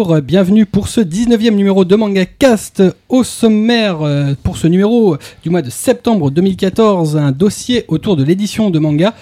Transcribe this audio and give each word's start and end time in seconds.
Bienvenue 0.00 0.64
pour 0.64 0.88
ce 0.88 1.02
19e 1.02 1.54
numéro 1.54 1.84
de 1.84 1.94
Manga 1.94 2.24
Cast. 2.24 2.82
Au 3.10 3.22
sommaire, 3.22 4.00
euh, 4.00 4.32
pour 4.42 4.56
ce 4.56 4.66
numéro 4.66 5.18
du 5.42 5.50
mois 5.50 5.60
de 5.60 5.68
septembre 5.68 6.30
2014, 6.30 7.18
un 7.18 7.32
dossier 7.32 7.84
autour 7.86 8.16
de 8.16 8.24
l'édition 8.24 8.70
de 8.70 8.78
manga. 8.78 9.12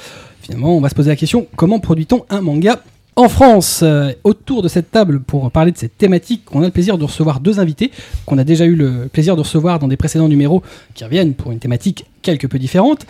Finalement, 0.41 0.77
on 0.77 0.80
va 0.80 0.88
se 0.88 0.95
poser 0.95 1.10
la 1.10 1.16
question 1.16 1.48
comment 1.56 1.80
produit-on 1.80 2.24
un 2.30 2.42
manga 2.42 2.80
en 3.16 3.28
France? 3.28 3.80
Euh, 3.83 4.12
Autour 4.22 4.62
de 4.62 4.69
cette 4.69 4.92
table, 4.92 5.19
pour 5.19 5.50
parler 5.50 5.72
de 5.72 5.78
cette 5.78 5.98
thématique, 5.98 6.42
on 6.52 6.62
a 6.62 6.66
le 6.66 6.70
plaisir 6.70 6.97
de 6.97 7.02
recevoir 7.05 7.41
deux 7.41 7.58
invités 7.58 7.91
qu'on 8.24 8.38
a 8.38 8.45
déjà 8.45 8.64
eu 8.64 8.77
le 8.77 9.08
plaisir 9.12 9.34
de 9.34 9.41
recevoir 9.41 9.80
dans 9.80 9.88
des 9.88 9.97
précédents 9.97 10.28
numéros 10.28 10.62
qui 10.95 11.02
reviennent 11.02 11.34
pour 11.34 11.50
une 11.50 11.58
thématique 11.58 12.05
quelque 12.22 12.47
peu 12.47 12.60
différente. 12.60 13.05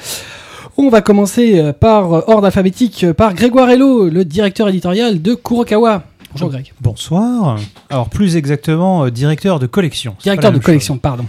On 0.79 0.89
va 0.89 1.03
commencer 1.03 1.59
euh, 1.59 1.75
par 1.75 2.31
ordre 2.31 2.47
alphabétique 2.47 3.13
par 3.13 3.35
Grégoire 3.35 3.69
Hello, 3.69 4.09
le 4.09 4.25
directeur 4.25 4.71
éditorial 4.71 5.21
de 5.21 5.35
Kurokawa. 5.35 6.05
Bonjour 6.33 6.51
Greg. 6.51 6.73
Bonsoir. 6.81 7.59
Alors 7.91 8.09
plus 8.09 8.37
exactement, 8.37 9.05
euh, 9.05 9.11
directeur 9.11 9.59
de 9.59 9.67
collection. 9.67 10.15
Directeur 10.23 10.53
de 10.53 10.59
collection, 10.59 10.99
pardon. 10.99 11.25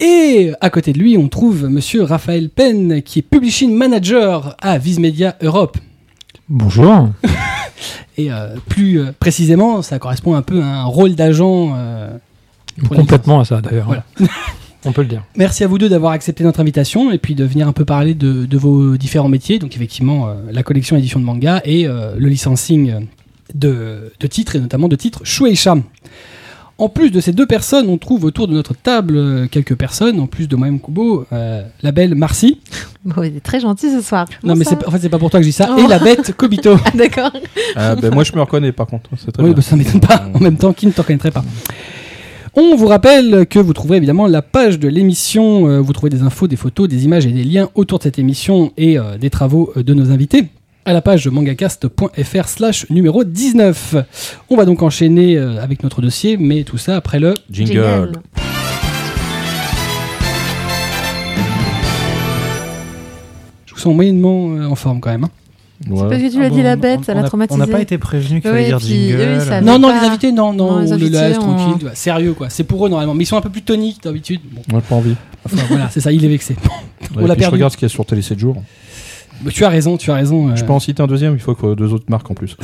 Et 0.00 0.52
à 0.60 0.70
côté 0.70 0.92
de 0.92 0.98
lui, 0.98 1.16
on 1.18 1.28
trouve 1.28 1.66
monsieur 1.68 2.02
Raphaël 2.04 2.50
Penn, 2.50 3.02
qui 3.02 3.18
est 3.20 3.22
Publishing 3.22 3.74
Manager 3.74 4.54
à 4.60 4.78
Viz 4.78 4.98
Media 5.00 5.36
Europe. 5.42 5.76
Bonjour. 6.48 7.08
Et 8.16 8.30
euh, 8.30 8.56
plus 8.68 9.00
euh, 9.00 9.12
précisément, 9.18 9.82
ça 9.82 9.98
correspond 9.98 10.34
un 10.34 10.42
peu 10.42 10.60
à 10.62 10.66
un 10.66 10.84
rôle 10.84 11.14
d'agent. 11.14 11.74
euh, 11.76 12.10
Complètement 12.88 13.40
à 13.40 13.44
ça 13.44 13.60
d'ailleurs. 13.60 13.86
Voilà. 13.86 14.04
On 14.84 14.92
peut 14.92 15.02
le 15.02 15.08
dire. 15.08 15.24
Merci 15.36 15.64
à 15.64 15.66
vous 15.66 15.78
deux 15.78 15.88
d'avoir 15.88 16.12
accepté 16.12 16.44
notre 16.44 16.60
invitation 16.60 17.10
et 17.10 17.18
puis 17.18 17.34
de 17.34 17.44
venir 17.44 17.66
un 17.66 17.72
peu 17.72 17.84
parler 17.84 18.14
de, 18.14 18.46
de 18.46 18.56
vos 18.58 18.96
différents 18.96 19.28
métiers. 19.28 19.58
Donc 19.58 19.74
effectivement, 19.74 20.28
euh, 20.28 20.34
la 20.52 20.62
collection 20.62 20.96
édition 20.96 21.18
de 21.18 21.24
manga 21.24 21.60
et 21.64 21.86
euh, 21.88 22.14
le 22.16 22.28
licensing 22.28 23.06
de, 23.54 24.12
de 24.18 24.26
titres 24.26 24.56
et 24.56 24.60
notamment 24.60 24.88
de 24.88 24.96
titres 24.96 25.20
Shueisha. 25.24 25.76
En 26.80 26.88
plus 26.88 27.10
de 27.10 27.20
ces 27.20 27.32
deux 27.32 27.46
personnes, 27.46 27.88
on 27.88 27.98
trouve 27.98 28.22
autour 28.22 28.46
de 28.46 28.52
notre 28.54 28.72
table 28.72 29.16
euh, 29.16 29.46
quelques 29.50 29.74
personnes, 29.74 30.20
en 30.20 30.28
plus 30.28 30.46
de 30.46 30.54
moi-même 30.54 30.78
Kubo, 30.78 31.26
euh, 31.32 31.62
la 31.82 31.90
belle 31.90 32.14
Marcy. 32.14 32.60
Bon, 33.04 33.24
il 33.24 33.36
est 33.36 33.40
très 33.40 33.58
gentil 33.58 33.90
ce 33.90 34.00
soir. 34.00 34.26
Non, 34.44 34.54
mais 34.54 34.62
c'est 34.62 34.76
Bonsoir. 34.76 34.78
pas- 34.82 34.88
en 34.88 34.90
fait, 34.92 34.98
c'est 35.00 35.08
pas 35.08 35.18
pour 35.18 35.28
toi 35.28 35.40
que 35.40 35.44
je 35.44 35.48
dis 35.48 35.52
ça. 35.52 35.74
Oh. 35.76 35.80
Et 35.80 35.88
la 35.88 35.98
bête 35.98 36.32
Kobito. 36.36 36.76
Ah, 36.84 36.90
D'accord. 36.94 37.32
Ah, 37.74 37.96
ben, 37.96 38.14
moi 38.14 38.22
je 38.22 38.32
me 38.32 38.40
reconnais 38.40 38.70
par 38.70 38.86
contre, 38.86 39.10
c'est 39.16 39.32
très 39.32 39.42
Oui, 39.42 39.48
bien. 39.48 39.56
bah, 39.56 39.62
ça 39.62 39.74
m'étonne 39.74 40.00
pas. 40.00 40.28
En 40.32 40.38
même 40.38 40.56
temps, 40.56 40.72
qui 40.72 40.86
ne 40.86 40.92
te 40.92 41.00
reconnaîtrait 41.00 41.32
pas? 41.32 41.44
On 42.54 42.76
vous 42.76 42.86
rappelle 42.86 43.46
que 43.46 43.58
vous 43.58 43.72
trouverez 43.72 43.96
évidemment 43.98 44.28
la 44.28 44.42
page 44.42 44.78
de 44.78 44.86
l'émission. 44.88 45.66
euh, 45.68 45.80
vous 45.80 45.92
trouverez 45.92 46.10
des 46.10 46.22
infos, 46.22 46.46
des 46.46 46.56
photos, 46.56 46.86
des 46.88 47.04
images 47.04 47.26
et 47.26 47.32
des 47.32 47.44
liens 47.44 47.68
autour 47.74 47.98
de 47.98 48.04
cette 48.04 48.20
émission 48.20 48.72
et 48.76 48.98
des 49.20 49.30
travaux 49.30 49.72
de 49.76 49.94
nos 49.94 50.12
invités 50.12 50.46
à 50.88 50.94
la 50.94 51.02
page 51.02 51.28
mangacast.fr 51.28 52.48
slash 52.48 52.88
numéro 52.88 53.22
19. 53.22 53.96
On 54.48 54.56
va 54.56 54.64
donc 54.64 54.82
enchaîner 54.82 55.36
euh, 55.36 55.62
avec 55.62 55.82
notre 55.82 56.00
dossier, 56.00 56.38
mais 56.38 56.64
tout 56.64 56.78
ça 56.78 56.96
après 56.96 57.20
le... 57.20 57.34
Jingle. 57.50 58.12
Je 63.66 63.74
vous 63.74 63.80
sens 63.80 63.94
moyennement 63.94 64.50
euh, 64.54 64.64
en 64.66 64.74
forme 64.74 65.00
quand 65.00 65.10
même. 65.10 65.24
hein. 65.24 65.30
Ouais. 65.88 66.08
Parce 66.08 66.20
que 66.22 66.30
tu 66.30 66.38
Ah 66.38 66.42
l'as 66.42 66.48
bon, 66.48 66.56
dit 66.56 66.62
la 66.62 66.74
on- 66.74 66.76
bête, 66.78 67.04
ça 67.04 67.12
on 67.12 67.16
l'a 67.16 67.20
a- 67.20 67.28
traumatisé. 67.28 67.54
On 67.62 67.64
n'a 67.64 67.70
pas 67.70 67.80
été 67.80 67.98
prévenu 67.98 68.40
qu'il 68.40 68.50
Oui, 68.50 68.56
fallait 68.56 68.66
dire 68.66 68.78
puis 68.78 69.12
eux, 69.12 69.40
jingle. 69.40 69.64
Non, 69.64 69.78
non, 69.78 69.88
pas. 69.88 70.00
les 70.00 70.08
invités, 70.08 70.32
non, 70.32 70.52
non, 70.52 70.72
Non, 70.72 70.78
les 70.80 70.92
on 70.92 70.96
le 70.96 71.06
laisse 71.06 71.36
on- 71.38 71.40
tranquille. 71.40 71.74
tu 71.78 71.84
vois, 71.84 71.94
Sérieux 71.94 72.32
quoi, 72.32 72.48
c'est 72.50 72.64
pour 72.64 72.84
eux 72.84 72.88
normalement. 72.88 73.14
Mais 73.14 73.22
ils 73.24 73.26
sont 73.26 73.36
un 73.36 73.40
peu 73.40 73.50
plus 73.50 73.62
toniques 73.62 74.02
d'habitude. 74.02 74.40
Bon, 74.50 74.62
Moi 74.70 74.80
j'ai 74.82 74.88
pas 74.88 74.94
envie. 74.96 75.14
enfin 75.44 75.56
voilà, 75.68 75.88
c'est 75.90 76.00
ça, 76.00 76.10
il 76.10 76.24
est 76.24 76.28
vexé. 76.28 76.56
On 77.14 77.20
Ouais, 77.22 77.28
l'a 77.28 77.34
puis 77.34 77.44
Je 77.44 77.48
perdu. 77.48 77.54
regarde 77.54 77.72
ce 77.72 77.76
qu'il 77.76 77.86
y 77.86 77.90
a 77.90 77.94
sur 77.94 78.04
Télé 78.06 78.22
7 78.22 78.38
jours. 78.38 78.56
Mais 79.44 79.50
tu 79.50 79.64
as 79.64 79.68
raison, 79.68 79.96
tu 79.96 80.10
as 80.10 80.14
raison. 80.14 80.54
Je 80.56 80.62
euh, 80.62 80.66
peux 80.66 80.72
en 80.72 80.80
citer 80.80 81.02
un 81.02 81.06
deuxième, 81.06 81.34
il 81.34 81.40
faut 81.40 81.54
que 81.54 81.74
deux 81.74 81.92
autres 81.92 82.06
marques 82.08 82.30
en 82.30 82.34
plus. 82.34 82.56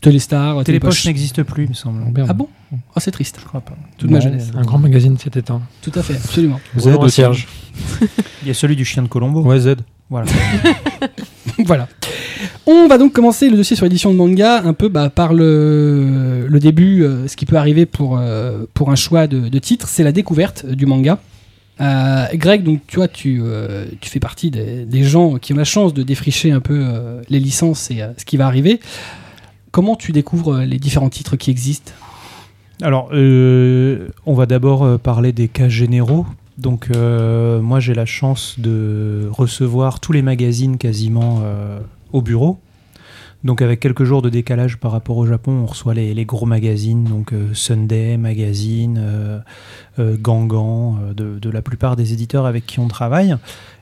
Téléstar, 0.00 0.62
Télépoche 0.64 0.66
Télépoche. 0.66 1.06
n'existe 1.06 1.42
plus, 1.42 1.64
il 1.64 1.70
me 1.70 1.74
semble. 1.74 2.02
Ah 2.28 2.32
bon? 2.34 2.48
Oh, 2.72 2.76
c'est 2.98 3.10
triste. 3.10 3.38
Je 3.40 3.46
crois 3.46 3.60
pas. 3.62 3.74
Toute 3.96 4.10
ma 4.10 4.20
jeunesse. 4.20 4.50
Un 4.54 4.62
grand 4.62 4.78
magazine 4.78 5.16
s'est 5.16 5.30
éteint. 5.34 5.62
Tout 5.80 5.92
à 5.94 6.02
fait, 6.02 6.14
absolument. 6.14 6.60
Z 6.78 6.88
aussi. 6.88 7.16
Serge. 7.16 7.48
Il 8.42 8.48
y 8.48 8.50
a 8.50 8.54
celui 8.54 8.76
du 8.76 8.84
chien 8.84 9.02
de 9.02 9.08
Colombo. 9.08 9.40
Ouais, 9.42 9.58
Z. 9.60 9.76
Voilà. 10.10 10.26
voilà. 11.64 11.88
On 12.66 12.86
va 12.88 12.98
donc 12.98 13.12
commencer 13.12 13.48
le 13.48 13.56
dossier 13.56 13.76
sur 13.76 13.84
l'édition 13.86 14.12
de 14.12 14.16
manga 14.16 14.62
un 14.62 14.74
peu 14.74 14.88
bah, 14.88 15.08
par 15.08 15.32
le, 15.32 16.46
le 16.48 16.60
début, 16.60 17.02
euh, 17.02 17.26
ce 17.26 17.36
qui 17.36 17.46
peut 17.46 17.56
arriver 17.56 17.86
pour, 17.86 18.18
euh, 18.18 18.64
pour 18.74 18.90
un 18.90 18.96
choix 18.96 19.26
de, 19.26 19.48
de 19.48 19.58
titre, 19.58 19.88
c'est 19.88 20.02
la 20.02 20.12
découverte 20.12 20.66
du 20.66 20.84
manga. 20.84 21.18
Euh, 21.80 22.26
Greg, 22.34 22.62
donc 22.62 22.80
tu 23.12 23.40
euh, 23.42 23.86
tu 24.00 24.08
fais 24.08 24.20
partie 24.20 24.50
des, 24.50 25.04
gens 25.04 25.38
qui 25.38 25.52
ont 25.52 25.56
la 25.56 25.64
chance 25.64 25.92
de 25.92 26.02
défricher 26.02 26.52
un 26.52 26.60
peu 26.60 26.78
euh, 26.84 27.22
les 27.28 27.40
licences 27.40 27.90
et 27.90 28.02
ce 28.16 28.24
qui 28.24 28.36
va 28.36 28.46
arriver. 28.46 28.80
Comment 29.70 29.96
tu 29.96 30.12
découvres 30.12 30.58
les 30.58 30.78
différents 30.78 31.10
titres 31.10 31.36
qui 31.36 31.50
existent? 31.50 31.92
Alors, 32.82 33.10
on 33.12 34.34
va 34.34 34.46
d'abord 34.46 34.98
parler 35.00 35.32
des 35.32 35.48
cas 35.48 35.68
généraux. 35.68 36.26
Donc, 36.58 36.88
moi, 36.94 37.80
j'ai 37.80 37.94
la 37.94 38.06
chance 38.06 38.54
de 38.58 39.28
recevoir 39.32 39.98
tous 39.98 40.12
les 40.12 40.22
magazines 40.22 40.76
quasiment 40.76 41.42
au 42.12 42.22
bureau. 42.22 42.60
Donc, 43.44 43.60
avec 43.60 43.78
quelques 43.78 44.04
jours 44.04 44.22
de 44.22 44.30
décalage 44.30 44.78
par 44.78 44.90
rapport 44.90 45.18
au 45.18 45.26
Japon, 45.26 45.52
on 45.52 45.66
reçoit 45.66 45.92
les, 45.92 46.24
gros 46.24 46.46
magazines, 46.46 47.04
donc 47.04 47.34
euh, 47.34 47.52
Sunday 47.52 48.16
Magazine, 48.16 48.96
euh, 48.98 49.38
euh, 49.98 50.16
Gangan, 50.18 50.98
de, 51.14 51.50
la 51.50 51.60
plupart 51.60 51.94
des 51.94 52.14
éditeurs 52.14 52.46
avec 52.46 52.64
qui 52.64 52.80
on 52.80 52.88
travaille. 52.88 53.36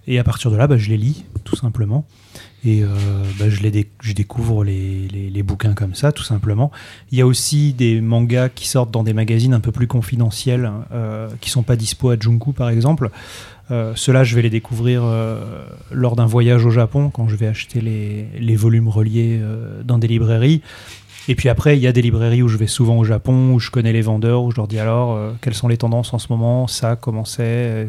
Et 0.09 0.19
à 0.19 0.25
partir 0.25 0.51
de 0.51 0.57
là, 0.57 0.67
bah, 0.67 0.79
je 0.79 0.91
les 0.91 0.97
lis, 0.97 1.25
tout 1.45 1.55
simplement. 1.55 2.05
Et 2.65 2.83
bah, 3.39 3.49
je, 3.49 4.13
découvre 4.13 4.65
les, 4.65 5.43
bouquins 5.45 5.75
comme 5.75 5.95
ça, 5.95 6.11
tout 6.11 6.25
simplement. 6.25 6.73
Il 7.13 7.19
y 7.19 7.21
a 7.21 7.27
aussi 7.27 7.73
des 7.73 8.01
mangas 8.01 8.49
qui 8.49 8.67
sortent 8.67 8.91
dans 8.91 9.05
des 9.05 9.13
magazines 9.13 9.55
un 9.55 9.61
peu 9.61 9.71
plus 9.71 9.87
confidentiels, 9.87 10.71
qui 11.41 11.51
sont 11.51 11.63
pas 11.63 11.77
dispo 11.77 12.11
à 12.11 12.17
Junku 12.19 12.53
par 12.53 12.69
exemple. 12.69 13.11
Euh, 13.71 13.93
Ceux-là, 13.95 14.25
je 14.25 14.35
vais 14.35 14.43
les 14.43 14.51
découvrir 14.51 15.03
euh, 15.05 15.65
lors 15.91 16.17
d'un 16.17 16.27
voyage 16.27 16.67
au 16.67 16.71
Japon, 16.71 17.11
quand 17.11 17.29
je 17.29 17.37
vais 17.37 17.47
acheter 17.47 17.81
les, 17.81 18.57
volumes 18.57 18.89
reliés 18.89 19.39
euh, 19.41 19.83
dans 19.83 19.99
des 19.99 20.09
librairies. 20.09 20.63
Et 21.29 21.37
puis 21.37 21.49
après, 21.49 21.77
il 21.77 21.83
y 21.83 21.87
a 21.87 21.93
des 21.93 22.03
librairies 22.03 22.43
où 22.43 22.49
je 22.49 22.57
vais 22.57 22.67
souvent 22.67 22.99
au 22.99 23.05
Japon, 23.05 23.55
où 23.55 23.61
je 23.61 23.71
connais 23.71 23.93
les 23.93 24.01
vendeurs, 24.01 24.43
où 24.43 24.51
je 24.51 24.57
leur 24.57 24.67
dis 24.67 24.81
alors 24.81 25.37
quelles 25.41 25.55
sont 25.55 25.69
les 25.69 25.77
tendances 25.77 26.13
en 26.13 26.19
ce 26.19 26.27
moment, 26.31 26.67
ça, 26.67 26.97
comment 26.97 27.25
c'est? 27.25 27.87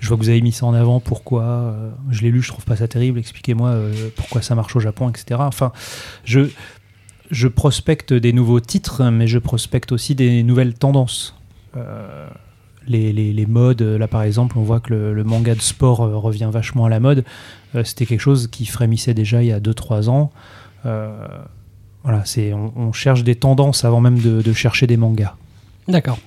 je 0.00 0.08
vois 0.08 0.18
que 0.18 0.22
vous 0.22 0.28
avez 0.28 0.42
mis 0.42 0.52
ça 0.52 0.66
en 0.66 0.74
avant, 0.74 1.00
pourquoi? 1.00 1.74
Je 2.10 2.20
l'ai 2.20 2.30
lu, 2.30 2.42
je 2.42 2.48
trouve 2.48 2.66
pas 2.66 2.76
ça 2.76 2.86
terrible, 2.86 3.18
expliquez-moi 3.18 3.74
pourquoi 4.16 4.42
ça 4.42 4.54
marche 4.54 4.76
au 4.76 4.80
Japon, 4.80 5.08
etc. 5.08 5.40
Enfin, 5.42 5.72
je 6.26 7.48
prospecte 7.48 8.12
des 8.12 8.34
nouveaux 8.34 8.60
titres, 8.60 9.02
mais 9.04 9.28
je 9.28 9.38
prospecte 9.38 9.90
aussi 9.90 10.14
des 10.14 10.42
nouvelles 10.42 10.74
tendances. 10.74 11.34
Euh, 12.88 13.12
les, 13.12 13.32
les- 13.32 13.46
modes, 13.46 13.82
là 13.82 14.08
par 14.08 14.22
exemple, 14.22 14.58
on 14.58 14.62
voit 14.62 14.80
que 14.80 14.92
le, 14.94 15.24
manga 15.24 15.54
de 15.54 15.60
sport 15.60 16.00
euh, 16.02 16.16
revient 16.16 16.48
vachement 16.52 16.84
à 16.86 16.88
la 16.88 17.00
mode. 17.00 17.24
Euh, 17.74 17.84
C'était 17.84 18.06
quelque 18.06 18.20
chose 18.20 18.48
qui 18.48 18.66
frémissait 18.66 19.14
déjà 19.14 19.42
il 19.42 19.48
y 19.48 19.52
a 19.52 19.60
2-3 19.60 20.08
ans. 20.08 20.30
Euh, 20.86 21.26
voilà, 22.04 22.22
on, 22.54 22.72
on 22.76 22.92
cherche 22.92 23.24
des 23.24 23.34
tendances 23.34 23.84
avant 23.84 24.00
même 24.00 24.18
de 24.18 24.52
chercher 24.52 24.86
des 24.86 24.96
mangas. 24.96 25.34
D'accord. 25.88 26.18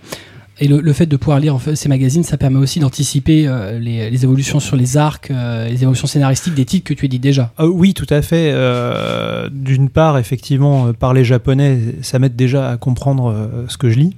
Et 0.61 0.67
le, 0.67 0.93
fait 0.93 1.07
de 1.07 1.17
pouvoir 1.17 1.39
lire 1.39 1.57
ces 1.73 1.89
magazines, 1.89 2.23
ça 2.23 2.37
permet 2.37 2.59
aussi 2.59 2.79
d'anticiper 2.79 3.47
euh, 3.47 3.79
les, 3.79 4.11
les 4.11 4.23
évolutions 4.23 4.59
sur 4.59 4.75
les 4.75 4.95
arcs, 4.95 5.31
euh, 5.31 5.67
les 5.67 5.81
évolutions 5.81 6.05
scénaristiques 6.05 6.53
des 6.53 6.65
titres 6.65 6.87
que 6.87 6.93
tu 6.93 7.05
édites 7.05 7.21
déjà. 7.21 7.51
Ah 7.57 7.65
oui, 7.65 7.95
tout 7.95 8.05
à 8.11 8.21
fait. 8.21 8.51
Euh, 8.53 9.49
D'une 9.51 9.89
part, 9.89 10.19
effectivement, 10.19 10.85
euh, 10.85 10.93
parler 10.93 11.23
japonais, 11.23 11.79
ça 12.03 12.19
m'aide 12.19 12.35
déjà 12.35 12.69
à 12.69 12.77
comprendre 12.77 13.35
ce 13.69 13.77
que 13.77 13.89
je 13.89 13.97
lis. 13.97 14.15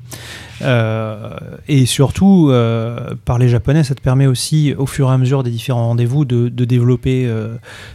Et 1.70 1.86
surtout, 1.86 2.50
euh, 2.52 3.16
parler 3.24 3.48
japonais, 3.48 3.86
ça 3.86 3.96
te 3.96 4.02
permet 4.02 4.28
aussi, 4.28 4.74
au 4.78 4.86
fur 4.86 5.10
et 5.10 5.14
à 5.14 5.18
mesure 5.18 5.44
des 5.44 5.52
différents 5.52 5.88
rendez-vous, 5.88 6.26
de, 6.26 6.50
développer, 6.50 7.26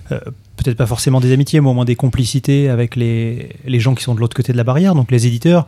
peut-être 0.09 0.79
pas 0.79 0.87
forcément 0.87 1.21
des 1.21 1.33
amitiés, 1.33 1.61
mais 1.61 1.69
au 1.69 1.75
moins 1.75 1.85
des 1.85 1.97
complicités 1.97 2.71
avec 2.71 2.97
les, 2.97 3.51
les 3.67 3.81
gens 3.81 3.94
qui 3.94 4.05
sont 4.05 4.15
de 4.15 4.21
l'autre 4.21 4.37
côté 4.37 4.53
de 4.53 4.56
la 4.56 4.65
barrière, 4.65 4.94
donc 4.94 5.11
les 5.11 5.27
éditeurs, 5.27 5.67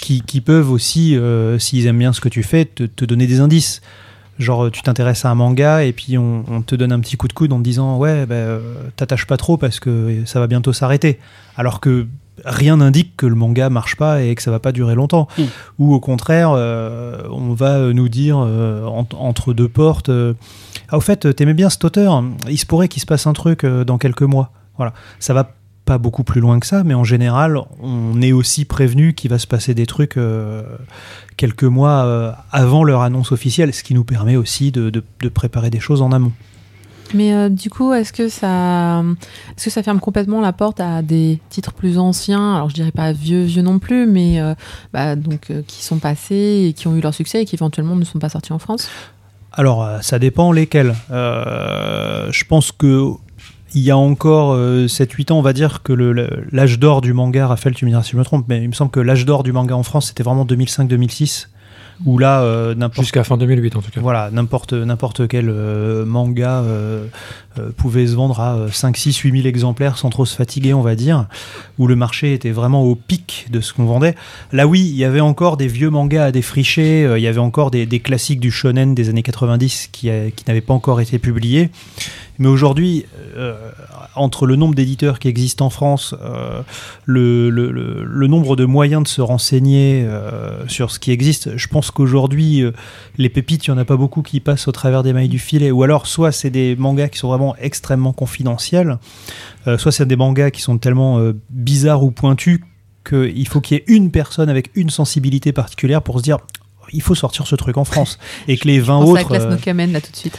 qui, 0.00 0.22
qui 0.22 0.40
peuvent 0.40 0.70
aussi, 0.70 1.16
euh, 1.16 1.58
s'ils 1.58 1.86
aiment 1.86 1.98
bien 1.98 2.12
ce 2.12 2.20
que 2.20 2.28
tu 2.28 2.42
fais, 2.42 2.64
te, 2.64 2.84
te 2.84 3.04
donner 3.04 3.26
des 3.26 3.40
indices. 3.40 3.80
Genre, 4.38 4.70
tu 4.70 4.80
t'intéresses 4.82 5.26
à 5.26 5.30
un 5.30 5.34
manga 5.34 5.84
et 5.84 5.92
puis 5.92 6.16
on, 6.16 6.44
on 6.48 6.62
te 6.62 6.74
donne 6.74 6.92
un 6.92 7.00
petit 7.00 7.16
coup 7.18 7.28
de 7.28 7.34
coude 7.34 7.52
en 7.52 7.58
te 7.58 7.62
disant 7.62 7.98
Ouais, 7.98 8.24
ben, 8.24 8.34
euh, 8.36 8.60
t'attaches 8.96 9.26
pas 9.26 9.36
trop 9.36 9.58
parce 9.58 9.80
que 9.80 10.22
ça 10.24 10.40
va 10.40 10.46
bientôt 10.46 10.72
s'arrêter. 10.72 11.18
Alors 11.56 11.78
que 11.80 12.06
rien 12.46 12.78
n'indique 12.78 13.18
que 13.18 13.26
le 13.26 13.34
manga 13.34 13.68
marche 13.68 13.96
pas 13.96 14.22
et 14.22 14.34
que 14.34 14.40
ça 14.40 14.50
va 14.50 14.58
pas 14.58 14.72
durer 14.72 14.94
longtemps. 14.94 15.28
Mm. 15.36 15.42
Ou 15.78 15.92
au 15.94 16.00
contraire, 16.00 16.52
euh, 16.54 17.20
on 17.30 17.52
va 17.52 17.92
nous 17.92 18.08
dire 18.08 18.38
euh, 18.40 18.86
en- 18.86 19.06
entre 19.18 19.52
deux 19.52 19.68
portes 19.68 20.08
euh, 20.08 20.32
Ah, 20.88 20.96
au 20.96 21.00
fait, 21.00 21.36
t'aimais 21.36 21.52
bien 21.52 21.68
cet 21.68 21.84
auteur, 21.84 22.24
il 22.48 22.56
se 22.58 22.64
pourrait 22.64 22.88
qu'il 22.88 23.02
se 23.02 23.06
passe 23.06 23.26
un 23.26 23.34
truc 23.34 23.66
dans 23.66 23.98
quelques 23.98 24.22
mois. 24.22 24.52
Voilà. 24.78 24.94
Ça 25.18 25.34
va 25.34 25.52
pas 25.90 25.98
beaucoup 25.98 26.22
plus 26.22 26.40
loin 26.40 26.60
que 26.60 26.68
ça, 26.68 26.84
mais 26.84 26.94
en 26.94 27.02
général, 27.02 27.58
on 27.82 28.22
est 28.22 28.30
aussi 28.30 28.64
prévenu 28.64 29.12
qu'il 29.12 29.28
va 29.28 29.40
se 29.40 29.48
passer 29.48 29.74
des 29.74 29.86
trucs 29.86 30.16
euh, 30.16 30.62
quelques 31.36 31.64
mois 31.64 32.04
euh, 32.04 32.30
avant 32.52 32.84
leur 32.84 33.00
annonce 33.02 33.32
officielle, 33.32 33.74
ce 33.74 33.82
qui 33.82 33.94
nous 33.94 34.04
permet 34.04 34.36
aussi 34.36 34.70
de, 34.70 34.88
de- 34.90 35.02
de 35.20 35.28
préparer 35.28 35.68
des 35.68 35.80
choses 35.80 36.00
en 36.00 36.12
amont. 36.12 36.30
Mais 37.12 37.34
euh, 37.34 37.48
du 37.48 37.70
coup, 37.70 37.92
est-ce 37.92 38.12
que 38.12 38.28
ça, 38.28 39.02
est-ce 39.56 39.64
que 39.64 39.70
ça 39.70 39.82
ferme 39.82 39.98
complètement 39.98 40.40
la 40.40 40.52
porte 40.52 40.78
à 40.78 41.02
des 41.02 41.40
titres 41.48 41.72
plus 41.72 41.98
anciens? 41.98 42.54
Alors, 42.54 42.68
je 42.70 42.74
dirais 42.76 42.92
pas 42.92 43.10
vieux, 43.10 43.42
vieux 43.42 43.62
non 43.62 43.80
plus, 43.80 44.06
mais 44.06 44.40
bah, 44.92 45.16
donc 45.16 45.50
qui 45.66 45.82
sont 45.84 45.98
passés 45.98 46.66
et 46.68 46.72
qui 46.72 46.86
ont 46.86 46.94
eu 46.94 47.00
leur 47.00 47.14
succès 47.14 47.42
et 47.42 47.44
qui 47.46 47.56
éventuellement 47.56 47.96
ne 47.96 48.04
sont 48.04 48.20
pas 48.20 48.28
sortis 48.28 48.52
en 48.52 48.60
France? 48.60 48.88
Alors, 49.52 49.84
ça 50.02 50.20
dépend 50.20 50.52
lesquels. 50.52 50.94
Euh, 51.10 52.28
je 52.30 52.44
pense 52.44 52.70
que 52.70 53.08
il 53.74 53.82
y 53.82 53.90
a 53.90 53.96
encore 53.96 54.52
euh, 54.54 54.86
7-8 54.86 55.32
ans, 55.32 55.38
on 55.38 55.42
va 55.42 55.52
dire 55.52 55.82
que 55.82 55.92
l'âge 56.52 56.78
d'or 56.78 57.00
du 57.00 57.12
manga, 57.12 57.46
Raphaël, 57.46 57.74
tu 57.74 57.84
me 57.84 57.90
diras 57.90 58.02
si 58.02 58.12
je 58.12 58.16
me 58.16 58.24
trompe, 58.24 58.46
mais 58.48 58.62
il 58.62 58.68
me 58.68 58.74
semble 58.74 58.90
que 58.90 59.00
l'âge 59.00 59.24
d'or 59.24 59.42
du 59.42 59.52
manga 59.52 59.74
en 59.76 59.82
France, 59.82 60.08
c'était 60.08 60.22
vraiment 60.22 60.44
2005-2006, 60.44 61.48
où 62.06 62.16
là, 62.16 62.40
euh, 62.42 62.74
n'importe 62.74 63.02
Jusqu'à 63.02 63.24
fin 63.24 63.36
2008 63.36 63.76
en 63.76 63.82
tout 63.82 63.90
cas. 63.90 64.00
voilà, 64.00 64.30
n'importe 64.32 64.72
n'importe 64.72 65.28
quel 65.28 65.50
euh, 65.50 66.06
manga 66.06 66.62
euh, 66.62 67.04
euh, 67.58 67.70
pouvait 67.76 68.06
se 68.06 68.14
vendre 68.14 68.40
à 68.40 68.54
euh, 68.54 68.68
5, 68.70 68.96
6, 68.96 69.18
8 69.18 69.32
000 69.42 69.46
exemplaires 69.46 69.98
sans 69.98 70.08
trop 70.08 70.24
se 70.24 70.34
fatiguer, 70.34 70.72
on 70.72 70.80
va 70.80 70.94
dire, 70.94 71.26
où 71.78 71.86
le 71.86 71.96
marché 71.96 72.32
était 72.32 72.52
vraiment 72.52 72.82
au 72.84 72.94
pic 72.94 73.48
de 73.52 73.60
ce 73.60 73.74
qu'on 73.74 73.84
vendait. 73.84 74.14
Là, 74.50 74.66
oui, 74.66 74.80
il 74.80 74.96
y 74.96 75.04
avait 75.04 75.20
encore 75.20 75.58
des 75.58 75.66
vieux 75.68 75.90
mangas 75.90 76.24
à 76.24 76.32
défricher, 76.32 77.04
euh, 77.04 77.18
il 77.18 77.22
y 77.22 77.26
avait 77.26 77.38
encore 77.38 77.70
des, 77.70 77.84
des 77.84 78.00
classiques 78.00 78.40
du 78.40 78.50
shonen 78.50 78.94
des 78.94 79.10
années 79.10 79.22
90 79.22 79.90
qui, 79.92 80.08
a- 80.08 80.30
qui 80.30 80.44
n'avaient 80.48 80.62
pas 80.62 80.74
encore 80.74 81.02
été 81.02 81.18
publiés. 81.18 81.68
Mais 82.40 82.48
aujourd'hui, 82.48 83.04
euh, 83.36 83.54
entre 84.16 84.46
le 84.46 84.56
nombre 84.56 84.74
d'éditeurs 84.74 85.18
qui 85.18 85.28
existent 85.28 85.66
en 85.66 85.70
France, 85.70 86.14
euh, 86.22 86.62
le, 87.04 88.26
nombre 88.26 88.56
de 88.56 88.64
moyens 88.64 89.02
de 89.02 89.08
se 89.08 89.20
renseigner 89.20 90.06
euh, 90.06 90.66
sur 90.66 90.90
ce 90.90 90.98
qui 90.98 91.10
existe, 91.10 91.58
je 91.58 91.68
pense 91.68 91.90
qu'aujourd'hui, 91.90 92.64
les 93.18 93.28
pépites, 93.28 93.66
il 93.66 93.72
n'y 93.72 93.76
en 93.76 93.78
a 93.78 93.84
pas 93.84 93.98
beaucoup 93.98 94.22
qui 94.22 94.40
passent 94.40 94.68
au 94.68 94.72
travers 94.72 95.02
des 95.02 95.12
mailles 95.12 95.28
du 95.28 95.38
filet. 95.38 95.70
Ou 95.70 95.82
alors, 95.82 96.06
soit 96.06 96.32
c'est 96.32 96.48
des 96.48 96.76
mangas 96.76 97.08
qui 97.08 97.18
sont 97.18 97.28
vraiment 97.28 97.54
extrêmement 97.56 98.14
confidentiels, 98.14 98.96
soit 99.76 99.92
c'est 99.92 100.06
des 100.06 100.16
mangas 100.16 100.50
qui 100.50 100.62
sont 100.62 100.78
tellement 100.78 101.20
bizarres 101.50 102.02
ou 102.02 102.10
pointus 102.10 102.60
qu'il 103.06 103.48
faut 103.48 103.60
qu'il 103.60 103.76
y 103.76 103.80
ait 103.80 103.84
une 103.86 104.10
personne 104.10 104.48
avec 104.48 104.70
une 104.74 104.88
sensibilité 104.88 105.52
particulière 105.52 106.00
pour 106.00 106.18
se 106.18 106.22
dire 106.22 106.38
il 106.92 107.02
faut 107.02 107.14
sortir 107.14 107.46
ce 107.46 107.56
truc 107.56 107.76
en 107.76 107.84
France. 107.84 108.18
Et 108.48 108.56
que 108.56 108.66
les 108.68 108.80
20 108.80 109.00
Je 109.00 109.04
pense 109.06 109.16
à 109.16 109.20
autres. 109.20 109.28
Glass 109.30 109.42
euh, 109.44 109.50
no 109.50 109.56
Kamen 109.56 109.92
là 109.92 110.00
tout 110.00 110.10
de 110.10 110.16
suite. 110.16 110.38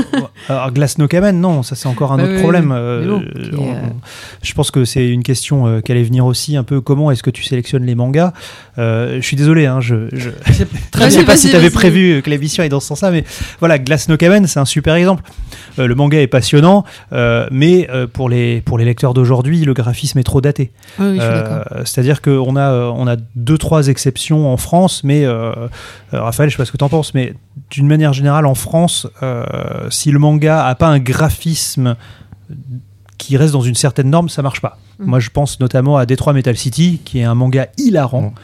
alors 0.48 0.70
Glass 0.72 0.98
no 0.98 1.08
Kamen, 1.08 1.40
non, 1.40 1.62
ça 1.62 1.74
c'est 1.76 1.88
encore 1.88 2.12
un 2.12 2.16
Bah 2.18 2.24
autre 2.24 2.32
oui, 2.34 2.40
problème. 2.40 2.66
oui. 2.70 2.76
Euh, 2.76 3.20
bon, 3.52 3.70
euh, 3.72 3.74
on- 3.82 4.00
Je 4.42 4.52
pense 4.54 4.70
que 4.70 4.84
c'est 4.84 5.06
une 5.08 5.22
question 5.22 5.66
euh, 5.66 5.80
qui 5.80 5.92
allait 5.92 6.02
venir 6.02 6.26
aussi 6.26 6.56
un 6.56 6.64
peu. 6.64 6.80
Comment 6.80 7.10
est-ce 7.10 7.22
que 7.22 7.30
tu 7.30 7.42
sélectionnes 7.42 7.84
les 7.84 7.94
mangas? 7.94 8.32
Je 8.76 9.20
suis 9.22 9.36
désolé, 9.36 9.66
hein, 9.66 9.80
je, 9.80 9.94
Très 10.92 11.10
sais 11.10 11.24
pas 11.24 11.36
si 11.36 11.50
tu 11.50 11.56
avais 11.56 11.70
prévu 11.70 12.22
que 12.22 12.30
l'émission 12.30 12.62
est 12.62 12.68
dans 12.68 12.80
ce 12.80 12.88
sens-là, 12.88 13.10
mais 13.10 13.24
voilà, 13.60 13.78
Glass 13.78 14.08
no 14.08 14.16
Kamen, 14.16 14.46
c'est 14.46 14.60
un 14.60 14.64
super 14.64 14.94
exemple. 14.94 15.22
Le 15.78 15.94
manga 15.94 16.20
est 16.20 16.26
passionnant, 16.26 16.84
mais 17.50 17.88
pour 18.12 18.28
les 18.28 18.60
pour 18.60 18.78
les 18.78 18.84
lecteurs 18.84 19.14
d'aujourd'hui, 19.14 19.64
le 19.64 19.74
graphisme 19.74 20.18
est 20.18 20.22
trop 20.24 20.40
daté. 20.40 20.72
Oui, 20.98 21.06
oui, 21.12 21.18
Euh. 21.20 21.62
C'est-à-dire 21.84 22.20
qu'on 22.22 22.56
a, 22.56 22.72
on 22.90 23.06
a 23.06 23.16
deux, 23.36 23.58
trois 23.58 23.88
exceptions 23.88 24.52
en 24.52 24.56
France, 24.56 25.02
mais 25.04 25.24
euh, 25.24 25.52
Raphaël, 26.12 26.50
je 26.50 26.56
sais 26.56 26.62
pas 26.62 26.64
ce 26.64 26.72
que 26.72 26.76
tu 26.76 26.84
en 26.84 26.88
penses, 26.88 27.14
mais 27.14 27.34
d'une 27.70 27.86
manière 27.86 28.12
générale, 28.12 28.46
en 28.46 28.54
France, 28.54 29.06
euh, 29.22 29.44
si 29.90 30.10
le 30.10 30.18
manga 30.18 30.64
a 30.66 30.74
pas 30.74 30.88
un 30.88 30.98
graphisme 30.98 31.96
qui 33.18 33.36
reste 33.36 33.52
dans 33.52 33.60
une 33.62 33.74
certaine 33.74 34.10
norme, 34.10 34.28
ça 34.28 34.42
marche 34.42 34.60
pas. 34.60 34.78
Mm. 34.98 35.04
Moi, 35.06 35.20
je 35.20 35.30
pense 35.30 35.60
notamment 35.60 35.96
à 35.96 36.06
Detroit 36.06 36.32
Metal 36.32 36.56
City, 36.56 37.00
qui 37.04 37.20
est 37.20 37.24
un 37.24 37.34
manga 37.34 37.68
hilarant, 37.78 38.22
Mm. 38.22 38.34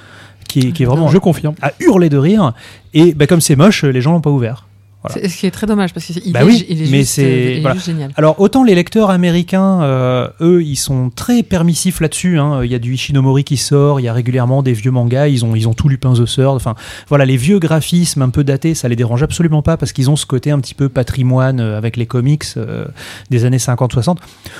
qui, 0.48 0.58
est, 0.60 0.72
qui 0.72 0.82
est 0.84 0.86
vraiment 0.86 1.08
Je 1.08 1.18
confirme. 1.18 1.54
à 1.62 1.72
hurler 1.80 2.08
de 2.08 2.16
rire, 2.18 2.52
et 2.94 3.12
bah, 3.14 3.26
comme 3.26 3.40
c'est 3.40 3.56
moche, 3.56 3.84
les 3.84 4.00
gens 4.00 4.12
l'ont 4.12 4.20
pas 4.20 4.30
ouvert. 4.30 4.67
Voilà. 5.02 5.28
Ce 5.28 5.36
qui 5.36 5.46
est 5.46 5.50
très 5.52 5.66
dommage 5.66 5.94
parce 5.94 6.04
qu'il 6.06 6.32
Bah 6.32 6.40
est, 6.40 6.44
oui, 6.44 6.66
il 6.68 6.82
est 6.82 6.90
mais 6.90 6.98
juste, 6.98 7.12
c'est- 7.14 7.24
euh, 7.24 7.50
il 7.52 7.56
est 7.58 7.60
voilà. 7.60 7.74
juste 7.74 7.86
génial. 7.86 8.10
Alors 8.16 8.40
autant 8.40 8.64
les 8.64 8.74
lecteurs 8.74 9.10
américains, 9.10 9.80
euh, 9.82 10.28
eux, 10.40 10.62
ils 10.64 10.76
sont 10.76 11.10
très 11.14 11.42
permissifs 11.44 12.00
là-dessus. 12.00 12.38
hein. 12.38 12.64
Il 12.64 12.70
y 12.70 12.74
a 12.74 12.78
du 12.80 12.94
Ishinomori 12.94 13.44
qui 13.44 13.56
sort, 13.56 14.00
il 14.00 14.04
y 14.04 14.08
a 14.08 14.12
régulièrement 14.12 14.62
des 14.62 14.72
vieux 14.72 14.90
mangas. 14.90 15.28
Ils 15.28 15.44
ont, 15.44 15.54
ils 15.54 15.68
ont 15.68 15.74
tout 15.74 15.88
Lupin 15.88 16.14
the 16.14 16.24
Third. 16.24 16.56
Enfin, 16.56 16.74
voilà, 17.08 17.24
les 17.26 17.36
vieux 17.36 17.58
graphismes 17.60 18.22
un 18.22 18.30
peu 18.30 18.42
datés, 18.42 18.74
ça 18.74 18.88
les 18.88 18.96
dérange 18.96 19.22
absolument 19.22 19.62
pas 19.62 19.76
parce 19.76 19.92
qu'ils 19.92 20.10
ont 20.10 20.16
ce 20.16 20.26
côté 20.26 20.50
un 20.50 20.58
petit 20.58 20.74
peu 20.74 20.88
patrimoine 20.88 21.60
euh, 21.60 21.78
avec 21.78 21.96
les 21.96 22.06
comics 22.06 22.44
euh, 22.56 22.86
des 23.30 23.44
années 23.44 23.58
50-60. 23.58 24.16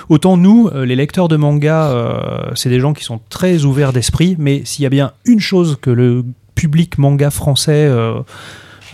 Autant 0.08 0.36
nous, 0.36 0.70
les 0.72 0.94
lecteurs 0.96 1.28
de 1.28 1.36
manga, 1.36 1.88
euh, 1.90 2.50
c'est 2.54 2.70
des 2.70 2.78
gens 2.80 2.92
qui 2.92 3.02
sont 3.02 3.20
très 3.28 3.64
ouverts 3.64 3.92
d'esprit. 3.92 4.36
Mais 4.38 4.62
s'il 4.64 4.84
y 4.84 4.86
a 4.86 4.90
bien 4.90 5.12
une 5.24 5.40
chose 5.40 5.78
que 5.80 5.90
le 5.90 6.24
public 6.54 6.96
manga 6.98 7.30
français 7.30 7.88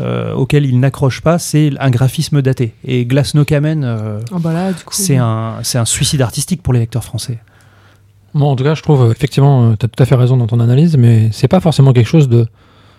euh, 0.00 0.30
euh, 0.32 0.34
auquel 0.34 0.64
il 0.66 0.78
n'accroche 0.80 1.20
pas, 1.20 1.38
c'est 1.38 1.70
un 1.80 1.90
graphisme 1.90 2.42
daté. 2.42 2.74
Et 2.84 3.04
Glass 3.04 3.34
no 3.34 3.44
Kamen, 3.44 3.84
euh, 3.84 4.20
Oh, 4.32 4.38
bah 4.38 4.52
là, 4.52 4.72
du 4.72 4.82
coup, 4.84 4.94
c'est 4.94 5.16
un, 5.16 5.54
c'est 5.62 5.78
un 5.78 5.84
suicide 5.84 6.22
artistique 6.22 6.62
pour 6.62 6.72
les 6.72 6.80
lecteurs 6.80 7.04
français. 7.04 7.38
Moi, 8.34 8.48
en 8.48 8.56
tout 8.56 8.64
cas, 8.64 8.74
je 8.74 8.82
trouve 8.82 9.02
euh, 9.02 9.10
effectivement, 9.12 9.74
tu 9.76 9.86
as 9.86 9.88
tout 9.88 10.02
à 10.02 10.06
fait 10.06 10.14
raison 10.16 10.36
dans 10.36 10.46
ton 10.46 10.60
analyse, 10.60 10.96
mais 10.96 11.28
c'est 11.32 11.48
pas 11.48 11.60
forcément 11.60 11.92
quelque 11.92 12.08
chose 12.08 12.28
de. 12.28 12.46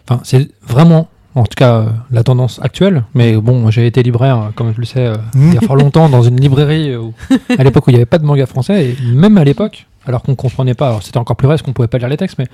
Enfin, 0.07 0.21
c'est 0.23 0.49
vraiment, 0.67 1.09
en 1.35 1.43
tout 1.43 1.55
cas, 1.57 1.75
euh, 1.75 1.85
la 2.11 2.23
tendance 2.23 2.59
actuelle. 2.63 3.03
Mais 3.13 3.35
bon, 3.35 3.69
j'ai 3.71 3.85
été 3.87 4.01
libraire, 4.03 4.37
euh, 4.37 4.49
comme 4.55 4.73
je 4.73 4.79
le 4.79 4.85
sais, 4.85 5.05
euh, 5.07 5.15
il 5.35 5.53
y 5.53 5.57
a 5.57 5.61
fort 5.61 5.75
longtemps, 5.83 6.07
dans 6.09 6.21
une 6.23 6.39
librairie 6.39 6.91
euh, 6.91 6.99
où- 6.99 7.13
à 7.57 7.63
l'époque 7.63 7.87
où 7.87 7.89
il 7.89 7.93
n'y 7.93 7.99
avait 7.99 8.05
pas 8.05 8.17
de 8.19 8.25
manga 8.25 8.45
français, 8.45 8.91
et 8.91 8.97
même 9.13 9.37
à 9.37 9.43
l'époque, 9.43 9.87
alors 10.05 10.21
qu'on 10.21 10.35
comprenait 10.35 10.75
pas, 10.75 10.87
alors 10.87 11.03
c'était 11.03 11.17
encore 11.17 11.35
plus 11.35 11.47
vrai 11.47 11.55
parce 11.55 11.63
qu'on 11.63 11.73
pouvait 11.73 11.87
pas 11.87 11.97
lire 11.97 12.07
les 12.09 12.17
textes, 12.17 12.37
mais 12.37 12.47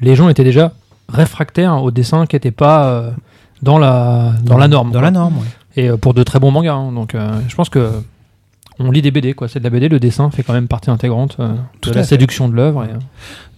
les 0.00 0.16
gens 0.16 0.28
étaient 0.28 0.42
déjà 0.44 0.72
réfractaires 1.08 1.82
au 1.82 1.90
dessin 1.90 2.26
qui 2.26 2.34
n'était 2.34 2.50
pas 2.50 2.86
euh, 2.86 3.10
dans 3.62 3.78
la 3.78 4.32
dans 4.42 4.58
la 4.58 4.68
norme. 4.68 4.88
Dans 4.88 5.00
quoi. 5.00 5.02
la 5.02 5.10
norme, 5.10 5.38
ouais. 5.38 5.44
Et 5.82 5.88
euh, 5.88 5.96
pour 5.96 6.14
de 6.14 6.22
très 6.22 6.38
bons 6.38 6.50
mangas. 6.50 6.74
hein. 6.74 6.92
donc 6.92 7.14
euh, 7.14 7.40
je 7.48 7.54
pense 7.54 7.68
que 7.68 7.90
on 8.78 8.90
lit 8.90 9.02
des 9.02 9.10
BD, 9.10 9.34
quoi. 9.34 9.48
C'est 9.48 9.58
de 9.60 9.64
la 9.64 9.70
BD, 9.70 9.88
le 9.88 10.00
dessin 10.00 10.30
fait 10.30 10.42
quand 10.42 10.52
même 10.52 10.68
partie 10.68 10.90
intégrante 10.90 11.36
euh, 11.40 11.54
Tout 11.80 11.90
de 11.90 11.94
la 11.94 12.02
fait. 12.02 12.08
séduction 12.10 12.48
de 12.48 12.54
l'œuvre. 12.54 12.84
et, 12.84 12.88
euh, 12.88 12.98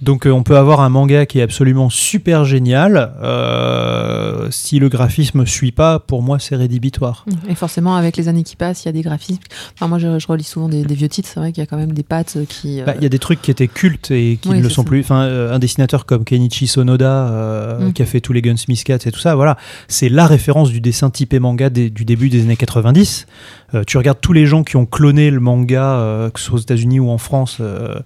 Donc 0.03 0.27
euh, 0.27 0.31
on 0.31 0.43
peut 0.43 0.57
avoir 0.59 0.81
un 0.81 0.89
manga 0.91 1.25
qui 1.27 1.39
est 1.39 1.43
absolument 1.43 1.89
super 1.91 2.45
génial. 2.45 3.13
euh, 3.23 4.49
si 4.51 4.79
le 4.79 4.89
graphisme 4.89 5.47
suit 5.47 5.73
pas, 5.73 5.99
pour 5.99 6.23
moi 6.23 6.39
c'est 6.39 6.57
rédhibitoire. 6.57 7.25
Et 7.49 7.55
forcément, 7.55 7.97
avec 7.97 8.17
les 8.17 8.29
années 8.29 8.43
qui 8.43 8.57
passent, 8.57 8.85
il 8.85 8.87
y 8.87 8.89
a 8.89 8.93
des 8.93 9.03
graphismes. 9.03 9.41
Enfin, 9.75 9.89
moi, 9.89 9.99
je, 9.99 10.19
je 10.19 10.27
relis 10.27 10.45
souvent 10.45 10.69
des, 10.69 10.85
des 10.85 10.95
vieux 10.95 11.09
titres. 11.09 11.29
C'est 11.33 11.41
vrai 11.41 11.53
qu'il 11.53 11.63
y 11.63 11.65
a 11.65 11.67
quand 11.67 11.77
même 11.77 11.93
des 11.93 12.03
pattes 12.03 12.39
qui. 12.49 12.81
euh, 12.81 12.85
Bah, 12.85 12.95
Il 12.97 13.03
y 13.03 13.07
a 13.07 13.09
des 13.11 13.19
trucs 13.19 13.41
qui 13.43 13.51
étaient 13.51 13.69
cultes 13.69 14.11
et 14.11 14.39
qui 14.41 14.49
Oui, 14.49 14.59
ne 14.59 14.63
le 14.63 14.69
sont 14.69 14.83
ça. 14.83 14.87
plus. 14.89 15.01
Enfin, 15.01 15.23
euh, 15.23 15.55
un 15.55 15.59
dessinateur 15.59 16.07
comme 16.07 16.25
Kenichi 16.25 16.67
Sonoda, 16.67 17.29
euh, 17.29 17.89
Mm. 17.89 17.93
qui 17.93 18.03
a 18.03 18.07
fait 18.07 18.21
tous 18.21 18.33
les 18.33 18.43
Gunsmith 18.43 18.85
Cats 18.85 18.99
et 19.07 19.11
tout 19.13 19.19
ça, 19.21 19.35
voilà, 19.35 19.57
c'est 19.89 20.09
la 20.09 20.27
référence 20.27 20.71
du 20.71 20.81
dessin 20.81 21.11
typé 21.11 21.39
manga 21.39 21.69
des- 21.71 21.91
du 21.91 22.05
début 22.05 22.29
des 22.29 22.43
années 22.43 22.57
90. 22.57 23.27
Euh, 23.75 23.85
tu 23.87 23.99
regardes 23.99 24.21
tous 24.21 24.33
les 24.33 24.47
gens 24.47 24.63
qui 24.65 24.77
ont 24.77 24.87
cloné 24.87 25.31
le 25.31 25.41
manga, 25.41 25.95
euh, 25.95 26.31
que 26.31 26.39
ce 26.41 26.47
soit 26.47 26.57
aux 26.57 26.63
États-Unis 26.63 27.01
ou 27.01 27.11
en 27.11 27.19
France, 27.19 27.59
euh, 27.61 27.97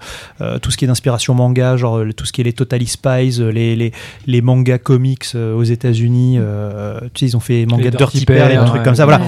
euh, 0.41 0.59
tout 0.59 0.71
ce 0.71 0.77
qui 0.77 0.85
est 0.85 0.89
d'inspiration 0.89 1.35
manga, 1.35 1.77
genre 1.77 2.01
tout 2.17 2.25
ce 2.25 2.33
qui 2.33 2.41
est 2.41 2.45
les 2.45 2.53
Totally 2.53 2.87
Spies, 2.87 3.39
les, 3.53 3.77
les, 3.77 3.93
les 4.27 4.41
mangas 4.41 4.79
comics 4.79 5.27
aux 5.35 5.63
États-Unis, 5.63 6.37
euh, 6.39 7.01
tu 7.15 7.21
sais, 7.21 7.27
ils 7.27 7.37
ont 7.37 7.41
fait 7.41 7.67
manga 7.67 7.85
les 7.85 7.91
Dirty 7.91 8.25
Pair, 8.25 8.49
Pair, 8.49 8.65
trucs 8.65 8.79
ouais. 8.79 8.85
comme 8.85 8.95
ça, 8.95 9.05
voilà. 9.05 9.21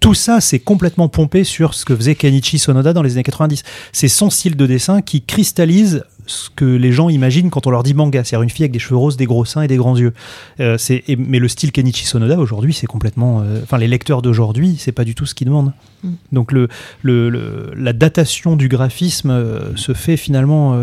Tout 0.00 0.14
ça, 0.14 0.40
c'est 0.40 0.58
complètement 0.58 1.08
pompé 1.08 1.44
sur 1.44 1.72
ce 1.72 1.84
que 1.84 1.96
faisait 1.96 2.14
Kenichi 2.14 2.58
Sonoda 2.58 2.92
dans 2.92 3.02
les 3.02 3.12
années 3.12 3.22
90. 3.22 3.62
C'est 3.92 4.08
son 4.08 4.28
style 4.28 4.56
de 4.56 4.66
dessin 4.66 5.00
qui 5.00 5.22
cristallise 5.22 6.04
ce 6.26 6.48
que 6.54 6.64
les 6.64 6.92
gens 6.92 7.08
imaginent 7.08 7.50
quand 7.50 7.66
on 7.66 7.70
leur 7.70 7.82
dit 7.82 7.94
manga, 7.94 8.24
c'est-à-dire 8.24 8.42
une 8.42 8.50
fille 8.50 8.64
avec 8.64 8.72
des 8.72 8.78
cheveux 8.78 8.96
roses, 8.96 9.16
des 9.16 9.26
gros 9.26 9.44
seins 9.44 9.62
et 9.62 9.68
des 9.68 9.76
grands 9.76 9.96
yeux. 9.96 10.12
Euh, 10.60 10.78
c'est- 10.78 11.04
mais 11.18 11.38
le 11.38 11.48
style 11.48 11.72
Kenichi 11.72 12.06
Sonoda 12.06 12.38
aujourd'hui, 12.38 12.72
c'est 12.72 12.86
complètement. 12.86 13.40
euh, 13.42 13.60
Enfin, 13.62 13.78
les 13.78 13.88
lecteurs 13.88 14.22
d'aujourd'hui, 14.22 14.76
c'est 14.78 14.92
pas 14.92 15.04
du 15.04 15.14
tout 15.14 15.26
ce 15.26 15.34
qu'ils 15.34 15.46
demandent. 15.46 15.72
Mm. 16.02 16.08
Donc 16.32 16.52
le, 16.52 16.68
le- 17.02 17.28
le- 17.30 17.72
la 17.76 17.92
datation 17.92 18.56
du 18.56 18.68
graphisme 18.68 19.30
euh, 19.30 19.74
se 19.76 19.92
fait 19.94 20.16
finalement 20.16 20.76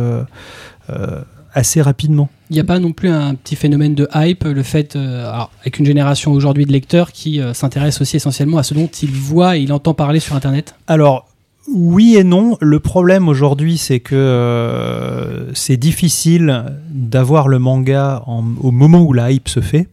assez 1.53 1.81
rapidement. 1.81 2.29
Il 2.49 2.53
n'y 2.53 2.59
a 2.59 2.63
pas 2.63 2.79
non 2.79 2.91
plus 2.93 3.09
un 3.09 3.35
petit 3.35 3.55
phénomène 3.55 3.93
de 3.95 4.07
hype, 4.15 4.43
le 4.43 4.63
fait, 4.63 4.95
euh, 4.95 5.29
alors, 5.29 5.51
avec 5.61 5.79
une 5.79 5.85
génération 5.85 6.31
aujourd'hui 6.31 6.65
de 6.65 6.71
lecteurs 6.71 7.11
qui 7.11 7.39
euh, 7.41 7.53
s'intéresse 7.53 7.99
aussi 8.01 8.15
essentiellement 8.17 8.57
à 8.57 8.63
ce 8.63 8.73
dont 8.73 8.87
il 8.87 9.11
voit 9.11 9.57
et 9.57 9.61
il 9.61 9.71
entend 9.73 9.93
parler 9.93 10.19
sur 10.19 10.35
Internet? 10.35 10.75
Alors, 10.87 11.27
oui 11.69 12.15
et 12.17 12.23
non. 12.23 12.57
Le 12.61 12.79
problème 12.79 13.27
aujourd'hui, 13.29 13.77
c'est 13.77 13.99
que 13.99 14.15
euh, 14.15 15.53
c'est 15.53 15.77
difficile 15.77 16.65
d'avoir 16.89 17.47
le 17.47 17.59
manga 17.59 18.23
au 18.27 18.71
moment 18.71 19.01
où 19.01 19.13
la 19.13 19.31
hype 19.31 19.47
se 19.49 19.59
fait. 19.61 19.87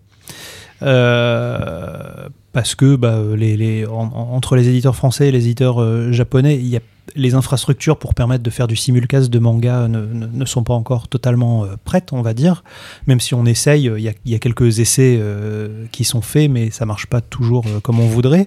Euh, 0.83 2.29
parce 2.53 2.75
que 2.75 2.97
bah, 2.97 3.21
les, 3.37 3.57
les- 3.57 3.87
en- 3.87 4.11
en- 4.15 4.35
entre 4.35 4.57
les 4.57 4.69
éditeurs 4.69 4.97
français 4.97 5.29
et 5.29 5.33
les 5.33 5.45
éditeurs 5.45 5.81
euh, 5.83 6.13
japonais, 6.13 6.61
les 7.17 7.35
infrastructures 7.35 7.97
pour 7.99 8.15
permettre 8.15 8.43
de 8.43 8.51
faire 8.51 8.67
du 8.69 8.77
simulcast 8.77 9.29
de 9.31 9.39
manga 9.39 9.89
ne, 9.89 10.45
sont 10.45 10.63
pas 10.63 10.75
encore 10.75 11.09
totalement 11.09 11.65
euh, 11.65 11.69
prêtes, 11.85 12.13
on 12.13 12.23
va 12.23 12.33
dire. 12.35 12.63
Même 13.07 13.19
si 13.21 13.35
on 13.35 13.45
essaye, 13.45 13.85
il 13.85 14.01
y 14.03 14.09
a, 14.09 14.13
y 14.25 14.35
a 14.35 14.39
quelques 14.39 14.79
essais 14.79 15.21
qui 15.93 16.05
sont 16.05 16.21
faits, 16.23 16.51
mais 16.51 16.71
ça 16.71 16.87
marche 16.87 17.07
pas 17.07 17.21
toujours 17.21 17.65
comme 17.83 17.99
on 18.01 18.07
voudrait. 18.07 18.47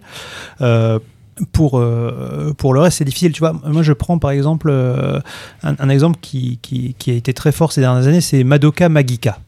Pour, 1.53 1.79
euh, 1.79 2.53
pour 2.57 2.74
le 2.74 2.79
reste, 2.81 2.98
c'est 3.00 3.05
difficile. 3.05 3.31
Tu 3.31 3.39
vois, 3.39 3.53
moi, 3.65 3.81
je 3.83 3.93
prends 3.93 4.19
par 4.19 4.31
exemple 4.31 4.69
euh, 4.71 5.19
un, 5.63 5.75
un 5.79 5.89
exemple 5.89 6.19
qui, 6.21 6.60
qui, 6.62 6.95
qui 7.00 7.12
a 7.12 7.13
été 7.15 7.33
très 7.33 7.51
fort 7.51 7.71
ces 7.71 7.81
dernières 7.81 8.07
années, 8.07 8.21
c'est 8.21 8.43
Madoka 8.43 8.89
Magica. 8.89 9.39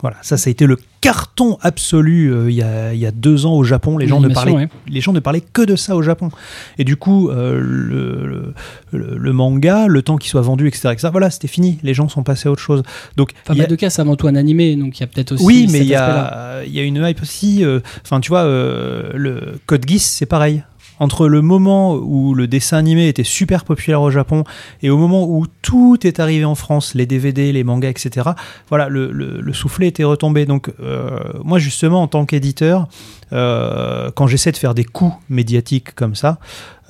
Voilà, 0.00 0.16
ça, 0.22 0.36
ça 0.36 0.46
a 0.48 0.52
été 0.52 0.64
le 0.64 0.78
carton 1.00 1.58
absolu 1.60 2.32
euh, 2.32 2.48
il 2.48 2.54
y, 2.56 2.62
a, 2.62 2.94
il 2.94 3.00
y 3.00 3.04
a 3.06 3.10
deux 3.10 3.46
ans 3.46 3.54
au 3.54 3.64
Japon. 3.64 3.98
Les 3.98 4.06
gens, 4.06 4.20
ne 4.20 4.28
parlaient, 4.28 4.52
ouais. 4.52 4.68
les 4.88 5.00
gens 5.00 5.12
ne 5.12 5.18
parlaient 5.18 5.40
que 5.40 5.62
de 5.62 5.74
ça 5.74 5.96
au 5.96 6.02
Japon. 6.02 6.30
Et 6.78 6.84
du 6.84 6.94
coup, 6.96 7.30
euh, 7.30 7.58
le, 7.60 8.54
le, 8.92 9.16
le 9.18 9.32
manga, 9.32 9.88
le 9.88 10.02
temps 10.02 10.16
qu'il 10.18 10.30
soit 10.30 10.40
vendu, 10.40 10.68
etc., 10.68 10.90
etc., 10.92 11.08
voilà, 11.10 11.30
c'était 11.30 11.48
fini. 11.48 11.80
Les 11.82 11.94
gens 11.94 12.08
sont 12.08 12.22
passés 12.22 12.48
à 12.48 12.52
autre 12.52 12.62
chose. 12.62 12.84
Donc, 13.16 13.32
Enfin, 13.44 13.54
y 13.54 13.58
a- 13.58 13.64
Madoka, 13.64 13.90
c'est 13.90 14.00
avant 14.00 14.14
tout 14.14 14.28
un 14.28 14.36
animé, 14.36 14.76
donc 14.76 14.98
il 14.98 15.00
y 15.00 15.04
a 15.04 15.08
peut-être 15.08 15.32
aussi. 15.32 15.44
oui, 15.44 15.66
mais 15.68 15.80
il 15.80 15.86
y, 15.86 15.96
a, 15.96 16.62
il 16.64 16.72
y 16.72 16.78
a 16.78 16.84
une 16.84 17.04
hype 17.04 17.20
aussi. 17.20 17.64
euh, 17.64 17.80
Enfin, 18.04 18.20
tu 18.20 18.28
vois, 18.28 18.44
le 18.44 19.58
Code 19.66 19.84
Geass, 19.86 20.04
c'est 20.04 20.26
pareil. 20.26 20.62
Entre 21.00 21.28
le 21.28 21.42
moment 21.42 21.94
où 21.94 22.34
le 22.34 22.46
dessin 22.46 22.76
animé 22.76 23.08
était 23.08 23.24
super 23.24 23.64
populaire 23.64 24.02
au 24.02 24.10
Japon 24.10 24.44
et 24.82 24.90
au 24.90 24.96
moment 24.96 25.26
où 25.28 25.46
tout 25.62 25.98
est 26.06 26.20
arrivé 26.20 26.44
en 26.44 26.54
France, 26.54 26.94
les 26.94 27.06
DVD, 27.06 27.52
les 27.52 27.64
mangas, 27.64 27.90
etc., 27.90 28.30
voilà, 28.68 28.88
le, 28.88 29.10
le, 29.12 29.40
le 29.40 29.52
soufflet 29.52 29.86
était 29.86 30.04
retombé. 30.04 30.46
Donc, 30.46 30.72
euh, 30.80 31.18
moi, 31.44 31.58
justement, 31.58 32.02
en 32.02 32.08
tant 32.08 32.24
qu'éditeur, 32.26 32.88
euh, 33.32 34.10
quand 34.14 34.26
j'essaie 34.26 34.52
de 34.52 34.56
faire 34.56 34.74
des 34.74 34.84
coups 34.84 35.14
médiatiques 35.28 35.94
comme 35.94 36.14
ça, 36.14 36.38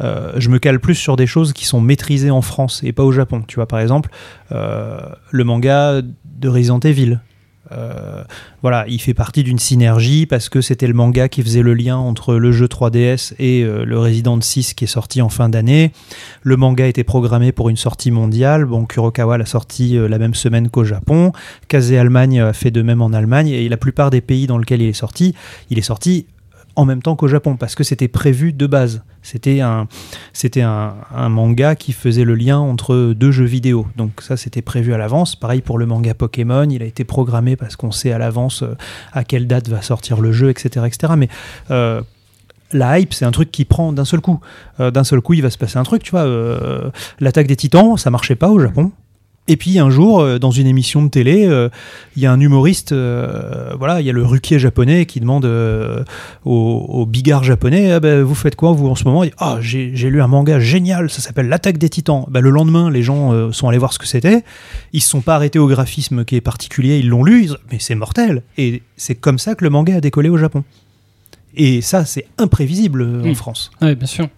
euh, 0.01 0.33
je 0.37 0.49
me 0.49 0.59
cale 0.59 0.81
plus 0.81 0.95
sur 0.95 1.17
des 1.17 1.27
choses 1.27 1.53
qui 1.53 1.65
sont 1.65 1.81
maîtrisées 1.81 2.31
en 2.31 2.43
France 2.43 2.83
et 2.85 2.93
pas 2.93 3.05
au 3.05 3.13
Japon. 3.13 3.43
Tu 3.47 3.57
vois, 3.57 3.67
par 3.67 3.81
exemple, 3.81 4.11
le 4.51 5.45
manga 5.45 6.01
de 6.03 6.49
Resident 6.49 6.81
Evil. 6.81 7.19
Euh, 7.73 8.25
voilà, 8.63 8.85
il 8.89 9.01
fait 9.01 9.15
partie 9.15 9.43
d'une 9.43 9.59
synergie 9.59 10.27
parce 10.27 10.49
que 10.49 10.61
c'était 10.61 10.87
le 10.87 10.95
manga 10.95 11.29
qui 11.29 11.43
faisait 11.43 11.63
le 11.63 11.75
lien 11.75 11.97
entre 11.97 12.35
le 12.35 12.53
jeu 12.53 12.67
3DS 12.67 13.35
et 13.39 13.63
euh, 13.63 13.85
le 13.85 13.99
Resident 13.99 14.41
6 14.41 14.75
qui 14.75 14.85
est 14.85 14.89
sorti 14.89 15.23
en 15.23 15.29
fin 15.29 15.49
d'année. 15.49 15.93
Le 16.43 16.57
manga 16.57 16.87
était 16.87 17.05
programmé 17.05 17.53
pour 17.53 17.69
une 17.69 17.77
sortie 17.77 18.11
mondiale. 18.11 18.65
Bon, 18.65 18.87
Kurokawa 18.87 19.39
l'a 19.39 19.47
sorti 19.47 19.97
euh, 19.97 20.09
la 20.09 20.19
même 20.19 20.35
semaine 20.35 20.69
qu'au 20.71 20.85
Japon. 20.85 21.33
Kaze 21.69 21.93
Allemagne 21.93 22.41
a 22.41 22.53
fait 22.53 22.71
de 22.71 22.83
même 22.83 23.03
en 23.03 23.13
Allemagne. 23.13 23.49
Et 23.49 23.69
la 23.69 23.77
plupart 23.77 24.11
des 24.11 24.21
pays 24.21 24.47
dans 24.47 24.59
lesquels 24.59 24.83
il 24.83 24.89
est 24.89 24.93
sorti, 24.93 25.35
il 25.71 25.79
est 25.79 25.83
sorti 25.83 26.27
en 26.79 26.85
même 26.85 27.03
temps 27.03 27.17
qu'au 27.17 27.27
Japon 27.27 27.57
parce 27.57 27.75
que 27.75 27.83
c'était 27.83 28.07
prévu 28.07 28.53
de 28.53 28.67
base. 28.69 29.03
C'était 29.21 29.61
un, 29.61 29.89
c'était 30.33 30.63
un, 30.63 30.95
manga 31.29 31.75
qui 31.75 31.93
faisait 31.93 32.23
le 32.23 32.37
lien 32.37 32.59
entre 32.59 33.15
deux 33.15 33.33
jeux 33.33 33.47
vidéo. 33.47 33.89
Donc 33.97 34.23
ça, 34.23 34.37
c'était 34.37 34.63
prévu 34.63 34.95
à 34.95 34.97
l'avance. 34.97 35.35
Pareil 35.35 35.61
pour 35.61 35.77
le 35.77 35.87
manga 35.87 36.15
Pokémon, 36.15 36.69
il 36.71 36.81
a 36.81 36.87
été 36.87 37.03
programmé 37.03 37.57
parce 37.57 37.75
qu'on 37.75 37.91
sait 37.91 38.13
à 38.13 38.19
l'avance 38.19 38.63
euh, 38.63 38.77
à 39.13 39.25
quelle 39.25 39.49
date 39.49 39.69
va 39.69 39.83
sortir 39.83 40.21
le 40.21 40.31
jeu, 40.31 40.51
etc., 40.51 40.87
etc. 40.87 41.15
Mais 41.17 41.29
euh, 41.73 42.01
la 42.71 43.01
hype, 43.01 43.13
c'est 43.13 43.25
un 43.25 43.33
truc 43.33 43.51
qui 43.51 43.65
prend 43.65 43.93
d'un 43.93 44.05
seul 44.05 44.21
coup. 44.21 44.39
Euh, 44.79 44.93
d'un 44.93 45.05
seul 45.05 45.21
coup, 45.21 45.35
il 45.35 45.43
va 45.43 45.51
se 45.51 45.59
passer 45.59 45.79
un 45.79 45.83
truc, 45.83 46.05
tu 46.05 46.13
vois. 46.13 46.27
L'attaque 47.19 47.49
des 47.49 47.57
Titans, 47.57 47.97
ça 47.97 48.11
marchait 48.11 48.37
pas 48.37 48.51
au 48.51 48.61
Japon. 48.61 48.93
Et 49.51 49.57
puis 49.57 49.79
un 49.79 49.89
jour, 49.91 50.21
euh, 50.21 50.39
dans 50.39 50.51
une 50.51 50.67
émission 50.67 51.03
de 51.03 51.09
télé, 51.09 51.47
euh, 51.47 51.71
il 52.17 52.23
y 52.23 52.27
a 52.27 52.33
un 52.33 52.39
humoriste, 52.39 52.93
euh, 52.93 53.73
voilà, 53.79 54.01
il 54.03 54.07
y 54.07 54.11
a 54.11 54.13
le 54.13 54.25
ruquier 54.25 54.59
japonais 54.59 55.07
qui 55.07 55.21
demande 55.21 55.47
euh, 55.47 56.05
au, 56.45 56.85
au 56.89 57.07
bigard 57.07 57.45
japonais, 57.45 57.93
Ah 57.93 58.01
ben, 58.01 58.23
vous 58.23 58.35
faites 58.35 58.57
quoi 58.57 58.73
vous 58.73 58.89
en 58.89 58.95
ce 58.95 59.05
moment? 59.05 59.25
Ah, 59.39 59.57
j'ai 59.61 59.93
j'ai 59.95 60.11
lu 60.11 60.21
un 60.21 60.27
manga 60.29 60.61
génial, 60.61 61.09
ça 61.09 61.21
s'appelle 61.23 61.49
L'attaque 61.49 61.79
des 61.79 61.89
Titans. 61.89 62.25
Ben, 62.31 62.41
le 62.41 62.51
lendemain, 62.51 62.91
les 62.91 63.03
gens 63.03 63.51
sont 63.53 63.69
allés 63.69 63.79
voir 63.79 63.93
ce 63.95 63.99
que 63.99 64.07
c'était. 64.07 64.45
Ils 64.93 65.01
se 65.03 65.09
sont 65.09 65.23
pas 65.23 65.35
arrêtés 65.37 65.59
au 65.59 65.67
graphisme 65.67 66.25
qui 66.27 66.37
est 66.37 66.41
particulier, 66.43 66.99
ils 66.99 67.09
l'ont 67.09 67.25
lu, 67.25 67.45
ils 67.45 67.57
mais 67.73 67.79
c'est 67.81 67.95
mortel. 67.95 68.43
Et 68.59 68.83
c'est 68.99 69.15
comme 69.15 69.39
ça 69.39 69.55
que 69.55 69.65
le 69.65 69.71
manga 69.71 69.97
a 69.97 70.01
décollé 70.03 70.29
au 70.29 70.37
Japon. 70.37 70.63
Et 71.57 71.81
ça, 71.81 72.05
c'est 72.05 72.27
imprévisible 72.37 73.03
en 73.03 73.29
Mm. 73.31 73.35
France. 73.35 73.71
Ouais, 73.81 73.95
bien 73.95 74.07
sûr. 74.07 74.29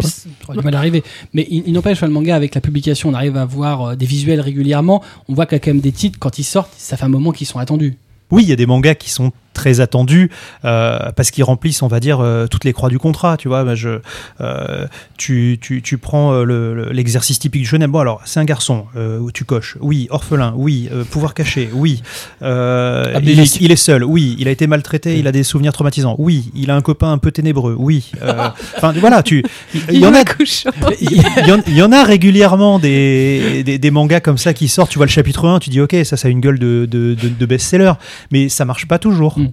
Ça 0.00 0.28
aurait 0.48 0.58
du 0.58 0.64
mal 0.64 0.74
à 0.74 0.78
arriver. 0.78 1.02
Mais 1.32 1.46
il, 1.50 1.64
il 1.66 1.72
n'empêche, 1.72 2.00
le 2.00 2.08
manga, 2.08 2.34
avec 2.34 2.54
la 2.54 2.60
publication, 2.60 3.08
on 3.10 3.14
arrive 3.14 3.36
à 3.36 3.44
voir 3.44 3.82
euh, 3.82 3.96
des 3.96 4.06
visuels 4.06 4.40
régulièrement. 4.40 5.02
On 5.28 5.34
voit 5.34 5.46
qu'il 5.46 5.56
y 5.56 5.60
a 5.60 5.60
quand 5.60 5.70
même 5.70 5.80
des 5.80 5.92
titres, 5.92 6.18
quand 6.18 6.38
ils 6.38 6.44
sortent, 6.44 6.72
ça 6.76 6.96
fait 6.96 7.04
un 7.04 7.08
moment 7.08 7.32
qu'ils 7.32 7.46
sont 7.46 7.58
attendus. 7.58 7.96
Oui, 8.30 8.44
il 8.44 8.48
y 8.48 8.52
a 8.52 8.56
des 8.56 8.66
mangas 8.66 8.94
qui 8.94 9.10
sont 9.10 9.32
très 9.52 9.80
attendus 9.80 10.30
euh, 10.64 11.10
parce 11.16 11.30
qu'ils 11.30 11.44
remplissent, 11.44 11.82
on 11.82 11.88
va 11.88 12.00
dire, 12.00 12.20
euh, 12.20 12.46
toutes 12.46 12.64
les 12.64 12.72
croix 12.72 12.88
du 12.88 12.98
contrat. 12.98 13.36
Tu 13.36 13.48
vois, 13.48 13.64
Bah, 13.64 13.74
je, 13.74 14.00
euh, 14.40 14.86
tu, 15.16 15.58
tu, 15.60 15.82
tu 15.82 15.98
prends 15.98 16.32
le- 16.42 16.74
le- 16.74 16.90
l'exercice 16.92 17.38
typique 17.38 17.62
du 17.62 17.68
shonen. 17.68 17.90
Bon, 17.90 17.98
alors, 18.00 18.20
c'est 18.24 18.40
un 18.40 18.44
garçon, 18.44 18.84
où 19.20 19.30
tu 19.32 19.44
coches. 19.44 19.76
Oui, 19.80 20.06
orphelin. 20.10 20.52
Oui, 20.56 20.88
pouvoir 21.10 21.34
caché. 21.34 21.68
Oui, 21.72 22.02
euh, 22.42 23.18
il, 23.22 23.38
est, 23.40 23.60
il 23.60 23.70
est 23.72 23.76
seul. 23.76 24.04
Oui, 24.04 24.36
il 24.38 24.48
a 24.48 24.50
été 24.50 24.66
maltraité. 24.66 25.18
Il 25.18 25.26
a 25.26 25.32
des 25.32 25.42
souvenirs 25.42 25.72
traumatisants. 25.72 26.14
Oui, 26.18 26.50
il 26.54 26.70
a 26.70 26.76
un 26.76 26.80
copain 26.80 27.12
un 27.12 27.18
peu 27.18 27.30
ténébreux. 27.32 27.74
Oui. 27.78 28.12
Enfin, 28.76 28.92
voilà, 28.98 29.22
tu. 29.22 29.44
Il 29.90 29.98
y 29.98 30.06
en 30.06 30.14
a. 30.14 30.22
Il 31.00 31.46
y, 31.48 31.52
en, 31.52 31.60
il 31.66 31.74
y 31.76 31.82
en 31.82 31.92
a 31.92 32.04
régulièrement 32.04 32.78
des, 32.78 33.62
des, 33.64 33.78
des 33.78 33.90
mangas 33.90 34.20
comme 34.20 34.38
ça 34.38 34.54
qui 34.54 34.68
sortent. 34.68 34.90
Tu 34.90 34.98
vois 34.98 35.06
le 35.06 35.10
chapitre 35.10 35.46
1, 35.48 35.58
tu 35.58 35.70
dis 35.70 35.80
ok, 35.80 35.96
ça, 36.04 36.16
ça 36.16 36.28
a 36.28 36.30
une 36.30 36.40
gueule 36.40 36.58
de, 36.58 36.86
de, 36.90 37.14
de, 37.14 37.28
de 37.28 37.46
best-seller, 37.46 37.92
mais 38.30 38.48
ça 38.48 38.64
marche 38.64 38.86
pas 38.86 38.98
toujours. 38.98 39.38
Mm. 39.42 39.52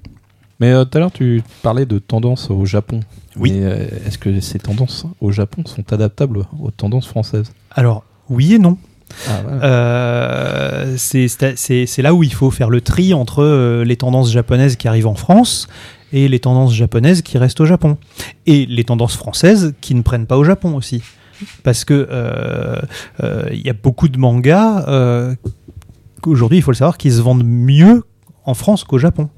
Mais 0.59 0.71
euh, 0.71 0.85
tout 0.85 0.97
à 0.97 1.01
l'heure, 1.01 1.11
tu 1.11 1.43
parlais 1.61 1.85
de 1.85 1.99
tendances 1.99 2.49
au 2.49 2.65
Japon. 2.65 3.01
Oui. 3.35 3.51
Euh, 3.53 3.85
Est-ce 4.07 4.17
que 4.17 4.39
ces 4.39 4.57
tendances 4.59 5.05
au 5.21 5.31
Japon 5.31 5.61
sont 5.65 5.93
adaptables 5.93 6.39
aux 6.59 6.71
tendances 6.71 7.07
françaises? 7.07 7.51
Alors, 7.71 8.03
oui 8.29 8.55
et 8.55 8.59
non. 8.59 8.77
Ah, 9.29 9.41
voilà. 9.43 9.63
Euh, 9.63 10.95
c'est- 10.97 12.01
là 12.01 12.13
où 12.13 12.23
il 12.23 12.33
faut 12.33 12.49
faire 12.51 12.69
le 12.69 12.81
tri 12.81 13.13
entre 13.13 13.43
euh, 13.43 13.83
les 13.85 13.95
tendances 13.97 14.31
japonaises 14.31 14.75
qui 14.75 14.87
arrivent 14.87 15.07
en 15.07 15.15
France 15.15 15.67
et 16.11 16.27
les 16.27 16.39
tendances 16.39 16.73
japonaises 16.73 17.21
qui 17.21 17.37
restent 17.37 17.61
au 17.61 17.65
Japon. 17.65 17.97
Et 18.47 18.65
les 18.65 18.83
tendances 18.83 19.15
françaises 19.15 19.75
qui 19.79 19.93
ne 19.95 20.01
prennent 20.01 20.25
pas 20.25 20.37
au 20.37 20.43
Japon 20.43 20.75
aussi. 20.75 21.03
Parce 21.63 21.85
que 21.85 22.07
euh, 22.09 22.81
euh, 23.23 23.43
il 23.51 23.61
y 23.65 23.69
a 23.69 23.73
beaucoup 23.73 24.07
de 24.09 24.17
mangas 24.17 24.85
euh, 24.87 25.35
qu'aujourd'hui, 26.21 26.57
il 26.57 26.61
faut 26.63 26.71
le 26.71 26.75
savoir, 26.77 26.97
qui 26.97 27.11
se 27.11 27.21
vendent 27.21 27.45
mieux 27.45 28.03
en 28.43 28.55
France 28.55 28.83
qu'au 28.83 28.97
Japon. 28.97 29.29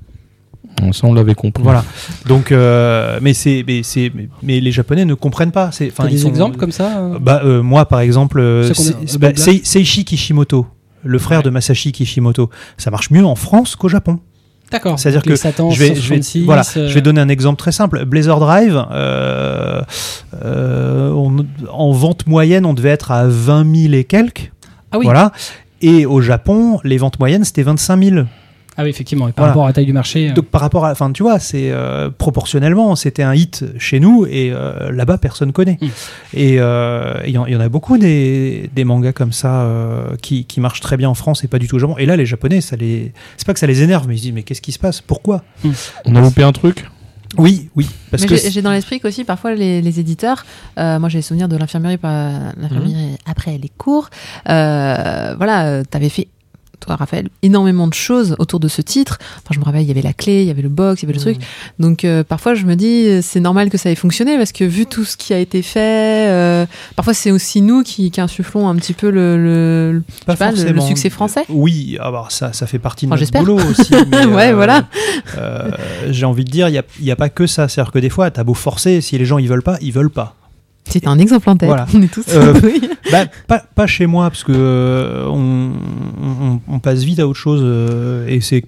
Ça, 0.94 1.08
on 1.08 1.14
l'avait 1.14 1.36
compris. 1.36 1.64
Voilà. 1.64 1.84
Donc, 2.26 2.52
euh, 2.52 3.20
mais 3.22 3.34
c'est, 3.34 3.64
mais 3.68 3.84
c'est, 3.84 4.12
mais, 4.14 4.30
mais 4.44 4.60
les 4.60 4.72
Japonais 4.72 5.06
ne 5.06 5.14
comprennent 5.14 5.52
pas. 5.52 5.72
C'est, 5.72 5.92
ils 6.06 6.10
des 6.10 6.18
sont- 6.18 6.30
exemples 6.30 6.58
comme 6.58 6.72
ça 6.72 7.00
euh 7.00 7.18
Bah, 7.20 7.42
euh, 7.44 7.62
moi, 7.62 7.86
par 7.86 8.00
exemple, 8.00 8.42
C'est 8.74 9.18
bah, 9.20 9.30
Seishi 9.36 10.06
Kishimoto, 10.06 10.68
le 11.04 11.20
frère 11.20 11.40
Ouais. 11.40 11.44
de 11.44 11.50
Masashi 11.50 11.92
Kishimoto, 11.92 12.50
ça 12.78 12.92
marche 12.92 13.10
mieux 13.12 13.26
en 13.26 13.36
France 13.36 13.76
qu'au 13.76 13.90
Japon. 13.90 14.20
D'accord. 14.72 15.00
c'est-à-dire 15.00 15.24
que 15.24 15.36
je 15.36 15.80
vais, 15.80 15.96
je 15.96 16.10
vais, 16.10 16.22
166, 16.22 16.44
voilà, 16.46 16.62
euh, 16.78 16.88
je 16.88 16.94
vais 16.94 17.02
donner 17.02 17.20
un 17.20 17.28
exemple 17.30 17.58
très 17.58 17.72
simple. 17.72 18.06
Blazer 18.06 18.40
Drive, 18.40 18.86
euh, 18.92 19.82
euh, 20.46 21.10
on- 21.12 21.46
en 21.72 21.92
vente 21.92 22.28
moyenne, 22.28 22.68
on 22.68 22.76
devait 22.76 22.90
être 22.90 23.10
à 23.10 23.26
20 23.28 23.66
000 23.76 23.94
et 23.94 24.04
quelques. 24.04 24.52
Ah 24.92 25.00
oui. 25.00 25.06
Voilà. 25.06 25.32
Et 25.82 26.06
au 26.06 26.22
Japon, 26.22 26.80
les 26.84 26.98
ventes 27.00 27.20
moyennes, 27.20 27.46
c'était 27.46 27.64
25 27.64 28.04
000. 28.04 28.26
Ah 28.82 28.84
oui, 28.84 28.90
effectivement. 28.92 29.28
Et 29.28 29.34
par 29.34 29.44
Voilà. 29.44 29.52
rapport 29.52 29.64
à 29.66 29.68
la 29.68 29.74
taille 29.74 29.86
du 29.86 29.92
marché. 29.94 30.30
euh, 30.30 30.34
Donc 30.34 30.46
par 30.46 30.62
rapport 30.62 30.86
à, 30.86 30.92
enfin 30.92 31.12
tu 31.12 31.22
vois, 31.22 31.38
c'est 31.40 31.70
euh, 31.70 32.10
proportionnellement, 32.10 32.96
c'était 32.96 33.24
un 33.24 33.36
hit 33.36 33.66
chez 33.78 34.00
nous 34.00 34.26
et 34.26 34.52
euh, 34.54 34.90
là-bas 34.92 35.18
personne 35.18 35.52
connaît. 35.52 35.78
Mm. 35.82 35.88
Et 36.34 36.56
euh, 36.60 37.16
il 37.28 37.32
y, 37.34 37.38
en- 37.38 37.46
il 37.46 37.52
y 37.54 37.56
en 37.58 37.60
a 37.60 37.68
beaucoup 37.68 37.98
des, 37.98 38.70
des 38.74 38.86
mangas 38.86 39.12
comme 39.12 39.34
ça 39.34 39.64
euh, 39.64 40.16
qui, 40.22 40.46
qui 40.46 40.62
marchent 40.62 40.80
très 40.80 40.96
bien 40.96 41.10
en 41.10 41.14
France 41.14 41.44
et 41.44 41.50
pas 41.50 41.60
du 41.60 41.68
tout 41.68 41.76
au 41.76 41.80
Japon. 41.80 41.96
Et 41.98 42.06
là, 42.06 42.16
les 42.16 42.26
Japonais, 42.26 42.62
ça 42.62 42.78
les, 42.78 43.12
c'est 43.36 43.46
pas 43.46 43.54
que 43.54 43.60
ça 43.60 43.68
les 43.68 43.82
énerve, 43.84 44.08
mais 44.08 44.16
ils 44.16 44.20
se 44.20 44.24
disent 44.24 44.34
mais 44.34 44.44
qu'est-ce 44.44 44.62
qui 44.62 44.72
se 44.72 44.80
passe? 44.80 45.02
Pourquoi? 45.02 45.44
On 46.06 46.16
a 46.16 46.22
loupé 46.22 46.44
un 46.44 46.54
truc? 46.54 46.86
Oui, 47.38 47.70
oui, 47.76 47.88
parce 48.10 48.24
Mais 48.24 48.30
que 48.30 48.36
j'ai- 48.38 48.50
j'ai 48.50 48.62
dans 48.64 48.72
l'esprit 48.72 49.00
qu'aussi 49.00 49.24
parfois 49.24 49.54
les, 49.54 49.84
les 49.84 50.00
éditeurs, 50.00 50.46
euh, 50.80 50.98
moi 50.98 51.10
j'ai 51.10 51.20
le 51.20 51.22
souvenir 51.22 51.48
de 51.48 51.58
l'infirmerie, 51.58 52.00
Mhm. 52.02 53.18
après 53.28 53.58
les 53.60 53.70
cours, 53.78 54.10
euh, 54.50 55.36
voilà, 55.38 55.84
tu 55.84 55.96
avais 55.98 56.10
fait 56.10 56.28
toi 56.80 56.96
Raphaël 56.96 57.30
énormément 57.44 57.88
de 57.88 57.94
choses 57.94 58.36
autour 58.40 58.60
de 58.60 58.68
ce 58.68 58.82
titre. 58.82 59.18
Enfin 59.38 59.52
je 59.52 59.60
me 59.60 59.64
rappelle 59.66 59.82
il 59.82 59.88
y 59.88 59.92
avait 59.92 60.02
la 60.02 60.14
clé, 60.14 60.42
il 60.42 60.48
y 60.48 60.52
avait 60.52 60.62
le 60.62 60.70
box, 60.70 61.02
il 61.02 61.06
y 61.06 61.10
avait 61.10 61.14
le 61.18 61.22
truc. 61.22 61.38
Donc 61.80 62.04
euh, 62.06 62.24
parfois 62.24 62.54
je 62.56 62.66
me 62.66 62.76
dis 62.76 63.08
euh, 63.08 63.20
c'est 63.22 63.40
normal 63.40 63.70
que 63.70 63.78
ça 63.78 63.90
ait 63.92 63.96
fonctionné 63.96 64.38
parce 64.38 64.52
que 64.52 64.64
vu 64.64 64.86
tout 64.86 65.04
ce 65.06 65.18
qui 65.18 65.34
a 65.34 65.40
été 65.40 65.62
fait, 65.62 66.28
euh, 66.30 66.66
parfois 66.96 67.14
c'est 67.14 67.32
aussi 67.32 67.62
nous 67.62 67.84
qui, 67.84 68.12
qui 68.12 68.22
insufflons 68.22 68.68
un 68.70 68.76
petit 68.76 68.94
peu 68.94 69.10
le, 69.10 69.38
le- 69.38 70.04
pas 70.26 70.36
pas, 70.36 70.52
le- 70.52 70.72
le 70.72 70.82
succès 70.82 71.10
français 71.10 71.46
Oui, 71.50 71.98
alors 72.00 72.32
ça, 72.32 72.54
ça 72.54 72.68
fait 72.68 72.80
partie 72.80 73.06
de 73.08 73.14
Enfin, 73.14 73.22
notre 73.22 73.40
boulot 73.40 73.60
aussi. 73.70 73.94
mais, 74.12 74.26
Ouais, 74.26 74.54
voilà. 74.54 74.88
euh, 75.38 75.70
J'ai 76.10 76.26
envie 76.26 76.44
de 76.46 76.52
dire, 76.52 76.70
il 76.70 76.82
n'y 77.02 77.10
a, 77.12 77.14
a 77.14 77.16
pas 77.16 77.30
que 77.30 77.48
ça. 77.48 77.68
C'est-à-dire 77.68 77.92
que 77.92 78.00
des 78.00 78.10
fois, 78.10 78.30
t'as 78.32 78.44
beau 78.44 78.54
forcer, 78.54 79.02
si 79.02 79.18
les 79.18 79.26
gens 79.26 79.38
ils 79.38 79.48
veulent 79.48 79.64
pas, 79.64 79.78
ils 79.82 79.92
veulent 79.92 80.10
pas. 80.10 80.36
C'est 80.89 81.08
un 81.08 81.17
exemple 81.19 81.50
en 81.50 81.55
tête. 81.55 81.67
Voilà. 81.67 81.86
On 81.93 82.01
est 82.01 82.12
tous. 82.12 82.25
Euh. 82.34 82.53
Bah, 83.12 83.25
pas, 83.48 83.63
pas 83.74 83.88
chez 83.88 84.05
moi, 84.05 84.29
parce 84.29 84.43
que 84.43 84.51
euh, 84.55 85.25
on, 85.27 85.72
on- 86.22 86.60
on 86.67 86.79
passe 86.79 87.01
vite 87.03 87.19
à 87.19 87.27
autre 87.27 87.39
chose, 87.39 87.62
euh, 87.63 88.27
et 88.27 88.39
c'est 88.39 88.63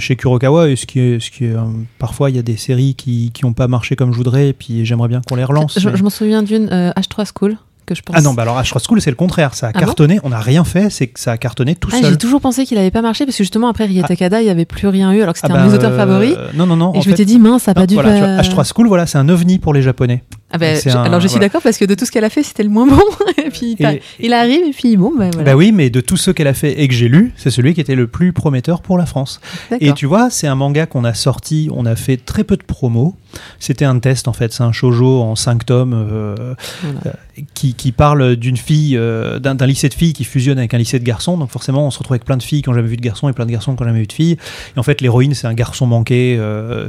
chez 0.00 0.16
Kurokawa, 0.16 0.68
et 0.70 0.74
ce 0.76 0.86
qui 0.86 0.98
est, 0.98 1.20
ce 1.20 1.30
qui 1.30 1.44
est 1.44 1.54
parfois 2.00 2.30
il 2.30 2.36
y 2.36 2.38
a 2.40 2.42
des 2.42 2.56
séries 2.56 2.94
qui 2.96 3.30
qui 3.32 3.44
ont 3.44 3.52
pas 3.52 3.68
marché 3.68 3.94
comme 3.94 4.10
je 4.12 4.16
voudrais, 4.16 4.48
et 4.48 4.52
puis 4.52 4.84
j'aimerais 4.84 5.06
bien 5.08 5.20
qu'on 5.28 5.36
les 5.36 5.44
relance. 5.44 5.78
Je, 5.78 5.88
mais- 5.88 5.96
je 5.96 6.02
m'en 6.02 6.10
souviens 6.10 6.42
d'une 6.42 6.68
euh, 6.72 6.90
H3 6.96 7.26
School 7.38 7.58
que 7.86 7.94
je 7.94 8.02
pense. 8.02 8.16
Ah 8.18 8.22
non, 8.22 8.34
bah 8.34 8.42
alors 8.42 8.58
Ashra 8.58 8.80
School 8.84 9.00
c'est 9.00 9.10
le 9.10 9.16
contraire, 9.16 9.54
ça 9.54 9.66
a 9.68 9.70
Ah 9.72 9.78
bon 9.78 9.86
cartonné, 9.86 10.18
on 10.24 10.30
n'a 10.30 10.40
rien 10.40 10.64
fait, 10.64 10.90
c'est 10.90 11.06
que 11.06 11.20
ça 11.20 11.30
a 11.32 11.38
cartonné 11.38 11.76
tout 11.76 11.90
Ah, 11.92 12.00
seul. 12.00 12.10
j'ai 12.10 12.18
toujours 12.18 12.40
pensé 12.40 12.64
qu'il 12.64 12.76
avait 12.78 12.90
pas 12.90 13.02
marché 13.02 13.24
parce 13.24 13.36
que 13.36 13.44
justement 13.44 13.68
après 13.68 13.84
Rie 13.86 14.02
Takada, 14.02 14.40
il 14.42 14.46
y 14.46 14.50
avait 14.50 14.64
plus 14.64 14.88
rien 14.88 15.12
eu 15.12 15.22
alors 15.22 15.34
que 15.34 15.40
Ah 15.44 15.46
c'était 15.46 15.54
bah, 15.54 15.62
un 15.62 15.66
de 15.66 15.70
mes 15.70 15.76
auteurs 15.76 15.92
euh, 15.92 15.96
favoris. 15.96 16.34
Non, 16.54 16.66
non, 16.66 16.76
non. 16.76 16.92
Et 16.94 17.02
je 17.02 17.08
m'étais 17.08 17.24
dit 17.24 17.38
mince, 17.38 17.62
ça 17.64 17.70
a 17.70 17.74
non, 17.74 17.82
pas 17.82 17.86
dû. 17.86 17.94
voilà, 17.94 18.14
tu 18.14 18.20
pas- 18.20 18.42
vois, 18.54 18.62
H3 18.64 18.72
School, 18.74 18.88
voilà, 18.88 19.06
c'est 19.06 19.18
un 19.18 19.28
ovni 19.28 19.58
pour 19.60 19.72
les 19.74 19.82
Japonais. 19.82 20.24
Ah 20.52 20.58
je- 20.58 20.88
un- 20.90 21.02
alors 21.04 21.20
je 21.20 21.26
suis 21.28 21.34
voilà. 21.36 21.46
d'accord 21.48 21.62
parce 21.62 21.78
que 21.78 21.84
de 21.84 21.94
tout 21.94 22.04
ce 22.04 22.10
qu'elle 22.10 22.24
a 22.24 22.30
fait, 22.30 22.42
c'était 22.42 22.62
le 22.62 22.68
moins 22.70 22.86
bon. 22.86 22.98
et 23.38 23.50
puis 23.50 23.76
Et- 23.78 24.02
il 24.18 24.32
arrive 24.32 24.64
et 24.66 24.72
puis 24.72 24.96
bon, 24.96 25.12
ben 25.16 25.30
voilà. 25.32 25.52
Bah 25.52 25.56
oui, 25.56 25.72
mais 25.72 25.90
de 25.90 26.00
tous 26.00 26.16
ceux 26.16 26.32
qu'elle 26.32 26.46
a 26.48 26.54
fait 26.54 26.80
et 26.80 26.88
que 26.88 26.94
j'ai 26.94 27.08
lu, 27.08 27.32
c'est 27.36 27.50
celui 27.50 27.74
qui 27.74 27.80
était 27.80 27.94
le 27.94 28.06
plus 28.06 28.32
prometteur 28.32 28.82
pour 28.82 28.98
la 28.98 29.06
France. 29.06 29.40
Et 29.80 29.92
tu 29.92 30.06
vois, 30.06 30.28
c'est 30.30 30.46
un 30.46 30.54
manga 30.56 30.86
qu'on 30.86 31.04
a 31.04 31.14
sorti, 31.14 31.68
on 31.72 31.86
a 31.86 31.96
fait 31.96 32.16
très 32.16 32.44
peu 32.44 32.56
de 32.56 32.64
promos. 32.64 33.14
C'était 33.60 33.84
un 33.84 33.98
test 34.00 34.26
en 34.26 34.32
fait, 34.32 34.52
c'est 34.52 34.62
un 34.64 34.72
shoujo 34.72 35.20
en 35.22 35.36
5 35.36 35.64
tomes 35.64 35.92
euh, 35.94 36.54
Voilà. 36.82 37.00
euh, 37.06 37.42
qui, 37.54 37.74
qui 37.74 37.92
parle 37.92 38.34
d'une 38.36 38.56
fille, 38.56 38.96
euh, 38.96 39.38
d'un 39.38 39.54
lycée 39.66 39.88
de 39.88 39.94
filles 39.94 40.12
qui 40.12 40.24
fusionne 40.24 40.58
avec 40.58 40.74
un 40.74 40.78
lycée 40.78 40.98
de 40.98 41.04
garçons. 41.04 41.36
Donc 41.38 41.50
forcément, 41.50 41.86
on 41.86 41.90
se 41.92 41.98
retrouve 42.00 42.14
avec 42.14 42.24
plein 42.24 42.36
de 42.36 42.42
filles 42.42 42.62
qui 42.62 42.68
n'ont 42.70 42.74
jamais 42.74 42.88
vu 42.88 42.96
de 42.96 43.02
garçons 43.02 43.28
et 43.28 43.32
plein 43.32 43.46
de 43.46 43.52
garçons 43.52 43.76
qui 43.76 43.82
n'ont 43.82 43.88
jamais 43.88 44.00
vu 44.00 44.06
de 44.08 44.12
filles. 44.12 44.36
Et 44.76 44.78
en 44.78 44.82
fait, 44.82 45.00
l'héroïne, 45.00 45.34
c'est 45.34 45.46
un 45.46 45.54
garçon 45.54 45.86
manqué 45.86 46.38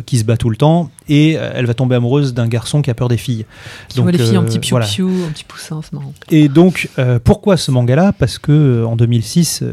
qui 0.07 0.17
se 0.17 0.23
bat 0.23 0.35
tout 0.37 0.49
le 0.49 0.55
temps 0.55 0.89
et 1.11 1.37
euh, 1.37 1.51
elle 1.53 1.65
va 1.65 1.73
tomber 1.73 1.95
amoureuse 1.95 2.33
d'un 2.33 2.47
garçon 2.47 2.81
qui 2.81 2.89
a 2.89 2.93
peur 2.93 3.07
des 3.07 3.17
filles. 3.17 3.45
Qui 3.89 4.01
voit 4.01 4.11
les 4.11 4.17
filles 4.17 4.37
en 4.37 4.43
euh, 4.43 4.45
petit 4.45 4.59
piou 4.59 4.71
voilà. 4.71 4.85
en 4.85 5.31
petit 5.31 5.43
poussin, 5.43 5.81
c'est 5.83 5.93
marrant. 5.93 6.13
Et 6.29 6.47
donc, 6.47 6.89
euh, 6.97 7.19
pourquoi 7.23 7.57
ce 7.57 7.71
manga-là? 7.71 8.13
Parce 8.17 8.39
que 8.39 8.83
en 8.85 8.95
2006, 8.95 9.63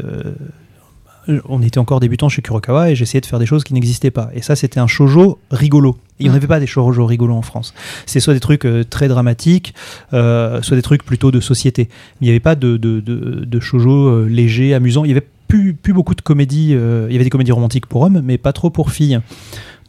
euh, 1.29 1.41
on 1.47 1.61
était 1.61 1.77
encore 1.77 1.99
débutant 1.99 2.29
chez 2.29 2.41
Kurokawa 2.41 2.91
et 2.91 2.95
j'essayais 2.95 3.21
de 3.21 3.25
faire 3.25 3.39
des 3.39 3.45
choses 3.45 3.63
qui 3.63 3.73
n'existaient 3.73 4.11
pas. 4.11 4.29
Et 4.33 4.41
ça, 4.41 4.55
c'était 4.55 4.79
un 4.79 4.87
shojo 4.87 5.39
rigolo. 5.51 5.97
Il 6.19 6.25
n'y 6.25 6.31
en 6.31 6.35
avait 6.35 6.47
pas 6.47 6.59
des 6.59 6.67
shoujo 6.67 7.05
rigolos 7.05 7.35
en 7.35 7.41
France. 7.41 7.73
C'est 8.05 8.19
soit 8.19 8.33
des 8.33 8.39
trucs 8.39 8.65
euh, 8.65 8.83
très 8.83 9.07
dramatiques, 9.07 9.73
euh, 10.13 10.61
soit 10.61 10.75
des 10.75 10.83
trucs 10.83 11.03
plutôt 11.03 11.31
de 11.31 11.39
société. 11.39 11.89
Il 12.19 12.25
n'y 12.25 12.29
avait 12.29 12.39
pas 12.39 12.55
de, 12.55 12.77
de, 12.77 12.99
de, 12.99 13.45
de 13.45 13.59
shoujo 13.59 14.07
euh, 14.07 14.27
léger, 14.27 14.73
amusant. 14.73 15.05
Il 15.05 15.09
y 15.09 15.11
avait 15.11 15.27
plus, 15.47 15.73
plus 15.73 15.93
beaucoup 15.93 16.15
de 16.15 16.21
comédies. 16.21 16.71
il 16.71 17.11
y 17.11 17.15
avait 17.15 17.23
des 17.23 17.29
comédies 17.29 17.51
romantiques 17.51 17.87
pour 17.87 18.03
hommes, 18.03 18.21
mais 18.23 18.37
pas 18.37 18.53
trop 18.53 18.69
pour 18.69 18.91
filles. 18.91 19.19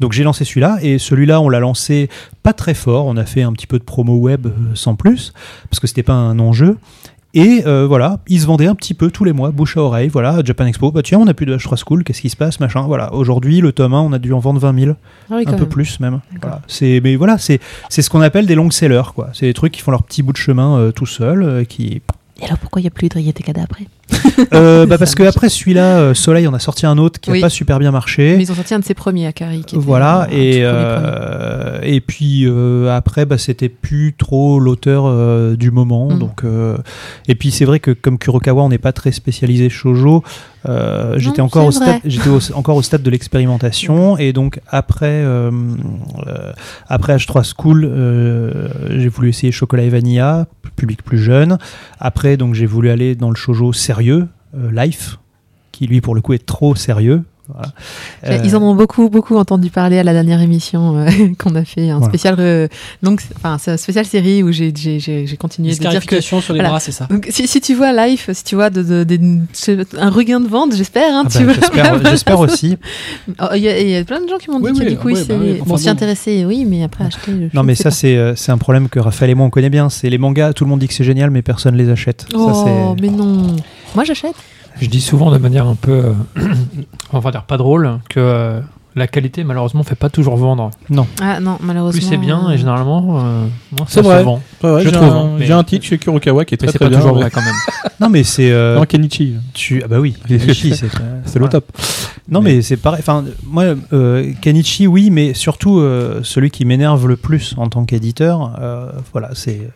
Donc 0.00 0.12
j'ai 0.12 0.24
lancé 0.24 0.44
celui-là 0.44 0.78
et 0.82 0.98
celui-là 0.98 1.40
on 1.40 1.48
l'a 1.48 1.60
lancé 1.60 2.08
pas 2.42 2.52
très 2.52 2.74
fort. 2.74 3.06
On 3.06 3.16
a 3.16 3.24
fait 3.26 3.42
un 3.42 3.52
petit 3.52 3.66
peu 3.66 3.78
de 3.78 3.84
promo 3.84 4.16
web 4.16 4.46
euh, 4.46 4.50
sans 4.74 4.94
plus 4.96 5.32
parce 5.68 5.78
que 5.80 5.86
c'était 5.86 6.02
pas 6.02 6.14
un 6.14 6.38
enjeu. 6.38 6.76
Et 7.32 7.62
euh, 7.64 7.86
voilà, 7.86 8.18
il 8.26 8.40
se 8.40 8.46
vendait 8.46 8.66
un 8.66 8.74
petit 8.74 8.92
peu 8.92 9.08
tous 9.12 9.22
les 9.22 9.32
mois, 9.32 9.52
bouche 9.52 9.76
à 9.76 9.82
oreille. 9.82 10.08
Voilà, 10.08 10.40
Japan 10.44 10.66
Expo, 10.66 10.90
bah 10.90 11.02
tiens, 11.04 11.18
on 11.20 11.28
a 11.28 11.34
plus 11.34 11.46
de 11.46 11.56
H3 11.56 11.76
School, 11.76 12.02
qu'est-ce 12.02 12.22
qui 12.22 12.28
se 12.28 12.36
passe, 12.36 12.58
machin. 12.58 12.80
Voilà, 12.82 13.14
aujourd'hui, 13.14 13.60
le 13.60 13.70
tome 13.70 13.94
1, 13.94 14.00
on 14.00 14.12
a 14.12 14.18
dû 14.18 14.32
en 14.32 14.40
vendre 14.40 14.58
20 14.58 14.76
000, 14.80 14.96
Ah 15.30 15.34
oui, 15.36 15.44
un 15.46 15.52
peu 15.52 15.58
même. 15.58 15.68
plus 15.68 16.00
même. 16.00 16.20
Voilà. 16.40 16.60
C'est, 16.66 17.00
mais 17.04 17.14
voilà, 17.14 17.38
c'est, 17.38 17.60
c'est 17.88 18.02
ce 18.02 18.10
qu'on 18.10 18.20
appelle 18.20 18.46
des 18.46 18.56
long 18.56 18.72
sellers, 18.72 19.12
quoi. 19.14 19.28
C'est 19.32 19.46
des 19.46 19.54
trucs 19.54 19.72
qui 19.72 19.80
font 19.80 19.92
leur 19.92 20.02
petit 20.02 20.24
bout 20.24 20.32
de 20.32 20.38
chemin 20.38 20.76
euh, 20.76 20.90
tout 20.90 21.06
seuls, 21.06 21.44
euh, 21.44 21.62
qui. 21.62 22.02
Et 22.42 22.46
alors 22.46 22.58
pourquoi 22.58 22.80
il 22.80 22.84
n'y 22.84 22.88
a 22.88 22.90
plus 22.90 23.08
de 23.08 23.14
Rietekada 23.14 23.62
après? 23.62 23.86
Euh, 24.54 24.86
bah 24.86 24.96
parce 24.98 25.10
Ça 25.10 25.16
que 25.16 25.22
marche. 25.22 25.36
après 25.36 25.48
celui-là, 25.50 25.98
euh, 25.98 26.14
Soleil, 26.14 26.48
on 26.48 26.54
a 26.54 26.58
sorti 26.58 26.86
un 26.86 26.96
autre 26.98 27.20
qui 27.20 27.30
Oui. 27.30 27.38
a 27.38 27.42
pas 27.42 27.50
super 27.50 27.78
bien 27.78 27.90
marché. 27.90 28.36
Mais 28.36 28.44
ils 28.44 28.50
ont 28.50 28.54
sorti 28.54 28.72
un 28.74 28.78
de 28.78 28.84
ses 28.84 28.94
premiers. 28.94 29.30
Qui 29.34 29.44
était 29.44 29.76
Voilà, 29.76 30.22
un 30.22 30.24
et, 30.24 30.28
premier 30.28 30.40
premier. 30.40 30.62
euh, 30.64 31.78
et 31.82 32.00
puis 32.00 32.46
après, 32.90 33.26
bah, 33.26 33.36
c'était 33.38 33.68
plus 33.68 34.14
trop 34.16 34.58
l'auteur 34.58 35.56
du 35.56 35.70
moment. 35.70 36.10
Mm. 36.10 36.18
Donc, 36.18 36.42
et 37.28 37.34
puis 37.34 37.50
c'est 37.50 37.64
vrai 37.66 37.80
que 37.80 37.90
comme 37.90 38.18
Kurokawa, 38.18 38.62
on 38.62 38.70
n'est 38.70 38.78
pas 38.78 38.92
très 38.92 39.12
spécialisé 39.12 39.68
shoujo. 39.68 40.24
Euh, 40.68 41.18
j'étais 41.18 41.40
encore, 41.40 41.66
au 41.66 41.70
stade, 41.70 42.00
j'étais 42.04 42.28
encore 42.54 42.76
au 42.76 42.82
stade 42.82 43.02
de 43.02 43.10
l'expérimentation. 43.10 44.18
Et 44.18 44.32
donc 44.32 44.60
après, 44.68 45.06
euh, 45.06 45.50
euh, 46.26 46.52
après 46.88 47.16
H3 47.16 47.54
School, 47.56 47.84
euh, 47.84 48.68
j'ai 48.98 49.08
voulu 49.08 49.30
essayer 49.30 49.52
Chocolat 49.52 49.84
et 49.84 49.88
Vanilla, 49.88 50.46
public 50.76 51.02
plus 51.02 51.18
jeune. 51.18 51.58
Après, 51.98 52.36
donc 52.36 52.54
j'ai 52.54 52.66
voulu 52.66 52.90
aller 52.90 53.14
dans 53.14 53.30
le 53.30 53.36
shoujo 53.36 53.72
sérieux, 53.72 54.28
euh, 54.56 54.70
Life, 54.72 55.18
qui 55.72 55.86
lui 55.86 56.00
pour 56.00 56.14
le 56.14 56.20
coup 56.20 56.32
est 56.32 56.44
trop 56.44 56.74
sérieux. 56.74 57.22
Voilà. 57.52 57.72
Euh, 58.38 58.42
Ils 58.44 58.56
en 58.56 58.62
ont 58.62 58.74
beaucoup, 58.74 59.08
beaucoup 59.08 59.36
entendu 59.36 59.70
parler 59.70 59.98
à 59.98 60.02
la 60.02 60.12
dernière 60.12 60.40
émission 60.40 60.96
euh, 60.98 61.08
qu'on 61.38 61.54
a 61.54 61.64
fait, 61.64 61.90
un 61.90 61.98
Voilà. 61.98 62.08
spécial, 62.08 62.36
euh, 62.38 62.68
donc, 63.02 63.22
enfin, 63.36 63.56
c'est 63.58 63.72
un 63.72 63.76
spécial 63.76 64.04
série 64.04 64.42
où 64.42 64.52
j'ai, 64.52 64.72
j'ai, 64.76 64.98
j'ai, 65.00 65.26
j'ai 65.26 65.36
continué 65.36 65.74
de 65.74 65.78
dire 65.78 66.04
que. 66.06 66.20
Sur 66.20 66.38
les 66.38 66.44
voilà. 66.54 66.68
bras, 66.70 66.80
c'est 66.80 66.92
ça. 66.92 67.06
Donc, 67.10 67.26
si, 67.30 67.46
si 67.46 67.60
tu 67.60 67.74
vois 67.74 67.92
Life, 68.06 68.30
si 68.32 68.44
tu 68.44 68.54
vois 68.54 68.70
de, 68.70 68.82
de- 68.82 69.04
de- 69.04 69.86
un 69.98 70.10
regain 70.10 70.40
de 70.40 70.48
vente, 70.48 70.74
j'espère, 70.74 71.14
hein, 71.14 71.24
Ah 71.26 71.28
tu 71.30 71.38
bah, 71.38 71.44
vois. 71.44 71.54
j'espère, 71.54 72.04
j'espère 72.10 72.40
aussi. 72.40 72.76
Oh, 73.40 73.46
Il 73.54 73.60
y, 73.62 73.68
a- 73.68 73.80
il 73.80 73.88
y 73.90 73.96
a 73.96 74.04
plein 74.04 74.20
de 74.20 74.28
gens 74.28 74.38
qui 74.38 74.50
m'ont 74.50 74.60
dit 74.60 74.70
Oui, 74.72 74.78
que 74.78 74.88
du 74.90 74.96
coup, 74.96 75.08
oui, 75.08 75.14
bah 75.28 75.34
enfin 75.34 75.64
bon, 75.66 75.76
s'y 75.76 75.84
bon. 75.86 75.90
intéresser, 75.90 76.44
oui, 76.44 76.64
mais 76.66 76.82
après 76.82 77.04
acheter. 77.04 77.32
Non, 77.52 77.62
mais 77.62 77.74
ça, 77.74 77.90
c'est 77.90 78.16
euh, 78.16 78.34
c'est 78.36 78.52
un 78.52 78.58
problème 78.58 78.88
que 78.88 78.98
Raphaël 79.00 79.30
et 79.30 79.34
moi 79.34 79.46
on 79.46 79.50
connaît 79.50 79.70
bien. 79.70 79.88
C'est 79.90 80.08
les 80.10 80.18
mangas, 80.18 80.52
tout 80.52 80.64
le 80.64 80.70
monde 80.70 80.80
dit 80.80 80.88
que 80.88 80.94
c'est 80.94 81.04
génial, 81.04 81.30
mais 81.30 81.42
personne 81.42 81.76
les 81.76 81.88
achète. 81.88 82.22
Ça, 82.30 82.36
Oh, 82.38 82.64
c'est- 82.96 83.02
mais 83.02 83.08
non. 83.08 83.56
Moi, 83.94 84.04
j'achète. 84.04 84.34
Je 84.80 84.86
dis 84.88 85.00
souvent 85.00 85.30
de 85.30 85.38
manière 85.38 85.66
un 85.66 85.74
peu, 85.74 85.90
euh, 85.92 86.12
on 87.12 87.18
va 87.18 87.30
dire 87.30 87.42
pas 87.44 87.56
drôle, 87.56 87.98
que 88.08 88.20
euh, 88.20 88.60
la 88.96 89.06
qualité 89.06 89.44
malheureusement 89.44 89.82
fait 89.82 89.94
pas 89.94 90.08
toujours 90.10 90.36
vendre. 90.36 90.70
Ah 91.20 91.38
non, 91.40 91.58
malheureusement. 91.60 91.98
Plus 92.00 92.06
c'est 92.06 92.16
bien 92.16 92.50
et 92.50 92.58
généralement, 92.58 93.20
euh, 93.20 93.46
moins 93.76 93.86
ça 93.86 94.02
vrai. 94.02 94.20
se 94.20 94.24
vend. 94.24 94.42
Ouais, 94.64 94.80
Je 94.80 94.88
j'ai 94.88 94.92
trouve, 94.92 95.08
un, 95.08 95.36
mais- 95.38 95.46
j'ai 95.46 95.52
un 95.52 95.62
titre 95.64 95.84
chez 95.84 95.98
Kurokawa 95.98 96.44
qui 96.44 96.54
est 96.54 96.62
Mais 96.62 96.66
très 96.68 96.72
c'est 96.72 96.78
très 96.78 96.86
pas 96.86 96.90
bien. 96.90 96.98
toujours 96.98 97.14
vrai 97.16 97.30
quand 97.30 97.42
même. 97.42 97.54
Non, 98.00 98.08
mais 98.08 98.24
c'est. 98.24 98.50
euh, 98.50 98.76
Non, 98.78 98.84
Kenichi, 98.86 99.34
tu... 99.52 99.82
Ah, 99.84 99.88
bah 99.88 100.00
oui, 100.00 100.16
Kenichi, 100.26 100.74
c'est 100.74 100.88
c'est 101.24 101.38
le 101.38 101.40
voilà. 101.40 101.48
top. 101.48 101.66
Non, 102.30 102.40
mais, 102.40 102.62
c'est 102.62 102.78
pareil. 102.78 103.00
Enfin, 103.00 103.24
moi, 103.44 103.74
euh, 103.92 104.32
Kenichi, 104.40 104.86
oui, 104.86 105.10
mais 105.10 105.34
surtout 105.34 105.78
euh, 105.80 106.20
celui 106.22 106.50
qui 106.50 106.64
m'énerve 106.64 107.06
le 107.06 107.16
plus 107.16 107.54
en 107.58 107.66
tant 107.68 107.84
qu'éditeur, 107.84 108.56
euh, 108.58 108.90
voilà, 109.12 109.30
c'est 109.34 109.58
euh, 109.58 109.68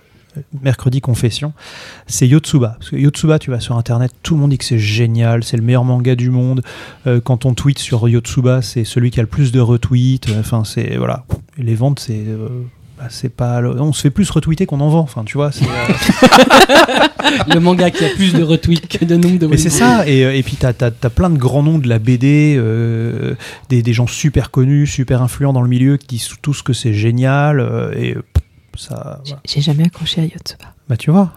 mercredi 0.62 1.01
confession, 1.01 1.53
c'est 2.07 2.29
Yotsuba. 2.29 2.77
Parce 2.79 2.90
que 2.90 2.97
Yotsuba, 2.97 3.38
tu 3.38 3.51
vas 3.51 3.61
sur 3.61 3.77
internet, 3.77 4.12
tout 4.23 4.35
le 4.35 4.40
monde 4.40 4.51
dit 4.51 4.59
que 4.59 4.64
c'est 4.64 4.79
génial, 4.79 5.44
c'est 5.44 5.57
le 5.57 5.62
meilleur 5.62 5.85
manga 5.85 6.14
du 6.14 6.31
monde. 6.31 6.62
Euh, 7.07 7.20
quand 7.20 7.47
on 7.47 7.55
tweet 7.55 7.79
sur 7.79 8.09
Yotsuba, 8.09 8.62
c'est 8.62 8.85
celui 8.85 9.11
qui 9.11 9.20
a 9.20 9.23
le 9.23 9.29
plus 9.29 9.53
de 9.53 9.61
retweets. 9.61 10.29
Enfin, 10.38 10.64
c'est 10.64 10.97
voilà, 10.97 11.25
Et 11.59 11.62
les 11.62 11.75
ventes, 11.75 12.01
c'est 12.01 12.25
euh, 12.27 12.49
bah, 12.99 13.07
c'est 13.11 13.29
pas, 13.29 13.61
on 13.61 13.92
se 13.92 14.03
fait 14.03 14.11
plus 14.11 14.31
retweeter 14.31 14.66
qu'on 14.66 14.81
en 14.81 14.88
vend. 14.88 15.01
Enfin, 15.01 15.25
tu 15.25 15.37
vois, 15.37 15.51
c'est. 15.51 15.64
euh, 15.64 17.05
Le 17.55 17.59
manga 17.59 17.90
qui 17.90 18.05
a 18.05 18.09
plus 18.11 18.33
de 18.33 18.42
retweets 18.42 18.87
que 18.87 19.05
de 19.05 19.16
nombre 19.16 19.38
de 19.38 19.47
Mais 19.47 19.57
c'est 19.57 19.70
ça, 19.70 20.07
et, 20.07 20.25
euh, 20.25 20.35
et 20.35 20.42
puis 20.42 20.57
t'as 20.57 20.73
as, 20.81 21.11
plein 21.11 21.31
de 21.31 21.38
grands 21.38 21.62
noms 21.62 21.79
de 21.79 21.88
la 21.88 21.99
BD, 21.99 22.55
euh, 22.57 23.35
des, 23.68 23.83
des 23.83 23.92
gens 23.92 24.07
super 24.07 24.51
connus, 24.51 24.87
super 24.87 25.23
influents 25.23 25.53
dans 25.53 25.62
le 25.62 25.68
milieu 25.68 25.97
qui 25.97 26.07
disent 26.07 26.29
tous 26.42 26.62
que 26.62 26.73
c'est 26.73 26.92
génial, 26.94 27.61
euh, 27.61 27.92
et 27.97 28.16
ça. 28.78 29.20
voilà. 29.24 29.40
J'ai 29.46 29.60
jamais 29.60 29.84
accroché 29.87 30.20
à 30.20 30.24
Yotsuba. 30.24 30.64
Bah 30.88 30.96
tu 30.96 31.10
vois. 31.10 31.32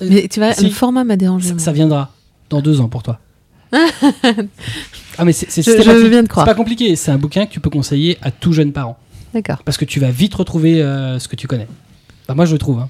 Mais 0.00 0.28
tu 0.28 0.40
vois, 0.40 0.52
si. 0.52 0.64
le 0.64 0.70
format 0.70 1.04
m'a 1.04 1.16
dérangé. 1.16 1.54
Ça, 1.58 1.72
viendra 1.72 2.10
dans 2.50 2.60
deux 2.60 2.80
ans 2.80 2.88
pour 2.88 3.02
toi. 3.02 3.18
ah 3.72 5.24
mais 5.24 5.32
c'est 5.32 5.46
Je- 5.62 5.70
te 5.70 5.82
C'est 5.82 6.28
croire. 6.28 6.46
pas 6.46 6.54
compliqué. 6.54 6.96
C'est 6.96 7.10
un 7.10 7.18
bouquin 7.18 7.46
que 7.46 7.52
tu 7.52 7.60
peux 7.60 7.70
conseiller 7.70 8.18
à 8.22 8.30
tout 8.30 8.52
jeune 8.52 8.72
parent 8.72 8.98
D'accord. 9.32 9.58
parce 9.64 9.76
que 9.78 9.84
tu 9.84 10.00
vas 10.00 10.10
vite 10.10 10.34
retrouver 10.34 10.82
euh, 10.82 11.18
ce 11.18 11.28
que 11.28 11.36
tu 11.36 11.46
connais. 11.46 11.68
Bah 12.28 12.34
moi 12.34 12.44
je 12.46 12.52
le 12.52 12.58
trouve. 12.58 12.80
hein. 12.80 12.88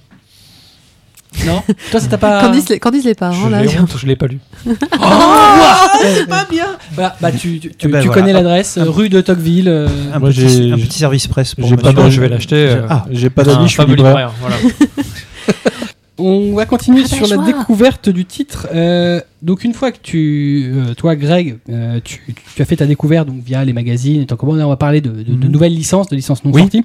Non 1.46 1.62
Toi 1.90 2.00
ça 2.00 2.06
t'a 2.08 2.18
pas. 2.18 2.42
Qu'en 2.42 2.50
disent 2.50 2.68
les, 3.04 3.08
les 3.10 3.14
parents 3.14 3.48
là 3.48 3.64
J'ai 3.66 3.78
honte, 3.78 3.94
je 3.96 4.06
l'ai 4.06 4.16
pas 4.16 4.26
lu. 4.26 4.38
Oh, 4.66 4.68
ouah, 4.98 5.90
c'est 6.02 6.26
pas 6.28 6.44
bien. 6.50 6.66
Voilà, 6.92 7.16
bah 7.20 7.30
tu, 7.32 7.58
tu, 7.60 7.70
tu- 7.70 7.76
Eh 7.82 7.88
ben 7.88 8.00
tu 8.00 8.06
voilà. 8.08 8.20
connais 8.22 8.32
l'adresse, 8.32 8.78
rue 8.78 9.08
de 9.08 9.20
Tocqueville. 9.20 9.68
euh, 9.68 9.88
Un, 10.12 10.18
Moi, 10.18 10.30
petit, 10.30 10.48
j'ai- 10.48 10.72
un 10.72 10.76
petit 10.76 10.98
service 10.98 11.26
presse 11.28 11.54
pour 11.54 11.68
j'ai 11.68 11.76
pas 11.76 11.92
je 12.10 12.20
vais 12.20 12.28
l'acheter. 12.28 12.56
euh, 12.56 12.86
Ah, 12.88 13.04
J'ai 13.10 13.30
pas 13.30 13.42
un 13.42 13.44
d'avis, 13.46 13.68
je 13.68 13.72
suis 13.72 13.84
libraire. 13.86 13.96
libraire, 13.96 14.32
voilà. 14.40 14.56
On 16.22 16.54
va 16.54 16.66
continuer 16.66 17.00
Ah, 17.04 17.08
bah, 17.10 17.16
sur 17.16 17.26
la 17.28 17.36
joie. 17.36 17.46
découverte 17.46 18.10
du 18.10 18.26
titre. 18.26 18.68
Euh, 18.74 19.20
donc 19.40 19.64
une 19.64 19.72
fois 19.72 19.90
que 19.90 19.98
tu, 20.02 20.70
euh, 20.74 20.92
toi 20.94 21.16
Greg, 21.16 21.58
euh, 21.70 21.98
tu, 22.04 22.20
tu 22.54 22.60
as 22.60 22.64
fait 22.66 22.76
ta 22.76 22.84
découverte 22.86 23.26
donc 23.26 23.42
via 23.42 23.64
les 23.64 23.72
magazines 23.72 24.20
et 24.22 24.26
tant 24.26 24.36
on 24.42 24.68
va 24.68 24.76
parler 24.76 25.00
de, 25.00 25.10
de- 25.10 25.22
de 25.22 25.46
Mhm. 25.46 25.50
nouvelles 25.50 25.74
licences, 25.74 26.08
de 26.08 26.16
licences 26.16 26.44
non 26.44 26.50
Oui. 26.52 26.60
sorties. 26.62 26.84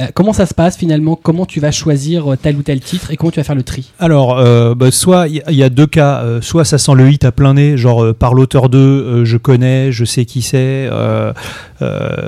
Euh, 0.00 0.06
comment 0.14 0.32
ça 0.32 0.46
se 0.46 0.54
passe 0.54 0.76
finalement? 0.76 1.18
Comment 1.20 1.46
tu 1.46 1.60
vas 1.60 1.70
choisir 1.70 2.32
euh, 2.32 2.36
tel 2.36 2.56
ou 2.56 2.62
tel 2.62 2.80
titre 2.80 3.10
et 3.10 3.16
comment 3.16 3.30
tu 3.30 3.38
vas 3.38 3.44
faire 3.44 3.54
le 3.54 3.62
tri? 3.62 3.92
Alors, 3.98 4.38
euh, 4.38 4.74
bah, 4.74 4.90
soit 4.90 5.28
il 5.28 5.42
y, 5.48 5.62
a 5.62 5.68
deux 5.68 5.86
cas, 5.86 6.24
soit 6.40 6.64
ça 6.64 6.78
sent 6.78 6.94
le 6.94 7.10
hit 7.10 7.24
à 7.24 7.32
plein 7.32 7.54
nez, 7.54 7.76
genre 7.76 8.14
par 8.14 8.34
l'auteur 8.34 8.68
2, 8.68 8.78
euh, 8.78 9.24
je 9.24 9.36
connais, 9.36 9.92
je 9.92 10.04
sais 10.04 10.24
qui 10.24 10.42
c'est, 10.42 10.88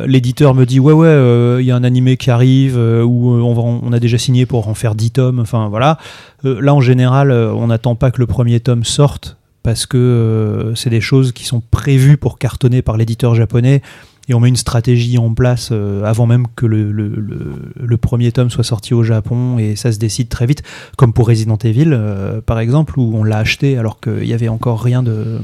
l'éditeur 0.07 0.55
me 0.55 0.65
dit 0.65 0.81
ouais 0.81 0.93
ouais, 0.93 1.63
il 1.63 1.67
y 1.67 1.71
a 1.71 1.77
un 1.77 1.85
animé 1.85 2.17
qui 2.17 2.31
arrive, 2.31 2.77
ou 2.77 3.31
on, 3.31 3.81
on 3.83 3.93
a 3.93 4.01
déjà 4.01 4.19
signé 4.19 4.47
pour 4.47 4.69
en 4.69 4.75
faire 4.75 4.95
10 4.95 5.11
tomes, 5.13 5.41
enfin 5.41 5.69
voilà. 5.69 5.99
Là 6.45 6.75
en 6.75 6.81
général, 6.81 7.33
on 7.33 7.69
n'attend 7.69 7.95
pas 7.95 8.11
que 8.11 8.19
le 8.19 8.27
premier 8.27 8.61
tome 8.61 8.85
sorte, 8.85 9.37
parce 9.63 9.87
que 9.87 10.73
c'est 10.75 10.91
des 10.91 11.01
choses 11.01 11.33
qui 11.33 11.45
sont 11.45 11.63
prévues 11.71 12.17
pour 12.17 12.39
cartonner 12.39 12.83
par 12.83 12.97
l'éditeur 12.97 13.35
japonais. 13.35 13.83
Et 14.29 14.35
on 14.35 14.41
met 14.41 14.49
une 14.49 14.57
stratégie 14.57 15.19
en 15.19 15.35
place 15.35 15.71
euh, 15.73 16.05
avant 16.05 16.27
même 16.27 16.47
que 16.55 16.67
le, 16.67 17.97
premier 18.01 18.33
tome 18.33 18.51
soit 18.51 18.65
sorti 18.65 18.95
au 18.95 19.03
Japon 19.03 19.59
et 19.59 19.77
ça 19.77 19.93
se 19.93 19.99
décide 19.99 20.29
très 20.29 20.47
vite 20.47 20.63
comme 20.97 21.13
pour 21.13 21.29
Resident 21.29 21.57
Evil 21.57 21.91
euh, 21.93 22.41
par 22.41 22.59
exemple 22.59 22.99
où 22.99 23.13
on 23.17 23.23
l'a 23.23 23.39
acheté 23.39 23.79
alors 23.79 24.01
qu'il 24.01 24.25
y 24.25 24.33
avait 24.33 24.49
encore 24.49 24.83
rien 24.83 25.03
de 25.03 25.41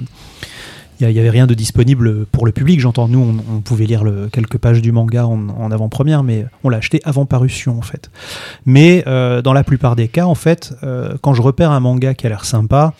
il 1.00 1.04
y 1.04 1.06
a- 1.06 1.10
il 1.10 1.16
y 1.16 1.20
avait 1.20 1.30
rien 1.30 1.46
de 1.46 1.54
disponible 1.54 2.26
pour 2.26 2.44
le 2.44 2.50
public. 2.50 2.80
J'entends 2.80 3.06
nous 3.06 3.40
on, 3.48 3.60
pouvait 3.60 3.86
lire 3.86 4.04
quelques 4.32 4.58
pages 4.58 4.82
du 4.82 4.90
manga 4.90 5.26
en, 5.26 5.70
avant-première 5.70 6.24
mais 6.24 6.46
on 6.64 6.68
l'a 6.68 6.78
acheté 6.78 7.00
avant 7.04 7.26
parution 7.26 7.78
en 7.78 7.82
fait. 7.82 8.10
Mais 8.66 9.04
euh, 9.06 9.40
dans 9.40 9.52
la 9.52 9.62
plupart 9.62 9.94
des 9.94 10.08
cas 10.08 10.26
en 10.26 10.34
fait 10.34 10.74
quand 11.22 11.34
je 11.34 11.42
repère 11.42 11.70
un 11.70 11.80
manga 11.80 12.14
qui 12.14 12.26
a 12.26 12.30
l'air 12.30 12.44
sympa 12.44 12.94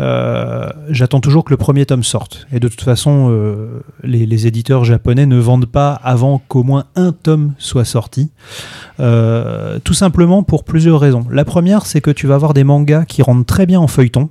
euh, 0.00 0.68
j'attends 0.90 1.20
toujours 1.20 1.44
que 1.44 1.50
le 1.50 1.56
premier 1.56 1.86
tome 1.86 2.04
sorte. 2.04 2.46
Et 2.52 2.60
de 2.60 2.68
toute 2.68 2.82
façon, 2.82 3.28
euh, 3.30 3.80
les, 4.02 4.46
éditeurs 4.46 4.84
japonais 4.84 5.26
ne 5.26 5.38
vendent 5.38 5.66
pas 5.66 5.92
avant 5.92 6.40
qu'au 6.48 6.62
moins 6.62 6.84
un 6.94 7.12
tome 7.12 7.54
soit 7.58 7.84
sorti. 7.84 8.30
Euh, 9.00 9.78
tout 9.82 9.94
simplement 9.94 10.42
pour 10.42 10.64
plusieurs 10.64 11.00
raisons. 11.00 11.24
La 11.30 11.44
première, 11.44 11.86
c'est 11.86 12.00
que 12.00 12.10
tu 12.10 12.26
vas 12.26 12.36
avoir 12.36 12.54
des 12.54 12.64
mangas 12.64 13.04
qui 13.04 13.22
rentrent 13.22 13.46
très 13.46 13.66
bien 13.66 13.80
en 13.80 13.88
feuilleton. 13.88 14.30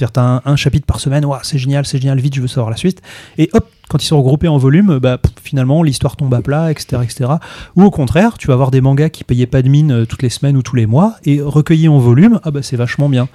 C'est-à-dire, 0.00 0.40
tu 0.42 0.48
un, 0.48 0.56
chapitre 0.56 0.86
par 0.86 0.98
semaine, 0.98 1.26
Ouah, 1.26 1.40
c'est 1.42 1.58
génial, 1.58 1.84
c'est 1.84 2.00
génial, 2.00 2.18
vite, 2.20 2.34
je 2.34 2.40
veux 2.40 2.48
savoir 2.48 2.70
la 2.70 2.76
suite. 2.76 3.02
Et 3.36 3.50
hop, 3.52 3.68
quand 3.90 4.02
ils 4.02 4.06
sont 4.06 4.16
regroupés 4.16 4.48
en 4.48 4.56
volume, 4.56 4.98
bah, 4.98 5.18
finalement, 5.42 5.82
l'histoire 5.82 6.16
tombe 6.16 6.32
à 6.32 6.40
plat, 6.40 6.70
etc., 6.70 7.02
etc. 7.02 7.32
Ou 7.76 7.82
au 7.82 7.90
contraire, 7.90 8.38
tu 8.38 8.46
vas 8.46 8.54
avoir 8.54 8.70
des 8.70 8.80
mangas 8.80 9.10
qui 9.10 9.24
payaient 9.24 9.46
pas 9.46 9.60
de 9.60 9.68
mine 9.68 9.92
euh, 9.92 10.06
toutes 10.06 10.22
les 10.22 10.30
semaines 10.30 10.56
ou 10.56 10.62
tous 10.62 10.76
les 10.76 10.86
mois, 10.86 11.16
et 11.24 11.42
recueillis 11.42 11.88
en 11.88 11.98
volume, 11.98 12.40
ah 12.44 12.50
bah, 12.50 12.62
c'est 12.62 12.76
vachement 12.76 13.10
bien. 13.10 13.28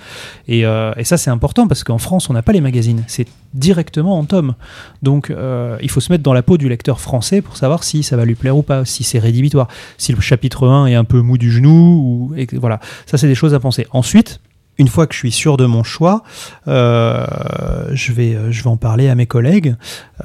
Et, 0.47 0.65
euh, 0.65 0.93
et 0.97 1.03
ça, 1.03 1.17
c'est 1.17 1.29
important 1.29 1.67
parce 1.67 1.83
qu'en 1.83 1.99
France, 1.99 2.29
on 2.29 2.33
n'a 2.33 2.41
pas 2.41 2.53
les 2.53 2.61
magazines, 2.61 3.03
c'est 3.05 3.27
directement 3.53 4.17
en 4.17 4.23
tome. 4.23 4.55
Donc, 5.03 5.29
euh, 5.29 5.77
il 5.83 5.91
faut 5.91 5.99
se 5.99 6.11
mettre 6.11 6.23
dans 6.23 6.33
la 6.33 6.41
peau 6.41 6.57
du 6.57 6.67
lecteur 6.67 6.99
français 6.99 7.41
pour 7.41 7.57
savoir 7.57 7.83
si 7.83 8.01
ça 8.01 8.17
va 8.17 8.25
lui 8.25 8.35
plaire 8.35 8.57
ou 8.57 8.63
pas, 8.63 8.85
si 8.85 9.03
c'est 9.03 9.19
rédhibitoire, 9.19 9.67
si 9.99 10.13
le 10.13 10.21
chapitre 10.21 10.67
1 10.67 10.87
est 10.87 10.95
un 10.95 11.03
peu 11.03 11.21
mou 11.21 11.37
du 11.37 11.51
genou, 11.51 12.33
voilà. 12.53 12.79
Ça, 13.05 13.19
c'est 13.19 13.27
des 13.27 13.35
choses 13.35 13.53
à 13.53 13.59
penser. 13.59 13.85
Ensuite, 13.91 14.39
une 14.77 14.87
fois 14.89 15.07
que 15.07 15.13
je 15.13 15.19
suis 15.19 15.31
sûr 15.31 15.55
de 15.57 15.65
mon 15.65 15.83
choix, 15.83 16.23
euh, 16.67 17.25
je, 17.93 18.11
vais, 18.11 18.35
euh, 18.35 18.51
je 18.51 18.61
vais 18.63 18.69
en 18.69 18.77
parler 18.77 19.07
à 19.09 19.15
mes 19.15 19.25
collègues, 19.25 19.75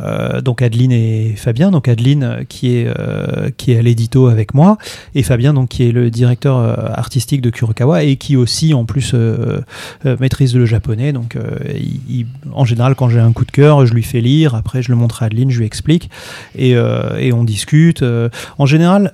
euh, 0.00 0.40
donc 0.40 0.60
Adeline 0.62 0.92
et 0.92 1.34
Fabien. 1.36 1.70
Donc 1.70 1.86
Adeline 1.86 2.22
euh, 2.24 2.44
qui 2.48 2.76
est, 2.76 2.88
euh, 2.88 3.50
qui 3.56 3.72
est 3.72 3.78
à 3.78 3.82
l'édito 3.82 4.26
avec 4.28 4.54
moi, 4.54 4.76
et 5.14 5.22
Fabien 5.22 5.54
donc 5.54 5.68
qui 5.68 5.88
est 5.88 5.92
le 5.92 6.10
directeur 6.10 6.56
euh, 6.58 6.74
artistique 6.94 7.40
de 7.42 7.50
Kurokawa 7.50 8.02
et 8.02 8.16
qui 8.16 8.36
aussi 8.36 8.74
en 8.74 8.84
plus 8.84 9.14
maîtrise 10.18 10.56
le 10.56 10.66
japonais. 10.66 11.12
Donc 11.12 11.36
il- 11.74 12.00
il- 12.08 12.26
en 12.52 12.64
général 12.64 12.94
quand 12.94 13.08
j'ai 13.08 13.20
un 13.20 13.32
coup 13.32 13.44
de 13.44 13.50
cœur, 13.52 13.86
je 13.86 13.94
lui 13.94 14.02
fais 14.02 14.20
lire, 14.20 14.54
après 14.54 14.82
je 14.82 14.90
le 14.90 14.96
montre 14.96 15.22
à 15.22 15.26
Adeline, 15.26 15.50
je 15.50 15.58
lui 15.60 15.66
explique, 15.66 16.10
et, 16.56 16.70
et 17.18 17.32
on 17.32 17.44
discute. 17.44 18.04
En 18.58 18.66
général... 18.66 19.12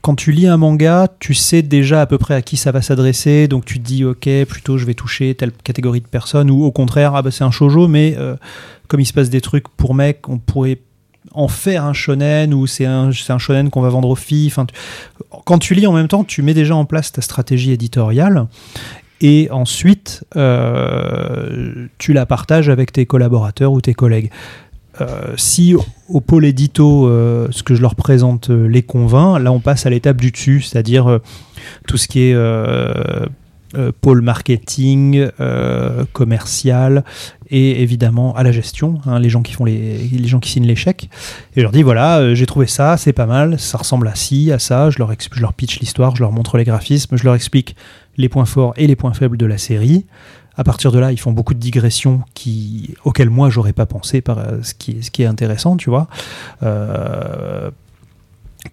quand 0.00 0.14
tu 0.14 0.32
lis 0.32 0.46
un 0.46 0.56
manga, 0.56 1.08
tu 1.18 1.34
sais 1.34 1.62
déjà 1.62 2.00
à 2.02 2.06
peu 2.06 2.18
près 2.18 2.34
à 2.34 2.42
qui 2.42 2.56
ça 2.56 2.72
va 2.72 2.82
s'adresser, 2.82 3.48
donc 3.48 3.64
tu 3.64 3.78
te 3.80 3.84
dis 3.84 4.04
ok, 4.04 4.28
plutôt 4.48 4.78
je 4.78 4.84
vais 4.86 4.94
toucher 4.94 5.34
telle 5.34 5.52
catégorie 5.52 6.00
de 6.00 6.06
personnes, 6.06 6.50
ou 6.50 6.64
au 6.64 6.70
contraire, 6.72 7.14
ah 7.14 7.22
bah 7.22 7.30
c'est 7.30 7.44
un 7.44 7.50
shojo, 7.50 7.88
mais 7.88 8.14
euh, 8.18 8.36
comme 8.86 9.00
il 9.00 9.06
se 9.06 9.12
passe 9.12 9.30
des 9.30 9.40
trucs 9.40 9.68
pour 9.68 9.94
mecs, 9.94 10.28
on 10.28 10.38
pourrait 10.38 10.78
en 11.32 11.48
faire 11.48 11.84
un 11.84 11.92
shonen, 11.92 12.54
ou 12.54 12.66
c'est 12.66 12.86
un, 12.86 13.10
un 13.28 13.38
shonen 13.38 13.68
qu'on 13.70 13.82
va 13.82 13.90
vendre 13.90 14.08
aux 14.08 14.14
filles. 14.16 14.46
Enfin, 14.46 14.64
tu- 14.64 14.74
quand 15.44 15.58
tu 15.58 15.74
lis 15.74 15.86
en 15.86 15.92
même 15.92 16.08
temps, 16.08 16.24
tu 16.24 16.40
mets 16.42 16.54
déjà 16.54 16.74
en 16.74 16.84
place 16.86 17.12
ta 17.12 17.20
stratégie 17.20 17.72
éditoriale. 17.72 18.46
Et 19.20 19.48
ensuite, 19.50 20.24
euh, 20.36 21.88
tu 21.98 22.12
la 22.12 22.24
partages 22.24 22.68
avec 22.68 22.92
tes 22.92 23.04
collaborateurs 23.04 23.72
ou 23.72 23.80
tes 23.80 23.92
collègues. 23.92 24.30
Euh, 25.00 25.34
si 25.36 25.74
au 26.08 26.20
pôle 26.20 26.44
édito, 26.44 27.06
euh, 27.06 27.48
ce 27.50 27.62
que 27.62 27.74
je 27.74 27.82
leur 27.82 27.94
présente 27.94 28.50
euh, 28.50 28.66
les 28.66 28.82
convainc, 28.82 29.40
là 29.40 29.52
on 29.52 29.60
passe 29.60 29.86
à 29.86 29.90
l'étape 29.90 30.20
du 30.20 30.30
dessus, 30.30 30.62
c'est-à-dire 30.62 31.20
tout 31.86 31.96
ce 31.96 32.08
qui 32.08 32.20
est 32.20 32.36
pôle 34.00 34.22
marketing, 34.22 35.28
commercial 36.12 37.04
et 37.50 37.82
évidemment 37.82 38.34
à 38.34 38.42
la 38.42 38.52
gestion, 38.52 39.00
hein, 39.06 39.20
les 39.20 39.28
gens 39.28 39.42
qui 39.42 39.52
font 39.52 39.64
les, 39.64 40.26
gens 40.26 40.40
qui 40.40 40.50
signent 40.50 40.66
les 40.66 40.76
chèques. 40.76 41.10
Et 41.54 41.60
je 41.60 41.62
leur 41.62 41.72
dis 41.72 41.82
voilà, 41.82 42.34
j'ai 42.34 42.46
trouvé 42.46 42.66
ça, 42.66 42.96
c'est 42.96 43.12
pas 43.12 43.26
mal, 43.26 43.58
ça 43.58 43.78
ressemble 43.78 44.08
à 44.08 44.14
ci, 44.14 44.50
à 44.52 44.58
ça. 44.58 44.90
Je 44.90 44.98
leur, 44.98 45.12
je 45.32 45.40
leur 45.40 45.52
pitch 45.52 45.80
l'histoire, 45.80 46.16
je 46.16 46.22
leur 46.22 46.32
montre 46.32 46.56
les 46.56 46.64
graphismes, 46.64 47.16
je 47.16 47.24
leur 47.24 47.34
explique 47.34 47.76
les 48.16 48.28
points 48.28 48.46
forts 48.46 48.74
et 48.76 48.86
les 48.86 48.96
points 48.96 49.12
faibles 49.12 49.36
de 49.36 49.46
la 49.46 49.58
série. 49.58 50.06
À 50.58 50.64
partir 50.64 50.92
de 50.92 50.98
là, 50.98 51.12
ils 51.12 51.18
font 51.20 51.32
beaucoup 51.32 51.54
de 51.54 51.58
digressions 51.60 52.20
auxquelles 53.04 53.30
moi 53.30 53.48
j'aurais 53.48 53.72
pas 53.72 53.86
pensé, 53.86 54.20
par, 54.20 54.38
euh, 54.38 54.58
ce, 54.62 54.74
qui, 54.74 54.90
est- 54.98 55.02
ce 55.02 55.10
qui 55.10 55.22
est 55.22 55.26
intéressant, 55.26 55.76
tu 55.78 55.88
vois. 55.88 56.08
Euh, 56.64 57.70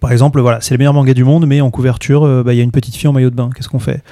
par 0.00 0.10
exemple, 0.12 0.40
voilà, 0.40 0.60
c'est 0.60 0.74
le 0.74 0.78
meilleur 0.78 0.92
manga 0.94 1.14
du 1.14 1.24
monde, 1.24 1.46
mais 1.46 1.60
en 1.60 1.70
couverture, 1.70 2.24
euh, 2.24 2.42
bah, 2.42 2.52
il 2.52 2.56
y 2.56 2.60
a 2.60 2.64
une 2.64 2.72
petite 2.72 2.96
fille 2.96 3.08
en 3.08 3.12
maillot 3.12 3.30
de 3.30 3.36
bain. 3.36 3.50
Qu'est-ce 3.54 3.68
qu'on 3.68 3.78
fait? 3.78 4.02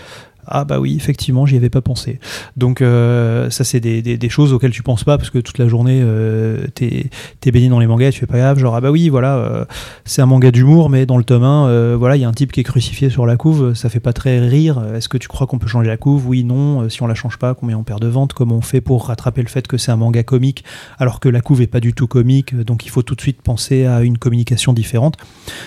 Ah 0.46 0.64
bah 0.64 0.80
oui, 0.80 0.94
effectivement, 0.96 1.46
j'y 1.46 1.56
avais 1.56 1.70
pas 1.70 1.80
pensé. 1.80 2.18
Donc 2.56 2.80
euh, 2.82 3.50
ça 3.50 3.64
c'est 3.64 3.80
des, 3.80 4.02
des- 4.02 4.16
des 4.18 4.28
choses 4.28 4.52
auxquelles 4.52 4.70
tu 4.72 4.82
penses 4.82 5.04
pas 5.04 5.18
parce 5.18 5.30
que 5.30 5.38
toute 5.38 5.58
la 5.58 5.68
journée 5.68 6.00
euh, 6.02 6.66
t'es 6.74 7.10
t'es 7.40 7.50
baigné 7.50 7.68
dans 7.68 7.78
les 7.78 7.86
mangas, 7.86 8.10
tu 8.12 8.20
fais 8.20 8.26
pas 8.26 8.38
grave, 8.38 8.58
genre 8.58 8.74
ah 8.74 8.80
bah 8.80 8.90
oui 8.90 9.08
voilà, 9.08 9.36
euh, 9.36 9.64
c'est 10.04 10.22
un 10.22 10.26
manga 10.26 10.50
d'humour, 10.50 10.90
mais 10.90 11.06
dans 11.06 11.18
le 11.18 11.24
tome 11.24 11.44
1, 11.44 11.68
euh, 11.68 11.96
voilà 11.98 12.16
il 12.16 12.22
y 12.22 12.24
a 12.24 12.28
un 12.28 12.32
type 12.32 12.52
qui 12.52 12.60
est 12.60 12.64
crucifié 12.64 13.10
sur 13.10 13.26
la 13.26 13.36
couve, 13.36 13.74
ça 13.74 13.88
fait 13.88 14.00
pas 14.00 14.12
très 14.12 14.40
rire. 14.40 14.82
Est-ce 14.94 15.08
que 15.08 15.18
tu 15.18 15.28
crois 15.28 15.46
qu'on 15.46 15.58
peut 15.58 15.66
changer 15.68 15.88
la 15.88 15.96
couve? 15.96 16.26
Oui, 16.28 16.44
non. 16.44 16.82
Euh, 16.82 16.88
Si 16.88 17.02
on 17.02 17.06
la 17.06 17.14
change 17.14 17.38
pas, 17.38 17.54
combien 17.54 17.76
on 17.78 17.82
perd 17.84 18.00
de 18.00 18.06
ventes? 18.08 18.32
Comment 18.32 18.56
on 18.56 18.60
fait 18.62 18.80
pour 18.80 19.06
rattraper 19.06 19.42
le 19.42 19.48
fait 19.48 19.66
que 19.66 19.76
c'est 19.78 19.90
un 19.92 19.96
manga 19.96 20.22
comique 20.22 20.64
alors 20.98 21.20
que 21.20 21.28
la 21.28 21.40
couve 21.40 21.62
est 21.62 21.66
pas 21.66 21.80
du 21.80 21.92
tout 21.92 22.06
comique? 22.06 22.54
Donc 22.56 22.84
il 22.86 22.90
faut 22.90 23.02
tout 23.02 23.14
de 23.14 23.20
suite 23.20 23.42
penser 23.42 23.84
à 23.86 24.02
une 24.02 24.18
communication 24.18 24.72
différente. 24.72 25.16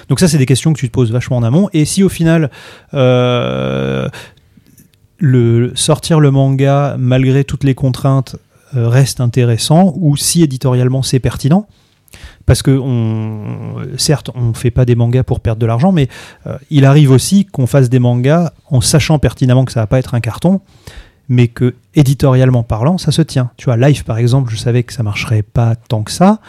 Donc 0.09 0.19
ça 0.19 0.27
c'est 0.27 0.37
des 0.37 0.45
questions 0.45 0.73
que 0.73 0.79
tu 0.79 0.87
te 0.87 0.93
poses 0.93 1.11
vachement 1.11 1.37
en 1.37 1.43
amont. 1.43 1.69
Et 1.73 1.85
si 1.85 2.03
au 2.03 2.09
final 2.09 2.49
euh, 2.93 4.07
le 5.19 5.71
sortir 5.75 6.19
le 6.19 6.31
manga 6.31 6.95
malgré 6.99 7.43
toutes 7.43 7.63
les 7.63 7.75
contraintes 7.75 8.35
euh, 8.75 8.87
reste 8.87 9.21
intéressant 9.21 9.93
ou 9.97 10.17
si 10.17 10.43
éditorialement 10.43 11.03
c'est 11.03 11.19
pertinent? 11.19 11.67
Parce 12.45 12.61
que 12.61 12.81
certes 13.97 14.29
on 14.33 14.53
fait 14.53 14.71
pas 14.71 14.85
des 14.85 14.95
mangas 14.95 15.23
pour 15.23 15.41
perdre 15.41 15.59
de 15.59 15.65
l'argent 15.65 15.91
mais 15.91 16.07
euh, 16.47 16.57
il 16.69 16.85
arrive 16.85 17.11
aussi 17.11 17.45
qu'on 17.45 17.67
fasse 17.67 17.89
des 17.89 17.99
mangas 17.99 18.53
en 18.69 18.79
sachant 18.79 19.19
pertinemment 19.19 19.65
que 19.65 19.71
ça 19.71 19.81
va 19.81 19.87
pas 19.87 19.99
être 19.99 20.15
un 20.15 20.21
carton 20.21 20.61
mais 21.27 21.49
que 21.49 21.75
éditorialement 21.95 22.63
parlant 22.63 22.97
ça 22.97 23.11
se 23.11 23.21
tient. 23.21 23.51
Tu 23.57 23.65
vois 23.65 23.77
Life 23.77 24.03
par 24.03 24.17
exemple 24.17 24.51
je 24.51 24.57
savais 24.57 24.83
que 24.83 24.93
ça 24.93 25.03
marcherait 25.03 25.43
pas 25.43 25.75
tant 25.75 26.03
que 26.03 26.11
ça 26.11 26.39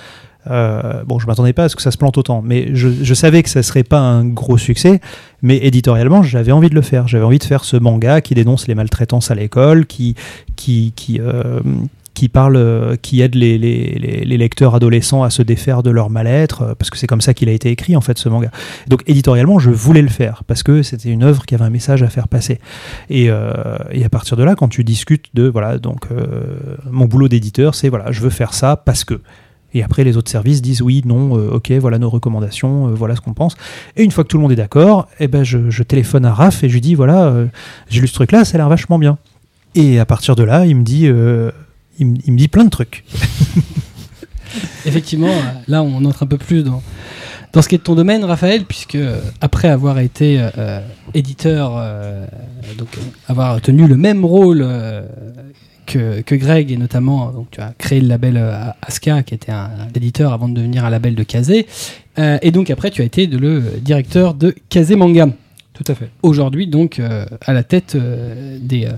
Euh, 0.51 1.03
bon, 1.05 1.19
je 1.19 1.27
m'attendais 1.27 1.53
pas 1.53 1.65
à 1.65 1.69
ce 1.69 1.77
que 1.77 1.83
ça 1.83 1.91
se 1.91 1.99
plante 1.99 2.19
autant, 2.19 2.43
mais 2.43 2.69
je, 2.75 3.15
savais 3.15 3.43
que 3.43 3.51
ça 3.51 3.63
serait 3.63 3.85
pas 3.85 4.01
un 4.01 4.25
gros 4.25 4.59
succès. 4.59 5.01
Mais 5.43 5.59
éditorialement, 5.59 6.23
j'avais 6.23 6.53
envie 6.53 6.71
de 6.71 6.75
le 6.75 6.83
faire. 6.83 7.09
J'avais 7.09 7.25
envie 7.25 7.39
de 7.39 7.45
faire 7.45 7.65
ce 7.65 7.77
manga 7.77 8.21
qui 8.21 8.35
dénonce 8.35 8.67
les 8.67 8.75
maltraitances 8.75 9.31
à 9.31 9.35
l'école, 9.35 9.87
qui 9.87 10.15
qui 10.57 10.93
qui 10.97 11.21
euh, 11.21 11.61
qui 12.15 12.29
parle, 12.29 12.97
qui 13.01 13.21
aide 13.21 13.37
les, 13.37 13.59
les, 13.59 14.37
lecteurs 14.37 14.75
adolescents 14.75 15.23
à 15.23 15.31
se 15.31 15.41
défaire 15.41 15.85
de 15.85 15.91
leur 15.91 16.11
mal-être, 16.11 16.63
euh, 16.63 16.75
parce 16.75 16.91
que 16.91 16.99
c'est 16.99 17.07
comme 17.07 17.21
ça 17.21 17.33
qu'il 17.33 17.49
a 17.49 17.53
été 17.53 17.71
écrit 17.71 17.95
en 17.95 18.01
fait 18.01 18.19
ce 18.19 18.29
manga. 18.29 18.51
Donc 18.89 19.05
éditorialement, 19.07 19.61
je 19.61 19.71
voulais 19.71 20.03
le 20.03 20.09
faire 20.09 20.43
parce 20.45 20.65
que 20.65 20.83
c'était 20.83 21.11
une 21.11 21.23
œuvre 21.23 21.47
qui 21.47 21.55
avait 21.55 21.63
un 21.65 21.71
message 21.71 22.03
à 22.03 22.09
faire 22.09 22.27
passer. 22.27 22.59
Et, 23.09 23.31
à 23.31 24.09
partir 24.11 24.37
de 24.37 24.43
là, 24.43 24.57
quand 24.57 24.69
tu 24.69 24.83
discutes 24.83 25.27
de 25.35 25.47
voilà, 25.47 25.79
donc 25.79 26.09
mon 26.91 27.05
boulot 27.05 27.29
d'éditeur, 27.29 27.77
c'est 27.77 27.89
voilà, 27.89 28.11
je 28.11 28.21
veux 28.21 28.31
faire 28.31 28.53
ça 28.53 28.75
parce 28.77 29.05
que. 29.05 29.21
Et 29.75 29.83
après, 29.83 30.03
les 30.03 30.17
autres 30.17 30.31
services 30.31 30.63
disent 30.63 30.81
oui, 30.81 31.03
non, 31.05 31.37
euh, 31.37 31.51
ok, 31.51 31.71
voilà 31.73 31.99
nos 31.99 32.09
recommandations, 32.09 32.89
euh, 32.89 32.91
voilà 32.95 33.15
ce 33.17 33.21
qu'on 33.21 33.35
pense. 33.35 33.55
Et 33.97 34.03
une 34.03 34.11
fois 34.11 34.25
que 34.25 34.29
tout 34.29 34.39
le 34.39 34.43
monde 34.43 34.53
est 34.53 34.57
d'accord, 34.57 35.09
eh 35.21 35.29
ben, 35.29 35.45
je, 35.45 35.83
téléphone 35.83 36.25
à 36.25 36.33
Raph 36.33 36.65
et 36.65 36.69
je 36.69 36.75
lui 36.75 36.81
dis 36.81 36.95
voilà, 36.95 37.25
euh, 37.25 37.47
j'ai 37.91 38.01
lu 38.01 38.09
ce 38.09 38.15
truc-là, 38.15 38.45
ça 38.45 38.57
a 38.57 38.59
l'air 38.59 38.69
vachement 38.69 38.99
bien. 38.99 39.19
Et 39.75 39.99
à 39.99 40.07
partir 40.07 40.37
de 40.37 40.43
là, 40.43 40.65
il 40.65 40.75
me 40.77 40.83
dit, 40.83 41.05
il, 41.05 42.07
me- 42.07 42.37
dit 42.37 42.49
plein 42.49 42.65
de 42.65 42.71
trucs. 42.71 43.05
Effectivement, 44.87 45.35
là, 45.69 45.83
on 45.83 46.03
entre 46.07 46.23
un 46.23 46.27
peu 46.27 46.39
plus 46.39 46.65
dans, 46.65 46.83
dans 47.53 47.61
ce 47.61 47.69
qui 47.69 47.75
est 47.75 47.79
de 47.79 47.83
ton 47.83 47.95
domaine, 47.95 48.25
Raphaël, 48.25 48.65
puisque 48.65 48.97
après 49.43 49.69
avoir 49.69 49.99
été 49.99 50.43
éditeur, 51.13 51.73
donc 52.79 52.89
avoir 53.29 53.61
tenu 53.61 53.87
le 53.87 53.97
même 53.99 54.25
rôle 54.25 54.67
que, 55.89 56.21
que 56.21 56.35
Greg, 56.37 56.71
et 56.71 56.77
notamment, 56.77 57.33
donc, 57.33 57.49
tu 57.51 57.61
as 57.61 57.73
créé 57.79 58.01
le 58.01 58.07
label 58.09 58.37
euh, 58.37 58.53
Aska, 58.83 59.23
qui 59.25 59.35
était 59.35 59.51
un, 59.53 59.71
un 59.85 59.89
éditeur 59.95 60.33
avant 60.33 60.49
de 60.49 60.55
devenir 60.55 60.85
un 60.85 60.91
label 60.91 61.15
de 61.17 61.23
Kazé. 61.25 61.67
Euh, 62.19 62.39
et 62.43 62.51
donc 62.53 62.71
après, 62.71 62.91
tu 62.91 63.03
as 63.03 63.05
été 63.05 63.27
de- 63.27 63.39
le 63.39 63.63
directeur 63.81 64.35
de 64.35 64.55
Kazé 64.69 64.95
Manga. 64.97 65.29
Tout 65.75 65.85
à 65.89 65.95
fait. 65.95 66.11
Aujourd'hui, 66.23 66.67
donc, 66.67 66.99
euh, 66.99 67.25
à 67.47 67.53
la 67.53 67.63
tête 67.63 67.97
des, 68.61 68.89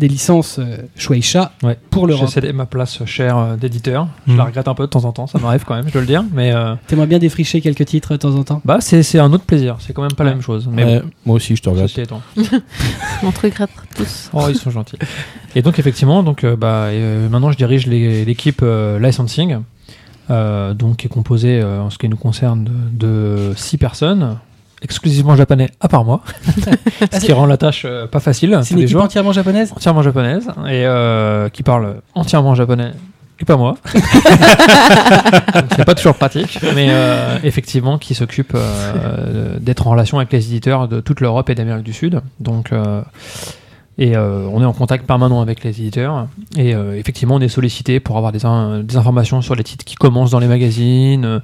des 0.00 0.08
licences 0.08 0.58
euh, 0.58 0.78
Shueisha 0.96 1.52
Ouais. 1.62 1.78
pour 1.90 2.06
J'ai 2.08 2.14
l'Europe. 2.14 2.28
cédé 2.30 2.52
ma 2.52 2.66
place 2.66 3.04
chère 3.04 3.38
euh, 3.38 3.56
d'éditeur. 3.56 4.08
Je 4.26 4.32
Mhm. 4.32 4.38
la 4.38 4.44
regrette 4.44 4.66
un 4.66 4.74
peu 4.74 4.82
de 4.82 4.88
temps 4.88 5.04
en 5.04 5.12
temps, 5.12 5.28
ça 5.28 5.38
m'arrive 5.38 5.64
quand 5.64 5.76
même, 5.76 5.86
je 5.86 5.92
dois 5.92 6.00
le 6.00 6.06
dire. 6.08 6.24
Mais 6.32 6.52
euh, 6.52 6.74
T'aimerais 6.88 7.06
bien 7.06 7.18
défricher 7.20 7.60
quelques 7.60 7.84
titres 7.84 8.10
de 8.12 8.16
temps 8.16 8.34
en 8.34 8.42
temps 8.42 8.60
bah, 8.64 8.78
c'est 8.80 9.18
un 9.18 9.32
autre 9.32 9.44
plaisir, 9.44 9.76
c'est 9.78 9.92
quand 9.92 10.02
même 10.02 10.14
pas 10.14 10.24
la 10.24 10.30
même 10.30 10.42
chose. 10.42 10.68
Mais 10.72 10.84
Ouais, 10.84 11.00
bon, 11.00 11.10
moi 11.26 11.36
aussi, 11.36 11.54
je 11.54 11.62
te 11.62 11.68
regrette. 11.68 11.90
On 13.22 13.30
te 13.30 13.40
regrette 13.40 13.70
tous. 13.94 14.30
Oh, 14.32 14.46
ils 14.48 14.56
sont 14.56 14.70
gentils. 14.70 14.96
Et 15.54 15.62
donc, 15.62 15.78
effectivement, 15.78 16.22
donc, 16.22 16.44
euh, 16.44 16.56
bah, 16.56 16.86
euh, 16.88 17.28
maintenant, 17.28 17.50
je 17.52 17.56
dirige 17.56 17.86
l'équipe 17.86 18.60
euh, 18.62 18.98
licensing, 18.98 19.58
euh, 20.30 20.74
donc, 20.74 20.98
qui 20.98 21.06
est 21.06 21.10
composée, 21.10 21.60
euh, 21.60 21.82
en 21.82 21.90
ce 21.90 21.98
qui 21.98 22.08
nous 22.08 22.16
concerne, 22.16 22.64
de, 22.64 22.70
de 23.06 23.52
six 23.56 23.76
personnes, 23.78 24.38
exclusivement 24.82 25.36
japonais, 25.36 25.70
à 25.80 25.88
part 25.88 26.04
moi, 26.04 26.22
ce 27.12 27.20
qui 27.20 27.32
rend 27.32 27.46
la 27.46 27.56
tâche 27.56 27.82
euh, 27.84 28.06
pas 28.06 28.20
facile 28.20 28.58
C'est 28.62 28.74
une 28.74 28.80
équipe 28.80 28.90
jours. 28.92 29.02
entièrement 29.04 29.32
japonaise? 29.32 29.72
Entièrement 29.74 30.02
japonaise, 30.02 30.48
et 30.66 30.86
euh, 30.86 31.48
qui 31.48 31.62
parle 31.62 31.96
entièrement 32.14 32.54
japonais. 32.54 32.92
Et 33.42 33.46
pas 33.46 33.56
moi. 33.56 33.76
C'est 35.76 35.84
pas 35.86 35.94
toujours 35.94 36.14
pratique, 36.14 36.58
mais 36.74 36.88
euh, 36.90 37.38
effectivement, 37.42 37.96
qui 37.96 38.14
s'occupe 38.14 38.54
d'être 39.58 39.86
en 39.86 39.92
relation 39.92 40.18
avec 40.18 40.30
les 40.30 40.46
éditeurs 40.46 40.88
de 40.88 41.00
toute 41.00 41.20
l'Europe 41.20 41.48
et 41.48 41.54
d'Amérique 41.54 41.84
du 41.84 41.94
Sud. 41.94 42.20
Donc, 42.38 42.70
Et 43.98 44.16
euh, 44.16 44.46
on 44.50 44.62
est 44.62 44.64
en 44.64 44.72
contact 44.72 45.06
permanent 45.06 45.42
avec 45.42 45.62
les 45.62 45.70
éditeurs. 45.78 46.26
Et 46.56 46.74
euh, 46.74 46.96
effectivement, 46.98 47.34
on 47.34 47.40
est 47.40 47.48
sollicité 47.48 48.00
pour 48.00 48.16
avoir 48.16 48.32
des, 48.32 48.46
in- 48.46 48.82
des 48.82 48.96
informations 48.96 49.42
sur 49.42 49.54
les 49.54 49.64
titres 49.64 49.84
qui 49.84 49.94
commencent 49.94 50.30
dans 50.30 50.38
les 50.38 50.46
magazines, 50.46 51.24
euh, 51.26 51.40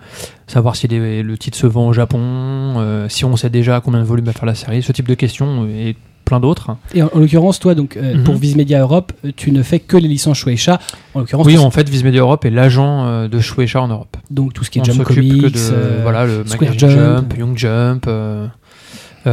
savoir 0.47 0.75
si 0.75 0.89
les- 0.89 1.23
le 1.23 1.37
titre 1.39 1.59
se 1.59 1.67
vend 1.67 1.87
au 1.89 1.93
Japon, 1.93 3.07
si 3.09 3.25
on 3.27 3.37
sait 3.37 3.51
déjà 3.51 3.81
combien 3.81 4.01
de 4.01 4.05
volumes 4.07 4.25
va 4.25 4.33
faire 4.33 4.47
la 4.47 4.55
série, 4.55 4.83
ce 4.83 4.93
type 4.93 5.09
de 5.09 5.15
questions 5.15 5.67
et 5.67 5.97
plein 6.25 6.41
d'autres. 6.41 6.71
Et 6.95 7.03
en, 7.03 7.11
en 7.15 7.19
l'occurrence, 7.21 7.61
toi, 7.61 7.75
donc, 7.75 7.97
Mhm. 7.97 8.25
pour 8.25 8.35
Viz 8.37 8.57
Media 8.57 8.81
Europe, 8.81 9.13
tu 9.37 9.53
ne 9.53 9.63
fais 9.63 9.79
que 9.79 9.97
les 9.97 10.09
licences 10.09 10.39
Shueisha. 10.39 10.81
En 11.15 11.21
l'occurrence, 11.21 11.47
Oui, 11.47 11.57
en 11.59 11.71
fait, 11.71 11.89
Viz 11.89 12.03
Media 12.05 12.21
Europe 12.23 12.45
est 12.47 12.51
l'agent 12.51 13.29
de 13.29 13.39
Shueisha 13.41 13.81
en 13.83 13.89
Europe. 13.89 14.17
donc 14.31 14.53
tout 14.55 14.65
ce 14.65 14.71
qui 14.71 14.79
est 14.79 14.83
on 14.83 14.85
Jump 14.85 15.05
Comics, 15.05 15.43
que 15.43 15.47
de 15.49 16.03
voilà, 16.03 16.25
le 16.27 16.45
Square 16.47 16.73
Jump. 16.77 16.91
Jump, 16.91 17.35
Young 17.39 17.57
Jump, 17.59 18.07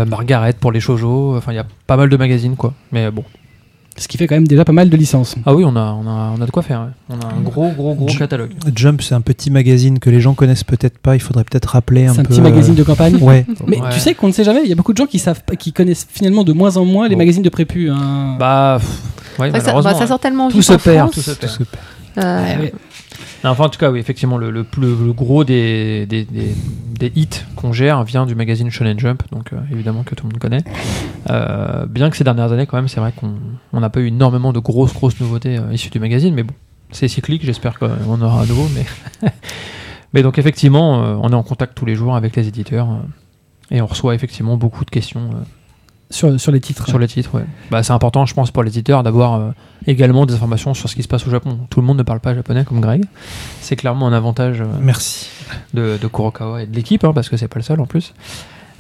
Margaret 0.08 0.54
pour 0.60 0.72
les 0.72 0.80
shoujo. 0.80 1.36
Enfin, 1.38 1.52
il 1.52 1.56
y 1.56 1.60
a 1.60 1.66
pas 1.88 1.98
mal 1.98 2.10
de 2.10 2.18
magazines, 2.18 2.56
quoi. 2.56 2.74
Mais 2.92 3.10
bon. 3.12 3.24
ce 3.96 4.08
qui 4.08 4.18
fait 4.18 4.26
quand 4.26 4.34
même 4.36 4.48
déjà 4.48 4.66
pas 4.66 4.72
mal 4.72 4.90
de 4.90 4.98
licences. 4.98 5.36
Ah 5.46 5.54
oui, 5.54 5.64
on 5.66 5.76
a, 5.76 5.92
on 5.94 6.08
a, 6.08 6.34
on 6.36 6.42
a 6.42 6.46
de 6.48 6.52
quoi 6.52 6.64
faire. 6.64 6.82
ouais. 6.82 7.16
On 7.18 7.20
a 7.28 7.32
un 7.32 7.42
gros, 7.42 7.70
gros, 7.70 7.94
gros 7.94 8.08
Ju- 8.08 8.18
catalogue. 8.18 8.52
Jump, 8.76 9.02
c'est 9.04 9.14
un 9.14 9.22
petit 9.22 9.52
magazine 9.52 10.00
que 10.00 10.10
les 10.10 10.20
gens 10.20 10.34
connaissent 10.34 10.64
peut-être 10.64 10.98
pas. 10.98 11.16
Il 11.16 11.20
faudrait 11.22 11.44
peut-être 11.44 11.68
rappeler 11.70 12.08
un 12.08 12.14
C'est 12.14 12.22
un 12.22 12.24
peu. 12.24 12.30
petit 12.30 12.42
magazine 12.42 12.74
de 12.74 12.82
campagne. 12.84 13.16
euh, 13.16 13.20
Ouais. 13.26 13.46
Mais 13.68 13.80
Ouais. 13.80 13.90
tu 13.94 14.00
sais 14.00 14.16
qu'on 14.16 14.28
ne 14.28 14.32
sait 14.34 14.44
jamais, 14.44 14.62
il 14.64 14.70
y 14.70 14.72
a 14.72 14.76
beaucoup 14.76 14.94
de 14.94 14.98
gens 14.98 15.06
qui 15.06 15.20
savent 15.20 15.42
qui 15.60 15.72
connaissent 15.74 16.08
finalement 16.10 16.44
de 16.44 16.54
moins 16.54 16.76
en 16.78 16.86
moins 16.86 17.08
les 17.08 17.14
Bon. 17.16 17.20
magazines 17.20 17.44
de 17.44 17.50
prépu. 17.50 17.90
hein. 17.92 18.36
Bah, 18.40 18.78
pff, 18.80 18.90
ouais, 19.40 19.46
Ouais, 19.52 19.60
ça, 19.60 19.66
malheureusement. 19.68 19.92
bah, 19.92 19.98
ça 20.00 20.08
sort 20.08 20.20
tellement 20.20 20.50
Tout 20.50 20.58
vite 20.58 20.66
tout 20.68 20.74
se 20.74 20.78
perd. 20.84 21.12
Tout 21.12 21.22
se 21.22 21.32
perd. 21.32 21.52
Euh, 22.18 22.44
Ouais, 22.44 22.58
ouais. 22.62 22.74
Enfin, 23.46 23.66
en 23.66 23.70
tout 23.70 23.80
cas, 23.80 23.92
oui, 23.92 24.00
effectivement, 24.00 24.38
le, 24.38 24.64
plus- 24.64 24.96
le 24.96 25.12
gros 25.14 25.44
des, 25.44 26.08
hits 27.16 27.28
qu'on 27.58 27.74
gère 27.74 28.04
vient 28.04 28.26
du 28.26 28.36
magazine 28.36 28.70
Shonen 28.72 28.98
Jump, 28.98 29.24
donc 29.32 29.52
euh, 29.52 29.58
évidemment 29.72 30.04
que 30.04 30.16
tout 30.16 30.26
le 30.26 30.32
monde 30.32 30.40
connaît. 30.40 30.64
Euh, 31.30 31.86
bien 31.86 32.10
que 32.10 32.16
ces 32.16 32.24
dernières 32.24 32.52
années, 32.54 32.66
quand 32.66 32.78
même, 32.78 32.88
c'est 32.88 33.02
vrai 33.02 33.12
qu'on 33.12 33.34
on 33.74 33.80
n'a 33.82 33.90
pas 33.90 34.00
eu 34.00 34.08
énormément 34.08 34.54
de 34.54 34.60
grosses, 34.60 34.94
grosses 34.94 35.20
nouveautés 35.20 35.58
euh, 35.58 35.74
issues 35.74 35.90
du 35.90 36.00
magazine, 36.00 36.34
mais 36.34 36.44
bon, 36.44 36.54
c'est 36.92 37.10
cyclique, 37.10 37.44
j'espère 37.46 37.78
qu'on 37.80 38.22
aura 38.22 38.44
à 38.44 38.46
nouveau. 38.46 38.68
Mais, 40.14 40.24
donc, 40.24 40.38
effectivement, 40.38 41.00
on 41.22 41.30
est 41.30 41.36
en 41.36 41.44
contact 41.44 41.76
tous 41.76 41.86
les 41.86 41.96
jours 41.96 42.16
avec 42.16 42.36
les 42.36 42.48
éditeurs 42.48 42.88
et 43.72 43.82
on 43.82 43.88
reçoit 43.88 44.16
effectivement 44.16 44.56
beaucoup 44.56 44.86
de 44.86 44.92
questions 44.92 45.32
Sur, 46.14 46.40
sur 46.40 46.52
les 46.52 46.62
titres. 46.62 46.88
sur 46.88 47.00
les 47.00 47.08
titres. 47.08 47.34
Ouais. 47.36 47.46
Bah, 47.72 47.82
c'est 47.82 47.92
important, 47.94 48.26
je 48.26 48.34
pense, 48.36 48.52
pour 48.52 48.62
l'éditeur 48.64 49.02
d'avoir 49.02 49.34
euh, 49.34 49.50
également 49.88 50.26
des 50.28 50.36
informations 50.36 50.74
sur 50.74 50.88
ce 50.88 50.96
qui 50.96 51.02
se 51.04 51.08
passe 51.08 51.26
au 51.28 51.32
Japon. 51.32 51.58
Tout 51.70 51.82
le 51.82 51.88
monde 51.88 51.98
ne 51.98 52.04
parle 52.04 52.20
pas 52.20 52.36
japonais 52.36 52.64
comme 52.66 52.80
Greg. 52.82 53.04
C'est 53.62 53.76
clairement 53.76 54.08
un 54.08 54.14
avantage. 54.14 54.62
euh, 54.62 54.66
Merci. 54.80 55.28
de, 55.74 55.98
de 56.02 56.08
Kurokawa 56.08 56.62
et 56.64 56.68
de 56.68 56.76
l'équipe, 56.76 57.04
hein, 57.04 57.14
parce 57.16 57.30
que 57.30 57.36
c'est 57.38 57.48
pas 57.48 57.58
le 57.60 57.64
seul 57.64 57.80
en 57.82 57.86
plus. 57.88 58.14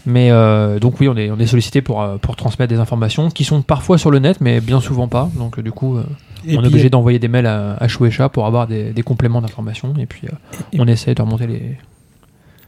Mais 0.05 0.31
euh, 0.31 0.79
donc 0.79 0.99
oui, 0.99 1.07
on 1.07 1.15
est, 1.17 1.31
on 1.31 1.39
est 1.39 1.47
sollicité 1.47 1.81
pour, 1.81 2.05
pour 2.21 2.35
transmettre 2.35 2.69
des 2.73 2.79
informations 2.79 3.29
qui 3.31 3.45
sont 3.45 3.61
parfois 3.61 3.97
sur 3.97 4.11
le 4.11 4.19
net, 4.19 4.37
mais 4.41 4.59
bien 4.61 4.79
souvent 4.81 5.07
pas. 5.07 5.29
Donc 5.35 5.59
du 5.59 5.71
coup, 5.71 5.97
Et 6.45 6.57
on 6.57 6.63
est 6.63 6.67
obligé 6.67 6.89
d'envoyer 6.89 7.19
des 7.19 7.29
mails 7.29 7.47
à, 7.47 7.77
à 7.79 7.87
Shueisha 7.87 8.27
pour 8.29 8.45
avoir 8.45 8.67
des, 8.67 8.91
des 8.91 9.01
compléments 9.01 9.41
d'informations. 9.41 9.93
Et 9.97 10.05
puis 10.05 10.27
Et- 10.73 10.79
on 10.79 10.87
essaie 10.87 11.15
de 11.15 11.21
remonter 11.21 11.47
les... 11.47 11.77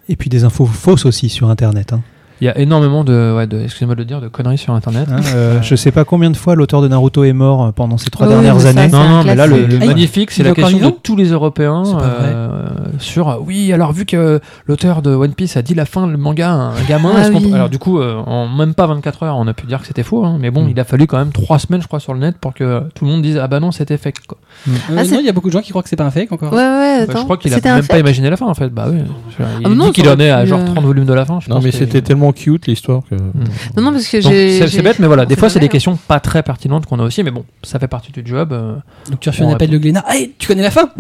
et 0.09 0.15
puis 0.15 0.29
des 0.29 0.43
infos 0.45 0.65
fausses 0.65 1.05
aussi 1.05 1.27
sur 1.29 1.49
Internet. 1.49 1.91
hein. 1.93 2.01
Il 2.45 2.49
y 2.49 2.51
a 2.51 2.59
énormément 2.59 3.03
de, 3.03 3.33
ouais, 3.35 3.47
de 3.47 3.59
excusez-moi 3.59 3.95
de 3.95 4.01
le 4.01 4.05
dire, 4.05 4.21
de 4.21 4.27
conneries 4.27 4.59
sur 4.59 4.71
Internet. 4.75 5.07
Hein, 5.11 5.19
euh, 5.33 5.59
je 5.63 5.75
sais 5.75 5.91
pas 5.91 6.05
combien 6.05 6.29
de 6.29 6.37
fois 6.37 6.53
l'auteur 6.53 6.83
de 6.83 6.87
Naruto 6.87 7.23
est 7.23 7.33
mort 7.33 7.63
euh, 7.63 7.71
pendant 7.71 7.97
ces 7.97 8.11
trois 8.11 8.27
dernières 8.27 8.63
années. 8.67 8.87
Non, 8.87 9.09
non, 9.09 9.23
mais 9.23 9.33
là, 9.33 9.47
le, 9.47 9.65
le 9.65 9.79
Ah, 9.81 9.85
magnifique, 9.87 10.29
c'est 10.29 10.43
il 10.43 10.45
est 10.45 10.49
la 10.49 10.53
question 10.55 10.89
de 10.91 10.95
tous 11.01 11.15
les 11.15 11.29
Européens 11.31 11.81
euh, 12.03 12.67
sur 12.99 13.29
euh, 13.29 13.35
oui. 13.41 13.73
Alors 13.73 13.93
vu 13.93 14.05
que 14.05 14.39
l'auteur 14.67 15.01
de 15.01 15.09
One 15.09 15.33
Piece 15.33 15.57
a 15.57 15.63
dit 15.63 15.73
la 15.73 15.85
fin, 15.85 16.05
le 16.05 16.17
manga, 16.17 16.51
à 16.51 16.53
un 16.53 16.73
gamin. 16.87 17.13
Ah 17.15 17.29
oui. 17.33 17.51
Alors 17.51 17.69
du 17.69 17.79
coup, 17.79 17.99
euh, 17.99 18.13
en 18.27 18.47
même 18.47 18.75
pas 18.75 18.85
24 18.85 19.23
heures, 19.23 19.37
on 19.37 19.47
a 19.47 19.53
pu 19.53 19.65
dire 19.65 19.81
que 19.81 19.87
c'était 19.87 20.03
faux. 20.03 20.23
hein, 20.23 20.37
mais 20.39 20.51
bon, 20.51 20.65
Mm. 20.65 20.69
il 20.69 20.79
a 20.79 20.83
fallu 20.83 21.07
quand 21.07 21.17
même 21.17 21.31
trois 21.31 21.57
semaines, 21.57 21.81
je 21.81 21.87
crois, 21.87 21.99
sur 21.99 22.13
le 22.13 22.19
net 22.19 22.37
pour 22.39 22.53
que 22.53 22.81
tout 22.93 23.05
le 23.05 23.11
monde 23.11 23.23
dise 23.23 23.39
ah 23.41 23.47
bah 23.47 23.59
non, 23.59 23.71
c'était 23.71 23.97
fake. 23.97 24.27
Quoi. 24.27 24.37
Euh, 24.67 24.71
Ah, 24.99 25.03
non, 25.03 25.17
il 25.19 25.25
y 25.25 25.29
a 25.29 25.33
beaucoup 25.33 25.47
de 25.47 25.53
gens 25.53 25.61
qui 25.61 25.71
croient 25.71 25.81
que 25.81 25.89
c'est 25.89 25.95
pas 25.95 26.05
un 26.05 26.11
fake 26.11 26.31
encore. 26.31 26.53
Ouais, 26.53 26.59
ouais, 26.59 27.05
Bah, 27.07 27.13
je 27.17 27.23
crois 27.23 27.37
qu'il 27.37 27.51
a 27.51 27.59
même 27.63 27.87
pas 27.87 27.97
imaginé 27.97 28.29
la 28.29 28.37
fin 28.37 28.45
en 28.45 28.53
fait. 28.53 28.69
Bah 28.69 28.85
oui. 28.91 28.99
Il 29.39 29.65
Ah, 29.65 29.69
non, 29.69 29.85
dit 29.87 29.93
qu'il 29.93 30.09
en 30.09 30.19
est 30.19 30.29
à 30.29 30.45
genre 30.45 30.59
euh, 30.59 30.65
30 30.73 30.83
volumes 30.85 31.05
de 31.05 31.13
la 31.13 31.25
fin. 31.25 31.39
Je 31.39 31.49
Non, 31.49 31.59
mais 31.63 31.71
c'était 31.71 32.01
tellement 32.01 32.31
cute 32.35 32.67
l'histoire 32.67 33.01
que. 33.09 33.15
Non, 33.15 33.81
non, 33.81 33.91
parce 33.91 34.07
que 34.07 34.21
j'ai. 34.21 34.67
C'est 34.67 34.81
bête, 34.81 34.99
mais 34.99 35.07
voilà, 35.07 35.25
des 35.25 35.35
fois 35.35 35.49
c'est 35.49 35.59
des 35.59 35.65
hein. 35.65 35.69
questions 35.69 35.95
pas 35.95 36.19
très 36.19 36.43
pertinentes 36.43 36.85
qu'on 36.85 36.99
a 36.99 37.03
aussi, 37.03 37.23
mais 37.23 37.31
bon, 37.31 37.45
ça 37.63 37.79
fait 37.79 37.87
partie 37.87 38.11
du 38.11 38.21
job. 38.23 38.53
euh, 38.53 38.75
Donc 39.09 39.19
tu 39.19 39.29
reçu 39.29 39.43
un 39.43 39.49
appel 39.49 39.69
de 39.69 39.77
Glénat. 39.77 40.05
Hey, 40.07 40.33
tu 40.37 40.47
connais 40.47 40.63
la 40.63 40.71
fin? 40.71 40.89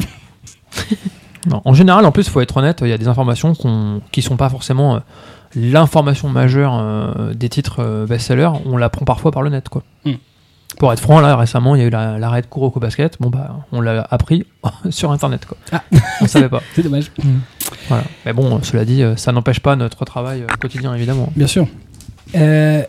Non, 1.47 1.61
en 1.63 1.73
général, 1.73 2.05
en 2.05 2.11
plus, 2.11 2.23
il 2.25 2.31
faut 2.31 2.41
être 2.41 2.57
honnête, 2.57 2.79
il 2.81 2.87
y 2.87 2.93
a 2.93 2.97
des 2.97 3.07
informations 3.07 3.53
qu'on, 3.53 4.01
qui 4.11 4.21
sont 4.21 4.35
pas 4.35 4.49
forcément 4.49 4.95
euh, 4.95 4.99
l'information 5.55 6.27
majeure 6.27 6.73
euh, 6.75 7.33
des 7.33 7.49
titres 7.49 7.81
euh, 7.81 8.05
best-sellers. 8.07 8.49
On 8.65 8.77
la 8.77 8.89
prend 8.89 9.05
parfois 9.05 9.31
par 9.31 9.43
le 9.43 9.51
net, 9.51 9.69
quoi. 9.69 9.83
Hmm. 10.05 10.13
Pour 10.79 10.91
être 10.91 10.99
franc, 10.99 11.21
là, 11.21 11.35
récemment, 11.37 11.75
il 11.75 11.81
y 11.81 11.83
a 11.83 11.87
eu 11.87 11.89
la- 11.89 12.17
l'arrêt 12.19 12.41
de 12.41 12.47
Kuroko 12.47 12.79
Basket. 12.79 13.17
Bon, 13.19 13.29
bah, 13.29 13.65
on 13.71 13.79
l'a 13.81 14.05
appris 14.11 14.45
sur 14.89 15.11
Internet, 15.11 15.45
quoi. 15.45 15.57
Ah. 15.71 15.83
On 16.21 16.27
savait 16.27 16.49
pas. 16.49 16.61
C'est 16.75 16.83
dommage. 16.83 17.11
Voilà. 17.87 18.03
Mais 18.25 18.33
bon, 18.33 18.59
cela 18.61 18.83
dit, 18.85 19.01
euh, 19.03 19.15
ça 19.15 19.31
n'empêche 19.31 19.59
pas 19.59 19.75
notre 19.75 20.03
travail 20.05 20.41
euh, 20.41 20.47
quotidien, 20.59 20.93
évidemment. 20.93 21.29
Bien 21.35 21.47
sûr. 21.47 21.67
Euh, 22.35 22.81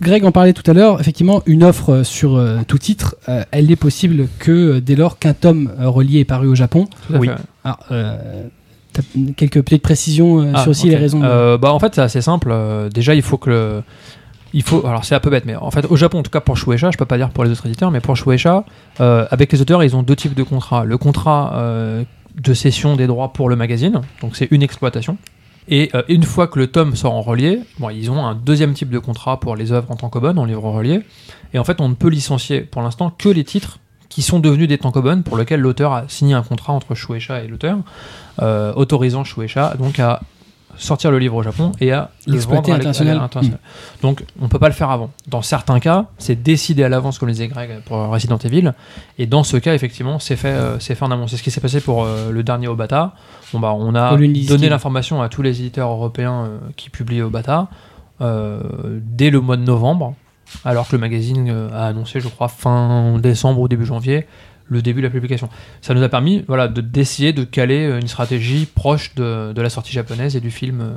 Greg 0.00 0.24
en 0.24 0.32
parlait 0.32 0.52
tout 0.52 0.68
à 0.70 0.74
l'heure. 0.74 1.00
Effectivement, 1.00 1.42
une 1.46 1.64
offre 1.64 2.02
sur 2.02 2.36
euh, 2.36 2.58
tout 2.66 2.78
titre, 2.78 3.16
euh, 3.28 3.44
elle 3.50 3.66
n'est 3.66 3.76
possible 3.76 4.28
que 4.38 4.78
dès 4.78 4.94
lors 4.96 5.18
qu'un 5.18 5.34
tome 5.34 5.70
euh, 5.80 5.88
relié 5.88 6.20
est 6.20 6.24
paru 6.24 6.46
au 6.48 6.54
Japon. 6.54 6.86
Tout 7.06 7.14
à 7.14 7.18
Oui. 7.18 7.28
fait. 7.28 7.34
Alors, 7.64 7.78
euh, 7.90 8.44
t'as 8.92 9.02
quelques 9.36 9.62
petites 9.62 9.82
précisions 9.82 10.40
euh, 10.40 10.52
Ah, 10.54 10.62
sur 10.62 10.70
aussi 10.70 10.88
les 10.88 10.96
raisons. 10.96 11.20
de- 11.20 11.24
Euh, 11.26 11.58
bah, 11.58 11.72
en 11.72 11.78
fait, 11.78 11.94
c'est 11.96 12.00
assez 12.00 12.20
simple. 12.22 12.54
Déjà, 12.94 13.14
il 13.14 13.22
faut 13.22 13.38
que 13.38 13.50
le- 13.50 13.82
Il 14.54 14.62
faut, 14.62 14.86
alors 14.86 15.04
c'est 15.04 15.14
un 15.14 15.20
peu 15.20 15.30
bête, 15.30 15.44
mais 15.44 15.56
en 15.56 15.70
fait 15.70 15.84
au 15.88 15.96
Japon, 15.96 16.20
en 16.20 16.22
tout 16.22 16.30
cas 16.30 16.40
pour 16.40 16.56
Shueisha, 16.56 16.90
je 16.90 16.96
peux 16.96 17.04
pas 17.04 17.18
dire 17.18 17.30
pour 17.30 17.44
les 17.44 17.50
autres 17.50 17.66
éditeurs, 17.66 17.90
mais 17.90 18.00
pour 18.00 18.16
Shueisha, 18.16 18.64
euh, 19.00 19.26
avec 19.30 19.52
les 19.52 19.60
auteurs, 19.60 19.82
ils 19.84 19.94
ont 19.94 20.02
deux 20.02 20.16
types 20.16 20.34
de 20.34 20.42
contrats. 20.42 20.84
Le 20.84 20.96
contrat 20.96 21.52
euh, 21.56 22.04
de 22.34 22.54
cession 22.54 22.96
des 22.96 23.06
droits 23.06 23.32
pour 23.32 23.48
le 23.48 23.56
magazine, 23.56 24.00
donc 24.22 24.36
c'est 24.36 24.48
une 24.50 24.62
exploitation. 24.62 25.18
Et 25.70 25.90
euh, 25.94 26.02
une 26.08 26.22
fois 26.22 26.46
que 26.46 26.58
le 26.58 26.68
tome 26.68 26.96
sort 26.96 27.12
en 27.12 27.20
relié, 27.20 27.60
bon, 27.78 27.90
ils 27.90 28.10
ont 28.10 28.24
un 28.24 28.34
deuxième 28.34 28.72
type 28.72 28.88
de 28.88 28.98
contrat 28.98 29.38
pour 29.38 29.54
les 29.54 29.70
œuvres 29.70 29.90
en 29.90 29.96
tankobon, 29.96 30.38
en 30.38 30.46
livre 30.46 30.70
relié. 30.70 31.00
Et 31.52 31.58
en 31.58 31.64
fait, 31.64 31.82
on 31.82 31.90
ne 31.90 31.94
peut 31.94 32.08
licencier 32.08 32.62
pour 32.62 32.80
l'instant 32.80 33.10
que 33.10 33.28
les 33.28 33.44
titres 33.44 33.78
qui 34.08 34.22
sont 34.22 34.38
devenus 34.38 34.66
des 34.66 34.78
tankobon 34.78 35.20
pour 35.20 35.36
lesquels 35.36 35.60
l'auteur 35.60 35.92
a 35.92 36.04
signé 36.08 36.32
un 36.32 36.42
contrat 36.42 36.72
entre 36.72 36.94
Shueisha 36.94 37.44
et 37.44 37.48
l'auteur, 37.48 37.76
autorisant 38.76 39.22
Shueisha 39.24 39.74
donc 39.78 39.98
à 39.98 40.22
sortir 40.78 41.10
le 41.10 41.18
livre 41.18 41.34
au 41.34 41.42
Japon 41.42 41.72
et 41.80 41.92
à 41.92 42.10
le 42.26 42.38
vendre 42.38 42.70
à 42.72 42.76
international. 42.76 43.18
l'international. 43.18 43.60
Donc 44.00 44.24
on 44.40 44.48
peut 44.48 44.58
pas 44.58 44.68
le 44.68 44.74
faire 44.74 44.90
avant. 44.90 45.10
Dans 45.26 45.42
certains 45.42 45.80
cas, 45.80 46.06
c'est 46.18 46.42
décidé 46.42 46.84
à 46.84 46.88
l'avance, 46.88 47.18
comme 47.18 47.28
le 47.28 47.32
disait 47.32 47.48
Greg 47.48 47.80
pour 47.84 47.98
Resident 47.98 48.38
Evil. 48.38 48.72
Et 49.18 49.26
dans 49.26 49.42
ce 49.42 49.56
cas, 49.56 49.74
effectivement, 49.74 50.18
c'est 50.18 50.36
fait, 50.36 50.48
euh, 50.48 50.78
c'est 50.78 50.94
fait 50.94 51.04
en 51.04 51.10
amont. 51.10 51.26
C'est 51.26 51.36
ce 51.36 51.42
qui 51.42 51.50
s'est 51.50 51.60
passé 51.60 51.80
pour 51.80 52.04
euh, 52.04 52.30
le 52.30 52.42
dernier 52.42 52.68
Obata. 52.68 53.14
Bon, 53.52 53.60
bah, 53.60 53.74
on 53.76 53.94
a 53.94 54.16
donné 54.16 54.68
l'information 54.68 55.20
à 55.20 55.28
tous 55.28 55.42
les 55.42 55.60
éditeurs 55.60 55.90
européens 55.90 56.44
euh, 56.44 56.58
qui 56.76 56.90
publient 56.90 57.22
Obata 57.22 57.68
dès 58.20 59.30
le 59.30 59.40
mois 59.40 59.56
de 59.56 59.62
novembre, 59.62 60.14
alors 60.64 60.88
que 60.88 60.96
le 60.96 61.00
magazine 61.00 61.68
a 61.72 61.86
annoncé, 61.86 62.18
je 62.18 62.26
crois, 62.26 62.48
fin 62.48 63.16
décembre 63.20 63.60
ou 63.60 63.68
début 63.68 63.86
janvier, 63.86 64.26
le 64.68 64.82
début 64.82 65.00
de 65.00 65.06
la 65.06 65.10
publication. 65.10 65.48
Ça 65.82 65.94
nous 65.94 66.02
a 66.02 66.08
permis 66.08 66.44
voilà, 66.46 66.68
de- 66.68 66.80
d'essayer 66.80 67.32
de 67.32 67.44
caler 67.44 67.86
euh, 67.86 68.00
une 68.00 68.08
stratégie 68.08 68.66
proche 68.66 69.14
de, 69.14 69.52
de 69.52 69.62
la 69.62 69.70
sortie 69.70 69.92
japonaise 69.92 70.36
et 70.36 70.40
du 70.40 70.50
film 70.50 70.80
euh, 70.80 70.92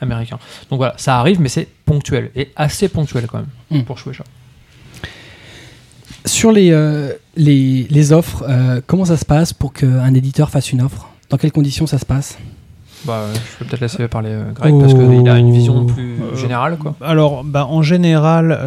américain. 0.00 0.38
Donc 0.70 0.78
voilà, 0.78 0.94
ça 0.96 1.18
arrive, 1.18 1.40
mais 1.40 1.48
c'est 1.48 1.68
ponctuel, 1.84 2.30
et 2.34 2.50
assez 2.56 2.88
ponctuel 2.88 3.26
quand 3.26 3.38
même, 3.38 3.46
Mm. 3.70 3.84
pour 3.84 3.98
Shueisha. 3.98 4.24
Sur 6.26 6.52
les, 6.52 6.70
euh, 6.72 7.12
les, 7.36 7.86
les 7.90 8.12
offres, 8.12 8.44
euh, 8.48 8.80
comment 8.86 9.04
ça 9.04 9.16
se 9.18 9.24
passe 9.26 9.52
pour 9.52 9.72
qu'un 9.74 10.14
éditeur 10.14 10.48
fasse 10.50 10.72
une 10.72 10.80
offre? 10.80 11.08
Dans 11.28 11.36
quelles 11.36 11.52
conditions 11.52 11.86
ça 11.86 11.98
se 11.98 12.06
passe? 12.06 12.38
Bah, 13.04 13.26
je 13.34 13.58
peux 13.58 13.66
peut-être 13.66 13.82
laisser 13.82 14.08
parler 14.08 14.34
Greg, 14.54 14.74
parce 14.80 14.94
qu'il 14.94 15.28
a 15.28 15.36
une 15.38 15.52
vision 15.52 15.84
plus 15.84 16.14
Euh, 16.22 16.36
générale. 16.36 16.78
Quoi. 16.78 16.96
Alors, 17.02 17.44
bah, 17.44 17.66
en 17.66 17.82
général, 17.82 18.58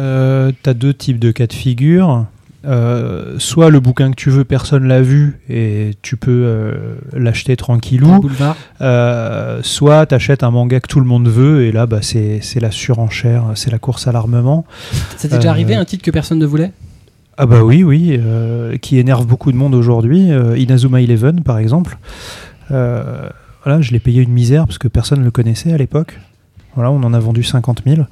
tu 0.62 0.70
as 0.70 0.74
deux 0.74 0.94
types 0.94 1.18
de 1.18 1.32
cas 1.32 1.48
de 1.48 1.52
figure. 1.52 2.26
Euh, 2.64 3.36
soit 3.38 3.70
le 3.70 3.78
bouquin 3.78 4.10
que 4.10 4.16
tu 4.16 4.30
veux, 4.30 4.44
personne 4.44 4.88
l'a 4.88 5.00
vu 5.00 5.38
et 5.48 5.92
tu 6.02 6.16
peux 6.16 6.42
euh, 6.44 6.96
l'acheter 7.12 7.56
tranquillou. 7.56 8.20
Euh, 8.80 9.60
soit 9.62 10.06
tu 10.06 10.14
achètes 10.14 10.42
un 10.42 10.50
manga 10.50 10.80
que 10.80 10.88
tout 10.88 10.98
le 10.98 11.06
monde 11.06 11.28
veut 11.28 11.64
et 11.64 11.72
là, 11.72 11.86
bah, 11.86 12.00
c'est 12.02 12.40
la 12.60 12.70
surenchère, 12.70 13.44
c'est 13.54 13.70
la 13.70 13.78
course 13.78 14.08
à 14.08 14.12
l'armement. 14.12 14.64
Ça 15.16 15.28
t'est 15.28 15.36
déjà 15.36 15.50
arrivé 15.50 15.74
un 15.74 15.84
titre 15.84 16.04
que 16.04 16.10
personne 16.10 16.38
ne 16.38 16.46
voulait? 16.46 16.72
Ah 17.40 17.46
bah 17.46 17.62
oui, 17.62 17.84
oui, 17.84 18.20
qui 18.82 18.98
énerve 18.98 19.24
beaucoup 19.24 19.52
de 19.52 19.56
monde 19.56 19.74
aujourd'hui. 19.74 20.28
Inazuma 20.56 21.00
Eleven, 21.00 21.42
par 21.42 21.58
exemple. 21.58 21.98
Voilà, 22.68 23.80
je 23.80 23.92
l'ai 23.92 24.00
payé 24.00 24.22
une 24.22 24.32
misère 24.32 24.66
parce 24.66 24.78
que 24.78 24.88
personne 24.88 25.20
ne 25.20 25.24
le 25.24 25.30
connaissait 25.30 25.72
à 25.72 25.76
l'époque. 25.76 26.18
Voilà, 26.74 26.90
on 26.90 27.02
en 27.04 27.14
a 27.14 27.18
vendu 27.20 27.44
50 27.44 27.82
000. 27.86 28.02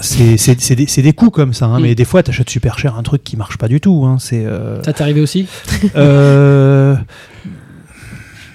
C'est 0.00 1.02
des, 1.02 1.12
coûts 1.12 1.30
comme 1.30 1.52
ça, 1.54 1.66
hein, 1.66 1.78
Mm. 1.78 1.82
mais 1.82 1.94
des 1.94 2.04
fois, 2.04 2.22
tu 2.22 2.30
achètes 2.30 2.50
super 2.50 2.78
cher 2.78 2.96
un 2.96 3.02
truc 3.02 3.22
qui 3.24 3.36
marche 3.36 3.58
pas 3.58 3.68
du 3.68 3.80
tout. 3.80 4.04
hein, 4.06 4.16
c'est 4.18 4.44
euh, 4.46 4.82
Ça 4.82 4.92
t'est 4.92 5.02
arrivé 5.02 5.20
aussi 5.20 5.46
euh, 5.96 6.96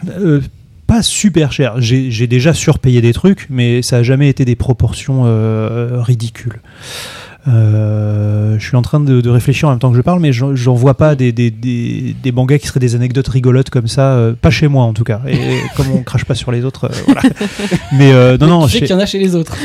euh, 0.09 0.41
pas 0.87 1.01
super 1.01 1.51
cher. 1.51 1.75
J'ai 1.79 2.27
déjà 2.27 2.53
surpayé 2.53 3.01
des 3.01 3.13
trucs, 3.13 3.47
mais 3.49 3.81
ça 3.81 3.97
a 3.97 4.03
jamais 4.03 4.29
été 4.29 4.45
des 4.45 4.55
proportions 4.55 5.23
ridicules. 6.03 6.61
Euh, 7.47 8.57
je 8.57 8.65
suis 8.65 8.75
en 8.75 8.81
train 8.81 8.99
de, 8.99 9.21
de 9.21 9.29
réfléchir 9.29 9.67
en 9.67 9.71
même 9.71 9.79
temps 9.79 9.91
que 9.91 9.97
je 9.97 10.01
parle, 10.01 10.19
mais 10.19 10.31
j'en 10.33 10.73
vois 10.73 10.95
pas 10.95 11.15
des, 11.15 11.31
des, 11.31 11.51
des, 11.51 12.15
des 12.23 12.31
mangas 12.31 12.57
qui 12.57 12.67
seraient 12.67 12.79
des 12.79 12.95
anecdotes 12.95 13.27
rigolotes 13.27 13.69
comme 13.69 13.87
ça, 13.87 14.13
euh, 14.13 14.33
pas 14.39 14.49
chez 14.49 14.67
moi 14.67 14.83
en 14.83 14.93
tout 14.93 15.03
cas. 15.03 15.21
Et 15.27 15.37
comme 15.75 15.87
on 15.93 16.01
crache 16.03 16.25
pas 16.25 16.35
sur 16.35 16.51
les 16.51 16.63
autres, 16.65 16.85
euh, 16.85 16.89
voilà. 17.05 17.21
Mais 17.93 18.11
euh, 18.13 18.37
non, 18.39 18.47
non, 18.47 18.65
tu 18.65 18.71
sais 18.73 18.79
chez- 18.79 18.85
qu'il 18.87 18.95
y 18.95 18.97
en 18.97 19.01
a 19.01 19.05
chez 19.05 19.19
les 19.19 19.35
autres. 19.35 19.55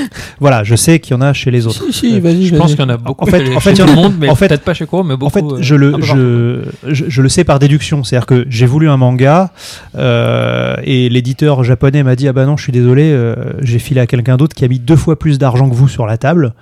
voilà, 0.40 0.62
je 0.64 0.74
sais 0.76 0.98
qu'il 1.00 1.14
y 1.14 1.16
en 1.16 1.22
a 1.22 1.32
chez 1.32 1.50
les 1.50 1.66
autres. 1.66 1.84
Si, 1.90 1.92
si, 1.92 2.20
vas-y, 2.20 2.46
Je 2.46 2.56
pense 2.56 2.72
qu'il 2.72 2.80
y 2.80 2.82
en 2.82 2.88
a 2.90 2.96
beaucoup 2.96 3.24
En 3.24 3.26
fait- 3.26 3.46
chez, 3.46 3.56
en 3.56 3.60
fait, 3.60 3.76
chez 3.76 3.76
il 3.76 3.78
y 3.80 3.82
en 3.82 3.86
tout 3.86 3.92
a- 3.92 3.96
le 3.96 4.02
monde, 4.02 4.14
mais 4.20 4.28
en 4.28 4.34
fait- 4.34 4.48
peut-être 4.48 4.64
pas 4.64 4.74
chez 4.74 4.86
Kuro, 4.86 5.02
mais 5.02 5.16
beaucoup. 5.16 5.26
En 5.26 5.30
fait, 5.30 5.54
euh, 5.54 5.58
je 5.62 5.74
le, 5.74 5.94
je, 6.02 6.62
je, 6.92 7.04
je 7.08 7.22
le 7.22 7.28
sais 7.28 7.44
par 7.44 7.58
déduction. 7.58 8.04
C'est-à-dire 8.04 8.26
que 8.26 8.46
j'ai 8.50 8.66
voulu 8.66 8.88
un 8.88 8.96
manga 8.96 9.52
euh, 9.96 10.76
et 10.84 11.08
l'éditeur 11.08 11.64
japonais 11.64 12.02
m'a 12.02 12.16
dit 12.16 12.28
Ah 12.28 12.32
bah 12.32 12.44
non, 12.46 12.56
je 12.56 12.62
suis 12.64 12.72
désolé, 12.72 13.04
euh, 13.12 13.34
j'ai 13.62 13.78
filé 13.78 14.00
à 14.00 14.06
quelqu'un 14.06 14.36
d'autre 14.36 14.54
qui 14.54 14.64
a 14.64 14.68
mis 14.68 14.78
deux 14.78 14.96
fois 14.96 15.18
plus 15.18 15.38
d'argent 15.38 15.68
que 15.70 15.74
vous 15.74 15.88
sur 15.88 16.06
la 16.06 16.18
table. 16.18 16.52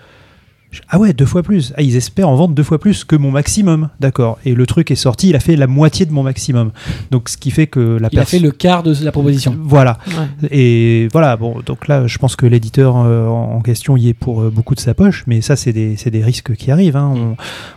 Ah 0.90 0.98
ouais, 0.98 1.14
deux 1.14 1.24
fois 1.24 1.42
plus. 1.42 1.72
Ah, 1.76 1.82
ils 1.82 1.96
espèrent 1.96 2.28
en 2.28 2.36
vendre 2.36 2.54
deux 2.54 2.62
fois 2.62 2.78
plus 2.78 3.02
que 3.04 3.16
mon 3.16 3.30
maximum. 3.30 3.88
D'accord. 4.00 4.38
Et 4.44 4.54
le 4.54 4.66
truc 4.66 4.90
est 4.90 4.96
sorti, 4.96 5.30
il 5.30 5.36
a 5.36 5.40
fait 5.40 5.56
la 5.56 5.66
moitié 5.66 6.04
de 6.04 6.12
mon 6.12 6.22
maximum. 6.22 6.72
Donc, 7.10 7.30
ce 7.30 7.38
qui 7.38 7.50
fait 7.50 7.66
que 7.66 7.96
la 7.98 8.08
Il 8.12 8.18
a 8.18 8.26
fait 8.26 8.38
le 8.38 8.50
quart 8.50 8.82
de 8.82 8.94
la 9.02 9.10
proposition. 9.10 9.56
Voilà. 9.62 9.98
Ouais. 10.08 10.48
Et 10.50 11.08
voilà, 11.10 11.36
bon, 11.38 11.60
donc 11.64 11.88
là, 11.88 12.06
je 12.06 12.18
pense 12.18 12.36
que 12.36 12.44
l'éditeur 12.44 12.96
euh, 12.98 13.26
en 13.26 13.60
question 13.62 13.96
y 13.96 14.08
est 14.08 14.14
pour 14.14 14.42
euh, 14.42 14.50
beaucoup 14.50 14.74
de 14.74 14.80
sa 14.80 14.92
poche, 14.92 15.24
mais 15.26 15.40
ça, 15.40 15.56
c'est 15.56 15.72
des, 15.72 15.96
c'est 15.96 16.10
des 16.10 16.22
risques 16.22 16.54
qui 16.54 16.70
arrivent. 16.70 16.96
hein. 16.96 17.14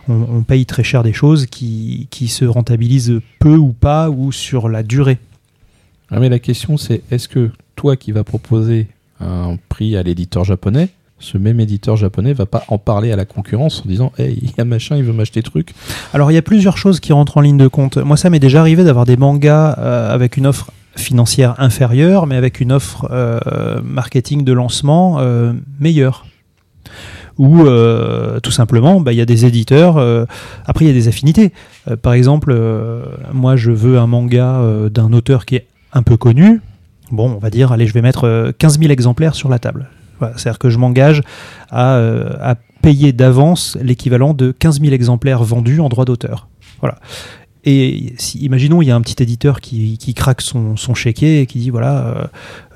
On, 0.08 0.12
on- 0.12 0.26
on 0.38 0.42
paye 0.42 0.66
très 0.66 0.84
cher 0.84 1.02
des 1.02 1.14
choses 1.14 1.46
qui, 1.46 2.08
qui 2.10 2.28
se 2.28 2.44
rentabilisent 2.44 3.20
peu 3.40 3.56
ou 3.56 3.72
pas, 3.72 4.10
ou 4.10 4.32
sur 4.32 4.68
la 4.68 4.82
durée. 4.82 5.18
Ah, 6.10 6.20
mais 6.20 6.28
la 6.28 6.38
question 6.38 6.76
c'est 6.76 7.00
est-ce 7.10 7.26
que 7.26 7.50
toi 7.74 7.96
qui 7.96 8.12
vas 8.12 8.22
proposer 8.22 8.88
un 9.18 9.56
prix 9.70 9.96
à 9.96 10.02
l'éditeur 10.02 10.44
japonais, 10.44 10.90
ce 11.22 11.38
même 11.38 11.60
éditeur 11.60 11.96
japonais 11.96 12.32
va 12.32 12.46
pas 12.46 12.64
en 12.68 12.78
parler 12.78 13.12
à 13.12 13.16
la 13.16 13.24
concurrence 13.24 13.82
en 13.84 13.88
disant 13.88 14.12
Hey, 14.18 14.38
il 14.42 14.50
y 14.56 14.60
a 14.60 14.64
machin, 14.64 14.96
il 14.96 15.04
veut 15.04 15.12
m'acheter 15.12 15.42
truc. 15.42 15.74
Alors, 16.12 16.30
il 16.30 16.34
y 16.34 16.38
a 16.38 16.42
plusieurs 16.42 16.76
choses 16.76 17.00
qui 17.00 17.12
rentrent 17.12 17.38
en 17.38 17.40
ligne 17.40 17.56
de 17.56 17.68
compte. 17.68 17.96
Moi, 17.96 18.16
ça 18.16 18.30
m'est 18.30 18.40
déjà 18.40 18.60
arrivé 18.60 18.84
d'avoir 18.84 19.06
des 19.06 19.16
mangas 19.16 19.76
euh, 19.78 20.12
avec 20.12 20.36
une 20.36 20.46
offre 20.46 20.70
financière 20.96 21.54
inférieure, 21.58 22.26
mais 22.26 22.36
avec 22.36 22.60
une 22.60 22.72
offre 22.72 23.08
euh, 23.10 23.80
marketing 23.82 24.44
de 24.44 24.52
lancement 24.52 25.16
euh, 25.20 25.52
meilleure. 25.80 26.26
Ou 27.38 27.64
tout 28.42 28.50
simplement, 28.50 29.00
bah, 29.00 29.12
il 29.12 29.16
y 29.16 29.20
a 29.20 29.24
des 29.24 29.46
éditeurs. 29.46 29.96
après, 30.66 30.84
il 30.84 30.88
y 30.88 30.90
a 30.90 30.94
des 30.94 31.08
affinités. 31.08 31.50
Par 32.02 32.12
exemple, 32.12 32.54
moi, 33.32 33.56
je 33.56 33.70
veux 33.70 33.98
un 33.98 34.06
manga 34.06 34.60
d'un 34.90 35.12
auteur 35.14 35.46
qui 35.46 35.56
est 35.56 35.66
un 35.94 36.02
peu 36.02 36.18
connu. 36.18 36.60
Bon, 37.12 37.30
on 37.30 37.38
va 37.38 37.50
dire, 37.50 37.72
allez, 37.72 37.86
je 37.86 37.92
vais 37.92 38.00
mettre 38.00 38.24
euh, 38.24 38.52
15 38.58 38.78
000 38.78 38.90
exemplaires 38.90 39.34
sur 39.34 39.50
la 39.50 39.58
table. 39.58 39.88
C'est-à-dire 40.36 40.58
que 40.58 40.70
je 40.70 40.78
m'engage 40.78 41.22
à, 41.70 41.94
euh, 41.96 42.36
à 42.40 42.54
payer 42.82 43.12
d'avance 43.12 43.76
l'équivalent 43.80 44.34
de 44.34 44.52
15 44.52 44.80
000 44.80 44.92
exemplaires 44.92 45.42
vendus 45.42 45.80
en 45.80 45.88
droit 45.88 46.04
d'auteur. 46.04 46.48
Voilà. 46.80 46.96
Et 47.64 48.14
si, 48.18 48.38
imaginons, 48.40 48.82
il 48.82 48.86
y 48.88 48.90
a 48.90 48.96
un 48.96 49.00
petit 49.00 49.22
éditeur 49.22 49.60
qui, 49.60 49.96
qui 49.96 50.14
craque 50.14 50.40
son, 50.40 50.76
son 50.76 50.94
chéquier 50.94 51.42
et 51.42 51.46
qui 51.46 51.60
dit 51.60 51.70
voilà, 51.70 52.06
euh, 52.06 52.24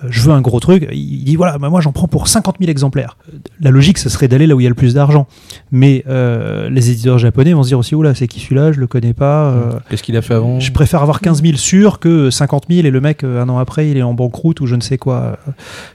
je 0.08 0.20
veux 0.22 0.32
un 0.32 0.40
gros 0.40 0.60
truc. 0.60 0.88
Il 0.92 1.24
dit 1.24 1.34
voilà, 1.34 1.58
bah, 1.58 1.70
moi 1.70 1.80
j'en 1.80 1.90
prends 1.90 2.06
pour 2.06 2.28
50 2.28 2.58
000 2.60 2.70
exemplaires. 2.70 3.16
La 3.60 3.72
logique, 3.72 3.98
ce 3.98 4.08
serait 4.08 4.28
d'aller 4.28 4.46
là 4.46 4.54
où 4.54 4.60
il 4.60 4.62
y 4.62 4.66
a 4.66 4.68
le 4.68 4.76
plus 4.76 4.94
d'argent. 4.94 5.26
Mais 5.72 6.04
euh, 6.08 6.70
les 6.70 6.90
éditeurs 6.90 7.18
japonais 7.18 7.52
vont 7.52 7.64
se 7.64 7.68
dire 7.68 7.80
aussi 7.80 7.96
oula, 7.96 8.14
c'est 8.14 8.28
qui 8.28 8.38
celui-là? 8.38 8.70
Je 8.70 8.78
le 8.78 8.86
connais 8.86 9.12
pas. 9.12 9.50
euh, 9.50 9.72
Qu'est-ce 9.90 10.04
qu'il 10.04 10.16
a 10.16 10.22
fait 10.22 10.34
avant? 10.34 10.60
je 10.60 10.70
préfère 10.70 11.02
avoir 11.02 11.20
15 11.20 11.42
000 11.42 11.56
sûrs 11.56 11.98
que 11.98 12.30
50 12.30 12.66
000 12.70 12.86
et 12.86 12.90
le 12.92 13.00
mec, 13.00 13.24
euh, 13.24 13.42
un 13.42 13.48
an 13.48 13.58
après, 13.58 13.90
il 13.90 13.96
est 13.96 14.02
en 14.02 14.14
banqueroute 14.14 14.60
ou 14.60 14.66
je 14.66 14.76
ne 14.76 14.80
sais 14.82 14.98
quoi. 14.98 15.38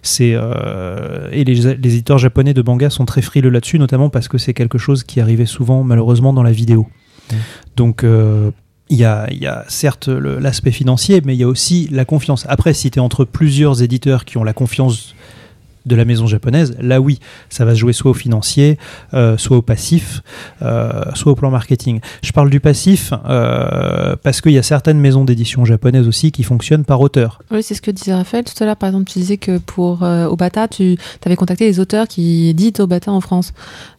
C'est, 0.01 0.33
euh, 0.35 1.29
et 1.31 1.45
les, 1.45 1.53
les 1.75 1.93
éditeurs 1.93 2.17
japonais 2.17 2.53
de 2.53 2.61
manga 2.61 2.89
sont 2.89 3.05
très 3.05 3.21
frileux 3.21 3.49
là-dessus, 3.49 3.79
notamment 3.79 4.09
parce 4.09 4.27
que 4.27 4.37
c'est 4.37 4.53
quelque 4.53 4.77
chose 4.77 5.05
qui 5.05 5.21
arrivait 5.21 5.45
souvent, 5.45 5.83
malheureusement, 5.83 6.33
dans 6.33 6.43
la 6.43 6.51
vidéo. 6.51 6.87
Mm. 7.31 7.35
Donc, 7.77 8.03
euh, 8.03 8.51
il 8.91 8.97
y, 8.97 9.05
a, 9.05 9.65
certes 9.69 10.09
l'aspect 10.09 10.71
financier, 10.71 11.21
mais 11.23 11.33
il 11.33 11.39
y 11.39 11.43
a 11.43 11.47
aussi 11.47 11.87
la 11.91 12.03
confiance. 12.03 12.45
Après, 12.49 12.73
si 12.73 12.91
tu 12.91 12.99
entre 12.99 13.23
plusieurs 13.23 13.81
éditeurs 13.81 14.25
qui 14.25 14.37
ont 14.37 14.43
la 14.43 14.51
confiance 14.51 15.15
de 15.85 15.95
la 15.95 16.05
maison 16.05 16.27
japonaise, 16.27 16.75
là 16.79 17.01
oui, 17.01 17.19
ça 17.49 17.65
va 17.65 17.73
se 17.73 17.79
jouer 17.79 17.93
soit 17.93 18.11
au 18.11 18.13
financier, 18.13 18.77
euh, 19.13 19.37
soit 19.37 19.57
au 19.57 19.61
passif, 19.61 20.21
euh, 20.61 21.03
soit 21.15 21.31
au 21.31 21.35
plan 21.35 21.49
marketing. 21.51 21.99
Je 22.23 22.31
parle 22.31 22.49
du 22.49 22.59
passif 22.59 23.13
euh, 23.27 24.15
parce 24.23 24.41
qu'il 24.41 24.51
y 24.51 24.57
a 24.57 24.63
certaines 24.63 24.99
maisons 24.99 25.25
d'édition 25.25 25.65
japonaises 25.65 26.07
aussi 26.07 26.31
qui 26.31 26.43
fonctionnent 26.43 26.85
par 26.85 27.01
auteur. 27.01 27.41
Oui, 27.51 27.63
c'est 27.63 27.73
ce 27.73 27.81
que 27.81 27.91
disait 27.91 28.13
Raphaël 28.13 28.43
tout 28.43 28.61
à 28.63 28.65
l'heure. 28.65 28.75
Par 28.75 28.87
exemple, 28.89 29.05
tu 29.09 29.19
disais 29.19 29.37
que 29.37 29.57
pour 29.57 30.03
euh, 30.03 30.25
Obata, 30.27 30.67
tu 30.67 30.97
avais 31.25 31.35
contacté 31.35 31.65
les 31.65 31.79
auteurs 31.79 32.07
qui 32.07 32.49
éditent 32.49 32.79
Obata 32.79 33.11
en 33.11 33.21
France. 33.21 33.53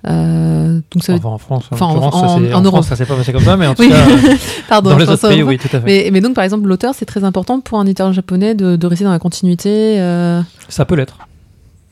Euh, 0.09 0.81
donc 0.92 1.03
ça 1.03 1.12
veut 1.12 1.18
Enfin, 1.23 1.29
en 1.31 1.38
France, 1.38 1.64
en, 1.71 1.75
Enfin, 1.75 1.87
en- 1.87 1.97
en- 1.97 2.11
ça, 2.11 2.18
c'est- 2.38 2.53
en 2.55 2.59
en 2.59 2.62
Europe. 2.62 2.77
France, 2.85 2.88
ça 2.88 2.97
s'est 2.97 3.07
pas 3.07 3.16
passé 3.16 3.33
comme 3.33 3.42
ça, 3.45 3.57
mais 3.57 3.66
en 3.66 3.75
tout 3.75 3.83
Oui. 3.83 3.88
cas, 3.90 3.97
Pardon, 4.68 4.90
dans 4.90 4.97
je 4.97 5.01
les 5.01 5.07
pense 5.07 5.14
autres 5.25 5.29
pays, 5.29 5.42
oui, 5.42 5.59
tout 5.59 5.68
à 5.68 5.81
fait. 5.81 5.83
Mais, 5.85 6.11
mais 6.12 6.21
donc, 6.21 6.35
par 6.35 6.45
exemple, 6.45 6.66
l'auteur, 6.66 6.95
c'est 6.97 7.05
très 7.07 7.25
important 7.25 7.61
pour 7.61 7.79
un 7.81 7.85
éditeur 7.85 8.12
japonais 8.12 8.55
de, 8.55 8.77
de 8.77 8.87
rester 8.87 9.05
dans 9.05 9.11
la 9.12 9.18
continuité. 9.18 10.01
euh, 10.01 10.40
Ça 10.68 10.85
peut 10.85 10.95
l'être. 10.97 11.18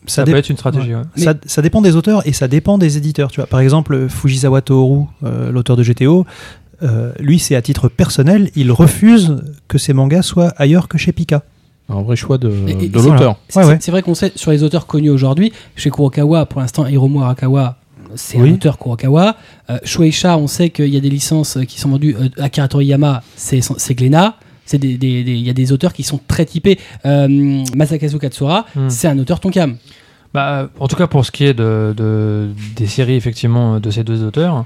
Ça, 0.07 0.25
dé- 0.25 0.33
peut 0.33 0.39
être 0.39 0.49
une 0.49 0.57
stratégie. 0.57 0.95
ouais. 0.95 1.03
ça, 1.17 1.35
ça 1.47 1.63
dépend 1.63 1.83
des 1.83 1.95
auteurs 1.97 2.27
et 2.27 2.33
ça 2.33 2.49
dépend 2.49 2.79
des 2.79 2.97
éditeurs. 2.97 3.31
Tu 3.31 3.41
vois, 3.41 3.47
par 3.47 3.61
exemple, 3.61 4.09
Fujisawa 4.09 4.63
Tohoru, 4.63 5.05
euh, 5.25 5.53
l'auteur 5.53 5.77
de 5.77 5.83
GTO, 5.83 6.25
euh, 6.83 7.13
lui, 7.21 7.39
c'est 7.39 7.55
à 7.55 7.63
titre 7.63 7.89
personnel, 7.89 8.51
il 8.57 8.73
refuse 8.73 9.37
que 9.69 9.77
ses 9.79 9.93
mangas 9.93 10.23
soient 10.23 10.53
ailleurs 10.57 10.89
que 10.89 10.97
chez 10.99 11.13
Pika. 11.13 11.43
Un 11.91 12.03
vrai 12.03 12.17
choix 12.17 12.39
de, 12.39 12.49
l'auteur. 12.49 13.37
C'est 13.49 13.59
Ouais, 13.61 13.67
ouais. 13.67 13.79
c'est 13.81 13.91
vrai 13.91 14.01
qu'on 14.03 14.15
sait 14.15 14.33
sur 14.37 14.53
les 14.53 14.63
auteurs 14.63 14.87
connus 14.87 15.11
aujourd'hui, 15.11 15.53
chez 15.77 15.91
Kurokawa, 15.91 16.47
pour 16.47 16.61
l'instant, 16.61 16.87
Hiromu 16.87 17.21
Arakawa, 17.21 17.77
c'est 18.15 18.39
Oui. 18.39 18.51
un 18.51 18.55
auteur 18.55 18.79
Kurokawa. 18.79 19.37
Euh, 19.69 19.79
Shueisha, 19.85 20.39
on 20.39 20.47
sait 20.47 20.71
qu'il 20.71 20.87
y 20.89 20.97
a 20.97 21.01
des 21.01 21.11
licences 21.11 21.59
qui 21.69 21.79
sont 21.81 21.91
vendues. 21.91 22.17
Euh, 22.19 22.29
Akira 22.43 22.69
Toriyama, 22.69 23.23
c'est 23.37 23.61
c'est 23.77 23.95
Glénat. 23.95 24.37
C'est 24.71 24.79
des- 24.79 24.97
des- 24.99 25.25
des- 25.25 25.33
Il 25.33 25.41
y 25.45 25.51
a 25.51 25.53
des 25.53 25.73
auteurs 25.73 25.93
qui 25.93 26.05
sont 26.05 26.21
très 26.29 26.45
typés. 26.45 26.79
Euh, 27.05 27.27
Masakazu 27.75 28.19
Katsura, 28.21 28.67
Hmm. 28.77 28.89
c'est 28.89 29.09
un 29.09 29.19
auteur 29.19 29.41
Tonkam. 29.41 29.77
Bah, 30.33 30.69
en 30.79 30.87
tout 30.87 30.95
cas, 30.95 31.09
pour 31.09 31.25
ce 31.27 31.33
qui 31.33 31.45
est 31.45 31.55
de, 31.55 31.93
de- 31.97 32.51
des 32.77 32.87
séries 32.87 33.17
effectivement 33.17 33.81
de 33.81 33.91
ces 33.91 34.05
deux 34.05 34.23
auteurs, 34.23 34.65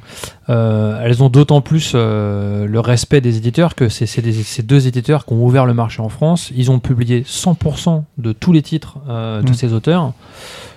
euh, 0.51 1.01
elles 1.03 1.23
ont 1.23 1.31
d'autant 1.31 1.63
plus 1.63 1.93
euh, 1.95 2.67
le 2.67 2.81
respect 2.81 3.23
des 3.23 3.39
éditeurs 3.39 3.75
que 3.75 3.89
c'est 3.89 4.05
ces 4.05 4.63
deux 4.63 4.87
éditeurs 4.87 5.25
qui 5.25 5.33
ont 5.33 5.43
ouvert 5.43 5.65
le 5.65 5.73
marché 5.73 6.03
en 6.03 6.11
France. 6.11 6.53
Ils 6.55 6.71
ont 6.71 6.81
publié 6.81 7.23
100% 7.27 8.05
de 8.19 8.33
tous 8.33 8.53
les 8.53 8.61
titres 8.61 8.99
euh, 9.09 9.41
de 9.41 9.53
Mm. 9.53 9.55
ces 9.55 9.73
auteurs. 9.73 10.13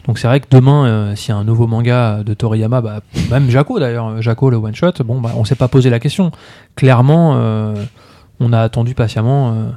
Donc 0.08 0.20
c'est 0.20 0.28
vrai 0.30 0.40
que 0.40 0.46
demain, 0.50 1.14
s'il 1.18 1.34
y 1.34 1.38
a 1.38 1.38
un 1.38 1.44
nouveau 1.44 1.68
manga 1.68 2.24
de 2.26 2.34
Toriyama, 2.34 2.80
bah, 2.80 3.02
même 3.30 3.50
Jaco 3.50 3.78
d'ailleurs, 3.82 4.22
Jaco 4.22 4.50
le 4.50 4.56
one 4.56 4.74
shot, 4.74 4.94
bon, 5.04 5.20
bah, 5.20 5.34
on 5.36 5.44
s'est 5.44 5.56
pas 5.56 5.68
posé 5.68 5.90
la 5.90 6.00
question. 6.00 6.32
Clairement, 6.78 7.74
on 8.40 8.54
a 8.54 8.60
attendu 8.62 8.94
patiemment 8.94 9.52
euh, 9.54 9.70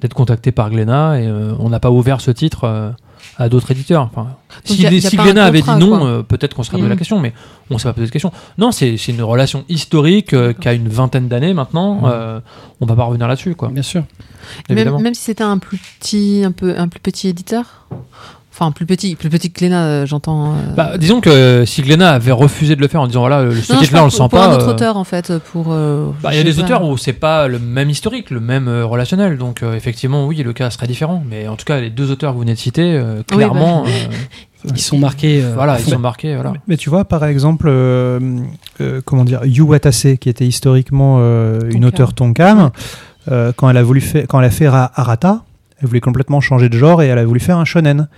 d'être 0.00 0.14
contacté 0.14 0.52
par 0.52 0.70
Glénat 0.70 1.20
et 1.20 1.26
euh, 1.26 1.52
on 1.58 1.68
n'a 1.70 1.80
pas 1.80 1.90
ouvert 1.90 2.20
ce 2.20 2.30
titre. 2.30 2.64
euh, 2.64 2.90
à 3.38 3.48
d'autres 3.48 3.70
éditeurs. 3.72 4.02
Enfin, 4.02 4.28
si 4.64 4.80
y 4.82 4.86
a- 4.86 4.90
les- 4.90 5.02
y 5.02 5.06
a 5.06 5.10
si 5.10 5.16
pas 5.16 5.22
un 5.22 5.26
Glénat 5.26 5.44
avait 5.46 5.60
dit 5.60 5.70
non, 5.78 6.22
peut-être 6.22 6.54
qu'on 6.54 6.62
se 6.62 6.68
serait 6.68 6.78
posé 6.78 6.88
la 6.88 6.94
Mhm. 6.94 6.98
question, 6.98 7.18
mais 7.18 7.34
on 7.70 7.76
s'est 7.76 7.88
pas 7.88 7.92
posé 7.92 8.06
de 8.06 8.12
question. 8.12 8.30
Non, 8.56 8.70
c'est 8.72 8.94
une 9.08 9.20
relation 9.22 9.64
historique 9.68 10.34
qui 10.60 10.68
a 10.68 10.72
une 10.72 10.88
vingtaine 10.88 11.26
d'années 11.28 11.52
maintenant. 11.52 12.02
On 12.80 12.86
va 12.86 12.94
pas 12.96 13.04
revenir 13.04 13.26
là-dessus, 13.26 13.54
quoi. 13.54 13.68
Bien 13.68 13.82
sûr. 13.82 14.04
Même, 14.70 15.00
même 15.00 15.14
si 15.14 15.22
c'était 15.22 15.42
un 15.44 15.58
plus 15.58 15.78
petit, 15.98 16.42
un 16.46 16.52
peu, 16.52 16.78
un 16.78 16.88
plus 16.88 17.00
petit 17.00 17.28
éditeur? 17.28 17.86
Enfin, 18.58 18.72
plus 18.72 18.86
petit, 18.86 19.16
plus 19.16 19.28
petit 19.28 19.50
que 19.50 19.58
Glénat, 19.58 19.84
euh, 19.84 20.06
j'entends. 20.06 20.52
euh, 20.52 20.74
Bah, 20.74 20.96
disons 20.96 21.20
que 21.20 21.64
si 21.66 21.82
Glénat 21.82 22.12
avait 22.12 22.32
refusé 22.32 22.74
de 22.74 22.80
le 22.80 22.88
faire 22.88 23.02
en 23.02 23.06
disant 23.06 23.20
voilà, 23.20 23.42
le- 23.42 23.54
ce 23.54 23.74
titre-là 23.74 24.00
on 24.00 24.06
le 24.06 24.10
sent 24.10 24.16
pour, 24.16 24.28
pour 24.30 24.38
pas. 24.38 24.46
un 24.46 24.54
autre 24.54 24.68
euh, 24.68 24.72
auteur, 24.72 24.96
en 24.96 25.04
fait, 25.04 25.30
pour. 25.52 25.66
euh, 25.72 26.06
bah, 26.22 26.30
il 26.32 26.38
y 26.38 26.40
a 26.40 26.42
des 26.42 26.54
pas. 26.54 26.62
auteurs 26.62 26.82
où 26.88 26.96
c'est 26.96 27.12
pas 27.12 27.48
le 27.48 27.58
même 27.58 27.90
historique, 27.90 28.30
le 28.30 28.40
même 28.40 28.66
euh, 28.68 28.86
relationnel. 28.86 29.36
Donc 29.36 29.62
euh, 29.62 29.74
effectivement, 29.74 30.26
oui, 30.26 30.36
le 30.42 30.54
cas 30.54 30.70
serait 30.70 30.86
différent. 30.86 31.22
Mais 31.28 31.48
en 31.48 31.56
tout 31.56 31.66
cas, 31.66 31.80
les 31.80 31.90
deux 31.90 32.10
auteurs 32.10 32.30
que 32.30 32.34
vous 32.36 32.40
venez 32.40 32.54
de 32.54 32.58
citer, 32.58 32.94
euh, 32.94 33.16
Oui, 33.30 33.36
clairement, 33.36 33.82
bah. 33.82 33.90
euh, 34.64 34.70
Ils 34.74 34.80
sont 34.80 34.96
marqués. 34.98 35.42
euh, 35.44 35.52
voilà, 35.54 35.78
ils 35.78 35.84
sont 35.90 35.98
marqués. 35.98 36.34
Voilà. 36.34 36.52
Mais, 36.52 36.60
mais 36.66 36.76
tu 36.78 36.88
vois, 36.88 37.04
par 37.04 37.24
exemple, 37.26 37.66
euh, 37.68 38.18
euh, 38.80 39.02
comment 39.04 39.24
dire, 39.24 39.44
Yu 39.44 39.60
Watase, 39.60 40.16
qui 40.18 40.30
était 40.30 40.46
historiquement 40.46 41.18
euh, 41.20 41.60
une 41.72 41.84
auteure 41.84 42.14
Tonkam, 42.14 42.70
euh, 43.30 43.52
quand 43.54 43.68
elle 43.68 43.76
a 43.76 43.82
voulu 43.82 44.00
faire, 44.00 44.24
quand 44.26 44.40
elle 44.40 44.46
a 44.46 44.50
fait 44.50 44.68
Ra- 44.68 44.90
Arata, 44.94 45.42
elle 45.80 45.88
voulait 45.88 46.00
complètement 46.00 46.40
changer 46.40 46.68
de 46.68 46.78
genre 46.78 47.02
et 47.02 47.06
elle 47.06 47.18
a 47.18 47.24
voulu 47.24 47.40
faire 47.40 47.58
un 47.58 47.64
shonen. 47.64 48.08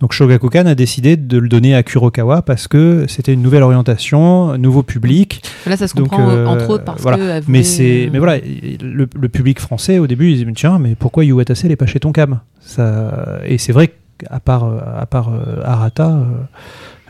Donc 0.00 0.12
Shogakukan 0.12 0.66
a 0.66 0.74
décidé 0.74 1.16
de 1.16 1.38
le 1.38 1.48
donner 1.48 1.74
à 1.74 1.82
Kurokawa 1.82 2.42
parce 2.42 2.68
que 2.68 3.06
c'était 3.08 3.32
une 3.32 3.42
nouvelle 3.42 3.64
orientation, 3.64 4.50
un 4.50 4.58
nouveau 4.58 4.82
public. 4.84 5.42
Là, 5.66 5.76
ça 5.76 5.88
se 5.88 5.96
Donc, 5.96 6.10
comprend, 6.10 6.30
euh, 6.30 6.46
entre 6.46 6.70
autres, 6.70 6.84
parce 6.84 7.02
voilà. 7.02 7.40
que. 7.40 7.44
Mais 7.48 7.64
c'est, 7.64 8.06
euh, 8.06 8.10
mais 8.12 8.18
voilà, 8.20 8.38
le, 8.38 9.08
le 9.12 9.28
public 9.28 9.58
français 9.58 9.98
au 9.98 10.06
début, 10.06 10.30
ils 10.30 10.36
disaient 10.38 10.52
tiens, 10.54 10.78
mais 10.78 10.94
pourquoi 10.94 11.24
Yu 11.24 11.32
Watase 11.32 11.64
n'est 11.64 11.76
pas 11.76 11.86
chez 11.86 11.98
Tonkam? 11.98 12.40
Ça, 12.60 13.40
et 13.44 13.58
c'est 13.58 13.72
vrai 13.72 13.92
qu'à 14.18 14.38
part, 14.38 14.64
à 14.96 15.06
part 15.06 15.30
euh, 15.30 15.62
Arata, 15.64 16.20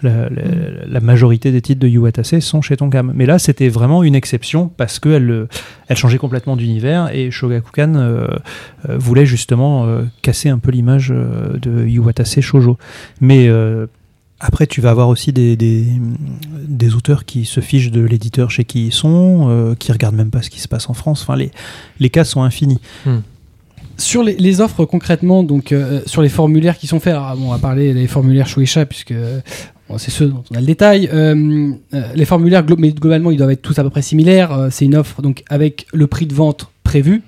la, 0.03 0.29
la- 0.29 0.87
la 0.87 1.01
majorité 1.01 1.53
des 1.53 1.61
titres 1.61 1.81
de 1.81 1.89
Yu 1.89 1.99
Watase 1.99 2.39
sont 2.41 2.63
chez 2.63 2.77
Tonkam. 2.77 3.13
Mais 3.15 3.27
là, 3.27 3.39
c'était 3.39 3.69
vraiment 3.69 4.03
une 4.03 4.15
exception 4.15 4.69
parce 4.77 4.99
qu'elle 4.99 5.31
euh, 5.31 5.49
elle 5.89 5.97
changeait 5.97 6.19
complètement 6.19 6.57
d'univers 6.57 7.11
et 7.15 7.31
Shogakukan 7.31 7.95
euh, 7.97 8.27
euh, 8.89 8.99
voulait 8.99 9.27
justement 9.27 9.87
euh, 9.87 10.03
casser 10.23 10.49
un 10.49 10.59
peu 10.59 10.71
l'image 10.71 11.09
de 11.11 11.87
Yu 11.87 11.99
Watase 12.01 12.41
shoujo. 12.41 12.79
Mais 13.21 13.49
euh, 13.49 13.87
Après, 14.41 14.69
tu 14.69 14.81
vas 14.81 14.91
avoir 14.91 15.09
aussi 15.09 15.33
des, 15.33 15.57
des, 15.57 15.85
des 16.69 16.95
auteurs 16.95 17.25
qui 17.25 17.45
se 17.45 17.59
fichent 17.61 17.91
de 17.91 18.01
l'éditeur 18.03 18.53
chez 18.53 18.65
qui 18.65 18.87
ils 18.87 18.93
sont, 18.93 19.49
euh, 19.51 19.75
qui 19.75 19.91
regardent 19.91 20.15
même 20.15 20.31
pas 20.31 20.43
ce 20.43 20.51
qui 20.51 20.61
se 20.61 20.69
passe 20.69 20.89
en 20.89 20.95
France. 20.95 21.23
Enfin, 21.23 21.35
les, 21.37 21.51
les 21.99 22.09
cas 22.09 22.23
sont 22.23 22.43
infinis. 22.43 22.79
Sur 23.97 24.23
les, 24.23 24.37
les 24.37 24.61
offres 24.61 24.85
concrètement, 24.85 25.43
donc 25.43 25.73
euh, 25.73 26.03
sur 26.07 26.23
les 26.23 26.29
formulaires 26.29 26.79
qui 26.79 26.87
sont 26.87 27.01
faits, 27.01 27.15
alors, 27.15 27.37
bon, 27.37 27.47
on 27.49 27.51
va 27.51 27.59
parler 27.59 27.95
des 27.95 28.07
formulaires 28.07 28.47
Shueisha 28.47 28.87
puisque 28.87 29.13
bon, 29.89 29.99
c'est 29.99 30.11
ceux 30.11 30.27
dont 30.27 30.43
on 30.51 30.57
a 30.57 30.61
le 30.61 30.67
détail. 30.67 31.09
Euh, 31.13 31.73
euh, 31.95 32.03
les 32.15 32.25
formulaires, 32.25 32.65
glo- 32.65 32.77
mais 32.79 32.91
globalement, 32.93 33.31
ils 33.31 33.37
doivent 33.39 33.51
être 33.51 33.63
tous 33.63 33.79
à 33.79 33.83
peu 33.83 33.91
près 33.91 34.03
similaires. 34.03 34.53
Euh, 34.53 34.69
c'est 34.71 34.85
une 34.85 34.97
offre 34.97 35.23
donc 35.23 35.43
avec 35.49 35.87
le 35.93 36.07
prix 36.07 36.27
de 36.27 36.35
vente 36.35 36.69
prévu. 36.85 37.23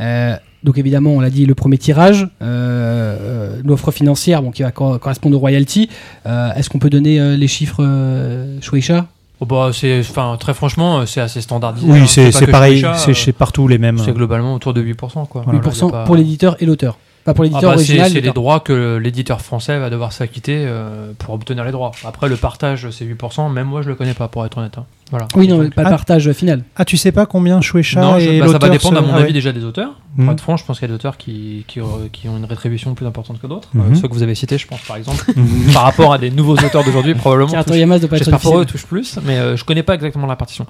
Euh, 0.00 0.36
donc 0.64 0.78
évidemment, 0.78 1.10
on 1.10 1.20
l'a 1.20 1.30
dit, 1.30 1.44
le 1.46 1.54
premier 1.54 1.76
tirage, 1.78 2.26
euh, 2.42 3.60
l'offre 3.64 3.90
financière, 3.90 4.42
bon, 4.42 4.50
qui 4.50 4.62
va 4.62 4.70
cor- 4.72 4.98
correspondre 4.98 5.36
aux 5.36 5.40
royalties. 5.40 5.88
Euh, 6.26 6.52
Est-ce 6.54 6.70
qu'on 6.70 6.78
peut 6.78 6.90
donner 6.90 7.20
euh, 7.20 7.36
les 7.36 7.48
chiffres 7.48 7.82
euh, 7.84 8.58
Shueisha? 8.60 9.06
Oh, 9.40 9.46
bah, 9.46 9.70
c'est, 9.74 10.00
enfin, 10.00 10.36
très 10.38 10.54
franchement, 10.54 11.04
c'est 11.06 11.20
assez 11.20 11.40
standardisé. 11.40 11.86
hein. 11.86 11.92
Oui, 11.92 12.06
c'est 12.08 12.26
pas 12.30 12.38
c'est 12.38 12.46
pareil, 12.46 12.86
c'est 12.96 13.10
euh, 13.10 13.14
chez 13.14 13.32
partout 13.32 13.68
les 13.68 13.78
mêmes. 13.78 13.98
C'est 13.98 14.12
globalement 14.12 14.54
autour 14.54 14.72
de 14.72 14.82
8%. 14.82 15.26
Quoi. 15.28 15.42
8% 15.42 15.44
Voilà, 15.44 15.58
y 15.68 15.82
a 15.82 15.88
pas- 15.90 16.04
pour 16.04 16.16
l'éditeur 16.16 16.56
et 16.60 16.66
l'auteur. 16.66 16.96
Pas 17.24 17.32
pour 17.34 17.44
Ah 17.44 17.48
l'éditeur 17.48 17.70
bah, 17.70 17.76
c'est, 17.78 17.92
original. 17.92 18.10
c'est 18.10 18.20
les 18.20 18.30
droits 18.32 18.60
que 18.60 18.96
l'éditeur 18.96 19.40
français 19.40 19.78
va 19.78 19.88
devoir 19.90 20.12
s'acquitter 20.12 20.64
euh, 20.66 21.12
pour 21.18 21.32
obtenir 21.34 21.64
les 21.64 21.72
droits. 21.72 21.92
Après, 22.04 22.28
le 22.28 22.36
partage, 22.36 22.90
c'est 22.90 23.04
8%. 23.06 23.50
Même 23.50 23.66
moi, 23.66 23.80
je 23.82 23.88
le 23.88 23.94
connais 23.94 24.12
pas, 24.14 24.28
pour 24.28 24.44
être 24.44 24.58
honnête. 24.58 24.76
hein. 24.76 24.84
Voilà. 25.14 25.28
Oui, 25.36 25.46
non, 25.46 25.58
Donc, 25.58 25.64
mais 25.66 25.70
pas 25.70 25.82
le 25.82 25.86
Ah. 25.86 25.90
partage 25.90 26.32
final. 26.32 26.64
Ah, 26.74 26.84
tu 26.84 26.96
sais 26.96 27.12
pas 27.12 27.24
combien 27.24 27.60
Shueisha 27.60 28.00
non, 28.00 28.18
je- 28.18 28.28
et 28.28 28.40
bah, 28.40 28.48
ça 28.48 28.58
va 28.58 28.68
dépendre, 28.68 28.98
à 28.98 29.00
mon 29.00 29.12
ah 29.12 29.18
avis, 29.18 29.26
ouais. 29.26 29.32
déjà 29.32 29.52
des 29.52 29.62
auteurs. 29.64 29.92
Mhm. 30.16 30.24
Pour 30.24 30.32
être 30.32 30.40
franc, 30.40 30.56
je 30.56 30.64
pense 30.64 30.80
qu'il 30.80 30.88
y 30.88 30.90
a 30.90 30.92
des 30.92 30.94
auteurs 30.96 31.16
qui, 31.16 31.64
qui, 31.68 31.78
euh, 31.78 31.84
qui 32.12 32.28
ont 32.28 32.36
une 32.36 32.44
rétribution 32.46 32.94
plus 32.94 33.06
importante 33.06 33.40
que 33.40 33.46
d'autres. 33.46 33.68
Mhm. 33.74 33.92
Euh, 33.92 33.94
ceux 33.94 34.08
que 34.08 34.12
vous 34.12 34.24
avez 34.24 34.34
cités, 34.34 34.58
je 34.58 34.66
pense, 34.66 34.80
par 34.80 34.96
exemple. 34.96 35.24
par 35.72 35.82
rapport 35.84 36.12
à 36.12 36.18
des 36.18 36.30
nouveaux 36.32 36.54
auteurs 36.54 36.82
d'aujourd'hui, 36.82 37.14
probablement. 37.14 37.52
Car 37.52 37.64
Toriyama 37.64 38.00
doit 38.00 38.08
pas 38.08 38.16
être 38.16 38.24
J'espère 38.24 38.40
pour 38.40 38.58
eux, 38.58 38.64
touche 38.64 38.86
plus, 38.86 39.20
mais 39.24 39.38
euh, 39.38 39.56
je 39.56 39.64
connais 39.64 39.84
pas 39.84 39.94
exactement 39.94 40.26
la 40.26 40.34
partition. 40.34 40.66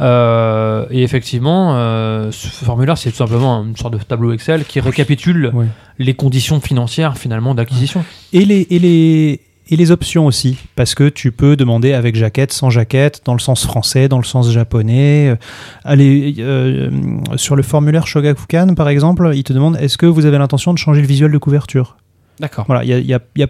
Euh, 0.00 0.86
et 0.90 1.02
effectivement, 1.02 1.74
euh, 1.76 2.30
ce 2.32 2.48
formulaire, 2.64 2.96
c'est 2.96 3.10
tout 3.10 3.16
simplement 3.18 3.62
une 3.62 3.76
sorte 3.76 3.92
de 3.92 3.98
tableau 3.98 4.32
Excel 4.32 4.64
qui 4.64 4.80
récapitule 4.80 5.52
les 5.98 6.14
conditions 6.14 6.60
financières 6.60 7.18
finalement 7.18 7.54
d'acquisition. 7.54 8.04
Et 8.32 8.46
les, 8.46 8.66
et, 8.70 8.78
les, 8.78 9.40
et 9.70 9.76
les 9.76 9.90
options 9.90 10.26
aussi, 10.26 10.58
parce 10.76 10.94
que 10.94 11.08
tu 11.08 11.32
peux 11.32 11.56
demander 11.56 11.92
avec 11.92 12.14
jaquette, 12.16 12.52
sans 12.52 12.68
jaquette, 12.70 13.22
dans 13.24 13.32
le 13.34 13.38
sens 13.40 13.64
français, 13.64 14.08
dans 14.08 14.18
le 14.18 14.24
sens 14.24 14.50
japonais. 14.50 15.28
Euh, 15.30 15.36
Allez, 15.84 16.34
euh, 16.40 16.90
sur 17.36 17.56
le 17.56 17.62
formulaire 17.62 18.06
Shogakukan, 18.06 18.74
par 18.74 18.88
exemple, 18.88 19.30
il 19.34 19.44
te 19.44 19.52
demande 19.52 19.76
est-ce 19.80 19.96
que 19.96 20.06
vous 20.06 20.26
avez 20.26 20.38
l'intention 20.38 20.72
de 20.74 20.78
changer 20.78 21.00
le 21.00 21.06
visuel 21.06 21.30
de 21.32 21.38
couverture? 21.38 21.96
D'accord. 22.40 22.64
Voilà, 22.66 22.82
il 22.82 22.88
y 22.90 22.92
a, 22.94 22.98
y 22.98 23.14
a- 23.14 23.20
il 23.36 23.40
y 23.40 23.44
a- 23.44 23.48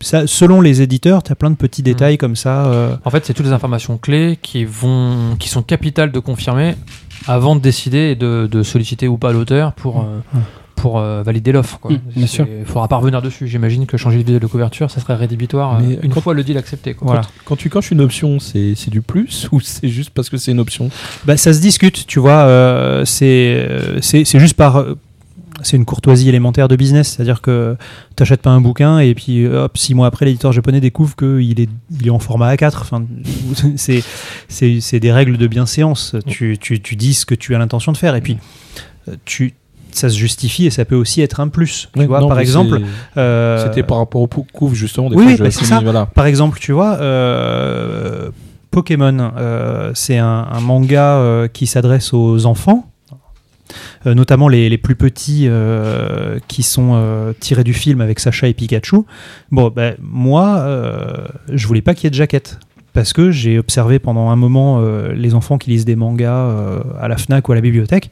ça, 0.00 0.26
selon 0.26 0.60
les 0.60 0.80
éditeurs, 0.82 1.22
tu 1.22 1.30
as 1.32 1.34
plein 1.34 1.50
de 1.50 1.56
petits 1.56 1.82
détails 1.82 2.16
comme 2.16 2.36
ça. 2.36 2.66
euh, 2.66 2.96
En 3.04 3.10
fait, 3.10 3.26
c'est 3.26 3.34
toutes 3.34 3.44
les 3.46 3.52
informations 3.52 3.98
clés 3.98 4.38
qui 4.40 4.64
vont, 4.64 5.36
qui 5.38 5.48
sont 5.48 5.62
capitales 5.62 6.10
de 6.12 6.18
confirmer 6.20 6.74
avant 7.26 7.54
de 7.54 7.60
décider 7.60 8.12
et 8.12 8.14
de, 8.14 8.48
de 8.50 8.62
solliciter 8.62 9.08
ou 9.08 9.18
pas 9.18 9.32
l'auteur 9.32 9.72
pour. 9.74 10.06
Pour 10.80 10.98
euh, 10.98 11.22
valider 11.22 11.52
l'offre. 11.52 11.78
quoi. 11.78 11.92
Mm, 11.92 11.98
bien 12.16 12.26
sûr. 12.26 12.46
Il 12.60 12.64
faudra 12.66 12.88
pas 12.88 12.96
revenir 12.96 13.22
dessus. 13.22 13.46
J'imagine 13.48 13.86
que 13.86 13.96
changer 13.96 14.16
le 14.18 14.22
visuel 14.24 14.40
de 14.40 14.46
couverture, 14.46 14.90
ça 14.90 15.00
serait 15.00 15.14
rédhibitoire 15.14 15.78
euh, 15.80 15.96
une 16.02 16.10
quand- 16.12 16.20
fois 16.20 16.34
le 16.34 16.42
deal 16.44 16.56
accepté. 16.58 16.94
quoi. 16.94 17.06
Voilà. 17.06 17.22
Quand 17.44 17.56
tu 17.56 17.68
coches 17.70 17.90
une 17.90 18.00
option, 18.00 18.38
c'est 18.40 18.74
c'est 18.74 18.90
du 18.90 19.02
plus 19.02 19.48
ou 19.52 19.60
c'est 19.60 19.88
juste 19.88 20.10
parce 20.10 20.28
que 20.30 20.36
c'est 20.36 20.52
une 20.52 20.60
option? 20.60 20.90
Bah, 21.24 21.36
ça 21.36 21.52
se 21.52 21.60
discute, 21.60 22.06
tu 22.06 22.18
vois. 22.18 22.42
euh, 22.44 23.04
c'est 23.04 23.54
euh, 23.68 24.00
c'est 24.00 24.24
c'est 24.24 24.40
juste 24.40 24.54
par. 24.56 24.76
euh, 24.76 24.94
C'est 25.62 25.76
une 25.76 25.84
courtoisie 25.84 26.26
élémentaire 26.30 26.68
de 26.68 26.76
business, 26.76 27.06
c'est-à-dire 27.12 27.42
que 27.42 27.76
t'achètes 28.16 28.40
pas 28.40 28.48
un 28.50 28.62
bouquin 28.62 28.98
et 29.00 29.14
puis 29.14 29.46
hop, 29.46 29.76
six 29.76 29.92
mois 29.94 30.06
après, 30.06 30.24
l'éditeur 30.24 30.52
japonais 30.52 30.80
découvre 30.80 31.14
qu'il 31.16 31.60
est, 31.60 31.68
il 32.00 32.06
est 32.06 32.10
en 32.10 32.18
format 32.18 32.54
A4. 32.54 32.78
Enfin, 32.80 33.04
c'est 33.76 34.02
c'est 34.48 34.80
c'est 34.80 35.00
des 35.00 35.12
règles 35.12 35.36
de 35.36 35.46
bienséance. 35.46 36.16
Tu, 36.26 36.56
tu, 36.58 36.80
tu 36.80 36.96
dis 36.96 37.12
ce 37.12 37.26
que 37.26 37.34
tu 37.34 37.54
as 37.54 37.58
l'intention 37.58 37.92
de 37.92 37.98
faire 37.98 38.14
et 38.16 38.22
puis 38.22 38.38
tu 39.26 39.52
ça 39.96 40.08
se 40.08 40.16
justifie 40.16 40.66
et 40.66 40.70
ça 40.70 40.84
peut 40.84 40.96
aussi 40.96 41.20
être 41.22 41.40
un 41.40 41.48
plus. 41.48 41.88
Tu 41.92 42.00
Ouais, 42.00 42.06
vois, 42.06 42.20
non, 42.20 42.28
par 42.28 42.38
exemple, 42.40 42.80
euh, 43.16 43.64
C'était 43.66 43.82
par 43.82 43.98
rapport 43.98 44.20
au 44.22 44.26
couvre 44.28 44.74
justement. 44.74 45.08
Des 45.10 45.16
oui, 45.16 45.22
fois, 45.22 45.30
oui, 45.32 45.38
je 45.38 45.42
bah, 45.44 45.50
c'est 45.50 45.64
ça. 45.64 45.80
Voilà. 45.80 46.06
Par 46.06 46.26
exemple, 46.26 46.58
tu 46.60 46.72
vois, 46.72 46.96
euh, 47.00 48.30
Pokémon, 48.70 49.32
euh, 49.36 49.90
c'est 49.94 50.18
un, 50.18 50.46
un 50.50 50.60
manga 50.60 51.16
euh, 51.16 51.48
qui 51.48 51.66
s'adresse 51.66 52.12
aux 52.12 52.46
enfants, 52.46 52.86
euh, 54.06 54.14
notamment 54.14 54.48
les, 54.48 54.68
les 54.68 54.78
plus 54.78 54.94
petits 54.96 55.46
euh, 55.48 56.38
qui 56.48 56.62
sont 56.62 57.34
tirés 57.40 57.64
du 57.64 57.74
film 57.74 58.00
avec 58.00 58.20
Sacha 58.20 58.46
et 58.48 58.54
Pikachu. 58.54 58.98
Bon, 59.50 59.72
ben 59.74 59.96
moi, 60.00 60.64
je 61.52 61.66
voulais 61.66 61.82
pas 61.82 61.94
qu'il 61.94 62.04
y 62.04 62.06
ait 62.08 62.10
de 62.10 62.14
jaquette. 62.16 62.58
Parce 62.92 63.12
que 63.12 63.30
j'ai 63.30 63.58
observé 63.58 63.98
pendant 63.98 64.30
un 64.30 64.36
moment 64.36 64.80
euh, 64.80 65.12
les 65.12 65.34
enfants 65.34 65.58
qui 65.58 65.70
lisent 65.70 65.84
des 65.84 65.94
mangas 65.96 66.34
euh, 66.46 66.80
à 67.00 67.06
la 67.08 67.16
FNAC 67.16 67.48
ou 67.48 67.52
à 67.52 67.54
la 67.54 67.60
bibliothèque. 67.60 68.10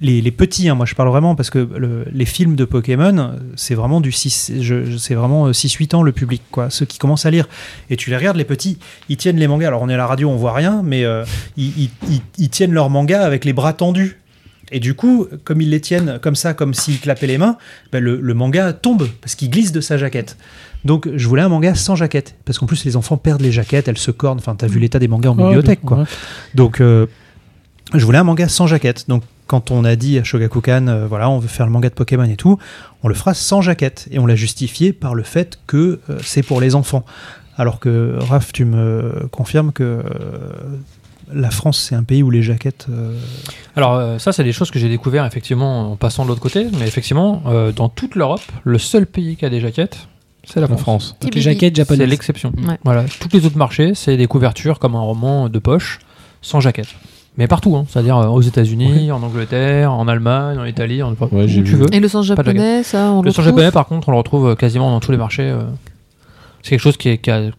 Les, 0.00 0.30
petits, 0.30 0.68
hein, 0.68 0.74
moi 0.74 0.86
je 0.86 0.94
parle 0.94 1.08
vraiment 1.10 1.34
parce 1.34 1.50
que 1.50 1.58
le- 1.76 2.04
les 2.12 2.24
films 2.24 2.56
de 2.56 2.64
Pokémon, 2.64 3.32
c'est 3.56 3.74
vraiment 3.74 4.00
du 4.00 4.12
6, 4.12 4.52
je- 4.60 4.84
je- 4.84 4.96
c'est 4.96 5.14
vraiment 5.14 5.46
euh, 5.48 5.52
6-8 5.52 5.94
ans 5.94 6.02
le 6.02 6.12
public, 6.12 6.42
quoi. 6.50 6.70
Ceux 6.70 6.86
qui 6.86 6.98
commencent 6.98 7.26
à 7.26 7.30
lire. 7.30 7.46
Et 7.90 7.96
tu 7.96 8.10
les 8.10 8.16
regardes, 8.16 8.36
les 8.36 8.44
petits, 8.44 8.78
ils 9.08 9.16
tiennent 9.16 9.36
les 9.36 9.48
mangas. 9.48 9.68
Alors 9.68 9.82
on 9.82 9.88
est 9.88 9.94
à 9.94 9.98
la 9.98 10.06
radio, 10.06 10.30
on 10.30 10.36
voit 10.36 10.54
rien, 10.54 10.82
mais 10.84 11.04
euh, 11.04 11.24
ils- 11.56 11.90
ils- 12.08 12.20
ils 12.38 12.48
tiennent 12.48 12.72
leurs 12.72 12.90
mangas 12.90 13.22
avec 13.22 13.44
les 13.44 13.52
bras 13.52 13.72
tendus. 13.72 14.19
Et 14.72 14.80
du 14.80 14.94
coup, 14.94 15.26
comme 15.44 15.60
ils 15.60 15.70
les 15.70 15.80
tiennent 15.80 16.18
comme 16.20 16.36
ça, 16.36 16.54
comme 16.54 16.74
s'ils 16.74 17.00
clapaient 17.00 17.26
les 17.26 17.38
mains, 17.38 17.56
ben, 17.92 18.02
le, 18.02 18.20
le 18.20 18.34
manga 18.34 18.72
tombe 18.72 19.08
parce 19.20 19.34
qu'il 19.34 19.50
glisse 19.50 19.72
de 19.72 19.80
sa 19.80 19.98
jaquette. 19.98 20.36
Donc 20.84 21.08
je 21.14 21.28
voulais 21.28 21.42
un 21.42 21.48
manga 21.48 21.74
sans 21.74 21.96
jaquette. 21.96 22.34
Parce 22.44 22.58
qu'en 22.58 22.66
plus, 22.66 22.84
les 22.84 22.96
enfants 22.96 23.16
perdent 23.16 23.42
les 23.42 23.52
jaquettes, 23.52 23.88
elles 23.88 23.98
se 23.98 24.10
cornent. 24.10 24.38
Enfin, 24.38 24.54
t'as 24.54 24.66
vu 24.66 24.78
l'état 24.78 24.98
des 24.98 25.08
mangas 25.08 25.30
en 25.30 25.34
bibliothèque, 25.34 25.82
quoi. 25.82 25.98
Ouais. 25.98 26.04
Donc, 26.54 26.80
euh, 26.80 27.06
je 27.94 28.04
voulais 28.04 28.18
un 28.18 28.24
manga 28.24 28.48
sans 28.48 28.66
jaquette. 28.66 29.08
Donc, 29.08 29.22
quand 29.46 29.70
on 29.70 29.84
a 29.84 29.96
dit 29.96 30.18
à 30.18 30.24
Shogakukan, 30.24 30.86
euh, 30.86 31.06
voilà, 31.06 31.28
on 31.28 31.38
veut 31.38 31.48
faire 31.48 31.66
le 31.66 31.72
manga 31.72 31.88
de 31.88 31.94
Pokémon 31.94 32.24
et 32.24 32.36
tout, 32.36 32.58
on 33.02 33.08
le 33.08 33.14
fera 33.14 33.34
sans 33.34 33.60
jaquette. 33.60 34.08
Et 34.10 34.18
on 34.18 34.26
l'a 34.26 34.36
justifié 34.36 34.92
par 34.92 35.14
le 35.14 35.22
fait 35.22 35.58
que 35.66 36.00
euh, 36.08 36.18
c'est 36.22 36.42
pour 36.42 36.60
les 36.60 36.74
enfants. 36.74 37.04
Alors 37.56 37.78
que, 37.78 38.16
Raph, 38.18 38.52
tu 38.52 38.64
me 38.64 39.26
confirmes 39.32 39.72
que 39.72 40.02
la 41.32 41.50
France, 41.50 41.78
c'est 41.78 41.94
un 41.94 42.02
pays 42.02 42.22
où 42.22 42.30
les 42.30 42.42
jaquettes. 42.42 42.86
euh, 42.90 43.14
Alors 43.76 43.94
euh, 43.94 44.18
ça, 44.18 44.32
c'est 44.32 44.44
des 44.44 44.52
choses 44.52 44.70
que 44.70 44.78
j'ai 44.78 44.88
découvert 44.88 45.24
effectivement 45.26 45.92
en 45.92 45.96
passant 45.96 46.24
de 46.24 46.28
l'autre 46.28 46.40
côté. 46.40 46.66
Mais 46.78 46.86
effectivement, 46.86 47.42
euh, 47.46 47.72
dans 47.72 47.88
toute 47.88 48.14
l'Europe, 48.14 48.42
le 48.64 48.78
seul 48.78 49.06
pays 49.06 49.36
qui 49.36 49.44
a 49.44 49.50
des 49.50 49.60
jaquettes, 49.60 50.08
c'est 50.44 50.60
la 50.60 50.66
France. 50.66 50.80
France. 50.80 51.16
Donc 51.20 51.34
les 51.34 51.40
jaquettes 51.40 51.76
C'est 51.76 51.82
japonaises. 51.82 52.08
l'exception. 52.08 52.52
Ouais. 52.66 52.78
Voilà, 52.84 53.04
tous 53.04 53.28
les 53.32 53.44
autres 53.46 53.58
marchés, 53.58 53.92
c'est 53.94 54.16
des 54.16 54.26
couvertures 54.26 54.78
comme 54.78 54.94
un 54.96 55.00
roman 55.00 55.48
de 55.48 55.58
poche, 55.58 55.98
sans 56.42 56.60
jaquette. 56.60 56.88
Mais 57.36 57.46
partout, 57.46 57.76
hein. 57.76 57.84
c'est-à-dire 57.88 58.16
euh, 58.18 58.26
aux 58.26 58.40
États-Unis, 58.42 59.12
en 59.12 59.22
Angleterre, 59.22 59.92
en 59.92 60.08
Allemagne, 60.08 60.58
en 60.58 60.64
Italie, 60.64 61.02
en, 61.02 61.10
Ouais, 61.12 61.44
où 61.44 61.46
tu 61.46 61.62
vu. 61.62 61.76
veux. 61.76 61.94
Et 61.94 62.00
le 62.00 62.08
de 62.08 62.22
japonais, 62.22 62.82
ça, 62.82 63.12
on 63.12 63.22
Le 63.22 63.30
sang 63.30 63.42
retrouve 63.42 63.44
japonais, 63.44 63.70
par 63.70 63.86
contre, 63.86 64.08
on 64.08 64.12
le 64.12 64.18
retrouve 64.18 64.56
quasiment 64.56 64.90
dans 64.90 65.00
tous 65.00 65.12
les 65.12 65.18
marchés. 65.18 65.44
euh. 65.44 65.62
C'est 66.62 66.70
quelque 66.70 66.80
chose 66.80 66.96
qui, 66.96 67.08
est, 67.10 67.18
qui, 67.18 67.30
a- 67.30 67.50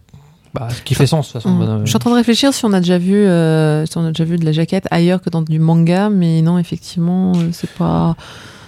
bah, 0.54 0.68
qui 0.84 0.94
fait 0.94 1.06
sens 1.06 1.28
de 1.28 1.32
toute 1.32 1.42
façon. 1.42 1.60
Euh, 1.62 1.78
Je 1.84 1.88
suis 1.88 1.96
en 1.96 1.98
train 1.98 2.10
de 2.10 2.16
réfléchir 2.16 2.52
si 2.52 2.64
on 2.64 2.72
a 2.72 2.80
déjà 2.80 2.98
vu, 2.98 3.14
euh, 3.14 3.86
si 3.86 3.96
on 3.98 4.04
a 4.04 4.08
déjà 4.08 4.24
vu 4.24 4.36
de 4.38 4.44
la 4.44 4.52
jaquette 4.52 4.86
ailleurs 4.90 5.20
que 5.22 5.30
dans 5.30 5.42
du 5.42 5.58
manga, 5.58 6.10
mais 6.10 6.42
non, 6.42 6.58
effectivement, 6.58 7.32
euh, 7.36 7.48
c'est 7.52 7.70
pas, 7.70 8.16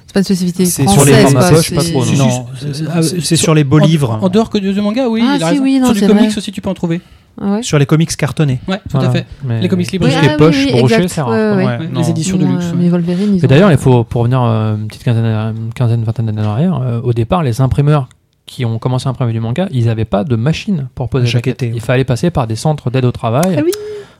c'est 0.07 0.15
pas 0.15 0.21
une 0.21 0.25
spécificité 0.25 0.65
C'est 0.67 0.89
sur 0.89 1.05
les 1.05 1.13
formats 1.13 1.41
pas 1.51 1.83
trop, 1.83 2.05
non. 2.17 2.47
Ah, 2.93 3.03
c'est 3.03 3.21
c'est 3.21 3.37
sur 3.37 3.55
les 3.55 3.65
beaux 3.65 3.81
en- 3.81 3.85
livres. 3.87 4.19
En 4.23 4.29
dehors 4.29 4.49
que 4.51 4.59
du 4.59 4.73
manga, 4.81 5.09
oui. 5.09 5.23
Ah, 5.25 5.53
si, 5.53 5.59
oui, 5.59 5.79
non, 5.79 5.87
Sur 5.87 5.95
du 5.95 6.01
c'est 6.01 6.07
comics 6.07 6.29
vrai. 6.31 6.39
aussi, 6.39 6.53
tu 6.53 6.61
peux 6.61 6.71
en 6.71 6.75
trouver. 6.75 7.01
Ah 7.41 7.55
ouais. 7.55 7.63
Sur 7.65 7.81
les 7.81 7.87
comics 7.87 8.17
cartonnés. 8.17 8.61
Ouais, 8.69 8.77
tout 8.79 8.83
voilà. 8.93 9.09
à 9.09 9.13
fait. 9.13 9.27
Mais- 9.45 9.61
Les 9.61 9.69
comics 9.69 9.91
libres. 9.91 10.07
Oui, 10.07 10.13
ce 10.13 10.19
ah, 10.25 10.37
poche, 10.39 10.55
oui, 10.57 10.65
oui, 10.73 10.79
brochet, 10.79 10.95
exact, 10.95 11.09
c'est 11.09 11.21
rare. 11.21 11.31
ouais, 11.57 11.65
ouais. 11.67 11.79
Les 11.93 12.11
éditions 12.11 12.37
de 12.37 12.45
luxe. 12.47 12.67
euh. 12.67 12.75
Mais 12.79 12.89
Wolverine, 12.89 13.35
ils 13.35 13.41
Et 13.43 13.45
ont- 13.45 13.49
d'ailleurs, 13.49 13.73
il 13.73 13.77
faut, 13.77 14.05
pour 14.05 14.21
revenir 14.21 14.41
euh, 14.41 14.77
une 14.77 14.87
petite 14.87 15.03
quinzaine, 15.03 15.25
une 15.27 15.73
quinzaine, 15.75 16.05
vingtaine 16.05 16.27
d'années 16.27 16.43
en 16.47 16.51
arrière, 16.53 16.81
euh, 16.81 17.01
au 17.03 17.13
départ, 17.13 17.43
les 17.43 17.61
imprimeurs 17.61 18.09
qui 18.47 18.65
ont 18.65 18.79
commencé 18.79 19.07
à 19.07 19.11
imprimer 19.11 19.33
du 19.33 19.41
manga, 19.41 19.69
ils 19.71 19.87
n'avaient 19.87 20.05
pas 20.05 20.25
de 20.25 20.37
machine 20.37 20.89
pour 20.95 21.09
poser. 21.09 21.27
Jaqueter, 21.27 21.69
ouais. 21.69 21.73
Il 21.75 21.81
fallait 21.81 22.05
passer 22.05 22.31
par 22.31 22.47
des 22.47 22.57
centres 22.57 22.91
d'aide 22.91 23.05
au 23.05 23.13
travail 23.13 23.57
Ah 23.59 23.63
oui. 23.65 23.73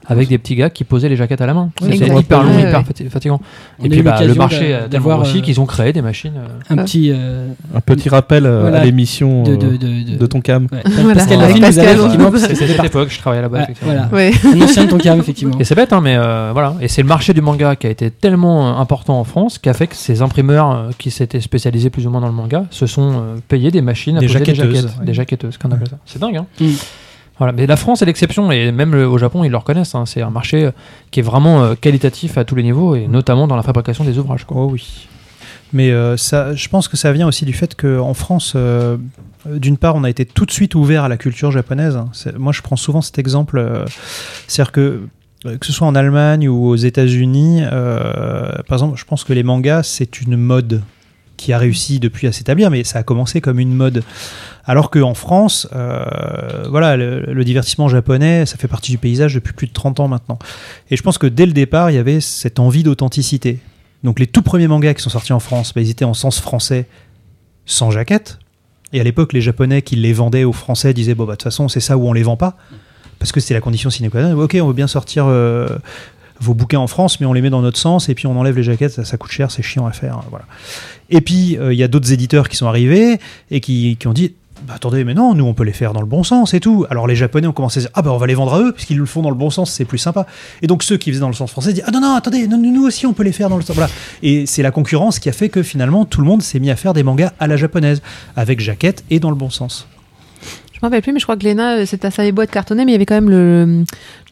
Avec 0.07 0.27
des 0.29 0.37
petits 0.37 0.55
gars 0.55 0.69
qui 0.69 0.83
posaient 0.83 1.09
les 1.09 1.15
jaquettes 1.15 1.41
à 1.41 1.45
la 1.45 1.53
main. 1.53 1.69
Oui, 1.81 1.89
exact. 1.93 2.19
hyper 2.19 2.43
long, 2.43 2.57
hyper 2.59 2.83
fatigant. 3.09 3.39
On 3.79 3.85
Et 3.85 3.89
puis 3.89 4.01
bah, 4.01 4.23
le 4.23 4.33
marché 4.35 4.73
a 4.73 4.77
tellement 4.77 4.87
d'avoir, 4.89 5.17
grossi 5.19 5.37
euh, 5.39 5.41
qu'ils 5.41 5.59
ont 5.61 5.65
créé 5.65 5.93
des 5.93 6.01
machines. 6.01 6.33
euh, 6.37 6.73
Un 6.73 6.77
Ah. 6.79 6.83
petit. 6.83 7.11
euh, 7.13 7.47
Un 7.75 7.81
petit 7.81 8.09
rappel 8.09 8.45
euh, 8.45 8.61
Voilà. 8.61 8.79
à 8.79 8.85
l'émission 8.85 9.43
de, 9.43 9.51
euh, 9.53 9.57
de, 9.57 9.67
de, 9.77 10.11
de- 10.11 10.17
de 10.17 10.25
ton 10.25 10.41
cam. 10.41 10.67
Ouais. 10.71 10.81
Voilà. 11.01 11.15
Pascal 11.15 11.41
avait 11.41 11.59
Pascal, 11.59 11.97
effectivement, 11.99 12.27
on- 12.27 12.31
parce 12.31 12.47
que 12.47 12.55
C'était 12.55 12.73
cette 12.73 12.85
époque, 12.85 13.09
je 13.11 13.19
travaillais 13.19 13.41
là-bas. 13.41 13.67
Voilà. 13.81 14.09
Un 14.13 14.61
ancien 14.61 14.85
de 14.85 14.89
ton 14.89 14.97
cam, 14.97 15.19
effectivement. 15.19 15.57
Et 15.59 15.63
c'est 15.63 15.75
bête, 15.75 15.93
hein, 15.93 16.01
mais 16.01 16.15
euh, 16.17 16.51
voilà. 16.53 16.75
Et 16.81 16.87
c'est 16.87 17.01
le 17.01 17.07
marché 17.07 17.33
du 17.33 17.41
manga 17.41 17.75
qui 17.75 17.87
a 17.87 17.89
été 17.89 18.11
tellement 18.11 18.67
euh, 18.69 18.79
important 18.79 19.19
en 19.19 19.23
France 19.23 19.57
qu'a 19.57 19.73
fait 19.73 19.87
que 19.87 19.95
ces 19.95 20.21
imprimeurs 20.21 20.71
euh, 20.71 20.89
qui 20.97 21.11
s'étaient 21.11 21.41
spécialisés 21.41 21.89
plus 21.89 22.05
ou 22.07 22.09
moins 22.09 22.21
dans 22.21 22.27
le 22.27 22.33
manga 22.33 22.65
se 22.69 22.85
sont 22.87 23.11
euh, 23.13 23.35
payés 23.47 23.71
des 23.71 23.81
machines 23.81 24.17
à 24.17 24.19
Des 24.19 24.27
poser 24.27 24.39
des 24.39 24.45
jaquetteuses. 24.55 24.81
jaquettes. 24.83 25.05
Des 25.05 25.13
jaquetteuses, 25.13 25.57
qu'on 25.57 25.71
appelle 25.71 25.89
ça. 25.89 25.97
C'est 26.05 26.19
dingue, 26.19 26.37
hein. 26.37 26.45
Voilà. 27.37 27.51
Mais 27.53 27.65
la 27.67 27.75
France 27.75 28.01
est 28.01 28.05
l'exception 28.05 28.51
et 28.51 28.71
même 28.71 28.93
au 28.93 29.17
Japon, 29.17 29.43
ils 29.43 29.51
le 29.51 29.57
reconnaissent. 29.57 29.93
hein. 29.95 30.05
C'est 30.05 30.21
un 30.21 30.29
marché 30.29 30.65
euh, 30.65 30.71
qui 31.11 31.19
est 31.19 31.23
vraiment 31.23 31.63
euh, 31.63 31.75
qualitatif 31.75 32.37
à 32.37 32.45
tous 32.45 32.55
les 32.55 32.63
niveaux 32.63 32.95
et 32.95 33.07
notamment 33.07 33.47
dans 33.47 33.55
la 33.57 33.63
fabrication 33.63 34.03
des 34.05 34.17
ouvrages. 34.17 34.45
Oh 34.49 34.69
oui. 34.71 35.07
Mais 35.73 35.91
euh, 35.91 36.15
ça, 36.15 36.53
je 36.55 36.69
pense 36.69 36.87
que 36.87 36.95
ça 36.95 37.11
vient 37.11 37.27
aussi 37.27 37.43
du 37.43 37.51
fait 37.53 37.75
qu'en 37.75 38.13
France, 38.13 38.55
d'une 39.45 39.77
part, 39.77 39.95
on 39.95 40.03
a 40.05 40.09
été 40.09 40.25
tout 40.25 40.45
de 40.45 40.51
suite 40.51 40.75
ouvert 40.75 41.03
à 41.03 41.09
la 41.09 41.17
culture 41.17 41.51
japonaise. 41.51 41.99
C'est- 42.13 42.37
Moi, 42.37 42.53
je 42.53 42.61
prends 42.61 42.77
souvent 42.77 43.01
cet 43.01 43.19
exemple. 43.19 43.83
C'est-à-dire 44.47 44.71
que, 44.71 45.01
que 45.43 45.65
ce 45.65 45.73
soit 45.73 45.87
en 45.87 45.95
Allemagne 45.95 46.47
ou 46.47 46.67
aux 46.67 46.75
États-Unis, 46.77 47.63
par 47.69 48.73
exemple, 48.77 48.97
je 48.97 49.03
pense 49.05 49.23
que 49.25 49.33
les 49.33 49.43
mangas, 49.43 49.83
c'est 49.83 50.21
une 50.21 50.37
mode 50.37 50.81
qui 51.37 51.53
a 51.53 51.57
réussi 51.57 51.99
depuis 51.99 52.27
à 52.27 52.31
s'établir, 52.31 52.69
mais 52.71 52.83
ça 52.83 52.99
a 52.99 53.03
commencé 53.03 53.41
comme 53.41 53.59
une 53.59 53.73
mode. 53.73 54.03
Alors 54.65 54.89
qu'en 54.89 55.13
France, 55.13 55.67
euh, 55.75 56.65
voilà, 56.69 56.97
le, 56.97 57.43
divertissement 57.43 57.87
japonais, 57.87 58.45
ça 58.45 58.57
fait 58.57 58.67
partie 58.67 58.91
du 58.91 58.97
paysage 58.97 59.35
depuis 59.35 59.53
plus 59.53 59.67
de 59.67 59.73
30 59.73 59.99
ans 59.99 60.07
maintenant. 60.07 60.39
Et 60.89 60.97
je 60.97 61.03
pense 61.03 61.17
que 61.17 61.27
dès 61.27 61.45
le 61.45 61.53
départ, 61.53 61.91
il 61.91 61.95
y 61.95 61.99
avait 61.99 62.21
cette 62.21 62.59
envie 62.59 62.83
d'authenticité. 62.83 63.59
Donc 64.03 64.19
les 64.19 64.27
tout 64.27 64.41
premiers 64.41 64.67
mangas 64.67 64.95
qui 64.95 65.01
sont 65.01 65.09
sortis 65.09 65.33
en 65.33 65.39
France, 65.39 65.73
bah, 65.73 65.81
ils 65.81 65.89
étaient 65.89 66.05
en 66.05 66.13
sens 66.13 66.39
français, 66.39 66.87
sans 67.65 67.91
jaquette. 67.91 68.39
Et 68.93 68.99
à 68.99 69.03
l'époque, 69.03 69.33
les 69.33 69.41
Japonais 69.41 69.81
qui 69.81 69.95
les 69.95 70.13
vendaient 70.13 70.43
aux 70.43 70.53
Français 70.53 70.93
disaient 70.93 71.15
bon 71.15 71.25
bah 71.25 71.33
de 71.33 71.37
toute 71.37 71.43
façon 71.43 71.67
c'est 71.67 71.79
ça 71.79 71.97
où 71.97 72.07
on 72.07 72.13
les 72.13 72.23
vend 72.23 72.37
pas, 72.37 72.55
parce 73.19 73.31
que 73.31 73.39
c'était 73.39 73.55
la 73.55 73.61
condition 73.61 73.89
sine 73.89 74.09
qua 74.09 74.21
non. 74.21 74.39
Ok, 74.39 74.55
on 74.61 74.67
veut 74.67 74.73
bien 74.73 74.87
sortir 74.87 75.25
euh, 75.27 75.67
vos 76.39 76.53
bouquins 76.53 76.79
en 76.79 76.87
France, 76.87 77.19
mais 77.19 77.25
on 77.25 77.33
les 77.33 77.41
met 77.41 77.49
dans 77.49 77.61
notre 77.61 77.77
sens 77.77 78.09
et 78.09 78.15
puis 78.15 78.27
on 78.27 78.37
enlève 78.37 78.55
les 78.55 78.63
jaquettes, 78.63 79.03
ça, 79.03 79.17
coûte 79.17 79.31
cher, 79.31 79.51
c'est 79.51 79.63
chiant 79.63 79.85
à 79.85 79.91
faire, 79.91 80.21
voilà. 80.29 80.45
Et 81.09 81.21
puis 81.21 81.57
euh, 81.57 81.73
il 81.73 81.79
y 81.79 81.83
a 81.83 81.87
d'autres 81.87 82.11
éditeurs 82.11 82.49
qui 82.49 82.55
sont 82.55 82.67
arrivés 82.67 83.19
et 83.51 83.61
qui, 83.61 83.97
qui 83.97 84.07
ont 84.07 84.13
dit 84.13 84.33
bah, 84.67 84.73
attendez, 84.75 85.03
mais 85.03 85.13
non, 85.13 85.35
nous 85.35 85.45
on 85.45 85.53
peut 85.53 85.63
les 85.63 85.73
faire 85.73 85.93
dans 85.93 85.99
le 85.99 86.07
bon 86.07 86.23
sens 86.23 86.53
et 86.53 86.59
tout. 86.59 86.85
Alors 86.89 87.07
les 87.07 87.15
Japonais 87.15 87.45
ont 87.45 87.51
commencé 87.51 87.79
à 87.79 87.81
dire 87.81 87.89
ah 87.93 88.01
bah 88.01 88.11
on 88.11 88.17
va 88.17 88.25
les 88.25 88.33
vendre 88.33 88.53
à 88.53 88.61
eux 88.61 88.71
puisqu'ils 88.71 88.97
le 88.97 89.05
font 89.05 89.21
dans 89.21 89.29
le 89.29 89.35
bon 89.35 89.49
sens, 89.49 89.71
c'est 89.71 89.85
plus 89.85 89.97
sympa. 89.97 90.25
Et 90.61 90.67
donc 90.67 90.81
ceux 90.81 90.97
qui 90.97 91.11
faisaient 91.11 91.19
dans 91.19 91.27
le 91.27 91.33
sens 91.33 91.51
français 91.51 91.73
disent 91.73 91.83
ah 91.85 91.91
non 91.91 91.99
non 91.99 92.15
attendez, 92.15 92.47
non, 92.47 92.57
nous 92.57 92.85
aussi 92.85 93.05
on 93.05 93.13
peut 93.13 93.23
les 93.23 93.31
faire 93.31 93.49
dans 93.49 93.57
le 93.57 93.63
sens 93.63 93.75
voilà. 93.75 93.91
Et 94.23 94.45
c'est 94.45 94.63
la 94.63 94.71
concurrence 94.71 95.19
qui 95.19 95.29
a 95.29 95.33
fait 95.33 95.49
que 95.49 95.61
finalement 95.61 96.05
tout 96.05 96.21
le 96.21 96.27
monde 96.27 96.41
s'est 96.41 96.59
mis 96.59 96.71
à 96.71 96.75
faire 96.75 96.93
des 96.93 97.03
mangas 97.03 97.33
à 97.39 97.47
la 97.47 97.57
japonaise 97.57 98.01
avec 98.35 98.59
jaquette 98.59 99.03
et 99.09 99.19
dans 99.19 99.29
le 99.29 99.35
bon 99.35 99.49
sens. 99.49 99.87
Je 100.85 100.87
m'en 100.87 100.91
rappelle 100.91 101.01
plus, 101.01 101.13
mais 101.13 101.19
je 101.19 101.25
crois 101.25 101.35
que 101.35 101.43
Léna, 101.43 101.77
euh, 101.77 101.85
c'était 101.87 102.05
à 102.05 102.11
sa 102.11 102.31
boîte 102.31 102.51
cartonnée, 102.51 102.85
mais 102.85 102.91
il 102.91 102.93
y 102.93 102.95
avait 102.95 103.07
quand 103.07 103.15
même 103.15 103.29
le, 103.31 103.83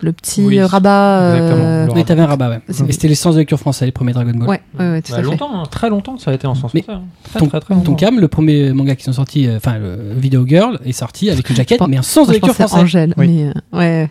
le 0.01 0.11
petit 0.11 0.43
Oui, 0.45 0.61
rabat. 0.61 1.19
euh, 1.21 1.35
exactement. 1.35 1.85
Le 1.87 1.91
Oui, 1.93 2.05
t'avais 2.05 2.21
un 2.21 2.27
rabat, 2.27 2.49
ouais. 2.49 2.59
Et 2.87 2.91
c'était 2.91 3.07
les 3.07 3.15
sens 3.15 3.33
de 3.33 3.39
lecture 3.39 3.59
français, 3.59 3.85
les 3.85 3.91
premiers 3.91 4.13
Dragon 4.13 4.33
Ball. 4.35 4.47
Ouais, 4.47 4.61
ouais, 4.79 4.91
ouais, 4.91 5.01
tout 5.01 5.11
Bah, 5.13 5.17
à 5.17 5.21
fait. 5.21 5.25
longtemps, 5.25 5.49
hein, 5.61 5.63
très 5.71 5.89
longtemps, 5.89 6.19
ça 6.19 6.29
a 6.29 6.33
été 6.35 6.45
en 6.45 6.53
sens 6.53 6.71
Mais 6.75 6.83
français. 6.83 6.99
hein. 6.99 7.07
Très, 7.23 7.39
Ton, 7.39 7.47
très, 7.47 7.59
très 7.59 7.73
longtemps. 7.73 7.85
ton 7.91 7.95
Cam, 7.95 8.19
le 8.19 8.27
premier 8.27 8.71
manga 8.71 8.95
qui 8.95 9.03
sont 9.03 9.13
sortis, 9.13 9.47
euh, 9.47 9.57
enfin 9.57 9.79
le 9.79 9.97
Video 10.15 10.45
Girl, 10.47 10.79
est 10.85 10.91
sorti 10.91 11.31
avec 11.31 11.49
une 11.49 11.55
jaquette, 11.55 11.81
mais 11.87 11.97
un 11.97 12.03
sens 12.03 12.27
de 12.27 12.33
lecture 12.33 12.49
pensais 12.53 12.67
français. 12.67 12.83
Angèle, 12.83 13.13
Oui. 13.17 13.27
mais 13.27 13.47
euh, 13.47 13.77
ouais. 14.03 14.09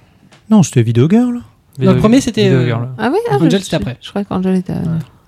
Non, 0.51 0.65
c'était 0.65 0.83
Video 0.83 1.09
Girl. 1.09 1.43
Video- 1.83 1.91
Non, 1.91 1.95
le 1.97 2.01
premier, 2.01 2.21
c'était, 2.21 2.45
Video 2.45 2.59
euh, 2.59 2.67
Girl. 2.67 2.89
Ah 2.99 3.11
ouais 3.11 3.19
ah, 3.31 3.37
Angel, 3.37 3.51
je- 3.51 3.65
c'était 3.65 3.77
après. 3.77 3.97
Je 4.01 4.09
crois 4.11 4.25
qu'Angel 4.25 4.57
était. 4.57 4.73
Ouais. 4.73 4.79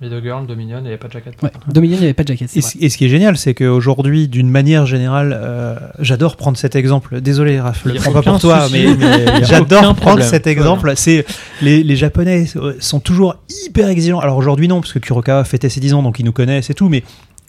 Video 0.02 0.20
Girl, 0.20 0.46
Dominion, 0.46 0.78
il 0.78 0.82
n'y 0.82 0.88
avait 0.88 0.96
pas 0.98 1.06
de 1.08 1.12
jaquette. 1.12 1.34
Ouais. 1.42 1.50
Dominion, 1.68 1.96
il 1.96 2.00
n'y 2.00 2.04
avait 2.06 2.14
pas 2.14 2.24
de 2.24 2.28
jaquette. 2.28 2.50
c'est 2.50 2.58
Et, 2.58 2.62
ce- 2.62 2.76
et 2.78 2.88
ce 2.90 2.98
qui 2.98 3.06
est 3.06 3.08
génial, 3.08 3.36
c'est 3.38 3.54
qu'aujourd'hui, 3.54 4.28
d'une 4.28 4.50
manière 4.50 4.84
générale, 4.86 5.34
euh, 5.40 5.76
j'adore 6.00 6.36
prendre 6.36 6.56
cet 6.58 6.74
exemple. 6.76 7.20
Désolé, 7.20 7.60
Raph, 7.60 7.84
le 7.84 7.92
a 7.92 7.94
prends 7.96 8.12
pas 8.12 8.22
pour 8.22 8.38
toi, 8.40 8.62
souci. 8.68 8.86
mais, 8.98 9.44
j'adore 9.44 9.80
prendre 9.82 9.96
problème. 9.96 10.28
cet 10.28 10.46
exemple. 10.46 10.92
C'est 10.96 11.24
les, 11.62 11.82
les 11.82 11.96
Japonais 11.96 12.46
euh, 12.56 12.74
sont 12.80 13.00
toujours 13.00 13.36
hyper 13.66 13.88
exigeants. 13.88 14.20
Alors 14.20 14.36
aujourd'hui, 14.36 14.68
non, 14.68 14.80
parce 14.80 14.92
que 14.92 14.98
Kurokawa 14.98 15.44
fêtait 15.44 15.68
ses 15.70 15.80
10 15.80 15.94
ans, 15.94 16.02
donc 16.02 16.18
ils 16.18 16.24
nous 16.24 16.32
connaissent 16.32 16.70
et 16.70 16.74
tout, 16.74 16.88
mais 16.88 17.02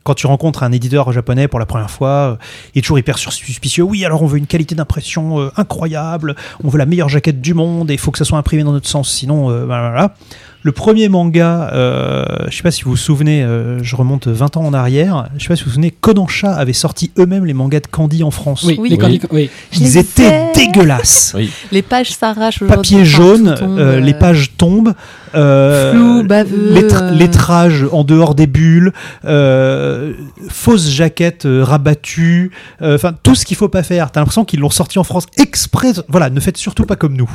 quand 0.05 0.13
tu 0.13 0.27
rencontres 0.27 0.61
un 0.63 0.71
éditeur 0.71 1.11
japonais 1.11 1.47
pour 1.49 1.59
la 1.59 1.65
première 1.65 1.89
fois, 1.89 2.09
euh, 2.09 2.35
il 2.75 2.79
est 2.79 2.81
toujours 2.83 2.99
hyper 2.99 3.17
sus- 3.17 3.31
suspicieux. 3.31 3.83
Oui, 3.83 4.05
alors 4.05 4.21
on 4.21 4.27
veut 4.27 4.37
une 4.37 4.45
qualité 4.47 4.75
d'impression 4.75 5.41
euh, 5.41 5.51
incroyable, 5.57 6.35
on 6.63 6.69
veut 6.69 6.77
la 6.77 6.85
meilleure 6.85 7.09
jaquette 7.09 7.41
du 7.41 7.55
monde 7.55 7.89
et 7.89 7.95
il 7.95 7.99
faut 7.99 8.11
que 8.11 8.19
ça 8.19 8.23
soit 8.25 8.37
imprimé 8.37 8.63
dans 8.63 8.71
notre 8.71 8.87
sens, 8.87 9.11
sinon, 9.11 9.49
euh, 9.49 9.65
voilà, 9.65 9.89
voilà. 9.89 10.13
Le 10.61 10.71
premier 10.71 11.09
manga, 11.09 11.69
euh, 11.73 12.25
je 12.49 12.55
sais 12.57 12.63
pas 12.63 12.71
si 12.71 12.83
vous 12.83 12.91
vous 12.91 12.97
souvenez, 12.97 13.43
euh, 13.43 13.83
je 13.83 13.95
remonte 13.95 14.27
20 14.27 14.57
ans 14.57 14.63
en 14.65 14.73
arrière, 14.73 15.27
je 15.37 15.43
sais 15.43 15.47
pas 15.49 15.55
si 15.55 15.63
vous 15.63 15.69
vous 15.69 15.73
souvenez, 15.75 15.91
Kodansha 15.91 16.53
avait 16.53 16.73
sorti 16.73 17.11
eux-mêmes 17.19 17.45
les 17.45 17.53
mangas 17.53 17.81
de 17.81 17.87
Candy 17.87 18.23
en 18.23 18.31
France. 18.31 18.63
Oui, 18.63 18.75
Oui. 18.79 18.89
les 18.89 18.95
Oui. 18.95 19.01
Candy- 19.01 19.21
oui. 19.31 19.49
Je 19.71 19.79
Ils 19.81 19.97
étaient 19.97 20.49
ai. 20.49 20.53
dégueulasses. 20.55 21.35
Les 21.71 21.81
pages 21.83 22.11
s'arrachent. 22.13 22.63
Papier 22.63 23.05
jaune, 23.05 23.55
euh, 23.61 23.99
les 23.99 24.13
pages 24.15 24.53
tombent. 24.57 24.93
Euh, 25.35 25.91
Flou, 25.93 26.23
baveux, 26.23 26.73
lettre- 26.73 27.03
euh. 27.03 27.11
Lettrage 27.11 27.85
en 27.91 28.03
dehors 28.03 28.35
des 28.35 28.47
bulles, 28.47 28.91
euh, 29.25 30.13
fausse 30.49 30.89
jaquette 30.89 31.45
euh, 31.45 31.63
rabattue, 31.63 32.51
euh, 32.81 32.95
enfin 32.95 33.13
tout 33.23 33.35
ce 33.35 33.45
qu'il 33.45 33.57
faut 33.57 33.69
pas 33.69 33.83
faire. 33.83 34.11
T'as 34.11 34.19
l'impression 34.21 34.45
qu'ils 34.45 34.59
l'ont 34.59 34.69
sorti 34.69 34.99
en 34.99 35.03
France 35.03 35.25
exprès. 35.37 35.93
Voilà, 36.07 36.29
ne 36.29 36.39
faites 36.39 36.57
surtout 36.57 36.85
pas 36.85 36.95
comme 36.95 37.15
nous. 37.15 37.29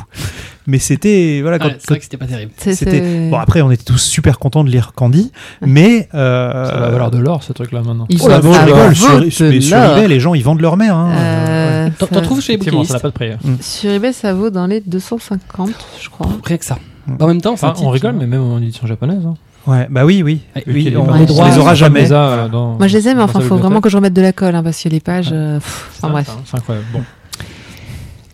Mais 0.67 0.77
c'était 0.77 1.39
voilà 1.41 1.57
quand, 1.57 1.65
Ouais, 1.69 1.75
c'est 1.79 1.89
vrai 1.89 1.97
que 1.97 2.03
c'était 2.03 2.17
pas 2.17 2.27
terrible. 2.27 2.51
c'est- 2.57 2.75
c'était 2.75 2.99
c'est- 2.99 3.29
bon 3.31 3.37
après 3.39 3.61
on 3.61 3.71
était 3.71 3.83
tous 3.83 3.97
super 3.97 4.37
contents 4.37 4.63
de 4.63 4.69
lire 4.69 4.93
Candy, 4.95 5.31
mais 5.65 6.07
euh, 6.13 6.65
Ça 6.65 6.77
va 6.77 6.89
valoir 6.91 7.09
de 7.11 7.17
l'or, 7.17 7.41
ce 7.43 7.51
truc-là, 7.53 7.81
maintenant. 7.81 8.05
Ils 8.09 8.19
Oh 8.21 8.29
je 8.29 8.35
rigole, 8.65 8.95
sur, 9.31 9.45
eBay, 9.51 10.07
les 10.07 10.19
gens 10.19 10.33
ils 10.35 10.43
vendent 10.43 10.61
leur 10.61 10.77
mère. 10.77 10.95
hein. 10.95 11.11
Euh, 11.17 11.89
T'en 11.97 12.21
trouves 12.21 12.41
chez 12.41 12.53
les 12.53 12.55
Effectivement, 12.59 12.83
ça 12.83 12.93
n'a 12.93 12.99
bouquinistes 12.99 13.01
pas 13.01 13.25
de 13.27 13.37
prix. 13.57 13.61
Sur 13.61 13.91
eBay, 13.91 14.13
ça 14.13 14.33
vaut 14.33 14.49
dans 14.51 14.67
les 14.67 14.81
250, 14.81 15.71
je 16.01 16.09
crois. 16.09 16.27
Rien 16.45 16.57
que 16.57 16.65
ça. 16.65 16.77
En 17.19 17.27
même 17.27 17.41
temps, 17.41 17.53
Enfin, 17.53 17.71
titre- 17.71 17.83
on 17.87 17.89
rigole, 17.89 18.13
mais 18.13 18.27
même 18.27 18.41
en 18.41 18.57
édition 18.59 18.85
japonaise. 18.87 19.25
Hein. 19.25 19.35
Ouais, 19.67 19.87
bah 19.91 20.05
oui, 20.05 20.23
oui, 20.23 20.41
les 20.65 20.95
on, 20.97 21.13
les 21.13 21.57
aura 21.59 21.75
jamais. 21.75 22.11
Euh, 22.11 22.47
dans- 22.47 22.77
Moi, 22.77 22.87
je 22.87 22.97
les 22.97 23.07
aime, 23.09 23.17
mais 23.17 23.23
enfin, 23.23 23.41
sa 23.41 23.45
faut 23.47 23.57
vraiment 23.57 23.79
que 23.81 23.89
je 23.89 23.95
remette 23.97 24.13
de 24.13 24.21
la 24.21 24.33
colle, 24.33 24.55
hein, 24.55 24.63
parce 24.63 24.81
que 24.81 24.89
les 24.89 24.99
pages. 24.99 25.29
euh, 25.31 25.59
pff, 25.59 25.91
enfin, 25.97 26.09
bref. 26.09 26.29
un- 26.29 26.41
C'est 26.45 26.57
incroyable. 26.57 26.87
Bon. 26.93 27.01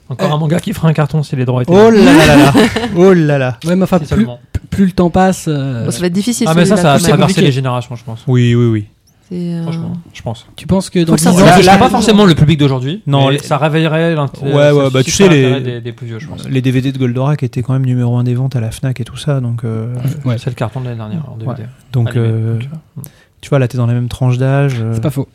Encore 0.09 0.34
un 0.34 0.38
manga 0.38 0.59
qui 0.61 0.72
fera 0.72 0.88
un 0.88 0.93
carton 0.93 1.22
si 1.22 1.36
les 1.36 1.43
droits 1.43 1.63
étaient. 1.63 1.74
Oh 1.74 1.89
là 1.91 2.01
là 2.01 2.26
là 2.26 2.36
là, 2.38 2.53
oh 2.95 3.13
là 3.13 3.38
là. 3.38 3.57
Ouais, 3.65 3.76
mais 3.76 3.84
enfin, 3.84 3.99
Si 4.01 4.13
plus, 4.13 4.26
plus 4.70 4.86
le 4.86 4.91
temps 4.93 5.09
passe. 5.09 5.45
euh, 5.49 5.84
Bon, 5.86 5.91
ça 5.91 5.99
va 5.99 6.07
être 6.07 6.13
difficile. 6.13 6.47
Ah, 6.49 6.53
mais 6.55 6.65
ça, 6.65 6.78
ça 6.78 6.82
a 6.93 6.95
quand 6.95 7.01
même. 7.01 7.01
traversé 7.09 7.18
compliqué. 7.34 7.41
les 7.47 7.51
générations, 7.51 7.95
je 7.97 8.03
pense. 8.05 8.24
Oui, 8.26 8.55
oui, 8.55 8.65
oui. 8.68 8.86
Euh, 9.32 9.61
Franchement, 9.63 9.93
je 10.13 10.21
pense. 10.21 10.45
Tu 10.55 10.67
penses 10.67 10.89
que 10.89 10.99
dans 11.03 11.15
10 11.15 11.23
savoir. 11.23 11.43
ans, 11.43 11.57
Là, 11.57 11.61
Ça 11.61 11.78
pas 11.78 11.89
forcément 11.89 12.23
le 12.25 12.34
public 12.34 12.57
d'aujourd'hui. 12.59 13.01
Non, 13.07 13.28
les- 13.30 13.39
ça 13.39 13.57
réveillerait 13.57 14.15
l'intérêt. 14.15 14.53
Ouais, 14.53 14.71
ouais, 14.71 14.84
ça 14.86 14.89
bah, 14.89 15.03
tu 15.03 15.11
sais, 15.11 15.28
les- 15.28 15.59
des, 15.59 15.82
des 15.82 15.91
plus 15.91 16.07
vieux, 16.07 16.19
je 16.19 16.28
pense. 16.28 16.47
Les 16.47 16.61
DVD 16.61 16.91
de 16.93 16.97
Goldorak 16.97 17.43
étaient 17.43 17.61
quand 17.61 17.73
même 17.73 17.86
numéro 17.86 18.15
un 18.17 18.23
des 18.23 18.36
ventes 18.36 18.55
à 18.55 18.61
la 18.61 18.71
Fnac 18.71 18.99
et 19.01 19.03
tout 19.03 19.17
ça, 19.17 19.41
donc 19.41 19.65
euh, 19.65 19.93
Ouais. 20.23 20.38
C'est 20.38 20.49
le 20.49 20.55
carton 20.55 20.80
de 20.80 20.86
l'année 20.86 20.97
dernière 20.97 21.30
en 21.30 21.36
DVD. 21.36 21.63
euh, 21.63 21.65
donc, 21.91 22.15
euh, 22.15 22.57
tu 23.41 23.49
vois 23.49 23.59
là 23.59 23.67
t'es 23.67 23.78
dans 23.78 23.88
la 23.88 23.93
même 23.93 24.07
tranche 24.07 24.38
d'âge. 24.38 24.75
euh, 24.80 24.93
c'est 24.93 25.01
pas 25.01 25.09
faux. 25.09 25.28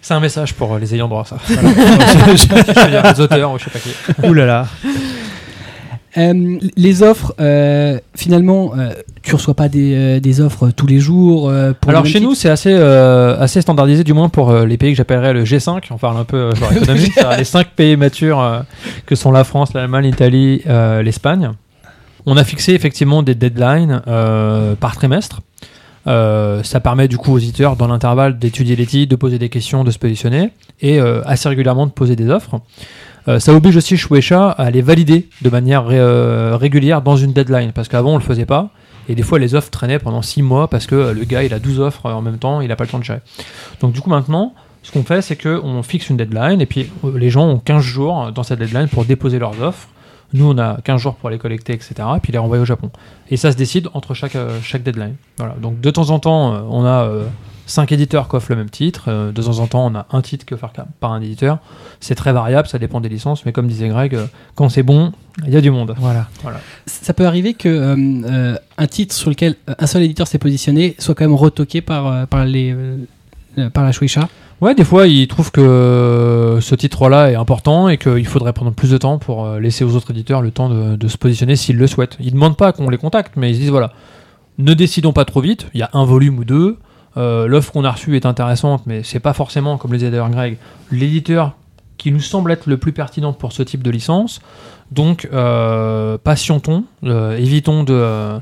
C'est 0.00 0.14
un 0.14 0.20
message 0.20 0.54
pour 0.54 0.74
euh, 0.74 0.78
les 0.78 0.94
ayants 0.94 1.08
droit, 1.08 1.24
ça. 1.24 1.36
voilà. 1.48 3.12
Les 3.12 3.20
auteurs 3.20 3.52
ou 3.52 3.58
je 3.58 3.64
sais 3.64 3.70
pas 3.70 3.78
qui. 3.78 4.26
Ouh 4.28 4.32
là 4.34 4.46
là. 4.46 4.66
Euh, 6.16 6.58
les 6.76 7.02
offres, 7.02 7.34
euh, 7.40 7.98
finalement, 8.14 8.72
euh, 8.76 8.92
tu 9.22 9.34
reçois 9.34 9.54
pas 9.54 9.68
des, 9.68 9.94
euh, 9.94 10.20
des 10.20 10.40
offres 10.40 10.70
tous 10.70 10.86
les 10.86 11.00
jours. 11.00 11.52
pour 11.80 11.90
Alors 11.90 12.06
chez 12.06 12.20
nous, 12.20 12.34
c'est 12.34 12.50
assez, 12.50 12.72
assez 12.72 13.60
standardisé, 13.60 14.04
du 14.04 14.12
moins 14.12 14.28
pour 14.28 14.52
les 14.52 14.76
pays 14.76 14.92
que 14.92 14.96
j'appellerais 14.96 15.32
le 15.32 15.44
G5. 15.44 15.82
On 15.90 15.98
parle 15.98 16.18
un 16.18 16.24
peu 16.24 16.54
genre 16.54 16.72
économique. 16.72 17.12
les 17.38 17.44
cinq 17.44 17.68
pays 17.68 17.96
matures 17.96 18.64
que 19.06 19.14
sont 19.14 19.32
la 19.32 19.44
France, 19.44 19.74
l'Allemagne, 19.74 20.04
l'Italie, 20.04 20.62
l'Espagne. 21.02 21.50
On 22.26 22.36
a 22.36 22.44
fixé 22.44 22.72
effectivement 22.72 23.22
des 23.22 23.34
deadlines 23.34 24.02
par 24.80 24.96
trimestre. 24.96 25.40
Euh, 26.06 26.62
ça 26.62 26.80
permet 26.80 27.08
du 27.08 27.16
coup 27.16 27.32
aux 27.32 27.38
éditeurs, 27.38 27.76
dans 27.76 27.86
l'intervalle, 27.86 28.38
d'étudier 28.38 28.76
les 28.76 28.86
titres, 28.86 29.10
de 29.10 29.16
poser 29.16 29.38
des 29.38 29.48
questions, 29.48 29.84
de 29.84 29.90
se 29.90 29.98
positionner 29.98 30.50
et 30.80 31.00
euh, 31.00 31.22
assez 31.24 31.48
régulièrement 31.48 31.86
de 31.86 31.92
poser 31.92 32.16
des 32.16 32.28
offres. 32.28 32.60
Euh, 33.28 33.38
ça 33.38 33.54
oblige 33.54 33.76
aussi 33.76 33.96
Shueisha 33.96 34.50
à 34.50 34.70
les 34.70 34.82
valider 34.82 35.28
de 35.40 35.50
manière 35.50 35.86
euh, 35.90 36.56
régulière 36.56 37.00
dans 37.00 37.16
une 37.16 37.32
deadline 37.32 37.72
parce 37.72 37.88
qu'avant 37.88 38.12
on 38.12 38.18
le 38.18 38.22
faisait 38.22 38.44
pas 38.44 38.70
et 39.08 39.14
des 39.14 39.22
fois 39.22 39.38
les 39.38 39.54
offres 39.54 39.70
traînaient 39.70 39.98
pendant 39.98 40.20
6 40.20 40.42
mois 40.42 40.68
parce 40.68 40.86
que 40.86 41.12
le 41.12 41.24
gars 41.24 41.42
il 41.42 41.54
a 41.54 41.58
12 41.58 41.80
offres 41.80 42.10
en 42.10 42.20
même 42.20 42.38
temps, 42.38 42.60
il 42.60 42.70
a 42.70 42.76
pas 42.76 42.84
le 42.84 42.90
temps 42.90 42.98
de 42.98 43.04
gérer. 43.04 43.20
Donc 43.80 43.92
du 43.92 44.00
coup 44.00 44.10
maintenant, 44.10 44.54
ce 44.82 44.92
qu'on 44.92 45.04
fait 45.04 45.22
c'est 45.22 45.36
qu'on 45.36 45.82
fixe 45.82 46.10
une 46.10 46.18
deadline 46.18 46.60
et 46.60 46.66
puis 46.66 46.90
euh, 47.04 47.18
les 47.18 47.30
gens 47.30 47.46
ont 47.46 47.58
15 47.58 47.82
jours 47.82 48.32
dans 48.32 48.42
cette 48.42 48.58
deadline 48.58 48.88
pour 48.88 49.06
déposer 49.06 49.38
leurs 49.38 49.60
offres. 49.62 49.88
Nous 50.34 50.46
on 50.46 50.58
a 50.58 50.80
15 50.82 51.00
jours 51.00 51.14
pour 51.14 51.30
les 51.30 51.38
collecter 51.38 51.72
etc. 51.72 51.94
et 52.16 52.20
puis 52.20 52.32
les 52.32 52.38
renvoyer 52.38 52.60
au 52.60 52.66
Japon. 52.66 52.90
Et 53.30 53.38
ça 53.38 53.52
se 53.52 53.56
décide 53.56 53.88
entre 53.94 54.12
chaque, 54.12 54.36
chaque 54.62 54.82
deadline. 54.82 55.14
Voilà. 55.38 55.54
Donc 55.54 55.80
de 55.80 55.90
temps 55.90 56.10
en 56.10 56.18
temps 56.18 56.66
on 56.68 56.84
a 56.84 57.08
5 57.66 57.92
éditeurs 57.92 58.28
qui 58.28 58.36
offrent 58.36 58.50
le 58.50 58.56
même 58.56 58.70
titre, 58.70 59.04
euh, 59.08 59.32
de 59.32 59.42
temps 59.42 59.58
en 59.58 59.66
temps 59.66 59.86
on 59.86 59.94
a 59.94 60.06
un 60.10 60.22
titre 60.22 60.44
que 60.44 60.54
par 61.00 61.12
un 61.12 61.20
éditeur. 61.20 61.58
C'est 62.00 62.14
très 62.14 62.32
variable, 62.32 62.68
ça 62.68 62.78
dépend 62.78 63.00
des 63.00 63.08
licences, 63.08 63.46
mais 63.46 63.52
comme 63.52 63.66
disait 63.66 63.88
Greg, 63.88 64.14
euh, 64.14 64.26
quand 64.54 64.68
c'est 64.68 64.82
bon, 64.82 65.12
il 65.46 65.52
y 65.52 65.56
a 65.56 65.60
du 65.60 65.70
monde. 65.70 65.94
Voilà. 65.98 66.26
Ça 66.86 67.14
peut 67.14 67.26
arriver 67.26 67.54
que 67.54 67.68
euh, 67.68 67.96
euh, 68.26 68.56
un 68.76 68.86
titre 68.86 69.14
sur 69.14 69.30
lequel 69.30 69.56
un 69.78 69.86
seul 69.86 70.02
éditeur 70.02 70.26
s'est 70.26 70.38
positionné 70.38 70.96
soit 70.98 71.14
quand 71.14 71.24
même 71.24 71.34
retoqué 71.34 71.80
par, 71.80 72.26
par, 72.26 72.44
les, 72.44 72.74
par 73.72 73.84
la 73.84 73.92
Shueisha. 73.92 74.28
Ouais, 74.60 74.74
des 74.74 74.84
fois, 74.84 75.06
ils 75.06 75.26
trouvent 75.26 75.50
que 75.50 76.58
ce 76.60 76.74
titre-là 76.74 77.32
est 77.32 77.34
important 77.34 77.88
et 77.88 77.98
qu'il 77.98 78.26
faudrait 78.26 78.52
prendre 78.52 78.72
plus 78.72 78.90
de 78.90 78.98
temps 78.98 79.18
pour 79.18 79.48
laisser 79.56 79.84
aux 79.84 79.96
autres 79.96 80.10
éditeurs 80.10 80.42
le 80.42 80.50
temps 80.50 80.68
de, 80.68 80.96
de 80.96 81.08
se 81.08 81.18
positionner 81.18 81.56
s'ils 81.56 81.76
le 81.76 81.86
souhaitent. 81.86 82.16
Ils 82.20 82.32
demandent 82.32 82.56
pas 82.56 82.72
qu'on 82.72 82.88
les 82.88 82.98
contacte, 82.98 83.32
mais 83.36 83.50
ils 83.50 83.54
se 83.54 83.60
disent 83.60 83.70
voilà, 83.70 83.92
ne 84.58 84.74
décidons 84.74 85.12
pas 85.12 85.24
trop 85.24 85.40
vite. 85.40 85.66
Il 85.74 85.80
y 85.80 85.82
a 85.82 85.90
un 85.92 86.04
volume 86.04 86.38
ou 86.38 86.44
deux. 86.44 86.78
Euh, 87.16 87.46
L'offre 87.46 87.72
qu'on 87.72 87.84
a 87.84 87.92
reçue 87.92 88.16
est 88.16 88.26
intéressante, 88.26 88.82
mais 88.86 89.02
c'est 89.02 89.20
pas 89.20 89.32
forcément, 89.32 89.78
comme 89.78 89.92
le 89.92 89.98
disait 89.98 90.10
d'ailleurs 90.10 90.30
Greg, 90.30 90.56
l'éditeur 90.90 91.52
qui 91.96 92.10
nous 92.10 92.20
semble 92.20 92.50
être 92.52 92.66
le 92.66 92.76
plus 92.76 92.92
pertinent 92.92 93.32
pour 93.32 93.52
ce 93.52 93.62
type 93.62 93.82
de 93.82 93.90
licence. 93.90 94.40
Donc, 94.90 95.28
euh, 95.32 96.18
patientons, 96.22 96.84
euh, 97.04 97.36
évitons 97.36 97.84
de, 97.84 98.38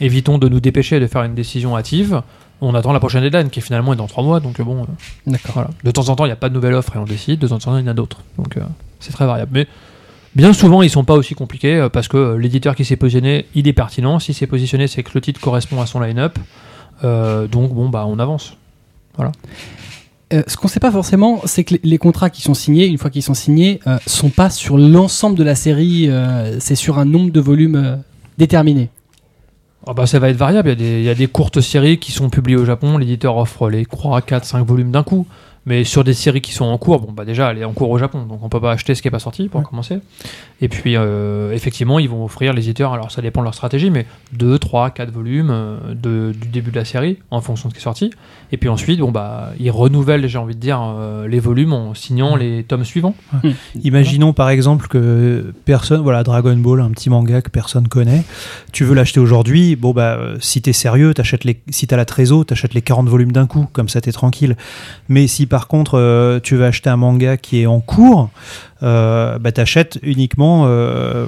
évitons 0.00 0.38
de 0.38 0.48
nous 0.48 0.60
dépêcher 0.60 1.00
de 1.00 1.06
faire 1.06 1.22
une 1.22 1.34
décision 1.34 1.76
hâtive. 1.76 2.22
on 2.60 2.74
attend 2.74 2.92
la 2.92 2.98
prochaine 2.98 3.22
deadline 3.22 3.50
qui 3.50 3.60
finalement 3.60 3.92
est 3.92 3.96
dans 3.96 4.08
3 4.08 4.24
mois. 4.24 4.40
Donc 4.40 4.60
bon, 4.60 4.86
D'accord. 5.26 5.52
voilà. 5.54 5.70
De 5.84 5.90
temps 5.90 6.08
en 6.08 6.16
temps, 6.16 6.24
il 6.24 6.28
n'y 6.28 6.32
a 6.32 6.36
pas 6.36 6.48
de 6.48 6.54
nouvelle 6.54 6.74
offre 6.74 6.96
et 6.96 6.98
on 6.98 7.04
décide. 7.04 7.38
De 7.38 7.46
temps 7.46 7.54
en 7.54 7.58
temps, 7.58 7.78
il 7.78 7.84
y 7.84 7.88
en 7.88 7.90
a 7.90 7.94
d'autres. 7.94 8.22
Donc 8.36 8.58
c'est 8.98 9.12
très 9.12 9.26
variable. 9.26 9.52
Mais 9.54 9.68
bien 10.34 10.52
souvent, 10.52 10.82
ils 10.82 10.90
sont 10.90 11.04
pas 11.04 11.14
aussi 11.14 11.34
compliqués 11.34 11.86
parce 11.92 12.08
que 12.08 12.34
l'éditeur 12.34 12.74
qui 12.74 12.84
s'est 12.84 12.96
positionné, 12.96 13.46
il 13.54 13.68
est 13.68 13.72
pertinent. 13.72 14.18
Si 14.18 14.34
c'est 14.34 14.48
positionné, 14.48 14.88
c'est 14.88 15.04
que 15.04 15.12
le 15.14 15.20
titre 15.20 15.40
correspond 15.40 15.80
à 15.80 15.86
son 15.86 16.00
line-up. 16.00 16.36
Euh, 17.04 17.46
donc 17.46 17.72
bon, 17.72 17.88
bah 17.88 18.04
on 18.08 18.18
avance. 18.18 18.56
Euh, 20.32 20.42
ce 20.46 20.56
qu'on 20.58 20.68
sait 20.68 20.80
pas 20.80 20.90
forcément, 20.92 21.40
c'est 21.46 21.64
que 21.64 21.74
les- 21.74 21.80
les 21.82 21.98
contrats 21.98 22.28
qui 22.28 22.42
sont 22.42 22.52
signés, 22.54 22.86
une 22.86 22.98
fois 22.98 23.08
qu'ils 23.10 23.22
sont 23.22 23.34
signés, 23.34 23.80
euh, 23.86 23.96
sont 24.06 24.28
pas 24.28 24.50
sur 24.50 24.76
l'ensemble 24.76 25.36
de 25.38 25.42
la 25.44 25.54
série, 25.54 26.08
euh, 26.10 26.60
c'est 26.60 26.74
sur 26.74 26.98
un 26.98 27.06
nombre 27.06 27.30
de 27.32 27.40
volumes 27.40 27.98
déterminé. 28.36 28.90
Ah 29.86 29.94
bah, 29.94 30.06
ça 30.06 30.18
va 30.18 30.28
être 30.28 30.36
variable. 30.36 30.68
Il 30.68 30.72
y, 30.72 30.72
a 30.72 30.76
des, 30.76 30.98
il 31.00 31.04
y 31.04 31.08
a 31.08 31.14
des 31.14 31.28
courtes 31.28 31.60
séries 31.62 31.98
qui 31.98 32.12
sont 32.12 32.28
publiées 32.28 32.58
au 32.58 32.66
Japon. 32.66 32.98
L'éditeur 32.98 33.38
offre 33.38 33.70
les 33.70 33.86
3, 33.86 34.20
4, 34.20 34.44
5 34.44 34.66
volumes 34.66 34.90
d'un 34.90 35.02
coup. 35.02 35.26
Mais 35.68 35.84
sur 35.84 36.02
des 36.02 36.14
séries 36.14 36.40
qui 36.40 36.52
sont 36.52 36.64
en 36.64 36.78
cours, 36.78 36.98
bon 37.00 37.12
bah 37.12 37.26
déjà 37.26 37.50
elle 37.50 37.58
est 37.58 37.64
en 37.64 37.74
cours 37.74 37.90
au 37.90 37.98
Japon, 37.98 38.24
donc 38.24 38.40
on 38.42 38.48
peut 38.48 38.60
pas 38.60 38.72
acheter 38.72 38.94
ce 38.94 39.02
qui 39.02 39.08
est 39.08 39.10
pas 39.10 39.18
sorti 39.18 39.48
pour 39.48 39.60
Ouais. 39.60 39.66
commencer. 39.68 39.98
Et 40.62 40.68
puis 40.68 40.96
euh, 40.96 41.52
effectivement 41.52 41.98
ils 41.98 42.08
vont 42.08 42.24
offrir 42.24 42.54
les 42.54 42.62
éditeurs, 42.62 42.94
alors 42.94 43.10
ça 43.10 43.20
dépend 43.20 43.40
de 43.42 43.44
leur 43.44 43.54
stratégie, 43.54 43.90
mais 43.90 44.06
2, 44.32 44.58
3, 44.58 44.90
4 44.90 45.10
volumes 45.10 45.50
euh, 45.50 45.76
de, 45.94 46.32
du 46.32 46.48
début 46.48 46.70
de 46.70 46.76
la 46.76 46.86
série 46.86 47.18
en 47.30 47.42
fonction 47.42 47.68
de 47.68 47.74
ce 47.74 47.78
qui 47.78 47.82
est 47.82 47.84
sorti. 47.84 48.10
Et 48.50 48.56
puis 48.56 48.68
ensuite 48.68 48.98
bon 49.00 49.10
bah 49.10 49.50
ils 49.60 49.70
renouvellent, 49.70 50.26
j'ai 50.26 50.38
envie 50.38 50.54
de 50.54 50.60
dire, 50.60 50.80
euh, 50.82 51.28
les 51.28 51.38
volumes 51.40 51.72
en 51.72 51.94
signant 51.94 52.34
les 52.36 52.64
tomes 52.64 52.84
suivants. 52.84 53.14
Imaginons 53.84 54.32
par 54.32 54.48
exemple 54.50 54.88
que 54.88 55.52
personne, 55.64 56.00
voilà, 56.00 56.22
Dragon 56.22 56.56
Ball, 56.56 56.80
un 56.80 56.90
petit 56.90 57.10
manga 57.10 57.42
que 57.42 57.50
personne 57.50 57.88
connaît, 57.88 58.22
tu 58.72 58.84
veux 58.84 58.94
l'acheter 58.94 59.20
aujourd'hui, 59.20 59.76
bon 59.76 59.92
bah 59.92 60.16
euh, 60.18 60.36
si 60.40 60.62
t'es 60.62 60.72
sérieux, 60.72 61.12
t'achètes 61.14 61.44
les, 61.44 61.60
si 61.68 61.86
t'as 61.86 61.96
la 61.96 62.04
trésor, 62.06 62.46
t'achètes 62.46 62.74
les 62.74 62.82
40 62.82 63.08
volumes 63.08 63.32
d'un 63.32 63.46
coup, 63.46 63.66
comme 63.72 63.88
ça 63.88 64.00
t'es 64.00 64.12
tranquille. 64.12 64.56
Mais 65.08 65.26
si 65.26 65.46
par 65.46 65.68
contre 65.68 65.98
euh, 65.98 66.40
tu 66.42 66.56
veux 66.56 66.64
acheter 66.64 66.88
un 66.90 66.96
manga 66.96 67.36
qui 67.36 67.60
est 67.60 67.66
en 67.66 67.80
cours, 67.80 68.30
euh, 68.82 69.38
bah 69.38 69.52
t'achètes 69.52 69.98
uniquement 70.02 70.64
euh, 70.66 71.26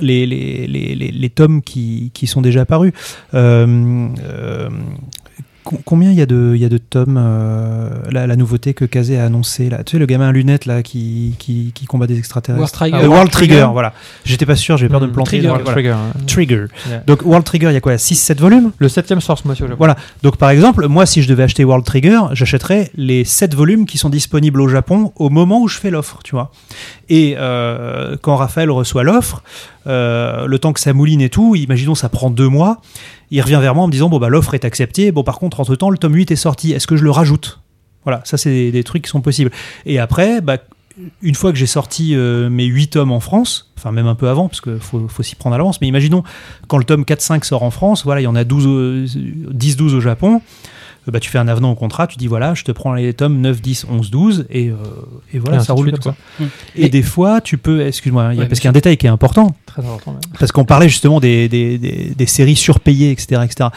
les, 0.00 0.24
les, 0.24 0.66
les, 0.66 0.94
les, 0.94 1.10
les 1.10 1.30
tomes 1.30 1.60
qui, 1.60 2.10
qui 2.14 2.26
sont 2.26 2.40
déjà. 2.40 2.64
Euh, 2.70 2.86
euh, 3.34 4.68
co- 4.68 5.21
Combien 5.64 6.10
il 6.10 6.18
y, 6.18 6.22
a 6.22 6.26
de, 6.26 6.52
il 6.56 6.60
y 6.60 6.64
a 6.64 6.68
de 6.68 6.78
tomes 6.78 7.18
euh, 7.20 7.88
la, 8.10 8.26
la 8.26 8.36
nouveauté 8.36 8.74
que 8.74 8.84
Kazé 8.84 9.18
a 9.18 9.26
annoncé 9.26 9.70
là? 9.70 9.84
Tu 9.84 9.92
sais, 9.92 9.98
le 9.98 10.06
gamin 10.06 10.28
à 10.28 10.32
lunettes 10.32 10.66
là 10.66 10.82
qui, 10.82 11.36
qui, 11.38 11.70
qui 11.72 11.86
combat 11.86 12.08
des 12.08 12.18
extraterrestres. 12.18 12.60
War 12.60 12.70
Trigger. 12.72 12.96
Euh, 12.96 13.06
World 13.08 13.30
Trigger, 13.30 13.68
voilà. 13.72 13.92
J'étais 14.24 14.44
pas 14.44 14.56
sûr, 14.56 14.76
j'avais 14.76 14.90
peur 14.90 15.00
de 15.00 15.06
me 15.06 15.12
planter. 15.12 15.38
Trigger, 15.38 15.48
donc, 15.48 15.60
voilà. 15.62 15.72
Trigger, 15.72 15.90
hein. 15.90 16.12
Trigger. 16.26 16.64
Yeah. 16.88 16.98
Donc 17.06 17.22
World 17.24 17.44
Trigger, 17.44 17.68
il 17.68 17.74
y 17.74 17.76
a 17.76 17.80
quoi? 17.80 17.94
6-7 17.94 18.38
volumes? 18.38 18.72
Le 18.78 18.88
septième 18.88 19.20
sort 19.20 19.38
ce 19.38 19.46
mois-ci 19.46 19.62
au 19.62 19.66
Japon. 19.66 19.78
Voilà. 19.78 19.96
Donc 20.22 20.36
par 20.36 20.50
exemple, 20.50 20.88
moi 20.88 21.06
si 21.06 21.22
je 21.22 21.28
devais 21.28 21.44
acheter 21.44 21.64
World 21.64 21.84
Trigger, 21.84 22.20
j'achèterais 22.32 22.90
les 22.96 23.24
7 23.24 23.54
volumes 23.54 23.86
qui 23.86 23.98
sont 23.98 24.08
disponibles 24.10 24.60
au 24.60 24.68
Japon 24.68 25.12
au 25.16 25.30
moment 25.30 25.60
où 25.60 25.68
je 25.68 25.78
fais 25.78 25.90
l'offre, 25.90 26.18
tu 26.24 26.34
vois. 26.34 26.50
Et 27.12 27.34
euh, 27.36 28.16
quand 28.22 28.36
Raphaël 28.36 28.70
reçoit 28.70 29.02
l'offre, 29.02 29.42
euh, 29.86 30.46
le 30.46 30.58
temps 30.58 30.72
que 30.72 30.80
ça 30.80 30.94
mouline 30.94 31.20
et 31.20 31.28
tout, 31.28 31.54
imaginons 31.54 31.94
ça 31.94 32.08
prend 32.08 32.30
deux 32.30 32.48
mois, 32.48 32.80
il 33.30 33.42
revient 33.42 33.58
vers 33.60 33.74
moi 33.74 33.84
en 33.84 33.86
me 33.86 33.92
disant 33.92 34.08
bon 34.08 34.18
bah 34.18 34.30
l'offre 34.30 34.54
est 34.54 34.64
acceptée, 34.64 35.12
bon 35.12 35.22
par 35.22 35.38
contre 35.38 35.60
entre 35.60 35.76
temps 35.76 35.90
le 35.90 35.98
tome 35.98 36.14
8 36.14 36.30
est 36.30 36.36
sorti, 36.36 36.72
est-ce 36.72 36.86
que 36.86 36.96
je 36.96 37.04
le 37.04 37.10
rajoute? 37.10 37.60
Voilà, 38.04 38.22
ça 38.24 38.38
c'est 38.38 38.70
des, 38.70 38.82
trucs 38.82 39.02
qui 39.02 39.10
sont 39.10 39.20
possibles. 39.20 39.50
Et 39.84 39.98
après, 39.98 40.40
bah, 40.40 40.56
une 41.20 41.34
fois 41.34 41.52
que 41.52 41.58
j'ai 41.58 41.66
sorti 41.66 42.16
euh, 42.16 42.48
mes 42.48 42.64
8 42.64 42.88
tomes 42.88 43.12
en 43.12 43.20
France, 43.20 43.70
enfin 43.76 43.92
même 43.92 44.06
un 44.06 44.14
peu 44.14 44.30
avant, 44.30 44.48
parce 44.48 44.62
qu'il 44.62 44.80
faut, 44.80 45.06
faut 45.06 45.22
s'y 45.22 45.34
prendre 45.34 45.54
à 45.54 45.58
l'avance, 45.58 45.82
mais 45.82 45.88
imaginons 45.88 46.22
quand 46.66 46.78
le 46.78 46.84
tome 46.84 47.02
4-5 47.02 47.44
sort 47.44 47.62
en 47.62 47.70
France, 47.70 48.06
voilà, 48.06 48.22
il 48.22 48.24
y 48.24 48.26
en 48.26 48.36
a 48.36 48.44
12 48.44 48.66
au- 48.66 49.52
10-12 49.52 49.94
au 49.96 50.00
Japon, 50.00 50.40
bah, 51.10 51.18
tu 51.20 51.30
fais 51.30 51.38
un 51.38 51.48
avenant 51.48 51.72
au 51.72 51.74
contrat, 51.74 52.06
tu 52.06 52.16
dis 52.16 52.28
voilà, 52.28 52.54
je 52.54 52.62
te 52.64 52.70
prends 52.72 52.92
les 52.94 53.12
tomes 53.14 53.40
9, 53.40 53.60
10, 53.60 53.86
11, 53.90 54.10
12, 54.10 54.46
et, 54.50 54.68
euh, 54.68 54.74
et 55.32 55.38
voilà, 55.38 55.60
ça 55.60 55.72
roule 55.72 55.88
suite, 55.88 56.00
comme 56.02 56.12
ça. 56.12 56.16
quoi. 56.38 56.46
Et, 56.76 56.84
Et- 56.86 56.88
des 56.88 57.02
fois, 57.02 57.40
tu 57.40 57.58
peux, 57.58 57.84
excuse-moi, 57.86 58.28
Ouais, 58.28 58.46
parce 58.46 58.60
qu'il 58.60 58.64
y 58.64 58.68
a 58.68 58.70
un 58.70 58.72
détail 58.72 58.96
qui 58.96 59.06
est 59.06 59.10
important, 59.10 59.54
Très 59.66 59.82
important. 59.82 60.12
même. 60.12 60.20
parce 60.38 60.52
qu'on 60.52 60.64
parlait 60.64 60.88
justement 60.88 61.18
des, 61.18 61.48
des, 61.48 61.78
des- 61.78 62.12
des 62.16 62.26
séries 62.26 62.56
surpayées, 62.56 63.10
etc. 63.10 63.42
etc. 63.44 63.70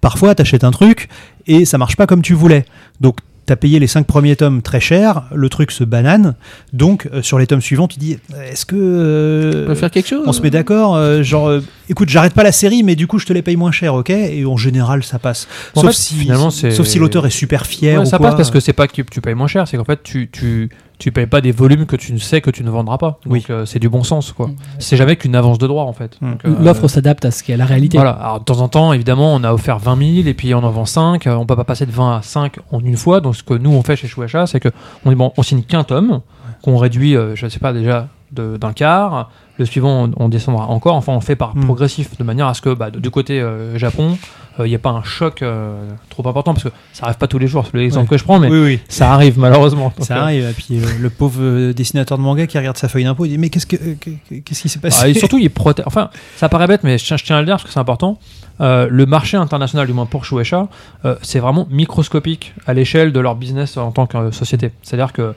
Parfois, 0.00 0.34
tu 0.34 0.42
achètes 0.42 0.62
un 0.64 0.70
truc 0.70 1.08
et 1.46 1.64
ça 1.64 1.78
marche 1.78 1.96
pas 1.96 2.06
comme 2.06 2.22
tu 2.22 2.34
voulais. 2.34 2.64
Donc, 3.00 3.18
tu 3.48 3.52
as 3.52 3.56
payé 3.56 3.80
les 3.80 3.88
cinq 3.88 4.06
premiers 4.06 4.36
tomes 4.36 4.62
très 4.62 4.78
cher, 4.78 5.24
le 5.34 5.48
truc 5.48 5.72
se 5.72 5.82
banane. 5.82 6.34
Donc, 6.72 7.08
euh, 7.12 7.22
sur 7.22 7.38
les 7.38 7.46
tomes 7.48 7.60
suivants, 7.60 7.88
tu 7.88 7.98
dis 7.98 8.18
est-ce 8.50 8.64
que. 8.64 8.76
euh, 8.78 9.64
On 9.64 9.66
peut 9.66 9.74
faire 9.74 9.90
quelque 9.90 10.06
chose 10.06 10.22
on 10.26 10.32
se 10.32 10.42
met 10.42 10.50
d'accord, 10.50 10.94
euh, 10.94 11.22
genre, 11.22 11.48
euh, 11.48 11.62
écoute, 11.88 12.08
j'arrête 12.08 12.34
pas 12.34 12.42
la 12.42 12.52
série, 12.52 12.82
mais 12.82 12.94
du 12.94 13.06
coup, 13.06 13.18
je 13.18 13.26
te 13.26 13.32
les 13.32 13.42
paye 13.42 13.56
moins 13.56 13.72
cher, 13.72 13.94
ok? 13.94 14.10
Et 14.10 14.44
en 14.44 14.56
général, 14.56 15.02
ça 15.02 15.18
passe. 15.18 15.48
Sauf, 15.74 15.86
fait, 15.86 15.92
si, 15.92 16.28
sauf 16.72 16.86
si 16.86 16.98
l'auteur 16.98 17.26
est 17.26 17.30
super 17.30 17.66
fier. 17.66 17.98
Ouais, 17.98 18.06
ou 18.06 18.08
ça 18.08 18.18
quoi. 18.18 18.28
passe 18.28 18.36
parce 18.36 18.50
que 18.50 18.60
c'est 18.60 18.72
pas 18.72 18.86
que 18.86 19.02
tu 19.02 19.20
payes 19.20 19.34
moins 19.34 19.46
cher, 19.48 19.66
c'est 19.66 19.76
qu'en 19.76 19.84
fait 19.84 20.02
tu, 20.02 20.28
tu, 20.30 20.68
tu 20.98 21.12
payes 21.12 21.26
pas 21.26 21.40
des 21.40 21.52
volumes 21.52 21.86
que 21.86 21.96
tu 21.96 22.12
ne 22.12 22.18
sais 22.18 22.40
que 22.40 22.50
tu 22.50 22.64
ne 22.64 22.70
vendras 22.70 22.98
pas. 22.98 23.18
Donc 23.24 23.32
Oui. 23.32 23.46
euh, 23.50 23.64
c'est 23.66 23.78
du 23.78 23.88
bon 23.88 24.02
sens 24.02 24.32
quoi. 24.32 24.50
C'est 24.78 24.96
jamais 24.96 25.16
qu'une 25.16 25.36
avance 25.36 25.58
de 25.58 25.66
droit 25.66 25.84
en 25.84 25.92
fait. 25.92 26.16
Mm. 26.20 26.32
Euh, 26.44 26.54
L'offre 26.60 26.88
s'adapte 26.88 27.24
à 27.24 27.30
ce 27.30 27.42
qu'est 27.44 27.56
la 27.56 27.66
réalité. 27.66 27.96
Voilà, 27.98 28.10
alors 28.12 28.40
de 28.40 28.44
temps 28.44 28.60
en 28.60 28.68
temps, 28.68 28.92
évidemment, 28.92 29.34
on 29.34 29.44
a 29.44 29.52
offert 29.52 29.78
20 29.78 29.96
000 30.16 30.28
et 30.28 30.34
puis 30.34 30.52
on 30.54 30.58
en 30.64 30.70
vend 30.70 30.84
5. 30.86 31.26
Euh, 31.26 31.34
On 31.36 31.46
peut 31.46 31.56
pas 31.56 31.64
passer 31.64 31.86
de 31.86 31.92
20 31.92 32.16
à 32.16 32.22
5 32.22 32.56
en 32.72 32.80
une 32.80 32.96
fois. 32.96 33.20
Donc 33.20 33.36
ce 33.36 33.42
que 33.42 33.54
nous 33.54 33.70
on 33.70 33.82
fait 33.82 33.96
chez 33.96 34.08
Shueisha, 34.08 34.46
c'est 34.46 34.60
que 34.60 34.70
on 35.04 35.10
dit 35.10 35.16
bon, 35.16 35.32
on 35.36 35.42
signe 35.42 35.62
qu'un 35.62 35.84
tome, 35.84 36.20
qu'on 36.62 36.76
réduit, 36.76 37.16
euh, 37.16 37.36
je 37.36 37.46
sais 37.48 37.60
pas 37.60 37.72
déjà, 37.72 38.08
de- 38.32 38.56
d'un 38.56 38.72
quart. 38.72 39.30
Le 39.58 39.64
suivant, 39.64 40.08
on, 40.16 40.28
descendra 40.28 40.66
encore. 40.68 40.94
Enfin, 40.94 41.12
on 41.12 41.20
fait 41.20 41.36
par 41.36 41.56
Mm. 41.56 41.64
progressif, 41.64 42.16
de 42.16 42.24
manière 42.24 42.46
à 42.46 42.54
ce 42.54 42.60
que 42.62 42.72
bah, 42.74 42.90
du 42.90 43.10
côté 43.10 43.40
euh, 43.40 43.76
Japon, 43.78 44.16
il 44.60 44.64
n'y 44.64 44.74
ait 44.74 44.78
pas 44.78 44.90
un 44.90 45.02
choc 45.04 45.42
euh, 45.42 45.88
trop 46.10 46.26
important, 46.28 46.52
parce 46.52 46.64
que 46.64 46.70
ça 46.92 47.04
arrive 47.06 47.16
pas 47.18 47.28
tous 47.28 47.38
les 47.38 47.46
jours. 47.46 47.64
C'est 47.70 47.76
l'exemple 47.78 48.04
Ouais. 48.04 48.08
que 48.10 48.18
je 48.18 48.24
prends, 48.24 48.38
mais 48.40 48.48
Oui, 48.48 48.58
oui. 48.60 48.80
ça 48.88 49.12
arrive 49.12 49.38
malheureusement. 49.38 49.92
Donc, 49.96 50.04
Ça 50.06 50.16
euh, 50.18 50.22
arrive, 50.22 50.48
et 50.48 50.52
puis 50.52 50.78
euh, 50.80 50.84
le 51.00 51.10
pauvre 51.10 51.40
euh, 51.40 51.72
dessinateur 51.72 52.18
de 52.18 52.22
manga 52.24 52.46
qui 52.46 52.58
regarde 52.58 52.76
sa 52.76 52.88
feuille 52.88 53.04
d'impôt, 53.04 53.24
il 53.24 53.28
dit 53.30 53.38
Mais 53.38 53.50
qu'est-ce 53.50 53.66
que- 53.66 53.76
euh, 53.76 53.94
que- 54.00 54.34
qu'est-ce 54.40 54.62
qui 54.62 54.68
s'est 54.68 54.80
passé? 54.80 54.98
Ah, 55.02 55.08
et 55.08 55.14
surtout, 55.14 55.38
il 55.38 55.48
protège. 55.50 55.84
Enfin, 55.86 56.10
ça 56.36 56.48
paraît 56.48 56.66
bête, 56.66 56.82
mais 56.82 56.98
je 56.98 57.04
tiens, 57.04 57.16
je 57.16 57.24
tiens 57.24 57.36
à 57.36 57.40
le 57.40 57.46
dire 57.46 57.54
parce 57.54 57.64
que 57.64 57.70
c'est 57.70 57.78
important. 57.80 58.18
Euh, 58.60 58.88
le 58.90 59.06
marché 59.06 59.36
international, 59.36 59.86
du 59.86 59.92
moins 59.92 60.06
pour 60.06 60.24
Shueisha, 60.24 60.66
euh, 61.04 61.14
c'est 61.22 61.38
vraiment 61.38 61.68
microscopique 61.70 62.52
à 62.66 62.74
l'échelle 62.74 63.12
de 63.12 63.20
leur 63.20 63.36
business 63.36 63.76
en 63.76 63.92
tant 63.92 64.06
que 64.06 64.16
euh, 64.18 64.32
société. 64.32 64.72
C'est-à-dire 64.82 65.12
que 65.12 65.34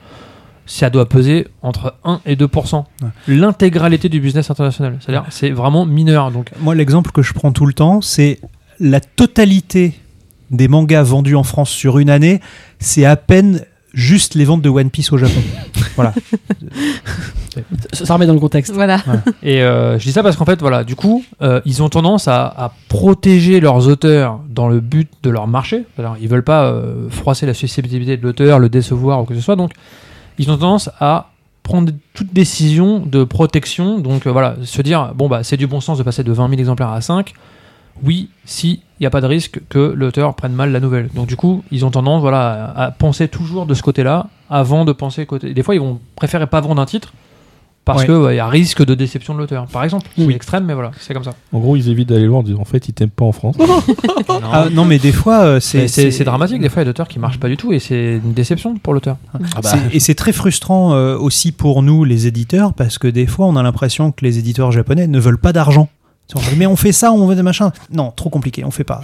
ça 0.74 0.90
doit 0.90 1.08
peser 1.08 1.48
entre 1.62 1.96
1 2.06 2.22
et 2.26 2.36
2% 2.38 2.86
Ouais. 3.02 3.10
l'intégralité 3.28 4.08
du 4.08 4.22
business 4.22 4.50
international. 4.50 4.98
C'est-à-dire 5.02 5.26
c'est 5.30 5.50
vraiment 5.50 5.86
mineur. 5.86 6.32
Donc, 6.32 6.50
Moi, 6.62 6.76
l'exemple 6.76 7.12
que 7.12 7.22
je 7.22 7.34
prends 7.34 7.52
tout 7.52 7.66
le 7.66 7.74
temps, 7.74 8.00
c'est 8.00 8.40
la 8.80 9.02
totalité 9.02 9.94
des 10.50 10.68
mangas 10.70 11.04
vendus 11.04 11.36
en 11.36 11.44
France 11.44 11.70
sur 11.70 12.00
une 12.00 12.10
année, 12.10 12.40
c'est 12.80 13.04
à 13.06 13.16
peine 13.18 13.66
juste 13.94 14.36
les 14.36 14.46
ventes 14.46 14.62
de 14.62 14.70
One 14.70 14.90
Piece 14.90 15.12
au 15.12 15.18
Japon. 15.18 15.42
voilà. 15.98 16.14
Ça, 17.92 18.06
ça 18.06 18.14
remet 18.14 18.26
dans 18.26 18.34
le 18.34 18.40
contexte. 18.40 18.72
Voilà. 18.74 19.02
Et 19.44 19.62
euh, 19.62 20.00
je 20.00 20.04
dis 20.06 20.12
ça 20.14 20.24
parce 20.24 20.38
qu'en 20.38 20.46
fait, 20.46 20.62
voilà, 20.62 20.86
du 20.86 20.96
coup, 20.96 21.26
euh, 21.42 21.60
ils 21.66 21.84
ont 21.84 21.90
tendance 21.90 22.30
à, 22.30 22.46
à 22.46 22.72
protéger 22.88 23.60
leurs 23.60 23.88
auteurs 23.90 24.40
dans 24.50 24.70
le 24.70 24.80
but 24.80 25.10
de 25.24 25.30
leur 25.30 25.48
marché. 25.48 25.84
Alors, 25.98 26.16
ils 26.22 26.30
veulent 26.30 26.44
pas 26.44 26.64
euh, 26.66 27.10
froisser 27.10 27.46
la 27.46 27.54
susceptibilité 27.54 28.16
de 28.16 28.24
l'auteur, 28.24 28.60
le 28.60 28.70
décevoir 28.70 29.22
ou 29.22 29.26
que 29.26 29.36
ce 29.36 29.42
soit. 29.42 29.58
Donc, 29.58 29.72
ils 30.42 30.50
ont 30.50 30.58
tendance 30.58 30.90
à 31.00 31.30
prendre 31.62 31.92
toute 32.16 32.34
décision 32.34 32.98
de 32.98 33.24
protection. 33.24 34.00
Donc, 34.00 34.26
euh, 34.26 34.32
voilà, 34.32 34.56
se 34.64 34.82
dire, 34.82 35.14
bon, 35.14 35.30
bah, 35.30 35.44
c'est 35.44 35.56
du 35.56 35.68
bon 35.68 35.80
sens 35.82 36.00
de 36.00 36.04
passer 36.04 36.24
de 36.24 36.32
20 36.32 36.50
000 36.50 36.60
exemplaires 36.60 36.90
à 36.90 37.00
5. 37.00 37.34
Oui, 38.04 38.30
si 38.44 38.82
il 39.00 39.04
n'y 39.04 39.06
a 39.06 39.12
pas 39.12 39.22
de 39.22 39.28
risque 39.28 39.60
que 39.70 39.94
l'auteur 39.96 40.34
prenne 40.34 40.54
mal 40.54 40.72
la 40.72 40.80
nouvelle. 40.80 41.10
Donc, 41.14 41.28
du 41.28 41.36
coup, 41.36 41.64
ils 41.70 41.86
ont 41.86 41.92
tendance, 41.92 42.22
voilà, 42.22 42.74
à, 42.76 42.90
penser 42.90 43.28
toujours 43.28 43.68
de 43.68 43.76
ce 43.76 43.84
côté-là 43.84 44.30
avant 44.50 44.84
de 44.84 44.94
penser 44.94 45.28
côté. 45.28 45.54
Des 45.54 45.62
fois, 45.62 45.76
ils 45.76 45.82
vont 45.82 46.00
préférer 46.16 46.48
pas 46.48 46.60
vendre 46.60 46.82
un 46.82 46.88
titre 46.88 47.14
parce 47.86 48.02
Ouais. 48.02 48.08
que 48.08 48.12
ouais, 48.12 48.34
il 48.34 48.38
y 48.38 48.40
a 48.40 48.48
risque 48.48 48.86
de 48.86 48.94
déception 48.96 49.34
de 49.34 49.40
l'auteur, 49.40 49.66
par 49.68 49.84
exemple. 49.84 50.08
C'est 50.18 50.24
Oui. 50.26 50.34
extrême, 50.34 50.66
mais 50.66 50.74
voilà, 50.74 50.92
c'est 51.00 51.14
comme 51.14 51.24
ça. 51.24 51.34
En 51.52 51.60
gros, 51.60 51.76
ils 51.76 51.90
évitent 51.90 52.10
d'aller 52.10 52.26
loin 52.26 52.40
en 52.40 52.44
disant 52.44 52.60
en 52.62 52.66
fait, 52.66 52.88
ils 52.88 52.94
t'aiment 52.94 53.10
pas 53.10 53.26
en 53.26 53.32
France. 53.32 53.56
Ah, 54.54 54.68
non, 54.72 54.86
mais 54.86 55.00
des 55.00 55.12
fois, 55.12 55.42
euh, 55.44 55.60
c'est 55.60 56.24
dramatique, 56.24 56.62
des 56.62 56.70
fois 56.70 56.82
il 56.82 56.86
y 56.86 56.90
a 56.90 56.92
d'auteurs 56.92 57.08
qui 57.08 57.20
marchent 57.20 57.40
pas 57.40 57.48
du 57.48 57.58
tout 57.58 57.72
et 57.74 57.80
c'est 57.80 58.20
une 58.24 58.34
déception 58.34 58.76
pour 58.78 58.94
l'auteur. 58.94 59.18
Ah 59.34 59.38
bah. 59.62 59.70
C'est- 59.70 59.96
Et 59.96 60.00
c'est 60.00 60.16
très 60.16 60.34
frustrant 60.34 60.94
euh, 60.94 61.18
aussi 61.18 61.52
pour 61.52 61.84
nous, 61.84 62.04
les 62.04 62.28
éditeurs, 62.28 62.74
parce 62.74 62.98
que 62.98 63.08
des 63.08 63.28
fois, 63.28 63.46
on 63.48 63.56
a 63.56 63.64
l'impression 63.64 64.12
que 64.12 64.24
les 64.26 64.38
éditeurs 64.40 64.72
japonais 64.72 65.08
ne 65.08 65.20
veulent 65.20 65.38
pas 65.40 65.54
d'argent. 65.54 65.90
Mais 66.58 66.66
on 66.66 66.76
fait 66.76 66.92
ça, 66.92 67.12
on 67.12 67.26
veut 67.28 67.36
des 67.36 67.44
machins. 67.44 67.72
Non, 67.92 68.12
trop 68.12 68.30
compliqué, 68.30 68.64
on 68.64 68.72
fait 68.72 68.84
pas. 68.84 69.02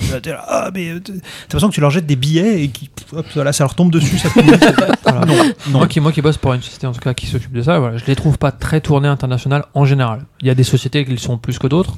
Ah, 0.48 0.70
euh, 0.76 1.00
t'as 1.00 1.14
l'impression 1.44 1.70
que 1.70 1.74
tu 1.74 1.82
leur 1.82 1.92
jettes 1.92 2.06
des 2.06 2.16
billets 2.16 2.64
et 2.64 2.68
qui, 2.70 2.90
hop, 3.14 3.26
là, 3.36 3.54
ça 3.54 3.64
leur 3.64 3.76
tombe 3.76 3.92
dessus. 3.92 4.18
Ça 4.18 4.30
coule. 4.30 4.44
Voilà. 5.04 5.26
Non, 5.26 5.36
non. 5.70 5.80
Moi 5.80 5.88
qui, 5.88 6.00
moi 6.00 6.12
qui 6.12 6.22
bosse 6.22 6.38
pour 6.38 6.54
une 6.54 6.62
société 6.62 6.86
en 6.86 6.92
tout 6.92 7.00
cas 7.00 7.14
qui 7.14 7.28
s'occupe 7.28 7.54
de 7.54 7.62
ça, 7.62 7.80
voilà, 7.80 7.98
je 7.98 8.06
les 8.06 8.16
trouve 8.16 8.38
pas 8.38 8.52
très 8.52 8.82
tournés 8.82 9.08
international 9.08 9.64
en 9.74 9.86
général. 9.86 10.26
Il 10.42 10.48
y 10.48 10.50
a 10.50 10.56
des 10.56 10.64
sociétés 10.64 11.06
qui 11.06 11.12
le 11.12 11.18
sont 11.18 11.38
plus 11.38 11.60
que 11.60 11.68
d'autres, 11.68 11.94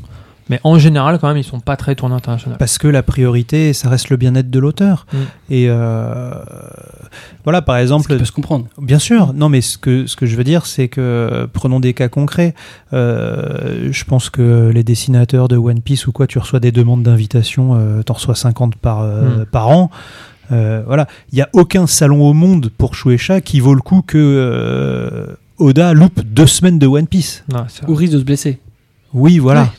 Mais 0.49 0.59
en 0.63 0.79
général, 0.79 1.19
quand 1.19 1.27
même, 1.27 1.37
ils 1.37 1.43
sont 1.43 1.59
pas 1.59 1.77
très 1.77 1.95
tournés 1.95 2.15
international. 2.15 2.57
Parce 2.57 2.77
que 2.77 2.87
la 2.87 3.03
priorité, 3.03 3.73
ça 3.73 3.87
reste 3.89 4.09
le 4.09 4.17
bien-être 4.17 4.49
de 4.49 4.59
l'auteur. 4.59 5.05
Mm. 5.13 5.17
Et 5.51 5.65
euh, 5.69 6.31
voilà, 7.43 7.61
par 7.61 7.77
exemple, 7.77 8.17
peut 8.17 8.25
se 8.25 8.31
comprendre. 8.31 8.65
Bien 8.81 8.99
sûr, 8.99 9.33
non, 9.33 9.49
mais 9.49 9.61
ce 9.61 9.77
que, 9.77 10.07
ce 10.07 10.15
que 10.15 10.25
je 10.25 10.35
veux 10.35 10.43
dire, 10.43 10.65
c'est 10.65 10.87
que 10.87 11.47
prenons 11.53 11.79
des 11.79 11.93
cas 11.93 12.09
concrets. 12.09 12.55
Euh, 12.93 13.89
je 13.91 14.03
pense 14.05 14.29
que 14.29 14.69
les 14.73 14.83
dessinateurs 14.83 15.47
de 15.47 15.57
One 15.57 15.81
Piece 15.81 16.07
ou 16.07 16.11
quoi, 16.11 16.27
tu 16.27 16.39
reçois 16.39 16.59
des 16.59 16.71
demandes 16.71 17.03
d'invitation, 17.03 17.75
euh, 17.75 18.01
t'en 18.03 18.15
reçois 18.15 18.35
50 18.35 18.75
par, 18.75 19.01
euh, 19.01 19.19
Hmm. 19.19 19.45
par 19.45 19.67
an. 19.69 19.91
Euh, 20.51 20.81
voilà, 20.85 21.07
il 21.31 21.35
n'y 21.35 21.41
a 21.41 21.49
aucun 21.53 21.85
salon 21.85 22.27
au 22.27 22.33
monde 22.33 22.71
pour 22.75 22.95
Shueisha 22.95 23.39
qui 23.41 23.59
vaut 23.59 23.75
le 23.75 23.81
coup 23.81 24.01
que 24.01 24.17
euh, 24.17 25.27
Oda 25.59 25.93
loupe 25.93 26.21
deux 26.25 26.47
semaines 26.47 26.79
de 26.79 26.87
One 26.87 27.05
Piece. 27.05 27.43
Non, 27.53 27.65
c'est 27.67 27.87
Ou 27.87 27.93
risque 27.93 28.13
de 28.13 28.19
se 28.19 28.23
blesser. 28.23 28.59
Oui, 29.13 29.37
voilà. 29.37 29.63
Ouais. 29.63 29.69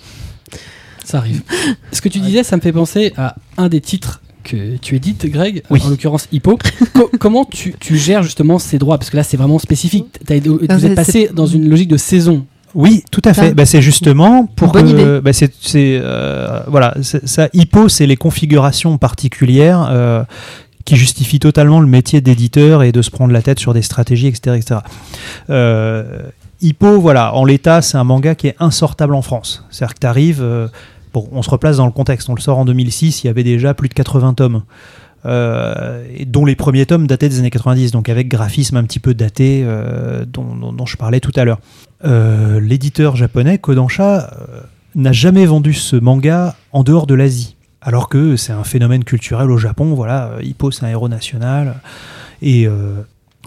Ça 1.11 1.19
arrive. 1.19 1.43
Ce 1.93 2.01
que 2.01 2.09
tu 2.09 2.19
disais, 2.21 2.43
ça 2.45 2.57
me 2.57 2.61
fait 2.61 2.73
penser 2.73 3.13
à 3.17 3.35
un 3.57 3.69
des 3.69 3.81
titres 3.81 4.21
que 4.43 4.77
tu 4.79 4.97
édites, 4.97 5.27
Greg, 5.27 5.63
Oui. 5.71 5.81
en 5.85 5.89
l'occurrence 5.91 6.27
Hippo. 6.33 6.59
Co- 6.95 7.11
comment 7.19 7.45
tu, 7.45 7.75
tu 7.79 7.97
gères 7.99 8.23
justement 8.23 8.59
ces 8.59 8.79
droits? 8.79 8.97
Parce 8.99 9.11
que 9.11 9.17
là, 9.17 9.23
c'est 9.23 9.37
vraiment 9.37 9.59
spécifique. 9.59 10.07
T'as- 10.27 10.39
vous 10.41 10.87
êtes 10.87 10.95
passé 10.95 11.29
dans 11.35 11.47
une 11.47 11.69
logique 11.69 11.89
de 11.89 11.97
saison. 11.99 12.47
Oui, 12.75 13.05
tout 13.11 13.21
à 13.25 13.35
fait. 13.35 13.53
Bah, 13.53 13.67
c'est 13.67 13.83
justement 13.83 14.47
pour 14.47 14.71
Bonne 14.73 14.85
que 14.87 14.91
idée. 14.91 15.21
bah, 15.21 15.33
c'est 15.33 15.51
euh, 15.75 16.61
voilà, 16.69 16.95
ça 17.03 17.49
Hippo, 17.53 17.89
c'est 17.89 18.07
les 18.07 18.17
configurations 18.17 18.97
particulières 18.97 19.89
euh, 19.91 20.23
qui 20.85 20.95
justifient 20.97 21.41
totalement 21.41 21.81
le 21.81 21.89
métier 21.89 22.21
d'éditeur 22.21 22.83
et 22.85 22.93
de 22.93 23.03
se 23.03 23.11
prendre 23.11 23.33
la 23.33 23.43
tête 23.43 23.59
sur 23.59 23.75
des 23.75 23.83
stratégies, 23.83 24.29
etc., 24.29 24.57
etc. 24.57 24.81
Euh, 25.51 26.23
Hippo, 26.63 27.01
voilà, 27.01 27.35
en 27.35 27.45
l'état, 27.45 27.83
c'est 27.83 27.97
un 27.97 28.05
manga 28.05 28.35
qui 28.35 28.47
est 28.49 28.57
insortable 28.61 29.15
en 29.15 29.23
France. 29.23 29.65
C'est-à-dire 29.71 29.95
que 29.95 30.01
tu 30.01 30.07
arrives, 30.07 30.43
on 31.15 31.43
se 31.43 31.51
replace 31.51 31.77
dans 31.77 31.87
le 31.87 31.93
contexte. 31.93 32.29
On 32.29 32.35
le 32.35 32.41
sort 32.41 32.59
en 32.59 32.65
2006, 32.65 33.25
il 33.25 33.27
y 33.27 33.31
avait 33.31 33.45
déjà 33.45 33.75
plus 33.75 33.89
de 33.89 33.95
80 33.95 34.35
tomes. 34.35 34.63
euh, 35.27 36.03
dont 36.27 36.45
les 36.45 36.57
premiers 36.57 36.87
tomes 36.87 37.07
dataient 37.07 37.29
des 37.29 37.39
années 37.41 37.51
90, 37.51 37.91
donc 37.91 38.09
avec 38.09 38.29
graphisme 38.29 38.77
un 38.77 38.85
petit 38.85 39.01
peu 39.01 39.15
daté 39.15 39.63
euh, 39.65 40.25
dont, 40.27 40.87
je 40.87 40.97
parlais 40.97 41.21
tout 41.21 41.33
à 41.37 41.45
l'heure. 41.45 41.61
Euh, 42.05 42.61
L'éditeur 42.61 43.17
japonais 43.17 43.59
Kodansha 43.59 44.31
n'a 44.95 45.13
jamais 45.13 45.45
vendu 45.47 45.75
ce 45.75 45.97
manga 45.97 46.57
en 46.73 46.83
dehors 46.85 47.07
de 47.07 47.15
l'Asie, 47.15 47.57
alors 47.83 48.09
que 48.09 48.37
c'est 48.37 48.53
un 48.53 48.65
phénomène 48.65 49.05
culturel 49.05 49.51
au 49.51 49.59
Japon. 49.59 49.95
Voilà, 49.95 50.33
Hippo 50.43 50.71
c'est 50.71 50.85
un 50.85 50.89
héros 50.89 51.09
national 51.09 51.77
et 52.43 52.67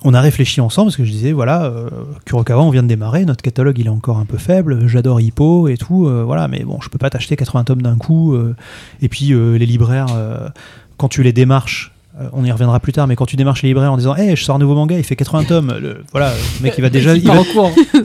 on 0.04 0.14
a 0.14 0.22
réfléchi 0.22 0.62
ensemble 0.62 0.88
parce 0.88 0.98
que 0.98 1.06
je 1.06 1.12
disais 1.12 1.32
voilà 1.32 1.64
euh, 1.64 1.90
Kurokawa 2.26 2.64
on 2.64 2.70
vient 2.70 2.84
de 2.84 2.88
démarrer 2.88 3.26
notre 3.26 3.42
catalogue 3.42 3.78
il 3.80 3.88
est 3.88 3.90
encore 3.90 4.18
un 4.18 4.26
peu 4.26 4.38
faible 4.38 4.88
j'adore 4.88 5.22
Hippo 5.22 5.68
et 5.68 5.78
tout 5.78 6.08
euh, 6.08 6.24
voilà 6.26 6.48
mais 6.48 6.64
bon 6.64 6.80
je 6.82 6.90
peux 6.90 6.98
pas 6.98 7.10
t'acheter 7.10 7.36
80 7.36 7.64
tomes 7.66 7.82
d'un 7.82 7.98
coup 7.98 8.34
euh, 8.34 8.56
et 9.02 9.10
puis 9.10 9.34
euh, 9.34 9.58
les 9.58 9.66
libraires 9.66 10.08
euh, 10.16 10.50
quand 10.98 11.08
tu 11.08 11.24
les 11.24 11.34
démarches 11.34 11.92
euh, 12.22 12.28
on 12.34 12.46
y 12.46 12.52
reviendra 12.52 12.80
plus 12.80 12.94
tard 12.94 13.08
mais 13.08 13.16
quand 13.16 13.26
tu 13.26 13.38
démarches 13.38 13.64
les 13.64 13.70
libraires 13.70 13.92
en 13.92 13.98
disant 13.98 14.16
hey 14.16 14.36
je 14.36 14.44
sors 14.44 14.56
un 14.56 14.60
nouveau 14.60 14.76
manga 14.76 14.96
il 14.98 15.04
fait 15.04 15.16
80 15.16 15.46
tomes 15.46 15.74
le, 15.82 16.04
voilà 16.12 16.32
le 16.32 16.64
mec 16.64 16.76
il 16.78 16.82
va 16.82 16.90
déjà 16.92 17.16
il 17.16 17.26
va, 17.26 17.42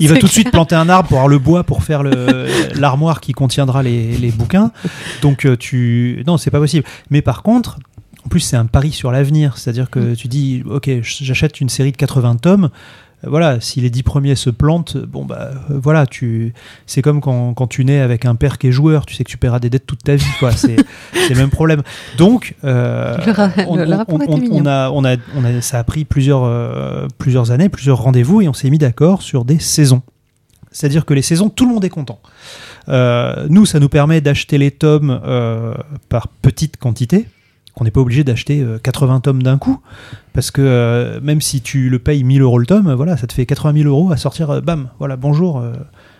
il 0.00 0.08
tout 0.18 0.26
de 0.26 0.32
suite 0.32 0.50
planter 0.50 0.76
un 0.76 0.88
arbre 0.88 1.08
pour 1.08 1.18
avoir 1.18 1.28
le 1.28 1.38
bois 1.38 1.62
pour 1.64 1.82
faire 1.82 2.02
l'armoire 2.74 3.20
qui 3.20 3.32
contiendra 3.32 3.82
les, 3.82 4.16
les 4.16 4.30
bouquins. 4.30 4.70
Donc 5.22 5.44
euh, 5.44 5.56
tu 5.56 6.22
non, 6.26 6.38
c'est 6.38 6.50
pas 6.50 6.58
possible. 6.58 6.84
Mais 7.10 7.22
par 7.22 7.42
contre, 7.42 7.78
en 8.24 8.28
plus 8.28 8.40
c'est 8.40 8.56
un 8.56 8.66
pari 8.66 8.92
sur 8.92 9.10
l'avenir, 9.10 9.58
c'est-à-dire 9.58 9.90
que 9.90 10.14
tu 10.14 10.28
dis 10.28 10.62
OK, 10.68 10.90
j'achète 11.02 11.60
une 11.60 11.68
série 11.68 11.92
de 11.92 11.96
80 11.96 12.36
tomes. 12.36 12.70
Voilà, 13.24 13.60
si 13.60 13.80
les 13.80 13.90
10 13.90 14.04
premiers 14.04 14.36
se 14.36 14.48
plantent, 14.48 14.96
bon 14.96 15.24
bah 15.24 15.50
euh, 15.70 15.80
voilà, 15.82 16.06
tu 16.06 16.54
c'est 16.86 17.02
comme 17.02 17.20
quand, 17.20 17.52
quand 17.52 17.66
tu 17.66 17.84
nais 17.84 17.98
avec 17.98 18.24
un 18.24 18.36
père 18.36 18.58
qui 18.58 18.68
est 18.68 18.72
joueur, 18.72 19.06
tu 19.06 19.16
sais 19.16 19.24
que 19.24 19.28
tu 19.28 19.38
paieras 19.38 19.58
des 19.58 19.70
dettes 19.70 19.86
toute 19.86 20.04
ta 20.04 20.14
vie 20.14 20.24
quoi, 20.38 20.52
c'est 20.52 20.76
le 21.28 21.34
même 21.34 21.50
problème. 21.50 21.82
Donc 22.16 22.54
euh, 22.62 23.16
on, 23.66 23.76
a, 24.66 24.90
on 24.90 25.04
a, 25.04 25.16
on 25.34 25.44
a, 25.44 25.60
ça 25.62 25.80
a 25.80 25.84
pris 25.84 26.04
plusieurs, 26.04 26.44
euh, 26.44 27.08
plusieurs 27.18 27.50
années, 27.50 27.68
plusieurs 27.68 28.00
rendez-vous, 28.00 28.40
et 28.40 28.48
on 28.48 28.52
s'est 28.52 28.70
mis 28.70 28.78
d'accord 28.78 29.22
sur 29.22 29.44
des 29.44 29.58
saisons. 29.58 30.02
C'est-à-dire 30.70 31.04
que 31.04 31.14
les 31.14 31.22
saisons, 31.22 31.48
tout 31.48 31.66
le 31.66 31.74
monde 31.74 31.84
est 31.84 31.90
content. 31.90 32.20
Euh, 32.88 33.46
nous, 33.48 33.66
ça 33.66 33.80
nous 33.80 33.88
permet 33.88 34.20
d'acheter 34.20 34.58
les 34.58 34.70
tomes 34.70 35.20
par 36.08 36.28
petite 36.28 36.76
quantité, 36.76 37.26
qu'on 37.78 37.84
n'est 37.84 37.92
pas 37.92 38.00
obligé 38.00 38.24
d'acheter 38.24 38.60
euh, 38.60 38.78
80 38.78 39.20
tomes 39.20 39.42
d'un 39.42 39.56
coup, 39.56 39.80
parce 40.32 40.50
que 40.50 40.60
euh, 40.60 41.20
même 41.22 41.40
si 41.40 41.60
tu 41.60 41.88
le 41.88 42.00
payes 42.00 42.24
1000 42.24 42.42
euros 42.42 42.58
le 42.58 42.66
tome, 42.66 42.92
voilà, 42.92 43.16
ça 43.16 43.28
te 43.28 43.32
fait 43.32 43.46
80 43.46 43.82
000 43.82 43.88
euros 43.88 44.10
à 44.10 44.16
sortir, 44.16 44.50
euh, 44.50 44.60
bam, 44.60 44.88
voilà, 44.98 45.16
bonjour, 45.16 45.58
euh, 45.58 45.72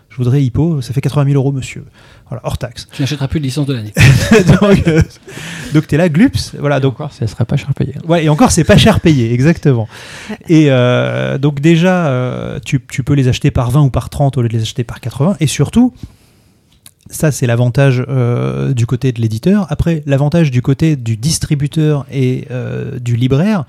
je 0.09 0.17
voudrais 0.17 0.43
Hippo, 0.43 0.81
ça 0.81 0.95
fait 0.95 1.01
80 1.01 1.33
000 1.33 1.37
euros, 1.37 1.53
monsieur. 1.53 1.85
Voilà, 2.29 2.41
hors 2.45 2.59
taxe. 2.59 2.87
Tu 2.93 3.03
n'achèteras 3.03 3.29
plus 3.29 3.41
de 3.41 3.45
licence 3.45 3.67
de 3.67 3.75
l'année. 3.75 3.93
donc, 4.61 4.87
euh, 4.87 5.03
donc 5.75 5.87
t'es 5.87 5.97
là, 5.97 6.09
glups, 6.09 6.55
voilà, 6.59 6.79
donc 6.79 6.95
encore, 6.95 7.13
ça 7.13 7.27
serait 7.27 7.45
pas 7.45 7.57
cher 7.57 7.75
payé. 7.75 7.95
Ouais, 8.07 8.25
et 8.25 8.29
encore, 8.29 8.51
c'est 8.51 8.65
pas 8.65 8.77
cher 8.77 9.01
payé, 9.01 9.33
exactement. 9.33 9.89
Et 10.49 10.67
euh, 10.71 11.39
donc 11.39 11.61
déjà, 11.61 12.07
euh, 12.07 12.59
tu, 12.65 12.81
tu 12.89 13.03
peux 13.03 13.15
les 13.15 13.29
acheter 13.29 13.51
par 13.51 13.71
20 13.71 13.83
ou 13.83 13.91
par 13.91 14.11
30 14.11 14.39
au 14.39 14.43
lieu 14.43 14.49
de 14.49 14.55
les 14.55 14.63
acheter 14.63 14.85
par 14.85 15.01
80. 15.01 15.37
Et 15.41 15.47
surtout, 15.47 15.93
ça 17.11 17.33
c'est 17.33 17.47
l'avantage 17.47 18.05
euh, 18.09 18.73
du 18.73 18.87
côté 18.87 19.13
de 19.13 19.21
l'éditeur. 19.21 19.67
Après, 19.71 20.03
l'avantage 20.07 20.51
du 20.51 20.63
côté 20.63 20.97
du 20.97 21.17
distributeur 21.17 22.07
et 22.13 22.47
euh, 22.51 22.99
du 22.99 23.17
libraire, 23.17 23.65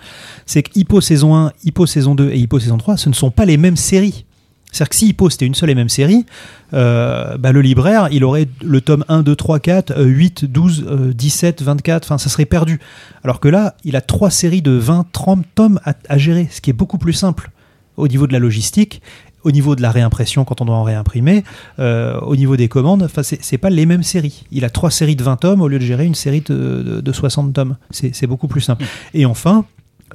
c'est 0.46 0.64
que 0.64 0.72
Hippo 0.76 1.02
saison 1.02 1.36
1, 1.36 1.54
Hippo 1.64 1.86
saison 1.86 2.16
2 2.16 2.32
et 2.32 2.38
Hippo 2.38 2.60
saison 2.60 2.78
3, 2.78 2.98
ce 2.98 3.10
ne 3.10 3.14
sont 3.14 3.32
pas 3.32 3.46
les 3.46 3.58
mêmes 3.58 3.78
séries. 3.78 4.26
C'est-à-dire 4.72 4.90
que 4.90 4.96
si 4.96 5.08
Hippo 5.10 5.30
c'était 5.30 5.46
une 5.46 5.56
seule 5.56 5.72
et 5.72 5.76
même 5.76 5.90
série, 5.90 6.26
euh, 6.74 7.38
bah, 7.38 7.52
le 7.52 7.62
libraire, 7.62 8.08
il 8.12 8.24
aurait 8.24 8.48
le 8.62 8.82
tome 8.82 9.04
1, 9.08 9.24
2, 9.24 9.36
3, 9.36 9.60
4, 9.60 9.92
euh, 9.92 10.04
8, 10.04 10.46
12, 10.46 10.86
euh, 10.88 11.14
17, 11.14 11.64
24, 11.64 12.06
enfin 12.06 12.18
ça 12.18 12.30
serait 12.30 12.46
perdu. 12.46 12.80
Alors 13.24 13.40
que 13.40 13.48
là, 13.48 13.76
il 13.84 13.96
a 13.96 14.02
trois 14.02 14.30
séries 14.30 14.62
de 14.62 14.72
20, 14.72 15.08
30 15.12 15.46
tomes 15.56 15.80
à, 15.86 15.94
à 16.08 16.18
gérer, 16.18 16.48
ce 16.52 16.62
qui 16.62 16.70
est 16.70 16.74
beaucoup 16.74 17.00
plus 17.00 17.14
simple 17.14 17.50
au 17.98 18.08
niveau 18.08 18.28
de 18.28 18.34
la 18.34 18.40
logistique, 18.40 19.02
au 19.44 19.52
niveau 19.52 19.76
de 19.76 19.82
la 19.82 19.92
réimpression 19.92 20.44
quand 20.46 20.62
on 20.62 20.66
doit 20.66 20.76
en 20.76 20.84
réimprimer, 20.84 21.44
euh, 21.80 22.20
au 22.22 22.36
niveau 22.36 22.58
des 22.58 22.68
commandes. 22.68 23.08
C'est 23.24 23.58
pas 23.58 23.70
les 23.70 23.86
mêmes 23.86 24.04
séries. 24.04 24.44
Il 24.52 24.66
a 24.66 24.70
trois 24.70 24.92
séries 24.92 25.16
de 25.16 25.24
20 25.24 25.38
tomes 25.38 25.62
au 25.62 25.68
lieu 25.68 25.80
de 25.80 25.86
gérer 25.86 26.06
une 26.06 26.16
série 26.16 26.42
de, 26.42 26.54
de- 26.56 27.02
de 27.02 27.12
60 27.12 27.54
tomes. 27.54 27.78
C'est 27.92 28.14
c'est 28.16 28.28
beaucoup 28.28 28.48
plus 28.48 28.62
simple. 28.62 28.84
Et 29.14 29.26
enfin, 29.26 29.66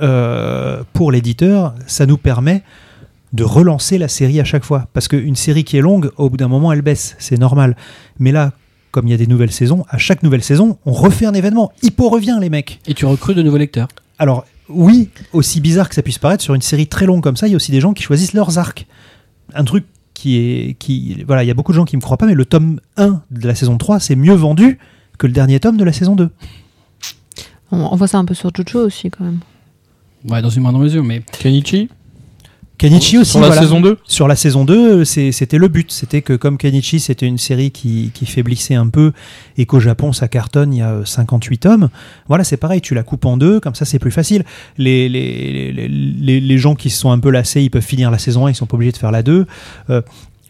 euh, 0.02 0.82
pour 0.92 1.12
l'éditeur, 1.12 1.74
ça 1.86 2.06
nous 2.06 2.18
permet 2.18 2.62
de 3.32 3.44
relancer 3.44 3.98
la 3.98 4.08
série 4.08 4.40
à 4.40 4.44
chaque 4.44 4.64
fois. 4.64 4.86
Parce 4.92 5.08
qu'une 5.08 5.36
série 5.36 5.64
qui 5.64 5.76
est 5.76 5.80
longue, 5.80 6.10
au 6.16 6.30
bout 6.30 6.36
d'un 6.36 6.48
moment, 6.48 6.72
elle 6.72 6.82
baisse. 6.82 7.16
C'est 7.18 7.38
normal. 7.38 7.76
Mais 8.18 8.30
là, 8.32 8.52
comme 8.90 9.08
il 9.08 9.10
y 9.10 9.14
a 9.14 9.16
des 9.16 9.26
nouvelles 9.26 9.50
saisons, 9.52 9.84
à 9.88 9.98
chaque 9.98 10.22
nouvelle 10.22 10.42
saison, 10.44 10.78
on 10.86 10.92
refait 10.92 11.26
un 11.26 11.34
événement. 11.34 11.72
Hippo 11.82 12.08
revient, 12.08 12.38
les 12.40 12.50
mecs. 12.50 12.80
Et 12.86 12.94
tu 12.94 13.06
recrutes 13.06 13.36
de 13.36 13.42
nouveaux 13.42 13.56
lecteurs. 13.56 13.88
Alors, 14.20 14.44
oui, 14.68 15.08
aussi 15.32 15.60
bizarre 15.60 15.88
que 15.88 15.94
ça 15.96 16.02
puisse 16.02 16.18
paraître, 16.18 16.42
sur 16.44 16.54
une 16.54 16.62
série 16.62 16.86
très 16.86 17.06
longue 17.06 17.22
comme 17.22 17.36
ça, 17.36 17.48
il 17.48 17.50
y 17.50 17.54
a 17.54 17.56
aussi 17.56 17.72
des 17.72 17.80
gens 17.80 17.92
qui 17.92 18.02
choisissent 18.04 18.34
leurs 18.34 18.56
arcs. 18.58 18.86
Un 19.54 19.64
truc 19.64 19.84
qui 20.14 20.36
est. 20.36 20.74
Qui, 20.78 21.22
voilà, 21.26 21.44
il 21.44 21.46
y 21.46 21.50
a 21.50 21.54
beaucoup 21.54 21.72
de 21.72 21.76
gens 21.76 21.84
qui 21.84 21.96
ne 21.96 22.00
me 22.00 22.02
croient 22.02 22.16
pas, 22.16 22.26
mais 22.26 22.34
le 22.34 22.44
tome 22.44 22.80
1 22.96 23.22
de 23.30 23.46
la 23.46 23.54
saison 23.54 23.78
3, 23.78 24.00
c'est 24.00 24.16
mieux 24.16 24.34
vendu 24.34 24.78
que 25.18 25.26
le 25.26 25.32
dernier 25.32 25.60
tome 25.60 25.76
de 25.76 25.84
la 25.84 25.92
saison 25.92 26.14
2. 26.16 26.30
On, 27.70 27.78
on 27.78 27.96
voit 27.96 28.08
ça 28.08 28.18
un 28.18 28.24
peu 28.24 28.34
sur 28.34 28.50
Jojo 28.54 28.86
aussi 28.86 29.10
quand 29.10 29.24
même. 29.24 29.40
Ouais, 30.28 30.40
dans 30.42 30.50
une 30.50 30.62
moindre 30.62 30.78
mesure, 30.78 31.04
mais 31.04 31.22
Kenichi? 31.40 31.88
Kenichi 32.76 33.18
aussi, 33.18 33.30
Sur 33.30 33.40
la 33.40 33.46
voilà. 33.46 33.62
saison 33.62 33.80
2 33.80 33.98
Sur 34.04 34.26
la 34.28 34.34
saison 34.36 34.64
2, 34.64 35.04
c'est- 35.04 35.30
c'était 35.32 35.58
le 35.58 35.68
but. 35.68 35.92
C'était 35.92 36.22
que 36.22 36.32
comme 36.34 36.58
Kenichi, 36.58 36.98
c'était 36.98 37.26
une 37.26 37.38
série 37.38 37.70
qui, 37.70 38.10
qui 38.12 38.26
faiblissait 38.26 38.74
un 38.74 38.88
peu 38.88 39.12
et 39.56 39.64
qu'au 39.64 39.78
Japon, 39.80 40.12
ça 40.12 40.26
cartonne, 40.26 40.74
il 40.74 40.78
y 40.78 40.82
a 40.82 40.90
euh, 40.90 41.04
58 41.04 41.58
tomes. 41.58 41.88
Voilà, 42.26 42.42
c'est 42.42 42.56
pareil, 42.56 42.80
tu 42.80 42.94
la 42.94 43.02
coupes 43.04 43.24
en 43.26 43.36
deux, 43.36 43.60
comme 43.60 43.74
ça, 43.76 43.84
c'est 43.84 43.98
plus 44.00 44.10
facile. 44.10 44.44
Les, 44.76 45.08
les, 45.08 45.70
les, 45.72 45.88
les- 45.88 46.40
les 46.40 46.58
gens 46.58 46.74
qui 46.74 46.90
se 46.90 46.98
sont 46.98 47.10
un 47.12 47.18
peu 47.20 47.30
lassés, 47.30 47.62
ils 47.62 47.70
peuvent 47.70 47.82
finir 47.82 48.10
la 48.10 48.18
saison 48.18 48.46
1, 48.46 48.50
ils 48.50 48.54
sont 48.56 48.66
pas 48.66 48.74
obligés 48.74 48.92
de 48.92 48.96
faire 48.98 49.12
la 49.12 49.22
2. 49.22 49.46
Euh, 49.90 50.02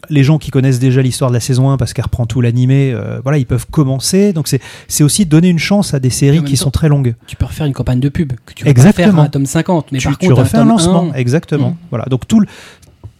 les 0.09 0.23
gens 0.23 0.37
qui 0.37 0.51
connaissent 0.51 0.79
déjà 0.79 1.01
l'histoire 1.01 1.29
de 1.29 1.35
la 1.35 1.39
saison 1.39 1.69
1 1.69 1.77
parce 1.77 1.93
qu'elle 1.93 2.05
reprend 2.05 2.25
tout 2.25 2.41
l'animé, 2.41 2.91
euh, 2.93 3.19
voilà, 3.23 3.37
ils 3.37 3.45
peuvent 3.45 3.67
commencer. 3.69 4.33
Donc 4.33 4.47
c'est 4.47 5.03
aussi 5.03 5.25
donner 5.25 5.49
une 5.49 5.59
chance 5.59 5.93
à 5.93 5.99
des 5.99 6.09
séries 6.09 6.43
qui 6.43 6.57
temps, 6.57 6.65
sont 6.65 6.71
très 6.71 6.89
longues. 6.89 7.15
tu 7.27 7.35
peux 7.35 7.45
refaire 7.45 7.65
une 7.65 7.73
campagne 7.73 7.99
de 7.99 8.09
pub 8.09 8.33
que 8.45 8.53
tu 8.53 8.65
vas 8.65 8.91
faire 8.91 9.17
un 9.17 9.27
tome 9.27 9.45
50. 9.45 9.91
Mais 9.91 9.99
tu, 9.99 10.07
par 10.07 10.17
tu 10.17 10.27
contre, 10.27 10.41
refais 10.41 10.57
un 10.57 10.65
lancement, 10.65 11.11
1, 11.11 11.13
exactement. 11.13 11.71
Mm. 11.71 11.77
Voilà, 11.89 12.05
donc 12.05 12.27
tout 12.27 12.39
le, 12.39 12.47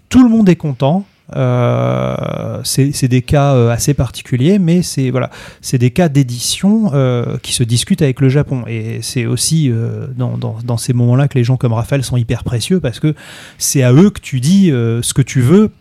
tout 0.10 0.24
le 0.24 0.30
monde 0.30 0.50
est 0.50 0.56
content. 0.56 1.06
Euh, 1.36 2.60
c'est 2.64 2.92
c'est 2.92 3.08
des 3.08 3.24
cas 3.24 3.56
euh, 3.56 3.72
assez 3.72 3.94
particuliers, 3.94 4.60
mais 4.60 4.84
c'est 4.84 5.10
voilà, 5.10 5.32
c'est 5.62 5.80
des 5.80 5.90
cas 5.90 6.08
d'édition 6.08 6.92
euh, 6.94 7.38
qui 7.42 7.54
se 7.54 7.64
discutent 7.64 8.02
avec 8.02 8.22
le 8.22 8.30
Japon. 8.30 8.64
Et 8.68 9.00
c'est 9.02 9.26
aussi 9.26 9.72
dans, 10.16 10.38
dans, 10.38 10.58
dans 10.64 10.78
ces 10.78 10.94
moments-là 10.94 11.28
que 11.28 11.38
les 11.38 11.44
gens 11.44 11.58
comme 11.58 11.74
Raphaël 11.74 12.04
sont 12.04 12.18
hyper 12.18 12.44
précieux 12.44 12.80
parce 12.80 13.00
que 13.00 13.16
c'est 13.58 13.84
à 13.84 13.94
eux 13.94 14.10
que 14.10 14.20
tu 14.20 14.40
dis 14.40 14.68
ce 14.68 15.14
que 15.14 15.22
tu 15.22 15.42
veux 15.42 15.72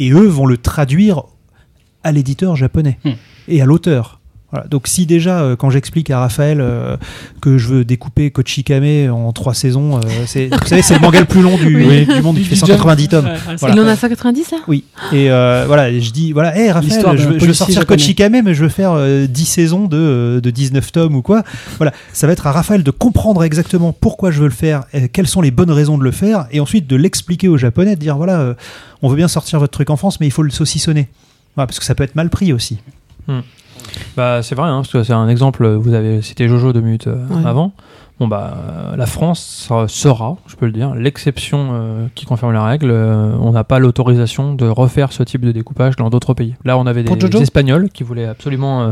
et 0.00 0.10
eux 0.10 0.26
vont 0.26 0.46
le 0.46 0.56
traduire 0.56 1.22
à 2.02 2.10
l'éditeur 2.10 2.56
japonais 2.56 2.98
Hmm. 3.04 3.12
et 3.46 3.62
à 3.62 3.66
l'auteur. 3.66 4.19
Voilà. 4.52 4.66
Donc 4.66 4.88
si 4.88 5.06
déjà, 5.06 5.42
euh, 5.42 5.54
quand 5.54 5.70
j'explique 5.70 6.10
à 6.10 6.18
Raphaël 6.18 6.58
euh, 6.60 6.96
que 7.40 7.56
je 7.56 7.68
veux 7.68 7.84
découper 7.84 8.32
Kochikame 8.32 9.08
en 9.12 9.32
trois 9.32 9.54
saisons, 9.54 9.98
euh, 9.98 10.00
c'est, 10.26 10.48
vous 10.48 10.66
savez, 10.66 10.82
c'est 10.82 10.94
le 10.94 11.00
manga 11.00 11.20
le 11.20 11.26
plus 11.26 11.40
long 11.42 11.56
du, 11.56 11.86
Oui. 11.86 12.04
du 12.06 12.20
monde, 12.20 12.36
il 12.36 12.44
fait 12.44 12.54
Du 12.54 12.60
190 12.60 13.08
tomes. 13.08 13.26
Ouais, 13.26 13.30
ouais, 13.30 13.56
Voilà. 13.60 13.74
Il 13.76 13.80
en 13.80 13.86
a 13.86 13.94
190 13.94 14.50
là? 14.50 14.58
Oui, 14.66 14.82
et 15.12 15.30
euh, 15.30 15.64
voilà, 15.68 15.88
et 15.90 16.00
je 16.00 16.10
dis, 16.12 16.32
voilà, 16.32 16.56
hé 16.56 16.72
L'histoire 16.80 17.12
Raphaël, 17.12 17.18
je 17.18 17.22
veux, 17.22 17.28
je 17.28 17.28
veux 17.28 17.38
policier 17.38 17.54
sortir. 17.54 17.86
Kochikame, 17.86 18.42
mais 18.42 18.54
je 18.54 18.62
veux 18.64 18.68
faire 18.68 18.92
euh, 18.94 19.26
10 19.28 19.44
saisons 19.44 19.86
de, 19.86 19.96
euh, 19.96 20.40
de 20.40 20.50
19 20.50 20.90
tomes 20.90 21.14
ou 21.14 21.22
quoi. 21.22 21.44
Voilà, 21.76 21.92
ça 22.12 22.26
va 22.26 22.32
être 22.32 22.46
à 22.48 22.52
Raphaël 22.52 22.82
de 22.82 22.90
comprendre 22.90 23.44
exactement 23.44 23.92
pourquoi 23.92 24.30
je 24.32 24.40
veux 24.40 24.48
le 24.48 24.52
faire, 24.52 24.82
et 24.92 25.08
quelles 25.08 25.28
sont 25.28 25.42
les 25.42 25.52
bonnes 25.52 25.70
raisons 25.70 25.96
de 25.96 26.02
le 26.02 26.10
faire, 26.10 26.46
et 26.50 26.58
ensuite 26.58 26.88
de 26.88 26.96
l'expliquer 26.96 27.46
aux 27.46 27.56
Japonais, 27.56 27.94
de 27.94 28.00
dire, 28.00 28.16
voilà, 28.16 28.40
euh, 28.40 28.54
on 29.02 29.08
veut 29.08 29.16
bien 29.16 29.28
sortir 29.28 29.60
votre 29.60 29.72
truc 29.72 29.90
en 29.90 29.96
France, 29.96 30.18
mais 30.18 30.26
il 30.26 30.32
faut 30.32 30.42
le 30.42 30.50
saucissonner. 30.50 31.08
Voilà, 31.54 31.68
parce 31.68 31.78
que 31.78 31.84
ça 31.84 31.94
peut 31.94 32.02
être 32.04 32.16
mal 32.16 32.30
pris 32.30 32.52
aussi. 32.52 32.78
Bah, 34.16 34.42
c'est 34.42 34.54
vrai, 34.54 34.68
hein, 34.68 34.76
parce 34.82 34.92
que 34.92 35.02
c'est 35.02 35.12
un 35.12 35.28
exemple. 35.28 35.66
Vous 35.68 35.94
avez 35.94 36.22
cité 36.22 36.48
Jojo 36.48 36.72
deux 36.72 36.80
minutes 36.80 37.06
euh, 37.06 37.16
Ouais. 37.30 37.46
avant. 37.46 37.72
Bon, 38.18 38.28
bah, 38.28 38.52
euh, 38.54 38.96
la 38.96 39.06
France 39.06 39.40
sera- 39.86 40.36
je 40.46 40.54
peux 40.54 40.66
le 40.66 40.72
dire, 40.72 40.94
l'exception 40.94 41.70
euh, 41.72 42.06
qui 42.14 42.26
confirme 42.26 42.52
la 42.52 42.62
règle. 42.62 42.90
Euh, 42.90 43.32
on 43.40 43.52
n'a 43.52 43.64
pas 43.64 43.78
l'autorisation 43.78 44.52
de 44.52 44.66
refaire 44.68 45.10
ce 45.12 45.22
type 45.22 45.40
de 45.40 45.52
découpage 45.52 45.96
dans 45.96 46.10
d'autres 46.10 46.34
pays. 46.34 46.54
Là, 46.66 46.76
on 46.76 46.84
avait 46.86 47.02
des, 47.02 47.16
des 47.16 47.40
Espagnols 47.40 47.88
qui 47.88 48.02
voulaient 48.02 48.26
absolument 48.26 48.82
euh, 48.82 48.90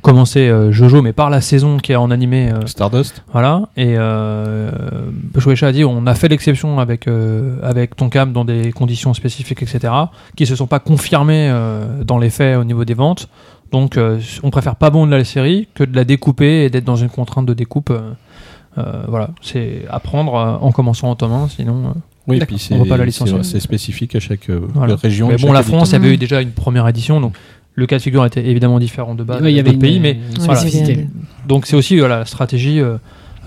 commencer 0.00 0.48
euh, 0.48 0.70
Jojo, 0.70 1.02
mais 1.02 1.12
par 1.12 1.28
la 1.28 1.40
saison 1.40 1.78
qui 1.78 1.90
est 1.90 1.96
en 1.96 2.12
animé. 2.12 2.52
euh, 2.52 2.66
Stardust 2.66 3.24
voilà. 3.32 3.62
Et 3.76 3.96
euh, 3.98 4.70
Shueisha 5.38 5.66
a 5.66 5.72
dit 5.72 5.84
on 5.84 6.06
a 6.06 6.14
fait 6.14 6.28
l'exception 6.28 6.78
avec, 6.78 7.08
euh, 7.08 7.56
avec 7.64 7.96
Tonkam 7.96 8.32
dans 8.32 8.44
des 8.44 8.70
conditions 8.70 9.12
spécifiques, 9.12 9.60
etc., 9.62 9.92
qui 10.36 10.46
se 10.46 10.54
sont 10.54 10.68
pas 10.68 10.78
confirmées 10.78 11.48
euh, 11.50 12.04
dans 12.04 12.18
les 12.18 12.30
faits 12.30 12.56
au 12.56 12.62
niveau 12.62 12.84
des 12.84 12.94
ventes. 12.94 13.28
Donc, 13.72 13.96
euh, 13.96 14.18
on 14.42 14.50
préfère 14.50 14.76
pas 14.76 14.90
bon 14.90 15.06
de 15.06 15.10
la 15.14 15.24
série 15.24 15.68
que 15.74 15.84
de 15.84 15.94
la 15.94 16.04
découper 16.04 16.64
et 16.64 16.70
d'être 16.70 16.84
dans 16.84 16.96
une 16.96 17.10
contrainte 17.10 17.46
de 17.46 17.54
découpe. 17.54 17.90
euh, 17.90 18.12
euh, 18.78 19.02
voilà, 19.08 19.30
c'est 19.42 19.82
apprendre 19.90 20.34
euh, 20.36 20.56
en 20.60 20.70
commençant 20.72 21.10
en 21.10 21.16
tome 21.16 21.32
1, 21.32 21.48
sinon. 21.48 21.86
euh, 21.88 21.90
Oui, 22.28 22.38
puis 22.46 22.58
c'est 22.58 22.74
On 22.74 22.78
voit 22.78 22.86
pas 22.86 22.96
la 22.96 23.04
licence. 23.06 23.30
c'est- 23.42 23.60
spécifique 23.60 24.14
à 24.14 24.20
chaque 24.20 24.48
euh, 24.50 24.60
Voilà. 24.74 24.94
région. 24.96 25.28
Mais 25.28 25.36
bon, 25.36 25.48
chaque 25.48 25.54
la 25.54 25.62
France 25.62 25.94
avait 25.94 26.14
eu 26.14 26.16
déjà 26.16 26.40
une 26.42 26.50
première 26.52 26.86
édition, 26.86 27.20
donc 27.20 27.34
le 27.74 27.86
cas 27.86 27.96
de 27.96 28.02
figure 28.02 28.24
était 28.26 28.44
évidemment 28.46 28.78
différent 28.78 29.14
de 29.14 29.22
base 29.24 29.42
Ouais, 29.42 29.52
il 29.52 29.56
y 29.56 29.62
des 29.62 29.68
avait 29.70 29.78
pays, 29.78 29.98
mais 30.00 30.18
voilà. 30.40 30.60
donc 31.46 31.66
c'est 31.66 31.76
aussi 31.76 31.98
voilà, 31.98 32.20
la 32.20 32.24
stratégie. 32.26 32.80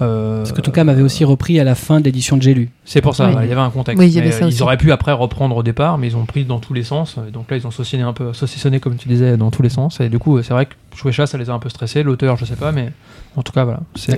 Euh, 0.01 0.37
Parce 0.39 0.51
que 0.51 0.61
Tonkam 0.61 0.89
avait 0.89 1.01
aussi 1.01 1.23
repris 1.25 1.59
à 1.59 1.63
la 1.63 1.75
fin 1.75 1.99
de 1.99 2.05
l'édition 2.05 2.37
de 2.37 2.41
J'ai 2.41 2.53
lu. 2.53 2.69
C'est 2.85 3.01
pour 3.01 3.15
ça, 3.15 3.29
Oui. 3.29 3.35
il 3.43 3.49
y 3.49 3.51
avait 3.51 3.61
un 3.61 3.69
contexte. 3.69 3.99
Oui, 3.99 4.07
il 4.07 4.13
y 4.13 4.17
avait 4.19 4.27
Mais, 4.27 4.31
ça 4.33 4.43
euh, 4.45 4.47
aussi. 4.47 4.57
ils 4.57 4.63
auraient 4.63 4.77
pu 4.77 4.91
après 4.91 5.11
reprendre 5.11 5.55
au 5.55 5.63
départ, 5.63 5.97
mais 5.97 6.07
ils 6.07 6.15
ont 6.17 6.25
pris 6.25 6.43
dans 6.45 6.59
tous 6.59 6.73
les 6.73 6.83
sens. 6.83 7.17
Et 7.27 7.31
donc 7.31 7.49
là, 7.51 7.57
ils 7.57 7.67
ont 7.67 7.71
saucissonné 7.71 8.03
un 8.03 8.13
peu, 8.13 8.33
saucissonné 8.33 8.79
comme 8.79 8.95
tu 8.95 9.07
disais, 9.07 9.37
dans 9.37 9.51
tous 9.51 9.61
les 9.61 9.69
sens. 9.69 9.99
Et 9.99 10.09
du 10.09 10.19
coup, 10.19 10.37
euh, 10.37 10.43
c'est 10.43 10.53
vrai 10.53 10.65
que 10.65 10.73
Shueisha, 10.95 11.25
ça 11.27 11.37
les 11.37 11.49
a 11.49 11.53
un 11.53 11.59
peu 11.59 11.69
stressés. 11.69 12.03
L'auteur, 12.03 12.37
je 12.37 12.45
sais 12.45 12.55
pas, 12.55 12.71
mais 12.71 12.91
en 13.35 13.43
tout 13.43 13.53
cas, 13.53 13.63
voilà, 13.63 13.79
c'est 13.95 14.17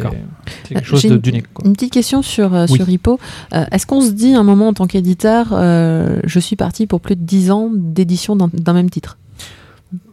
quelque 0.70 0.84
chose 0.86 1.04
d'unique. 1.06 1.46
Une 1.64 1.74
petite 1.74 1.94
question 1.94 2.22
sur, 2.22 2.54
euh, 2.56 2.66
Oui. 2.70 2.78
sur 2.78 2.90
Hippo. 2.90 3.20
Euh, 3.54 3.66
Est-ce 3.72 3.86
qu'on 3.86 4.02
se 4.02 4.12
dit 4.12 4.34
un 4.34 4.44
moment 4.44 4.70
en 4.70 4.74
tant 4.74 4.88
qu'éditeur, 4.88 5.50
euh, 5.52 6.20
je 6.24 6.40
suis 6.40 6.56
parti 6.56 6.88
pour 6.88 7.00
plus 7.02 7.16
de 7.16 7.22
10 7.22 7.52
ans 7.52 7.70
d'édition 7.74 8.36
d'un 8.36 8.74
même 8.74 8.90
titre? 8.90 9.18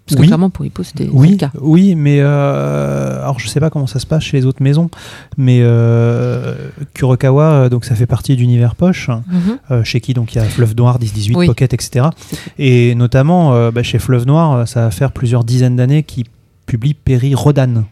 Parce 0.06 0.16
que 0.16 0.20
Oui. 0.22 0.26
clairement 0.26 0.50
pour 0.50 0.64
Hippo 0.66 0.82
c'était 0.82 1.04
c'était 1.04 1.16
Oui, 1.16 1.30
le 1.32 1.36
cas. 1.36 1.50
oui, 1.60 1.94
mais 1.94 2.18
euh, 2.20 3.22
alors 3.22 3.38
je 3.38 3.46
sais 3.48 3.60
pas 3.60 3.70
comment 3.70 3.86
ça 3.86 4.00
se 4.00 4.06
passe 4.06 4.24
chez 4.24 4.36
les 4.38 4.44
autres 4.46 4.62
maisons, 4.62 4.90
mais 5.36 5.60
euh, 5.62 6.54
Kurokawa, 6.94 7.44
euh, 7.44 7.68
donc 7.68 7.84
ça 7.84 7.94
fait 7.94 8.06
partie 8.06 8.34
d'Univers 8.34 8.74
Poche, 8.74 9.08
Mhm. 9.08 9.58
euh, 9.70 9.84
chez 9.84 10.00
qui 10.00 10.12
donc 10.14 10.34
il 10.34 10.38
y 10.38 10.40
a 10.40 10.44
Fleuve 10.44 10.74
Noir, 10.76 10.98
10-18, 10.98 11.36
Oui. 11.36 11.46
Pocket, 11.46 11.72
etc. 11.74 12.06
Et 12.58 12.94
notamment 12.96 13.70
bah, 13.70 13.82
chez 13.84 13.98
Fleuve 14.00 14.26
Noir, 14.26 14.66
ça 14.66 14.80
va 14.82 14.90
faire 14.90 15.12
plusieurs 15.12 15.44
dizaines 15.44 15.76
d'années 15.76 16.02
qu'ils 16.02 16.24
publient 16.66 16.94
Perry 16.94 17.34
Rodan. 17.34 17.84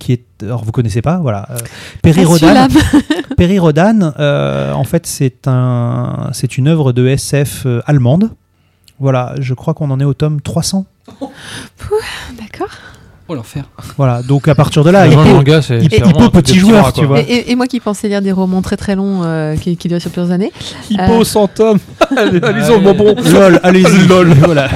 Qui 0.00 0.12
est, 0.12 0.24
alors 0.42 0.64
vous 0.64 0.72
connaissez 0.72 1.02
pas, 1.02 1.18
voilà. 1.18 1.48
Perry 2.02 2.24
Rodan. 2.24 2.66
Perry 3.36 3.58
Rodan, 3.60 4.12
en 4.18 4.84
fait, 4.84 5.06
c'est 5.06 5.46
un, 5.46 6.30
c'est 6.32 6.58
une 6.58 6.66
œuvre 6.66 6.92
de 6.92 7.06
SF 7.06 7.66
allemande. 7.86 8.30
Voilà, 8.98 9.34
je 9.40 9.54
crois 9.54 9.72
qu'on 9.74 9.90
en 9.90 10.00
est 10.00 10.04
au 10.04 10.14
tome 10.14 10.40
300. 10.40 10.84
D'accord. 12.32 12.70
Oh 13.26 13.34
l'enfer. 13.34 13.64
Voilà, 13.96 14.22
donc 14.22 14.48
à 14.48 14.54
partir 14.54 14.84
de 14.84 14.90
là, 14.90 15.06
il 15.06 15.16
manga, 15.16 15.60
il- 15.70 15.80
peut 15.80 16.28
petit 16.42 16.58
joueur, 16.58 16.92
tu 16.92 17.06
vois. 17.06 17.20
Et, 17.20 17.22
et- 17.22 17.50
et 17.52 17.56
moi 17.56 17.66
qui 17.66 17.80
pensais 17.80 18.06
lire 18.08 18.20
des 18.20 18.32
romans 18.32 18.60
très 18.60 18.76
très 18.76 18.94
longs 18.96 19.22
euh, 19.24 19.56
qui, 19.56 19.78
qui 19.78 19.88
durent 19.88 20.00
sur 20.00 20.10
plusieurs 20.10 20.30
années. 20.30 20.52
Hippo 20.90 21.20
Euh, 21.22 21.24
100 21.24 21.48
tomes 21.48 21.78
Allez-y, 22.14 22.80
mon 22.82 22.92
bon 22.94 23.14
lol, 23.32 23.60
allez-y. 23.62 24.06
lol, 24.08 24.28
voilà. 24.44 24.68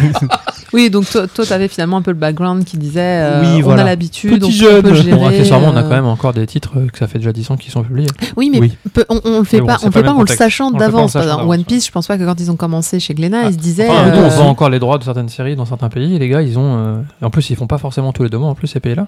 Oui, 0.72 0.90
donc 0.90 1.08
toi, 1.10 1.26
toi, 1.26 1.46
t'avais 1.46 1.68
finalement 1.68 1.96
un 1.98 2.02
peu 2.02 2.10
le 2.10 2.16
background 2.18 2.64
qui 2.64 2.76
disait 2.76 3.00
euh, 3.02 3.40
Oui, 3.42 3.60
on 3.60 3.64
voilà. 3.64 3.82
a 3.82 3.84
l'habitude, 3.86 4.40
Petit 4.40 4.64
on, 4.66 4.78
on 4.78 4.82
peut 4.82 4.94
jeune. 4.94 5.02
gérer. 5.04 5.16
Bon, 5.16 5.26
accessoirement, 5.26 5.68
on 5.68 5.76
a 5.76 5.80
euh, 5.80 5.82
quand 5.82 5.88
même 5.94 6.06
encore 6.06 6.32
des 6.34 6.46
titres 6.46 6.72
que 6.92 6.98
ça 6.98 7.06
fait 7.06 7.18
déjà 7.18 7.32
10 7.32 7.50
ans 7.50 7.56
qui 7.56 7.70
sont 7.70 7.82
publiés. 7.82 8.08
Oui, 8.36 8.50
mais 8.52 8.60
Oui. 8.60 8.72
peu- 8.92 9.04
on, 9.08 9.20
on 9.24 9.38
le 9.38 9.44
fait 9.44 9.56
Mais 9.58 9.60
bon, 9.62 9.66
pas, 9.68 9.76
c'est 9.78 9.84
on 9.84 9.88
le 9.88 9.92
pas 9.92 9.98
fait 9.98 9.98
le 10.00 10.04
pas 10.04 10.10
même 10.12 10.18
en 10.18 10.24
le 10.24 10.26
sachant 10.26 10.66
On 10.66 10.70
le 10.70 10.74
fait 10.84 10.90
pas 10.90 10.98
en 10.98 11.06
d'avance. 11.06 11.48
One 11.48 11.64
Piece, 11.64 11.86
je 11.86 11.90
pense 11.90 12.06
pas 12.06 12.18
que 12.18 12.24
quand 12.24 12.38
ils 12.38 12.50
ont 12.50 12.56
commencé 12.56 13.00
chez 13.00 13.14
Glénat, 13.14 13.42
Ah, 13.44 13.48
ils 13.48 13.54
se 13.54 13.58
disaient. 13.58 13.88
On 13.88 14.28
vend 14.28 14.48
encore 14.48 14.68
les 14.70 14.78
droits 14.78 14.98
de 14.98 15.04
certaines 15.04 15.28
séries 15.30 15.56
dans 15.56 15.64
certains 15.66 15.88
pays. 15.88 16.14
Et 16.16 16.18
les 16.18 16.28
gars, 16.28 16.42
ils 16.42 16.58
ont. 16.58 17.02
en 17.22 17.30
plus, 17.30 17.48
ils 17.50 17.56
font 17.56 17.66
pas 17.66 17.78
forcément 17.78 18.12
tous 18.12 18.22
les 18.24 18.28
deux 18.30 18.37
En 18.46 18.54
plus, 18.54 18.66
ces 18.68 18.80
pays-là, 18.80 19.06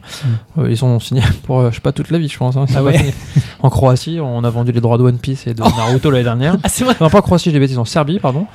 Euh, 0.58 0.68
ils 0.70 0.76
sont 0.76 0.98
signés 1.00 1.22
pour, 1.44 1.60
euh, 1.60 1.70
je 1.70 1.76
sais 1.76 1.80
pas, 1.80 1.92
toute 1.92 2.10
la 2.10 2.18
vie, 2.18 2.28
je 2.28 2.36
pense. 2.38 2.56
hein. 2.56 2.64
Ah 2.76 2.82
ouais. 2.82 3.14
En 3.62 3.70
Croatie, 3.70 4.18
on 4.22 4.42
a 4.44 4.50
vendu 4.50 4.72
les 4.72 4.80
droits 4.80 4.98
de 4.98 5.02
One 5.02 5.18
Piece 5.18 5.46
et 5.46 5.54
de 5.54 5.60
Naruto 5.76 6.10
l'année 6.10 6.24
dernière. 6.24 6.56
Ah 6.62 6.68
c'est 6.68 6.84
vrai. 6.84 6.94
Non, 7.00 7.08
pas 7.10 7.18
en 7.18 7.22
Croatie, 7.22 7.44
j'ai 7.46 7.52
des 7.52 7.60
bêtises, 7.60 7.78
en 7.78 7.84
Serbie, 7.84 8.18
pardon. 8.18 8.46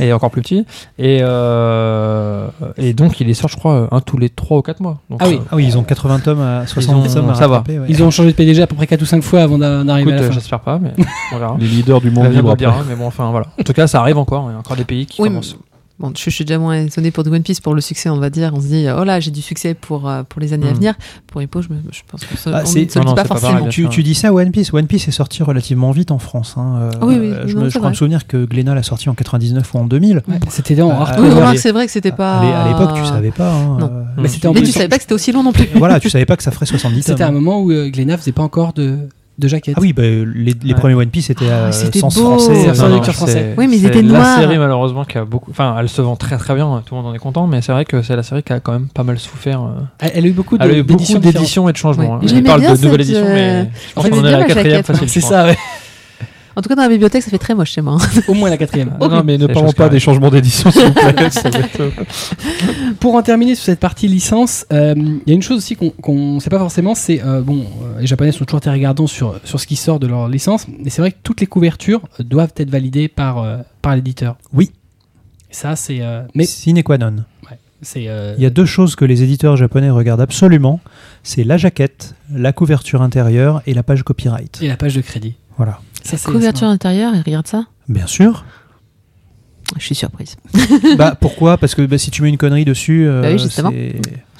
Et 0.00 0.12
encore 0.12 0.30
plus 0.30 0.42
petit. 0.42 0.66
Et, 0.98 1.20
euh, 1.22 2.48
et 2.76 2.92
donc, 2.94 3.20
il 3.20 3.26
les 3.28 3.34
sort, 3.34 3.48
je 3.50 3.56
crois, 3.56 3.88
un 3.92 4.00
tous 4.00 4.18
les 4.18 4.28
3 4.28 4.58
ou 4.58 4.62
4 4.62 4.80
mois. 4.80 4.98
Donc, 5.10 5.20
Ah 5.22 5.28
oui. 5.28 5.36
euh, 5.36 5.44
Ah 5.52 5.56
oui, 5.56 5.66
ils 5.66 5.78
ont 5.78 5.82
80 5.84 6.18
tomes 6.20 6.40
à 6.40 6.66
60 6.66 6.96
ont- 6.96 7.12
tomes 7.14 7.30
à 7.30 7.34
ça 7.34 7.46
va. 7.48 7.62
ouais. 7.68 7.80
Ils 7.88 8.02
ont 8.02 8.10
changé 8.10 8.30
de 8.32 8.36
PDG 8.36 8.62
à 8.62 8.66
peu 8.66 8.74
près 8.74 8.86
4 8.86 9.02
ou 9.02 9.06
5 9.06 9.22
fois 9.22 9.42
avant 9.42 9.58
d'a- 9.58 9.84
d'arriver 9.84 10.10
écoute, 10.10 10.20
à 10.20 10.22
la 10.22 10.28
fin. 10.28 10.34
j'espère 10.34 10.60
pas, 10.60 10.78
mais 10.78 10.92
on 11.32 11.38
verra. 11.38 11.56
Les 11.60 11.66
leaders 11.66 12.00
du 12.00 12.10
monde 12.10 12.32
libre 12.32 12.56
dira, 12.56 12.76
mais 12.88 12.96
bon, 12.96 13.06
enfin 13.06 13.30
voilà. 13.30 13.46
En 13.58 13.62
tout 13.62 13.72
cas, 13.72 13.86
ça 13.86 14.00
arrive 14.00 14.18
encore. 14.18 14.46
Il 14.50 14.52
y 14.52 14.56
a 14.56 14.58
encore 14.58 14.76
des 14.76 14.84
pays 14.84 15.06
qui 15.06 15.22
Oui, 15.22 15.28
commencent. 15.28 15.56
Bon, 16.00 16.12
je, 16.16 16.24
je 16.24 16.30
suis 16.30 16.44
déjà 16.44 16.58
moins 16.58 16.74
étonnée 16.74 17.12
pour 17.12 17.22
The 17.22 17.28
One 17.28 17.42
Piece 17.44 17.60
pour 17.60 17.72
le 17.72 17.80
succès, 17.80 18.10
on 18.10 18.16
va 18.18 18.28
dire. 18.28 18.50
On 18.52 18.60
se 18.60 18.66
dit, 18.66 18.86
oh 18.98 19.04
là, 19.04 19.20
j'ai 19.20 19.30
du 19.30 19.40
succès 19.42 19.74
pour, 19.74 20.08
euh, 20.08 20.24
pour 20.28 20.40
les 20.40 20.52
années 20.52 20.66
à 20.66 20.72
Mm. 20.72 20.74
venir. 20.74 20.94
Pour 21.28 21.40
Hippo, 21.40 21.62
je, 21.62 21.68
me- 21.68 21.76
je 21.92 22.00
pense 22.08 22.24
qu'on 22.24 22.36
se, 22.36 22.50
Ah, 22.50 22.62
on 22.64 22.66
c'est- 22.66 22.84
ne 22.86 22.88
se 22.90 22.98
le 22.98 23.04
non, 23.04 23.10
dit 23.12 23.16
non, 23.16 23.22
pas 23.22 23.24
forcément. 23.28 23.52
pareil, 23.52 23.68
tu, 23.68 23.88
tu 23.88 24.02
dis 24.02 24.14
ça, 24.16 24.32
One 24.32 24.50
Piece. 24.50 24.72
One 24.74 24.88
Piece 24.88 25.06
est 25.06 25.12
sorti 25.12 25.44
relativement 25.44 25.92
vite 25.92 26.10
en 26.10 26.18
France. 26.18 26.54
hein. 26.56 26.78
Euh, 26.80 26.90
oui, 27.02 27.16
oui, 27.20 27.30
je, 27.46 27.54
non, 27.56 27.62
me, 27.62 27.68
je 27.70 27.78
crois 27.78 27.90
me 27.90 27.94
souvenir 27.94 28.26
que 28.26 28.44
Glénat 28.44 28.74
l'a 28.74 28.82
sorti 28.82 29.08
en 29.08 29.14
99 29.14 29.72
ou 29.72 29.78
en 29.78 29.84
2000. 29.84 30.16
Ouais, 30.26 30.40
C'était 30.48 30.80
en. 30.82 30.88
Oui, 30.88 30.94
Euh, 30.94 31.34
remarque, 31.34 31.52
les- 31.52 31.58
c'est 31.60 31.70
vrai 31.70 31.86
que 31.86 31.92
c'était 31.92 32.10
pas. 32.10 32.38
À 32.40 32.44
l'é- 32.44 32.52
À 32.52 32.68
l'époque, 32.80 32.96
tu 32.96 33.04
savais 33.06 33.30
pas. 33.30 33.52
hein, 33.52 33.76
Non. 33.78 33.90
Mais 34.16 34.22
Mais 34.24 34.62
tu 34.62 34.66
savais 34.72 34.88
pas 34.88 34.96
que 34.96 35.02
c'était 35.02 35.14
aussi 35.14 35.30
long 35.30 35.44
non 35.44 35.52
plus. 35.52 35.68
voilà, 35.76 36.00
tu 36.00 36.10
savais 36.10 36.26
pas 36.26 36.36
que 36.36 36.42
ça 36.42 36.50
ferait 36.50 36.66
70 36.66 37.04
tomes. 37.04 37.14
C'était 37.14 37.24
un 37.24 37.30
moment 37.32 37.60
où 37.62 37.68
Glénat 37.68 38.18
faisait 38.18 38.32
pas 38.32 38.42
encore 38.42 38.72
de, 38.72 38.98
de 39.36 39.48
jaquette. 39.48 39.74
Ah 39.76 39.80
oui, 39.80 39.92
bah, 39.92 40.02
les, 40.02 40.24
les 40.34 40.54
Ouais. 40.72 40.74
premiers 40.78 40.94
One 40.94 41.08
Piece 41.08 41.30
étaient 41.30 41.46
Ah, 41.50 41.72
français. 41.72 41.86
Euh, 42.68 42.74
sans 42.74 42.88
non, 42.88 42.94
lecture 42.94 43.12
c'est- 43.12 43.18
français. 43.18 43.54
Oui, 43.58 43.66
mais 43.66 43.76
ils 43.76 43.80
c'est 43.82 43.88
étaient 43.88 44.02
La 44.02 44.08
noirs. 44.18 44.38
série, 44.38 44.58
malheureusement, 44.58 45.04
qui 45.04 45.18
a 45.18 45.24
beaucoup. 45.24 45.50
Enfin, 45.50 45.74
elle 45.80 45.88
se 45.88 46.00
vend 46.02 46.14
très 46.16 46.36
très 46.36 46.54
bien. 46.54 46.82
Tout 46.86 46.94
le 46.94 47.00
monde 47.02 47.10
en 47.10 47.14
est 47.14 47.18
content, 47.18 47.46
mais 47.48 47.60
c'est 47.60 47.72
vrai 47.72 47.84
que 47.84 48.00
c'est 48.02 48.14
la 48.14 48.22
série 48.22 48.42
qui 48.44 48.52
a 48.52 48.60
quand 48.60 48.72
même 48.72 48.86
pas 48.94 49.02
mal 49.02 49.18
souffert. 49.18 49.62
euh. 49.62 49.66
Elle, 49.98 50.12
elle 50.14 50.24
a 50.24 50.28
eu 50.28 50.32
beaucoup 50.32 50.56
de- 50.56 50.62
Elle 50.64 50.70
a 50.70 50.74
eu 50.78 50.82
beaucoup 50.84 51.18
d'éditions 51.18 51.68
et 51.68 51.72
de 51.72 51.76
changements. 51.76 52.04
Ouais. 52.18 52.24
hein. 52.24 52.26
Je 52.26 52.40
parle 52.40 52.60
bien 52.60 52.74
de 52.74 52.80
nouvelles 52.80 53.04
cette, 53.04 53.16
éditions, 53.16 53.26
euh, 53.26 53.34
mais 53.64 53.70
je 53.88 53.94
pense 53.94 54.08
qu'on 54.08 54.18
en 54.20 54.24
est 54.24 54.28
à 54.28 54.30
la 54.32 54.38
la 54.38 54.44
quatrième 54.46 54.82
facile. 54.84 55.08
C'est 55.08 55.20
ça, 55.20 55.44
ouais. 55.46 55.56
En 56.56 56.62
tout 56.62 56.68
cas, 56.68 56.74
dans 56.76 56.82
la 56.82 56.88
bibliothèque, 56.88 57.22
ça 57.22 57.30
fait 57.30 57.38
très 57.38 57.54
moche 57.54 57.72
chez 57.72 57.80
moi. 57.80 57.98
au 58.28 58.34
moins 58.34 58.48
la 58.50 58.56
quatrième. 58.56 58.96
Non, 59.00 59.22
mais 59.24 59.38
ne 59.38 59.46
parlons 59.46 59.72
pas 59.72 59.88
des 59.88 60.00
changements 60.00 60.30
d'édition, 60.30 60.70
s'il 60.70 60.84
vous 60.86 60.92
plaît. 60.92 61.30
Ça 61.30 61.50
va 61.50 61.58
être- 61.60 61.92
Pour 63.00 63.14
en 63.14 63.22
terminer 63.22 63.54
sur 63.54 63.64
cette 63.64 63.80
partie 63.80 64.08
licence, 64.08 64.64
euh, 64.72 64.94
il 64.96 65.22
y 65.26 65.32
a 65.32 65.34
une 65.34 65.42
chose 65.42 65.58
aussi 65.58 65.76
qu'on 65.76 66.34
ne 66.34 66.40
sait 66.40 66.50
pas 66.50 66.58
forcément, 66.58 66.94
c'est 66.94 67.22
euh, 67.24 67.40
bon, 67.42 67.60
euh, 67.82 68.00
les 68.00 68.06
Japonais 68.06 68.32
sont 68.32 68.44
toujours 68.44 68.60
très 68.60 68.70
regardants 68.72 69.06
sur 69.06 69.38
sur 69.44 69.58
ce 69.60 69.66
qui 69.66 69.76
sort 69.76 69.98
de 70.00 70.06
leur 70.06 70.28
licence, 70.28 70.66
mais 70.68 70.90
c'est 70.90 71.02
vrai 71.02 71.12
que 71.12 71.18
toutes 71.22 71.40
les 71.40 71.46
couvertures 71.46 72.00
doivent 72.20 72.52
être 72.56 72.70
validées 72.70 73.08
par 73.08 73.38
euh, 73.42 73.58
par 73.82 73.94
l'éditeur. 73.96 74.36
Oui. 74.52 74.70
Ça 75.50 75.76
c'est 75.76 75.98
euh, 76.00 76.22
Mais 76.34 76.44
sine 76.44 76.82
qua 76.82 76.98
non. 76.98 77.16
c'est 77.82 78.04
euh, 78.08 78.34
Il 78.38 78.42
y 78.42 78.46
a 78.46 78.50
deux 78.50 78.64
choses 78.66 78.96
que 78.96 79.04
les 79.04 79.22
éditeurs 79.22 79.56
japonais 79.56 79.90
regardent 79.90 80.20
absolument. 80.22 80.80
C'est 81.22 81.44
la 81.44 81.56
jaquette, 81.56 82.14
la 82.32 82.52
couverture 82.52 83.02
intérieure 83.02 83.62
et 83.66 83.74
la 83.74 83.82
page 83.82 84.02
copyright. 84.02 84.60
et 84.62 84.68
la 84.68 84.76
page 84.76 84.94
de 84.94 85.00
crédit. 85.00 85.34
Voilà. 85.56 85.80
Ça 86.04 86.16
c'est 86.18 86.30
Couverture 86.30 86.68
intérieure, 86.68 87.14
et 87.14 87.20
regarde 87.20 87.46
ça. 87.46 87.64
Bien 87.88 88.06
sûr. 88.06 88.44
Je 89.78 89.84
suis 89.84 89.94
surprise. 89.94 90.36
bah 90.98 91.16
pourquoi? 91.20 91.56
Parce 91.56 91.74
que 91.74 91.82
bah, 91.82 91.96
si 91.98 92.10
tu 92.10 92.22
mets 92.22 92.28
une 92.28 92.36
connerie 92.36 92.66
dessus, 92.66 93.06
euh, 93.08 93.22
Bah 93.22 93.28
oui, 93.32 93.38
justement. 93.38 93.72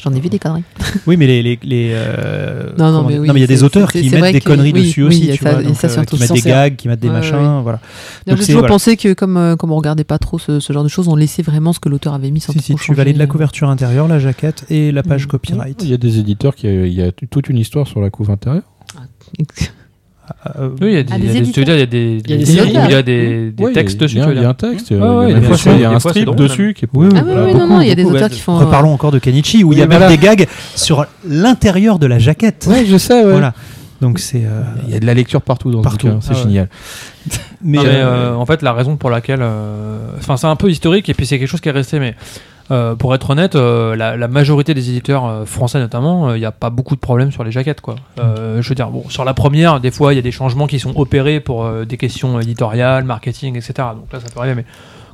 J'en 0.03 0.13
ai 0.13 0.21
vu 0.21 0.29
des 0.29 0.39
conneries. 0.39 0.65
Oui, 1.07 1.17
mais 1.17 1.27
les, 1.27 1.43
les, 1.43 1.59
les, 1.63 1.91
euh, 1.95 2.73
Non, 2.79 2.93
non, 2.93 3.05
mais 3.09 3.15
il 3.17 3.41
y 3.41 3.43
a 3.43 3.47
des 3.47 3.63
auteurs 3.65 3.91
qui 3.91 4.11
mettent 4.11 4.35
des 4.35 4.41
que- 4.41 4.45
conneries 4.45 4.73
oui, 4.75 4.83
dessus 4.83 5.03
aussi, 5.03 5.31
tu 5.31 5.43
ça- 5.43 5.55
vois, 5.55 5.63
donc, 5.63 5.75
ça 5.77 5.87
euh, 5.89 6.05
qui 6.05 6.19
mettent 6.21 6.33
des 6.33 6.41
gags, 6.43 6.77
qui 6.77 6.89
mettent 6.89 7.01
des 7.01 7.09
Ouais, 7.09 7.15
machins, 7.15 7.37
ouais. 7.37 7.63
voilà. 7.63 7.81
J'ai 8.27 8.35
toujours 8.37 8.53
voilà. 8.61 8.69
pensé 8.69 8.99
que 8.99 9.15
comme, 9.15 9.39
euh, 9.39 9.57
comme 9.57 9.73
on 9.73 9.77
regardait 9.77 10.05
pas 10.05 10.19
trop 10.19 10.39
ce, 10.39 10.61
ce 10.61 10.73
genre 10.75 10.85
de 10.85 10.89
choses, 10.89 11.09
on 11.09 11.17
laissait 11.17 11.43
vraiment 11.43 11.73
ce 11.73 11.81
que 11.81 11.89
l'auteur 11.89 12.13
avait 12.13 12.31
mis 12.31 12.41
sans 12.41 12.53
Si, 12.53 12.59
trop 12.59 12.67
si, 12.67 12.75
tu 12.75 12.79
changer. 12.85 12.97
valides 12.97 13.17
la 13.17 13.27
couverture 13.27 13.71
intérieure, 13.71 14.07
la 14.07 14.19
jaquette 14.19 14.67
et 14.69 14.93
la 14.93 15.03
page 15.03 15.23
Mhm. 15.25 15.29
copyright. 15.31 15.83
Il 15.83 15.89
y 15.89 15.95
a 15.95 15.97
des 15.99 16.19
éditeurs 16.19 16.55
qui 16.55 16.67
il 16.69 16.93
y 16.93 17.03
a 17.03 17.11
toute 17.11 17.49
une 17.49 17.57
histoire 17.59 17.87
sur 17.89 18.01
la 18.03 18.11
couve 18.11 18.31
intérieure. 18.31 18.65
Euh, 20.59 20.69
Oui, 20.81 20.89
il 20.89 20.93
y 20.93 20.97
a 20.97 21.03
des, 21.03 21.13
Ah, 21.13 21.17
il 21.19 21.25
y 21.27 21.29
a 21.29 21.33
des 21.35 21.41
des- 21.43 21.53
tu 21.53 21.61
veux 21.61 21.67
dire, 21.67 21.75
il 21.75 21.81
y 21.81 21.83
a 21.83 21.87
des, 21.87 22.19
Il 22.25 22.31
y 22.31 22.35
a 22.35 22.37
des 22.39 22.45
des- 22.45 22.53
séries. 22.53 22.69
il 22.71 22.91
y 22.91 22.95
a 22.95 23.03
des, 23.03 23.51
des 23.51 23.63
Ouais, 23.65 23.73
textes 23.73 23.97
il 23.97 24.01
dessus. 24.01 24.17
Il 24.17 24.21
y, 24.21 24.23
a- 24.23 24.31
il 24.31 24.35
y 24.35 24.39
a 24.39 24.41
dire. 24.41 24.49
un 24.51 24.55
texte. 24.55 24.91
Ouais, 24.91 24.97
euh, 24.97 25.19
ouais, 25.21 25.27
il 25.31 25.33
y 25.33 25.37
a 25.37 25.41
des 25.41 25.47
fois, 25.47 25.57
fois, 25.59 25.73
il 25.75 25.81
y 25.81 25.85
a 25.85 25.91
un 25.91 26.01
fois, 26.01 26.11
strip 26.13 26.35
dessus 26.35 26.75
qui 26.75 26.85
est 26.87 26.89
Oui, 26.95 27.09
oui. 27.11 27.13
Ah 27.15 27.21
oui, 27.25 27.25
voilà, 27.27 27.45
oui, 27.47 27.53
beaucoup- 27.53 27.67
non, 27.67 27.75
non, 27.77 27.81
il 27.83 27.89
y 27.89 27.91
a 27.91 27.95
des 27.95 28.05
auteurs 28.05 28.23
ouais. 28.23 28.29
qui 28.31 28.41
font. 28.41 28.57
Reparlons 28.59 28.93
encore 28.93 29.11
de 29.13 29.19
Kenichi, 29.19 29.65
où 29.65 29.73
il 29.73 29.79
y 29.79 29.83
a 29.83 29.85
Oui, 29.87 29.91
même 29.99 30.09
des 30.09 30.19
gags 30.19 30.47
sur 30.75 31.05
l'intérieur 31.29 31.99
de 31.99 32.07
la 32.07 32.19
jaquette. 32.19 32.67
Ouais, 32.71 32.85
je 32.87 32.97
sais, 32.97 33.23
ouais. 33.25 33.31
Voilà. 33.33 33.53
Donc 34.01 34.19
c'est. 34.19 34.45
euh, 34.45 34.63
Il 34.89 34.93
y 34.95 34.97
a 34.97 35.01
de 35.01 35.07
la 35.07 35.15
lecture 35.15 35.41
partout 35.43 35.71
dans 35.71 35.83
Partout. 35.83 36.09
c'est 36.21 36.33
Ah 36.33 36.37
ouais. 36.37 36.43
génial. 36.43 36.69
Mais, 37.63 37.79
Non, 37.79 37.85
mais, 37.85 37.91
euh, 37.91 38.05
euh, 38.07 38.35
en 38.35 38.45
fait, 38.47 38.61
la 38.63 38.73
raison 38.73 38.97
pour 38.97 39.11
laquelle. 39.11 39.41
euh, 39.43 40.09
Enfin, 40.19 40.37
c'est 40.37 40.47
un 40.47 40.57
peu 40.57 40.71
historique 40.71 41.09
et 41.09 41.15
puis 41.15 41.27
c'est 41.27 41.39
quelque 41.39 41.49
chose 41.49 41.61
qui 41.61 41.69
est 41.69 41.73
resté, 41.73 41.99
mais. 41.99 42.15
Euh, 42.71 42.95
pour 42.95 43.15
être 43.15 43.31
honnête, 43.31 43.57
euh, 43.57 43.95
la, 43.95 44.29
majorité 44.29 44.73
des 44.73 44.89
éditeurs 44.89 45.27
euh, 45.27 45.45
français 45.45 45.79
notamment, 45.79 46.35
il 46.35 46.39
n'y 46.39 46.47
a 46.47 46.53
pas 46.53 46.71
beaucoup 46.71 46.95
de 46.95 47.01
problèmes 47.01 47.31
sur 47.31 47.45
les 47.45 47.51
jaquettes. 47.51 47.81
Quoi. 47.81 47.97
Je 48.17 48.69
veux 48.69 48.75
dire, 48.75 48.89
bon, 48.89 49.09
sur 49.09 49.25
la 49.25 49.35
première, 49.35 49.81
des 49.81 49.91
fois, 49.91 50.13
il 50.13 50.17
y 50.17 50.19
a 50.19 50.23
des 50.23 50.33
changements 50.33 50.67
qui 50.67 50.79
sont 50.79 50.99
opérés 50.99 51.41
pour 51.41 51.69
des 51.85 51.97
questions 51.97 52.41
éditoriales, 52.41 53.05
marketing, 53.05 53.57
etc. 53.57 53.89
Donc 53.95 54.13
là, 54.13 54.21
ça 54.21 54.27
peut 54.33 54.41
arriver. 54.41 54.55
Mais 54.55 54.65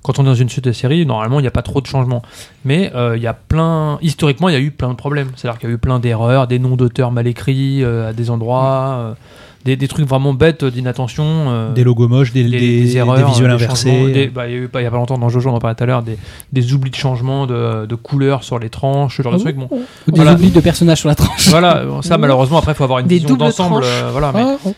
quand 0.03 0.18
on 0.18 0.22
est 0.22 0.26
dans 0.26 0.34
une 0.34 0.48
suite 0.48 0.64
de 0.64 0.72
séries, 0.72 1.05
normalement, 1.05 1.40
il 1.40 1.42
n'y 1.42 1.48
a 1.48 1.53
pas 1.53 1.62
trop 1.62 1.80
de 1.80 1.86
changements. 1.86 2.22
Mais 2.64 2.92
il 3.16 3.22
y 3.22 3.26
a 3.26 3.34
plein. 3.34 3.98
Historiquement, 4.03 4.48
il 4.48 4.53
y 4.53 4.57
a 4.57 4.61
eu 4.61 4.70
plein 4.70 4.90
de 4.90 4.94
problèmes. 4.94 5.30
C'est-à-dire 5.36 5.59
qu'il 5.59 5.68
y 5.68 5.72
a 5.72 5.74
eu 5.74 5.78
plein 5.78 5.98
d'erreurs, 5.98 6.46
des 6.46 6.59
noms 6.59 6.76
d'auteurs 6.76 7.11
mal 7.11 7.26
écrits 7.26 7.84
à 7.84 8.12
des 8.12 8.30
endroits, 8.30 9.16
des, 9.64 9.76
des 9.76 9.88
trucs 9.88 10.06
vraiment 10.08 10.32
bêtes 10.32 10.64
d'inattention. 10.64 11.24
euh, 11.26 11.72
des 11.74 11.84
logos 11.84 12.08
moches, 12.08 12.32
des, 12.32 12.44
des, 12.44 12.50
des- 12.58 12.80
des 12.82 12.96
erreurs, 12.96 13.16
des 13.18 13.24
visuels 13.24 13.48
des 13.48 13.54
inversés. 13.54 13.90
changements, 13.90 14.08
des- 14.08 14.26
bah, 14.28 14.46
il 14.48 14.52
y 14.52 14.54
a 14.54 14.58
eu 14.58 14.68
pas, 14.68 14.80
il 14.80 14.84
y 14.84 14.86
a 14.86 14.90
pas 14.90 14.96
longtemps 14.96 15.18
dans 15.18 15.28
Jojo, 15.28 15.50
on 15.50 15.54
en 15.54 15.58
parlait 15.58 15.74
tout 15.74 15.82
à 15.84 15.86
l'heure, 15.86 16.02
des, 16.02 16.16
des 16.52 16.72
oublis 16.72 16.90
de 16.90 16.96
changement 16.96 17.46
de, 17.46 17.84
de 17.86 17.94
couleurs 17.94 18.42
sur 18.42 18.58
les 18.58 18.70
tranches, 18.70 19.18
ce 19.18 19.22
genre 19.22 19.32
de 19.32 19.38
Ah 19.38 19.40
trucs. 19.42 19.56
Bon, 19.56 19.68
Ou 19.70 20.11
des 20.11 20.16
Voilà. 20.16 20.32
oublis 20.34 20.50
de 20.50 20.61
personnages 20.61 20.98
sur 21.00 21.08
la 21.08 21.14
tranche. 21.14 21.48
voilà, 21.48 21.84
bon, 21.84 22.00
ça 22.02 22.16
malheureusement 22.18 22.58
après 22.58 22.72
il 22.72 22.74
faut 22.76 22.84
avoir 22.84 23.00
une 23.00 23.06
Des 23.06 23.18
vision 23.18 23.36
d'ensemble. 23.36 23.82
euh, 23.84 24.08
voilà, 24.12 24.32
mais 24.34 24.42
Ah, 24.44 24.56
oh. 24.64 24.74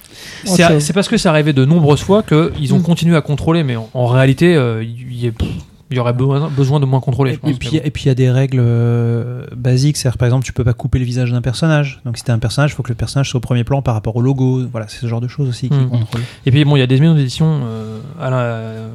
c'est 0.81 0.93
parce 0.93 1.09
que 1.09 1.17
c'est 1.17 1.29
arrivé 1.29 1.53
de 1.53 1.65
nombreuses 1.65 2.03
fois 2.03 2.23
qu'ils 2.23 2.75
ont 2.75 2.79
Mm. 2.79 2.83
continué 2.83 3.17
à 3.17 3.21
contrôler, 3.21 3.63
mais 3.63 3.77
en, 3.77 3.89
en 3.95 4.07
réalité 4.07 4.55
euh, 4.57 4.83
il 4.83 5.25
y, 5.25 5.31
pff, 5.31 5.49
il 5.93 5.97
y 5.97 6.01
aurait 6.01 6.13
besoin, 6.13 6.81
de 6.81 6.85
moins 6.87 7.01
contrôler. 7.01 7.33
je 7.33 7.37
Et 7.37 7.39
pense, 7.39 7.59
puis, 7.59 7.69
mais 7.75 7.79
bon. 7.81 7.87
et 7.87 7.91
puis 7.91 8.03
il 8.05 8.09
y 8.09 8.11
a 8.11 8.15
des 8.15 8.31
règles 8.31 8.59
euh, 8.61 9.47
basiques, 9.57 9.97
c'est-à-dire 9.97 10.19
par 10.19 10.27
exemple 10.27 10.45
tu 10.45 10.53
peux 10.53 10.65
pas 10.65 10.73
couper 10.75 10.99
le 10.99 11.05
visage 11.05 11.31
d'un 11.33 11.43
personnage. 11.43 12.01
Donc 12.05 12.17
si 12.19 12.25
t'as 12.25 12.33
un 12.35 12.39
personnage, 12.39 12.71
il 12.73 12.75
faut 12.75 12.83
que 12.83 12.89
le 12.91 12.95
personnage 12.95 13.29
soit 13.31 13.39
au 13.39 13.41
premier 13.41 13.65
plan 13.65 13.83
par 13.83 13.95
rapport 13.95 14.17
au 14.17 14.21
logo. 14.21 14.63
Voilà, 14.71 14.89
c'est 14.89 14.99
ce 15.01 15.07
genre 15.07 15.21
de 15.21 15.29
choses 15.29 15.49
aussi 15.49 15.69
qui 15.69 15.77
Hmm. 15.77 15.89
contrôlent. 15.91 16.23
Et 16.47 16.51
puis 16.51 16.65
bon, 16.65 16.77
il 16.77 16.81
y 16.81 16.83
a 16.83 16.87
des 16.87 16.99
maisons 17.01 17.15
d'édition 17.15 17.61
euh, 17.65 17.99
à 18.21 18.31
la- 18.31 18.89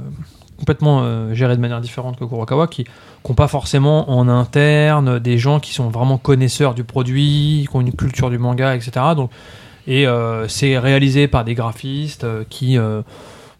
complètement 0.57 1.01
euh, 1.03 1.33
gérées 1.35 1.55
de 1.55 1.61
manière 1.61 1.81
différente 1.81 2.17
que 2.17 2.25
Kurokawa 2.25 2.67
qui 2.67 2.85
n'ont 3.29 3.35
pas 3.35 3.47
forcément 3.47 4.09
en 4.09 4.27
interne 4.27 5.19
des 5.19 5.37
gens 5.37 5.59
qui 5.59 5.71
sont 5.73 5.89
vraiment 5.89 6.17
connaisseurs 6.17 6.73
du 6.73 6.83
produit, 6.83 7.67
qui 7.69 7.75
ont 7.75 7.81
une 7.81 7.93
culture 7.93 8.29
du 8.31 8.37
manga, 8.39 8.75
etc. 8.75 8.91
Donc, 9.15 9.29
et 9.87 10.05
c'est 10.47 10.77
réalisé 10.79 11.27
par 11.27 11.43
des 11.45 11.53
graphistes 11.53 12.25
qui, 12.49 12.77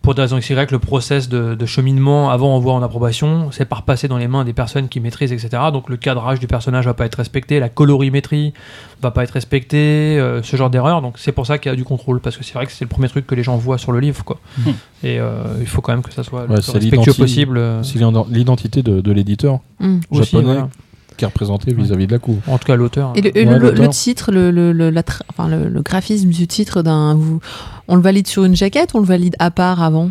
pour 0.07 0.15
des 0.15 0.21
raisons 0.21 0.39
XY, 0.39 0.53
le 0.71 0.79
process 0.79 1.27
de, 1.27 1.53
de 1.53 1.65
cheminement 1.65 2.29
avant 2.29 2.55
envoi 2.55 2.71
en 2.71 2.81
approbation, 2.81 3.51
c'est 3.51 3.65
par 3.65 3.83
passer 3.83 4.07
dans 4.07 4.17
les 4.17 4.29
mains 4.29 4.45
des 4.45 4.53
personnes 4.53 4.87
qui 4.87 5.01
maîtrisent, 5.01 5.33
etc. 5.33 5.63
Donc 5.73 5.89
le 5.89 5.97
cadrage 5.97 6.39
du 6.39 6.47
personnage 6.47 6.85
va 6.85 6.93
pas 6.93 7.05
être 7.05 7.15
respecté, 7.15 7.59
la 7.59 7.67
colorimétrie 7.67 8.53
va 9.01 9.11
pas 9.11 9.25
être 9.25 9.31
respectée, 9.31 10.17
euh, 10.17 10.41
ce 10.43 10.55
genre 10.55 10.69
d'erreur. 10.69 11.01
Donc 11.01 11.15
c'est 11.17 11.33
pour 11.33 11.45
ça 11.45 11.57
qu'il 11.57 11.69
y 11.69 11.73
a 11.73 11.75
du 11.75 11.83
contrôle, 11.83 12.21
parce 12.21 12.37
que 12.37 12.45
c'est 12.45 12.53
vrai 12.53 12.65
que 12.65 12.71
c'est 12.71 12.85
le 12.85 12.89
premier 12.89 13.09
truc 13.09 13.27
que 13.27 13.35
les 13.35 13.43
gens 13.43 13.57
voient 13.57 13.77
sur 13.77 13.91
le 13.91 13.99
livre, 13.99 14.23
quoi. 14.23 14.39
Hmm. 14.59 14.69
Et 15.03 15.19
euh, 15.19 15.43
il 15.59 15.67
faut 15.67 15.81
quand 15.81 15.91
même 15.91 16.03
que 16.03 16.13
ça 16.13 16.23
soit 16.23 16.43
le 16.47 16.53
plus 16.55 16.71
respectueux 16.71 17.13
possible. 17.13 17.57
euh, 17.57 17.83
C'est 17.83 17.99
l'identité 18.29 18.83
de, 18.83 19.01
de 19.01 19.11
l'éditeur 19.11 19.59
aussi, 19.81 20.23
japonais 20.23 20.43
voilà. 20.45 20.69
Qui 21.17 21.25
est 21.25 21.27
représenté 21.27 21.73
vis-à-vis 21.73 22.07
de 22.07 22.11
la 22.13 22.19
couve. 22.19 22.39
En 22.47 22.57
tout 22.57 22.65
cas, 22.65 22.75
l'auteur. 22.75 23.11
Et 23.15 23.21
le, 23.21 23.37
et 23.37 23.45
Ouais, 23.45 23.53
le- 23.53 23.59
le, 23.59 23.71
l'auteur. 23.71 23.89
titre, 23.89 24.31
le, 24.31 24.51
le, 24.51 24.71
le, 24.71 24.89
la 24.89 25.01
tra- 25.01 25.21
enfin, 25.29 25.47
le, 25.49 25.67
le 25.67 25.81
graphisme 25.81 26.29
du 26.29 26.47
titre 26.47 26.81
d'un. 26.83 27.13
vous- 27.15 27.39
On 27.89 27.95
le 27.95 28.01
valide 28.01 28.27
sur 28.27 28.43
une 28.45 28.55
jaquette 28.55 28.93
ou 28.93 28.97
on 28.97 29.01
le 29.01 29.05
valide 29.07 29.35
à 29.39 29.51
part 29.51 29.81
avant? 29.83 30.09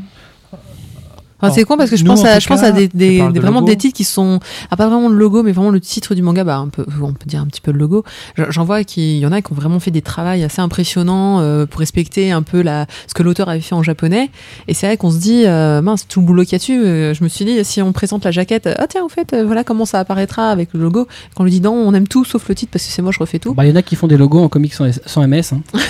Enfin, 1.40 1.52
c'est 1.52 1.64
con 1.64 1.76
parce 1.76 1.90
que 1.90 1.96
je 1.96 2.04
nous, 2.04 2.10
pense 2.12 2.20
en 2.22 2.24
à, 2.26 2.38
je 2.38 2.46
pense 2.48 2.62
à 2.62 2.70
des, 2.72 2.88
des, 2.88 3.18
parles 3.18 3.32
des- 3.32 3.38
de 3.38 3.42
vraiment 3.42 3.60
logo 3.60 3.70
des 3.70 3.76
titres 3.76 3.94
qui 3.96 4.04
sont 4.04 4.40
ah, 4.70 4.76
pas 4.76 4.88
vraiment 4.88 5.10
le 5.10 5.16
logo 5.16 5.42
mais 5.42 5.52
vraiment 5.52 5.70
le 5.70 5.80
titre 5.80 6.14
du 6.14 6.22
manga 6.22 6.44
bah 6.44 6.56
un 6.56 6.68
peu 6.68 6.86
on 7.02 7.12
peut 7.12 7.26
dire 7.26 7.40
un 7.42 7.46
petit 7.46 7.60
peu 7.60 7.72
le 7.72 7.78
logo 7.78 8.04
J'en- 8.48 8.64
vois 8.64 8.84
qu'il 8.84 9.18
y 9.18 9.26
en 9.26 9.32
a 9.32 9.42
qui 9.42 9.52
ont 9.52 9.54
vraiment 9.54 9.78
fait 9.78 9.90
des 9.90 10.00
travaux 10.00 10.42
assez 10.42 10.60
impressionnants 10.62 11.40
euh, 11.40 11.66
pour 11.66 11.80
respecter 11.80 12.32
un 12.32 12.40
peu 12.42 12.62
la 12.62 12.86
ce 13.06 13.12
que 13.12 13.22
l'auteur 13.22 13.48
avait 13.50 13.60
fait 13.60 13.74
en 13.74 13.82
japonais 13.82 14.30
et 14.66 14.72
c'est 14.72 14.86
vrai 14.86 14.96
qu'on 14.96 15.10
se 15.10 15.18
dit 15.18 15.42
euh, 15.44 15.82
mince 15.82 16.08
tout 16.08 16.20
le 16.20 16.26
boulot 16.26 16.42
qu'il 16.44 16.52
y 16.52 16.54
a 16.54 16.58
dessus 16.58 16.80
euh, 16.82 17.12
je 17.12 17.22
me 17.22 17.28
suis 17.28 17.44
dit 17.44 17.62
si 17.64 17.82
on 17.82 17.92
présente 17.92 18.24
la 18.24 18.30
jaquette 18.30 18.66
ah 18.78 18.86
tiens 18.88 19.04
au 19.04 19.08
fait 19.10 19.32
euh, 19.34 19.44
voilà 19.44 19.62
comment 19.62 19.84
ça 19.84 20.00
apparaîtra 20.00 20.50
avec 20.50 20.70
le 20.72 20.80
logo 20.80 21.06
quand 21.34 21.42
on 21.42 21.44
lui 21.44 21.50
dit 21.52 21.60
non 21.60 21.74
on 21.74 21.92
aime 21.92 22.08
tout 22.08 22.24
sauf 22.24 22.48
le 22.48 22.54
titre 22.54 22.72
parce 22.72 22.84
que 22.86 22.90
c'est 22.92 23.02
moi 23.02 23.12
je 23.12 23.18
refais 23.20 23.38
tout 23.38 23.52
Bah, 23.52 23.66
il 23.66 23.68
y 23.68 23.72
en 23.72 23.76
a 23.76 23.82
qui 23.82 23.94
font 23.94 24.06
des 24.06 24.16
logos 24.16 24.40
en 24.42 24.48
comics 24.48 24.72
sans, 24.72 24.86
sans 25.04 25.26
MS. 25.28 25.52
hein. 25.52 25.60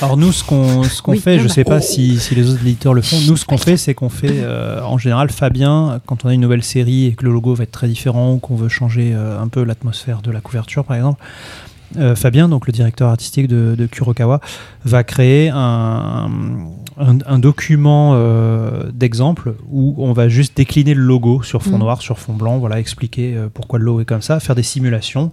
Alors 0.00 0.16
nous, 0.16 0.30
ce 0.30 0.44
qu'on 0.44 0.84
ce 0.84 1.02
qu'on 1.02 1.12
Oui, 1.12 1.18
fait, 1.18 1.38
je 1.40 1.48
bah. 1.48 1.52
sais 1.52 1.64
pas 1.64 1.80
si, 1.80 2.18
si 2.20 2.34
les 2.36 2.48
autres 2.50 2.60
éditeurs 2.60 2.94
le 2.94 3.02
font. 3.02 3.16
Nous, 3.26 3.36
ce 3.36 3.44
qu'on 3.44 3.58
fait, 3.58 3.76
c'est 3.76 3.94
qu'on 3.94 4.08
fait 4.08 4.30
euh, 4.42 4.80
en 4.82 4.96
général 4.96 5.28
Fabien 5.30 6.00
quand 6.06 6.24
on 6.24 6.28
a 6.28 6.34
une 6.34 6.40
nouvelle 6.40 6.62
série 6.62 7.06
et 7.06 7.12
que 7.14 7.24
le 7.24 7.32
logo 7.32 7.54
va 7.54 7.64
être 7.64 7.72
très 7.72 7.88
différent 7.88 8.34
ou 8.34 8.38
qu'on 8.38 8.54
veut 8.54 8.68
changer 8.68 9.12
euh, 9.14 9.40
un 9.40 9.48
peu 9.48 9.64
l'atmosphère 9.64 10.22
de 10.22 10.30
la 10.30 10.40
couverture, 10.40 10.84
par 10.84 10.96
exemple. 10.96 11.20
euh, 11.96 12.14
Fabien, 12.14 12.48
donc 12.48 12.66
le 12.68 12.72
directeur 12.72 13.08
artistique 13.08 13.48
de, 13.48 13.74
de 13.76 13.86
Kurokawa, 13.86 14.40
va 14.84 15.02
créer 15.02 15.48
un, 15.52 16.30
un, 16.98 17.18
un 17.26 17.38
document 17.40 18.12
euh, 18.14 18.90
d'exemple 18.94 19.54
où 19.72 19.96
on 19.98 20.12
va 20.12 20.28
juste 20.28 20.56
décliner 20.56 20.94
le 20.94 21.02
logo 21.02 21.42
sur 21.42 21.60
fond 21.62 21.76
Mm. 21.76 21.80
noir, 21.80 22.02
sur 22.02 22.20
fond 22.20 22.34
blanc, 22.34 22.58
voilà, 22.58 22.78
expliquer 22.78 23.34
euh, 23.36 23.48
pourquoi 23.52 23.80
le 23.80 23.84
logo 23.84 24.02
est 24.02 24.04
comme 24.04 24.22
ça, 24.22 24.38
faire 24.38 24.54
des 24.54 24.62
simulations 24.62 25.32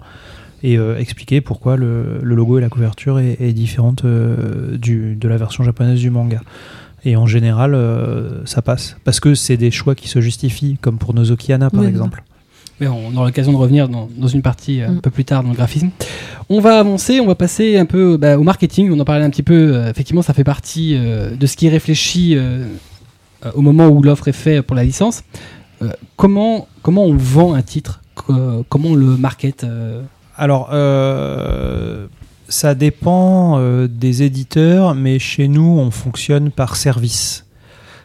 et 0.68 0.78
euh, 0.78 0.98
expliquer 0.98 1.42
pourquoi 1.42 1.78
le, 1.78 2.20
le 2.22 2.36
logo 2.36 2.58
et 2.58 2.62
la 2.62 2.70
couverture 2.70 3.20
est, 3.20 3.38
est 3.40 3.54
différente 3.54 4.04
euh, 4.06 4.78
du, 4.78 5.16
de 5.16 5.28
la 5.28 5.38
version 5.38 5.64
japonaise 5.64 6.00
du 6.00 6.10
manga. 6.10 6.42
Et 7.06 7.16
en 7.16 7.28
général, 7.28 7.76
euh, 7.76 8.44
ça 8.46 8.62
passe. 8.62 8.98
Parce 9.04 9.20
que 9.20 9.36
c'est 9.36 9.58
des 9.58 9.70
choix 9.72 9.94
qui 9.96 10.08
se 10.08 10.22
justifient, 10.22 10.78
comme 10.82 10.98
pour 10.98 11.14
Nozokiana 11.14 11.70
par 11.70 11.82
Oui, 11.82 11.88
exemple. 11.88 12.24
Mais 12.82 12.88
on 12.88 13.16
aura 13.16 13.28
l'occasion 13.28 13.52
de 13.54 13.58
revenir 13.58 13.88
dans, 13.88 14.10
dans 14.18 14.28
une 14.28 14.42
partie 14.42 14.82
euh, 14.82 14.88
un 14.90 14.94
Mm. 14.94 15.02
peu 15.02 15.12
plus 15.12 15.24
tard 15.24 15.44
dans 15.44 15.50
le 15.50 15.56
graphisme. 15.56 15.92
On 16.50 16.60
va 16.60 16.80
avancer, 16.80 17.20
on 17.22 17.28
va 17.28 17.36
passer 17.36 17.78
un 17.78 17.86
peu 17.86 18.18
bah, 18.18 18.38
au 18.38 18.44
marketing. 18.44 18.92
On 18.92 19.00
en 19.00 19.06
parlait 19.06 19.24
un 19.24 19.30
petit 19.30 19.44
peu. 19.44 19.76
euh, 19.76 19.90
effectivement, 19.92 20.22
ça 20.24 20.34
fait 20.34 20.44
partie 20.44 20.94
euh, 20.96 21.36
de 21.36 21.46
ce 21.46 21.56
qui 21.56 21.68
est 21.68 21.70
réfléchi 21.70 22.36
euh, 22.36 22.66
euh, 23.46 23.52
au 23.54 23.62
moment 23.62 23.88
où 23.88 24.02
l'offre 24.02 24.28
est 24.28 24.34
faite 24.34 24.64
pour 24.64 24.76
la 24.76 24.84
licence. 24.84 25.24
Euh, 25.84 25.90
comment, 26.18 26.68
comment 26.82 27.06
on 27.06 27.16
vend 27.16 27.54
un 27.54 27.62
titre? 27.62 28.02
Co- 28.16 28.66
Comment 28.68 28.90
on 28.90 28.96
le 28.96 29.16
market 29.18 29.64
euh, 29.64 30.02
Alors, 30.38 30.70
euh, 30.74 32.08
ça 32.50 32.76
dépend 32.76 33.58
euh, 33.58 33.88
des 33.88 34.24
éditeurs, 34.24 34.94
mais 34.94 35.18
chez 35.20 35.48
nous, 35.48 35.80
on 35.80 35.92
fonctionne 35.92 36.52
par 36.52 36.76
service. 36.76 37.46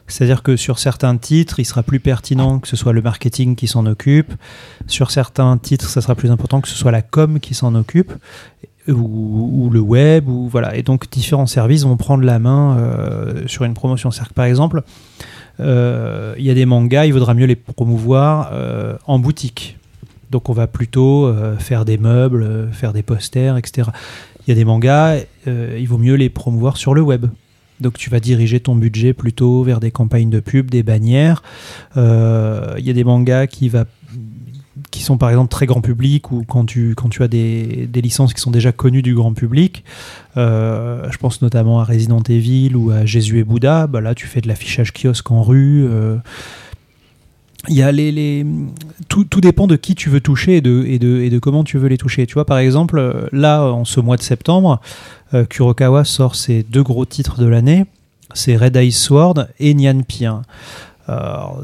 C'est-à-dire 0.06 0.42
que 0.42 0.56
sur 0.56 0.78
certains 0.78 1.16
titres, 1.16 1.60
il 1.60 1.64
sera 1.64 1.82
plus 1.82 2.00
pertinent 2.00 2.58
que 2.58 2.66
ce 2.66 2.76
soit 2.76 2.92
le 2.92 3.02
marketing 3.02 3.54
qui 3.54 3.68
s'en 3.68 3.86
occupe. 3.86 4.32
Sur 4.86 5.10
certains 5.10 5.56
titres, 5.56 5.88
ça 5.88 6.00
sera 6.00 6.14
plus 6.14 6.30
important 6.30 6.60
que 6.60 6.68
ce 6.68 6.76
soit 6.76 6.90
la 6.90 7.02
com 7.02 7.38
qui 7.38 7.54
s'en 7.54 7.74
occupe, 7.76 8.12
ou, 8.88 9.70
le 9.72 9.78
web, 9.78 10.28
ou 10.28 10.48
voilà. 10.48 10.74
Et 10.74 10.82
donc, 10.82 11.08
différents 11.10 11.46
services 11.46 11.84
vont 11.84 11.96
prendre 11.96 12.24
la 12.24 12.40
main 12.40 12.76
euh, 12.78 13.46
sur 13.46 13.64
une 13.64 13.74
promotion. 13.74 14.10
Que, 14.10 14.34
par 14.34 14.46
exemple, 14.46 14.82
il 15.58 16.44
y 16.44 16.50
a 16.50 16.54
des 16.54 16.66
mangas, 16.66 17.06
il 17.06 17.12
vaudra 17.12 17.34
mieux 17.34 17.46
les 17.46 17.56
promouvoir 17.56 18.52
en 19.06 19.18
boutique. 19.18 19.79
Donc 20.30 20.48
on 20.48 20.52
va 20.52 20.66
plutôt 20.66 21.26
euh, 21.26 21.56
faire 21.58 21.84
des 21.84 21.98
meubles, 21.98 22.42
euh, 22.42 22.72
faire 22.72 22.92
des 22.92 23.02
posters, 23.02 23.56
etc. 23.56 23.88
Il 24.46 24.50
y 24.50 24.52
a 24.52 24.54
des 24.54 24.64
mangas, 24.64 25.18
euh, 25.48 25.76
il 25.78 25.88
vaut 25.88 25.98
mieux 25.98 26.14
les 26.14 26.28
promouvoir 26.28 26.76
sur 26.76 26.94
le 26.94 27.02
web. 27.02 27.26
Donc 27.80 27.98
tu 27.98 28.10
vas 28.10 28.20
diriger 28.20 28.60
ton 28.60 28.76
budget 28.76 29.12
plutôt 29.12 29.62
vers 29.62 29.80
des 29.80 29.90
campagnes 29.90 30.30
de 30.30 30.40
pub, 30.40 30.70
des 30.70 30.82
bannières. 30.82 31.42
Il 31.96 32.00
y 32.00 32.90
a 32.90 32.92
des 32.92 33.04
mangas 33.04 33.46
qui, 33.46 33.70
sont 35.00 35.16
par 35.16 35.30
exemple 35.30 35.50
très 35.50 35.64
grand 35.64 35.80
public 35.80 36.30
ou 36.30 36.44
quand 36.46 36.66
tu, 36.66 36.94
quand 36.94 37.08
as 37.22 37.28
des, 37.28 37.88
licences 37.94 38.34
qui 38.34 38.40
sont 38.42 38.50
déjà 38.50 38.70
connues 38.70 39.00
du 39.00 39.14
grand 39.14 39.32
public. 39.32 39.82
Je 40.36 41.16
pense 41.16 41.40
notamment 41.40 41.80
à 41.80 41.84
Resident 41.84 42.22
Evil 42.28 42.76
ou 42.76 42.90
à 42.90 43.06
Jésus 43.06 43.38
et 43.38 43.44
Bouddha. 43.44 43.86
Bah 43.86 44.02
là 44.02 44.14
tu 44.14 44.26
fais 44.26 44.42
de 44.42 44.48
l'affichage 44.48 44.92
kiosque 44.92 45.30
en 45.30 45.42
rue. 45.42 45.88
Il 47.68 47.76
y 47.76 47.82
a 47.82 47.92
les, 47.92 48.10
les 48.10 48.46
tout, 49.08 49.24
tout 49.24 49.40
dépend 49.40 49.66
de 49.66 49.76
qui 49.76 49.94
tu 49.94 50.08
veux 50.08 50.20
toucher 50.20 50.56
et 50.56 50.60
de, 50.60 50.84
et, 50.86 50.98
de, 50.98 51.20
et 51.20 51.30
de 51.30 51.38
comment 51.38 51.64
tu 51.64 51.78
veux 51.78 51.88
les 51.88 51.98
toucher. 51.98 52.26
Tu 52.26 52.34
vois, 52.34 52.46
par 52.46 52.58
exemple, 52.58 52.98
euh, 52.98 53.28
là, 53.32 53.64
en 53.64 53.84
ce 53.84 54.00
mois 54.00 54.16
de 54.16 54.22
septembre, 54.22 54.80
euh, 55.34 55.44
Kurokawa 55.44 56.04
sort 56.04 56.34
ses 56.34 56.62
deux 56.62 56.82
gros 56.82 57.04
titres 57.04 57.40
de 57.40 57.46
l'année. 57.46 57.84
C'est 58.32 58.56
Red 58.56 58.76
Ice 58.76 58.98
Sword 58.98 59.46
et 59.58 59.74
Nyan 59.74 60.02
Pien. 60.02 60.42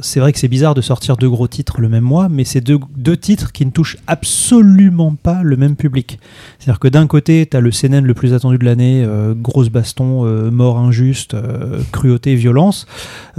C'est 0.03 0.19
vrai 0.19 0.33
que 0.33 0.39
c'est 0.39 0.49
bizarre 0.49 0.75
de 0.75 0.81
sortir 0.81 1.17
deux 1.17 1.31
gros 1.31 1.47
titres 1.47 1.81
le 1.81 1.89
même 1.89 2.03
mois, 2.03 2.29
mais 2.29 2.45
c'est 2.45 2.61
deux, 2.61 2.79
deux 2.97 3.17
titres 3.17 3.53
qui 3.53 3.65
ne 3.65 3.71
touchent 3.71 3.97
absolument 4.07 5.15
pas 5.15 5.43
le 5.43 5.57
même 5.57 5.77
public. 5.77 6.19
C'est-à-dire 6.59 6.81
que 6.81 6.89
d'un 6.89 7.07
côté, 7.07 7.47
tu 7.47 7.57
as 7.57 7.61
le 7.61 7.71
CNN 7.71 8.01
le 8.01 8.15
plus 8.15 8.35
attendu 8.35 8.59
de 8.59 8.65
l'année, 8.65 9.05
euh, 9.05 9.35
grosse 9.35 9.69
baston, 9.69 10.25
euh, 10.25 10.51
mort 10.51 10.79
injuste, 10.79 11.35
euh, 11.35 11.81
cruauté, 11.93 12.35
violence, 12.35 12.87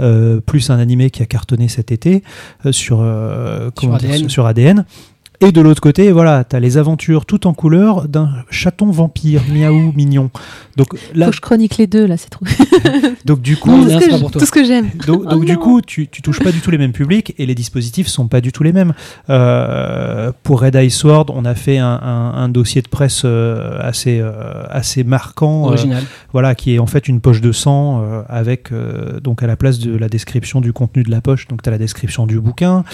euh, 0.00 0.40
plus 0.40 0.70
un 0.70 0.78
animé 0.78 1.10
qui 1.10 1.22
a 1.22 1.26
cartonné 1.26 1.68
cet 1.68 1.92
été 1.92 2.22
euh, 2.64 2.72
sur, 2.72 3.00
euh, 3.00 3.70
comment 3.74 3.96
dire, 3.96 4.10
ADN. 4.10 4.28
sur 4.28 4.46
ADN. 4.46 4.84
Et 5.40 5.52
de 5.52 5.60
l'autre 5.60 5.80
côté, 5.80 6.10
voilà, 6.10 6.42
t'as 6.42 6.58
les 6.58 6.78
aventures 6.78 7.24
tout 7.24 7.46
en 7.46 7.54
couleur 7.54 8.08
d'un 8.08 8.28
chaton 8.50 8.90
vampire, 8.90 9.40
miaou, 9.52 9.92
mignon. 9.94 10.30
Donc 10.76 10.94
là, 11.14 11.26
Faut 11.26 11.30
que 11.30 11.36
je 11.36 11.40
chronique 11.40 11.76
les 11.76 11.86
deux, 11.86 12.06
là, 12.08 12.16
c'est 12.16 12.28
trop. 12.28 12.44
donc 13.24 13.40
du 13.40 13.56
coup, 13.56 13.70
Non, 13.70 13.84
tout, 14.30 14.40
ce 14.40 14.46
c'est 14.46 14.50
que 14.50 14.64
j'aime. 14.64 14.88
donc, 15.06 15.22
Oh 15.26 15.30
donc 15.30 15.44
du 15.44 15.56
coup, 15.56 15.80
tu, 15.80 16.08
tu 16.08 16.22
touches 16.22 16.40
pas 16.40 16.50
du 16.50 16.60
tout 16.60 16.72
les 16.72 16.78
mêmes 16.78 16.90
publics 16.92 17.34
et 17.38 17.46
les 17.46 17.54
dispositifs 17.54 18.08
sont 18.08 18.26
pas 18.26 18.40
du 18.40 18.50
tout 18.50 18.64
les 18.64 18.72
mêmes. 18.72 18.94
Euh, 19.30 20.32
pour 20.42 20.60
Red 20.60 20.74
Eye 20.74 20.90
Sword, 20.90 21.26
on 21.28 21.44
a 21.44 21.54
fait 21.54 21.78
un, 21.78 21.86
un- 22.02 22.32
un 22.34 22.48
dossier 22.48 22.82
de 22.82 22.88
presse 22.88 23.22
euh, 23.24 23.78
assez 23.80 24.18
euh, 24.20 24.64
assez 24.70 25.04
marquant, 25.04 25.64
euh, 25.66 25.68
Original. 25.68 26.02
voilà, 26.32 26.54
qui 26.56 26.74
est 26.74 26.78
en 26.80 26.86
fait 26.86 27.06
une 27.08 27.20
poche 27.20 27.40
de 27.40 27.52
sang 27.52 28.02
euh, 28.02 28.22
avec 28.28 28.72
euh, 28.72 29.20
donc 29.20 29.42
à 29.42 29.46
la 29.46 29.56
place 29.56 29.78
de 29.78 29.96
la 29.96 30.08
description 30.08 30.60
du 30.60 30.72
contenu 30.72 31.04
de 31.04 31.10
la 31.12 31.20
poche, 31.20 31.46
donc 31.46 31.62
tu 31.62 31.68
as 31.68 31.72
la 31.72 31.78
description 31.78 32.26
du 32.26 32.40
bouquin. 32.40 32.84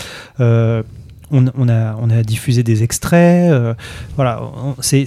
Euh, 0.41 0.83
on, 1.31 1.47
on 1.57 1.69
a, 1.69 1.97
on 1.97 2.11
a 2.11 2.23
diffusé 2.23 2.63
des 2.63 2.83
extraits. 2.83 3.51
euh, 3.51 3.75
voilà, 4.17 4.41
c'est 4.81 5.07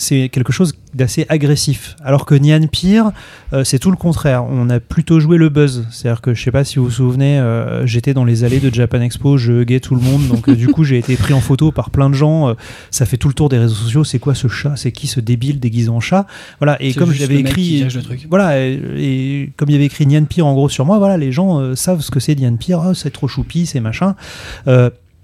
c'est, 0.00 0.28
quelque 0.28 0.52
chose 0.52 0.74
d'assez 0.94 1.26
agressif. 1.28 1.96
Alors 2.02 2.26
que 2.26 2.34
Nian 2.34 2.66
Pire, 2.66 3.12
euh, 3.52 3.64
c'est 3.64 3.78
tout 3.78 3.90
le 3.90 3.96
contraire. 3.96 4.44
On 4.44 4.68
a 4.70 4.80
plutôt 4.80 5.20
joué 5.20 5.36
le 5.36 5.48
buzz. 5.48 5.86
C'est-à-dire 5.90 6.20
que 6.20 6.34
je 6.34 6.42
sais 6.42 6.50
pas 6.50 6.64
si 6.64 6.78
vous 6.78 6.86
vous 6.86 6.90
souvenez, 6.90 7.38
euh, 7.38 7.86
j'étais 7.86 8.14
dans 8.14 8.24
les 8.24 8.44
allées 8.44 8.60
de 8.60 8.72
Japan 8.72 9.00
Expo, 9.00 9.36
je 9.36 9.52
huguais 9.52 9.80
tout 9.80 9.94
le 9.94 10.00
monde. 10.00 10.26
Donc 10.28 10.48
euh, 10.48 10.56
du 10.56 10.68
coup, 10.68 10.84
j'ai 10.84 10.98
été 10.98 11.16
pris 11.16 11.34
en 11.34 11.40
photo 11.40 11.70
par 11.70 11.90
plein 11.90 12.10
de 12.10 12.14
gens. 12.14 12.54
ça 12.90 13.06
fait 13.06 13.16
tout 13.16 13.28
le 13.28 13.34
tour 13.34 13.48
des 13.48 13.58
réseaux 13.58 13.74
sociaux. 13.74 14.04
C'est 14.04 14.18
quoi 14.18 14.34
ce 14.34 14.48
chat? 14.48 14.74
C'est 14.76 14.92
qui 14.92 15.06
ce 15.06 15.20
débile 15.20 15.60
déguisé 15.60 15.90
en 15.90 16.00
chat? 16.00 16.26
Voilà. 16.58 16.80
Et 16.82 16.94
comme 16.94 17.12
j'avais 17.12 17.40
écrit, 17.40 17.86
truc. 18.02 18.26
voilà, 18.28 18.58
et, 18.58 18.80
et 18.96 19.52
comme 19.56 19.68
il 19.68 19.72
y 19.72 19.76
avait 19.76 19.86
écrit 19.86 20.06
Nian 20.06 20.24
Pire 20.24 20.46
en 20.46 20.54
gros 20.54 20.68
sur 20.68 20.86
moi, 20.86 20.98
voilà, 20.98 21.16
les 21.16 21.32
gens 21.32 21.76
savent 21.76 22.00
ce 22.00 22.10
que 22.10 22.20
c'est 22.20 22.34
Nian 22.34 22.56
Pire. 22.56 22.82
Oh, 22.84 22.94
c'est 22.94 23.10
trop 23.10 23.28
choupi, 23.28 23.66
c'est 23.66 23.80
machin. 23.80 24.16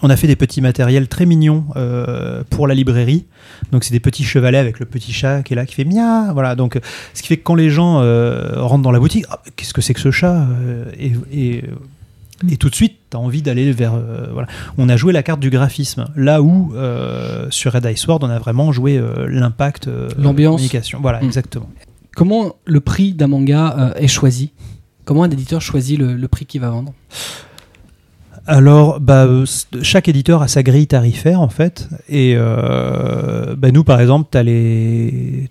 On 0.03 0.11
a 0.11 0.17
fait 0.17 0.27
des 0.27 0.37
petits 0.37 0.61
matériels 0.61 1.09
très 1.09 1.25
mignons 1.25 1.65
euh, 1.77 2.43
pour 2.51 2.67
la 2.67 2.75
librairie. 2.75 3.25
Donc 3.73 3.83
c'est 3.85 3.93
des 3.93 4.01
petits 4.01 4.25
chevalets 4.25 4.59
avec 4.59 4.79
le 4.79 4.85
petit 4.85 5.13
chat 5.13 5.43
qui 5.43 5.55
est 5.55 5.57
là 5.57 5.65
qui 5.65 5.75
fait 5.75 5.85
mia. 5.85 6.33
Voilà. 6.35 6.55
Donc 6.55 6.79
ce 7.15 7.23
qui 7.23 7.29
fait 7.29 7.39
que 7.39 7.43
quand 7.45 7.55
les 7.55 7.71
gens 7.71 8.01
euh, 8.03 8.53
rentrent 8.63 8.83
dans 8.83 8.91
la 8.91 8.99
boutique, 9.01 9.25
Ah, 9.31 9.41
qu'est-ce 9.57 9.73
que 9.73 9.81
c'est 9.81 9.95
que 9.95 10.01
ce 10.01 10.11
chat 10.11 10.47
Euh, 10.67 10.85
et, 10.99 11.13
et, 11.33 11.65
et 12.51 12.57
tout 12.59 12.69
de 12.69 12.75
suite, 12.75 12.97
tu 13.11 13.17
as 13.17 13.21
envie 13.21 13.41
d'aller 13.41 13.73
vers. 13.73 13.95
euh, 13.95 14.27
voilà. 14.35 14.49
On 14.77 14.91
a 14.91 14.97
joué 14.99 15.15
la 15.15 15.23
carte 15.23 15.41
du 15.41 15.49
graphisme. 15.49 16.05
Là 16.15 16.43
où 16.43 16.73
sur 17.51 17.73
Red 17.73 17.89
Ice 17.91 18.01
Sword, 18.01 18.19
on 18.23 18.29
a 18.29 18.39
vraiment 18.39 18.73
joué 18.73 19.03
l'impact, 19.29 19.89
L'ambiance. 20.19 20.57
communication. 20.57 20.99
Voilà, 21.01 21.21
Mm. 21.23 21.25
exactement. 21.27 21.71
Comment 22.15 22.55
le 22.67 22.81
prix 22.81 23.15
d'un 23.15 23.29
manga 23.29 23.95
est 23.97 24.09
choisi? 24.09 24.53
Comment 25.07 25.23
un 25.23 25.31
éditeur 25.31 25.63
choisit 25.63 25.99
le, 25.99 26.15
le 26.15 26.29
prix 26.29 26.45
qu'il 26.45 26.61
va 26.61 26.69
vendre? 26.71 26.93
Alors, 28.49 29.01
bah, 29.01 29.25
euh, 29.25 29.45
chaque 29.83 30.09
éditeur 30.09 30.41
a 30.41 30.49
sa 30.49 30.63
grille 30.63 30.87
tarifaire 30.87 31.41
en 31.41 31.49
fait. 31.49 31.89
Et 32.09 32.35
euh, 32.37 33.57
bah, 33.57 33.73
nous, 33.73 33.83
par 33.83 34.01
exemple, 34.01 34.29
tu 34.31 34.39
as 34.39 34.45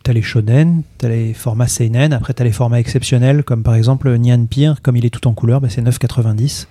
t'as 0.04 0.14
les 0.14 0.22
shonen, 0.22 0.84
tu 0.98 1.06
as 1.06 1.10
les 1.10 1.34
formats 1.34 1.68
seinen, 1.68 2.14
après 2.14 2.34
tu 2.34 2.42
as 2.42 2.46
les 2.46 2.54
formats 2.54 2.80
exceptionnels, 2.80 3.44
comme 3.44 3.64
par 3.64 3.76
exemple 3.76 4.18
Nyan 4.18 4.46
Pire, 4.46 4.82
comme 4.82 4.96
il 4.96 5.06
est 5.06 5.10
tout 5.10 5.28
en 5.28 5.34
couleur, 5.34 5.60
bah, 5.60 5.68
c'est 5.70 5.82
9,90. 5.82 6.68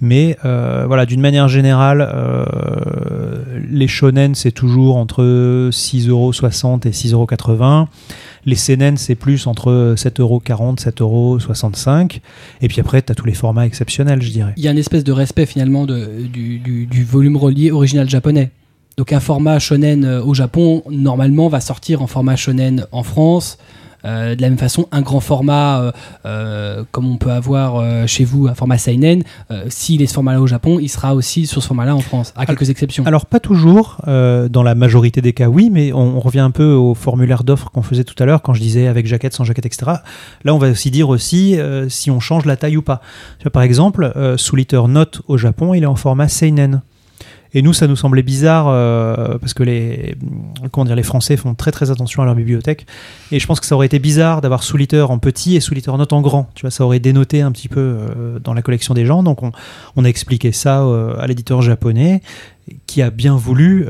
Mais 0.00 0.36
euh, 0.44 0.84
voilà, 0.86 1.06
d'une 1.06 1.20
manière 1.20 1.46
générale, 1.46 2.08
euh, 2.12 3.44
les 3.70 3.88
shonen, 3.88 4.34
c'est 4.34 4.52
toujours 4.52 4.96
entre 4.96 5.22
6,60€ 5.70 6.88
et 6.88 6.90
6,80€. 6.90 7.86
Les 8.44 8.56
seinen, 8.56 8.96
c'est 8.96 9.14
plus 9.14 9.46
entre 9.46 9.94
7,40€, 9.96 10.78
7,65€. 10.80 12.20
Et 12.60 12.68
puis 12.68 12.80
après, 12.80 13.00
tu 13.02 13.12
as 13.12 13.14
tous 13.14 13.26
les 13.26 13.34
formats 13.34 13.66
exceptionnels, 13.66 14.20
je 14.22 14.30
dirais. 14.30 14.52
Il 14.56 14.64
y 14.64 14.68
a 14.68 14.70
une 14.72 14.78
espèce 14.78 15.04
de 15.04 15.12
respect 15.12 15.46
finalement 15.46 15.86
du- 15.86 16.58
du 16.86 17.04
volume 17.04 17.36
relié 17.36 17.70
original 17.70 18.08
japonais. 18.10 18.50
Donc 18.96 19.12
un 19.12 19.20
format 19.20 19.58
shonen 19.58 20.04
euh, 20.04 20.22
au 20.22 20.34
Japon, 20.34 20.82
normalement, 20.90 21.48
va 21.48 21.60
sortir 21.60 22.02
en 22.02 22.06
format 22.06 22.36
shonen 22.36 22.86
en 22.92 23.02
France. 23.02 23.58
Euh, 24.04 24.34
de 24.34 24.42
la 24.42 24.48
même 24.48 24.58
façon, 24.58 24.88
un 24.90 25.00
grand 25.00 25.20
format, 25.20 25.80
euh, 25.80 25.92
euh, 26.26 26.84
comme 26.90 27.10
on 27.10 27.16
peut 27.16 27.30
avoir 27.30 27.76
euh, 27.76 28.06
chez 28.06 28.24
vous, 28.24 28.48
un 28.48 28.54
format 28.54 28.78
seinen, 28.78 29.22
euh, 29.50 29.64
s'il 29.68 30.02
est 30.02 30.06
ce 30.06 30.14
format-là 30.14 30.40
au 30.40 30.46
Japon, 30.46 30.78
il 30.80 30.88
sera 30.88 31.14
aussi 31.14 31.46
sur 31.46 31.62
ce 31.62 31.68
format-là 31.68 31.94
en 31.94 32.00
France, 32.00 32.32
à 32.36 32.46
quelques 32.46 32.70
exceptions. 32.70 33.04
Alors 33.06 33.26
pas 33.26 33.40
toujours, 33.40 33.98
euh, 34.08 34.48
dans 34.48 34.62
la 34.62 34.74
majorité 34.74 35.20
des 35.20 35.32
cas 35.32 35.48
oui, 35.48 35.70
mais 35.70 35.92
on, 35.92 36.16
on 36.16 36.20
revient 36.20 36.40
un 36.40 36.50
peu 36.50 36.72
au 36.72 36.94
formulaire 36.94 37.44
d'offre 37.44 37.70
qu'on 37.70 37.82
faisait 37.82 38.04
tout 38.04 38.20
à 38.22 38.26
l'heure 38.26 38.42
quand 38.42 38.54
je 38.54 38.60
disais 38.60 38.86
avec 38.86 39.06
jaquette, 39.06 39.34
sans 39.34 39.44
jaquette, 39.44 39.66
etc. 39.66 39.92
Là 40.44 40.54
on 40.54 40.58
va 40.58 40.70
aussi 40.70 40.90
dire 40.90 41.08
aussi 41.08 41.58
euh, 41.58 41.88
si 41.88 42.10
on 42.10 42.20
change 42.20 42.44
la 42.44 42.56
taille 42.56 42.76
ou 42.76 42.82
pas. 42.82 43.00
Par 43.52 43.62
exemple, 43.62 44.12
euh, 44.16 44.36
sous 44.36 44.56
liter 44.56 44.82
Note 44.88 45.22
au 45.28 45.36
Japon, 45.36 45.74
il 45.74 45.82
est 45.82 45.86
en 45.86 45.96
format 45.96 46.28
seinen. 46.28 46.82
Et 47.54 47.62
nous, 47.62 47.72
ça 47.72 47.86
nous 47.86 47.96
semblait 47.96 48.22
bizarre 48.22 48.66
euh, 48.68 49.36
parce 49.38 49.52
que 49.54 49.62
les, 49.62 50.14
comment 50.70 50.84
dire, 50.84 50.96
les 50.96 51.02
Français 51.02 51.36
font 51.36 51.54
très 51.54 51.70
très 51.70 51.90
attention 51.90 52.22
à 52.22 52.24
leur 52.24 52.34
bibliothèque. 52.34 52.86
Et 53.30 53.38
je 53.38 53.46
pense 53.46 53.60
que 53.60 53.66
ça 53.66 53.74
aurait 53.74 53.86
été 53.86 53.98
bizarre 53.98 54.40
d'avoir 54.40 54.62
sous 54.62 54.76
liter 54.76 55.02
en 55.02 55.18
petit 55.18 55.56
et 55.56 55.60
sous 55.60 55.74
liter 55.74 55.90
Note 55.92 56.12
en 56.12 56.22
grand. 56.22 56.48
Tu 56.54 56.62
vois, 56.62 56.70
ça 56.70 56.84
aurait 56.84 56.98
dénoté 56.98 57.42
un 57.42 57.52
petit 57.52 57.68
peu 57.68 57.80
euh, 57.80 58.38
dans 58.38 58.54
la 58.54 58.62
collection 58.62 58.94
des 58.94 59.04
gens. 59.04 59.22
Donc 59.22 59.42
on, 59.42 59.52
on 59.96 60.04
a 60.04 60.08
expliqué 60.08 60.50
ça 60.52 60.82
euh, 60.82 61.14
à 61.18 61.26
l'éditeur 61.26 61.60
japonais 61.60 62.22
qui 62.86 63.02
a 63.02 63.10
bien 63.10 63.36
voulu 63.36 63.86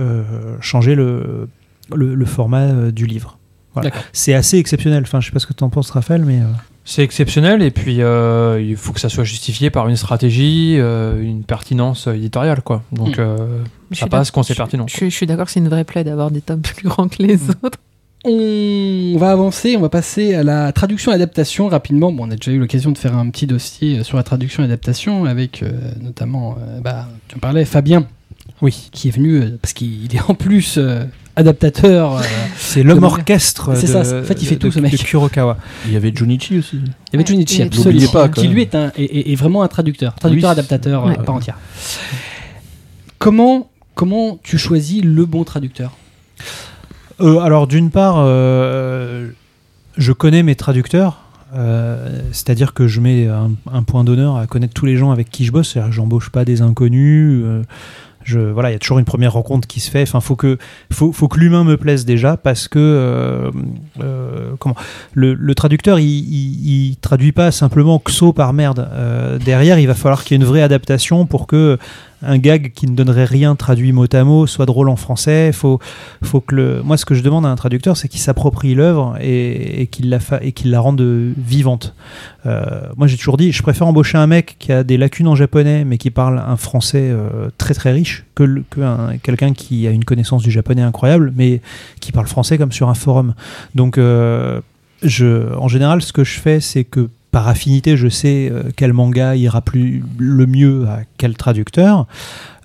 changer 0.61 0.95
le, 0.95 1.49
le, 1.95 2.15
le 2.15 2.25
format 2.25 2.91
du 2.91 3.07
livre. 3.07 3.39
Voilà. 3.75 3.91
C'est 4.13 4.35
assez 4.35 4.59
exceptionnel. 4.59 5.03
Enfin, 5.07 5.21
je 5.21 5.27
sais 5.27 5.33
pas 5.33 5.39
ce 5.39 5.47
que 5.47 5.53
tu 5.53 5.63
en 5.63 5.69
penses, 5.69 5.91
Raphaël, 5.91 6.25
mais 6.25 6.41
C'est 6.85 7.03
exceptionnel 7.05 7.62
et 7.62 7.70
puis 7.70 8.03
euh, 8.03 8.61
il 8.61 8.76
faut 8.76 8.93
que 8.93 8.99
ça 9.01 9.09
soit 9.09 9.22
justifié 9.24 9.70
par 9.70 9.89
une 9.89 9.97
stratégie, 9.97 10.76
euh, 10.78 11.22
une 11.22 11.45
pertinence 11.45 12.09
éditoriale 12.09 12.62
quoi. 12.62 12.83
Donc 12.91 13.18
Mm. 13.18 13.20
euh, 13.20 13.37
ça 13.93 14.07
passe 14.09 14.30
quand 14.33 14.43
c'est 14.43 14.55
pertinent. 14.57 14.87
Je, 14.89 14.97
suis- 14.97 15.11
je 15.11 15.14
suis 15.16 15.26
d'accord 15.26 15.47
que 15.47 15.53
c'est 15.53 15.61
une 15.61 15.68
vraie 15.68 15.85
plaie 15.85 16.03
d'avoir 16.03 16.30
des 16.33 16.41
tomes 16.41 16.61
plus 16.62 16.89
grands 16.89 17.07
que 17.09 17.22
les 17.22 17.39
autres. 17.62 17.78
On 18.24 19.16
va 19.18 19.33
avancer, 19.33 19.76
on 19.76 19.80
va 19.80 19.89
passer 19.89 20.35
à 20.35 20.43
la 20.45 20.72
traduction 20.72 21.11
et 21.12 21.16
adaptation 21.16 21.68
rapidement. 21.68 22.12
Bon, 22.12 22.26
on 22.26 22.30
a 22.30 22.37
déjà 22.37 22.53
eu 22.53 22.59
l'occasion 22.59 22.93
de 22.93 22.99
faire 22.99 23.16
un 23.16 23.28
petit 23.30 23.47
dossier 23.47 23.99
euh, 23.99 24.03
sur 24.05 24.16
la 24.16 24.22
traduction 24.22 24.62
et 24.62 24.66
adaptation 24.66 25.24
avec 25.24 25.62
euh, 25.62 25.70
notamment, 26.01 26.57
euh, 26.61 26.80
bah, 26.80 27.09
tu 27.28 27.37
en 27.37 27.39
parlais, 27.41 27.64
Fabien, 27.64 28.07
oui, 28.61 28.89
qui 28.93 29.09
est 29.09 29.12
venu 29.12 29.41
euh, 29.41 29.59
parce 29.61 29.72
qu'il 29.72 30.14
est 30.14 30.20
en 30.28 30.35
plus 30.35 30.76
euh, 30.78 31.05
adaptateur. 31.37 32.16
euh, 32.18 32.22
c'est 32.57 32.83
l'homme 32.83 33.05
orchestre. 33.05 33.74
C'est 33.74 33.87
de- 33.87 33.93
ça, 34.05 34.20
en 34.20 34.22
fait, 34.22 34.41
il 34.43 34.47
fait 34.47 34.57
de- 34.57 34.61
tout, 34.61 34.70
ce 34.72 34.80
mec. 34.80 34.93
De 34.93 34.97
Kurokawa. 34.99 35.57
Il 35.87 35.93
y 35.93 35.97
avait 35.97 36.12
Junichi 36.14 36.59
aussi. 36.59 36.76
Il 36.76 36.91
y 37.12 37.16
avait 37.16 37.26
Junichi, 37.26 37.62
absolument, 37.62 38.11
pas, 38.11 38.28
qui 38.28 38.49
lui 38.49 38.62
est, 38.62 38.74
un, 38.74 38.91
est- 38.97 39.03
est- 39.05 39.33
est 39.33 39.35
vraiment 39.35 39.62
un 39.62 39.68
traducteur, 39.68 40.14
traducteur 40.14 40.51
Oui. 40.51 40.53
adaptateur 40.53 41.05
euh, 41.05 41.09
Ouais. 41.11 41.18
à 41.18 41.22
part 41.22 41.35
entière. 41.37 41.59
Comment, 43.18 43.70
comment 43.95 44.39
tu 44.43 44.59
choisis 44.59 45.03
le 45.05 45.24
bon 45.26 45.45
traducteur? 45.45 45.93
Euh, 47.20 47.39
alors, 47.39 47.66
d'une 47.66 47.91
part, 47.91 48.16
euh, 48.18 49.28
je 49.97 50.12
connais 50.12 50.43
mes 50.43 50.57
traducteurs. 50.57 51.18
euh, 51.55 52.20
C'est-à-dire 52.33 52.72
que 52.72 52.89
je 52.89 53.01
mets 53.01 53.28
un, 53.28 53.51
un 53.70 53.83
point 53.83 54.05
d'honneur 54.05 54.37
à 54.39 54.47
connaître 54.47 54.72
tous 54.72 54.87
les 54.87 54.97
gens 54.97 55.11
avec 55.11 55.30
qui 55.30 55.45
je 55.45 55.53
bosse. 55.53 55.68
C'est-à-dire 55.72 55.91
que 55.91 55.95
j'embauche 55.97 56.30
pas 56.30 56.45
des 56.47 56.62
inconnus. 56.62 57.43
euh, 57.45 57.62
je, 58.25 58.39
voilà, 58.39 58.70
il 58.70 58.73
y 58.73 58.77
a 58.77 58.79
toujours 58.79 58.99
une 58.99 59.05
première 59.05 59.33
rencontre 59.33 59.66
qui 59.66 59.81
se 59.81 59.91
fait. 59.91 60.03
Enfin, 60.03 60.20
faut 60.20 60.37
que, 60.37 60.59
faut, 60.93 61.12
faut 61.12 61.29
que 61.29 61.39
l'humain 61.39 61.64
me 61.64 61.77
plaise 61.77 62.05
déjà 62.05 62.37
parce 62.37 62.68
que 62.68 62.79
euh, 62.79 63.51
euh, 64.01 64.53
comment 64.59 64.77
le, 65.14 65.35
le 65.35 65.55
traducteur, 65.55 65.99
il, 65.99 66.07
il, 66.07 66.91
il 66.91 66.97
traduit 66.97 67.33
pas 67.33 67.51
simplement 67.51 68.01
XO 68.05 68.33
par 68.33 68.53
merde. 68.53 68.89
Euh, 68.93 69.39
derrière, 69.39 69.79
il 69.79 69.87
va 69.87 69.95
falloir 69.95 70.25
qu'il 70.25 70.37
y 70.37 70.41
ait 70.41 70.43
une 70.43 70.49
vraie 70.49 70.62
adaptation 70.62 71.27
pour 71.27 71.47
que 71.47 71.79
un 72.23 72.39
gag 72.39 72.73
qui 72.75 72.87
ne 72.87 72.95
donnerait 72.95 73.25
rien 73.25 73.55
traduit 73.57 73.93
mot 73.93 74.07
à 74.12 74.25
mot 74.25 74.47
soit 74.47 74.66
drôle 74.66 74.89
en 74.89 74.97
français. 74.97 75.53
Faut, 75.53 75.79
faut 76.23 76.41
que 76.41 76.55
le, 76.55 76.83
moi, 76.83 76.97
ce 76.97 77.05
que 77.05 77.14
je 77.14 77.23
demande 77.23 77.45
à 77.45 77.49
un 77.49 77.57
traducteur, 77.57 77.97
c'est 77.97 78.09
qu'il 78.09 78.20
s'approprie 78.20 78.75
l'œuvre 78.75 79.16
et, 79.20 79.89
qu'il 79.89 80.09
la 80.09 80.20
fa- 80.20 80.41
et 80.43 80.53
la 80.64 80.81
rende 80.81 81.03
vivante. 81.37 81.95
Euh, 82.47 82.83
moi, 82.97 83.07
j'ai 83.07 83.16
toujours 83.16 83.37
dit, 83.37 83.53
je 83.53 83.62
préfère 83.62 83.87
embaucher 83.87 84.18
un 84.18 84.27
mec 84.27 84.57
qui 84.59 84.73
a 84.73 84.85
des 84.85 84.97
lacunes 84.97 85.29
en 85.29 85.35
japonais, 85.35 85.85
mais 85.85 85.99
qui 85.99 86.11
parle 86.11 86.39
un 86.39 86.57
français 86.57 87.09
euh, 87.11 87.51
très 87.59 87.75
très 87.75 87.93
riche, 87.93 88.25
que, 88.35 88.62
quelqu'un 89.23 89.53
qui 89.53 89.87
a 89.87 89.91
une 89.91 90.05
connaissance 90.05 90.43
du 90.43 90.51
japonais 90.51 90.83
incroyable, 90.83 91.33
mais 91.37 91.61
qui 92.01 92.12
parle 92.12 92.27
français 92.27 92.59
comme 92.59 92.73
sur 92.73 92.89
un 92.89 92.95
forum. 92.95 93.35
Donc, 93.75 93.99
euh, 93.99 94.61
je, 95.03 95.55
en 95.57 95.68
général, 95.68 96.03
ce 96.03 96.12
que 96.12 96.25
je 96.25 96.39
fais, 96.39 96.61
c'est 96.61 96.85
que 96.85 97.09
par 97.33 97.49
affinité, 97.49 97.97
je 97.97 98.09
sais 98.09 98.51
euh, 98.53 98.64
quel 98.76 98.93
manga 98.93 99.35
ira 99.35 99.62
plus 99.62 100.05
le 100.18 100.47
mieux 100.47 100.87
à 100.87 101.01
quel 101.16 101.35
traducteur. 101.35 102.07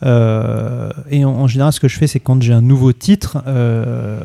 Euh, 0.04 0.92
et 1.10 1.26
en, 1.26 1.48
général, 1.48 1.72
ce 1.72 1.80
que 1.80 1.88
je 1.88 1.98
fais, 1.98 2.06
c'est 2.06 2.20
quand 2.20 2.40
j'ai 2.42 2.54
un 2.54 2.62
nouveau 2.62 2.92
titre, 2.92 3.42
euh, 3.48 4.20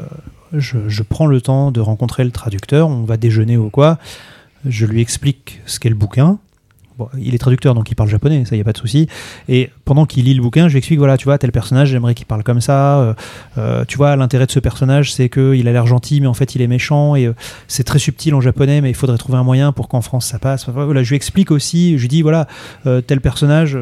je, 0.52 0.88
je 0.88 1.02
prends 1.04 1.26
le 1.26 1.40
temps 1.40 1.70
de 1.70 1.80
rencontrer 1.80 2.24
le 2.24 2.32
traducteur. 2.32 2.88
On 2.88 3.04
va 3.04 3.16
déjeuner 3.16 3.56
ou 3.56 3.70
quoi. 3.70 3.98
Je 4.66 4.84
lui 4.84 5.00
explique 5.00 5.60
ce 5.64 5.78
qu'est 5.78 5.88
le 5.88 5.94
bouquin. 5.94 6.38
Il 7.18 7.34
est 7.34 7.38
traducteur 7.38 7.74
donc 7.74 7.90
il 7.90 7.94
parle 7.94 8.08
japonais, 8.08 8.44
ça 8.44 8.56
y 8.56 8.60
a 8.60 8.64
pas 8.64 8.72
de 8.72 8.78
souci. 8.78 9.08
Et 9.48 9.70
pendant 9.84 10.06
qu'il 10.06 10.24
lit 10.24 10.34
le 10.34 10.42
bouquin, 10.42 10.68
je 10.68 10.72
lui 10.72 10.78
explique 10.78 10.98
voilà, 10.98 11.16
tu 11.16 11.24
vois, 11.24 11.38
tel 11.38 11.52
personnage, 11.52 11.88
j'aimerais 11.88 12.14
qu'il 12.14 12.26
parle 12.26 12.42
comme 12.42 12.60
ça. 12.60 13.00
euh, 13.00 13.14
euh, 13.58 13.84
tu 13.86 13.96
vois, 13.96 14.16
l'intérêt 14.16 14.46
de 14.46 14.50
ce 14.50 14.60
personnage, 14.60 15.12
c'est 15.12 15.28
qu'il 15.28 15.68
a 15.68 15.72
l'air 15.72 15.86
gentil, 15.86 16.20
mais 16.20 16.26
en 16.26 16.34
fait 16.34 16.54
il 16.54 16.62
est 16.62 16.66
méchant 16.66 17.16
et 17.16 17.26
euh, 17.26 17.34
c'est 17.68 17.84
très 17.84 17.98
subtil 17.98 18.34
en 18.34 18.40
japonais, 18.40 18.80
mais 18.80 18.90
il 18.90 18.94
faudrait 18.94 19.18
trouver 19.18 19.38
un 19.38 19.44
moyen 19.44 19.72
pour 19.72 19.88
qu'en 19.88 20.00
France 20.00 20.26
ça 20.26 20.38
passe. 20.38 20.66
Je 20.66 21.08
lui 21.08 21.16
explique 21.16 21.50
aussi, 21.50 21.96
je 21.96 22.02
lui 22.02 22.08
dis 22.08 22.22
voilà, 22.22 22.46
tel 23.06 23.20
personnage, 23.20 23.76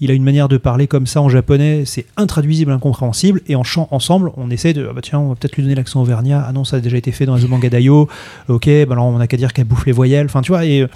il 0.00 0.10
a 0.10 0.14
une 0.14 0.24
manière 0.24 0.48
de 0.48 0.56
parler 0.56 0.86
comme 0.86 1.06
ça 1.06 1.20
en 1.20 1.28
japonais, 1.28 1.84
c'est 1.84 2.06
intraduisible, 2.16 2.72
incompréhensible, 2.72 3.40
et 3.46 3.56
en 3.56 3.64
chant 3.64 3.88
ensemble, 3.90 4.32
on 4.36 4.50
essaie 4.50 4.72
de, 4.72 4.86
ah 4.88 4.92
bah 4.92 5.00
tiens, 5.02 5.18
on 5.18 5.28
va 5.28 5.34
peut-être 5.34 5.56
lui 5.56 5.62
donner 5.62 5.74
l'accent 5.74 6.00
auvergnat, 6.00 6.44
ah 6.46 6.52
non, 6.52 6.64
ça 6.64 6.76
a 6.76 6.80
déjà 6.80 6.96
été 6.96 7.12
fait 7.12 7.26
dans 7.26 7.36
les 7.36 7.46
manga 7.46 7.68
d'Ayo, 7.68 8.08
ok, 8.48 8.66
bah 8.86 8.92
alors 8.92 9.06
on 9.06 9.18
n'a 9.18 9.26
qu'à 9.26 9.36
dire 9.36 9.52
qu'elle 9.52 9.66
bouffe 9.66 9.86
les 9.86 9.92
voyelles, 9.92 10.26
enfin 10.26 10.40
tu 10.40 10.52
vois, 10.52 10.64
et 10.64 10.86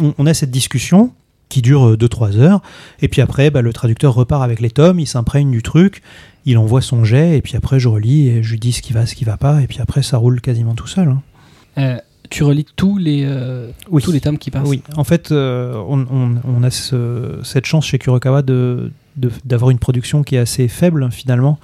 on, 0.00 0.14
on 0.18 0.26
a 0.26 0.34
cette 0.34 0.50
discussion 0.50 1.12
qui 1.48 1.60
dure 1.62 1.96
2-3 1.96 2.38
heures, 2.38 2.62
et 3.02 3.08
puis 3.08 3.20
après, 3.20 3.50
bah, 3.50 3.60
le 3.60 3.72
traducteur 3.74 4.14
repart 4.14 4.42
avec 4.42 4.60
les 4.60 4.70
tomes, 4.70 4.98
il 4.98 5.06
s'imprègne 5.06 5.50
du 5.50 5.62
truc, 5.62 6.00
il 6.46 6.56
envoie 6.56 6.80
son 6.80 7.04
jet, 7.04 7.36
et 7.36 7.42
puis 7.42 7.56
après 7.56 7.78
je 7.78 7.88
relis, 7.88 8.28
et 8.28 8.42
je 8.42 8.52
lui 8.52 8.58
dis 8.58 8.72
ce 8.72 8.80
qui 8.80 8.92
va, 8.94 9.04
ce 9.04 9.14
qui 9.14 9.24
va 9.24 9.36
pas, 9.36 9.60
et 9.60 9.66
puis 9.66 9.78
après 9.80 10.02
ça 10.02 10.16
roule 10.16 10.40
quasiment 10.40 10.74
tout 10.74 10.86
seul. 10.86 11.08
hein. 11.08 11.22
Euh, 11.78 11.98
tu 12.30 12.42
relis 12.44 12.64
tous 12.76 12.96
les, 12.96 13.24
euh, 13.26 13.70
Oui. 13.90 14.02
tous 14.02 14.12
les 14.12 14.20
tomes 14.22 14.38
qui 14.38 14.50
passent. 14.50 14.66
Oui, 14.66 14.82
en 14.96 15.04
fait, 15.04 15.30
euh, 15.30 15.74
on, 15.86 16.00
on- 16.10 16.40
on 16.42 16.62
a 16.62 16.70
ce- 16.70 17.40
cette 17.44 17.66
chance 17.66 17.84
chez 17.84 17.98
Kurokawa 17.98 18.40
de 18.42 18.90
d'avoir 19.44 19.70
une 19.70 19.78
production 19.78 20.22
qui 20.22 20.36
est 20.36 20.38
assez 20.38 20.68
faible 20.68 21.10
finalement. 21.10 21.58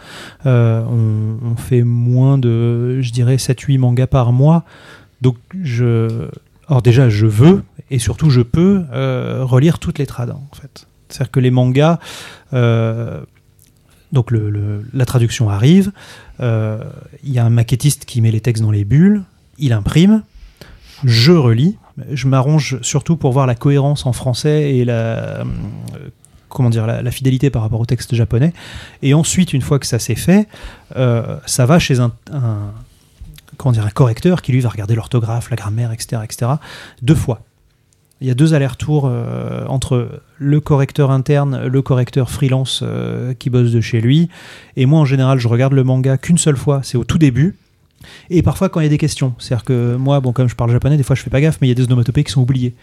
Euh, 0.44 0.82
on, 0.84 1.38
on 1.52 1.56
fait 1.56 1.82
moins 1.82 2.36
de, 2.36 3.00
je 3.00 3.10
dirais, 3.10 3.36
7-8 3.38 3.78
mangas 3.78 4.06
par 4.06 4.32
mois. 4.34 4.64
Donc, 5.22 5.36
je. 5.62 6.26
Alors, 6.68 6.82
déjà, 6.82 7.08
je 7.08 7.24
veux 7.24 7.62
et 7.90 7.98
surtout, 7.98 8.30
je 8.30 8.40
peux 8.40 8.84
euh, 8.92 9.44
relire 9.44 9.78
toutes 9.78 9.98
les 9.98 10.06
trades 10.06 10.30
en 10.30 10.48
fait. 10.54 10.86
C'est-à-dire 11.08 11.30
que 11.30 11.40
les 11.40 11.50
mangas. 11.50 11.98
euh, 12.52 13.20
donc, 14.12 14.32
la 14.94 15.04
traduction 15.04 15.50
arrive. 15.50 15.92
euh, 16.40 16.82
Il 17.24 17.30
y 17.32 17.38
a 17.38 17.44
un 17.44 17.50
maquettiste 17.50 18.06
qui 18.06 18.20
met 18.22 18.30
les 18.30 18.40
textes 18.40 18.62
dans 18.62 18.70
les 18.70 18.84
bulles. 18.84 19.22
Il 19.58 19.72
imprime 19.72 20.22
je 21.04 21.30
relis. 21.30 21.76
Je 22.10 22.26
m'arrange 22.26 22.80
surtout 22.82 23.16
pour 23.16 23.32
voir 23.32 23.46
la 23.46 23.54
cohérence 23.54 24.04
en 24.06 24.12
français 24.12 24.74
et 24.74 24.84
la, 24.84 25.44
comment 26.48 26.70
dire, 26.70 26.86
la, 26.88 27.10
fidélité 27.12 27.50
par 27.50 27.62
rapport 27.62 27.78
au 27.78 27.86
texte 27.86 28.14
japonais. 28.16 28.52
Et 29.02 29.14
ensuite, 29.14 29.52
une 29.52 29.62
fois 29.62 29.78
que 29.78 29.86
ça 29.86 29.98
s'est 30.00 30.16
fait, 30.16 30.48
ça 30.96 31.66
va 31.66 31.78
chez 31.78 32.00
un, 32.00 32.10
un- 32.32 32.72
comment 33.58 33.72
dire, 33.72 33.86
un 33.86 33.90
correcteur 33.90 34.42
qui 34.42 34.50
lui 34.52 34.60
va 34.60 34.70
regarder 34.70 34.94
l'orthographe, 34.96 35.50
la 35.50 35.56
grammaire, 35.56 35.92
etc., 35.92 36.22
etc., 36.24 36.52
deux 37.02 37.14
fois. 37.14 37.42
Il 38.20 38.26
y 38.26 38.30
a 38.30 38.34
deux 38.34 38.52
allers-retours 38.52 39.04
euh, 39.06 39.64
entre 39.68 40.22
le 40.38 40.60
correcteur 40.60 41.12
interne, 41.12 41.66
le 41.66 41.82
correcteur 41.82 42.30
freelance 42.30 42.80
euh, 42.82 43.32
qui 43.34 43.48
bosse 43.48 43.70
de 43.70 43.80
chez 43.80 44.00
lui. 44.00 44.28
Et 44.76 44.86
moi, 44.86 44.98
en 44.98 45.04
général, 45.04 45.38
je 45.38 45.46
regarde 45.46 45.72
le 45.72 45.84
manga 45.84 46.18
qu'une 46.18 46.38
seule 46.38 46.56
fois, 46.56 46.80
c'est 46.82 46.98
au 46.98 47.04
tout 47.04 47.18
début. 47.18 47.56
Et 48.30 48.42
parfois 48.42 48.68
quand 48.68 48.80
il 48.80 48.84
y 48.84 48.86
a 48.86 48.90
des 48.90 48.98
questions. 48.98 49.34
C'est-à-dire 49.38 49.64
que 49.64 49.96
moi, 49.96 50.20
bon, 50.20 50.32
comme 50.32 50.48
je 50.48 50.56
parle 50.56 50.70
japonais, 50.70 50.96
des 50.96 51.02
fois 51.02 51.14
je 51.16 51.22
fais 51.22 51.30
pas 51.30 51.40
gaffe, 51.40 51.58
mais 51.60 51.68
il 51.68 51.70
y 51.70 51.72
a 51.72 51.74
des 51.74 51.84
onomatopées 51.84 52.24
qui 52.24 52.32
sont 52.32 52.40
oubliées. 52.40 52.74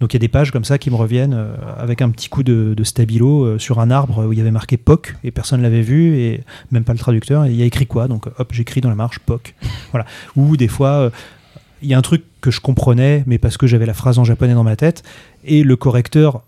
Donc 0.00 0.14
il 0.14 0.16
y 0.16 0.18
a 0.18 0.20
des 0.20 0.28
pages 0.28 0.50
comme 0.50 0.64
ça 0.64 0.78
qui 0.78 0.90
me 0.90 0.96
reviennent 0.96 1.34
euh, 1.34 1.54
avec 1.76 2.02
un 2.02 2.10
petit 2.10 2.28
coup 2.28 2.42
de, 2.42 2.74
stabilo 2.82 3.58
sur 3.58 3.80
un 3.80 3.90
arbre 3.90 4.26
où 4.26 4.32
il 4.32 4.38
y 4.38 4.40
avait 4.40 4.50
marqué 4.50 4.76
POC 4.76 5.14
et 5.24 5.30
personne 5.30 5.60
l'avait 5.60 5.82
vu 5.82 6.18
et 6.18 6.42
même 6.70 6.84
pas 6.84 6.94
le 6.94 6.98
traducteur. 6.98 7.46
Il 7.46 7.54
y 7.54 7.62
a 7.62 7.66
écrit 7.66 7.86
quoi? 7.86 8.08
Donc 8.08 8.26
hop, 8.38 8.52
j'écris 8.52 8.80
dans 8.80 8.88
la 8.88 8.96
marge 8.96 9.18
POC. 9.20 9.54
Voilà. 9.92 10.06
Ou 10.36 10.56
des 10.56 10.68
fois, 10.68 11.10
il 11.82 11.88
y 11.88 11.94
a 11.94 11.98
un 11.98 12.02
truc 12.02 12.24
que 12.40 12.50
je 12.50 12.60
comprenais, 12.60 13.22
mais 13.26 13.38
parce 13.38 13.56
que 13.56 13.66
j'avais 13.66 13.86
la 13.86 13.94
phrase 13.94 14.18
en 14.18 14.24
japonais 14.24 14.54
dans 14.54 14.64
ma 14.64 14.76
tête, 14.76 15.02
et 15.44 15.62
le 15.62 15.76
correcteur. 15.76 16.42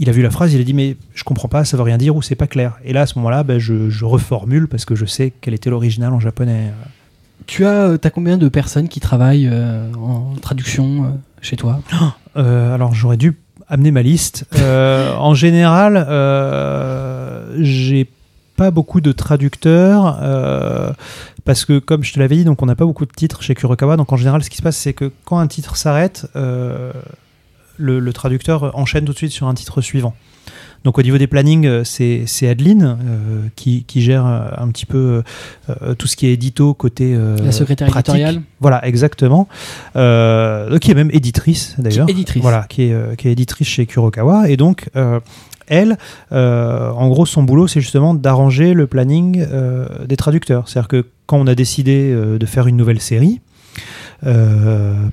Il 0.00 0.08
a 0.08 0.12
vu 0.12 0.22
la 0.22 0.30
phrase, 0.30 0.54
il 0.54 0.60
a 0.60 0.64
dit 0.64 0.74
mais 0.74 0.96
je 1.14 1.24
comprends 1.24 1.48
pas, 1.48 1.64
ça 1.64 1.76
veut 1.76 1.82
rien 1.82 1.98
dire 1.98 2.14
ou 2.14 2.22
c'est 2.22 2.36
pas 2.36 2.46
clair. 2.46 2.78
Et 2.84 2.92
là 2.92 3.02
à 3.02 3.06
ce 3.06 3.18
moment-là, 3.18 3.42
ben, 3.42 3.58
je, 3.58 3.90
je 3.90 4.04
reformule 4.04 4.68
parce 4.68 4.84
que 4.84 4.94
je 4.94 5.04
sais 5.04 5.32
quel 5.40 5.54
était 5.54 5.70
l'original 5.70 6.12
en 6.12 6.20
japonais. 6.20 6.72
Tu 7.46 7.64
as, 7.64 7.96
as 8.02 8.10
combien 8.10 8.36
de 8.36 8.48
personnes 8.48 8.88
qui 8.88 9.00
travaillent 9.00 9.48
euh, 9.50 9.92
en 9.94 10.34
traduction 10.40 11.04
euh, 11.04 11.08
chez 11.40 11.56
toi? 11.56 11.80
Euh, 12.36 12.72
alors 12.72 12.94
j'aurais 12.94 13.16
dû 13.16 13.36
amener 13.68 13.90
ma 13.90 14.02
liste. 14.02 14.44
Euh, 14.58 15.12
en 15.16 15.34
général, 15.34 16.06
euh, 16.08 17.56
j'ai 17.58 18.08
pas 18.58 18.70
beaucoup 18.72 19.00
de 19.00 19.12
traducteurs 19.12 20.18
euh, 20.20 20.92
parce 21.44 21.64
que 21.64 21.78
comme 21.78 22.02
je 22.02 22.12
te 22.12 22.18
l'avais 22.18 22.36
dit, 22.36 22.44
donc 22.44 22.60
on 22.60 22.66
n'a 22.66 22.74
pas 22.74 22.84
beaucoup 22.84 23.06
de 23.06 23.12
titres 23.12 23.40
chez 23.40 23.54
Kurokawa. 23.54 23.96
Donc 23.96 24.12
en 24.12 24.16
général, 24.16 24.42
ce 24.42 24.50
qui 24.50 24.56
se 24.58 24.62
passe, 24.62 24.76
c'est 24.76 24.92
que 24.92 25.12
quand 25.24 25.38
un 25.38 25.46
titre 25.46 25.76
s'arrête, 25.76 26.26
euh, 26.34 26.92
le, 27.76 28.00
le 28.00 28.12
traducteur 28.12 28.76
enchaîne 28.76 29.04
tout 29.04 29.12
de 29.12 29.18
suite 29.18 29.32
sur 29.32 29.46
un 29.46 29.54
titre 29.54 29.80
suivant. 29.80 30.14
Donc 30.84 30.96
au 30.96 31.02
niveau 31.02 31.18
des 31.18 31.26
plannings, 31.26 31.66
euh, 31.66 31.82
c'est 31.84 32.22
c'est 32.26 32.48
Adeline 32.48 32.84
euh, 32.84 33.42
qui, 33.56 33.82
qui 33.84 34.00
gère 34.00 34.24
un 34.24 34.68
petit 34.70 34.86
peu 34.86 35.22
euh, 35.68 35.94
tout 35.94 36.06
ce 36.06 36.14
qui 36.16 36.26
est 36.26 36.32
édito 36.32 36.72
côté 36.74 37.14
euh, 37.14 37.36
La 37.44 37.50
secrétaire 37.52 37.88
pratique. 37.88 38.14
éditoriale 38.14 38.42
Voilà, 38.60 38.86
exactement. 38.86 39.48
Qui 39.94 39.98
est 40.90 40.94
même 40.94 41.10
éditrice 41.12 41.74
d'ailleurs. 41.78 42.06
Qui 42.06 42.12
est 42.12 42.14
éditrice. 42.14 42.42
Voilà, 42.42 42.66
qui 42.68 42.82
est, 42.82 43.16
qui 43.16 43.28
est 43.28 43.32
éditrice 43.32 43.68
chez 43.68 43.86
Kurokawa. 43.86 44.48
Et 44.50 44.56
donc, 44.56 44.88
elle, 45.68 45.98
euh, 46.32 46.90
en 46.90 47.08
gros, 47.08 47.26
son 47.26 47.42
boulot, 47.42 47.66
c'est 47.66 47.80
justement 47.80 48.14
d'arranger 48.14 48.74
le 48.74 48.86
planning 48.86 49.46
euh, 49.50 49.86
des 50.06 50.16
traducteurs. 50.16 50.68
C'est-à-dire 50.68 50.88
que 50.88 51.06
quand 51.26 51.38
on 51.38 51.46
a 51.46 51.54
décidé 51.54 52.10
euh, 52.12 52.38
de 52.38 52.46
faire 52.46 52.66
une 52.66 52.76
nouvelle 52.76 53.00
série, 53.00 53.40
elle 54.22 55.12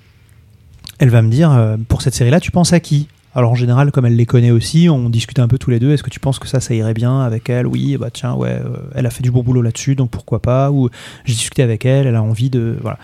va 0.99 1.21
me 1.21 1.29
dire, 1.29 1.77
pour 1.87 2.01
cette 2.01 2.15
série-là, 2.15 2.39
tu 2.39 2.49
penses 2.51 2.73
à 2.73 2.79
qui? 2.79 3.07
Alors 3.35 3.51
en 3.51 3.55
général, 3.55 3.91
comme 3.91 4.05
elle 4.05 4.15
les 4.15 4.25
connaît 4.25 4.51
aussi, 4.51 4.89
on 4.89 5.09
discute 5.09 5.39
un 5.39 5.47
peu 5.47 5.57
tous 5.57 5.69
les 5.69 5.79
deux. 5.79 5.91
Est-ce 5.91 6.01
que 6.01 6.09
tu 6.09 6.19
penses 6.19 6.39
que 6.39 6.47
ça, 6.47 6.59
ça 6.59 6.73
irait 6.73 6.93
bien 6.93 7.19
avec 7.19 7.49
elle? 7.49 7.67
Oui, 7.67 7.97
bah 7.97 8.09
tiens, 8.11 8.33
ouais, 8.33 8.59
elle 8.95 9.05
a 9.05 9.09
fait 9.09 9.21
du 9.21 9.29
bon 9.29 9.43
boulot 9.43 9.61
là-dessus, 9.61 9.95
donc 9.95 10.09
pourquoi 10.09 10.41
pas? 10.41 10.71
Ou 10.71 10.89
j'ai 11.25 11.33
discuté 11.33 11.61
avec 11.61 11.85
elle, 11.85 12.07
elle 12.07 12.15
a 12.15 12.23
envie 12.23 12.49
de 12.49 12.77
voilà. 12.81 12.97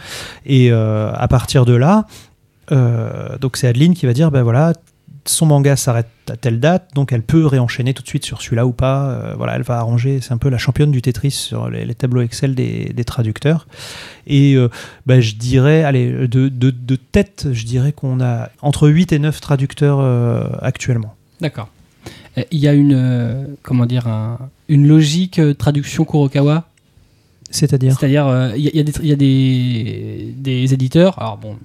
Et 0.46 0.72
à 0.72 1.28
partir 1.30 1.66
de 1.66 1.74
là, 1.74 2.06
donc 2.72 3.58
c'est 3.58 3.68
Adeline 3.68 3.94
qui 3.94 4.06
va 4.06 4.14
dire, 4.14 4.32
ben 4.32 4.42
voilà, 4.42 4.74
son 5.26 5.46
manga 5.46 5.76
s'arrête 5.76 6.08
à 6.30 6.36
telle 6.36 6.60
date, 6.60 6.92
donc 6.96 7.12
elle 7.12 7.22
peut 7.22 7.46
réenchaîner 7.46 7.94
tout 7.94 8.04
de 8.04 8.08
suite 8.08 8.26
sur 8.26 8.42
celui-là 8.42 8.66
ou 8.66 8.72
pas. 8.72 9.10
Euh, 9.10 9.34
voilà, 9.38 9.56
elle 9.56 9.62
va 9.62 9.78
arranger, 9.78 10.20
c'est 10.22 10.32
un 10.32 10.38
peu 10.38 10.50
la 10.50 10.58
championne 10.58 10.92
du 10.92 11.02
Tetris 11.02 11.32
sur 11.32 11.70
les, 11.70 11.94
tableaux 11.94 12.22
Excel 12.22 12.56
des, 12.56 13.04
traducteurs. 13.06 13.68
Et 14.28 14.56
euh, 14.56 14.70
ben, 15.06 15.22
je 15.22 15.36
dirais, 15.36 15.84
allez, 15.84 16.28
de, 16.28 16.50
de, 16.50 16.96
tête, 16.96 17.48
je 17.52 17.66
dirais 17.66 17.92
qu'on 17.92 18.22
a 18.22 18.50
entre 18.62 18.88
8 18.90 19.12
et 19.14 19.20
9 19.20 19.42
traducteurs 19.42 20.00
euh, 20.00 20.46
actuellement. 20.62 21.16
D'accord. 21.40 21.70
Il 22.52 22.60
y 22.60 22.68
a 22.68 22.74
une, 22.74 23.58
comment 23.62 23.86
dire, 23.86 24.08
un- 24.08 24.40
une 24.70 24.88
logique 24.88 25.42
traduction 25.58 26.06
Kurokawa? 26.06 26.66
C'est-à-dire 27.52 27.98
C'est-à-dire, 28.00 28.28
euh, 28.28 28.52
il 28.56 28.64
y, 28.64 28.68
a- 28.70 28.72
y 28.76 28.80
a, 28.80 28.84
des, 28.84 28.94
il 29.02 29.08
y 29.08 29.12
a 29.12 29.16
des, 29.16 30.34
des 30.38 30.74
éditeurs, 30.74 31.20
alors 31.20 31.38
bon, 31.38 31.56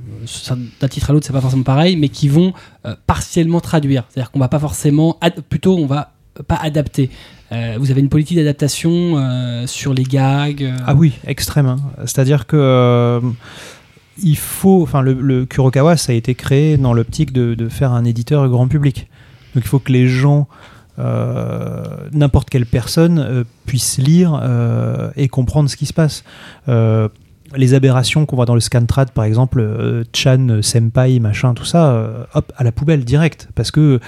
d'un 0.80 0.88
titre 0.88 1.10
à 1.10 1.12
l'autre, 1.12 1.26
c'est 1.26 1.32
pas 1.32 1.40
forcément 1.40 1.62
pareil, 1.62 1.96
mais 1.96 2.08
qui 2.08 2.28
vont 2.28 2.52
euh, 2.86 2.94
partiellement 3.06 3.60
traduire. 3.60 4.04
C'est-à-dire 4.10 4.30
qu'on 4.30 4.38
va 4.40 4.48
pas 4.48 4.58
forcément, 4.58 5.18
plutôt, 5.48 5.76
on 5.78 5.86
va 5.86 6.12
pas 6.48 6.56
adapter. 6.56 7.08
Euh, 7.52 7.76
vous 7.78 7.90
avez 7.92 8.00
une 8.00 8.08
politique 8.08 8.36
d'adaptation 8.36 8.90
euh, 9.16 9.66
sur 9.66 9.94
les 9.94 10.02
gags. 10.02 10.64
euh, 10.64 10.76
Ah 10.86 10.94
oui, 10.94 11.12
extrême. 11.26 11.66
hein. 11.66 11.76
C'est-à-dire 12.00 12.46
que 12.46 13.20
il 14.22 14.36
faut, 14.36 14.82
enfin, 14.82 15.02
le, 15.02 15.12
le 15.12 15.44
Kurokawa, 15.46 15.96
ça 15.96 16.12
a 16.12 16.14
été 16.14 16.34
créé 16.34 16.76
dans 16.78 16.94
l'optique 16.94 17.32
de, 17.32 17.54
de 17.54 17.68
faire 17.68 17.92
un 17.92 18.04
éditeur 18.04 18.48
grand 18.48 18.66
public. 18.66 19.08
Donc 19.54 19.64
il 19.64 19.68
faut 19.68 19.78
que 19.78 19.92
les 19.92 20.08
gens, 20.08 20.48
euh, 20.98 21.84
n'importe 22.12 22.50
quelle 22.50 22.66
personne, 22.66 23.18
euh, 23.18 23.44
puisse 23.66 23.98
lire 23.98 24.40
euh, 24.42 25.10
et 25.16 25.28
comprendre 25.28 25.68
ce 25.68 25.76
qui 25.76 25.86
se 25.86 25.92
passe. 25.92 26.24
Les 27.54 27.74
aberrations 27.74 28.26
qu'on 28.26 28.34
voit 28.34 28.44
dans 28.44 28.56
le 28.56 28.60
Scantrad, 28.60 29.12
par 29.12 29.24
exemple, 29.24 30.04
Chan, 30.12 30.58
Senpai, 30.62 31.20
machin, 31.20 31.54
tout 31.54 31.64
ça, 31.64 32.26
hop, 32.34 32.52
à 32.56 32.64
la 32.64 32.72
poubelle 32.72 33.04
direct. 33.04 33.48
Parce 33.54 33.70
que, 33.70 34.00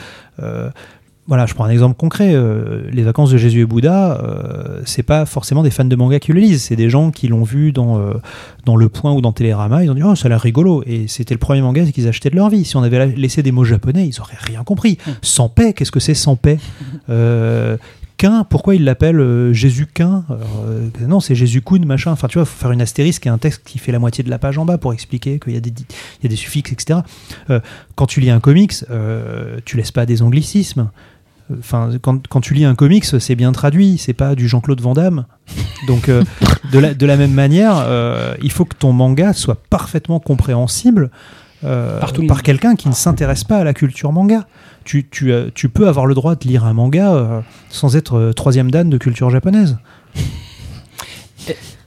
voilà, 1.28 1.44
je 1.46 1.52
prends 1.54 1.64
un 1.64 1.70
exemple 1.70 1.94
concret. 1.96 2.32
euh, 2.34 2.88
les 2.90 3.02
vacances 3.02 3.30
de 3.30 3.36
Jésus 3.36 3.60
et 3.60 3.64
Bouddha, 3.66 4.18
euh, 4.20 4.80
c'est 4.86 5.02
pas 5.02 5.26
forcément 5.26 5.62
des 5.62 5.70
fans 5.70 5.84
de 5.84 5.94
manga 5.94 6.18
qui 6.18 6.32
le 6.32 6.40
lisent. 6.40 6.62
C'est 6.62 6.74
des 6.76 6.88
gens 6.90 7.10
qui 7.10 7.28
l'ont 7.28 7.44
vu 7.44 7.70
dans, 7.70 7.98
euh, 8.00 8.14
dans 8.64 8.76
Le 8.76 8.88
Point 8.88 9.12
ou 9.12 9.20
dans 9.20 9.32
Télérama. 9.32 9.84
Ils 9.84 9.90
ont 9.90 9.94
dit, 9.94 10.02
oh, 10.02 10.14
ça 10.14 10.26
a 10.26 10.28
l'air 10.30 10.40
rigolo. 10.40 10.82
Et 10.86 11.06
c'était 11.06 11.34
le 11.34 11.38
premier 11.38 11.60
manga 11.60 11.84
qu'ils 11.84 12.08
achetaient 12.08 12.30
de 12.30 12.36
leur 12.36 12.48
vie. 12.48 12.64
Si 12.64 12.76
on 12.76 12.82
avait 12.82 13.06
laissé 13.08 13.42
des 13.42 13.52
mots 13.52 13.64
japonais, 13.64 14.08
ils 14.08 14.18
auraient 14.20 14.38
rien 14.40 14.64
compris. 14.64 14.96
Sans 15.22 15.48
paix, 15.50 15.74
qu'est-ce 15.74 15.92
que 15.92 16.00
c'est 16.00 16.14
sans 16.14 16.34
paix? 16.36 16.58
Quin, 18.16 18.42
pourquoi 18.42 18.74
il 18.74 18.82
l'appelle 18.82 19.52
Jésus 19.52 19.86
Quin 19.86 20.24
Non, 21.06 21.20
c'est 21.20 21.36
Jésus 21.36 21.62
Kun, 21.62 21.84
machin. 21.86 22.10
Enfin, 22.10 22.26
tu 22.26 22.34
vois, 22.38 22.42
il 22.42 22.46
faut 22.50 22.58
faire 22.58 22.72
une 22.72 22.80
astérisque 22.82 23.26
et 23.26 23.28
un 23.30 23.38
texte 23.38 23.62
qui 23.64 23.78
fait 23.78 23.92
la 23.92 24.00
moitié 24.00 24.24
de 24.24 24.30
la 24.30 24.38
page 24.40 24.58
en 24.58 24.64
bas 24.64 24.76
pour 24.76 24.92
expliquer 24.92 25.38
qu'il 25.38 25.54
y, 25.54 25.56
a 25.56 25.60
des- 25.60 25.70
il 25.70 26.24
y 26.24 26.26
a 26.26 26.28
des 26.28 26.34
suffixes, 26.36 26.72
etc. 26.72 27.00
Quand 27.94 28.06
tu 28.06 28.18
lis 28.20 28.30
un 28.30 28.40
comics, 28.40 28.74
tu 29.64 29.76
laisses 29.76 29.92
pas 29.92 30.04
des 30.04 30.22
anglicismes. 30.22 30.90
Enfin, 31.58 31.90
quand, 32.02 32.26
quand 32.28 32.40
tu 32.40 32.54
lis 32.54 32.64
un 32.64 32.74
comics, 32.74 33.04
c'est 33.04 33.34
bien 33.34 33.52
traduit, 33.52 33.96
c'est 33.98 34.12
pas 34.12 34.34
du 34.34 34.48
Jean-Claude 34.48 34.80
Van 34.80 34.92
Damme. 34.92 35.24
Donc, 35.86 36.08
euh, 36.08 36.24
de, 36.72 36.78
la, 36.78 36.94
de 36.94 37.06
la 37.06 37.16
même 37.16 37.32
manière, 37.32 37.76
euh, 37.78 38.34
il 38.42 38.52
faut 38.52 38.64
que 38.64 38.76
ton 38.76 38.92
manga 38.92 39.32
soit 39.32 39.58
parfaitement 39.70 40.20
compréhensible 40.20 41.10
euh, 41.64 42.00
Par 42.28 42.42
quelqu'un 42.42 42.76
qui 42.76 42.88
ne 42.88 42.94
s'intéresse 42.94 43.44
pas 43.44 43.58
à 43.58 43.64
la 43.64 43.74
culture 43.74 44.12
manga. 44.12 44.46
Tu, 44.84 45.08
tu, 45.08 45.32
tu 45.54 45.68
peux 45.68 45.88
avoir 45.88 46.06
le 46.06 46.14
droit 46.14 46.34
de 46.34 46.46
lire 46.46 46.64
un 46.64 46.72
manga 46.72 47.42
sans 47.68 47.96
être 47.96 48.32
troisième 48.34 48.70
dan 48.70 48.88
de 48.88 48.96
culture 48.96 49.28
japonaise. 49.28 49.76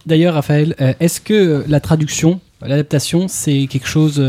D'ailleurs, 0.05 0.33
Raphaël, 0.33 0.75
est-ce 0.99 1.21
que 1.21 1.63
la 1.67 1.79
traduction, 1.79 2.41
l'adaptation, 2.61 3.27
c'est 3.27 3.67
quelque 3.67 3.87
chose 3.87 4.21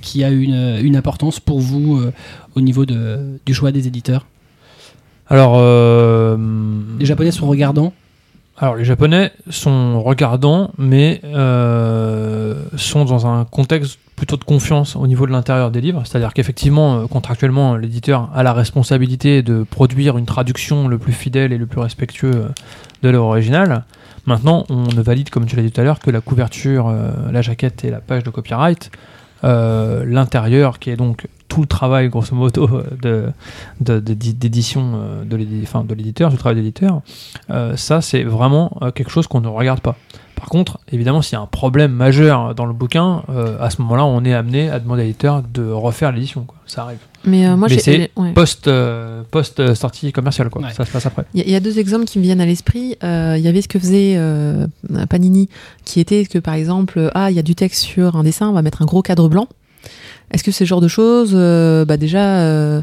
qui 0.00 0.24
a 0.24 0.30
une, 0.30 0.78
une 0.82 0.96
importance 0.96 1.38
pour 1.38 1.60
vous 1.60 2.00
au 2.56 2.60
niveau 2.60 2.86
de, 2.86 3.38
du 3.44 3.54
choix 3.54 3.70
des 3.70 3.86
éditeurs? 3.86 4.26
Alors, 5.30 5.56
euh, 5.56 6.36
Les 6.98 7.06
Japonais 7.06 7.30
sont 7.30 7.46
regardants 7.46 7.92
alors 8.60 8.74
les 8.74 8.84
Japonais 8.84 9.30
sont 9.50 10.02
regardants, 10.02 10.72
mais 10.78 11.20
euh, 11.22 12.56
sont 12.76 13.04
dans 13.04 13.24
un 13.28 13.44
contexte 13.44 14.00
plutôt 14.16 14.36
de 14.36 14.42
confiance 14.42 14.96
au 14.96 15.06
niveau 15.06 15.28
de 15.28 15.30
l'intérieur 15.30 15.70
des 15.70 15.80
livres. 15.80 16.02
C'est-à-dire 16.04 16.34
qu'effectivement, 16.34 16.96
euh, 16.96 17.06
contractuellement, 17.06 17.76
l'éditeur 17.76 18.30
a 18.34 18.42
la 18.42 18.52
responsabilité 18.52 19.44
de 19.44 19.62
produire 19.62 20.18
une 20.18 20.26
traduction 20.26 20.88
le 20.88 20.98
plus 20.98 21.12
fidèle 21.12 21.52
et 21.52 21.56
le 21.56 21.66
plus 21.66 21.78
respectueux 21.80 22.48
de 23.02 23.08
l'œuvre 23.08 23.26
originale. 23.26 23.84
Maintenant, 24.26 24.64
on 24.70 24.88
ne 24.92 25.02
valide, 25.02 25.30
comme 25.30 25.46
tu 25.46 25.54
l'as 25.54 25.62
dit 25.62 25.70
tout 25.70 25.80
à 25.80 25.84
l'heure, 25.84 26.00
que 26.00 26.10
la 26.10 26.20
couverture, 26.20 26.92
la 27.30 27.42
jaquette 27.42 27.84
et 27.84 27.90
la 27.92 28.00
page 28.00 28.24
de 28.24 28.30
copyright. 28.30 28.90
Euh, 29.44 30.04
L'intérieur, 30.04 30.78
qui 30.78 30.90
est 30.90 30.96
donc 30.96 31.26
tout 31.48 31.60
le 31.62 31.66
travail, 31.66 32.08
grosso 32.08 32.34
modo, 32.34 32.68
de, 33.00 33.30
de- 33.80 34.00
d'édition 34.00 34.92
euh, 34.94 35.24
de 35.24 35.36
l'éditeur, 35.94 36.30
du 36.30 36.36
travail 36.36 36.56
d'éditeur, 36.56 37.00
euh, 37.50 37.76
ça, 37.76 38.00
c'est 38.00 38.22
vraiment 38.24 38.76
euh, 38.82 38.90
quelque 38.90 39.10
chose 39.10 39.26
qu'on 39.26 39.40
ne 39.40 39.48
regarde 39.48 39.80
pas. 39.80 39.96
Par 40.38 40.48
contre, 40.48 40.78
évidemment, 40.92 41.20
s'il 41.20 41.34
y 41.34 41.36
a 41.36 41.40
un 41.42 41.46
problème 41.46 41.92
majeur 41.92 42.54
dans 42.54 42.64
le 42.66 42.72
bouquin, 42.72 43.22
euh, 43.28 43.56
à 43.60 43.70
ce 43.70 43.82
moment-là, 43.82 44.04
on 44.04 44.24
est 44.24 44.32
amené 44.34 44.70
à 44.70 44.78
demander 44.78 45.02
à 45.02 45.04
l'éditeur 45.04 45.42
de 45.42 45.68
refaire 45.70 46.12
l'édition. 46.12 46.42
quoi. 46.44 46.56
Ça 46.66 46.82
arrive. 46.84 46.98
Mais 47.24 47.46
euh, 47.46 47.56
moi, 47.56 47.66
Mais 47.68 47.74
j'ai. 47.74 47.80
c'est 47.80 48.10
ouais. 48.16 48.32
Post, 48.32 48.68
euh, 48.68 49.22
post 49.30 49.74
sortie 49.74 50.12
commerciale, 50.12 50.48
quoi. 50.48 50.62
Ouais. 50.62 50.72
Ça 50.72 50.84
se 50.84 50.90
passe 50.92 51.06
après. 51.06 51.24
Il 51.34 51.40
y, 51.40 51.42
a- 51.42 51.46
il 51.46 51.50
y 51.50 51.56
a 51.56 51.60
deux 51.60 51.78
exemples 51.78 52.04
qui 52.04 52.18
me 52.18 52.22
viennent 52.24 52.40
à 52.40 52.46
l'esprit. 52.46 52.96
Euh, 53.02 53.34
Il 53.36 53.42
y 53.44 53.48
avait 53.48 53.62
ce 53.62 53.68
que 53.68 53.78
faisait 53.78 54.14
euh, 54.16 54.66
Panini, 55.10 55.48
qui 55.84 55.98
était 56.00 56.24
que 56.24 56.38
par 56.38 56.54
exemple, 56.54 57.10
ah, 57.14 57.30
il 57.30 57.36
y 57.36 57.40
a 57.40 57.42
du 57.42 57.54
texte 57.54 57.82
sur 57.82 58.16
un 58.16 58.22
dessin, 58.22 58.48
on 58.48 58.52
va 58.52 58.62
mettre 58.62 58.80
un 58.82 58.86
gros 58.86 59.02
cadre 59.02 59.28
blanc. 59.28 59.48
Est-ce 60.30 60.44
que 60.44 60.52
ce 60.52 60.64
genre 60.64 60.80
de 60.80 60.88
choses, 60.88 61.32
euh, 61.34 61.84
bah 61.84 61.96
déjà, 61.96 62.40
euh, 62.42 62.82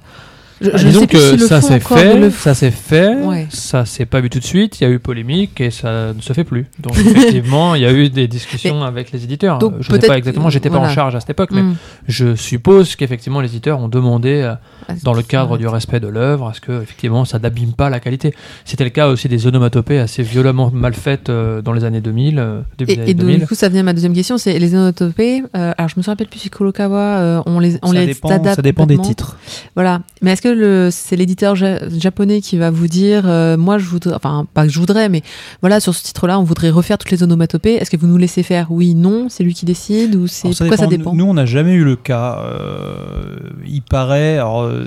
je, 0.61 0.69
Ah, 0.73 0.77
je 0.77 0.87
disons 0.87 0.99
sais 1.01 1.07
que 1.07 1.37
ça 1.37 1.61
s'est 1.61 1.79
fait, 1.79 2.29
ça 2.31 2.53
s'est 2.53 2.71
fait, 2.71 3.15
Ouais. 3.23 3.47
ça 3.49 3.85
s'est 3.85 4.05
pas 4.05 4.21
vu 4.21 4.29
tout 4.29 4.39
de 4.39 4.43
suite. 4.43 4.79
Il 4.79 4.83
y 4.83 4.87
a 4.87 4.89
eu 4.89 4.99
polémique 4.99 5.59
et 5.61 5.71
ça 5.71 6.13
ne 6.13 6.21
se 6.21 6.33
fait 6.33 6.43
plus. 6.43 6.65
Donc 6.79 6.97
effectivement, 6.97 7.75
il 7.75 7.81
y 7.81 7.85
a 7.85 7.91
eu 7.91 8.09
des 8.09 8.27
discussions 8.27 8.83
avec 8.83 9.11
les 9.11 9.23
éditeurs. 9.23 9.57
donc, 9.59 9.73
je 9.79 9.91
ne 9.93 9.99
sais 9.99 10.07
pas 10.07 10.17
exactement, 10.17 10.49
j'étais 10.49 10.69
pas 10.69 10.77
en 10.77 10.79
voilà. 10.79 10.93
charge 10.93 11.15
à 11.15 11.19
cette 11.19 11.29
époque, 11.31 11.49
mais 11.51 11.61
Hmm. 11.63 11.75
je 12.07 12.35
suppose 12.35 12.95
qu'effectivement 12.95 13.41
les 13.41 13.49
éditeurs 13.49 13.79
ont 13.79 13.87
demandé, 13.89 14.41
euh, 14.43 14.53
Ah, 14.87 14.93
dans 15.03 15.13
le 15.13 15.23
cadre 15.23 15.57
du 15.57 15.67
respect 15.67 15.99
de 15.99 16.07
l'œuvre, 16.07 16.49
à 16.49 16.53
ce 16.53 16.61
que 16.61 16.81
effectivement 16.83 17.25
ça 17.25 17.39
n'abîme 17.39 17.73
pas 17.73 17.89
la 17.89 17.99
qualité. 17.99 18.33
C'était 18.65 18.83
le 18.83 18.91
cas 18.91 19.07
aussi 19.07 19.27
des 19.27 19.47
onomatopées 19.47 19.97
assez 19.99 20.21
violemment 20.23 20.69
mal 20.71 20.93
faites 20.93 21.29
euh, 21.29 21.61
dans 21.61 21.73
les 21.73 21.83
années 21.83 22.01
2000, 22.01 22.37
euh, 22.39 22.61
début 22.77 22.93
des 22.93 22.99
Et, 22.99 23.01
années 23.01 23.11
et 23.11 23.13
donc, 23.15 23.25
2000. 23.27 23.39
du 23.41 23.47
coup, 23.47 23.55
ça 23.55 23.67
vient 23.69 23.81
à 23.81 23.83
ma 23.83 23.93
deuxième 23.93 24.13
question, 24.13 24.37
c'est 24.37 24.57
les 24.59 24.73
onomatopées. 24.75 25.43
Euh, 25.55 25.73
alors, 25.77 25.89
je 25.89 25.95
me 25.99 26.03
rappelle 26.05 26.27
plus 26.27 26.39
si 26.39 26.49
Kurokawa, 26.49 27.43
on 27.47 27.59
les, 27.59 27.77
on 27.81 27.87
ça, 27.87 27.99
les 27.99 28.05
dépend, 28.07 28.29
adapte 28.29 28.55
ça 28.57 28.61
dépend 28.61 28.85
des 28.85 28.97
titres. 28.97 29.37
Voilà. 29.75 30.01
Mais 30.21 30.31
est-ce 30.31 30.41
que 30.45 30.49
le, 30.49 30.89
c'est 30.91 31.15
l'éditeur 31.15 31.55
ja- 31.55 31.89
japonais 31.89 32.39
qui 32.39 32.57
va 32.57 32.69
vous 32.69 32.87
dire, 32.87 33.23
euh, 33.25 33.57
moi, 33.57 33.79
je 33.79 33.85
voudrais, 33.85 34.13
enfin, 34.13 34.45
pas 34.53 34.67
que 34.67 34.71
je 34.71 34.79
voudrais, 34.79 35.09
mais 35.09 35.23
voilà, 35.61 35.79
sur 35.79 35.95
ce 35.95 36.03
titre-là, 36.03 36.39
on 36.39 36.43
voudrait 36.43 36.69
refaire 36.69 36.99
toutes 36.99 37.09
les 37.09 37.23
onomatopées. 37.23 37.73
Est-ce 37.73 37.89
que 37.89 37.97
vous 37.97 38.05
nous 38.05 38.17
laissez 38.17 38.43
faire? 38.43 38.67
Oui, 38.69 38.93
non 38.93 39.25
C'est 39.29 39.43
lui 39.43 39.55
qui 39.55 39.65
décide 39.65 40.13
ou 40.15 40.27
c'est 40.27 40.49
pourquoi 40.49 40.77
ça 40.77 40.85
dépend 40.85 41.15
Nous, 41.15 41.25
on 41.25 41.33
n'a 41.33 41.47
jamais 41.47 41.73
eu 41.73 41.83
le 41.83 41.95
cas. 41.95 42.39
Euh, 42.43 43.37
il 43.67 43.81
paraît, 43.81 44.35
alors, 44.35 44.61
euh, 44.61 44.85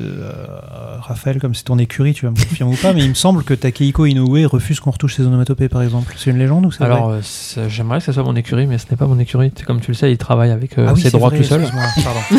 Raphaël, 1.00 1.40
comme 1.40 1.54
c'est 1.54 1.64
ton 1.64 1.78
écurie, 1.78 2.14
tu 2.14 2.24
vas 2.26 2.30
me 2.30 2.36
confirmer 2.36 2.72
ou 2.74 2.76
pas, 2.76 2.92
mais 2.92 3.02
il 3.02 3.08
me 3.08 3.14
semble 3.14 3.42
que 3.42 3.54
Takehiko 3.54 4.06
Inoue 4.06 4.46
refuse 4.48 4.78
qu'on 4.78 4.90
retouche 4.92 5.16
ses 5.16 5.22
onomatopées, 5.26 5.68
par 5.68 5.82
exemple. 5.82 6.14
C'est 6.16 6.30
une 6.30 6.38
légende 6.38 6.66
ou 6.66 6.70
c'est 6.70 6.84
Alors, 6.84 7.10
euh, 7.10 7.20
j'aimerais 7.68 7.98
que 7.98 8.04
ce 8.04 8.12
soit 8.12 8.22
mon 8.22 8.36
écurie, 8.36 8.66
mais 8.68 8.78
ce 8.78 8.84
n'est 8.90 8.96
pas 8.96 9.06
mon 9.06 9.18
écurie. 9.18 9.50
C'est 9.56 9.64
Comme 9.64 9.80
tu 9.80 9.90
le 9.90 9.96
sais, 9.96 10.12
il 10.12 10.18
travaille 10.18 10.50
avec 10.52 10.78
euh, 10.78 10.86
Ah 10.88 10.92
oui, 10.94 11.00
ses 11.02 11.10
droits 11.10 11.30
vrai, 11.30 11.38
tout 11.38 11.44
seul. 11.44 11.62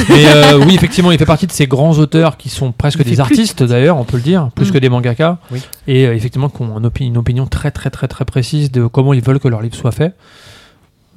mais 0.09 0.25
euh, 0.27 0.63
oui, 0.65 0.75
effectivement, 0.75 1.11
il 1.11 1.17
fait 1.17 1.25
partie 1.25 1.47
de 1.47 1.51
ces 1.51 1.67
grands 1.67 1.97
auteurs 1.97 2.37
qui 2.37 2.47
sont 2.49 2.71
presque 2.71 3.03
Des 3.09 3.19
artistes 3.19 3.63
d'ailleurs, 3.63 3.97
on 3.97 4.03
peut 4.05 4.17
le 4.17 4.23
dire, 4.23 4.49
plus 4.55 4.69
Mm. 4.69 4.71
que 4.73 4.77
des 4.77 4.89
mangaka, 4.89 5.37
Oui. 5.51 5.61
et 5.87 6.05
euh, 6.07 6.15
effectivement 6.15 6.49
qui 6.49 6.61
ont 6.61 6.75
un 6.77 6.83
opi- 6.83 7.05
une 7.05 7.17
opinion 7.17 7.45
très 7.47 7.71
très 7.71 7.89
très 7.89 8.07
très 8.07 8.25
précise 8.25 8.71
de 8.71 8.87
comment 8.87 9.13
ils 9.13 9.21
veulent 9.23 9.39
que 9.39 9.47
leur 9.47 9.61
livre 9.61 9.75
soit 9.75 9.91
fait. 9.91 10.13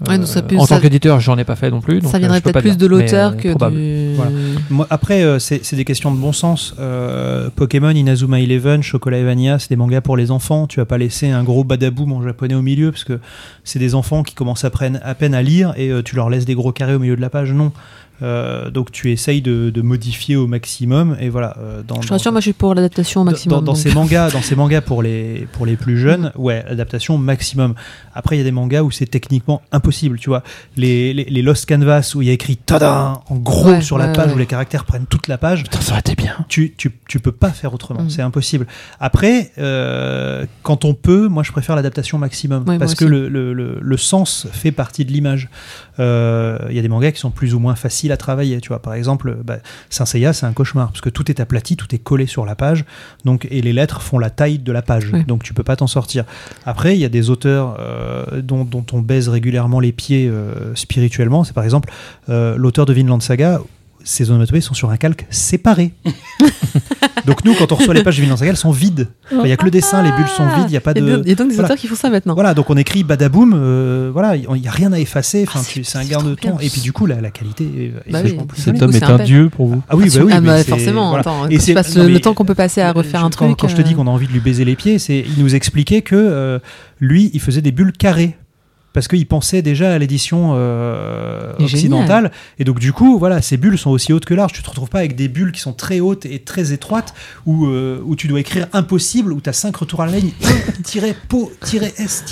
Ouais, 0.09 0.19
donc 0.19 0.27
ça 0.27 0.43
peut- 0.43 0.56
en 0.56 0.66
ça- 0.66 0.74
tant 0.77 0.81
qu'éditeur, 0.82 1.20
j'en 1.20 1.39
ai 1.39 1.44
pas 1.44 1.55
fait 1.55 1.70
non 1.70 1.81
plus. 1.81 2.01
donc, 2.01 2.10
Ça 2.10 2.16
euh, 2.16 2.19
viendrait 2.20 2.40
peut-être 2.40 2.59
plus 2.59 2.70
dire, 2.70 2.77
de 2.78 2.86
l'auteur 2.86 3.32
euh, 3.32 3.35
que 3.36 3.48
du. 3.70 4.16
Voilà. 4.16 4.32
Moi, 4.69 4.85
après, 4.90 5.23
euh, 5.23 5.39
c'est 5.39 5.64
c'est 5.64 5.77
des 5.77 5.85
questions 5.85 6.10
de 6.12 6.16
bon 6.19 6.32
sens. 6.32 6.74
Euh, 6.81 7.51
Pokémon, 7.55 7.90
Inazuma 7.90 8.40
Eleven, 8.40 8.82
Chocolat 8.82 9.19
et 9.19 9.24
Vanilla, 9.24 9.60
c'est 9.60 9.69
des 9.69 9.77
mangas 9.77 10.01
pour 10.01 10.16
les 10.16 10.32
enfants. 10.32 10.66
Tu 10.66 10.81
vas 10.81 10.86
pas 10.86 10.98
laisser 10.98 11.31
un 11.31 11.44
gros 11.44 11.62
badaboum 11.62 12.10
en 12.12 12.20
japonais 12.23 12.55
au 12.56 12.62
milieu 12.62 12.90
parce 12.90 13.05
que 13.05 13.20
c'est 13.62 13.78
des 13.78 13.94
enfants 13.94 14.24
qui 14.24 14.35
commencent 14.35 14.64
à, 14.64 14.70
prenne- 14.70 15.01
à 15.05 15.14
peine 15.14 15.35
à 15.35 15.43
lire 15.43 15.73
et 15.77 15.90
euh, 15.90 16.02
tu 16.02 16.16
leur 16.16 16.31
laisses 16.31 16.47
des 16.47 16.55
gros 16.56 16.73
carrés 16.73 16.94
au 16.94 16.98
milieu 16.98 17.14
de 17.14 17.20
la 17.20 17.31
page. 17.31 17.52
Non. 17.52 17.70
Euh, 18.22 18.70
donc 18.70 18.93
tu 18.93 19.10
essayes 19.10 19.43
de, 19.43 19.70
de 19.70 19.82
modifier 19.82 20.36
au 20.36 20.47
maximum 20.47 21.16
et 21.18 21.28
voilà. 21.28 21.56
euh, 21.59 21.82
dans, 21.82 22.01
Je 22.02 22.09
rassure, 22.09 22.30
moi, 22.30 22.40
je 22.40 22.44
suis 22.44 22.52
pour 22.52 22.74
l'adaptation 22.74 23.22
au 23.22 23.24
maximum. 23.24 23.64
Dans, 23.64 23.74
ces 23.74 23.93
mangas, 23.93 24.30
dans 24.30 24.43
ces 24.43 24.55
mangas 24.55 24.80
pour 24.80 25.02
les 25.02 25.48
pour 25.52 25.66
les 25.66 25.76
plus 25.76 25.98
jeunes, 25.98 26.30
ouais, 26.36 26.64
adaptation 26.68 27.18
maximum. 27.18 27.74
Après, 28.14 28.36
il 28.36 28.39
y 28.39 28.43
a 28.43 28.44
des 28.44 28.52
mangas 28.52 28.82
où 28.82 28.90
c'est 28.93 29.06
techniquement 29.06 29.62
impossible, 29.72 30.18
tu 30.18 30.28
vois. 30.28 30.43
Les, 30.76 31.12
les, 31.14 31.24
les 31.24 31.43
Lost 31.43 31.68
Canvas 31.68 32.12
où 32.14 32.22
il 32.22 32.28
y 32.28 32.30
a 32.30 32.34
écrit 32.34 32.56
tada 32.56 33.22
en 33.28 33.36
gros 33.36 33.70
Ouais, 33.70 33.80
sur 33.80 33.98
la 33.98 34.06
ouais, 34.09 34.12
page 34.12 34.28
ouais. 34.28 34.34
où 34.34 34.39
les 34.39 34.47
caractères 34.47 34.84
prennent 34.84 35.06
toute 35.06 35.26
la 35.28 35.39
page. 35.39 35.62
Putain, 35.64 35.80
ça 35.80 35.93
aurait 35.93 36.01
été 36.01 36.14
bien. 36.14 36.34
Tu, 36.48 36.74
tu, 36.76 36.93
tu 37.09 37.18
peux 37.20 37.32
pas 37.32 37.51
faire 37.51 37.72
autrement, 37.74 38.02
Mm. 38.02 38.10
c'est 38.10 38.22
impossible. 38.22 38.66
Après, 39.01 39.52
euh, 39.59 40.47
quand 40.62 40.84
on 40.84 40.94
peut, 40.94 41.28
moi 41.28 41.43
je 41.43 41.52
préfère 41.52 41.74
l'adaptation 41.76 42.18
maximum 42.18 42.64
parce 42.78 42.94
que 42.94 43.05
le, 43.05 43.28
le, 43.28 43.52
le, 43.52 43.78
le 43.80 43.97
sens 43.97 44.47
fait 44.52 44.72
partie 44.72 45.05
de 45.05 45.12
l'image. 45.12 45.48
Euh, 46.01 46.59
Il 46.70 46.76
y 46.76 46.78
a 46.78 46.82
des 46.82 46.89
mangas 46.89 47.12
qui 47.12 47.20
sont 47.20 47.30
plus 47.30 47.55
ou 47.55 47.59
moins 47.59 47.74
faciles 47.74 48.01
à 48.10 48.16
travailler, 48.16 48.60
tu 48.60 48.68
vois. 48.68 48.80
Par 48.82 48.94
exemple, 48.94 49.36
bah, 49.44 49.58
Saint 49.90 50.06
Seiya, 50.06 50.32
c'est 50.32 50.46
un 50.46 50.52
cauchemar 50.52 50.88
parce 50.88 51.00
que 51.02 51.10
tout 51.10 51.30
est 51.30 51.38
aplati, 51.38 51.76
tout 51.76 51.94
est 51.94 51.98
collé 51.98 52.26
sur 52.26 52.44
la 52.44 52.56
page, 52.56 52.84
donc 53.24 53.46
et 53.50 53.60
les 53.62 53.72
lettres 53.72 54.00
font 54.02 54.18
la 54.18 54.30
taille 54.30 54.58
de 54.58 54.72
la 54.72 54.82
page, 54.82 55.10
Ouais. 55.12 55.22
donc 55.24 55.42
tu 55.44 55.52
peux 55.54 55.62
pas 55.62 55.76
t'en 55.76 55.86
sortir. 55.86 56.24
Après, 56.66 56.96
il 56.96 57.00
y 57.00 57.04
a 57.04 57.08
des 57.10 57.28
auteurs 57.30 57.76
euh, 57.78 58.40
dont, 58.40 58.64
dont 58.64 58.84
on 58.92 59.00
baise 59.00 59.28
régulièrement 59.28 59.78
les 59.78 59.92
pieds 59.92 60.26
euh, 60.28 60.74
spirituellement. 60.74 61.44
C'est 61.44 61.52
par 61.52 61.64
exemple 61.64 61.92
euh, 62.30 62.56
l'auteur 62.56 62.86
de 62.86 62.92
Vinland 62.92 63.20
Saga. 63.20 63.60
Ses 64.04 64.30
onomatopées 64.30 64.60
sont 64.60 64.74
sur 64.74 64.90
un 64.90 64.96
calque 64.96 65.26
séparé. 65.30 65.92
donc 67.27 67.44
nous, 67.44 67.55
quand 67.55 67.70
on 67.73 67.74
reçoit 67.77 67.94
les 67.94 68.03
pages 68.03 68.16
de 68.16 68.23
Vinland 68.23 68.36
Saga, 68.36 68.51
elles 68.51 68.57
sont 68.57 68.70
vides. 68.73 69.09
Enfin, 69.27 69.43
Il 69.44 69.49
y 69.49 69.53
a 69.53 69.57
que 69.57 69.65
le 69.65 69.70
dessin, 69.70 70.03
les 70.03 70.11
bulles 70.12 70.28
sont 70.28 70.47
vides, 70.47 70.65
il 70.69 70.70
n'y 70.70 70.77
a 70.77 70.81
pas 70.81 70.94
de. 70.94 71.01
il 71.24 71.28
y 71.28 71.32
a 71.32 71.35
donc 71.35 71.49
des 71.49 71.55
voilà. 71.55 71.69
auteurs 71.69 71.77
qui 71.77 71.86
font 71.86 71.94
ça 71.94 72.11
maintenant. 72.11 72.35
Voilà, 72.35 72.55
donc 72.55 72.69
on 72.70 72.77
écrit 72.77 73.05
badaboum, 73.05 73.53
euh, 73.55 74.11
voilà, 74.12 74.36
il 74.36 74.47
n'y 74.61 74.69
a 74.69 74.70
rien 74.70 74.93
à 74.93 74.99
effacer, 74.99 75.44
enfin, 75.47 75.61
Ah, 75.62 75.66
c'est- 75.66 75.85
c'est 75.85 75.99
un 75.99 76.05
gain 76.05 76.23
de 76.23 76.35
bien. 76.35 76.57
Et 76.61 76.69
puis 76.69 76.81
du 76.81 76.93
coup, 76.93 77.07
la, 77.07 77.20
la 77.20 77.31
qualité 77.31 77.65
est, 77.65 78.09
est 78.09 78.12
Bah 78.12 78.20
oui. 78.24 78.36
plus. 78.49 78.61
Cet 78.62 78.81
homme 78.82 78.94
est 78.94 79.03
un 79.03 79.19
dieu 79.19 79.49
pour 79.49 79.66
vous. 79.66 79.82
Ah 79.89 79.97
oui, 79.97 80.09
bah 80.15 80.20
oui, 80.24 80.32
Ah 80.35 80.40
mais 80.40 80.47
bah, 80.49 80.59
c'est- 80.59 80.70
forcément, 80.70 81.09
voilà. 81.09 81.20
attends, 81.20 81.49
Et 81.49 81.57
quand 81.57 81.61
c'est- 81.61 81.66
tu 81.73 81.74
passes 81.74 81.97
non, 81.97 82.03
le, 82.03 82.09
le 82.09 82.15
mais- 82.15 82.20
temps 82.20 82.35
qu'on 82.35 82.44
peut 82.44 82.55
passer 82.55 82.81
à 82.81 82.93
refaire 82.93 83.20
je- 83.20 83.27
un 83.27 83.31
quand, 83.31 83.47
truc. 83.47 83.59
Quand 83.59 83.69
je 83.69 83.77
te 83.77 83.82
dis 83.82 83.93
euh, 83.93 83.97
qu'on 83.97 84.07
a 84.07 84.11
envie 84.11 84.27
de 84.27 84.32
lui 84.32 84.40
baiser 84.40 84.65
les 84.65 84.77
pieds, 84.77 84.99
c'est 84.99 85.24
il 85.36 85.43
nous 85.43 85.55
expliquait 85.55 86.03
que 86.03 86.16
euh, 86.16 86.59
lui, 87.01 87.31
il 87.35 87.40
faisait 87.40 87.62
des 87.62 87.73
bulles 87.73 87.93
carrées. 87.93 88.36
Parce 88.93 89.09
qu'il 89.09 89.27
pensait 89.27 89.62
déjà 89.62 89.93
à 89.94 89.98
l'édition 89.98 90.52
euh, 90.55 91.52
Génial. 91.59 91.74
occidentale. 91.74 92.32
Et 92.59 92.64
donc, 92.64 92.78
du 92.78 92.93
coup, 92.93 93.19
voilà, 93.19 93.40
ces 93.43 93.56
bulles 93.56 93.78
sont 93.78 93.90
aussi 93.90 94.12
hautes 94.12 94.24
que 94.24 94.35
larges. 94.35 94.52
Tu 94.52 94.62
te 94.62 94.69
retrouves 94.69 94.90
pas 94.90 94.98
avec 94.98 95.16
des 95.16 95.28
bulles 95.28 95.52
qui 95.52 95.60
sont 95.60 95.73
très 95.73 96.01
hautes 96.01 96.27
et 96.27 96.40
très 96.40 96.73
étroites 96.73 97.14
où, 97.47 97.66
euh, 97.66 98.01
où 98.05 98.16
tu 98.16 98.28
dois 98.28 98.40
écrire 98.40 98.69
impossible, 98.73 99.32
où 99.32 99.40
tu 99.40 99.48
as 99.48 99.55
cinq 99.55 99.77
retours 99.77 100.02
à 100.02 100.06
la 100.06 100.19
ligne. 100.19 100.32
E-po, 101.12 101.52
S, 101.98 102.24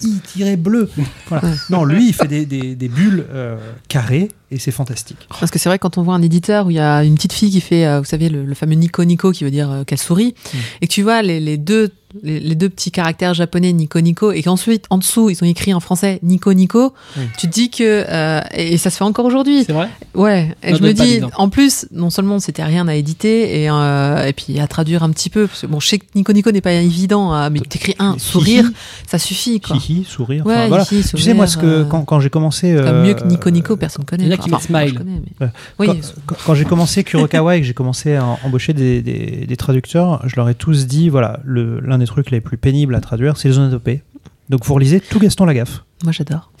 SI, 0.00 0.20
bleu. 0.56 0.90
Voilà. 1.28 1.48
Ouais. 1.48 1.54
Non, 1.70 1.84
lui, 1.84 2.08
il 2.08 2.14
fait 2.14 2.28
des, 2.28 2.44
des, 2.46 2.74
des 2.74 2.88
bulles 2.88 3.24
euh, 3.32 3.56
carrées 3.88 4.28
et 4.50 4.58
c'est 4.58 4.70
fantastique. 4.72 5.16
Parce 5.38 5.50
que 5.50 5.58
c'est 5.58 5.68
vrai, 5.68 5.78
quand 5.78 5.98
on 5.98 6.02
voit 6.02 6.14
un 6.14 6.22
éditeur 6.22 6.66
où 6.66 6.70
il 6.70 6.76
y 6.76 6.80
a 6.80 7.04
une 7.04 7.14
petite 7.14 7.32
fille 7.32 7.50
qui 7.50 7.60
fait, 7.60 7.86
euh, 7.86 7.98
vous 8.00 8.04
savez, 8.06 8.28
le, 8.28 8.44
le 8.44 8.54
fameux 8.54 8.74
Nico 8.74 9.04
Nico 9.04 9.32
qui 9.32 9.44
veut 9.44 9.50
dire 9.50 9.70
euh, 9.70 9.84
qu'elle 9.84 9.98
sourit, 9.98 10.34
Mm. 10.52 10.56
et 10.82 10.86
que 10.88 10.92
tu 10.92 11.02
vois 11.02 11.22
les, 11.22 11.40
les 11.40 11.56
deux. 11.56 11.90
Les, 12.24 12.40
les 12.40 12.56
deux 12.56 12.68
petits 12.68 12.90
caractères 12.90 13.34
japonais 13.34 13.72
Nico 13.72 14.00
Nico 14.00 14.32
et 14.32 14.42
qu'ensuite 14.42 14.84
en 14.90 14.98
dessous 14.98 15.30
ils 15.30 15.40
ont 15.44 15.46
écrit 15.46 15.72
en 15.72 15.78
français 15.78 16.18
Nico 16.24 16.52
Nico, 16.52 16.92
Oui. 17.16 17.22
tu 17.38 17.46
te 17.46 17.52
dis 17.52 17.70
que 17.70 18.04
euh, 18.08 18.40
et, 18.52 18.72
et 18.72 18.78
ça 18.78 18.90
se 18.90 18.96
fait 18.96 19.04
encore 19.04 19.26
aujourd'hui. 19.26 19.62
C'est 19.64 19.72
vrai 19.72 19.88
Ouais, 20.16 20.52
et 20.64 20.72
Non, 20.72 20.78
je 20.78 20.82
me 20.82 20.92
dis, 20.92 21.20
en 21.36 21.48
plus, 21.48 21.86
non 21.92 22.10
seulement 22.10 22.40
c'était 22.40 22.64
rien 22.64 22.88
à 22.88 22.96
éditer 22.96 23.62
et, 23.62 23.70
euh, 23.70 24.26
et 24.26 24.32
puis 24.32 24.58
à 24.58 24.66
traduire 24.66 25.04
un 25.04 25.10
petit 25.10 25.30
peu, 25.30 25.46
parce 25.46 25.60
que 25.60 25.68
bon, 25.68 25.78
je 25.78 25.86
sais 25.86 25.98
que 26.00 26.06
Nico 26.16 26.32
Nico 26.32 26.50
n'est 26.50 26.60
pas 26.60 26.72
évident, 26.72 27.32
hein, 27.32 27.48
mais 27.48 27.60
t'écris 27.60 27.94
un 28.00 28.18
sourire, 28.18 28.68
ça 29.06 29.20
suffit 29.20 29.60
quoi. 29.60 29.76
Hihi, 29.76 30.02
sourire. 30.04 30.44
Ouais, 30.44 30.54
enfin, 30.56 30.66
voilà. 30.66 30.84
hihi, 30.90 31.04
Tu 31.04 31.16
sais, 31.16 31.32
moi, 31.32 31.46
ce 31.46 31.58
que, 31.58 31.84
quand, 31.84 32.02
quand 32.04 32.18
j'ai 32.18 32.28
commencé. 32.30 32.72
euh, 32.72 33.04
mieux 33.06 33.14
que 33.14 33.22
Nico 33.22 33.48
Nico, 33.50 33.76
personne 33.76 34.04
connaît. 34.04 34.26
Enfin, 34.40 34.48
moi, 34.50 34.58
je 34.84 34.88
smile. 34.88 34.98
connais, 34.98 35.20
mais- 35.40 35.46
Ouais. 35.46 35.52
Oui, 35.78 36.00
quand, 36.26 36.36
quand- 36.46 36.54
j'ai 36.54 36.64
commencé 36.64 37.04
Kurokawa 37.04 37.56
et 37.56 37.60
que 37.60 37.66
j'ai 37.66 37.74
commencé 37.74 38.14
à 38.16 38.24
embaucher 38.44 38.72
des, 38.72 39.02
des- 39.02 39.46
des 39.46 39.56
traducteurs, 39.56 40.22
je 40.26 40.36
leur 40.36 40.48
ai 40.48 40.54
tous 40.54 40.86
dit 40.86 41.08
voilà, 41.08 41.40
l'un 41.46 41.98
des 41.98 42.06
trucs 42.06 42.30
les 42.30 42.40
plus 42.40 42.56
pénibles 42.56 42.94
à 42.94 43.00
traduire, 43.00 43.36
c'est 43.36 43.48
les 43.48 43.58
onomatopées. 43.58 44.02
Donc 44.48 44.64
vous 44.64 44.74
relisez 44.74 45.00
tout 45.00 45.18
Gaston 45.20 45.44
Lagaffe. 45.44 45.84
moi 46.04 46.12
j'adore. 46.12 46.50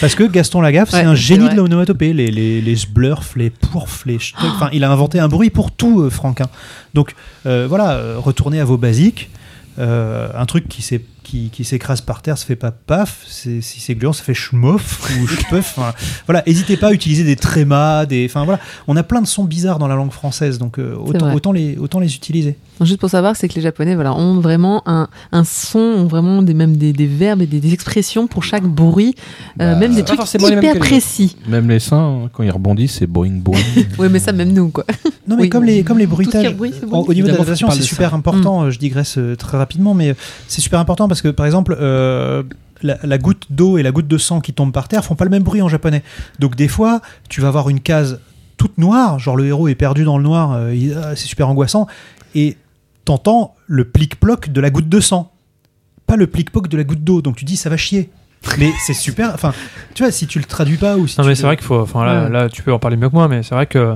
Parce 0.00 0.14
que 0.14 0.24
Gaston 0.24 0.60
Lagaffe, 0.62 0.90
c'est 0.90 1.02
un 1.02 1.14
génie 1.14 1.48
de 1.48 1.54
l'onomatopée. 1.54 2.12
Les, 2.12 2.30
les, 2.30 2.60
les 2.60 2.76
sblurfs, 2.76 3.36
les 3.36 3.50
pourfs, 3.50 4.04
les 4.06 4.18
ch'toucs. 4.18 4.48
Enfin, 4.56 4.68
il 4.72 4.82
a 4.82 4.90
inventé 4.90 5.20
un 5.20 5.28
bruit 5.28 5.50
pour 5.50 5.70
tout, 5.70 6.00
euh, 6.02 6.10
Franquin. 6.10 6.46
Donc, 6.94 7.14
euh, 7.46 7.66
voilà, 7.68 7.92
euh, 7.92 8.16
retournez 8.18 8.60
à 8.60 8.64
vos 8.64 8.76
basiques. 8.78 9.30
Euh, 9.78 10.28
un 10.34 10.46
truc 10.46 10.68
qui 10.68 10.80
s'est- 10.82 11.02
qui, 11.26 11.50
qui 11.50 11.64
s'écrase 11.64 12.00
par 12.00 12.22
terre, 12.22 12.38
ça 12.38 12.46
fait 12.46 12.56
pas 12.56 12.70
paf. 12.70 13.24
Si 13.26 13.60
c'est 13.62 13.94
gluant, 13.94 14.12
ça 14.12 14.22
fait 14.22 14.34
schmoff 14.34 15.10
ou 15.22 15.26
schpeuf. 15.26 15.74
Enfin, 15.76 15.92
voilà, 16.26 16.42
n'hésitez 16.46 16.76
pas 16.76 16.88
à 16.88 16.92
utiliser 16.92 17.24
des 17.24 17.36
trémas, 17.36 18.06
des. 18.06 18.26
Enfin 18.30 18.44
voilà, 18.44 18.60
on 18.86 18.96
a 18.96 19.02
plein 19.02 19.20
de 19.20 19.26
sons 19.26 19.44
bizarres 19.44 19.78
dans 19.78 19.88
la 19.88 19.96
langue 19.96 20.12
française, 20.12 20.58
donc 20.58 20.78
euh, 20.78 20.94
autant, 20.96 21.52
les, 21.52 21.76
autant 21.76 21.98
les 22.00 22.14
utiliser. 22.14 22.56
Juste 22.82 23.00
pour 23.00 23.10
savoir, 23.10 23.36
c'est 23.36 23.48
que 23.48 23.54
les 23.54 23.62
Japonais 23.62 23.94
voilà, 23.94 24.14
ont 24.14 24.38
vraiment 24.40 24.82
un, 24.86 25.08
un 25.32 25.44
son, 25.44 25.78
ont 25.78 26.06
vraiment 26.06 26.42
des, 26.42 26.52
même 26.54 26.76
des, 26.76 26.92
des 26.92 27.06
verbes 27.06 27.42
et 27.42 27.46
des, 27.46 27.58
des 27.60 27.72
expressions 27.72 28.26
pour 28.26 28.44
chaque 28.44 28.64
bruit, 28.64 29.14
euh, 29.60 29.72
Bah, 29.72 29.78
même 29.78 29.94
des 29.94 30.04
trucs 30.04 30.20
hyper 30.34 30.78
précis. 30.78 31.36
Même 31.48 31.68
les 31.68 31.78
seins, 31.80 32.22
hein, 32.24 32.30
quand 32.32 32.42
ils 32.42 32.50
rebondissent, 32.50 32.96
c'est 32.98 33.06
boing 33.06 33.30
boing. 33.40 33.58
Oui, 33.98 34.08
mais 34.10 34.18
ça, 34.18 34.32
même 34.32 34.52
nous, 34.52 34.68
quoi. 34.68 34.84
Non, 35.26 35.36
mais 35.36 35.44
Oui. 35.44 35.48
comme 35.48 35.64
les, 35.64 35.82
comme 35.82 35.98
les 35.98 36.06
bruitages. 36.06 36.54
bruit, 36.54 36.72
Au, 36.82 36.86
bon. 36.86 37.04
au 37.08 37.14
niveau 37.14 37.26
de 37.28 37.32
l'adaptation, 37.32 37.70
c'est 37.70 37.82
super 37.82 38.10
ça. 38.10 38.16
important. 38.16 38.64
euh, 38.64 38.70
Je 38.70 38.78
digresse 38.78 39.18
très 39.38 39.56
rapidement, 39.56 39.94
mais 39.94 40.14
c'est 40.48 40.60
super 40.60 40.78
important 40.78 41.08
parce 41.08 41.15
que, 41.22 41.28
par 41.28 41.46
exemple, 41.46 41.76
euh, 41.80 42.42
la, 42.82 42.98
la 43.02 43.18
goutte 43.18 43.46
d'eau 43.50 43.78
et 43.78 43.82
la 43.82 43.90
goutte 43.92 44.08
de 44.08 44.18
sang 44.18 44.40
qui 44.40 44.52
tombent 44.52 44.72
par 44.72 44.88
terre 44.88 45.04
font 45.04 45.14
pas 45.14 45.24
le 45.24 45.30
même 45.30 45.42
bruit 45.42 45.62
en 45.62 45.68
japonais. 45.68 46.02
Donc, 46.38 46.56
des 46.56 46.68
fois, 46.68 47.00
tu 47.28 47.40
vas 47.40 47.48
avoir 47.48 47.68
une 47.68 47.80
case 47.80 48.20
toute 48.56 48.78
noire, 48.78 49.18
genre 49.18 49.36
le 49.36 49.46
héros 49.46 49.68
est 49.68 49.74
perdu 49.74 50.04
dans 50.04 50.16
le 50.18 50.24
noir, 50.24 50.52
euh, 50.54 50.74
ah, 51.02 51.16
c'est 51.16 51.26
super 51.26 51.48
angoissant, 51.48 51.86
et 52.34 52.56
t'entends 53.04 53.54
le 53.66 53.84
plic-ploc 53.84 54.50
de 54.50 54.60
la 54.60 54.70
goutte 54.70 54.88
de 54.88 55.00
sang, 55.00 55.30
pas 56.06 56.16
le 56.16 56.26
plic-ploc 56.26 56.68
de 56.68 56.76
la 56.76 56.84
goutte 56.84 57.04
d'eau. 57.04 57.20
Donc, 57.22 57.36
tu 57.36 57.44
dis, 57.44 57.56
ça 57.56 57.68
va 57.70 57.76
chier. 57.76 58.10
Mais 58.58 58.70
c'est 58.86 58.94
super. 58.94 59.32
Enfin, 59.34 59.52
tu 59.94 60.02
vois, 60.02 60.12
si 60.12 60.26
tu 60.26 60.38
le 60.38 60.44
traduis 60.44 60.76
pas 60.76 60.96
ou 60.96 61.06
si 61.06 61.18
Non, 61.18 61.24
tu 61.24 61.28
mais 61.28 61.32
le- 61.32 61.34
c'est 61.34 61.42
vrai 61.46 61.56
qu'il 61.56 61.66
faut. 61.66 61.80
Enfin, 61.80 62.04
là, 62.04 62.24
Ouais. 62.24 62.30
là, 62.30 62.48
tu 62.48 62.62
peux 62.62 62.72
en 62.72 62.78
parler 62.78 62.96
mieux 62.96 63.08
que 63.08 63.14
moi, 63.14 63.28
mais 63.28 63.42
c'est 63.42 63.54
vrai 63.54 63.66
que 63.66 63.92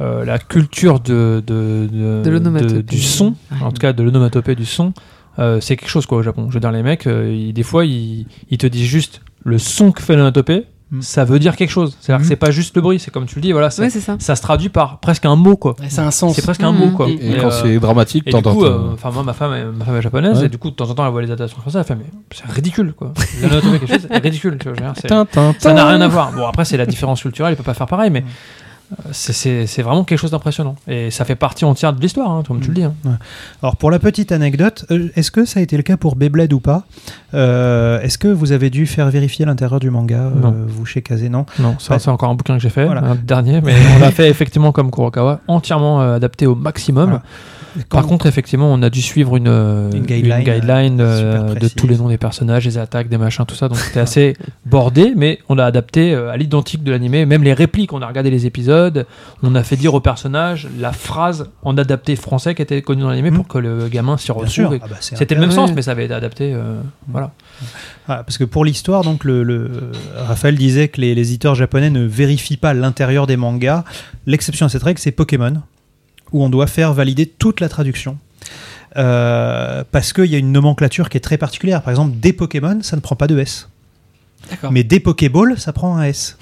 euh, 0.00 0.24
la 0.24 0.38
culture 0.38 1.00
de, 1.00 1.42
de, 1.46 1.88
de- 1.90 2.22
De 2.24 2.30
l'onomatopée. 2.30 2.82
du 2.82 3.00
son, 3.00 3.34
Ouais. 3.52 3.62
en 3.62 3.70
tout 3.70 3.78
cas 3.80 3.92
de 3.92 4.02
l'onomatopée 4.02 4.54
du 4.56 4.64
son, 4.66 4.92
euh, 5.38 5.60
c'est 5.60 5.76
quelque 5.76 5.88
chose 5.90 6.06
quoi 6.06 6.18
au 6.18 6.22
Japon. 6.22 6.46
Je 6.48 6.54
veux 6.54 6.60
dire, 6.60 6.72
les 6.72 6.82
mecs, 6.82 7.06
euh, 7.06 7.32
ils- 7.32 7.52
des 7.52 7.62
fois, 7.62 7.84
ils, 7.84 8.26
ils 8.50 8.58
te 8.58 8.66
disent 8.66 8.86
juste 8.88 9.20
le 9.44 9.58
son 9.58 9.92
que 9.92 10.02
fait 10.02 10.12
l'onomatopée, 10.14 10.66
Mm. 10.90 11.00
ça 11.00 11.24
veut 11.24 11.38
dire 11.38 11.56
quelque 11.56 11.70
chose. 11.70 11.96
C'est-à-dire 12.00 12.18
Mm. 12.20 12.22
que 12.24 12.28
c'est 12.28 12.36
pas 12.36 12.50
juste 12.50 12.76
le 12.76 12.82
bruit, 12.82 12.98
c'est 12.98 13.10
comme 13.10 13.24
tu 13.24 13.36
le 13.36 13.40
dis, 13.40 13.52
voilà, 13.52 13.70
ça, 13.70 13.82
Oui, 13.82 13.90
c'est 13.90 14.00
ça. 14.00 14.16
ça 14.18 14.36
se 14.36 14.42
traduit 14.42 14.68
par 14.68 15.00
presque 15.00 15.24
un 15.24 15.36
mot 15.36 15.56
quoi. 15.56 15.74
C'est 15.88 16.00
un 16.02 16.10
sens. 16.10 16.36
C'est 16.36 16.42
presque 16.42 16.62
un 16.62 16.72
Mm. 16.72 16.76
mot 16.76 16.90
quoi. 16.90 17.08
Et 17.08 17.12
Et, 17.32 17.36
quand 17.38 17.46
euh, 17.46 17.62
c'est 17.62 17.78
dramatique, 17.78 18.24
et 18.26 18.30
du 18.30 18.32
t'entends. 18.32 18.52
coup, 18.54 18.64
euh, 18.66 18.90
enfin 18.92 19.10
moi 19.10 19.22
ma 19.22 19.32
femme, 19.32 19.54
est, 19.54 19.64
ma 19.64 19.86
femme 19.86 19.96
est 19.96 20.02
japonaise 20.02 20.38
Ouais. 20.40 20.44
et 20.46 20.48
du 20.50 20.58
coup 20.58 20.68
de 20.70 20.74
temps 20.76 20.90
en 20.90 20.94
temps 20.94 21.06
elle 21.06 21.12
voit 21.12 21.22
les 21.22 21.30
adaptations 21.30 21.62
françaises, 21.62 21.80
elle 21.88 21.96
fait 21.96 22.04
mais 22.04 22.10
c'est 22.34 22.46
ridicule 22.46 22.92
quoi. 22.92 23.14
L'onomatopée 23.40 23.78
quelque 23.78 23.92
chose, 24.00 24.06
c'est 24.10 24.18
ridicule. 24.22 24.58
Tu 24.60 24.68
vois, 24.68 24.76
je 24.76 24.80
veux 24.82 24.86
dire, 24.86 24.94
c'est- 25.00 25.08
Tintin, 25.08 25.54
ça 25.58 25.72
n'a 25.72 25.86
rien 25.88 26.00
à 26.02 26.08
voir. 26.08 26.30
Bon, 26.32 26.46
après, 26.46 26.66
c'est 26.66 26.76
la 26.76 26.84
différence 26.84 27.22
culturelle, 27.22 27.54
il 27.54 27.56
peut 27.56 27.62
pas 27.62 27.72
faire 27.72 27.86
pareil, 27.86 28.10
mais 28.10 28.22
c'est- 29.12 29.66
vraiment 29.82 30.04
quelque 30.04 30.18
chose 30.18 30.30
d'impressionnant. 30.30 30.76
Et 30.88 31.10
ça 31.10 31.24
fait 31.24 31.34
partie 31.36 31.64
entière 31.64 31.92
de 31.92 32.00
l'histoire, 32.00 32.30
hein, 32.30 32.42
comme 32.46 32.60
tu 32.60 32.68
le 32.68 32.74
dis. 32.74 32.84
hein. 32.84 32.94
Alors 33.62 33.76
pour 33.76 33.90
la 33.90 33.98
petite 33.98 34.32
anecdote, 34.32 34.84
euh, 34.90 35.08
est-ce 35.16 35.30
que 35.30 35.44
ça 35.44 35.60
a 35.60 35.62
été 35.62 35.76
le 35.76 35.82
cas 35.82 35.96
pour 35.96 36.16
Beyblade 36.16 36.52
ou 36.52 36.60
pas? 36.60 36.84
Euh, 37.34 38.00
Est-ce 38.00 38.18
que 38.18 38.28
vous 38.28 38.52
avez 38.52 38.70
dû 38.70 38.86
faire 38.86 39.08
vérifier 39.10 39.44
l'intérieur 39.46 39.80
du 39.80 39.90
manga, 39.90 40.16
euh, 40.16 40.50
vous 40.66 40.84
chez 40.86 41.02
Kazé 41.02 41.28
Non? 41.28 41.46
Non, 41.58 41.76
ça, 41.78 41.98
c'est 41.98 42.10
encore 42.10 42.28
un 42.30 42.34
bouquin 42.34 42.54
que 42.56 42.62
j'ai 42.62 42.68
fait, 42.70 42.84
Voilà. 42.86 43.02
un 43.02 43.14
dernier, 43.14 43.60
mais 43.60 43.74
on 43.96 43.98
l'a 44.00 44.10
fait 44.10 44.28
effectivement 44.28 44.72
comme 44.72 44.90
Kurokawa, 44.90 45.40
entièrement 45.48 46.02
euh, 46.02 46.16
adapté 46.16 46.46
au 46.46 46.54
maximum. 46.54 47.04
Voilà. 47.10 47.22
Par 47.88 48.06
contre, 48.06 48.26
effectivement, 48.26 48.72
on 48.72 48.82
a 48.82 48.90
dû 48.90 49.00
suivre 49.02 49.36
une, 49.36 49.48
euh, 49.48 49.90
Une 49.92 50.04
guideline, 50.04 50.42
guideline, 50.44 51.00
euh, 51.00 51.50
euh, 51.50 51.54
de 51.54 51.68
tous 51.68 51.86
les 51.86 51.96
noms 51.96 52.08
des 52.08 52.18
personnages, 52.18 52.64
des 52.64 52.78
attaques, 52.78 53.08
des 53.08 53.18
machins, 53.18 53.44
tout 53.46 53.54
ça. 53.54 53.68
Donc 53.68 53.78
c'était 53.78 54.00
assez 54.00 54.36
bordé, 54.66 55.12
mais 55.16 55.38
on 55.48 55.54
l'a 55.54 55.66
adapté 55.66 56.14
à 56.14 56.36
l'identique 56.36 56.82
de 56.82 56.90
l'animé. 56.92 57.24
Même 57.26 57.42
les 57.42 57.54
répliques, 57.54 57.92
on 57.92 58.02
a 58.02 58.06
regardé 58.06 58.30
les 58.30 58.46
épisodes, 58.46 59.06
on 59.42 59.54
a 59.54 59.62
fait 59.62 59.76
dire 59.76 59.94
au 59.94 60.00
personnage 60.00 60.68
la 60.78 60.92
phrase 60.92 61.48
en 61.62 61.76
adapté 61.78 62.16
français 62.16 62.54
qui 62.54 62.62
était 62.62 62.82
connue 62.82 63.02
dans 63.02 63.10
l'animé 63.10 63.30
pour 63.30 63.48
que 63.48 63.58
le 63.58 63.88
gamin 63.88 64.16
s'y 64.16 64.32
retrouve. 64.32 64.78
Ah 64.82 64.86
bah, 64.88 64.96
C'était 65.00 65.34
le 65.34 65.40
même 65.40 65.50
sens, 65.50 65.72
mais 65.74 65.82
ça 65.82 65.92
avait 65.92 66.04
été 66.04 66.14
adapté. 66.14 66.52
euh, 66.54 66.80
voilà. 67.08 67.32
Ah, 68.08 68.22
parce 68.24 68.36
que 68.38 68.44
pour 68.44 68.64
l'histoire, 68.64 69.02
donc 69.04 69.24
le, 69.24 69.42
le- 69.42 69.70
Raphaël 70.16 70.56
disait 70.56 70.88
que 70.88 71.00
les, 71.00 71.14
les 71.14 71.28
éditeurs 71.28 71.54
japonais 71.54 71.90
ne 71.90 72.04
vérifient 72.04 72.56
pas 72.56 72.74
l'intérieur 72.74 73.26
des 73.26 73.36
mangas. 73.36 73.84
L'exception 74.26 74.66
à 74.66 74.68
cette 74.68 74.82
règle, 74.82 74.98
c'est 74.98 75.12
Pokémon, 75.12 75.54
où 76.32 76.42
on 76.44 76.48
doit 76.50 76.66
faire 76.66 76.92
valider 76.92 77.26
toute 77.26 77.60
la 77.60 77.68
traduction. 77.68 78.18
Euh, 78.96 79.84
parce 79.90 80.12
qu'il 80.12 80.26
y 80.26 80.34
a 80.34 80.38
une 80.38 80.52
nomenclature 80.52 81.08
qui 81.08 81.16
est 81.16 81.20
très 81.20 81.38
particulière. 81.38 81.82
Par 81.82 81.90
exemple, 81.90 82.16
des 82.18 82.32
Pokémon, 82.32 82.78
ça 82.82 82.96
ne 82.96 83.00
prend 83.00 83.16
pas 83.16 83.26
de 83.26 83.38
S. 83.38 83.68
Mais 84.70 84.82
des 84.84 85.00
Pokéball, 85.00 85.58
ça 85.58 85.72
prend 85.72 85.96
un 85.96 86.02
S. 86.04 86.36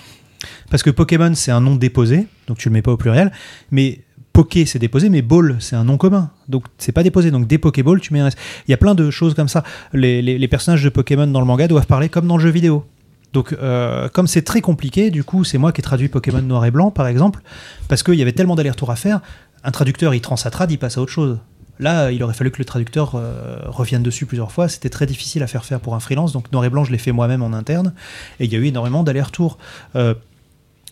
Parce 0.71 0.83
que 0.83 0.91
Pokémon, 0.91 1.33
c'est 1.35 1.51
un 1.51 1.61
nom 1.61 1.77
déposé, 1.77 2.27
donc 2.47 2.57
tu 2.59 2.69
le 2.69 2.73
mets 2.73 2.83
pas 2.83 2.93
au 2.93 2.97
pluriel. 2.97 3.31
Mais 3.71 4.01
Poké, 4.33 4.65
c'est 4.65 4.79
déposé, 4.79 5.11
mais 5.11 5.21
Ball, 5.23 5.57
c'est 5.61 5.77
un 5.77 5.85
nom 5.85 5.99
commun. 5.99 6.31
Donc 6.49 6.65
c'est 6.79 6.93
pas 6.93 7.03
déposé. 7.03 7.31
Donc 7.31 7.47
des 7.47 7.59
Pokéball, 7.59 8.01
tu 8.01 8.13
mets 8.15 8.21
un 8.21 8.29
S. 8.29 8.35
Il 8.67 8.71
y 8.71 8.75
a 8.75 8.79
plein 8.79 8.95
de 8.95 9.11
choses 9.11 9.35
comme 9.35 9.49
ça. 9.49 9.63
Les, 9.93 10.23
les- 10.23 10.39
les 10.39 10.49
personnages 10.49 10.83
de 10.83 10.89
Pokémon 10.89 11.27
dans 11.27 11.41
le 11.41 11.47
manga 11.47 11.69
doivent 11.69 11.87
parler 11.87 12.09
comme 12.09 12.27
dans 12.27 12.37
le 12.39 12.43
jeu 12.43 12.51
vidéo. 12.51 12.85
Donc, 13.33 13.53
euh, 13.53 14.09
comme 14.09 14.27
c'est 14.27 14.43
très 14.43 14.61
compliqué, 14.61 15.11
du 15.11 15.23
coup, 15.23 15.45
c'est 15.45 15.59
moi 15.59 15.71
qui 15.71 15.81
ai 15.81 15.85
traduit 15.85 16.09
Pokémon 16.09 16.43
noir 16.43 16.65
et 16.65 16.73
blanc, 16.73 16.91
par 16.91 17.07
exemple, 17.07 17.43
parce 17.87 18.03
qu'il 18.03 18.15
y 18.15 18.23
avait 18.23 18.33
tellement 18.33 18.57
d'allers-retours 18.57 18.91
à 18.91 18.97
faire. 18.97 19.21
Un 19.65 19.71
traducteur, 19.71 20.15
il 20.15 20.21
transatrade, 20.21 20.71
il 20.71 20.79
passe 20.79 20.99
à 20.99 21.03
autre 21.03 21.13
chose. 21.13 21.39
Là, 21.81 22.13
il 22.13 22.23
aurait 22.23 22.35
fallu 22.35 22.51
que 22.51 22.59
le 22.59 22.67
traducteur 22.67 23.15
euh, 23.15 23.59
revienne 23.67 24.03
dessus 24.03 24.27
plusieurs 24.27 24.53
fois. 24.53 24.69
C'était 24.69 24.91
très 24.91 25.07
difficile 25.07 25.43
à 25.43 25.47
faire 25.47 25.65
faire 25.65 25.81
pour 25.81 25.95
un 25.95 26.01
freelance. 26.01 26.33
Donc, 26.33 26.53
noir 26.53 26.65
et 26.67 26.71
blanc, 26.71 26.85
je 26.85 26.93
l'ai 26.93 26.99
fait 26.99 27.13
moi-même 27.13 27.43
en 27.43 27.55
interne. 27.55 27.95
Et 28.39 28.45
il 28.45 28.53
y 28.53 28.57
a 28.57 28.59
eu 28.59 28.67
énormément 28.67 29.03
d'allers-retours. 29.03 29.57
Euh, 29.97 30.15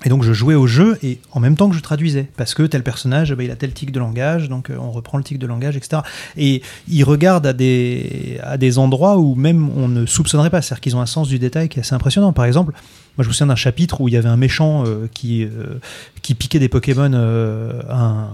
et 0.05 0.09
donc, 0.09 0.23
je 0.23 0.33
jouais 0.33 0.55
au 0.55 0.67
jeu 0.67 0.99
et 1.03 1.21
en 1.33 1.41
même 1.41 1.57
temps 1.57 1.69
que 1.69 1.77
je 1.77 1.83
traduisais. 1.83 2.31
Parce 2.39 2.55
que 2.55 2.63
tel 2.63 2.83
personnage, 2.83 3.35
bah, 3.35 3.45
il 3.45 3.51
a 3.51 3.57
tel 3.57 3.75
tic 3.75 3.93
de 3.93 3.99
langage, 3.99 4.49
donc 4.49 4.71
euh, 4.71 4.79
on 4.79 4.91
reprend 4.91 5.19
le 5.19 5.25
tic 5.25 5.39
de 5.39 5.47
langage, 5.47 5.77
etc. 5.77 6.01
Et 6.39 6.63
ils 6.89 7.05
regardent 7.05 7.47
à 7.47 7.53
des, 7.53 8.41
à 8.43 8.57
des 8.57 8.79
endroits 8.79 9.19
où 9.19 9.35
même 9.35 9.69
on 9.77 9.89
ne 9.89 10.07
soupçonnerait 10.07 10.51
pas. 10.51 10.63
C'est-à-dire 10.63 10.81
qu'ils 10.81 10.97
ont 10.97 11.03
un 11.03 11.07
sens 11.07 11.29
du 11.29 11.39
détail 11.39 11.69
qui 11.69 11.79
est 11.79 11.83
assez 11.83 11.95
impressionnant. 11.95 12.33
Par 12.33 12.47
exemple, 12.47 12.73
moi 13.19 13.25
je 13.25 13.29
me 13.29 13.33
souviens 13.35 13.49
d'un 13.49 13.57
chapitre 13.57 14.01
où 14.01 14.09
il 14.09 14.15
y 14.15 14.17
avait 14.17 14.29
un 14.29 14.37
méchant 14.39 14.85
euh, 14.87 15.09
qui, 15.13 15.43
euh, 15.45 15.79
qui 16.23 16.35
piquait 16.35 16.59
des 16.61 16.69
Pokémon 16.71 17.11
euh, 17.13 17.83
à, 17.91 18.29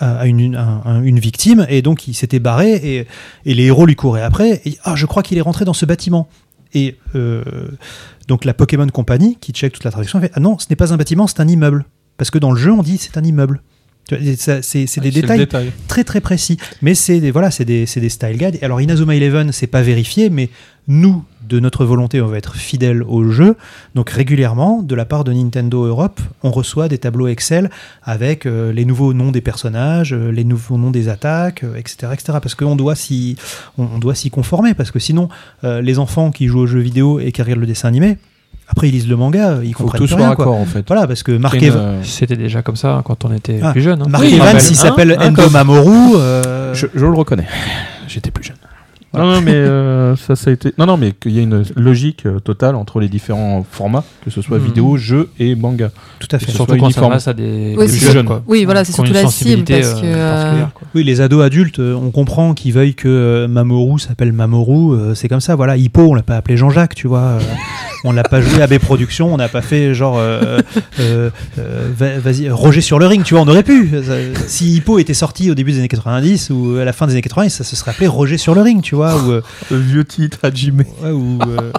un- 0.00 0.16
à 0.16 0.26
une, 0.26 0.40
une- 0.40 0.56
un- 0.56 0.80
un- 0.84 1.02
une 1.02 1.18
victime 1.20 1.66
et 1.68 1.82
donc 1.82 2.08
il 2.08 2.14
s'était 2.14 2.38
barré 2.40 2.72
et, 2.74 3.06
et 3.44 3.54
les 3.54 3.64
héros 3.64 3.86
lui 3.86 3.94
couraient 3.94 4.22
après. 4.22 4.62
Et 4.64 4.78
ah, 4.84 4.94
je 4.96 5.06
crois 5.06 5.22
qu'il 5.22 5.36
est 5.38 5.42
rentré 5.42 5.64
dans 5.64 5.74
ce 5.74 5.86
bâtiment. 5.86 6.28
Et 6.74 6.96
euh, 7.14 7.44
donc 8.26 8.44
la 8.44 8.52
Pokémon 8.54 8.86
Company 8.88 9.38
qui 9.40 9.52
check 9.52 9.72
toute 9.72 9.84
la 9.84 9.90
traduction 9.90 10.20
fait 10.20 10.32
ah 10.34 10.40
non, 10.40 10.58
ce 10.58 10.66
n'est 10.70 10.76
pas 10.76 10.92
un 10.92 10.96
bâtiment, 10.96 11.26
c'est 11.26 11.40
un 11.40 11.48
immeuble. 11.48 11.84
Parce 12.16 12.30
que 12.30 12.38
dans 12.38 12.50
le 12.52 12.58
jeu 12.58 12.72
on 12.72 12.82
dit 12.82 12.98
c'est 12.98 13.16
un 13.18 13.22
immeuble. 13.24 13.62
C'est 14.08 15.00
des 15.00 15.10
détails 15.10 15.38
détail. 15.40 15.72
très 15.88 16.04
très 16.04 16.20
précis. 16.20 16.58
Mais 16.80 16.94
c'est 16.94 17.18
des, 17.20 17.30
voilà, 17.32 17.50
c'est 17.50 17.64
des, 17.64 17.86
des 17.86 18.08
style 18.08 18.36
guides. 18.38 18.58
Alors 18.62 18.80
Inazuma 18.80 19.16
Eleven, 19.16 19.50
c'est 19.52 19.66
pas 19.66 19.82
vérifié, 19.82 20.30
mais 20.30 20.48
nous, 20.86 21.24
de 21.48 21.60
notre 21.60 21.84
volonté, 21.84 22.20
on 22.20 22.26
va 22.26 22.38
être 22.38 22.56
fidèles 22.56 23.02
au 23.02 23.30
jeu. 23.30 23.56
Donc 23.94 24.10
régulièrement, 24.10 24.82
de 24.82 24.94
la 24.94 25.04
part 25.04 25.24
de 25.24 25.32
Nintendo 25.32 25.84
Europe, 25.84 26.20
on 26.42 26.50
reçoit 26.50 26.88
des 26.88 26.98
tableaux 26.98 27.28
Excel 27.28 27.70
avec 28.02 28.46
euh, 28.46 28.72
les 28.72 28.84
nouveaux 28.84 29.12
noms 29.14 29.30
des 29.30 29.40
personnages, 29.40 30.12
euh, 30.12 30.30
les 30.32 30.44
nouveaux 30.44 30.76
noms 30.78 30.90
des 30.90 31.08
attaques, 31.08 31.62
euh, 31.64 31.76
etc., 31.76 32.08
etc. 32.12 32.38
Parce 32.42 32.54
qu'on 32.54 32.76
doit 32.76 32.94
s'y, 32.94 33.36
on, 33.78 33.84
on 33.94 33.98
doit 33.98 34.14
s'y 34.14 34.30
conformer. 34.30 34.74
Parce 34.74 34.90
que 34.90 34.98
sinon, 34.98 35.28
euh, 35.64 35.80
les 35.80 35.98
enfants 35.98 36.30
qui 36.30 36.46
jouent 36.46 36.60
aux 36.60 36.66
jeux 36.66 36.80
vidéo 36.80 37.20
et 37.20 37.32
qui 37.32 37.42
regardent 37.42 37.60
le 37.60 37.66
dessin 37.66 37.88
animé, 37.88 38.18
après 38.68 38.88
ils 38.88 38.92
lisent 38.92 39.08
le 39.08 39.14
manga, 39.16 39.58
ils 39.62 39.68
Il 39.68 39.72
faut 39.74 39.78
que 39.78 39.82
comprennent 39.84 39.98
tout 40.00 40.06
plus 40.16 40.22
soit 40.24 40.34
rien. 40.34 40.60
en 40.60 40.64
fait. 40.64 40.84
Voilà, 40.88 41.06
parce 41.06 41.22
que 41.22 41.30
Mark, 41.32 41.54
Une, 41.54 41.64
Ev- 41.64 41.76
euh, 41.76 42.02
C'était 42.02 42.36
déjà 42.36 42.62
comme 42.62 42.74
ça 42.76 43.00
quand 43.04 43.24
on 43.24 43.32
était 43.32 43.60
Ah, 43.62 43.70
plus 43.70 43.80
jeune. 43.82 44.02
hein. 44.02 44.06
Mark 44.08 44.24
Oui, 44.24 44.34
Evans, 44.34 44.48
il 44.50 44.56
hein, 44.56 44.74
s'appelle 44.74 45.16
hein, 45.20 45.28
Endo 45.28 45.48
Mamoru. 45.50 46.16
euh, 46.16 46.74
Je, 46.74 46.86
je 46.92 47.06
le 47.06 47.12
reconnais. 47.14 47.46
J'étais 48.08 48.30
plus 48.32 48.42
jeune. 48.44 48.56
Non, 49.16 49.26
non, 49.26 49.40
mais 49.40 49.52
euh, 49.54 50.14
ça, 50.16 50.36
ça 50.36 50.50
a 50.50 50.52
été. 50.52 50.72
Non, 50.78 50.86
non, 50.86 50.96
mais 50.96 51.12
qu'il 51.12 51.32
y 51.32 51.38
a 51.38 51.42
une 51.42 51.62
logique 51.76 52.26
euh, 52.26 52.38
totale 52.40 52.74
entre 52.76 53.00
les 53.00 53.08
différents 53.08 53.64
formats, 53.70 54.04
que 54.24 54.30
ce 54.30 54.42
soit 54.42 54.58
Mhm. 54.58 54.64
vidéo, 54.66 54.96
jeu 54.96 55.28
et 55.38 55.54
manga. 55.54 55.90
tout 56.18 56.28
à 56.32 56.38
fait. 56.38 56.46
Que 56.46 56.52
Surtout 56.52 56.76
quand 56.76 56.90
ça 56.90 57.30
à 57.30 57.34
des, 57.34 57.74
Oui, 57.76 57.86
des 57.86 57.92
c'est 57.92 57.98
jeunes, 58.06 58.12
jeune. 58.12 58.26
quoi. 58.26 58.42
Oui, 58.46 58.64
voilà, 58.64 58.84
c'est 58.84 58.92
surtout 58.92 59.12
la 59.12 59.20
cible 59.20 59.30
sensibilité, 59.32 59.80
parce 59.80 60.00
que. 60.00 60.06
euh, 60.06 60.14
euh, 60.14 60.32
particulière, 60.34 60.70
quoi. 60.74 60.88
Oui, 60.94 61.04
les 61.04 61.20
ados 61.20 61.44
adultes, 61.44 61.78
euh, 61.78 61.94
on 61.94 62.10
comprend 62.10 62.54
qu'ils 62.54 62.72
veuillent 62.72 62.94
que 62.94 63.08
euh, 63.08 63.48
Mamoru 63.48 63.98
s'appelle 63.98 64.32
Mamoru, 64.32 64.94
euh, 64.94 65.14
c'est 65.14 65.28
comme 65.28 65.40
ça, 65.40 65.54
voilà. 65.56 65.76
Hippo, 65.76 66.02
on 66.02 66.14
l'a 66.14 66.22
pas 66.22 66.36
appelé 66.36 66.56
Jean-Jacques, 66.56 66.94
tu 66.94 67.06
vois. 67.08 67.38
on 68.06 68.12
l'a 68.12 68.22
pas 68.22 68.40
joué 68.40 68.62
à 68.62 68.66
B 68.66 68.78
Productions, 68.78 69.32
on 69.32 69.36
n'a 69.36 69.48
pas 69.48 69.62
fait 69.62 69.92
genre 69.94 70.16
euh, 70.18 70.60
euh, 71.00 71.30
euh, 71.58 71.88
va- 71.96 72.18
vas-y, 72.18 72.48
Roger 72.48 72.80
sur 72.80 72.98
le 72.98 73.06
ring, 73.06 73.22
tu 73.24 73.34
vois, 73.34 73.42
on 73.42 73.48
aurait 73.48 73.62
pu. 73.62 73.90
Si 74.46 74.76
Hippo 74.76 74.98
était 74.98 75.14
sorti 75.14 75.50
au 75.50 75.54
début 75.54 75.72
des 75.72 75.78
années 75.78 75.88
90 75.88 76.50
ou 76.50 76.76
à 76.80 76.84
la 76.84 76.92
fin 76.92 77.06
des 77.06 77.12
années 77.12 77.22
90, 77.22 77.50
ça 77.50 77.64
se 77.64 77.76
serait 77.76 77.90
appelé 77.90 78.06
Roger 78.06 78.38
sur 78.38 78.54
le 78.54 78.62
ring, 78.62 78.82
tu 78.82 78.94
vois, 78.94 79.16
ou, 79.16 79.32
Le 79.70 79.78
vieux 79.78 80.04
titre, 80.04 80.38
Hajime. 80.42 80.84
ouais, 81.02 81.10
ou, 81.10 81.38
euh, 81.42 81.70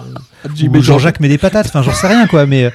Jean-Jacques 0.80 1.20
met 1.20 1.28
des 1.28 1.38
patates, 1.38 1.66
enfin 1.66 1.82
j'en 1.82 1.92
sais 1.92 2.06
rien 2.06 2.26
quoi, 2.28 2.46
mais 2.46 2.70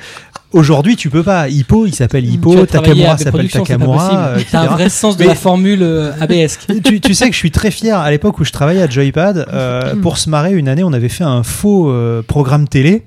aujourd'hui 0.52 0.96
tu 0.96 1.10
peux 1.10 1.24
pas. 1.24 1.48
Hippo, 1.48 1.86
il 1.86 1.96
s'appelle 1.96 2.26
Hippo, 2.30 2.66
Takamura 2.66 3.14
à 3.14 3.18
s'appelle 3.18 3.50
Takamura, 3.50 4.34
T'as 4.52 4.62
un 4.64 4.66
vrai 4.68 4.90
sens 4.90 5.16
de 5.18 5.24
Mais- 5.24 5.30
la 5.30 5.36
formule 5.36 5.84
ABS. 6.20 6.60
tu, 6.84 7.00
tu 7.00 7.14
sais 7.14 7.28
que 7.28 7.34
je 7.34 7.38
suis 7.40 7.52
très 7.52 7.72
fier 7.72 7.98
à 7.98 8.12
l'époque 8.12 8.40
où 8.40 8.44
je 8.44 8.52
travaillais 8.52 8.82
à 8.82 8.90
Joypad. 8.90 9.46
euh, 9.52 9.96
pour 10.02 10.18
se 10.18 10.30
marrer, 10.30 10.52
une 10.54 10.68
année, 10.68 10.84
on 10.84 10.94
avait 10.94 11.10
fait 11.10 11.24
un 11.24 11.44
faux 11.44 11.90
euh, 11.90 12.22
programme 12.22 12.68
télé. 12.68 13.04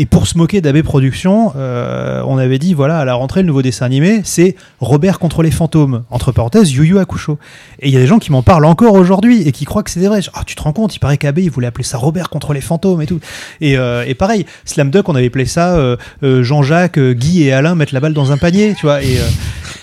Et 0.00 0.06
pour 0.06 0.26
se 0.26 0.38
moquer 0.38 0.62
d'AB 0.62 0.80
Productions, 0.80 1.52
euh, 1.56 2.22
on 2.26 2.38
avait 2.38 2.58
dit 2.58 2.72
voilà, 2.72 3.00
à 3.00 3.04
la 3.04 3.12
rentrée, 3.12 3.42
le 3.42 3.46
nouveau 3.48 3.60
dessin 3.60 3.84
animé, 3.84 4.22
c'est 4.24 4.56
Robert 4.80 5.18
contre 5.18 5.42
les 5.42 5.50
fantômes, 5.50 6.04
entre 6.08 6.32
parenthèses, 6.32 6.72
Yu 6.72 6.86
Yu 6.86 6.98
Hakusho. 6.98 7.38
Et 7.80 7.88
il 7.88 7.92
y 7.92 7.98
a 7.98 8.00
des 8.00 8.06
gens 8.06 8.18
qui 8.18 8.32
m'en 8.32 8.42
parlent 8.42 8.64
encore 8.64 8.94
aujourd'hui 8.94 9.46
et 9.46 9.52
qui 9.52 9.66
croient 9.66 9.82
que 9.82 9.90
c'est 9.90 10.00
vrai. 10.06 10.20
Ah, 10.32 10.40
tu 10.46 10.54
te 10.54 10.62
rends 10.62 10.72
compte, 10.72 10.96
il 10.96 11.00
paraît 11.00 11.18
qu'AB, 11.18 11.40
il 11.40 11.50
voulait 11.50 11.66
appeler 11.66 11.84
ça 11.84 11.98
Robert 11.98 12.30
contre 12.30 12.54
les 12.54 12.62
fantômes 12.62 13.02
et 13.02 13.06
tout. 13.06 13.20
Et, 13.60 13.76
euh, 13.76 14.10
pareil, 14.14 14.46
Slam 14.64 14.90
Dunk, 14.90 15.06
on 15.10 15.14
avait 15.16 15.26
appelé 15.26 15.44
ça 15.44 15.76
euh, 15.76 15.96
Jean-Jacques, 16.42 16.98
Guy 16.98 17.42
et 17.42 17.52
Alain 17.52 17.74
mettent 17.74 17.92
la 17.92 18.00
balle 18.00 18.14
dans 18.14 18.32
un 18.32 18.38
panier, 18.38 18.74
tu 18.78 18.86
vois. 18.86 19.02
Et, 19.02 19.18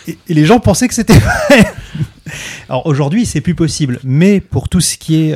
et- 0.08 0.18
les 0.30 0.46
gens 0.46 0.60
pensaient 0.60 0.88
que 0.88 0.96
c'était 0.96 1.14
vrai. 1.20 1.64
Alors 2.70 2.88
aujourd'hui, 2.88 3.28
c'est 3.28 3.42
plus 3.42 3.54
possible. 3.54 4.00
Mais 4.04 4.40
pour 4.40 4.68
tout 4.68 4.82
ce 4.82 4.98
qui 4.98 5.30
est 5.30 5.36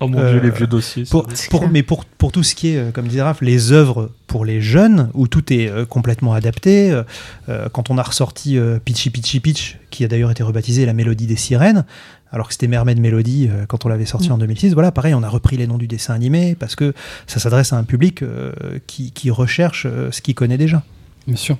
Oh 0.00 0.06
mon 0.08 0.18
Euh, 0.18 0.32
dieu, 0.32 0.40
les 0.40 0.50
vieux 0.50 0.66
dossiers. 0.66 1.04
ça. 1.04 1.10
pour, 1.10 1.26
pour- 1.50 1.68
mais 1.68 1.82
pour, 1.82 2.04
pour 2.04 2.30
tout 2.32 2.42
ce 2.44 2.54
qui 2.54 2.68
est, 2.68 2.76
euh, 2.76 2.90
comme 2.92 3.08
disait 3.08 3.22
Raph, 3.22 3.40
les 3.40 3.72
œuvres 3.72 4.10
pour 4.28 4.44
les 4.44 4.60
jeunes, 4.60 5.10
où 5.14 5.26
tout 5.26 5.52
est 5.52 5.68
euh, 5.68 5.84
complètement 5.84 6.34
adapté, 6.34 6.90
euh, 6.92 7.02
euh, 7.48 7.68
quand 7.72 7.90
on 7.90 7.98
a 7.98 8.02
ressorti 8.02 8.58
euh, 8.58 8.78
Pitchy 8.84 9.10
Pitchy 9.10 9.40
Pitch, 9.40 9.78
qui 9.90 10.04
a 10.04 10.08
d'ailleurs 10.08 10.30
été 10.30 10.42
rebaptisé 10.42 10.86
La 10.86 10.92
Mélodie 10.92 11.26
des 11.26 11.34
Sirènes, 11.36 11.84
alors 12.30 12.46
que 12.46 12.52
c'était 12.54 12.68
Mermaid 12.68 13.00
Melody 13.00 13.48
euh, 13.50 13.64
quand 13.66 13.86
on 13.86 13.88
l'avait 13.88 14.04
sorti 14.06 14.28
Mm. 14.28 14.32
en 14.32 14.38
2006, 14.38 14.74
voilà, 14.74 14.92
pareil, 14.92 15.14
on 15.14 15.22
a 15.22 15.28
repris 15.28 15.56
les 15.56 15.66
noms 15.66 15.78
du 15.78 15.88
dessin 15.88 16.14
animé, 16.14 16.54
parce 16.58 16.76
que 16.76 16.92
ça 17.26 17.40
s'adresse 17.40 17.72
à 17.72 17.76
un 17.78 17.84
public 17.84 18.22
euh, 18.22 18.52
qui, 18.86 19.10
qui 19.12 19.30
recherche 19.30 19.86
euh, 19.90 20.10
ce 20.12 20.20
qu'il 20.22 20.34
connaît 20.34 20.58
déjà. 20.58 20.82
Bien 21.26 21.36
sûr. 21.36 21.56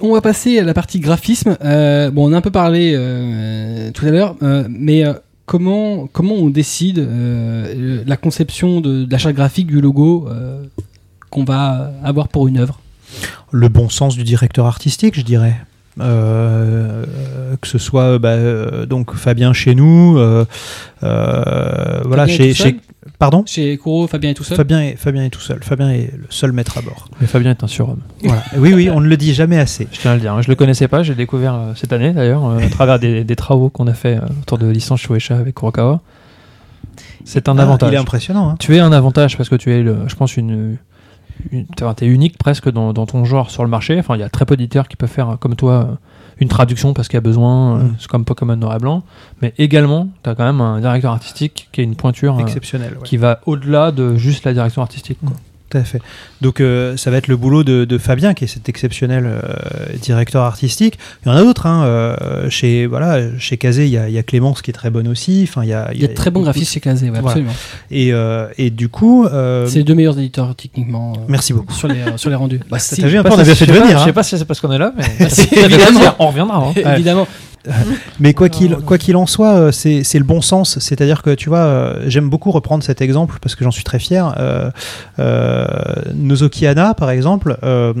On 0.00 0.12
va 0.14 0.20
passer 0.20 0.58
à 0.58 0.64
la 0.64 0.74
partie 0.74 0.98
graphisme. 0.98 1.56
Euh, 1.62 2.10
bon, 2.10 2.28
on 2.30 2.32
a 2.32 2.36
un 2.38 2.40
peu 2.40 2.50
parlé 2.50 2.92
euh, 2.96 3.90
tout 3.92 4.06
à 4.06 4.10
l'heure, 4.10 4.36
euh, 4.42 4.66
mais 4.70 5.04
euh, 5.04 5.12
comment, 5.52 6.34
on 6.34 6.50
décide 6.50 6.98
euh, 6.98 8.02
la 8.06 8.16
conception 8.16 8.80
de, 8.80 9.04
de 9.04 9.16
la 9.24 9.32
graphique 9.32 9.66
du 9.66 9.80
logo 9.80 10.26
euh, 10.28 10.64
qu'on 11.30 11.44
va 11.44 11.92
avoir 12.02 12.28
pour 12.28 12.48
une 12.48 12.58
œuvre? 12.58 12.80
Le 13.50 13.68
bon 13.68 13.90
sens 13.90 14.16
du 14.16 14.24
directeur 14.24 14.66
artistique, 14.66 15.14
je 15.14 15.22
dirais. 15.22 15.56
Euh, 16.00 17.04
euh, 17.06 17.56
que 17.60 17.68
ce 17.68 17.76
soit 17.78 18.18
bah, 18.18 18.30
euh, 18.30 18.86
donc 18.86 19.14
Fabien 19.14 19.52
chez 19.52 19.74
nous, 19.74 20.16
euh, 20.16 20.46
euh, 21.02 22.00
voilà 22.06 22.26
chez, 22.26 22.54
pardon? 23.18 23.42
Chez 23.46 23.76
Kuro, 23.76 24.06
Fabien 24.06 24.30
est 24.30 24.34
tout 24.34 24.42
seul? 24.44 24.56
Fabien 24.56 24.80
est, 24.80 24.96
Fabien 24.96 25.24
est 25.24 25.30
tout 25.30 25.40
seul. 25.40 25.58
Fabien 25.62 25.90
est 25.90 26.10
le 26.16 26.24
seul 26.30 26.52
maître 26.52 26.78
à 26.78 26.80
bord. 26.80 27.08
Mais 27.20 27.26
Fabien 27.26 27.50
est 27.50 27.62
un 27.62 27.66
surhomme. 27.66 28.00
Voilà. 28.24 28.42
oui, 28.56 28.72
oui, 28.72 28.88
on 28.90 29.00
ne 29.00 29.06
le 29.08 29.16
dit 29.18 29.34
jamais 29.34 29.58
assez. 29.58 29.86
Je 29.92 30.00
tiens 30.00 30.12
à 30.12 30.14
le 30.14 30.20
dire. 30.20 30.32
hein. 30.32 30.40
Je 30.42 30.48
le 30.48 30.54
connaissais 30.54 30.88
pas, 30.88 31.02
j'ai 31.02 31.14
découvert 31.14 31.54
euh, 31.54 31.72
cette 31.74 31.92
année 31.92 32.12
d'ailleurs, 32.12 32.46
euh, 32.46 32.58
à 32.58 32.68
travers 32.70 32.98
des, 32.98 33.22
des 33.24 33.36
travaux 33.36 33.68
qu'on 33.68 33.86
a 33.86 33.94
fait 33.94 34.16
euh, 34.16 34.20
autour 34.40 34.56
de 34.58 34.66
licence 34.68 35.00
Shueisha 35.00 35.36
avec 35.36 35.54
Kurokawa. 35.56 36.00
C'est 37.24 37.48
un 37.50 37.58
Ah, 37.58 37.62
avantage. 37.62 37.90
il 37.92 37.94
est 37.94 37.98
impressionnant. 37.98 38.48
hein. 38.50 38.56
Tu 38.58 38.74
es 38.76 38.80
un 38.80 38.92
avantage 38.92 39.36
parce 39.36 39.48
que 39.50 39.56
tu 39.56 39.70
es, 39.72 39.82
le, 39.82 39.96
je 40.08 40.14
pense, 40.14 40.36
une 40.38 40.78
t'es 41.96 42.06
unique 42.06 42.38
presque 42.38 42.70
dans, 42.70 42.92
dans 42.92 43.06
ton 43.06 43.24
genre 43.24 43.50
sur 43.50 43.62
le 43.64 43.68
marché. 43.70 43.98
Enfin, 43.98 44.14
il 44.16 44.20
y 44.20 44.24
a 44.24 44.28
très 44.28 44.44
peu 44.46 44.56
d'éditeurs 44.56 44.88
qui 44.88 44.96
peuvent 44.96 45.08
faire 45.10 45.30
euh, 45.30 45.36
comme 45.36 45.54
toi 45.56 45.72
euh, 45.72 45.94
une 46.38 46.48
traduction 46.48 46.94
parce 46.94 47.08
qu'il 47.08 47.16
y 47.16 47.18
a 47.18 47.22
besoin, 47.22 47.76
euh, 47.78 47.82
Mm. 47.82 47.94
c'est 47.98 48.08
comme 48.08 48.24
Pokémon 48.24 48.56
Noir 48.56 48.76
et 48.76 48.78
Blanc. 48.78 49.02
Mais 49.42 49.52
également, 49.58 50.08
tu 50.22 50.30
as 50.30 50.34
quand 50.34 50.44
même 50.44 50.60
un 50.60 50.80
directeur 50.80 51.12
artistique 51.12 51.68
qui 51.72 51.80
a 51.80 51.84
une 51.84 51.96
pointure 51.96 52.38
Exceptionnel. 52.40 52.92
ouais. 52.94 53.02
qui 53.04 53.16
va 53.16 53.40
au-delà 53.46 53.92
de 53.92 54.16
juste 54.16 54.44
la 54.44 54.52
direction 54.52 54.82
artistique. 54.82 55.18
quoi. 55.24 55.36
Tout 55.72 55.78
à 55.78 55.84
fait. 55.84 56.00
Donc 56.40 56.60
euh, 56.60 56.96
ça 56.96 57.10
va 57.10 57.16
être 57.16 57.28
le 57.28 57.36
boulot 57.36 57.64
de, 57.64 57.84
de 57.84 57.98
Fabien, 57.98 58.34
qui 58.34 58.44
est 58.44 58.46
cet 58.46 58.68
exceptionnel 58.68 59.24
euh, 59.26 59.40
directeur 60.02 60.42
artistique. 60.42 60.98
Il 61.24 61.28
y 61.28 61.32
en 61.32 61.36
a 61.36 61.42
d'autres. 61.42 61.66
Hein, 61.66 61.84
euh, 61.84 62.50
chez 62.50 62.86
voilà, 62.86 63.20
chez 63.38 63.56
Kazé, 63.56 63.84
il 63.86 63.90
y 63.90 63.96
a, 63.96 64.08
il 64.08 64.14
y 64.14 64.18
a 64.18 64.22
Clémence 64.22 64.60
qui 64.62 64.70
est 64.70 64.74
très 64.74 64.90
bonne 64.90 65.08
aussi. 65.08 65.46
Enfin, 65.48 65.62
il 65.64 65.68
y 65.70 65.72
a, 65.72 65.90
Il 65.94 66.00
y 66.00 66.04
a 66.04 66.08
de 66.08 66.14
très 66.14 66.30
bons 66.30 66.42
graphistes 66.42 66.72
chez 66.72 66.80
Kazé, 66.80 67.06
ouais, 67.06 67.20
Voilà. 67.20 67.28
absolument. 67.28 67.52
Et, 67.90 68.12
et 68.58 68.70
du 68.70 68.88
coup, 68.88 69.26
C'est 69.66 69.76
les 69.76 69.84
deux 69.84 69.94
meilleurs 69.94 70.18
éditeurs 70.18 70.54
techniquement 70.54 71.14
merci 71.28 71.52
beaucoup. 71.52 71.72
sur, 71.74 71.88
les, 71.88 72.00
sur 72.16 72.28
les 72.30 72.36
rendus. 72.36 72.60
Bah, 72.70 72.78
si, 72.78 73.00
T'as 73.00 73.06
vu 73.08 73.16
un 73.18 73.22
peu, 73.22 73.30
on 73.30 73.38
avait 73.38 73.54
fait 73.54 73.64
je 73.66 73.72
sais 73.72 73.78
pas- 73.78 73.84
venir. 73.84 73.98
Je 73.98 74.02
hein. 74.02 74.06
sais 74.06 74.12
pas 74.12 74.22
si 74.22 74.36
c'est 74.38 74.44
parce 74.44 74.60
qu'on 74.60 74.72
est 74.72 74.78
là, 74.78 74.92
mais 74.96 75.26
évidemment. 75.64 76.00
on 76.18 76.28
reviendra. 76.28 76.58
hein. 76.58 76.72
Évidemment. 76.94 77.26
Mais 78.20 78.34
quoi 78.34 78.48
qu'il 78.48 78.76
quoi 78.76 78.98
qu'il 78.98 79.16
en 79.16 79.26
soit, 79.26 79.54
euh, 79.54 79.72
c'est 79.72 80.18
le 80.18 80.24
bon 80.24 80.40
sens. 80.40 80.78
C'est-à-dire 80.78 81.22
que 81.22 81.30
tu 81.30 81.48
vois, 81.48 81.58
euh, 81.58 82.04
j'aime 82.06 82.28
beaucoup 82.28 82.50
reprendre 82.50 82.82
cet 82.82 83.00
exemple 83.00 83.38
parce 83.40 83.54
que 83.54 83.64
j'en 83.64 83.70
suis 83.70 83.84
très 83.84 83.98
fier. 83.98 84.34
Euh, 84.38 84.70
euh, 85.18 85.66
par 86.96 87.10
exemple, 87.10 87.58
euh, 87.62 87.92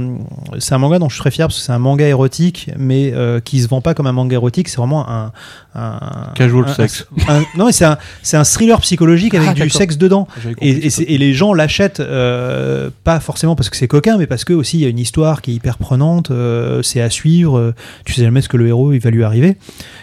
c'est 0.58 0.74
un 0.74 0.78
manga 0.78 0.98
dont 0.98 1.08
je 1.08 1.14
suis 1.14 1.20
très 1.20 1.30
fier 1.30 1.46
parce 1.46 1.58
que 1.58 1.64
c'est 1.64 1.72
un 1.72 1.78
manga 1.78 2.06
érotique, 2.06 2.70
mais 2.76 3.12
euh, 3.14 3.40
qui 3.40 3.60
se 3.60 3.68
vend 3.68 3.80
pas 3.80 3.94
comme 3.94 4.06
un 4.06 4.12
manga 4.12 4.34
érotique. 4.34 4.68
C'est 4.68 4.78
vraiment 4.78 5.08
un, 5.08 5.32
un 5.74 6.32
Casual 6.34 6.64
un- 6.68 6.74
sex. 6.74 7.06
un- 7.28 7.36
un- 7.40 7.44
non, 7.56 7.66
mais 7.66 7.72
c'est 7.72 7.84
un 7.84 7.96
c'est 8.22 8.36
un 8.36 8.44
thriller 8.44 8.80
psychologique 8.80 9.34
avec 9.34 9.50
Ah, 9.50 9.64
du 9.64 9.70
sexe 9.70 9.96
dedans. 9.96 10.26
Compris 10.42 10.56
Et, 10.68 11.14
et 11.14 11.18
les 11.18 11.32
gens 11.32 11.54
l'achètent 11.54 12.00
euh, 12.00 12.90
pas 13.04 13.20
forcément 13.20 13.56
parce 13.56 13.70
que 13.70 13.76
c'est 13.76 13.88
coquin, 13.88 14.18
mais 14.18 14.26
parce 14.26 14.44
que 14.44 14.52
aussi 14.52 14.78
il 14.78 14.82
y 14.82 14.86
a 14.86 14.88
une 14.88 14.98
histoire 14.98 15.40
qui 15.42 15.52
est 15.52 15.54
hyper 15.54 15.78
prenante, 15.78 16.30
euh, 16.30 16.82
c'est 16.82 17.00
à 17.00 17.08
suivre, 17.10 17.58
euh, 17.58 17.74
tu 18.04 18.12
sais 18.12 18.22
jamais 18.22 18.42
ce 18.42 18.48
que 18.48 18.56
le 18.56 18.68
héros 18.68 18.92
il 18.92 19.00
va 19.00 19.10
lui 19.10 19.24
arriver. 19.24 19.56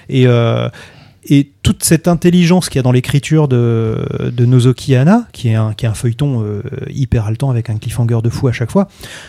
Et, 0.09 0.25
euh, 0.27 0.69
et 1.25 1.51
toute 1.63 1.83
cette 1.83 2.07
intelligence 2.07 2.69
qu'il 2.69 2.77
y 2.77 2.79
a 2.79 2.83
dans 2.83 2.91
l'écriture 2.91 3.47
de, 3.47 4.05
de 4.31 4.45
Nozoki 4.45 4.95
Hana, 4.95 5.27
qui 5.33 5.49
est 5.49 5.55
un, 5.55 5.73
qui 5.73 5.85
est 5.85 5.89
un 5.89 5.93
feuilleton 5.93 6.43
euh, 6.43 6.61
hyper 6.89 7.25
haletant 7.25 7.49
avec 7.49 7.69
un 7.69 7.77
cliffhanger 7.77 8.19
de 8.23 8.29
fou 8.29 8.47
à 8.47 8.51
chaque 8.51 8.71
fois, 8.71 8.87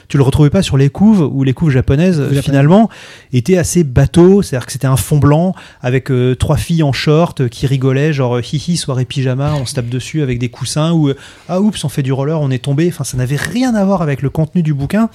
tu 0.09 0.17
le 0.17 0.23
retrouvais 0.23 0.51
pas 0.51 0.63
sur 0.63 0.77
les 0.77 0.89
couves, 0.89 1.21
où 1.21 1.43
les 1.43 1.53
couves 1.53 1.71
japonaises, 1.71 2.23
finalement, 2.43 2.89
étaient 3.33 3.59
assez 3.59 3.85
bateaux, 3.85 4.43
c'est-à-dire 4.43 4.67
que 4.67 4.73
c'était 4.73 4.87
un 4.87 4.97
fond 4.97 5.19
blanc 5.19 5.55
avec 5.81 6.11
euh, 6.11 6.35
trois 6.35 6.57
filles 6.57 6.83
en 6.83 6.93
short 6.93 7.41
euh, 7.41 7.49
qui 7.49 7.67
rigolaient, 7.67 8.13
genre 8.13 8.41
hihi, 8.41 8.77
soirée 8.77 9.05
pyjama, 9.05 9.55
on 9.55 9.67
se 9.67 9.75
tape 9.75 9.89
dessus 9.89 10.23
avec 10.23 10.39
des 10.39 10.49
coussins, 10.49 10.93
ou 10.93 11.13
ah 11.49 11.61
oups, 11.61 11.85
on 11.85 11.89
fait 11.89 12.03
du 12.03 12.13
roller, 12.13 12.41
on 12.41 12.51
est 12.51 12.65
tombé. 12.65 12.89
Enfin, 12.89 13.05
ça 13.05 13.17
n'avait 13.17 13.37
rien 13.37 13.75
à 13.75 13.85
voir 13.85 14.03
avec 14.03 14.23
le 14.23 14.31
contenu 14.31 14.63
du 14.63 14.75
bouquin, 14.75 15.11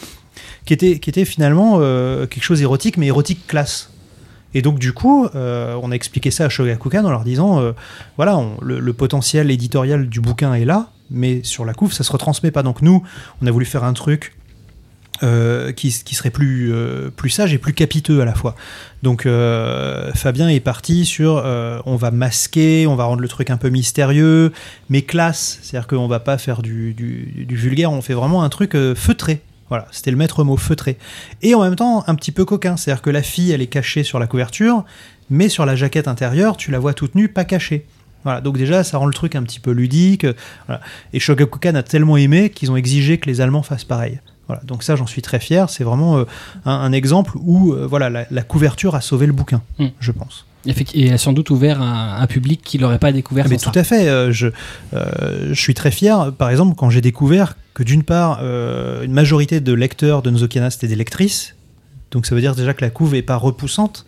qui 0.66 0.74
était, 0.74 1.00
qui 1.00 1.10
était 1.10 1.26
finalement 1.26 1.78
euh, 1.80 2.26
quelque 2.26 2.44
chose 2.44 2.60
d'érotique, 2.60 2.98
mais 2.98 3.08
érotique 3.08 3.48
classe. 3.48 3.92
Et 4.56 4.62
donc 4.62 4.80
du 4.80 4.94
coup, 4.94 5.28
euh, 5.36 5.78
on 5.84 5.92
a 5.92 5.96
expliqué 5.96 6.32
ça 6.32 6.46
à 6.46 6.50
Shogakukan 6.50 7.04
en 7.04 7.12
leur 7.12 7.26
disant, 7.26 7.60
euh, 7.60 7.74
voilà, 8.16 8.42
le, 8.62 8.94
potentiel 8.94 9.52
éditorial 9.52 10.08
du 10.08 10.22
bouquin 10.22 10.54
est 10.54 10.64
là, 10.64 10.92
mais 11.12 11.44
sur 11.44 11.66
la 11.66 11.74
couve, 11.74 11.92
ça 11.92 12.06
se 12.06 12.12
retransmet 12.12 12.52
pas. 12.52 12.64
Donc 12.64 12.82
nous, 12.82 13.04
on 13.42 13.48
a 13.48 13.52
voulu 13.52 13.66
faire 13.66 13.84
un 13.84 13.92
truc 13.92 14.34
euh, 15.24 15.74
qui, 15.74 15.92
serait 15.92 16.30
plus, 16.30 16.74
sage 17.28 17.54
et 17.54 17.58
plus 17.58 17.74
capiteux 17.74 18.22
à 18.22 18.26
la 18.26 18.34
fois. 18.34 18.56
Donc 19.04 19.28
Fabien 20.14 20.48
est 20.48 20.62
parti 20.62 21.04
sur 21.04 21.44
on 21.86 21.98
va 21.98 22.12
masquer, 22.12 22.88
on 22.88 22.96
va 22.96 23.04
rendre 23.04 23.22
le 23.22 23.28
truc 23.28 23.50
un 23.50 23.58
peu 23.58 23.68
mystérieux, 23.68 24.54
mais 24.90 25.02
classe. 25.02 25.60
C'est-à-dire 25.64 25.88
qu'on 25.88 26.08
va 26.08 26.22
pas 26.22 26.38
faire 26.38 26.62
du, 26.62 26.96
vulgaire, 27.50 27.92
on 27.92 28.02
fait 28.02 28.14
vraiment 28.14 28.42
un 28.42 28.50
truc 28.50 28.72
feutré. 28.96 29.42
Voilà, 29.70 29.88
c'était 29.92 30.12
le 30.12 30.18
maître 30.18 30.44
mot 30.44 30.58
feutré. 30.58 30.98
Et 31.42 31.56
en 31.56 31.62
même 31.64 31.76
temps, 31.76 32.04
un 32.08 32.16
petit 32.16 32.32
peu 32.32 32.46
coquin. 32.46 32.78
C'est-à-dire 32.78 33.02
que 33.02 33.10
la 33.10 33.24
fille, 33.24 33.52
elle 33.52 33.62
est 33.62 33.68
cachée 33.68 34.04
sur 34.04 34.20
la 34.20 34.28
couverture, 34.28 34.86
mais 35.30 35.50
sur 35.50 35.66
la 35.66 35.76
jaquette 35.76 36.08
intérieure, 36.08 36.56
tu 36.58 36.70
la 36.72 36.78
vois 36.80 36.94
toute 36.94 37.16
nue, 37.16 37.30
pas 37.30 37.46
cachée. 37.46 37.86
Voilà, 38.24 38.42
donc 38.42 38.58
déjà, 38.58 38.84
ça 38.84 38.98
rend 38.98 39.06
le 39.06 39.14
truc 39.14 39.36
un 39.36 39.44
petit 39.44 39.60
peu 39.60 39.72
ludique. 39.72 40.26
Voilà. 40.68 40.82
Et 41.14 41.20
Shogakukan 41.20 41.76
a 41.76 41.84
tellement 41.84 42.18
aimé 42.18 42.50
qu'ils 42.50 42.72
ont 42.72 42.76
exigé 42.76 43.18
que 43.20 43.28
les 43.28 43.42
Allemands 43.42 43.64
fassent 43.64 43.84
pareil. 43.84 44.20
Voilà, 44.48 44.62
donc 44.64 44.84
ça, 44.84 44.96
j'en 44.96 45.08
suis 45.08 45.22
très 45.24 45.40
fier. 45.40 45.70
C'est 45.72 45.84
vraiment 45.84 46.18
euh, 46.18 46.26
un, 46.66 46.72
un 46.74 46.92
exemple 46.92 47.32
où 47.36 47.74
euh, 47.74 47.88
voilà, 47.88 48.10
la, 48.12 48.26
la 48.30 48.42
couverture 48.44 48.94
a 48.96 49.02
sauvé 49.02 49.26
le 49.26 49.34
bouquin, 49.34 49.62
Mm. 49.80 49.88
je 50.00 50.12
pense. 50.12 50.46
Et 50.94 51.08
elle 51.08 51.14
a 51.14 51.18
sans 51.18 51.34
doute 51.34 51.50
ouvert 51.50 51.82
un, 51.82 52.18
un 52.20 52.28
public 52.28 52.62
qui 52.64 52.78
l'aurait 52.78 53.00
pas 53.00 53.12
découvert 53.12 53.46
Ah, 53.46 53.50
Mais 53.50 53.58
sans 53.58 53.72
tout 53.72 53.74
ça. 53.76 53.80
à 53.80 53.84
fait. 53.84 54.08
euh, 54.10 54.32
je, 54.32 54.48
euh, 54.94 55.50
je 55.54 55.60
suis 55.60 55.74
très 55.74 55.92
fier, 55.92 56.32
par 56.38 56.50
exemple, 56.50 56.76
quand 56.76 56.90
j'ai 56.90 57.02
découvert 57.02 57.56
que 57.74 57.84
d'une 57.84 58.04
part, 58.04 58.40
euh, 58.42 59.04
une 59.04 59.12
majorité 59.14 59.60
de 59.60 59.74
lecteurs 59.74 60.22
de 60.22 60.30
Nozokana, 60.32 60.70
c'était 60.70 60.88
des 60.88 60.96
lectrices. 60.96 61.56
Donc 62.12 62.26
ça 62.26 62.34
veut 62.36 62.42
dire 62.42 62.56
déjà 62.56 62.74
que 62.74 62.82
la 62.84 62.90
couve 62.90 63.14
est 63.16 63.22
pas 63.22 63.36
repoussante. 63.36 64.06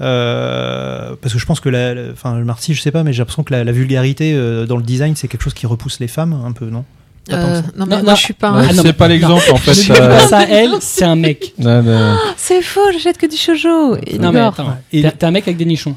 Euh, 0.00 1.14
parce 1.20 1.32
que 1.32 1.40
je 1.40 1.46
pense 1.46 1.60
que 1.60 1.68
la, 1.68 1.94
enfin 2.12 2.44
je 2.68 2.80
sais 2.80 2.92
pas, 2.92 3.02
mais 3.02 3.12
j'ai 3.12 3.18
l'impression 3.20 3.42
que 3.42 3.52
la, 3.52 3.64
la 3.64 3.72
vulgarité 3.72 4.34
dans 4.66 4.76
le 4.76 4.82
design, 4.82 5.16
c'est 5.16 5.28
quelque 5.28 5.42
chose 5.42 5.54
qui 5.54 5.66
repousse 5.66 5.98
les 6.00 6.08
femmes 6.08 6.34
un 6.44 6.52
peu, 6.52 6.66
non? 6.66 6.84
Euh, 7.30 7.60
non, 7.76 7.86
mais 7.86 7.96
Non, 7.96 8.02
moi 8.02 8.12
non. 8.12 8.14
je 8.16 8.22
suis 8.22 8.34
pas. 8.34 8.48
Un- 8.48 8.68
Ah, 8.68 8.72
non, 8.72 8.82
c'est 8.82 8.92
pas 8.92 9.08
l'exemple 9.08 9.42
en 9.52 9.56
fait. 9.56 9.70
Ne 9.70 9.74
dis 9.76 9.82
ça- 9.82 9.94
pas 10.08 10.18
ça 10.20 10.38
à 10.38 10.44
elle, 10.46 10.70
c'est 10.80 11.04
un 11.04 11.16
mec. 11.16 11.52
Non. 11.58 12.16
C'est 12.36 12.62
faux, 12.62 12.80
j'achète 12.92 13.18
que 13.18 13.26
du 13.26 13.36
shoujo. 13.36 13.96
Et 14.06 14.18
Non 14.18 14.32
mais 14.32 14.40
attends, 14.40 14.76
Et- 14.92 15.02
t'es 15.02 15.24
un 15.26 15.30
mec 15.30 15.44
avec 15.46 15.56
des 15.58 15.64
nichons 15.64 15.94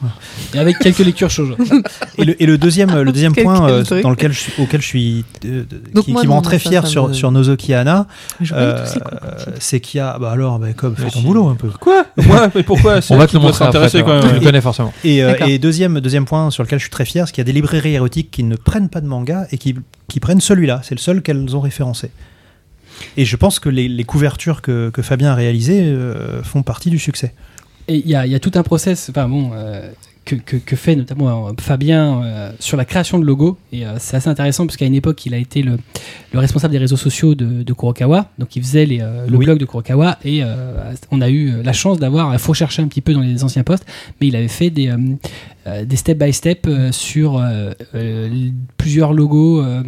et 0.53 0.59
avec 0.59 0.77
quelques 0.79 0.99
lectures 0.99 1.29
shoujo. 1.29 1.55
Et 2.17 2.25
le, 2.25 2.41
et 2.43 2.45
le 2.45 2.57
deuxième, 2.57 2.93
le 3.01 3.11
deuxième 3.11 3.33
Quel- 3.33 3.43
point 3.45 3.65
quel 3.87 3.97
euh, 3.99 4.01
dans 4.03 4.09
lequel 4.09 4.31
je, 4.33 4.61
auquel 4.61 4.81
je 4.81 4.85
suis, 4.85 5.25
euh, 5.45 5.63
Donc 5.93 6.05
qui, 6.05 6.13
me 6.13 6.19
rend 6.29 6.41
très 6.41 6.59
ça, 6.59 6.69
fier 6.69 6.83
ça 6.83 6.89
sur, 6.89 7.07
me- 7.07 7.13
sur 7.13 7.31
Nozoki 7.31 7.73
Je 8.41 8.53
euh, 8.53 8.85
quoi. 8.85 9.29
c'est 9.59 9.79
qu'il 9.79 9.97
y 9.99 10.01
a, 10.01 10.17
bah 10.19 10.31
alors, 10.31 10.59
bah, 10.59 10.67
Cobb, 10.75 10.95
fais 10.97 11.09
ton 11.09 11.21
boulot 11.21 11.47
un 11.47 11.55
peu. 11.55 11.69
Quoi 11.79 12.05
Ouais, 12.17 12.25
mais 12.53 12.63
pourquoi 12.63 12.99
On 13.09 13.17
va 13.17 13.27
te 13.27 13.33
le 13.33 13.39
montrer 13.41 13.65
après. 13.65 13.89
quand 14.03 14.19
Tu 14.19 14.25
même. 14.27 14.35
le 14.35 14.41
connais 14.41 14.61
forcément. 14.61 14.93
Et, 15.03 15.23
euh, 15.23 15.33
deuxième 15.57 16.25
point 16.25 16.51
sur 16.51 16.63
lequel 16.63 16.79
je 16.79 16.83
suis 16.83 16.91
très 16.91 17.05
fier, 17.05 17.25
c'est 17.27 17.33
qu'il 17.33 17.41
y 17.41 17.45
a 17.45 17.45
des 17.45 17.53
librairies 17.53 17.93
érotiques 17.93 18.29
qui 18.31 18.43
ne 18.43 18.55
prennent 18.55 18.89
pas 18.89 19.01
de 19.01 19.07
manga 19.07 19.47
et 19.51 19.57
qui, 19.57 19.75
qui 20.11 20.19
prennent 20.19 20.41
celui-là. 20.41 20.81
C'est 20.83 20.95
le 20.95 20.99
seul 20.99 21.21
qu'elles 21.21 21.55
ont 21.55 21.61
référencé. 21.61 22.11
Et 23.17 23.25
je 23.25 23.35
pense 23.35 23.59
que 23.59 23.69
les, 23.69 23.87
les 23.87 24.03
couvertures 24.03 24.61
que, 24.61 24.89
que 24.91 25.01
Fabien 25.01 25.31
a 25.31 25.35
réalisées 25.35 25.81
euh, 25.85 26.43
font 26.43 26.61
partie 26.61 26.89
du 26.91 26.99
succès. 26.99 27.33
Et 27.87 27.95
il 27.95 28.07
y 28.07 28.15
a, 28.15 28.25
il 28.27 28.31
y 28.31 28.35
a 28.35 28.39
tout 28.39 28.51
un 28.55 28.63
process, 28.63 29.09
enfin 29.09 29.27
bon, 29.27 29.51
euh, 29.55 29.89
que, 30.23 30.35
que, 30.35 30.55
que 30.57 30.75
fait 30.75 30.95
notamment 30.95 31.47
euh, 31.47 31.51
Fabien 31.59 32.51
sur 32.59 32.77
la 32.77 32.85
création 32.85 33.17
de 33.17 33.25
logos. 33.25 33.57
Et 33.73 33.83
c'est 33.97 34.17
assez 34.17 34.29
intéressant 34.29 34.67
parce 34.67 34.77
qu'à 34.77 34.85
une 34.85 34.93
époque, 34.93 35.25
il 35.25 35.33
a 35.33 35.37
été 35.37 35.63
le, 35.63 35.77
le 36.31 36.39
responsable 36.39 36.73
des 36.73 36.77
réseaux 36.77 36.97
sociaux 36.97 37.33
de, 37.33 37.63
de 37.63 37.73
Kurokawa. 37.73 38.29
Donc 38.37 38.55
il 38.55 38.61
faisait 38.61 38.85
les, 38.85 38.99
le 38.99 39.35
Oui. 39.37 39.45
blog 39.45 39.57
de 39.57 39.65
Kurokawa. 39.65 40.19
Et 40.23 40.43
on 41.09 41.21
a 41.21 41.29
eu 41.29 41.63
la 41.63 41.73
chance 41.73 41.97
d'avoir, 41.97 42.31
il 42.33 42.39
faut 42.39 42.53
chercher 42.53 42.83
un 42.83 42.87
petit 42.87 43.01
peu 43.01 43.13
dans 43.13 43.21
les 43.21 43.43
anciens 43.43 43.63
postes, 43.63 43.85
mais 44.19 44.27
il 44.27 44.35
avait 44.35 44.47
fait 44.47 44.69
des, 44.69 44.93
euh, 45.67 45.85
des 45.85 45.95
step 45.95 46.17
by 46.17 46.33
step 46.33 46.65
euh, 46.67 46.91
sur 46.91 47.37
euh, 47.37 47.71
euh, 47.95 48.29
plusieurs 48.77 49.13
logos, 49.13 49.61
euh, 49.61 49.81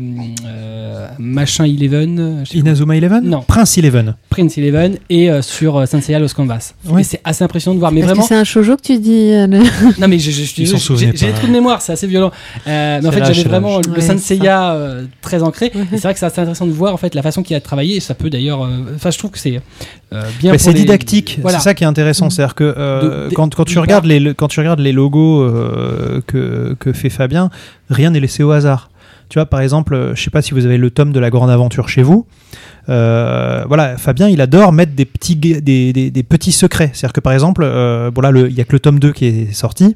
euh, 0.45 1.07
machin 1.19 1.65
Eleven, 1.65 2.43
Inazuma 2.53 2.95
Eleven 2.95 3.23
Non. 3.27 3.41
Prince 3.41 3.77
Eleven. 3.77 4.15
Prince 4.29 4.57
Eleven 4.57 4.97
et 5.09 5.29
euh, 5.31 5.41
sur 5.41 5.77
euh, 5.77 5.85
Senseiya 5.85 6.19
Los 6.19 6.33
Canvas. 6.35 6.73
Ouais. 6.87 7.01
Et 7.01 7.03
c'est 7.03 7.21
assez 7.23 7.43
impressionnant 7.43 7.75
de 7.75 7.79
voir. 7.79 7.91
Mais 7.91 8.01
que 8.01 8.05
vraiment, 8.05 8.23
c'est 8.23 8.35
un 8.35 8.43
shoujo 8.43 8.75
que 8.77 8.81
tu 8.81 8.99
dis 8.99 9.31
euh, 9.33 9.47
le- 9.47 9.59
non 9.99 10.07
mais 10.07 10.19
je, 10.19 10.31
je, 10.31 10.43
je- 10.43 10.53
Ils 10.61 10.67
s'en 10.67 10.95
j'ai- 10.95 11.11
des 11.11 11.31
trous 11.33 11.47
de 11.47 11.51
mémoire, 11.51 11.81
c'est 11.81 11.93
assez 11.93 12.07
violent. 12.07 12.31
Euh, 12.67 12.99
mais 13.01 13.07
en 13.07 13.11
C'est 13.11 13.17
fait, 13.17 13.23
j'avais 13.25 13.33
c'est 13.41 13.47
vraiment 13.49 13.79
le 13.79 13.91
Ouais, 13.91 14.01
Senseiya 14.01 14.73
euh, 14.73 15.03
très 15.21 15.41
ancré. 15.43 15.71
Ouais. 15.73 15.81
Et 15.81 15.85
c'est 15.97 16.03
vrai 16.03 16.13
que 16.13 16.19
c'est 16.19 16.25
assez 16.25 16.41
intéressant 16.41 16.65
de 16.67 16.71
voir 16.71 16.93
en 16.93 16.97
fait 16.97 17.15
la 17.15 17.21
façon 17.21 17.43
qu'il 17.43 17.55
a 17.55 17.61
travaillé. 17.61 17.97
Et 17.97 17.99
ça 17.99 18.13
peut 18.13 18.29
d'ailleurs, 18.29 18.63
euh, 18.63 18.69
enfin, 18.95 19.11
je 19.11 19.17
trouve 19.17 19.31
que 19.31 19.39
c'est 19.39 19.59
euh, 20.13 20.21
bien. 20.39 20.51
Pour 20.51 20.59
c'est 20.61 20.73
les- 20.73 20.79
didactique, 20.81 21.39
Voilà. 21.41 21.57
c'est 21.57 21.63
ça 21.63 21.73
qui 21.73 21.83
est 21.83 21.87
intéressant. 21.87 22.29
C'est-à-dire 22.29 22.55
que 22.55 22.63
euh, 22.77 23.25
De- 23.25 23.29
de- 23.29 23.35
quand, 23.35 23.53
quand, 23.55 23.65
tu 23.65 23.79
regardes 23.79 24.05
les, 24.05 24.19
le- 24.19 24.33
quand 24.33 24.47
tu 24.47 24.59
regardes 24.59 24.79
les 24.79 24.91
logos 24.91 25.41
euh, 25.63 26.21
que, 26.27 26.75
que 26.79 26.93
fait 26.93 27.09
Fabien, 27.09 27.49
rien 27.89 28.11
n'est 28.11 28.19
laissé 28.19 28.43
au 28.43 28.51
hasard. 28.51 28.89
Tu 29.29 29.39
vois, 29.39 29.45
par 29.47 29.61
exemple, 29.61 29.95
euh, 29.95 30.13
je 30.15 30.21
sais 30.21 30.29
pas 30.29 30.41
si 30.43 30.53
vous 30.53 30.65
avez 30.65 30.77
le 30.77 30.91
tome 30.91 31.11
de 31.11 31.19
la 31.19 31.29
grande 31.31 31.49
aventure 31.49 31.89
chez 31.89 32.03
vous. 32.03 32.27
Euh, 32.89 33.63
voilà, 33.67 33.97
Fabien, 33.97 34.27
il 34.29 34.41
adore 34.41 34.73
mettre 34.73 34.93
des 34.93 35.05
petits, 35.05 35.35
des, 35.35 35.61
des- 35.61 36.23
petits 36.23 36.51
secrets. 36.51 36.91
C'est-à-dire 36.93 37.13
que 37.13 37.21
par 37.21 37.33
exemple, 37.33 37.63
bon 38.13 38.21
là, 38.21 38.31
il 38.35 38.53
y 38.53 38.61
a 38.61 38.63
que 38.65 38.73
le 38.73 38.79
tome 38.79 38.99
2 38.99 39.11
qui 39.13 39.25
est 39.25 39.53
sorti, 39.53 39.95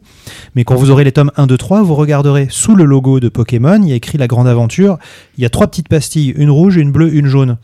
mais 0.55 0.63
quand 0.63 0.75
vous 0.75 0.89
aurez 0.89 1.03
les 1.03 1.11
tomes 1.11 1.31
1, 1.35 1.45
2, 1.47 1.57
3, 1.57 1.83
vous 1.83 1.95
regarderez 1.95 2.47
sous 2.49 2.75
le 2.75 2.85
logo 2.85 3.19
de 3.19 3.29
Pokémon, 3.29 3.79
il 3.83 3.89
y 3.89 3.91
a 3.91 3.95
écrit 3.95 4.17
la 4.17 4.27
grande 4.27 4.47
aventure. 4.47 4.97
Il 5.37 5.43
y 5.43 5.45
a 5.45 5.49
trois 5.49 5.67
petites 5.67 5.89
pastilles, 5.89 6.29
une 6.37 6.49
rouge, 6.49 6.77
une 6.77 6.91
bleue, 6.91 7.13
une 7.13 7.27
jaune. 7.27 7.57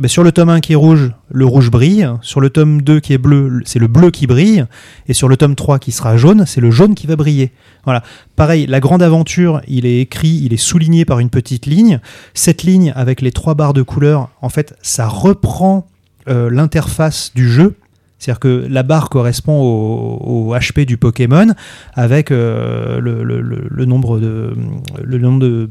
Ben, 0.00 0.08
sur 0.08 0.24
le 0.24 0.32
tome 0.32 0.48
1 0.48 0.60
qui 0.60 0.72
est 0.72 0.76
rouge, 0.76 1.12
le 1.30 1.44
rouge 1.44 1.70
brille. 1.70 2.08
Sur 2.22 2.40
le 2.40 2.48
tome 2.48 2.80
2 2.80 3.00
qui 3.00 3.12
est 3.12 3.18
bleu, 3.18 3.60
c'est 3.66 3.78
le 3.78 3.86
bleu 3.86 4.10
qui 4.10 4.26
brille. 4.26 4.64
Et 5.08 5.12
sur 5.12 5.28
le 5.28 5.36
tome 5.36 5.54
3 5.54 5.78
qui 5.78 5.92
sera 5.92 6.16
jaune, 6.16 6.46
c'est 6.46 6.62
le 6.62 6.70
jaune 6.70 6.94
qui 6.94 7.06
va 7.06 7.16
briller. 7.16 7.52
Voilà. 7.84 8.02
Pareil, 8.34 8.66
la 8.66 8.80
grande 8.80 9.02
aventure, 9.02 9.60
il 9.68 9.84
est 9.84 10.00
écrit, 10.00 10.40
il 10.42 10.54
est 10.54 10.56
souligné 10.56 11.04
par 11.04 11.18
une 11.18 11.28
petite 11.28 11.66
ligne. 11.66 12.00
Cette 12.32 12.62
ligne 12.62 12.94
avec 12.96 13.20
les 13.20 13.30
trois 13.30 13.52
barres 13.52 13.74
de 13.74 13.82
couleur, 13.82 14.30
en 14.40 14.48
fait, 14.48 14.74
ça 14.80 15.06
reprend 15.06 15.86
euh, 16.28 16.48
l'interface 16.48 17.32
du 17.34 17.50
jeu. 17.50 17.74
C'est-à-dire 18.18 18.40
que 18.40 18.66
la 18.70 18.82
barre 18.82 19.10
correspond 19.10 19.60
au, 19.60 20.54
HP 20.54 20.86
du 20.86 20.96
Pokémon 20.96 21.48
avec 21.92 22.30
euh, 22.30 23.02
nombre 23.84 24.18
de 24.18 24.54
le 25.02 25.18
nombre 25.18 25.40
de 25.40 25.70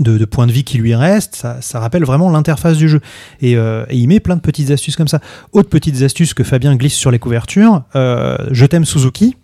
de, 0.00 0.18
de 0.18 0.24
points 0.24 0.46
de 0.46 0.52
vie 0.52 0.64
qui 0.64 0.78
lui 0.78 0.94
reste, 0.94 1.36
ça, 1.36 1.58
ça 1.60 1.78
rappelle 1.80 2.04
vraiment 2.04 2.30
l'interface 2.30 2.76
du 2.76 2.88
jeu. 2.88 3.00
Et, 3.40 3.56
euh, 3.56 3.84
et 3.88 3.96
il 3.96 4.08
met 4.08 4.20
plein 4.20 4.36
de 4.36 4.40
petites 4.40 4.70
astuces 4.70 4.96
comme 4.96 5.08
ça. 5.08 5.20
Autre 5.52 5.68
petites 5.68 6.02
astuces 6.02 6.34
que 6.34 6.44
Fabien 6.44 6.74
glisse 6.76 6.94
sur 6.94 7.10
les 7.10 7.18
couvertures, 7.18 7.82
euh, 7.94 8.36
je 8.50 8.66
t'aime 8.66 8.84
Suzuki, 8.84 9.36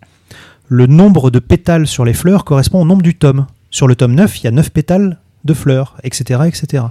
le 0.67 0.87
nombre 0.87 1.31
de 1.31 1.39
pétales 1.39 1.87
sur 1.87 2.03
les 2.03 2.13
fleurs 2.13 2.43
correspond 2.43 2.81
au 2.81 2.85
nombre 2.85 3.01
du 3.01 3.15
tome. 3.15 3.47
Sur 3.69 3.87
le 3.87 3.95
tome 3.95 4.15
9, 4.15 4.41
il 4.41 4.43
y 4.45 4.47
a 4.47 4.51
9 4.51 4.71
pétales 4.71 5.17
de 5.45 5.53
fleurs, 5.53 5.95
etc. 6.03 6.41
etc. 6.47 6.83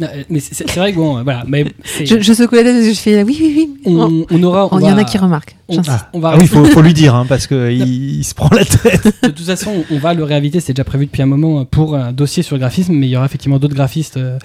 Non, 0.00 0.08
euh, 0.12 0.22
Mais 0.28 0.40
c'est 0.40 0.68
vrai 0.76 0.92
que 0.92 0.96
bon, 0.96 1.18
euh, 1.18 1.22
voilà. 1.22 1.44
Mais 1.46 1.64
je, 2.04 2.20
je 2.20 2.32
secoue 2.32 2.56
la 2.56 2.62
tête 2.64 2.76
et 2.84 2.92
je 2.94 2.98
fais 2.98 3.22
oui, 3.22 3.36
oui, 3.40 3.54
oui. 3.56 3.70
on, 3.94 4.24
on 4.30 4.42
aura. 4.42 4.68
on 4.72 4.78
Il 4.80 4.86
y 4.86 4.90
en 4.90 4.98
a 4.98 5.04
qui 5.04 5.18
remarquent. 5.18 5.56
on-. 5.68 5.80
Ah, 5.88 6.08
on 6.12 6.18
va 6.20 6.30
ah 6.30 6.36
oui, 6.36 6.42
il 6.42 6.48
faut, 6.48 6.64
faut 6.64 6.82
lui 6.82 6.94
dire, 6.94 7.14
hein, 7.14 7.26
parce 7.28 7.46
qu'il 7.46 7.58
il 8.18 8.24
se 8.24 8.34
prend 8.34 8.48
la 8.54 8.64
tête. 8.64 9.04
De 9.22 9.28
toute 9.28 9.46
façon, 9.46 9.84
on 9.90 9.98
va 9.98 10.14
le 10.14 10.24
réinviter, 10.24 10.60
c'est 10.60 10.72
déjà 10.72 10.84
prévu 10.84 11.06
depuis 11.06 11.22
un 11.22 11.26
moment 11.26 11.60
euh, 11.60 11.64
pour 11.64 11.94
un 11.94 12.12
dossier 12.12 12.42
sur 12.42 12.56
le 12.56 12.60
graphisme, 12.60 12.92
mais 12.94 13.06
il 13.06 13.10
y 13.10 13.16
aura 13.16 13.26
effectivement 13.26 13.58
d'autres 13.58 13.74
graphistes 13.74 14.16
euh, 14.16 14.38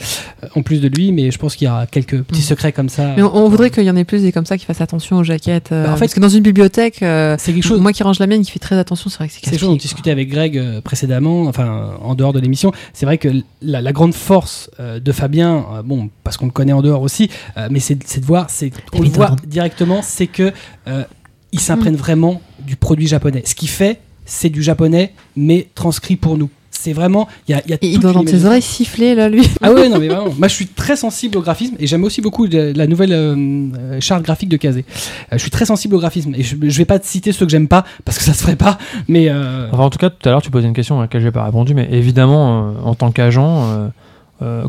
en 0.55 0.61
plus 0.61 0.81
de 0.81 0.87
lui, 0.87 1.11
mais 1.11 1.31
je 1.31 1.37
pense 1.37 1.55
qu'il 1.55 1.67
y 1.67 1.69
aura 1.71 1.87
quelques 1.87 2.21
petits 2.21 2.41
Mm. 2.41 2.43
secrets 2.43 2.71
comme 2.71 2.89
ça. 2.89 3.13
Mais 3.17 3.23
on, 3.23 3.35
on 3.35 3.49
voudrait 3.49 3.69
qu'il 3.71 3.83
y 3.83 3.89
en 3.89 3.95
ait 3.95 4.03
plus 4.05 4.21
des 4.21 4.31
comme 4.31 4.45
ça 4.45 4.57
qui 4.57 4.65
fassent 4.65 4.81
attention 4.81 5.17
aux 5.17 5.23
jaquettes. 5.23 5.71
euh, 5.71 5.85
Bah, 5.85 5.89
en 5.91 5.95
fait, 5.95 6.01
parce 6.01 6.13
que 6.13 6.19
dans 6.19 6.29
une 6.29 6.43
bibliothèque, 6.43 7.01
euh, 7.03 7.35
C'est 7.39 7.53
quelque 7.53 7.63
chose. 7.65 7.81
moi 7.81 7.91
qui 7.91 8.03
range 8.03 8.19
la 8.19 8.27
mienne, 8.27 8.43
qui 8.43 8.51
fait 8.51 8.59
très 8.59 8.77
attention, 8.77 9.09
c'est 9.09 9.17
vrai 9.17 9.27
que 9.27 9.33
c'est 9.33 9.39
C'est 9.43 9.49
quelque 9.51 9.59
chose 9.59 9.69
dont 9.69 9.73
on 9.75 9.77
discutait 9.77 10.11
avec 10.11 10.29
Greg 10.29 10.79
précédemment, 10.83 11.43
enfin 11.47 11.91
en 12.01 12.13
dehors 12.15 12.33
de 12.33 12.39
l'émission. 12.39 12.71
C'est 12.93 13.05
vrai 13.05 13.17
que 13.17 13.29
la, 13.61 13.81
la 13.81 13.91
grande 13.91 14.13
force 14.13 14.69
euh, 14.79 14.99
de 14.99 15.11
Fabien, 15.11 15.38
euh, 15.47 15.81
bon, 15.83 16.09
parce 16.23 16.37
qu'on 16.37 16.45
le 16.45 16.51
connaît 16.51 16.73
en 16.73 16.81
dehors 16.81 17.01
aussi, 17.01 17.29
euh, 17.57 17.67
mais 17.71 17.79
c'est 17.79 17.95
de 17.95 18.25
voir, 18.25 18.49
c'est 18.49 18.71
on 18.93 19.01
le 19.01 19.09
voit 19.09 19.35
directement, 19.47 20.01
c'est 20.01 20.27
que 20.27 20.51
euh, 20.87 21.03
il 21.51 21.59
s'imprègne 21.59 21.95
vraiment 21.95 22.41
du 22.65 22.75
produit 22.75 23.07
japonais. 23.07 23.43
Ce 23.45 23.55
qu'il 23.55 23.69
fait, 23.69 23.99
c'est 24.25 24.49
du 24.49 24.61
japonais, 24.61 25.13
mais 25.35 25.67
transcrit 25.75 26.15
pour 26.15 26.37
nous. 26.37 26.49
C'est 26.71 26.93
vraiment, 26.93 27.27
il 27.47 27.51
y 27.51 27.55
a, 27.55 27.61
il 27.65 27.71
y 27.71 27.73
a 27.73 27.77
Et 27.81 27.87
il 27.87 27.93
toute 27.95 28.03
doit 28.03 28.13
dans 28.13 28.23
tes 28.23 28.45
oreilles 28.45 28.61
siffler, 28.61 29.13
là, 29.13 29.27
lui. 29.27 29.45
Ah 29.61 29.73
ouais, 29.73 29.89
non 29.89 29.99
mais 29.99 30.07
vraiment. 30.07 30.33
Moi, 30.37 30.47
je 30.47 30.53
suis 30.53 30.67
très 30.67 30.95
sensible 30.95 31.37
au 31.37 31.41
graphisme 31.41 31.75
et 31.77 31.87
j'aime 31.87 32.05
aussi 32.05 32.21
beaucoup 32.21 32.47
de- 32.47 32.71
la 32.73 32.87
nouvelle 32.87 33.11
euh, 33.11 33.99
charte 33.99 34.23
graphique 34.23 34.47
de 34.47 34.55
Kazé. 34.55 34.85
Euh, 34.89 34.93
je 35.33 35.39
suis 35.39 35.51
très 35.51 35.65
sensible 35.65 35.95
au 35.95 35.99
graphisme 35.99 36.33
et 36.37 36.43
je, 36.43 36.55
je 36.61 36.77
vais 36.77 36.85
pas 36.85 36.97
te 36.99 37.05
citer 37.05 37.33
ceux 37.33 37.45
que 37.45 37.51
j'aime 37.51 37.67
pas 37.67 37.83
parce 38.05 38.17
que 38.17 38.23
ça 38.23 38.33
se 38.33 38.41
ferait 38.43 38.55
pas. 38.55 38.77
Mais 39.09 39.27
euh, 39.29 39.67
Enfin, 39.73 39.83
en 39.83 39.89
tout 39.89 39.97
cas, 39.97 40.09
tout 40.09 40.29
à 40.29 40.31
l'heure, 40.31 40.41
tu 40.41 40.51
posais 40.51 40.67
une 40.67 40.73
question 40.73 40.99
à 40.99 41.01
laquelle 41.01 41.21
j'ai 41.21 41.31
pas 41.31 41.43
répondu, 41.43 41.73
mais 41.73 41.89
évidemment, 41.91 42.69
euh, 42.69 42.71
en 42.85 42.95
tant 42.95 43.11
qu'agent, 43.11 43.89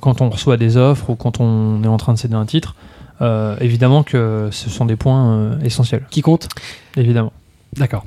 quand 0.00 0.20
on 0.20 0.30
reçoit 0.30 0.56
des 0.56 0.76
offres 0.76 1.10
ou 1.10 1.14
quand 1.16 1.40
on 1.40 1.82
est 1.84 1.88
en 1.88 1.96
train 1.96 2.12
de 2.14 2.18
céder 2.18 2.34
un 2.34 2.46
titre, 2.46 2.74
euh, 3.20 3.56
évidemment 3.60 4.02
que 4.02 4.48
ce 4.50 4.68
sont 4.70 4.84
des 4.86 4.96
points 4.96 5.34
euh, 5.34 5.60
essentiels. 5.62 6.04
qui 6.10 6.22
compte? 6.22 6.48
Évidemment. 6.96 7.32
D'accord. 7.76 8.04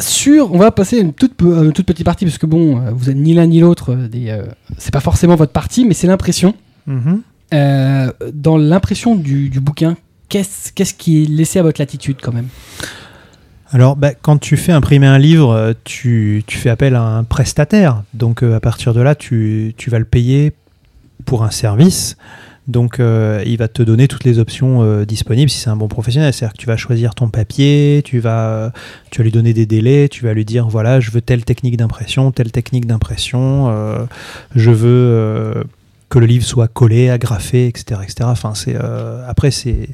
Sur, 0.00 0.54
on 0.54 0.58
va 0.58 0.70
passer 0.70 0.98
à 0.98 1.00
une 1.00 1.12
toute, 1.12 1.34
pe- 1.34 1.44
une 1.64 1.72
toute 1.72 1.86
petite 1.86 2.04
partie 2.04 2.24
parce 2.24 2.38
que 2.38 2.46
bon, 2.46 2.80
euh, 2.80 2.90
vous 2.92 3.10
êtes 3.10 3.16
ni 3.16 3.34
l'un 3.34 3.46
ni 3.46 3.58
l'autre. 3.58 3.92
euh, 3.94 4.06
des, 4.08 4.28
euh, 4.30 4.44
c'est 4.76 4.92
pas 4.92 5.00
forcément 5.00 5.34
votre 5.34 5.50
partie, 5.52 5.84
mais 5.84 5.94
c'est 5.94 6.06
l'impression. 6.06 6.54
Mhm. 6.86 7.22
Euh, 7.54 8.12
dans 8.32 8.56
l'impression 8.58 9.16
du, 9.16 9.48
du 9.48 9.58
bouquin, 9.58 9.96
qu'est-ce, 10.28 10.72
qu'est-ce 10.72 10.94
qui 10.94 11.22
est 11.22 11.26
laissé 11.26 11.58
à 11.58 11.62
votre 11.64 11.80
latitude 11.80 12.18
quand 12.22 12.32
même? 12.32 12.46
Alors, 13.70 13.96
bah, 13.96 14.14
quand 14.14 14.38
tu 14.38 14.56
fais 14.56 14.72
imprimer 14.72 15.06
un 15.06 15.18
livre, 15.18 15.50
euh, 15.50 15.72
tu, 15.84 16.42
fais 16.48 16.70
appel 16.70 16.94
à 16.94 17.02
un 17.02 17.24
prestataire. 17.24 18.02
Donc, 18.14 18.42
euh, 18.42 18.56
à 18.56 18.60
partir 18.60 18.94
de 18.94 19.00
là, 19.00 19.14
tu, 19.14 19.74
vas 19.88 19.98
le 19.98 20.06
payer 20.06 20.52
pour 21.26 21.44
un 21.44 21.50
service. 21.50 22.16
Donc, 22.66 22.98
euh, 22.98 23.42
il 23.46 23.58
va 23.58 23.68
te 23.68 23.82
donner 23.82 24.08
toutes 24.08 24.24
les 24.24 24.38
options 24.38 25.02
disponibles 25.04 25.50
si 25.50 25.58
c'est 25.58 25.70
un 25.70 25.76
bon 25.76 25.88
professionnel. 25.88 26.32
C'est-à-dire 26.32 26.54
que 26.54 26.58
tu 26.58 26.66
vas 26.66 26.76
choisir 26.76 27.14
ton 27.14 27.28
papier, 27.28 28.02
tu 28.04 28.20
vas, 28.20 28.72
lui 29.18 29.30
donner 29.30 29.52
des 29.52 29.66
délais, 29.66 30.08
tu 30.08 30.24
vas 30.24 30.32
lui 30.32 30.44
dire 30.44 30.68
voilà, 30.68 31.00
je 31.00 31.10
veux 31.10 31.22
telle 31.22 31.44
technique 31.44 31.76
d'impression, 31.76 32.30
telle 32.30 32.52
technique 32.52 32.86
d'impression, 32.86 34.06
je 34.54 34.70
veux 34.70 35.64
que 36.08 36.18
le 36.18 36.26
livre 36.26 36.44
soit 36.44 36.68
collé, 36.68 37.10
agrafé, 37.10 37.66
etc. 37.66 38.00
etc. 38.02 38.14
Enfin, 38.22 38.54
c'est, 38.54 38.74
euh, 38.74 39.28
après, 39.28 39.50
c'est, 39.50 39.88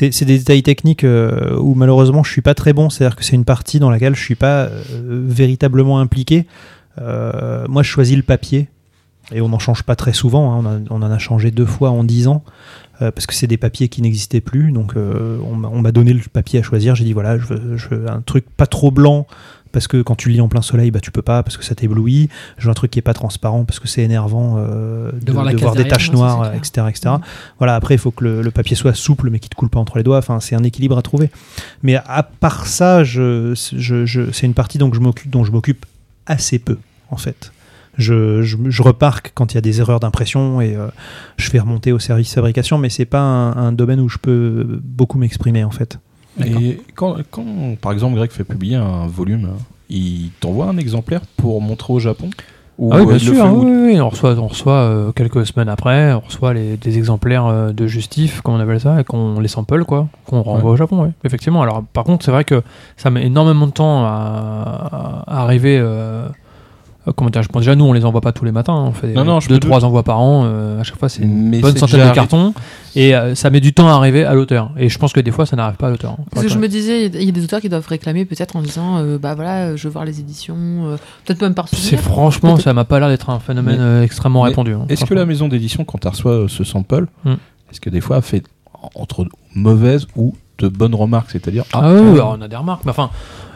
des 0.00 0.38
détails 0.38 0.62
techniques 0.62 1.02
euh, 1.04 1.56
où 1.58 1.74
malheureusement 1.74 2.22
je 2.22 2.30
suis 2.30 2.42
pas 2.42 2.54
très 2.54 2.72
bon. 2.72 2.88
C'est-à-dire 2.88 3.16
que 3.16 3.24
c'est 3.24 3.34
une 3.34 3.44
partie 3.44 3.80
dans 3.80 3.90
laquelle 3.90 4.14
je 4.14 4.22
suis 4.22 4.36
pas 4.36 4.66
euh, 4.66 5.24
véritablement 5.26 5.98
impliqué. 5.98 6.46
Moi, 6.98 7.82
je 7.82 7.88
choisis 7.88 8.14
le 8.14 8.22
papier 8.22 8.68
et 9.32 9.40
on 9.40 9.48
n'en 9.48 9.58
change 9.58 9.84
pas 9.84 9.96
très 9.96 10.12
souvent. 10.12 10.62
hein. 10.66 10.82
On, 10.90 11.00
en 11.02 11.10
a 11.10 11.18
changé 11.18 11.50
deux 11.50 11.64
fois 11.64 11.90
en 11.90 12.04
dix 12.04 12.28
ans 12.28 12.44
parce 12.98 13.24
que 13.26 13.32
c'est 13.32 13.46
des 13.46 13.56
papiers 13.56 13.88
qui 13.88 14.02
n'existaient 14.02 14.42
plus. 14.42 14.70
Donc, 14.70 14.92
on 14.96 15.54
m'a- 15.54 15.68
on 15.68 15.80
m'a 15.80 15.92
donné 15.92 16.12
le 16.12 16.20
papier 16.30 16.60
à 16.60 16.62
choisir. 16.62 16.94
J'ai 16.94 17.04
dit 17.04 17.14
voilà, 17.14 17.38
je 17.38 17.54
veux 17.88 18.10
un 18.10 18.20
truc 18.20 18.44
pas 18.54 18.66
trop 18.66 18.90
blanc. 18.90 19.26
Parce 19.72 19.86
que 19.86 20.02
quand 20.02 20.16
tu 20.16 20.30
lis 20.30 20.40
en 20.40 20.48
plein 20.48 20.62
soleil, 20.62 20.90
bah, 20.90 21.00
tu 21.00 21.10
peux 21.12 21.22
pas, 21.22 21.42
parce 21.42 21.56
que 21.56 21.64
ça 21.64 21.74
t'éblouit. 21.74 22.28
Je 22.58 22.64
veux 22.64 22.70
un 22.70 22.74
truc 22.74 22.90
qui 22.90 22.98
est 22.98 23.02
pas 23.02 23.14
transparent, 23.14 23.64
parce 23.64 23.78
que 23.78 23.86
c'est 23.88 24.02
énervant 24.02 24.56
euh, 24.58 25.12
de, 25.12 25.30
voir 25.58 25.74
de 25.74 25.82
des 25.84 25.88
taches 25.88 26.06
ça, 26.08 26.12
noires, 26.12 26.54
etc. 26.54 26.86
etc. 26.88 27.14
Voilà, 27.58 27.76
après, 27.76 27.94
il 27.94 27.98
faut 27.98 28.10
que 28.10 28.24
le, 28.24 28.42
le 28.42 28.50
papier 28.50 28.74
soit 28.76 28.94
souple, 28.94 29.30
mais 29.30 29.38
qui 29.38 29.48
te 29.48 29.54
coule 29.54 29.68
pas 29.68 29.78
entre 29.78 29.96
les 29.98 30.02
doigts. 30.02 30.18
Enfin, 30.18 30.40
c'est 30.40 30.54
un 30.56 30.64
équilibre 30.64 30.98
à 30.98 31.02
trouver. 31.02 31.30
Mais 31.82 31.94
à 31.96 32.22
part 32.24 32.66
ça, 32.66 33.04
je, 33.04 33.54
je, 33.76 34.04
je- 34.06 34.30
c'est 34.32 34.46
une 34.46 34.54
partie 34.54 34.78
dont 34.78 34.92
je 34.92 35.00
m'occupe, 35.00 35.30
dont 35.30 35.44
je 35.44 35.52
m'occupe 35.52 35.86
assez 36.26 36.58
peu, 36.58 36.78
en 37.10 37.16
fait. 37.16 37.52
Je, 37.98 38.42
je, 38.42 38.56
je 38.68 38.82
reparque 38.82 39.32
quand 39.34 39.52
il 39.52 39.56
y 39.56 39.58
a 39.58 39.60
des 39.60 39.80
erreurs 39.80 40.00
d'impression 40.00 40.60
et 40.60 40.74
euh, 40.74 40.86
je 41.36 41.50
fais 41.50 41.58
remonter 41.58 41.92
au 41.92 41.98
service 41.98 42.32
fabrication, 42.34 42.78
mais 42.78 42.88
c'est 42.88 43.04
pas 43.04 43.20
un, 43.20 43.56
un 43.56 43.72
domaine 43.72 44.00
où 44.00 44.08
je 44.08 44.16
peux 44.18 44.80
beaucoup 44.82 45.18
m'exprimer, 45.18 45.64
en 45.64 45.70
fait. 45.70 45.98
Et 46.46 46.80
quand, 46.94 47.16
quand, 47.30 47.44
par 47.80 47.92
exemple, 47.92 48.16
Greg 48.16 48.30
fait 48.30 48.44
publier 48.44 48.76
un 48.76 49.06
volume, 49.06 49.50
il 49.88 50.30
t'envoie 50.40 50.66
un 50.66 50.76
exemplaire 50.76 51.20
pour 51.36 51.60
montrer 51.60 51.92
au 51.92 51.98
Japon 51.98 52.30
Ou 52.78 52.90
Ah 52.92 52.98
oui, 53.00 53.06
bien 53.06 53.16
il 53.18 53.26
le 53.28 53.34
sûr, 53.34 53.44
hein, 53.44 53.50
où- 53.52 53.64
oui, 53.64 53.92
oui, 53.94 54.00
on 54.00 54.08
reçoit, 54.08 54.34
on 54.38 54.46
reçoit 54.46 54.72
euh, 54.74 55.12
quelques 55.12 55.44
semaines 55.46 55.68
après, 55.68 56.12
on 56.14 56.20
reçoit 56.20 56.54
les, 56.54 56.76
des 56.76 56.96
exemplaires 56.96 57.46
euh, 57.46 57.72
de 57.72 57.86
justif, 57.86 58.40
comme 58.40 58.54
on 58.54 58.60
appelle 58.60 58.80
ça, 58.80 59.00
et 59.00 59.04
qu'on 59.04 59.38
les 59.40 59.48
sample, 59.48 59.84
quoi, 59.84 60.08
qu'on 60.26 60.42
renvoie 60.42 60.70
Ouais. 60.70 60.74
au 60.74 60.76
Japon, 60.76 61.02
oui, 61.04 61.08
effectivement. 61.24 61.60
Alors, 61.62 61.82
par 61.92 62.04
contre, 62.04 62.24
c'est 62.24 62.30
vrai 62.30 62.44
que 62.44 62.62
ça 62.96 63.10
met 63.10 63.26
énormément 63.26 63.66
de 63.66 63.72
temps 63.72 64.04
à, 64.04 65.24
à 65.26 65.42
arriver 65.42 65.78
euh, 65.78 65.82
euh, 65.84 66.28
comment 67.16 67.30
dire, 67.30 67.42
je 67.42 67.48
pense 67.48 67.62
déjà 67.62 67.74
nous 67.74 67.84
on 67.84 67.92
les 67.92 68.04
envoie 68.04 68.20
pas 68.20 68.32
tous 68.32 68.44
les 68.44 68.52
matins, 68.52 68.74
hein. 68.74 68.84
on 68.88 68.92
fait 68.92 69.12
Non, 69.12 69.24
non, 69.24 69.40
je 69.40 69.48
deux 69.48 69.58
trois 69.58 69.84
envois 69.84 70.02
par 70.02 70.20
an. 70.20 70.42
euh, 70.44 70.80
à 70.80 70.82
chaque 70.84 70.98
fois 70.98 71.08
c'est 71.08 71.22
une 71.22 71.48
Mais 71.48 71.60
bonne 71.60 71.76
centaine 71.76 72.08
de 72.08 72.14
cartons 72.14 72.52
et 72.94 73.14
euh, 73.16 73.34
ça 73.34 73.50
met 73.50 73.60
du 73.60 73.72
temps 73.72 73.88
à 73.88 73.92
arriver 73.92 74.24
à 74.24 74.34
l'auteur. 74.34 74.70
Et 74.76 74.88
je 74.88 74.98
pense 74.98 75.12
que 75.12 75.20
des 75.20 75.30
fois 75.30 75.46
ça 75.46 75.56
n'arrive 75.56 75.76
pas 75.76 75.86
à 75.86 75.90
l'auteur. 75.90 76.12
hein. 76.18 76.24
Parce 76.30 76.44
que 76.46 76.52
je 76.52 76.58
me 76.58 76.68
disais, 76.68 77.06
il 77.06 77.24
y 77.24 77.28
a 77.28 77.32
des 77.32 77.44
auteurs 77.44 77.60
qui 77.60 77.68
doivent 77.68 77.86
réclamer 77.86 78.24
peut-être 78.24 78.56
en 78.56 78.62
disant, 78.62 78.98
euh, 78.98 79.18
bah 79.18 79.34
voilà, 79.34 79.66
euh, 79.68 79.76
je 79.76 79.88
veux 79.88 79.92
voir 79.92 80.04
les 80.04 80.20
éditions, 80.20 80.56
euh, 80.58 80.96
peut-être 81.24 81.40
même 81.40 81.54
par 81.54 81.68
C'est 81.68 81.96
franchement, 81.96 82.56
ça 82.58 82.72
m'a 82.74 82.84
pas 82.84 82.98
l'air 83.00 83.08
d'être 83.08 83.30
un 83.30 83.38
phénomène 83.40 83.76
Mais- 83.76 83.82
euh, 83.82 84.02
extrêmement 84.02 84.42
mais 84.42 84.50
répandu. 84.50 84.74
hein, 84.74 84.84
Est-ce 84.88 85.04
que 85.04 85.14
la 85.14 85.26
maison 85.26 85.48
d'édition, 85.48 85.84
quand 85.84 85.98
tu 85.98 86.08
reçois 86.08 86.32
euh, 86.32 86.48
ce 86.48 86.64
sample, 86.64 87.06
Hmm. 87.24 87.34
est-ce 87.70 87.80
que 87.80 87.90
des 87.90 88.00
fois 88.00 88.16
elle 88.16 88.22
fait 88.22 88.42
entre 88.94 89.26
mauvaises 89.54 90.06
ou 90.16 90.34
de 90.60 90.68
bonnes 90.68 90.94
remarques 90.94 91.30
C'est-à-dire, 91.30 91.64
Ah, 91.72 91.92
oui, 91.92 92.00
oui, 92.00 92.14
alors 92.14 92.36
on 92.38 92.42
a 92.42 92.48
des 92.48 92.56
remarques. 92.56 92.84
Mais 92.84 92.90
enfin, 92.90 93.10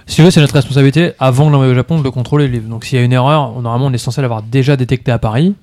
si 0.07 0.21
veux, 0.21 0.31
c'est 0.31 0.41
notre 0.41 0.55
responsabilité 0.55 1.13
avant 1.19 1.47
de 1.47 1.53
l'envoyer 1.53 1.73
au 1.73 1.75
Japon 1.75 1.99
de 1.99 2.05
le 2.05 2.11
contrôler 2.11 2.47
le 2.47 2.53
livre. 2.53 2.69
Donc 2.69 2.85
s'il 2.85 2.99
y 2.99 3.03
a 3.03 3.05
une 3.05 3.13
erreur, 3.13 3.53
normalement 3.61 3.87
on 3.87 3.93
est 3.93 3.99
censé 3.99 4.21
l'avoir 4.21 4.43
déjà 4.43 4.77
détecté 4.77 5.11
à 5.11 5.19
Paris. 5.19 5.55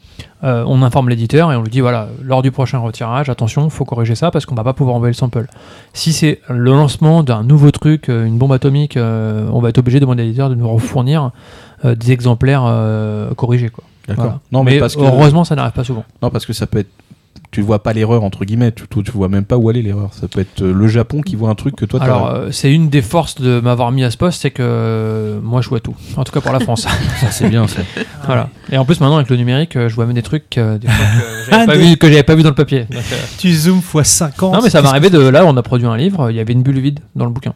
Euh, 0.43 0.63
on 0.67 0.81
informe 0.81 1.09
l'éditeur 1.09 1.51
et 1.51 1.55
on 1.55 1.61
lui 1.61 1.69
dit 1.69 1.79
voilà, 1.79 2.07
lors 2.23 2.41
du 2.41 2.51
prochain 2.51 2.79
retirage, 2.79 3.29
attention, 3.29 3.69
faut 3.69 3.85
corriger 3.85 4.15
ça 4.15 4.31
parce 4.31 4.47
qu'on 4.47 4.55
va 4.55 4.63
pas 4.63 4.73
pouvoir 4.73 4.95
envoyer 4.95 5.11
le 5.11 5.15
sample. 5.15 5.45
Si 5.93 6.11
c'est 6.11 6.41
le 6.49 6.71
lancement 6.71 7.21
d'un 7.21 7.43
nouveau 7.43 7.69
truc, 7.69 8.09
euh, 8.09 8.25
une 8.25 8.37
bombe 8.39 8.53
atomique, 8.53 8.97
euh, 8.97 9.47
on 9.53 9.59
va 9.59 9.69
être 9.69 9.77
obligé 9.77 9.99
de 9.99 10.05
demander 10.05 10.23
à 10.23 10.25
l'éditeur 10.25 10.49
de 10.49 10.55
nous 10.55 10.79
fournir 10.79 11.31
euh, 11.85 11.93
des 11.93 12.11
exemplaires 12.11 12.63
corrigés. 13.35 13.69
Quoi. 13.69 13.83
D'accord. 14.07 14.23
Voilà. 14.23 14.39
Non, 14.51 14.63
mais, 14.63 14.71
mais 14.71 14.79
parce 14.79 14.95
que 14.95 15.01
heureusement, 15.01 15.43
ça 15.43 15.55
n'arrive 15.55 15.73
pas 15.73 15.83
souvent. 15.83 16.03
non, 16.21 16.31
parce 16.31 16.45
que 16.47 16.53
ça 16.53 16.65
peut 16.65 16.79
être. 16.79 16.89
Tu 17.51 17.61
vois 17.61 17.83
pas 17.83 17.91
l'erreur 17.93 18.23
entre 18.23 18.45
guillemets. 18.45 18.71
Tu, 18.71 18.83
tu, 18.89 19.03
tu 19.03 19.11
vois 19.11 19.27
même 19.27 19.43
pas 19.43 19.57
où 19.57 19.67
aller 19.69 19.81
l'erreur. 19.81 20.13
Ça 20.13 20.27
peut 20.29 20.39
être 20.39 20.61
euh, 20.61 20.73
le 20.73 20.87
Japon 20.87 21.21
qui 21.21 21.35
voit 21.35 21.49
un 21.49 21.55
truc 21.55 21.75
que 21.75 21.83
toi. 21.85 22.01
Alors, 22.01 22.29
euh, 22.29 22.47
c'est 22.51 22.71
une 22.73 22.89
des 22.89 23.01
forces 23.01 23.35
de 23.41 23.59
m'avoir 23.59 23.91
mis 23.91 24.03
à 24.05 24.11
ce 24.11 24.15
poste, 24.17 24.41
c'est 24.41 24.51
que 24.51 24.63
euh, 24.63 25.39
moi 25.43 25.61
je 25.61 25.67
vois 25.69 25.81
tout. 25.81 25.95
En 26.15 26.23
tout 26.23 26.31
cas 26.31 26.39
pour 26.41 26.53
la 26.53 26.61
France. 26.61 26.81
ça 27.21 27.31
c'est 27.31 27.49
bien. 27.49 27.67
Ça. 27.67 27.81
Voilà. 28.25 28.49
Et 28.71 28.77
en 28.77 28.85
plus 28.85 28.99
maintenant 29.01 29.17
avec 29.17 29.29
le 29.29 29.35
numérique, 29.35 29.73
je 29.75 29.93
vois 29.93 30.05
même 30.05 30.15
des 30.15 30.21
trucs 30.21 30.57
euh, 30.57 30.77
des 30.77 30.87
fois 30.87 30.95
que 31.05 31.11
Ah, 31.51 31.51
j'avais 31.51 31.65
pas, 31.65 31.75
des- 31.77 31.83
vu, 31.89 31.97
que 31.97 32.07
j'avais 32.07 32.23
pas 32.23 32.35
vu 32.35 32.43
dans 32.43 32.49
le 32.49 32.55
papier. 32.55 32.81
Donc, 32.89 33.03
euh, 33.11 33.15
Tu 33.37 33.51
zoomes 33.53 33.81
x 33.95 34.09
50. 34.09 34.53
non 34.53 34.61
mais 34.63 34.69
ça 34.69 34.81
m'est 34.81 34.87
arrivé 34.87 35.09
de 35.09 35.19
là, 35.19 35.45
on 35.45 35.57
a 35.57 35.61
produit 35.63 35.87
un 35.87 35.97
livre, 35.97 36.29
il 36.31 36.37
y 36.37 36.39
avait 36.39 36.53
une 36.53 36.63
bulle 36.63 36.79
vide 36.79 36.99
dans 37.15 37.25
le 37.25 37.31
bouquin. 37.31 37.53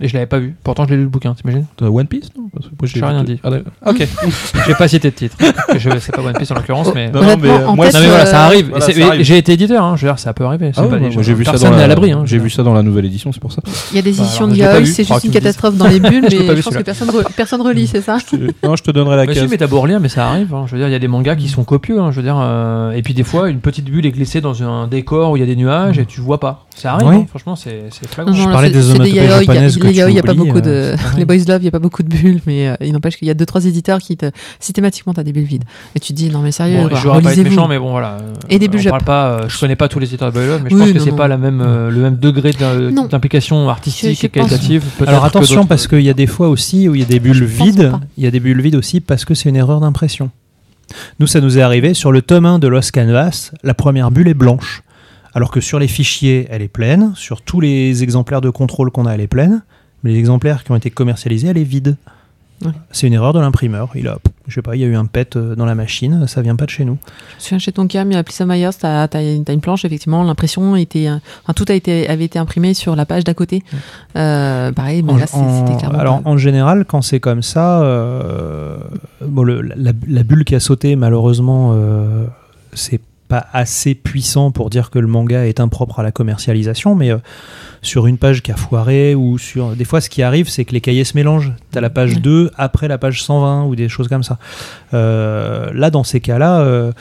Et 0.00 0.06
je 0.08 0.14
l'avais 0.14 0.26
pas 0.26 0.38
vu. 0.38 0.54
Pourtant 0.62 0.84
je 0.84 0.90
l'ai 0.90 0.96
lu 0.96 1.02
le 1.02 1.08
bouquin, 1.08 1.34
t'imagines? 1.34 1.64
One 1.80 2.06
Piece? 2.06 2.28
Non 2.36 2.44
Parce 2.52 2.66
que 2.66 2.70
moi, 2.80 2.88
J'ai 2.88 3.00
vu 3.00 3.04
rien 3.04 3.24
dit. 3.24 3.40
Ah, 3.42 3.50
d'accord. 3.50 3.72
ok. 3.86 4.06
J'ai 4.68 4.74
pas 4.74 4.86
cité 4.86 5.10
de 5.10 5.14
titre. 5.16 5.36
je 5.76 5.98
sais 5.98 6.12
pas 6.12 6.22
One 6.22 6.34
Piece 6.34 6.50
en 6.50 6.54
l'occurrence, 6.54 6.92
mais. 6.94 7.10
Non, 7.10 7.36
mais, 7.40 7.48
euh, 7.48 7.66
en 7.66 7.74
moi, 7.74 7.86
tête, 7.86 7.94
Non 7.94 8.00
mais 8.02 8.06
voilà, 8.08 8.26
ça 8.26 8.44
arrive. 8.44 8.68
voilà, 8.70 8.84
Et 8.88 8.92
c'est- 8.92 9.00
ça 9.00 9.08
arrive. 9.08 9.22
J'ai 9.24 9.38
été 9.38 9.52
éditeur, 9.54 9.82
hein, 9.84 9.96
je 9.96 10.06
veux 10.06 10.12
dire, 10.12 10.18
ça 10.18 10.32
peut 10.32 10.44
arriver. 10.44 10.70
c'est 10.74 10.80
Ah 10.80 10.84
pas 10.84 10.96
ouais, 10.96 11.10
j'ai 11.10 11.34
vu 11.34 11.44
ça 11.44 11.50
Personne 11.52 11.70
dans 11.70 11.74
n'est 11.76 11.78
la, 11.80 11.84
à 11.84 11.88
l'abri. 11.88 12.12
hein, 12.12 12.22
je 12.24 12.30
j'ai 12.30 12.38
vu 12.38 12.48
ça 12.48 12.62
dans 12.62 12.74
la 12.74 12.82
nouvelle 12.82 13.06
édition, 13.06 13.32
c'est 13.32 13.40
pour 13.40 13.50
ça. 13.52 13.60
Il 13.90 13.96
y 13.96 13.98
a 13.98 14.02
des 14.02 14.12
Bah, 14.12 14.22
éditions 14.22 14.46
de 14.46 14.54
je 14.54 14.58
Yaoi, 14.60 14.84
c'est 14.86 15.04
juste 15.04 15.24
une 15.24 15.30
catastrophe 15.32 15.76
dans 15.76 15.88
les 15.88 15.98
bulles, 16.00 16.26
Je 16.30 16.36
mais 16.36 16.56
je 16.56 16.62
pense 16.62 16.76
que 16.76 16.82
personne, 16.82 17.08
re- 17.10 17.26
personne 17.36 17.60
relit, 17.62 17.86
c'est 17.88 18.00
ça? 18.02 18.18
Je 18.30 18.36
non, 18.62 18.76
je 18.76 18.82
te 18.84 18.90
donnerai 18.92 19.16
la 19.16 19.26
Mais 19.26 19.34
si, 19.34 19.40
case. 19.40 19.50
mais 19.50 19.56
t'as 19.56 19.66
beau 19.66 19.80
relire, 19.80 19.98
mais 20.00 20.08
ça 20.08 20.28
arrive. 20.28 20.54
hein. 20.54 20.64
Je 20.66 20.72
veux 20.72 20.78
dire, 20.78 20.88
il 20.88 20.92
y 20.92 20.94
a 20.94 20.98
des 21.00 21.08
mangas 21.08 21.34
qui 21.36 21.48
sont 21.48 21.64
copieux. 21.64 21.98
Je 22.10 22.16
veux 22.16 22.22
dire, 22.22 22.38
euh, 22.38 22.92
et 22.92 23.02
puis 23.02 23.14
des 23.14 23.24
fois, 23.24 23.50
une 23.50 23.58
petite 23.60 23.86
bulle 23.86 24.06
est 24.06 24.10
glissée 24.12 24.40
dans 24.40 24.62
un 24.62 24.86
décor 24.86 25.32
où 25.32 25.36
il 25.36 25.40
y 25.40 25.42
a 25.42 25.46
des 25.46 25.56
nuages 25.56 25.98
et 25.98 26.06
tu 26.06 26.20
vois 26.20 26.38
pas. 26.38 26.66
Ça 26.76 26.92
arrive. 26.94 27.26
Franchement, 27.28 27.56
c'est 27.56 27.84
c'est 27.90 28.08
flagrant. 28.08 28.32
Je 28.32 28.44
parlais 28.48 28.70
des 28.70 28.90
onomatopées 28.90 29.28
japonaises 29.28 29.78
Les 29.88 29.94
yaoi, 29.98 30.10
il 30.10 30.14
n'y 30.14 30.20
a 30.20 30.22
pas 30.22 30.34
beaucoup 30.34 30.58
euh, 30.58 30.92
de. 30.92 30.96
pareil. 31.02 31.18
Les 31.18 31.24
boys 31.24 31.36
love, 31.46 31.60
il 31.60 31.62
n'y 31.62 31.68
a 31.68 31.72
pas 31.72 31.78
beaucoup 31.78 32.02
de 32.02 32.08
bulles, 32.08 32.40
mais 32.46 32.68
euh, 32.68 32.74
il 32.80 32.92
n'empêche 32.92 33.16
qu'il 33.16 33.26
y 33.28 33.30
a 33.30 33.34
deux 33.34 33.46
trois 33.46 33.64
éditeurs 33.64 33.98
qui 33.98 34.16
te 34.16 34.30
systématiquement 34.60 35.14
t'as 35.14 35.22
des 35.22 35.32
bulles 35.32 35.44
vides. 35.44 35.64
Et 35.94 36.00
tu 36.00 36.12
te 36.12 36.18
dis 36.18 36.30
non 36.30 36.40
mais 36.40 36.52
sérieux, 36.52 36.78
Bon, 36.78 36.88
bah, 36.88 36.98
je 37.02 37.08
pas 37.08 37.32
être 37.36 37.42
méchant, 37.44 37.68
mais 37.68 37.78
bon 37.78 37.90
voilà. 37.90 38.18
Euh, 38.20 38.32
Et 38.48 38.58
des 38.58 38.66
on 38.68 38.70
bulles 38.70 38.84
parle 38.84 39.00
Jap. 39.00 39.06
pas. 39.06 39.28
euh, 39.30 39.48
je 39.48 39.58
connais 39.58 39.76
pas 39.76 39.88
tous 39.88 39.98
les 39.98 40.06
éditeurs 40.08 40.30
de 40.30 40.34
Boy 40.38 40.46
Love, 40.46 40.60
mais 40.64 40.70
je 40.70 40.74
Oui, 40.74 40.80
pense 40.82 40.92
que 40.92 40.98
c'est 40.98 41.16
pas 41.16 41.28
la 41.28 41.36
même, 41.38 41.60
euh, 41.60 41.90
le 41.90 42.00
même 42.00 42.16
degré 42.16 42.52
d'implication 42.52 43.68
artistique 43.68 44.22
et 44.24 44.28
qualitative. 44.28 44.84
Alors 45.06 45.24
attention 45.24 45.66
parce 45.66 45.86
qu'il 45.86 46.02
y 46.02 46.10
a 46.10 46.14
des 46.14 46.26
fois 46.26 46.48
aussi 46.48 46.88
où 46.88 46.94
il 46.94 47.00
y 47.00 47.04
a 47.04 47.06
des 47.06 47.20
bulles 47.20 47.44
vides. 47.44 47.92
Il 48.16 48.24
y 48.24 48.26
a 48.26 48.30
des 48.30 48.40
bulles 48.40 48.60
vides 48.60 48.76
aussi 48.76 49.00
parce 49.00 49.24
que 49.24 49.34
c'est 49.34 49.48
une 49.48 49.56
erreur 49.56 49.80
d'impression. 49.80 50.30
Nous, 51.20 51.26
ça 51.26 51.40
nous 51.40 51.58
est 51.58 51.62
arrivé 51.62 51.92
sur 51.92 52.12
le 52.12 52.22
tome 52.22 52.46
1 52.46 52.58
de 52.58 52.66
Lost 52.68 52.92
Canvas. 52.92 53.50
La 53.62 53.74
première 53.74 54.10
bulle 54.10 54.28
est 54.28 54.34
blanche. 54.34 54.82
Alors 55.34 55.50
que 55.50 55.60
sur 55.60 55.78
les 55.78 55.86
fichiers, 55.88 56.46
elle 56.50 56.62
est 56.62 56.68
pleine. 56.68 57.12
Sur 57.14 57.42
tous 57.42 57.60
les 57.60 58.02
exemplaires 58.02 58.40
de 58.40 58.48
contrôle 58.50 58.90
qu'on 58.90 59.04
a, 59.04 59.12
elle 59.12 59.20
est 59.20 59.26
pleine. 59.26 59.62
Mais 60.04 60.12
les 60.12 60.18
exemplaires 60.18 60.64
qui 60.64 60.70
ont 60.72 60.76
été 60.76 60.90
commercialisés, 60.90 61.48
elle 61.48 61.58
est 61.58 61.64
vide. 61.64 61.96
Ouais. 62.64 62.72
C'est 62.90 63.06
une 63.06 63.12
erreur 63.12 63.32
de 63.32 63.38
l'imprimeur. 63.38 63.90
Il 63.94 64.08
a, 64.08 64.18
je 64.48 64.54
sais 64.56 64.62
pas, 64.62 64.74
il 64.74 64.80
y 64.80 64.84
a 64.84 64.88
eu 64.88 64.96
un 64.96 65.04
pet 65.04 65.36
euh, 65.36 65.54
dans 65.54 65.64
la 65.64 65.76
machine. 65.76 66.26
Ça 66.26 66.42
vient 66.42 66.56
pas 66.56 66.64
de 66.64 66.70
chez 66.70 66.84
nous. 66.84 66.98
Je 67.38 67.44
souviens 67.44 67.58
chez 67.60 67.70
Tonkam, 67.70 68.10
il 68.10 68.14
y 68.14 68.16
a 68.16 68.24
Plissa 68.24 68.46
Myers, 68.46 68.70
t'as 68.80 69.04
as, 69.12 69.22
une 69.22 69.60
planche, 69.60 69.84
effectivement, 69.84 70.24
l'impression 70.24 70.74
était. 70.74 71.06
euh, 71.06 71.18
Enfin, 71.44 71.52
tout 71.54 71.64
a 71.68 71.74
été, 71.74 72.08
avait 72.08 72.24
été 72.24 72.36
imprimé 72.40 72.74
sur 72.74 72.96
la 72.96 73.06
page 73.06 73.22
d'à 73.22 73.32
côté. 73.34 73.62
Euh, 74.16 74.72
pareil, 74.72 75.02
mais 75.04 75.12
En- 75.12 75.16
là, 75.18 75.26
c'était 75.28 75.76
clairement. 75.78 75.98
alors 76.00 76.20
pas- 76.22 76.28
en 76.30 76.36
général, 76.36 76.84
quand 76.84 77.00
c'est 77.00 77.20
comme 77.20 77.42
ça, 77.42 77.80
euh, 77.82 78.76
bon, 79.24 79.44
le- 79.44 79.60
la, 79.62 79.92
la 80.08 80.22
bulle 80.24 80.44
qui 80.44 80.56
a 80.56 80.60
sauté, 80.60 80.96
malheureusement, 80.96 81.72
euh, 81.74 82.24
c'est 82.72 83.00
pas 83.28 83.46
assez 83.52 83.94
puissant 83.94 84.50
pour 84.50 84.70
dire 84.70 84.90
que 84.90 84.98
le 84.98 85.06
manga 85.06 85.46
est 85.46 85.60
impropre 85.60 86.00
à 86.00 86.02
la 86.02 86.10
commercialisation, 86.12 86.94
mais 86.94 87.10
euh, 87.12 87.18
sur 87.82 88.06
une 88.06 88.18
page 88.18 88.42
qui 88.42 88.50
a 88.50 88.56
foiré 88.56 89.14
ou 89.14 89.38
sur 89.38 89.76
des 89.76 89.84
fois, 89.84 90.00
ce 90.00 90.08
qui 90.10 90.22
arrive, 90.22 90.48
c'est 90.48 90.64
que 90.64 90.72
les 90.72 90.80
cahiers 90.80 91.04
se 91.04 91.16
mélangent. 91.16 91.52
T'as 91.70 91.80
la 91.80 91.90
page 91.90 92.14
Ouais. 92.14 92.20
2 92.20 92.50
après 92.56 92.88
la 92.88 92.98
page 92.98 93.22
120 93.22 93.64
ou 93.66 93.76
des 93.76 93.88
choses 93.88 94.08
comme 94.08 94.22
ça. 94.22 94.38
Euh, 94.94 95.70
là, 95.74 95.90
dans 95.90 96.04
ces 96.04 96.20
cas-là. 96.20 96.60
euh, 96.60 96.92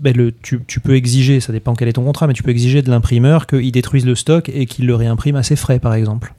ben, 0.00 0.16
le, 0.16 0.30
tu, 0.30 0.60
tu 0.68 0.78
peux 0.78 0.94
exiger, 0.94 1.40
ça 1.40 1.52
dépend 1.52 1.74
quel 1.74 1.88
est 1.88 1.94
ton 1.94 2.04
contrat, 2.04 2.28
mais 2.28 2.32
tu 2.32 2.44
peux 2.44 2.52
exiger 2.52 2.82
de 2.82 2.88
l'imprimeur 2.90 3.48
qu'il 3.48 3.72
détruise 3.72 4.06
le 4.06 4.14
stock 4.14 4.48
et 4.48 4.66
qu'il 4.66 4.86
le 4.86 4.94
réimprime 4.94 5.34
à 5.34 5.42
ses 5.42 5.56
frais, 5.56 5.80
par 5.80 5.92
exemple. 5.94 6.34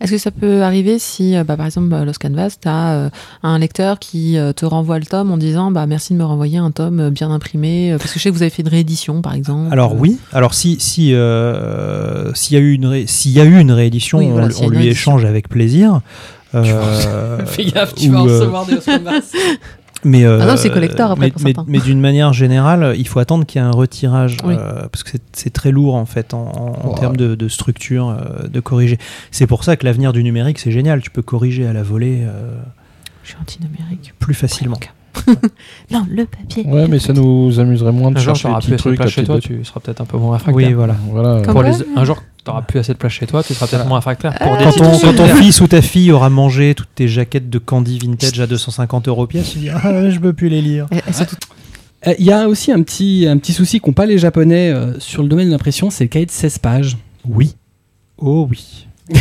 Est-ce 0.00 0.10
que 0.12 0.18
ça 0.18 0.30
peut 0.30 0.62
arriver 0.62 0.98
si, 0.98 1.36
euh, 1.36 1.44
bah, 1.44 1.56
par 1.56 1.66
exemple, 1.66 1.92
euh, 1.94 2.04
Lost 2.04 2.20
Canvas, 2.20 2.56
tu 2.60 2.68
as 2.68 3.10
un 3.42 3.58
lecteur 3.58 3.98
qui 3.98 4.38
euh, 4.38 4.52
te 4.52 4.64
renvoie 4.64 4.98
le 4.98 5.06
tome 5.06 5.30
en 5.30 5.36
disant 5.36 5.70
bah, 5.70 5.86
merci 5.86 6.12
de 6.12 6.18
me 6.18 6.24
renvoyer 6.24 6.58
un 6.58 6.70
tome 6.70 7.00
euh, 7.00 7.10
bien 7.10 7.30
imprimé, 7.30 7.92
euh, 7.92 7.98
parce 7.98 8.12
que 8.12 8.18
je 8.18 8.22
sais 8.24 8.30
que 8.30 8.34
vous 8.34 8.42
avez 8.42 8.50
fait 8.50 8.62
une 8.62 8.68
réédition, 8.68 9.22
par 9.22 9.34
exemple. 9.34 9.72
Alors 9.72 9.94
oui, 9.98 10.18
alors 10.32 10.54
si 10.54 10.76
si 10.80 11.14
euh, 11.14 12.32
s'il 12.34 12.54
y 12.56 12.60
a 12.60 12.62
eu 12.62 12.72
une 12.72 12.86
ré- 12.86 13.06
y 13.26 13.40
a 13.40 13.44
eu 13.44 13.58
une 13.58 13.72
réédition, 13.72 14.18
Oui, 14.18 14.28
voilà, 14.30 14.48
on, 14.60 14.64
une 14.64 14.70
lui 14.70 14.78
réédition. 14.78 15.12
échange 15.12 15.24
avec 15.24 15.48
plaisir. 15.48 16.00
Euh, 16.56 17.44
Fais 17.46 17.64
gaffe, 17.64 17.96
tu 17.96 18.10
ou, 18.10 18.12
vas 18.12 18.20
euh, 18.20 18.38
recevoir 18.38 18.64
des 18.64 18.74
Oscars. 18.74 19.00
mais 20.04 20.24
euh, 20.24 20.38
Ah 20.42 20.46
non, 20.46 20.56
c'est 20.56 20.70
collector 20.70 21.10
après 21.10 21.26
mais, 21.26 21.30
pour 21.32 21.42
mais, 21.42 21.52
certains. 21.54 21.64
mais 21.70 21.78
d'une 21.80 22.00
manière 22.00 22.32
générale, 22.32 22.94
il 22.96 23.06
faut 23.08 23.18
attendre 23.20 23.44
qu'il 23.46 23.60
y 23.60 23.64
ait 23.64 23.66
un 23.66 23.70
retirage 23.70 24.36
Oui. 24.44 24.54
euh, 24.58 24.86
parce 24.92 25.02
que 25.02 25.10
c'est- 25.12 25.22
c'est 25.32 25.50
très 25.52 25.70
lourd 25.70 25.94
en 25.94 26.06
fait 26.06 26.34
en, 26.34 26.94
termes 26.98 27.16
de, 27.16 27.34
de 27.34 27.48
structure 27.48 28.08
euh, 28.10 28.46
de 28.48 28.60
corriger. 28.60 28.98
C'est 29.30 29.46
pour 29.46 29.64
ça 29.64 29.76
que 29.76 29.84
l'avenir 29.84 30.12
du 30.12 30.22
numérique 30.22 30.58
c'est 30.58 30.70
génial. 30.72 31.00
Tu 31.00 31.10
peux 31.10 31.22
corriger 31.22 31.66
à 31.66 31.72
la 31.72 31.82
volée 31.82 32.20
euh, 32.22 32.54
Je 33.22 33.30
suis 33.30 33.38
anti-numérique. 33.40 34.14
plus 34.18 34.34
facilement. 34.34 34.78
non, 35.92 36.06
le 36.10 36.24
papier. 36.26 36.64
Ouais, 36.66 36.88
mais 36.88 36.98
ça 36.98 37.12
nous 37.12 37.58
amuserait 37.60 37.92
moins 37.92 38.10
de 38.10 38.18
Un 38.18 38.20
chercher 38.20 38.48
les 38.48 38.54
plus 38.54 38.70
petits 38.72 38.96
trucs. 38.96 39.06
chez 39.08 39.24
toi, 39.24 39.38
tu 39.38 39.64
seras 39.64 39.80
peut-être 39.80 40.00
un 40.00 40.04
peu 40.06 40.16
moins 40.18 40.32
réfractaire. 40.32 40.54
Oui, 40.68 40.72
voilà. 40.74 40.96
Voilà. 41.10 41.40
Comme 41.42 41.54
Pour 41.54 41.62
les- 41.62 41.70
Un 41.96 42.04
jour, 42.04 42.20
t'auras 42.44 42.62
plus 42.62 42.78
assez 42.78 42.92
de 42.92 42.98
place 42.98 43.12
chez 43.12 43.26
toi, 43.26 43.42
tu 43.42 43.54
seras 43.54 43.66
peut-être 43.66 43.86
moins 43.86 43.98
réfractaire. 43.98 44.34
Pour 44.38 44.56
des 44.56 44.64
Quand 44.64 44.72
ton, 44.72 44.84
quand 44.84 44.90
ton 44.90 44.98
secondaires. 44.98 45.36
fils 45.38 45.60
ou 45.60 45.66
ta 45.66 45.80
fille 45.82 46.12
aura 46.12 46.28
mangé 46.30 46.74
toutes 46.74 46.94
tes 46.94 47.08
jaquettes 47.08 47.48
de 47.50 47.58
candy 47.58 47.98
vintage 47.98 48.38
à 48.40 48.46
250 48.46 49.08
euros 49.08 49.26
pièce, 49.26 49.52
tu 49.52 49.58
dis 49.58 49.70
ah 49.70 50.10
je 50.10 50.18
peux 50.18 50.32
plus 50.34 50.48
les 50.48 50.60
lire. 50.62 50.86
Euh, 52.06 52.14
Il 52.18 52.24
y 52.26 52.32
a 52.32 52.48
aussi 52.48 52.70
un 52.70 52.82
petit, 52.82 53.26
un 53.28 53.38
petit 53.38 53.52
souci 53.54 53.80
qu'ont 53.80 53.92
pas 53.94 54.04
les 54.06 54.18
Japonais 54.18 54.70
euh, 54.70 54.98
sur 55.00 55.22
le 55.22 55.28
domaine 55.28 55.46
de 55.46 55.52
l'impression, 55.52 55.88
c'est 55.90 56.04
le 56.04 56.08
cahier 56.08 56.26
de 56.26 56.30
16 56.30 56.58
pages. 56.58 56.98
Oui. 57.26 57.56
Oh 58.18 58.46
oui. 58.50 58.86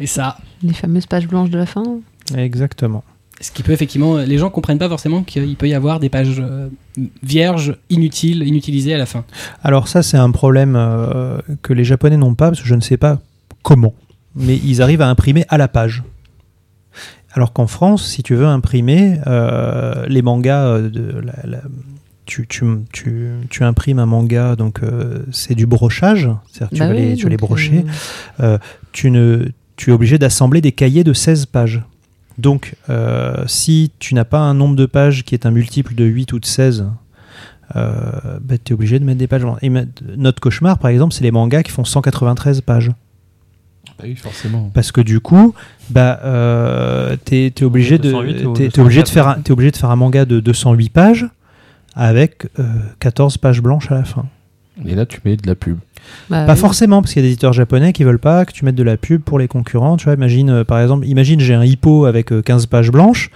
Et 0.00 0.06
ça, 0.08 0.36
les 0.62 0.74
fameuses 0.74 1.06
pages 1.06 1.28
blanches 1.28 1.50
de 1.50 1.58
la 1.58 1.66
fin. 1.66 1.84
Exactement. 2.36 3.04
Ce 3.40 3.50
qui 3.50 3.62
peut 3.62 3.72
effectivement, 3.72 4.16
les 4.18 4.38
gens 4.38 4.48
comprennent 4.50 4.78
pas 4.78 4.88
forcément 4.88 5.22
qu'il 5.22 5.56
peut 5.56 5.68
y 5.68 5.74
avoir 5.74 6.00
des 6.00 6.08
pages 6.08 6.40
euh, 6.40 6.68
vierges, 7.22 7.76
inutiles, 7.90 8.42
inutilisées 8.46 8.94
à 8.94 8.98
la 8.98 9.06
fin. 9.06 9.24
Alors 9.62 9.88
ça, 9.88 10.02
c'est 10.02 10.16
un 10.16 10.30
problème 10.30 10.76
euh, 10.76 11.38
que 11.62 11.72
les 11.72 11.84
Japonais 11.84 12.16
n'ont 12.16 12.34
pas, 12.34 12.48
parce 12.50 12.60
que 12.62 12.68
je 12.68 12.74
ne 12.74 12.80
sais 12.80 12.96
pas 12.96 13.20
comment, 13.62 13.92
mais 14.36 14.56
ils 14.64 14.80
arrivent 14.82 15.02
à 15.02 15.08
imprimer 15.08 15.44
à 15.48 15.58
la 15.58 15.68
page. 15.68 16.02
Alors 17.32 17.52
qu'en 17.52 17.66
France, 17.66 18.06
si 18.06 18.22
tu 18.22 18.36
veux 18.36 18.46
imprimer 18.46 19.18
euh, 19.26 20.06
les 20.06 20.22
mangas 20.22 20.66
euh, 20.66 20.88
de 20.88 21.18
la, 21.20 21.34
la- 21.44 21.62
tu, 22.26 22.46
tu, 22.46 22.64
tu, 22.92 23.30
tu 23.50 23.64
imprimes 23.64 23.98
un 23.98 24.06
manga, 24.06 24.54
donc 24.56 24.82
euh, 24.82 25.24
c'est 25.32 25.54
du 25.56 25.66
brochage, 25.66 26.30
c'est-à-dire 26.50 26.70
que 26.70 26.74
tu 26.76 26.80
Bah 26.80 26.86
vas 26.88 26.94
oui, 26.94 27.00
les, 27.10 27.14
tu 27.16 27.24
vas 27.24 27.30
les 27.30 27.36
donc, 27.36 27.48
brocher. 27.48 27.84
euh, 28.40 28.56
tu, 28.92 29.10
ne, 29.10 29.48
tu 29.76 29.90
es 29.90 29.92
obligé 29.92 30.16
d'assembler 30.18 30.60
des 30.62 30.72
cahiers 30.72 31.04
de 31.04 31.12
16 31.12 31.46
pages. 31.46 31.82
Donc, 32.38 32.74
euh, 32.90 33.44
si 33.46 33.92
tu 33.98 34.14
n'as 34.14 34.24
pas 34.24 34.40
un 34.40 34.54
nombre 34.54 34.76
de 34.76 34.86
pages 34.86 35.24
qui 35.24 35.34
est 35.34 35.46
un 35.46 35.50
multiple 35.50 35.94
de 35.94 36.04
8 36.04 36.32
ou 36.32 36.40
de 36.40 36.46
16, 36.46 36.86
euh, 37.76 38.38
bah, 38.40 38.56
tu 38.62 38.72
es 38.72 38.74
obligé 38.74 38.98
de 38.98 39.04
mettre 39.04 39.18
des 39.18 39.26
pages. 39.26 39.42
blanches. 39.42 39.58
Et 39.62 39.70
notre 40.16 40.40
cauchemar, 40.40 40.78
par 40.78 40.90
exemple, 40.90 41.14
c'est 41.14 41.22
les 41.24 41.30
mangas 41.30 41.62
qui 41.62 41.70
font 41.72 41.84
193 41.84 42.60
pages. 42.60 42.90
Bah 43.98 44.04
oui, 44.04 44.16
forcément. 44.16 44.70
Parce 44.74 44.90
que 44.90 45.00
du 45.00 45.20
coup, 45.20 45.54
bah, 45.90 46.20
euh, 46.24 47.16
tu 47.24 47.36
es, 47.46 47.62
obligé, 47.62 47.98
de, 47.98 48.10
208 48.10 48.44
ou 48.46 48.52
t'es- 48.52 48.68
t'es 48.68 48.80
obligé, 48.80 49.00
de 49.02 49.06
204, 49.06 49.10
faire 49.10 49.28
un, 49.28 49.34
t'es 49.40 49.52
obligé 49.52 49.70
de 49.70 49.76
faire 49.76 49.90
un 49.90 49.96
manga 49.96 50.24
de 50.24 50.40
208 50.40 50.88
pages 50.90 51.26
avec 51.94 52.48
euh, 52.58 52.64
14 52.98 53.38
pages 53.38 53.62
blanches 53.62 53.90
à 53.92 53.94
la 53.94 54.04
fin. 54.04 54.26
Et 54.84 54.96
là, 54.96 55.06
tu 55.06 55.20
mets 55.24 55.36
de 55.36 55.46
la 55.46 55.54
pub. 55.54 55.78
Bah 56.30 56.44
Pas 56.46 56.52
oui. 56.54 56.58
forcément, 56.58 57.02
parce 57.02 57.12
qu'il 57.12 57.22
y 57.22 57.24
a 57.24 57.28
des 57.28 57.32
éditeurs 57.32 57.52
japonais 57.52 57.92
qui 57.92 58.04
veulent 58.04 58.18
pas 58.18 58.44
que 58.44 58.52
tu 58.52 58.64
mettes 58.64 58.74
de 58.74 58.82
la 58.82 58.96
pub 58.96 59.22
pour 59.22 59.38
les 59.38 59.48
concurrents. 59.48 59.96
Tu 59.96 60.04
vois, 60.04 60.14
imagine, 60.14 60.50
euh, 60.50 60.64
par 60.64 60.80
exemple, 60.80 61.06
imagine 61.06 61.40
j'ai 61.40 61.54
un 61.54 61.64
hippo 61.64 62.04
avec 62.06 62.32
euh, 62.32 62.42
15 62.42 62.66
pages 62.66 62.90
blanches. 62.90 63.30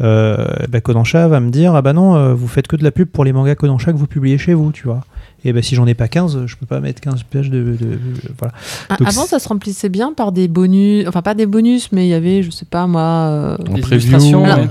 euh, 0.00 0.46
bah, 0.68 0.80
Kodansha 0.80 1.28
va 1.28 1.38
me 1.40 1.50
dire 1.50 1.74
ah 1.74 1.82
bah 1.82 1.92
non, 1.92 2.16
euh, 2.16 2.34
vous 2.34 2.48
faites 2.48 2.66
que 2.66 2.76
de 2.76 2.82
la 2.84 2.90
pub 2.90 3.08
pour 3.08 3.24
les 3.24 3.32
mangas 3.32 3.54
Kodansha 3.54 3.92
que 3.92 3.98
vous 3.98 4.06
publiez 4.06 4.38
chez 4.38 4.54
vous, 4.54 4.72
tu 4.72 4.84
vois. 4.86 5.02
Et 5.44 5.52
bah, 5.52 5.60
si 5.62 5.74
j'en 5.74 5.86
ai 5.86 5.94
pas 5.94 6.08
15, 6.08 6.46
je 6.46 6.56
peux 6.56 6.66
pas 6.66 6.80
mettre 6.80 7.00
15 7.00 7.22
pages 7.24 7.50
de, 7.50 7.58
de- 7.58 7.72
de- 7.72 7.98
voilà. 8.38 8.54
Ah, 8.88 8.96
Donc, 8.96 9.08
Avant, 9.08 9.26
ça 9.26 9.38
se 9.38 9.48
remplissait 9.48 9.88
bien 9.88 10.12
par 10.12 10.30
des 10.32 10.46
bonus, 10.48 11.06
enfin 11.08 11.22
pas 11.22 11.34
des 11.34 11.46
bonus, 11.46 11.90
mais 11.92 12.06
il 12.06 12.10
y 12.10 12.14
avait, 12.14 12.42
je 12.42 12.50
sais 12.50 12.64
pas 12.64 12.86
moi. 12.86 13.00
euh, 13.02 13.56
En 13.68 13.74
Des 13.74 13.80
preview, 13.80 14.08
illustrations, 14.08 14.44
alors, 14.44 14.58
ouais. 14.58 14.68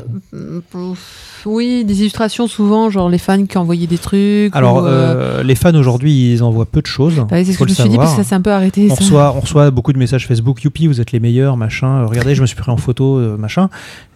pff, 0.72 1.43
oui, 1.45 1.84
des 1.85 1.99
illustrations 2.02 2.48
souvent, 2.48 2.89
genre 2.91 3.10
les 3.10 3.18
fans 3.18 3.45
qui 3.45 3.57
envoyaient 3.57 3.88
des 3.88 3.98
trucs. 3.98 4.56
Alors 4.56 4.77
ou, 4.84 4.85
euh, 4.85 5.39
euh, 5.39 5.43
les 5.43 5.56
fans 5.56 5.73
aujourd'hui, 5.73 6.34
ils 6.34 6.43
envoient 6.43 6.65
peu 6.68 6.81
de 6.81 6.88
choses. 6.88 7.15
oui, 7.31 7.45
c'est 7.45 7.52
ce 7.53 7.57
faut 7.57 7.65
que 7.65 7.72
je 7.72 7.76
le 7.77 7.80
me 7.80 7.81
suis 7.81 7.89
dit 7.89 7.95
parce 7.98 8.10
savoir. 8.10 8.18
que 8.18 8.23
ça 8.23 8.30
s'est 8.30 8.35
un 8.35 8.41
peu 8.41 8.52
arrêté. 8.52 8.88
On 8.91 8.95
ça. 8.95 9.02
reçoit, 9.03 9.34
on 9.35 9.39
reçoit 9.39 9.72
beaucoup 9.72 9.91
de 9.91 9.98
messages 9.98 10.27
Facebook, 10.27 10.64
youpi, 10.64 10.85
vous 10.88 11.02
êtes 11.02 11.11
les 11.11 11.19
meilleurs, 11.19 11.57
machin. 11.57 12.02
euh, 12.03 12.06
regardez, 12.06 12.35
je 12.35 12.41
me 12.41 12.45
suis 12.48 12.56
pris 12.56 12.69
en 12.72 12.77
photo, 12.77 13.18
euh, 13.18 13.38
machin. 13.38 13.69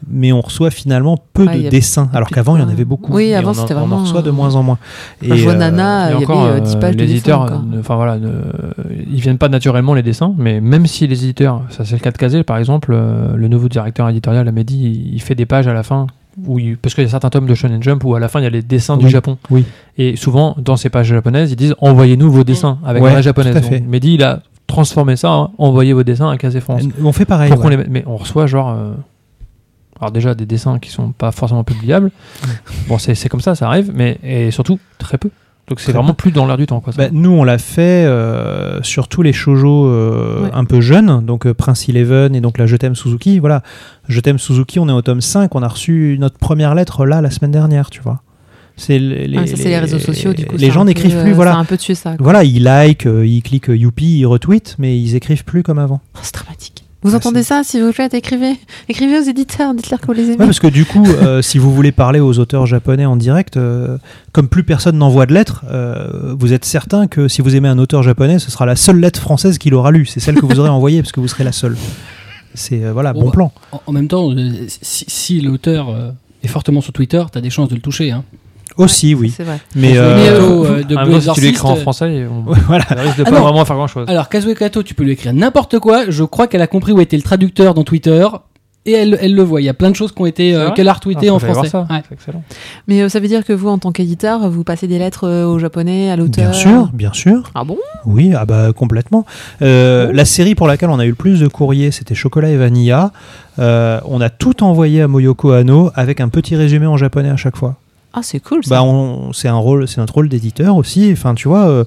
Mais 0.08 0.32
on 0.32 0.42
reçoit 0.42 0.70
finalement 0.70 1.18
peu 1.34 1.46
Ouais, 1.48 1.64
de 1.64 1.70
dessins, 1.70 2.10
alors 2.14 2.30
qu'avant 2.30 2.56
il 2.58 2.62
y 2.62 2.64
en 2.64 2.70
avait 2.70 2.86
beaucoup. 2.86 3.12
Oui, 3.14 3.24
Et 3.26 3.36
avant, 3.36 3.48
on 3.48 3.52
en- 3.52 3.54
c'était 3.56 3.74
On 3.74 3.78
en 3.78 3.80
vraiment, 3.88 4.02
reçoit 4.04 4.22
de 4.22 4.30
euh, 4.30 4.34
moins 4.34 4.54
en 4.56 4.62
moins. 4.62 4.78
Enfin, 5.24 5.36
je 5.36 5.44
vois 5.44 5.54
euh, 5.54 5.58
Nana, 5.58 6.10
Et 6.12 6.12
il 6.12 6.14
y 6.14 6.16
avait 6.18 6.26
euh, 6.48 6.60
10 6.60 6.76
euh, 6.76 6.80
les 6.92 6.96
dessins, 6.96 7.04
éditeurs, 7.12 7.62
enfin 7.80 7.96
voilà, 7.96 8.18
ne- 8.18 8.30
ils 9.12 9.20
viennent 9.22 9.38
pas 9.38 9.50
naturellement 9.50 9.94
les 9.94 10.04
dessins, 10.04 10.34
mais 10.38 10.62
même 10.62 10.86
si 10.88 11.08
les 11.08 11.24
éditeurs, 11.24 11.62
ça 11.70 11.86
c'est 11.86 11.96
le 11.96 12.00
cas 12.02 12.12
de 12.12 12.18
Kazé 12.18 12.44
par 12.44 12.58
exemple, 12.58 12.92
euh, 12.94 13.36
le 13.36 13.48
nouveau 13.48 13.70
directeur 13.70 14.08
éditorial 14.10 14.48
Amédi, 14.48 14.78
il, 14.78 15.14
il 15.16 15.22
fait 15.22 15.36
des 15.36 15.46
pages 15.46 15.68
à 15.68 15.74
la 15.74 15.84
fin, 15.84 16.08
où 16.46 16.60
il- 16.60 16.78
parce 16.78 16.94
qu'il 16.96 17.04
y 17.04 17.08
a 17.08 17.10
certains 17.10 17.30
tomes 17.30 17.48
de 17.48 17.56
Shonen 17.56 17.82
Jump 17.84 18.04
où 18.04 18.16
à 18.16 18.20
la 18.20 18.28
fin 18.28 18.40
il 18.40 18.44
y 18.44 18.48
a 18.48 18.50
les 18.50 18.62
dessins 18.62 18.98
du 18.98 19.10
Japon. 19.10 19.38
oui. 19.50 19.64
Et 19.98 20.16
souvent 20.16 20.56
dans 20.58 20.76
ces 20.78 20.90
pages 20.90 21.08
japonaises, 21.08 21.52
ils 21.52 21.56
disent 21.56 21.76
envoyez-nous 21.80 22.30
vos 22.32 22.44
dessins 22.44 22.80
avec 22.86 23.02
Ouais, 23.02 23.14
la 23.14 23.22
japonaise. 23.22 23.56
Donc, 23.70 23.82
Mehdi, 23.88 24.16
il 24.16 24.24
a 24.24 24.42
transformé 24.68 25.16
ça, 25.16 25.32
hein, 25.32 25.50
envoyez 25.58 25.94
vos 25.94 26.04
dessins 26.04 26.30
à 26.30 26.38
Kazé 26.38 26.60
France. 26.60 26.82
On 27.04 27.12
fait 27.14 27.26
pareil. 27.26 27.52
Pour 27.54 27.70
les 27.70 27.78
mais 27.78 28.04
on 28.08 28.18
reçoit 28.18 28.48
genre 28.48 28.72
euh, 28.72 28.94
alors 30.02 30.12
déjà 30.12 30.36
des 30.36 30.46
dessins 30.46 30.78
qui 30.80 30.90
sont 30.92 31.12
pas 31.12 31.32
forcément 31.32 31.64
publiables 31.64 32.12
bon 32.90 32.98
c'est 32.98 33.16
c'est 33.16 33.30
comme 33.30 33.40
ça 33.40 33.56
ça 33.56 33.68
arrive 33.68 33.94
mais 33.96 34.18
et 34.24 34.52
surtout 34.52 34.78
très 34.98 35.18
peu 35.18 35.30
donc 35.68 35.80
c'est 35.80 35.92
vraiment 35.94 36.14
plus 36.14 36.32
dans 36.32 36.46
l'air 36.46 36.58
du 36.58 36.66
temps 36.68 36.80
quoi 36.80 36.94
ça. 36.94 37.04
Bah, 37.04 37.10
nous, 37.12 37.32
on 37.32 37.44
l'a 37.44 37.58
fait 37.58 38.06
euh, 38.06 38.82
sur 38.84 39.08
tous 39.08 39.22
les 39.24 39.34
shoujo 39.34 39.88
euh, 39.88 40.44
Ouais. 40.44 40.50
un 40.54 40.66
peu 40.66 40.80
jeunes, 40.82 41.26
donc 41.26 41.46
euh, 41.48 41.54
Prince 41.54 41.90
Eleven 41.90 42.36
et 42.36 42.42
donc 42.42 42.58
la 42.58 42.66
Je 42.68 42.76
t'aime 42.76 42.96
Suzuki. 42.96 43.40
Voilà, 43.40 43.64
Je 44.08 44.20
t'aime 44.20 44.38
Suzuki, 44.38 44.80
on 44.80 44.88
est 44.90 44.92
au 44.92 45.02
tome 45.02 45.22
5, 45.22 45.56
on 45.56 45.64
a 45.64 45.68
reçu 45.68 46.18
notre 46.20 46.38
première 46.38 46.76
lettre 46.76 47.06
là 47.06 47.22
la 47.22 47.32
semaine 47.32 47.52
dernière, 47.52 47.90
tu 47.90 48.02
vois. 48.02 48.22
C'est 48.78 49.00
les, 49.00 49.38
Ah, 49.38 49.48
ça, 49.48 49.56
c'est 49.56 49.70
les 49.70 49.80
réseaux 49.80 50.00
sociaux, 50.00 50.34
du 50.34 50.46
coup. 50.46 50.58
Les 50.58 50.70
gens 50.70 50.84
n'écrivent 50.84 51.22
plus, 51.22 51.32
euh, 51.32 51.34
voilà. 51.34 51.52
Ça 51.54 51.58
a 51.58 51.62
un 51.62 51.66
peu 51.66 51.78
tué 51.78 51.96
ça. 51.96 52.10
quoi. 52.18 52.24
Voilà, 52.26 52.44
ils 52.44 52.62
like, 52.62 53.08
euh, 53.08 53.26
ils 53.26 53.42
cliquent 53.42 53.70
youpi, 53.70 54.20
ils 54.20 54.26
retweetent, 54.26 54.76
mais 54.80 55.00
ils 55.00 55.16
écrivent 55.16 55.46
plus 55.46 55.64
comme 55.64 55.80
avant. 55.80 56.02
Oh, 56.14 56.20
c'est 56.22 56.34
dramatique. 56.34 56.75
Vous 57.06 57.14
Ah, 57.14 57.18
entendez 57.18 57.44
ça 57.44 57.64
S'il 57.64 57.84
vous 57.84 57.92
plaît, 57.92 58.10
écrivez. 58.12 58.56
Écrivez 58.90 59.20
aux 59.20 59.24
éditeurs, 59.24 59.76
dites-leur 59.76 60.02
que 60.02 60.08
vous 60.08 60.14
les 60.14 60.24
aimez. 60.24 60.38
Ouais, 60.40 60.46
parce 60.46 60.60
que 60.60 60.66
du 60.66 60.86
coup, 60.86 61.06
euh, 61.06 61.42
si 61.44 61.60
vous 61.60 61.72
voulez 61.72 61.92
parler 61.92 62.20
aux 62.20 62.40
auteurs 62.40 62.66
japonais 62.66 63.06
en 63.06 63.16
direct, 63.16 63.58
euh, 63.58 64.00
comme 64.32 64.48
plus 64.48 64.64
personne 64.64 64.98
n'envoie 64.98 65.28
de 65.28 65.34
lettres, 65.36 65.64
euh, 65.70 66.34
vous 66.38 66.52
êtes 66.52 66.66
certain 66.66 67.06
que 67.06 67.28
si 67.28 67.44
vous 67.44 67.56
aimez 67.56 67.70
un 67.70 67.78
auteur 67.78 68.02
japonais, 68.02 68.40
ce 68.40 68.50
sera 68.50 68.66
la 68.66 68.76
seule 68.76 69.00
lettre 69.00 69.20
française 69.22 69.60
qu'il 69.60 69.76
aura 69.76 69.92
lue. 69.92 70.08
C'est 70.08 70.20
celle 70.20 70.34
que 70.36 70.48
vous 70.48 70.60
aurez 70.60 70.70
envoyée 70.80 71.04
parce 71.04 71.12
que 71.12 71.20
vous 71.20 71.28
serez 71.28 71.44
la 71.44 71.52
seule. 71.52 71.78
C'est 72.56 72.84
euh, 72.84 72.92
voilà, 72.92 73.14
Bon, 73.14 73.20
bon 73.20 73.26
bah, 73.28 73.32
plan. 73.34 73.52
En, 73.72 73.82
en 73.86 73.92
même 73.92 74.08
temps, 74.08 74.34
si, 74.68 75.06
si 75.08 75.42
l'auteur 75.42 75.96
est 76.42 76.48
fortement 76.48 76.82
sur 76.82 76.92
Twitter, 76.92 77.24
t'as 77.32 77.42
des 77.42 77.52
chances 77.52 77.70
de 77.70 77.76
le 77.76 77.82
toucher. 77.82 78.10
Hein. 78.10 78.24
Aussi, 78.78 79.16
oui. 79.16 79.34
C'est 79.36 79.44
vrai. 79.44 79.60
Mais 79.76 79.92
Mais, 79.94 79.98
euh, 79.98 80.04
euh, 80.04 80.66
euh, 80.80 80.84
de 80.84 80.96
temps, 80.96 81.34
si 81.34 81.40
tu 81.40 81.42
l'écris 81.42 81.62
en 81.68 81.76
Exorcist, 81.76 81.82
français 81.82 82.28
on 82.30 82.52
voilà. 82.68 82.84
risque 82.90 83.18
de 83.18 83.24
Ah 83.26 83.30
pas 83.32 83.38
non. 83.38 83.44
vraiment 83.44 83.66
faire 83.66 83.76
grand 83.78 83.88
chose 83.88 84.06
Alors, 84.10 84.28
Kazue 84.30 84.54
Kato, 84.56 84.84
tu 84.84 84.94
peux 84.94 85.04
lui 85.04 85.12
écrire 85.14 85.34
n'importe 85.34 85.80
quoi. 85.80 86.10
Je 86.10 86.24
crois 86.24 86.48
qu'elle 86.48 86.62
a 86.62 86.68
compris 86.68 86.92
où 86.92 87.00
était 87.00 87.18
le 87.18 87.24
traducteur 87.24 87.74
dans 87.74 87.84
Twitter. 87.84 88.28
Et 88.88 88.92
elle, 88.92 89.18
elle 89.20 89.34
le 89.34 89.42
voit. 89.42 89.62
Il 89.62 89.64
y 89.64 89.70
a 89.70 89.74
plein 89.74 89.90
de 89.90 89.96
choses 89.96 90.12
qui 90.12 90.22
ont 90.22 90.28
été, 90.28 90.54
euh, 90.56 90.70
qu'elle 90.70 90.88
a 90.88 90.94
retweetées 90.94 91.32
en 91.32 91.40
français. 91.40 91.70
ça 91.70 91.88
Ouais. 91.90 92.02
c'est 92.08 92.14
excellent 92.14 92.44
Mais 92.88 93.02
euh, 93.02 93.10
ça 93.10 93.20
veut 93.20 93.28
dire 93.28 93.44
que 93.44 93.52
vous, 93.52 93.68
en 93.68 93.80
tant 93.80 93.92
qu'éditeur, 93.92 94.48
vous 94.52 94.64
passez 94.64 94.86
des 94.88 95.00
lettres 95.00 95.28
euh, 95.28 95.46
au 95.48 95.58
japonais, 95.58 96.12
à 96.12 96.16
l'auteur 96.16 96.52
Bien 96.52 96.54
sûr, 96.54 96.90
bien 96.94 97.12
sûr. 97.12 97.50
Ah 97.56 97.64
bon? 97.64 97.80
Oui, 98.06 98.34
ah 98.38 98.46
bah 98.46 98.74
complètement. 98.78 99.26
Euh, 99.64 100.12
La 100.14 100.24
série 100.24 100.54
pour 100.54 100.68
laquelle 100.68 100.90
on 100.92 101.00
a 101.00 101.06
eu 101.06 101.10
le 101.10 101.16
plus 101.16 101.40
de 101.40 101.48
courriers, 101.48 101.90
c'était 101.90 102.14
Chocolat 102.14 102.50
et 102.52 102.58
Vanilla. 102.58 103.12
Euh, 103.58 104.00
on 104.06 104.22
a 104.22 104.30
tout 104.30 104.64
envoyé 104.64 105.02
à 105.02 105.08
Moyoko 105.08 105.50
Hano 105.54 105.90
avec 105.96 106.20
un 106.22 106.28
petit 106.30 106.56
résumé 106.56 106.86
en 106.86 106.98
japonais 106.98 107.32
à 107.32 107.38
chaque 107.38 107.56
fois. 107.58 107.78
Ah, 108.16 108.22
c'est 108.24 108.40
cool 108.40 108.64
ça. 108.64 108.70
Bah, 108.70 108.84
on, 108.84 109.34
c'est 109.34 109.50
un 109.50 109.58
rôle, 109.58 109.88
c'est 109.90 109.98
notre 109.98 110.14
rôle 110.14 110.30
d'éditeur 110.30 110.78
aussi. 110.78 111.10
Enfin, 111.12 111.36
tu 111.36 111.50
vois, 111.50 111.68
euh, 111.68 111.84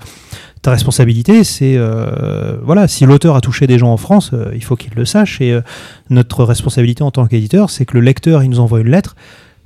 ta 0.61 0.71
responsabilité, 0.71 1.43
c'est 1.43 1.77
euh, 1.77 2.59
voilà, 2.63 2.87
si 2.87 3.07
l'auteur 3.07 3.35
a 3.35 3.41
touché 3.41 3.67
des 3.67 3.79
gens 3.79 3.91
en 3.91 3.97
France, 3.97 4.31
euh, 4.35 4.53
il 4.55 4.63
faut 4.63 4.77
qu'il 4.77 4.93
le 4.95 5.07
sache. 5.07 5.41
Et 5.41 5.53
euh, 5.53 5.63
notre 6.11 6.45
responsabilité 6.45 7.03
en 7.03 7.11
tant 7.11 7.27
qu'éditeur, 7.27 7.71
c'est 7.71 7.87
que 7.87 7.95
le 7.95 8.01
lecteur, 8.01 8.43
il 8.43 8.51
nous 8.51 8.61
envoie 8.61 8.81
une 8.81 8.91
lettre, 8.91 9.17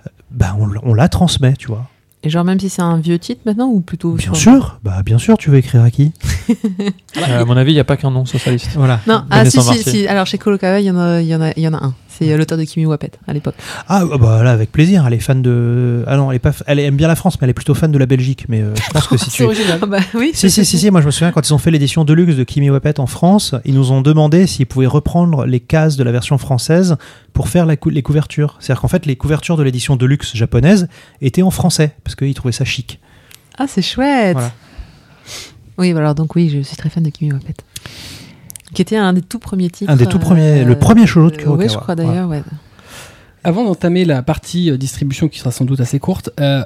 euh, 0.07 0.11
bah, 0.31 0.57
on, 0.85 0.95
la 0.95 1.09
transmet, 1.09 1.55
tu 1.55 1.67
vois. 1.67 1.89
Et 2.23 2.31
genre, 2.31 2.45
même 2.45 2.61
si 2.61 2.69
c'est 2.69 2.83
un 2.83 2.99
vieux 2.99 3.19
titre 3.19 3.41
maintenant 3.45 3.67
ou 3.67 3.81
plutôt. 3.81 4.13
Bien 4.13 4.33
sûr, 4.33 4.79
bah 4.85 5.03
bien 5.05 5.19
sûr, 5.19 5.37
tu 5.37 5.51
veux 5.51 5.59
écrire 5.59 5.83
à 5.83 5.91
qui? 5.91 6.13
Euh, 7.19 7.43
à 7.43 7.45
mon 7.45 7.59
avis 7.59 7.73
il 7.73 7.75
n'y 7.75 7.81
a 7.81 7.85
pas 7.85 7.99
qu'un 7.99 8.11
nom 8.11 8.25
sur 8.25 8.41
sa 8.41 8.51
liste 8.51 8.71
Voilà. 8.75 9.01
Non, 9.07 9.25
ah 9.31 9.45
si, 9.45 9.61
si, 9.61 9.83
si. 9.83 10.07
Alors 10.09 10.25
chez 10.25 10.39
Kurokawa, 10.39 10.81
il 10.81 10.87
y 10.87 10.91
en 10.91 10.99
a, 10.99 11.21
il 11.21 11.29
y 11.29 11.35
en 11.35 11.43
a, 11.43 11.51
il 11.57 11.63
y 11.63 11.69
en 11.69 11.75
a 11.75 11.85
un. 11.85 11.95
C'est 12.27 12.33
euh, 12.33 12.37
l'auteur 12.37 12.59
de 12.59 12.65
Kimi 12.65 12.87
Wapet 12.87 13.11
à 13.27 13.33
l'époque. 13.33 13.55
Ah 13.89 14.05
bah 14.21 14.43
là, 14.43 14.53
avec 14.53 14.73
plaisir. 14.73 15.05
Elle 15.07 15.15
est 15.15 15.19
fan 15.21 15.43
de. 15.43 16.05
Ah 16.07 16.17
non, 16.17 16.31
elle 16.31 16.37
est 16.37 16.39
pas. 16.41 16.53
Elle 16.67 16.79
aime 16.81 16.97
bien 16.97 17.09
la 17.09 17.17
France, 17.17 17.39
mais 17.41 17.45
elle 17.47 17.51
est 17.51 17.55
plutôt 17.55 17.75
fan 17.75 17.91
de 17.93 17.99
la 17.99 18.07
Belgique. 18.07 18.47
Mais 18.49 18.61
euh, 18.63 18.73
je 18.77 18.91
pense 18.91 19.07
que 19.07 19.17
si 19.19 19.31
tu. 19.31 19.43
Original. 19.45 19.79
Ah 19.83 19.87
bah 19.87 19.99
oui. 20.15 20.31
Si, 20.35 20.51
si, 20.51 20.65
si, 20.65 20.79
si, 20.79 20.91
moi 20.91 21.01
je 21.01 21.07
me 21.07 21.11
souviens 21.11 21.33
quand 21.33 21.47
ils 21.49 21.53
ont 21.55 21.59
fait 21.59 21.71
l'édition 21.71 22.05
Deluxe 22.05 22.37
de 22.37 22.45
Kimi 22.45 22.71
Wapet 22.71 23.01
en 23.01 23.07
France, 23.07 23.55
ils 23.65 23.75
nous 23.75 23.93
ont 23.93 24.01
demandé 24.03 24.47
s'ils 24.47 24.67
pouvaient 24.67 24.87
reprendre 24.87 25.45
les 25.47 25.61
cases 25.61 25.97
de 25.97 26.05
la 26.05 26.13
version 26.13 26.39
française 26.39 26.97
pour 27.33 27.49
faire 27.49 27.67
la 27.67 27.77
cou- 27.77 27.91
les 27.91 28.03
couvertures. 28.03 28.57
C'est-à-dire 28.61 28.81
qu'en 28.83 28.89
fait, 28.89 29.07
les 29.07 29.17
couvertures 29.17 29.57
de 29.57 29.63
l'édition 29.63 29.97
Deluxe 29.97 30.35
japonaise 30.37 30.89
étaient 31.21 31.43
en 31.43 31.51
français, 31.51 31.93
parce 32.05 32.15
qu'ils 32.15 32.35
trouvaient 32.35 32.53
ça 32.53 32.65
chic. 32.65 33.01
Ah, 33.59 33.67
c'est 33.69 33.83
chouette. 33.83 34.33
Voilà. 34.33 34.53
Oui, 35.79 35.93
bah 35.95 36.01
alors 36.01 36.15
donc 36.15 36.35
oui, 36.37 36.51
je 36.51 36.61
suis 36.61 36.77
très 36.77 36.91
fan 36.91 37.03
de 37.03 37.11
Kimi 37.11 37.33
Wapet. 37.33 37.55
Qui 38.75 38.83
était 38.83 38.97
un 38.97 39.13
des 39.13 39.23
tout 39.23 39.39
premiers 39.39 39.71
titres. 39.71 39.91
Un 39.93 39.97
des 39.97 40.07
tout 40.07 40.19
premiers- 40.19 40.65
le 40.65 40.79
premier 40.79 41.07
shoujo 41.07 41.31
de 41.31 41.35
euh, 41.35 41.39
Kurokawa. 41.39 41.65
Oui, 41.65 41.71
je 41.73 41.77
crois 41.79 41.95
d'ailleurs, 41.95 42.29
ouais. 42.29 42.43
Avant 43.45 43.65
d'entamer 43.65 44.05
la 44.05 44.23
partie 44.23 44.71
euh, 44.71 44.77
distribution 44.77 45.29
qui 45.29 45.39
sera 45.39 45.51
sans 45.51 45.65
doute 45.65 45.81
assez 45.81 45.99
courte, 45.99 46.31
euh, 46.41 46.63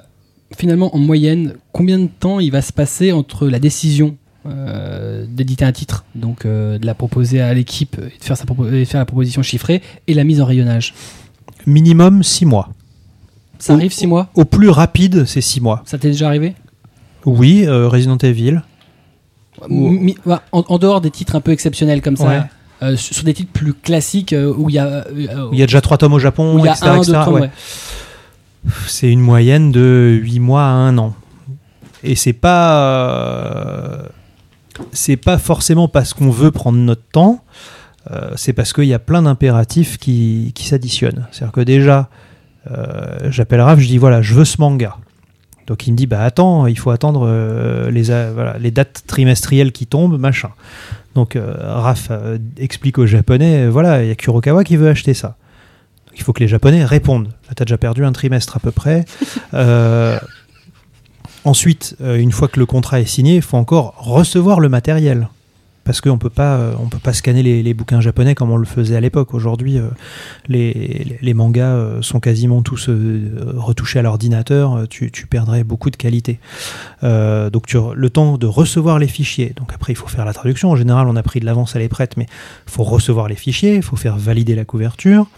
finalement, 0.57 0.95
en 0.95 0.99
moyenne, 0.99 1.55
combien 1.73 1.99
de 1.99 2.07
temps 2.07 2.39
il 2.39 2.51
va 2.53 2.63
se 2.63 2.73
passer 2.73 3.13
entre 3.13 3.49
la 3.49 3.59
décision 3.59 4.17
euh, 4.47 5.25
d'éditer 5.29 5.65
un 5.65 5.73
titre, 5.73 6.05
donc 6.15 6.45
euh, 6.45 6.79
de 6.79 6.87
la 6.87 6.95
proposer 6.95 7.41
à 7.41 7.53
l'équipe 7.55 7.97
et 7.99 8.19
de 8.19 8.25
faire, 8.25 8.37
sa 8.37 8.45
propo- 8.45 8.69
et 8.73 8.81
de 8.81 8.85
faire 8.85 9.01
la 9.01 9.05
proposition 9.07 9.43
chiffrée, 9.43 9.83
et 10.07 10.15
la 10.15 10.23
mise 10.23 10.41
en 10.41 10.45
rayonnage? 10.45 10.95
Minimum 11.67 12.23
6 12.23 12.45
mois. 12.47 12.69
Ça 13.59 13.73
arrive 13.73 13.93
six 13.93 14.07
mois? 14.07 14.29
Au 14.35 14.45
plus 14.45 14.69
rapide, 14.69 15.25
c'est 15.25 15.41
6 15.41 15.61
mois. 15.63 15.83
Ça 15.87 15.97
t'est 15.99 16.11
déjà 16.11 16.27
arrivé? 16.29 16.55
Oui, 17.25 17.65
euh, 17.67 17.89
Resident 17.89 18.19
Evil. 18.19 18.61
Mi- 19.69 20.17
bah, 20.27 20.43
en, 20.53 20.65
en 20.69 20.79
dehors 20.79 21.01
des 21.01 21.11
titres 21.11 21.35
un 21.37 21.41
peu 21.41 21.51
exceptionnels 21.53 22.03
comme 22.03 22.17
ça, 22.17 22.27
Ouais. 22.29 22.43
euh, 22.83 22.97
sur 22.97 23.15
sur 23.17 23.25
des 23.25 23.35
titres 23.35 23.53
plus 23.53 23.73
classiques 23.75 24.33
euh, 24.33 24.53
où 24.57 24.69
il 24.69 24.75
y 24.75 24.79
a, 24.79 24.87
euh, 24.87 25.49
Il 25.53 25.59
y 25.59 25.63
a 25.63 25.67
déjà 25.67 25.81
3 25.81 25.99
tomes 25.99 26.13
au 26.15 26.19
Japon, 26.19 26.55
où 26.55 26.59
il 26.59 26.65
y 26.65 26.69
a 26.69 26.73
etc. 26.73 26.87
un, 26.89 26.97
etc. 26.97 27.13
deux 27.13 27.25
tomes, 27.25 27.35
ouais. 27.35 27.41
ouais. 27.43 27.51
C'est 28.89 29.11
une 29.11 29.21
moyenne 29.21 29.71
de 29.73 30.19
8 30.23 30.41
mois 30.41 30.63
à 30.65 30.71
1 30.73 30.99
an. 30.99 31.15
Et 32.03 32.15
c'est 32.17 32.33
pas. 32.33 32.83
euh, 32.83 34.03
c'est 34.93 35.17
pas 35.17 35.39
forcément 35.39 35.89
parce 35.89 36.13
qu'on 36.13 36.31
veut 36.31 36.51
prendre 36.51 36.79
notre 36.79 37.03
temps, 37.11 37.43
euh, 38.11 38.31
c'est 38.37 38.53
parce 38.53 38.73
qu'il 38.75 38.85
y 38.85 38.93
a 38.95 38.99
plein 38.99 39.23
d'impératifs 39.23 39.97
qui, 39.99 40.53
qui 40.55 40.67
s'additionnent. 40.67 41.27
C'est-à-dire 41.33 41.53
que 41.53 41.63
déjà, 41.63 42.11
euh, 42.71 43.31
j'appelle 43.31 43.63
Raph, 43.63 43.79
je 43.81 43.87
dis 43.87 43.97
voilà, 43.99 44.21
je 44.21 44.35
veux 44.35 44.45
ce 44.45 44.61
manga. 44.61 44.97
Donc 45.67 45.87
il 45.87 45.93
me 45.93 45.97
dit 45.97 46.07
bah 46.07 46.23
attends, 46.23 46.67
il 46.67 46.79
faut 46.79 46.91
attendre 46.91 47.27
euh, 47.27 47.91
les, 47.91 48.05
voilà, 48.05 48.57
les 48.59 48.71
dates 48.71 49.03
trimestrielles 49.07 49.73
qui 49.73 49.87
tombent, 49.87 50.19
machin. 50.19 50.51
Donc 51.15 51.35
euh, 51.35 51.55
Raph 51.59 52.09
euh, 52.11 52.39
explique 52.59 52.99
aux 52.99 53.07
Japonais 53.07 53.65
euh, 53.65 53.71
voilà, 53.71 54.03
il 54.03 54.09
y 54.09 54.11
a 54.11 54.15
Kurokawa 54.15 54.65
qui 54.65 54.77
veut 54.77 54.89
acheter 54.89 55.15
ça. 55.15 55.37
Il 56.17 56.23
faut 56.23 56.33
que 56.33 56.41
les 56.41 56.49
Japonais 56.49 56.85
répondent. 56.85 57.29
Là, 57.49 57.55
t'as 57.55 57.65
déjà 57.65 57.79
perdu 57.79 58.05
un 58.05 58.13
trimestre 58.13 58.57
à 58.57 58.61
peu 58.61 58.71
près. 58.71 59.05
Euh, 59.55 60.19
ensuite, 61.45 61.97
euh, 62.03 62.17
une 62.17 62.33
fois 62.33 62.49
que 62.49 62.59
le 62.59 62.67
contrat 62.67 63.01
est 63.01 63.07
signé, 63.07 63.37
il 63.37 63.43
faut 63.43 63.57
encore 63.57 63.95
recevoir 63.97 64.61
le 64.61 64.69
matériel. 64.69 65.29
Parce 65.87 66.01
qu'on 66.01 66.19
peut 66.19 66.31
pas, 66.31 66.57
euh, 66.57 66.75
on 66.81 66.89
peut 66.89 66.99
pas 66.99 67.13
scanner 67.13 67.45
les, 67.45 67.75
bouquins 67.75 68.01
japonais 68.01 68.35
comme 68.35 68.51
on 68.51 68.57
le 68.57 68.67
faisait 68.67 68.97
à 68.97 69.01
l'époque. 69.01 69.33
Aujourd'hui, 69.35 69.79
euh, 69.79 69.87
les, 70.49 71.33
mangas 71.33 71.77
euh, 71.77 72.03
sont 72.03 72.19
quasiment 72.19 72.61
tous 72.61 72.91
retouchés 72.91 74.01
à 74.01 74.03
l'ordinateur. 74.03 74.89
Tu, 74.91 75.11
perdrais 75.31 75.63
beaucoup 75.63 75.91
de 75.91 75.97
qualité. 75.97 76.41
Donc, 77.03 77.73
le 77.73 78.11
temps 78.11 78.37
de 78.37 78.47
recevoir 78.47 78.99
les 78.99 79.07
fichiers. 79.07 79.53
Donc 79.57 79.73
après, 79.73 79.93
il 79.93 79.97
faut 79.97 80.09
faire 80.09 80.25
la 80.25 80.33
traduction. 80.33 80.71
En 80.73 80.77
général, 80.77 81.07
on 81.07 81.15
a 81.15 81.23
pris 81.23 81.39
de 81.39 81.47
l'avance, 81.47 81.77
elle 81.77 81.83
est 81.83 81.89
prête, 81.89 82.17
mais 82.17 82.27
faut 82.67 82.83
recevoir 82.83 83.29
les 83.29 83.37
fichiers, 83.37 83.77
il 83.77 83.83
faut 83.83 83.97
faire 83.97 84.17
valider 84.17 84.57
la 84.57 84.65
couverture. 84.65 85.29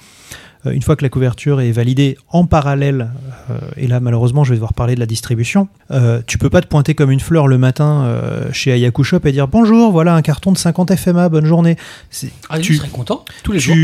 Euh, 0.66 0.72
une 0.72 0.82
fois 0.82 0.96
que 0.96 1.04
la 1.04 1.08
couverture 1.08 1.60
est 1.60 1.70
validée 1.70 2.18
en 2.30 2.44
parallèle, 2.44 3.10
euh, 3.50 3.58
et 3.76 3.86
là 3.86 4.00
malheureusement 4.00 4.42
je 4.44 4.50
vais 4.50 4.56
devoir 4.56 4.74
parler 4.74 4.94
de 4.94 5.00
la 5.00 5.06
distribution, 5.06 5.68
euh, 5.90 6.20
tu 6.26 6.36
peux 6.38 6.50
pas 6.50 6.60
te 6.60 6.66
pointer 6.66 6.94
comme 6.94 7.10
une 7.10 7.20
fleur 7.20 7.46
le 7.46 7.58
matin 7.58 8.04
euh, 8.04 8.52
chez 8.52 8.72
Ayaku 8.72 9.04
Shop 9.04 9.20
et 9.24 9.32
dire 9.32 9.46
bonjour, 9.48 9.92
voilà 9.92 10.14
un 10.14 10.22
carton 10.22 10.50
de 10.52 10.58
50 10.58 10.94
FMA, 10.96 11.28
bonne 11.28 11.46
journée. 11.46 11.76
C'est- 12.10 12.32
Ah, 12.48 12.58
tu, 12.58 12.74
serais 12.74 12.88
content 12.88 13.24
tous 13.42 13.52
les 13.52 13.60
jours. 13.60 13.76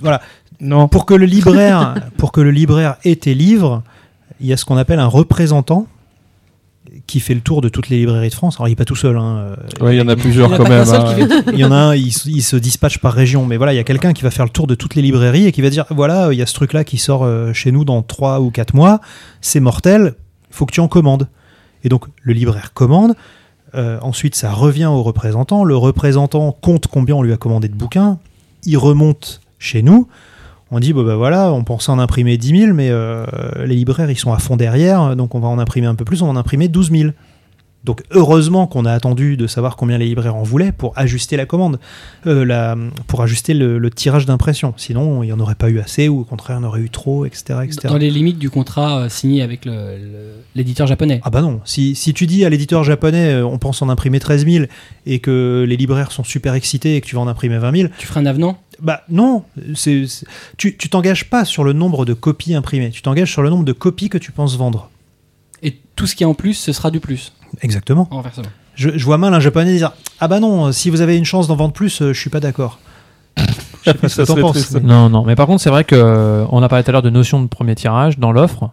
voilà, 0.00 0.20
Non. 0.60 0.86
Pour 0.88 1.04
que 1.06 1.14
le 1.14 1.26
libraire, 1.26 1.94
pour 2.16 2.30
que 2.32 2.40
le 2.40 2.50
libraire 2.52 2.96
ait 3.04 3.16
tes 3.16 3.34
livres, 3.34 3.82
il 4.40 4.46
y 4.46 4.52
a 4.52 4.56
ce 4.56 4.64
qu'on 4.64 4.76
appelle 4.76 5.00
un 5.00 5.06
représentant 5.06 5.86
qui 7.06 7.20
fait 7.20 7.34
le 7.34 7.40
tour 7.40 7.60
de 7.60 7.68
toutes 7.68 7.88
les 7.90 7.98
librairies 7.98 8.30
de 8.30 8.34
France. 8.34 8.56
Alors 8.56 8.68
il 8.68 8.72
n'est 8.72 8.76
pas 8.76 8.84
tout 8.86 8.96
seul. 8.96 9.16
hein, 9.18 9.36
euh, 9.80 9.84
Ouais, 9.84 9.94
il 9.94 9.98
y 9.98 10.02
en 10.02 10.08
a 10.08 10.16
plusieurs 10.16 10.56
quand 10.56 10.68
même. 10.68 10.88
hein. 10.88 11.14
il 11.52 11.58
y 11.58 11.64
en 11.64 11.70
a 11.72 11.76
un, 11.76 11.94
il, 11.94 12.12
se- 12.12 12.28
il 12.28 12.42
se 12.42 12.56
dispatche 12.56 12.98
par 12.98 13.12
région, 13.12 13.44
mais 13.46 13.56
voilà, 13.58 13.72
il 13.72 13.76
y 13.76 13.80
a 13.80 13.84
quelqu'un 13.84 14.12
qui 14.14 14.22
va 14.22 14.30
faire 14.30 14.44
le 14.46 14.50
tour 14.50 14.66
de 14.66 14.74
toutes 14.74 14.94
les 14.94 15.02
librairies 15.02 15.46
et 15.46 15.52
qui 15.52 15.60
va 15.62 15.70
dire 15.70 15.84
voilà, 15.90 16.32
il 16.32 16.38
y 16.38 16.42
a 16.42 16.46
ce 16.46 16.54
truc-là 16.54 16.82
qui 16.84 16.96
sort 16.98 17.24
euh, 17.24 17.52
chez 17.52 17.72
nous 17.72 17.84
dans 17.84 18.02
3 18.02 18.40
ou 18.40 18.50
4 18.50 18.74
mois, 18.74 19.00
c'est 19.42 19.60
mortel, 19.60 20.14
il 20.50 20.54
faut 20.56 20.64
que 20.66 20.72
tu 20.72 20.80
en 20.80 20.88
commandes. 20.88 21.28
Et 21.84 21.88
donc 21.90 22.06
le 22.22 22.32
libraire 22.32 22.72
commande, 22.72 23.14
euh, 23.74 23.98
ensuite 24.00 24.34
ça 24.34 24.50
revient 24.52 24.86
au 24.86 25.02
représentant, 25.02 25.64
le 25.64 25.76
représentant 25.76 26.52
compte 26.52 26.86
combien 26.86 27.16
on 27.16 27.22
lui 27.22 27.32
a 27.32 27.36
commandé 27.36 27.68
de 27.68 27.74
bouquins, 27.74 28.18
il 28.64 28.78
remonte 28.78 29.42
chez 29.58 29.82
nous. 29.82 30.08
On 30.70 30.80
dit, 30.80 30.92
bah 30.92 31.14
voilà, 31.16 31.52
on 31.52 31.62
pensait 31.62 31.92
en 31.92 31.98
imprimer 31.98 32.36
10 32.36 32.60
000, 32.60 32.72
mais 32.74 32.88
euh, 32.90 33.24
les 33.64 33.76
libraires, 33.76 34.10
ils 34.10 34.18
sont 34.18 34.32
à 34.32 34.38
fond 34.38 34.56
derrière, 34.56 35.14
donc 35.14 35.34
on 35.34 35.40
va 35.40 35.48
en 35.48 35.58
imprimer 35.58 35.86
un 35.86 35.94
peu 35.94 36.04
plus, 36.04 36.22
on 36.22 36.26
va 36.26 36.32
en 36.32 36.36
imprimer 36.36 36.68
12 36.68 36.90
000. 36.90 37.10
Donc 37.84 38.02
heureusement 38.12 38.66
qu'on 38.66 38.86
a 38.86 38.92
attendu 38.92 39.36
de 39.36 39.46
savoir 39.46 39.76
combien 39.76 39.98
les 39.98 40.06
libraires 40.06 40.36
en 40.36 40.42
voulaient 40.42 40.72
pour 40.72 40.94
ajuster 40.96 41.36
la 41.36 41.44
commande, 41.44 41.78
euh, 42.26 42.42
la, 42.44 42.76
pour 43.06 43.20
ajuster 43.20 43.52
le, 43.52 43.78
le 43.78 43.90
tirage 43.90 44.24
d'impression. 44.24 44.72
Sinon, 44.78 45.22
il 45.22 45.26
n'y 45.26 45.32
en 45.32 45.40
aurait 45.40 45.54
pas 45.54 45.68
eu 45.68 45.78
assez 45.80 46.08
ou 46.08 46.20
au 46.20 46.24
contraire, 46.24 46.56
il 46.58 46.62
y 46.62 46.64
en 46.64 46.68
aurait 46.68 46.80
eu 46.80 46.88
trop, 46.88 47.26
etc. 47.26 47.60
etc. 47.62 47.80
Dans 47.88 47.98
les 47.98 48.10
limites 48.10 48.38
du 48.38 48.48
contrat 48.48 49.00
euh, 49.00 49.08
signé 49.10 49.42
avec 49.42 49.68
l'éditeur 50.54 50.86
japonais. 50.86 51.20
Ah 51.24 51.30
bah 51.30 51.42
non, 51.42 51.60
si, 51.64 51.94
si 51.94 52.14
tu 52.14 52.26
dis 52.26 52.46
à 52.46 52.48
l'éditeur 52.48 52.84
japonais, 52.84 53.42
on 53.42 53.58
pense 53.58 53.82
en 53.82 53.90
imprimer 53.90 54.18
13 54.18 54.46
000 54.46 54.64
et 55.04 55.18
que 55.18 55.66
les 55.68 55.76
libraires 55.76 56.10
sont 56.10 56.24
super 56.24 56.54
excités 56.54 56.96
et 56.96 57.02
que 57.02 57.06
tu 57.06 57.16
vas 57.16 57.20
en 57.20 57.28
imprimer 57.28 57.58
20 57.58 57.76
000, 57.76 57.88
Tu 57.98 58.06
feras 58.06 58.20
un 58.20 58.26
avenant? 58.26 58.56
Bah 58.82 59.02
non, 59.08 59.44
c'est, 59.74 60.06
c'est- 60.06 60.26
tu 60.56 60.76
tu 60.76 60.88
t'engages 60.88 61.28
pas 61.30 61.44
sur 61.44 61.64
le 61.64 61.72
nombre 61.72 62.04
de 62.04 62.12
copies 62.14 62.54
imprimées, 62.54 62.90
tu 62.90 63.02
t'engages 63.02 63.30
sur 63.32 63.42
le 63.42 63.50
nombre 63.50 63.64
de 63.64 63.72
copies 63.72 64.08
que 64.08 64.18
tu 64.18 64.32
penses 64.32 64.56
vendre. 64.56 64.90
et 65.62 65.78
tout 65.96 66.06
ce 66.06 66.14
qui 66.16 66.22
est 66.24 66.26
en 66.26 66.34
plus, 66.34 66.54
ce 66.54 66.72
sera 66.72 66.90
du 66.90 67.00
plus. 67.00 67.32
Exactement. 67.62 68.08
Renversement. 68.10 68.48
Je, 68.74 68.90
je 68.98 69.04
vois 69.04 69.18
mal 69.18 69.32
un 69.32 69.40
japonais 69.40 69.76
dire 69.76 69.92
Ah 70.20 70.26
bah 70.28 70.40
non, 70.40 70.72
si 70.72 70.90
vous 70.90 71.00
avez 71.00 71.16
une 71.16 71.24
chance 71.24 71.46
d'en 71.46 71.54
vendre 71.56 71.72
plus, 71.72 72.02
euh, 72.02 72.12
je 72.12 72.20
suis 72.20 72.30
pas 72.30 72.40
d'accord. 72.40 72.78
Je 73.36 73.90
sais 73.90 73.94
pas 73.94 74.08
ce 74.08 74.16
que 74.16 74.24
Ça 74.24 74.34
t'en 74.34 74.40
penses. 74.40 74.70
mais- 74.72 74.80
Non, 74.80 75.08
non. 75.10 75.24
Mais 75.24 75.36
par 75.36 75.46
contre, 75.46 75.62
c'est 75.62 75.70
vrai 75.70 75.84
que 75.84 75.94
euh, 75.94 76.44
on 76.50 76.62
a 76.62 76.68
parlé 76.68 76.82
tout 76.84 76.90
à 76.90 76.92
l'heure 76.92 77.02
de 77.02 77.10
notion 77.10 77.40
de 77.42 77.46
premier 77.46 77.74
tirage 77.74 78.18
dans 78.18 78.32
l'offre. 78.32 78.70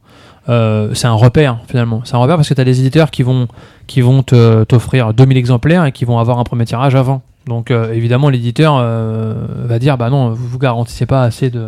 Euh, 0.49 0.93
c'est 0.95 1.05
un 1.07 1.13
repère 1.13 1.59
finalement. 1.67 2.01
C'est 2.05 2.15
un 2.15 2.19
repère 2.19 2.37
parce 2.37 2.49
que 2.49 2.53
tu 2.55 2.61
as 2.61 2.65
des 2.65 2.79
éditeurs 2.79 3.11
qui 3.11 3.21
vont 3.21 3.47
qui 3.87 4.01
vont 4.01 4.23
te- 4.23 4.63
t'offrir 4.63 5.13
2000 5.13 5.37
exemplaires 5.37 5.85
et 5.85 5.91
qui 5.91 6.05
vont 6.05 6.17
avoir 6.17 6.39
un 6.39 6.43
premier 6.43 6.65
tirage 6.65 6.95
avant. 6.95 7.21
Donc 7.47 7.71
euh, 7.71 7.91
évidemment, 7.93 8.29
l'éditeur 8.29 8.75
euh, 8.77 9.33
va 9.65 9.79
dire 9.79 9.97
bah 9.97 10.09
non, 10.09 10.29
vous 10.31 10.47
vous 10.47 10.59
garantissez 10.59 11.05
pas 11.05 11.23
assez 11.23 11.49
de 11.49 11.67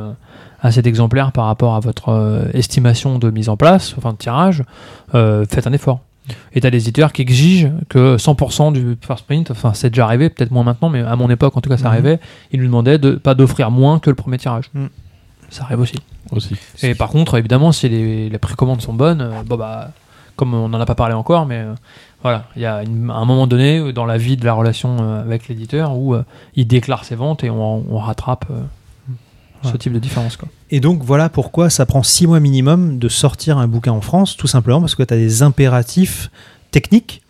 assez 0.62 0.82
d'exemplaires 0.82 1.32
par 1.32 1.46
rapport 1.46 1.76
à 1.76 1.80
votre 1.80 2.10
euh, 2.10 2.46
estimation 2.54 3.20
de 3.20 3.30
mise 3.30 3.50
en 3.50 3.58
place, 3.58 3.96
enfin 3.98 4.14
de 4.14 4.18
tirage. 4.18 4.64
Faites 5.12 5.68
un 5.68 5.74
effort. 5.74 6.00
Et 6.54 6.62
t'as 6.62 6.70
des 6.70 6.78
éditeurs 6.84 7.12
qui 7.12 7.22
exigent 7.22 7.70
que 7.90 8.16
100% 8.16 8.72
du 8.72 8.98
first 9.06 9.26
print, 9.26 9.52
enfin 9.52 9.74
c'est 9.74 9.90
déjà 9.90 10.06
arrivé, 10.06 10.30
peut-être 10.30 10.52
moins 10.52 10.64
maintenant, 10.64 10.88
mais 10.88 11.02
à 11.02 11.18
mon 11.18 11.30
époque 11.30 11.58
en 11.58 11.62
tout 11.62 11.70
cas 11.70 11.76
ça 11.76 11.90
Mhm. 11.90 11.92
arrivait, 11.94 12.20
ils 12.54 12.60
nous 12.62 12.66
demandaient 12.68 12.98
de 12.98 13.12
pas 13.16 13.36
d'offrir 13.36 13.72
moins 13.72 14.00
que 14.00 14.10
le 14.10 14.16
premier 14.16 14.38
tirage. 14.38 14.70
Mhm. 14.74 14.88
Ça 15.50 15.64
arrive 15.64 15.82
aussi. 15.82 15.98
Aussi. 16.32 16.56
Et 16.82 16.96
par 16.96 17.10
contre, 17.10 17.38
évidemment, 17.38 17.74
si 17.74 17.90
les, 17.90 18.30
les 18.30 18.38
précommandes 18.38 18.82
sont 18.82 18.94
bonnes, 18.94 19.30
bon 19.46 19.58
bah, 19.58 19.92
comme 20.36 20.54
on 20.54 20.70
n'en 20.70 20.80
a 20.82 20.86
pas 20.86 20.96
parlé 20.96 21.14
encore, 21.14 21.46
mais 21.46 21.60
euh, 21.60 21.74
voilà, 22.22 22.46
il 22.56 22.62
y 22.62 22.66
a 22.66 22.84
une- 22.84 23.10
un 23.12 23.26
moment 23.26 23.48
donné 23.48 23.80
euh, 23.80 23.92
dans 23.94 24.06
la 24.06 24.18
vie 24.18 24.38
de 24.38 24.46
la 24.46 24.54
relation 24.54 24.98
euh, 25.02 25.22
avec 25.22 25.48
l'éditeur 25.48 25.96
où 25.98 26.16
il 26.56 26.68
déclare 26.68 27.04
ses 27.06 27.16
ventes 27.16 27.44
et 27.44 27.50
on, 27.50 27.86
on 27.94 27.98
rattrape 28.00 28.46
ce 29.64 29.78
type 29.78 29.94
de 29.94 30.00
différence. 30.00 30.36
Quoi. 30.36 30.50
Et 30.72 30.80
donc 30.82 31.04
voilà 31.04 31.30
pourquoi 31.30 31.70
ça 31.70 31.86
prend 31.86 32.04
six 32.04 32.28
mois 32.28 32.42
minimum 32.42 33.00
de 33.00 33.08
sortir 33.08 33.58
un 33.58 33.68
bouquin 33.68 33.94
en 33.94 34.02
France, 34.02 34.36
tout 34.36 34.48
simplement 34.48 34.82
parce 34.82 34.96
que 34.96 35.04
tu 35.04 35.14
as 35.14 35.18
des 35.18 35.42
impératifs 35.42 36.30
techniques. 36.72 37.22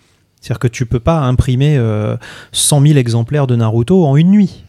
C'est-à-dire 0.41 0.59
que 0.59 0.67
tu 0.67 0.85
peux 0.85 0.99
pas 0.99 1.19
imprimer 1.19 1.77
euh, 1.77 2.17
100 2.51 2.81
000 2.81 2.97
exemplaires 2.97 3.45
de 3.47 3.55
Naruto 3.55 4.03
en 4.05 4.15
une 4.17 4.31
nuit. 4.31 4.63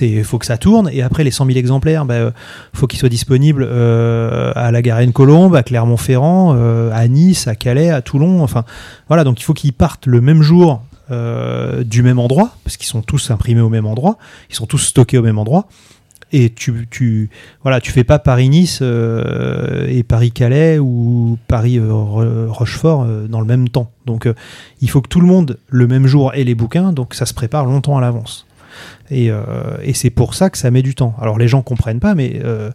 Il 0.00 0.24
faut 0.24 0.38
que 0.38 0.46
ça 0.46 0.58
tourne, 0.58 0.90
et 0.92 1.02
après 1.02 1.22
les 1.22 1.30
100 1.30 1.46
000 1.46 1.58
exemplaires, 1.58 2.04
il 2.08 2.32
faut 2.74 2.86
qu'ils 2.86 2.98
soient 2.98 3.08
disponibles 3.08 3.66
euh, 3.68 4.52
à 4.56 4.72
la 4.72 4.82
Garenne-Colombe, 4.82 5.54
à 5.54 5.62
Clermont-Ferrand, 5.62 6.54
euh, 6.56 6.90
à 6.92 7.06
Nice, 7.06 7.46
à 7.46 7.54
Calais, 7.54 7.90
à 7.90 8.02
Toulon. 8.02 8.42
Enfin, 8.42 8.64
voilà, 9.08 9.22
donc 9.22 9.40
il 9.40 9.44
faut 9.44 9.54
qu'ils 9.54 9.72
partent 9.72 10.06
le 10.06 10.20
même 10.20 10.42
jour 10.42 10.82
euh, 11.10 11.84
du 11.84 12.02
même 12.02 12.18
endroit, 12.18 12.56
parce 12.64 12.76
qu'ils 12.76 12.88
sont 12.88 13.02
tous 13.02 13.30
imprimés 13.30 13.60
au 13.60 13.68
même 13.68 13.86
endroit, 13.86 14.18
ils 14.50 14.56
sont 14.56 14.66
tous 14.66 14.78
stockés 14.78 15.18
au 15.18 15.22
même 15.22 15.38
endroit. 15.38 15.68
Et 16.32 16.50
tu, 16.50 16.88
tu, 16.90 17.30
voilà, 17.62 17.80
tu 17.80 17.92
fais 17.92 18.02
pas 18.02 18.18
Paris-Nice 18.18 18.80
euh, 18.82 19.86
et 19.88 20.02
Paris-Calais 20.02 20.78
ou 20.78 21.38
Paris-Rochefort 21.46 23.04
euh, 23.04 23.28
dans 23.28 23.40
le 23.40 23.46
même 23.46 23.68
temps. 23.68 23.92
Donc 24.06 24.26
euh, 24.26 24.34
il 24.80 24.90
faut 24.90 25.00
que 25.00 25.08
tout 25.08 25.20
le 25.20 25.26
monde 25.28 25.58
le 25.68 25.86
même 25.86 26.06
jour 26.06 26.34
ait 26.34 26.42
les 26.42 26.56
bouquins, 26.56 26.92
donc 26.92 27.14
ça 27.14 27.26
se 27.26 27.34
prépare 27.34 27.64
longtemps 27.64 27.96
à 27.96 28.00
l'avance. 28.00 28.46
Et, 29.10 29.30
euh, 29.30 29.42
et 29.82 29.94
c'est 29.94 30.10
pour 30.10 30.34
ça 30.34 30.50
que 30.50 30.58
ça 30.58 30.70
met 30.70 30.82
du 30.82 30.94
temps. 30.94 31.14
Alors 31.20 31.38
les 31.38 31.48
gens 31.48 31.62
comprennent 31.62 32.00
pas, 32.00 32.14
mais 32.14 32.40
euh, 32.44 32.70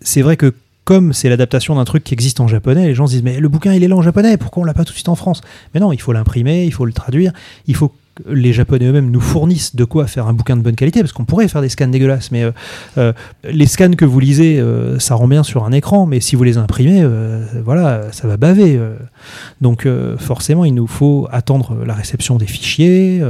c'est 0.00 0.22
vrai 0.22 0.36
que 0.36 0.54
comme 0.84 1.12
c'est 1.12 1.28
l'adaptation 1.28 1.74
d'un 1.74 1.84
truc 1.84 2.04
qui 2.04 2.14
existe 2.14 2.38
en 2.38 2.46
japonais, 2.46 2.86
les 2.86 2.94
gens 2.94 3.06
se 3.06 3.12
disent 3.12 3.24
mais 3.24 3.40
le 3.40 3.48
bouquin 3.48 3.72
il 3.72 3.82
est 3.82 3.88
là 3.88 3.96
en 3.96 4.02
japonais, 4.02 4.36
pourquoi 4.36 4.62
on 4.62 4.66
l'a 4.66 4.74
pas 4.74 4.84
tout 4.84 4.92
de 4.92 4.96
suite 4.96 5.08
en 5.08 5.16
France? 5.16 5.40
Mais 5.74 5.80
non, 5.80 5.92
il 5.92 6.00
faut 6.00 6.12
l'imprimer, 6.12 6.64
il 6.64 6.72
faut 6.72 6.84
le 6.84 6.92
traduire, 6.92 7.32
il 7.66 7.74
faut 7.74 7.88
que 7.88 7.94
les 8.28 8.52
japonais 8.52 8.86
eux-mêmes 8.86 9.10
nous 9.10 9.20
fournissent 9.20 9.74
de 9.74 9.84
quoi 9.84 10.06
faire 10.06 10.28
un 10.28 10.32
bouquin 10.32 10.56
de 10.56 10.62
bonne 10.62 10.76
qualité, 10.76 11.00
parce 11.00 11.12
qu'on 11.12 11.24
pourrait 11.24 11.48
faire 11.48 11.60
des 11.60 11.68
scans 11.68 11.88
dégueulasses, 11.88 12.30
mais 12.30 12.44
euh, 12.96 13.12
les 13.44 13.66
scans 13.66 13.90
que 13.90 14.04
vous 14.04 14.20
lisez, 14.20 14.62
ça 14.98 15.16
rend 15.16 15.28
bien 15.28 15.42
sur 15.42 15.64
un 15.64 15.72
écran, 15.72 16.06
mais 16.06 16.20
si 16.20 16.34
vous 16.34 16.44
les 16.44 16.56
imprimez, 16.56 17.04
voilà, 17.62 18.10
ça 18.12 18.26
va 18.26 18.38
baver. 18.38 18.80
Donc 19.60 19.86
forcément, 20.18 20.64
il 20.64 20.72
nous 20.72 20.86
faut 20.86 21.28
attendre 21.30 21.84
la 21.84 21.92
réception 21.92 22.36
des 22.36 22.46
fichiers. 22.46 23.22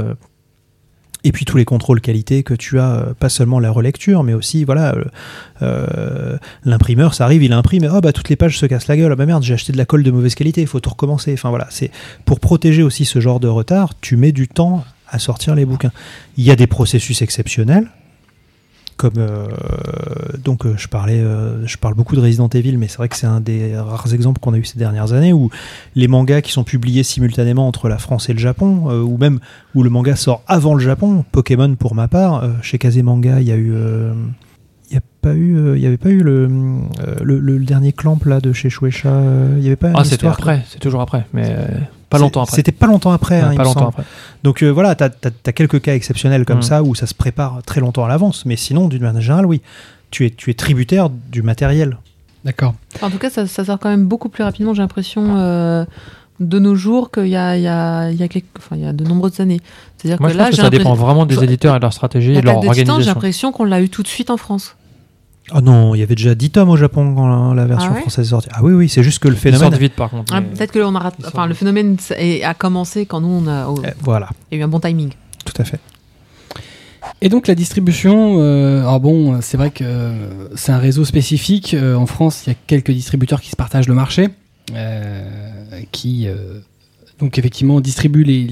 Et 1.27 1.31
puis 1.33 1.43
tous 1.43 1.57
les 1.57 1.65
contrôles 1.65 1.99
qualité 1.99 2.43
que 2.43 2.53
tu 2.53 2.79
as, 2.79 2.95
euh, 2.95 3.13
pas 3.13 3.27
seulement 3.27 3.59
la 3.59 3.69
relecture, 3.69 4.23
mais 4.23 4.33
aussi 4.33 4.63
voilà, 4.63 4.95
euh, 4.95 5.03
euh, 5.61 6.37
l'imprimeur, 6.63 7.13
ça 7.13 7.25
arrive, 7.25 7.43
il 7.43 7.51
imprime, 7.51 7.89
oh 7.93 7.99
bah 7.99 8.13
toutes 8.13 8.29
les 8.29 8.37
pages 8.37 8.57
se 8.57 8.65
cassent 8.65 8.87
la 8.87 8.95
gueule, 8.95 9.11
ah 9.11 9.15
bah 9.15 9.25
merde, 9.25 9.43
j'ai 9.43 9.53
acheté 9.53 9.73
de 9.73 9.77
la 9.77 9.85
colle 9.85 10.03
de 10.03 10.11
mauvaise 10.11 10.35
qualité, 10.35 10.61
il 10.61 10.67
faut 10.67 10.79
tout 10.79 10.89
recommencer. 10.89 11.33
Enfin 11.33 11.49
voilà, 11.49 11.67
c'est 11.69 11.91
pour 12.23 12.39
protéger 12.39 12.81
aussi 12.81 13.03
ce 13.03 13.19
genre 13.19 13.41
de 13.41 13.49
retard, 13.49 13.93
tu 13.99 14.15
mets 14.15 14.31
du 14.31 14.47
temps 14.47 14.85
à 15.09 15.19
sortir 15.19 15.53
les 15.53 15.65
bouquins. 15.65 15.91
Il 16.37 16.45
y 16.45 16.51
a 16.51 16.55
des 16.55 16.67
processus 16.67 17.21
exceptionnels, 17.21 17.87
comme 18.97 19.13
euh, 19.17 19.47
donc 20.43 20.65
euh, 20.65 20.73
je 20.75 20.87
parlais, 20.87 21.19
euh, 21.19 21.65
je 21.65 21.77
parle 21.77 21.93
beaucoup 21.93 22.15
de 22.15 22.21
Resident 22.21 22.49
Evil, 22.49 22.77
mais 22.77 22.87
c'est 22.87 22.97
vrai 22.97 23.07
que 23.07 23.15
c'est 23.15 23.27
un 23.27 23.39
des 23.39 23.77
rares 23.77 24.13
exemples 24.13 24.39
qu'on 24.41 24.53
a 24.53 24.57
eu 24.57 24.65
ces 24.65 24.79
dernières 24.79 25.13
années 25.13 25.33
où 25.33 25.49
les 25.95 26.07
mangas 26.07 26.41
qui 26.41 26.51
sont 26.51 26.63
publiés 26.63 27.03
simultanément 27.03 27.67
entre 27.67 27.87
la 27.89 27.99
France 27.99 28.27
et 28.29 28.33
le 28.33 28.39
Japon, 28.39 28.89
ou 29.03 29.17
même 29.17 29.39
où 29.75 29.83
le 29.83 29.89
manga 29.89 30.15
sort 30.15 30.41
avant 30.47 30.73
le 30.73 30.79
Japon, 30.79 31.23
Pokémon 31.31 31.75
pour 31.75 31.95
ma 31.95 32.07
part, 32.07 32.43
chez 32.61 32.79
Kazemanga, 32.79 33.39
il 33.39 33.47
y 33.47 33.51
a 33.51 33.57
eu 33.57 33.73
il 34.89 34.93
n'y 34.93 34.97
a 34.97 35.01
pas 35.21 35.33
eu, 35.33 35.75
il 35.75 35.81
y 35.81 35.85
avait 35.85 35.97
pas 35.97 36.09
eu 36.09 36.21
le, 36.21 36.47
le, 37.21 37.39
le 37.39 37.59
dernier 37.59 37.91
clamp 37.91 38.19
là 38.25 38.39
de 38.39 38.53
chez 38.53 38.69
Shueisha. 38.69 39.21
Il 39.57 39.63
y 39.63 39.67
avait 39.67 39.75
pas. 39.75 39.91
Ah, 39.93 40.03
c'était 40.03 40.27
après, 40.27 40.63
c'est 40.67 40.79
toujours 40.79 41.01
après, 41.01 41.27
mais 41.33 41.55
pas 42.09 42.17
longtemps 42.19 42.41
après. 42.41 42.55
C'était 42.55 42.71
pas 42.71 42.87
longtemps 42.87 43.11
après. 43.11 43.41
Ouais, 43.41 43.47
hein, 43.49 43.55
pas 43.55 43.63
longtemps 43.63 43.89
après. 43.89 44.03
Donc 44.43 44.63
euh, 44.63 44.69
voilà, 44.69 44.95
tu 44.95 45.03
as, 45.03 45.51
quelques 45.51 45.81
cas 45.81 45.93
exceptionnels 45.95 46.45
comme 46.45 46.59
Mm. 46.59 46.63
ça 46.63 46.83
où 46.83 46.95
ça 46.95 47.07
se 47.07 47.13
prépare 47.13 47.61
très 47.65 47.81
longtemps 47.81 48.05
à 48.05 48.07
l'avance. 48.07 48.45
Mais 48.45 48.55
sinon, 48.55 48.87
d'une 48.87 49.03
manière 49.03 49.21
générale, 49.21 49.45
oui, 49.45 49.61
tu 50.11 50.25
es, 50.25 50.29
tu 50.29 50.49
es 50.51 50.53
tributaire 50.53 51.09
du 51.09 51.41
matériel. 51.41 51.97
D'accord. 52.45 52.75
En 53.01 53.09
tout 53.09 53.17
cas, 53.17 53.29
ça, 53.29 53.45
ça 53.47 53.65
sort 53.65 53.79
quand 53.79 53.89
même 53.89 54.05
beaucoup 54.05 54.29
plus 54.29 54.43
rapidement, 54.43 54.73
j'ai 54.73 54.81
l'impression, 54.81 55.37
euh, 55.37 55.83
de 56.39 56.59
nos 56.59 56.75
jours 56.75 57.11
qu'il 57.11 57.27
y 57.27 57.35
a, 57.35 57.57
il 57.57 57.63
y, 57.63 57.67
a, 57.67 58.09
il 58.11 58.21
y, 58.21 58.43
enfin, 58.57 58.75
y 58.77 58.85
a 58.85 58.93
de 58.93 59.03
nombreuses 59.03 59.39
années. 59.39 59.59
C'est-à-dire 59.97 60.19
que 60.19 60.31
je 60.31 60.37
là, 60.37 60.45
pense 60.45 60.55
que 60.55 60.61
ça 60.61 60.69
dépend 60.69 60.93
vraiment 60.93 61.25
des 61.25 61.43
éditeurs 61.43 61.75
et 61.75 61.79
de 61.79 61.81
leur 61.81 61.93
stratégie 61.93 62.33
et 62.33 62.41
de 62.41 62.45
leur 62.45 62.59
Titan, 62.61 62.73
j'ai 62.73 62.79
organisation. 62.81 63.13
l'impression 63.13 63.51
qu'on 63.51 63.63
l'a 63.65 63.81
eu 63.81 63.89
tout 63.89 64.03
de 64.03 64.07
suite 64.07 64.29
en 64.29 64.37
France. 64.37 64.75
Oh 65.55 65.61
non, 65.61 65.95
il 65.95 65.99
y 65.99 66.03
avait 66.03 66.15
déjà 66.15 66.35
10 66.35 66.49
tomes 66.49 66.69
au 66.69 66.75
Japon 66.77 67.15
quand 67.15 67.53
la, 67.53 67.61
la 67.61 67.65
version 67.67 67.91
Ah 67.91 67.95
ouais 67.95 68.01
française 68.01 68.27
est 68.27 68.29
sortie. 68.31 68.49
Ah 68.53 68.59
oui, 68.63 68.73
oui, 68.73 68.89
c'est 68.89 69.03
juste 69.03 69.19
que 69.19 69.27
le 69.29 69.35
Ils 69.35 69.39
phénomène. 69.39 69.69
sortent 69.69 69.81
vite 69.81 69.93
par 69.95 70.09
contre. 70.09 70.33
Ah, 70.35 70.41
Peut-être 70.41 70.71
que 70.73 70.79
on 70.79 70.93
a 70.95 70.99
rat- 70.99 71.13
ils 71.19 71.25
enfin, 71.25 71.47
le 71.47 71.53
phénomène 71.53 71.95
est- 72.17 72.43
a 72.43 72.53
commencé 72.53 73.05
quand 73.05 73.21
nous, 73.21 73.27
on 73.29 73.47
a, 73.47 73.67
oh, 73.69 73.79
Euh, 73.85 73.89
voilà, 74.01 74.29
il 74.51 74.55
y 74.55 74.57
a 74.57 74.61
eu 74.61 74.65
un 74.65 74.67
bon 74.67 74.79
timing. 74.81 75.11
tout 75.45 75.53
à 75.61 75.63
fait. 75.63 75.79
Et 77.21 77.29
donc 77.29 77.47
la 77.47 77.55
distribution, 77.55 78.35
euh, 78.41 78.81
alors 78.81 78.99
bon, 78.99 79.39
c'est 79.41 79.55
vrai 79.57 79.71
que 79.71 79.83
euh, 79.85 80.49
c'est 80.55 80.71
un 80.73 80.77
réseau 80.77 81.05
spécifique. 81.05 81.73
Euh, 81.73 81.95
en 81.95 82.05
France, 82.05 82.43
il 82.45 82.49
y 82.49 82.53
a 82.53 82.55
quelques 82.67 82.91
distributeurs 82.91 83.39
qui 83.41 83.49
se 83.49 83.55
partagent 83.55 83.87
le 83.87 83.93
marché, 83.95 84.29
euh, 84.75 85.23
qui 85.93 86.27
euh, 86.27 86.59
donc 87.19 87.37
effectivement 87.39 87.81
distribuent 87.81 88.23
les, 88.23 88.43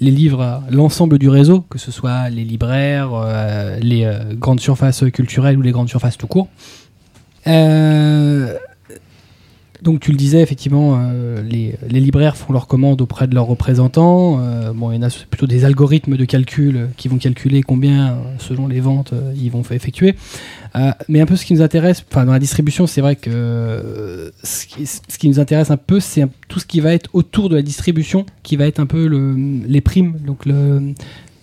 les- 0.00 0.10
livres 0.10 0.40
à 0.42 0.62
l'ensemble 0.70 1.18
du 1.18 1.28
réseau, 1.28 1.60
que 1.68 1.78
ce 1.78 1.90
soit 1.90 2.30
les 2.30 2.44
libraires, 2.44 3.10
euh, 3.14 3.78
les 3.80 4.04
euh, 4.04 4.34
grandes 4.34 4.60
surfaces 4.60 5.04
culturelles 5.12 5.58
ou 5.58 5.62
les 5.62 5.72
grandes 5.72 5.88
surfaces 5.88 6.16
tout 6.16 6.26
court. 6.26 6.48
Euh, 7.46 8.56
Donc 9.82 10.00
tu 10.00 10.10
le 10.10 10.16
disais, 10.16 10.40
effectivement, 10.40 10.98
les, 11.48 11.76
les 11.88 12.00
libraires 12.00 12.36
font 12.36 12.52
leurs 12.52 12.66
commandes 12.66 13.02
auprès 13.02 13.28
de 13.28 13.34
leurs 13.34 13.46
représentants. 13.46 14.40
Bon, 14.74 14.90
il 14.90 14.96
y 14.96 14.98
en 14.98 15.06
a 15.06 15.10
plutôt 15.30 15.46
des 15.46 15.64
algorithmes 15.64 16.16
de 16.16 16.24
calcul 16.24 16.88
qui 16.96 17.08
vont 17.08 17.18
calculer 17.18 17.62
combien, 17.62 18.16
selon 18.38 18.66
les 18.66 18.80
ventes, 18.80 19.12
ils 19.36 19.50
vont 19.50 19.62
effectuer. 19.70 20.16
Euh, 20.76 20.90
mais 21.08 21.20
un 21.20 21.26
peu 21.26 21.36
ce 21.36 21.46
qui 21.46 21.54
nous 21.54 21.62
intéresse, 21.62 22.04
enfin 22.10 22.26
dans 22.26 22.32
la 22.32 22.38
distribution, 22.38 22.86
c'est 22.86 23.00
vrai 23.00 23.16
que 23.16 23.30
euh, 23.32 24.30
ce, 24.42 24.66
qui, 24.66 24.86
ce 24.86 25.00
qui 25.18 25.28
nous 25.28 25.40
intéresse 25.40 25.70
un 25.70 25.76
peu, 25.78 26.00
c'est 26.00 26.26
tout 26.48 26.58
ce 26.60 26.66
qui 26.66 26.80
va 26.80 26.92
être 26.92 27.08
autour 27.14 27.48
de 27.48 27.56
la 27.56 27.62
distribution, 27.62 28.26
qui 28.42 28.56
va 28.56 28.66
être 28.66 28.78
un 28.80 28.86
peu 28.86 29.06
le, 29.06 29.34
les 29.66 29.80
primes, 29.80 30.16
donc 30.26 30.44
le, 30.44 30.92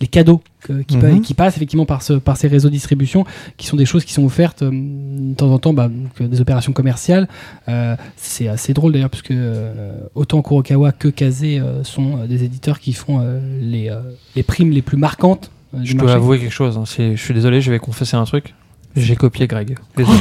les 0.01 0.07
cadeaux 0.07 0.41
que- 0.61 0.81
qui, 0.83 0.97
Mhm. 0.97 1.21
qui 1.21 1.33
passent 1.33 1.55
effectivement 1.55 1.85
par, 1.87 2.03
ce, 2.03 2.13
par 2.13 2.37
ces 2.37 2.47
réseaux 2.47 2.67
de 2.67 2.73
distribution, 2.73 3.25
qui 3.57 3.65
sont 3.67 3.75
des 3.77 3.85
choses 3.85 4.05
qui 4.05 4.13
sont 4.13 4.23
offertes 4.23 4.61
euh, 4.61 4.69
de 4.71 5.33
temps 5.33 5.51
en 5.51 5.57
temps, 5.57 5.73
bah, 5.73 5.87
donc, 5.87 6.11
euh, 6.21 6.27
des 6.27 6.39
opérations 6.41 6.71
commerciales. 6.73 7.27
Euh, 7.69 7.95
c'est 8.17 8.47
assez 8.47 8.73
drôle 8.73 8.91
d'ailleurs, 8.93 9.09
puisque 9.09 9.31
euh, 9.31 9.93
autant 10.13 10.41
Kurokawa 10.43 10.91
que 10.91 11.07
Kaze 11.07 11.41
euh, 11.43 11.83
sont 11.83 12.19
euh, 12.19 12.27
des 12.27 12.43
éditeurs 12.43 12.79
qui 12.79 12.93
font 12.93 13.19
euh, 13.21 13.39
les, 13.61 13.89
euh, 13.89 13.99
les 14.35 14.43
primes 14.43 14.69
les 14.71 14.81
plus 14.83 14.97
marquantes. 14.97 15.49
euh, 15.73 15.79
Je 15.83 15.97
dois 15.97 16.13
avouer 16.13 16.37
quelque 16.39 16.51
chose. 16.53 16.77
hein, 16.77 16.83
Je 16.85 17.15
suis 17.15 17.33
désolé, 17.33 17.61
je 17.61 17.71
vais 17.71 17.79
confesser 17.79 18.15
un 18.15 18.25
truc. 18.25 18.53
J'ai 18.95 19.15
copié 19.15 19.47
Greg. 19.47 19.75
Désolé. 19.97 20.17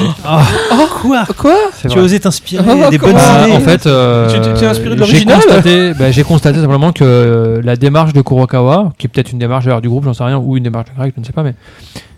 Quoi 1.02 1.24
Quoi 1.36 1.56
C'est 1.74 1.88
Tu 1.88 1.94
vrai. 1.94 2.00
as 2.00 2.04
osé 2.04 2.20
t'inspirer 2.20 2.64
Oh, 2.86 2.90
des 2.90 2.98
bonnes 2.98 3.12
Bah, 3.12 3.42
idées 3.46 3.56
en 3.56 3.60
fait, 3.60 3.86
euh, 3.86 4.28
Tu- 4.30 4.40
tu 4.40 4.58
t'es 4.58 4.66
inspiré 4.66 4.96
de 4.96 5.04
j'ai 5.04 5.24
constaté, 5.24 5.92
bah, 5.94 6.10
j'ai 6.10 6.22
constaté 6.24 6.60
simplement 6.60 6.92
que 6.92 7.04
euh, 7.04 7.60
la 7.62 7.76
démarche 7.76 8.12
de 8.14 8.22
Kurokawa, 8.22 8.92
qui 8.98 9.06
est 9.06 9.10
peut-être 9.10 9.32
une 9.32 9.38
démarche 9.38 9.64
d'ailleurs 9.66 9.82
du 9.82 9.88
groupe, 9.90 10.04
j'en 10.04 10.14
sais 10.14 10.24
rien, 10.24 10.38
ou 10.38 10.56
une 10.56 10.62
démarche 10.64 10.90
de 10.90 10.96
Greg, 10.96 11.12
je 11.14 11.20
ne 11.20 11.24
sais 11.26 11.32
pas, 11.32 11.42
mais 11.42 11.54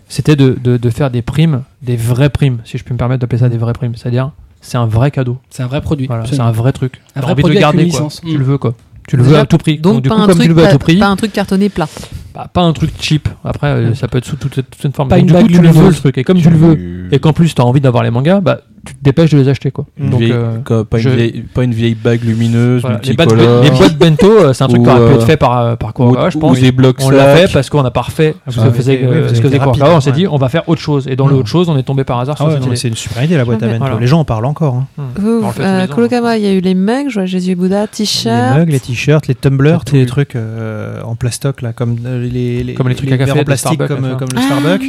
c'était 0.07 0.35
de, 0.37 0.57
de, 0.63 0.77
de 0.77 0.89
faire 0.89 1.09
des 1.11 1.21
primes, 1.21 1.63
des 1.81 1.97
vraies 1.97 2.29
primes, 2.29 2.59
si 2.63 2.77
je 2.77 2.83
peux 2.85 2.93
me 2.93 2.99
permettre 2.99 3.19
d'appeler 3.21 3.39
ça 3.39 3.49
des 3.49 3.57
vraies 3.57 3.73
primes. 3.73 3.95
C'est-à-dire, 3.95 4.31
c'est 4.61 4.77
un 4.77 4.85
vrai 4.85 5.11
cadeau. 5.11 5.37
C'est 5.49 5.63
un 5.63 5.67
vrai 5.67 5.81
produit. 5.81 6.07
Voilà, 6.07 6.25
c'est 6.25 6.39
un 6.39 6.51
vrai 6.51 6.71
truc. 6.71 7.01
Un 7.15 7.21
vrai 7.21 7.31
envie 7.33 7.37
de 7.37 7.41
produit 7.41 7.59
le 7.59 7.65
avec 7.65 7.75
garder, 7.75 7.83
une 7.83 7.91
quoi. 7.91 7.99
licence. 7.99 8.21
Tu 8.25 8.33
Mm. 8.35 8.37
le 8.39 8.45
veux, 8.45 8.57
quoi. 8.57 8.75
Tu 9.07 9.17
le 9.17 9.23
Déjà, 9.23 9.35
veux 9.35 9.41
à 9.41 9.45
tout 9.45 9.57
prix. 9.57 9.77
Donc, 9.77 10.01
du 10.01 10.09
pas, 10.09 10.15
coup, 10.15 10.21
un 10.21 10.25
comme 10.27 10.35
truc, 10.35 10.43
tu 10.43 10.49
le 10.49 10.53
veux 10.55 10.63
à 10.63 10.67
pas, 10.67 10.71
tout 10.73 10.79
prix, 10.79 10.97
pas 10.97 11.07
un 11.07 11.15
truc 11.15 11.31
cartonné 11.31 11.69
plat. 11.69 11.87
bah, 12.33 12.49
pas 12.51 12.61
un 12.61 12.73
truc 12.73 12.91
cheap. 12.99 13.29
Après, 13.43 13.67
euh, 13.67 13.93
ça 13.93 14.07
peut 14.07 14.17
être 14.17 14.25
sous 14.25 14.35
toute, 14.35 14.53
toute 14.55 14.83
une 14.83 14.93
forme. 14.93 15.09
Pas 15.09 15.19
Donc, 15.19 15.29
une 15.29 15.35
du 15.35 15.41
coup, 15.43 15.47
tu 15.47 15.61
le 15.61 15.69
veux, 15.69 15.89
le 15.89 15.93
truc. 15.95 16.17
Et 16.17 16.23
comme 16.23 16.41
tu 16.41 16.49
le 16.49 16.57
veux, 16.57 17.07
et 17.11 17.19
qu'en 17.19 17.33
plus, 17.33 17.53
tu 17.53 17.61
as 17.61 17.65
envie 17.65 17.81
d'avoir 17.81 18.03
les 18.03 18.11
mangas, 18.11 18.41
bah, 18.41 18.61
tu 18.85 18.93
te 18.95 19.03
dépêches 19.03 19.31
de 19.31 19.37
les 19.37 19.49
acheter, 19.49 19.71
quoi. 19.71 19.85
Une 19.99 20.09
Donc, 20.09 20.19
vieille- 20.19 20.31
euh, 20.33 20.57
quoi, 20.65 20.85
pas, 20.85 20.97
je- 20.97 21.09
une 21.09 21.15
vieille, 21.15 21.43
pas 21.53 21.63
une 21.63 21.73
vieille 21.73 21.95
bague 21.95 22.23
lumineuse, 22.23 22.81
Voilà, 22.81 22.99
les, 23.03 23.13
boîtes, 23.13 23.29
multicolore. 23.31 23.63
les 23.63 23.69
boîtes 23.71 23.97
bento, 23.97 24.27
euh, 24.31 24.53
c'est 24.53 24.63
un 24.63 24.67
truc 24.67 24.83
qui 24.83 24.89
aurait 24.89 24.97
pu 24.99 25.03
euh, 25.03 25.15
être 25.15 25.25
fait 25.25 25.37
par, 25.37 25.59
euh, 25.59 25.75
par 25.75 25.93
Kurokawa, 25.93 26.29
je 26.29 26.37
ou 26.37 26.41
pense. 26.41 26.59
des 26.59 26.71
blocs 26.71 26.97
On 27.01 27.09
l'a 27.09 27.35
fait 27.35 27.51
parce 27.51 27.69
qu'on 27.69 27.83
n'a 27.83 27.91
pas 27.91 28.01
refait 28.01 28.35
ce 28.47 28.59
Ah, 28.59 28.65
que 28.67 28.71
faisait, 28.71 28.99
oui, 29.01 29.07
euh, 29.07 29.07
vous 29.07 29.13
ce 29.13 29.13
que 29.15 29.21
avez 29.23 29.35
faisait 29.35 29.47
été 29.47 29.59
Kurokawa. 29.59 29.85
rapide, 29.85 29.97
On 29.97 30.01
s'est 30.01 30.09
ouais. 30.11 30.15
dit, 30.15 30.27
on 30.27 30.37
va 30.37 30.49
faire 30.49 30.67
autre 30.69 30.81
chose. 30.81 31.07
Et 31.07 31.15
dans 31.15 31.27
le 31.27 31.35
Mm. 31.35 31.39
autre 31.39 31.47
chose, 31.49 31.69
on 31.69 31.77
est 31.77 31.83
tombé 31.83 32.03
par 32.03 32.19
hasard 32.19 32.35
Ah 32.39 32.49
sur 32.61 32.77
c'est 32.77 32.87
une 32.87 32.95
super 32.95 33.23
idée 33.23 33.35
la 33.37 33.45
boîte 33.45 33.61
à 33.63 33.67
bento. 33.67 33.79
Voilà. 33.79 33.97
Les 33.99 34.07
gens 34.07 34.19
en 34.19 34.25
parlent 34.25 34.45
encore. 34.45 34.75
hein. 34.75 34.87
Le 35.21 35.25
euh, 35.25 35.41
les 35.57 35.91
ans, 35.91 35.93
Kurokawa, 35.93 36.37
il 36.37 36.43
y 36.43 36.47
a 36.47 36.53
eu 36.53 36.59
les 36.61 36.75
mugs, 36.75 37.07
je 37.09 37.15
vois 37.15 37.25
Jésus 37.25 37.51
et 37.51 37.55
Bouddha, 37.55 37.81
Les 37.81 37.87
t-shirts. 37.87 38.57
mugs, 38.57 38.69
les 38.69 38.79
t-shirts, 38.79 39.27
les 39.27 39.35
tumblers, 39.35 39.79
tous 39.85 39.95
les 39.95 40.05
trucs 40.05 40.35
euh, 40.35 41.01
en 41.03 41.15
plastoc 41.15 41.61
là, 41.61 41.73
comme 41.73 41.97
euh, 42.05 42.27
les, 42.27 42.63
les, 42.63 42.73
Comme 42.73 42.89
les 42.89 42.95
trucs 42.95 43.11
à 43.11 43.17
café 43.17 43.39
en 43.39 43.43
plastique, 43.43 43.77
comme, 43.87 44.01
le 44.05 44.15
Ah, 44.35 44.41
Starbucks. 44.41 44.81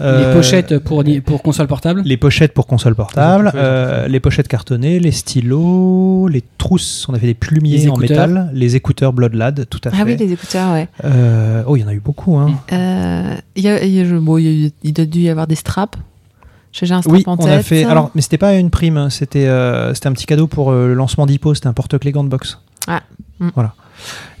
Euh, 0.00 0.28
Les 0.28 0.34
pochettes 0.36 0.78
pour, 0.78 1.02
pour 1.24 1.42
console 1.42 1.66
portable. 1.66 2.02
Les 2.04 2.16
pochettes 2.16 2.52
pour 2.52 2.66
console 2.66 2.94
portable, 2.94 3.23
Euh, 3.54 4.08
les 4.08 4.20
pochettes 4.20 4.48
cartonnées, 4.48 4.98
les 5.00 5.12
stylos, 5.12 6.28
les 6.28 6.42
trousses, 6.58 7.06
on 7.08 7.14
a 7.14 7.18
fait 7.18 7.26
des 7.26 7.34
plumiers 7.34 7.88
en 7.88 7.96
métal, 7.96 8.50
les 8.52 8.76
écouteurs 8.76 9.12
Bloodlad, 9.12 9.66
tout 9.68 9.80
à 9.84 9.90
Ah 9.92 9.96
fait. 9.96 10.02
oui, 10.04 10.16
les 10.16 10.32
écouteurs, 10.32 10.72
ouais. 10.72 10.88
Euh, 11.04 11.62
oh, 11.66 11.76
il 11.76 11.80
y 11.80 11.84
en 11.84 11.88
a 11.88 11.94
eu 11.94 12.00
beaucoup. 12.00 12.36
Hein. 12.36 12.52
Euh, 12.72 13.34
il 13.56 13.62
y 13.62 13.68
a, 13.68 13.84
y 13.84 14.02
bon, 14.04 14.38
il, 14.38 14.72
dû 14.82 15.20
y 15.20 15.28
avoir 15.28 15.46
des 15.46 15.54
straps. 15.54 15.98
J'ai 16.72 16.92
un 16.92 17.02
strap 17.02 17.14
Oui, 17.14 17.22
en 17.26 17.34
on 17.34 17.36
tête. 17.36 17.48
a 17.48 17.62
fait. 17.62 17.84
Alors, 17.84 18.10
mais 18.14 18.20
c'était 18.20 18.38
pas 18.38 18.54
une 18.54 18.70
prime, 18.70 18.96
hein, 18.96 19.08
c'était 19.08 19.46
euh, 19.46 19.94
c'était 19.94 20.08
un 20.08 20.12
petit 20.12 20.26
cadeau 20.26 20.48
pour 20.48 20.72
euh, 20.72 20.88
le 20.88 20.94
lancement 20.94 21.24
d'Hippo, 21.24 21.54
c'était 21.54 21.68
un 21.68 21.72
porte-clés 21.72 22.10
grande 22.10 22.28
box. 22.28 22.58
Ah, 22.88 23.02
mm. 23.38 23.50
Voilà. 23.54 23.74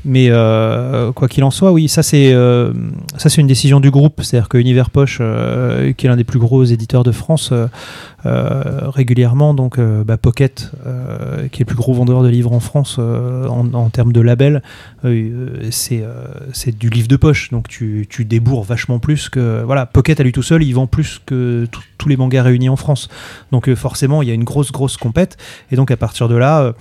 Mais 0.04 0.26
euh, 0.28 1.12
quoi 1.12 1.28
qu'il 1.28 1.44
en 1.44 1.50
soit, 1.50 1.72
oui, 1.72 1.88
ça 1.88 2.02
c'est 2.02 2.34
euh, 2.34 2.72
ça 3.16 3.30
c'est 3.30 3.40
une 3.40 3.46
décision 3.46 3.80
du 3.80 3.90
groupe, 3.90 4.20
c'est-à-dire 4.22 4.50
que 4.50 4.58
Univers 4.58 4.90
Poche, 4.90 5.18
euh, 5.20 5.94
qui 5.94 6.04
est 6.06 6.10
l'un 6.10 6.16
des 6.16 6.24
plus 6.24 6.38
gros 6.38 6.62
éditeurs 6.62 7.04
de 7.04 7.12
France, 7.12 7.50
euh, 7.52 7.68
euh, 8.26 8.90
régulièrement, 8.90 9.54
donc 9.54 9.78
euh, 9.78 10.04
bah, 10.04 10.18
Pocket, 10.18 10.70
qui 11.52 11.62
est 11.62 11.64
le 11.64 11.64
plus 11.64 11.76
gros 11.76 11.94
vendeur 11.94 12.22
de 12.22 12.28
livres 12.28 12.52
en 12.52 12.60
France 12.60 12.98
en, 12.98 13.72
en 13.72 13.88
termes 13.88 14.12
de 14.12 14.20
label, 14.20 14.62
c'est 15.70 16.78
du 16.78 16.90
livre 16.90 17.08
de 17.08 17.16
poche, 17.16 17.50
donc 17.50 17.68
tu, 17.68 18.06
tu 18.10 18.26
débourres 18.26 18.64
vachement 18.64 18.98
plus 18.98 19.30
que 19.30 19.62
voilà. 19.64 19.86
Pocket 19.86 20.20
à 20.20 20.22
lui 20.22 20.32
tout 20.32 20.42
seul, 20.42 20.62
il 20.62 20.72
vend 20.72 20.86
plus 20.86 21.20
que 21.24 21.66
tous 21.96 22.08
les 22.08 22.16
mangas 22.18 22.42
réunis 22.42 22.68
en 22.68 22.76
France, 22.76 23.08
donc 23.52 23.72
forcément 23.74 24.20
il 24.20 24.28
y 24.28 24.30
a 24.30 24.34
une 24.34 24.44
grosse 24.44 24.70
grosse 24.70 24.98
compète, 24.98 25.38
et 25.70 25.76
donc 25.76 25.90
à 25.90 25.96
partir 25.96 26.28
de 26.28 26.36
là. 26.36 26.74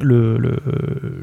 Le, 0.00 0.38
le, 0.38 0.56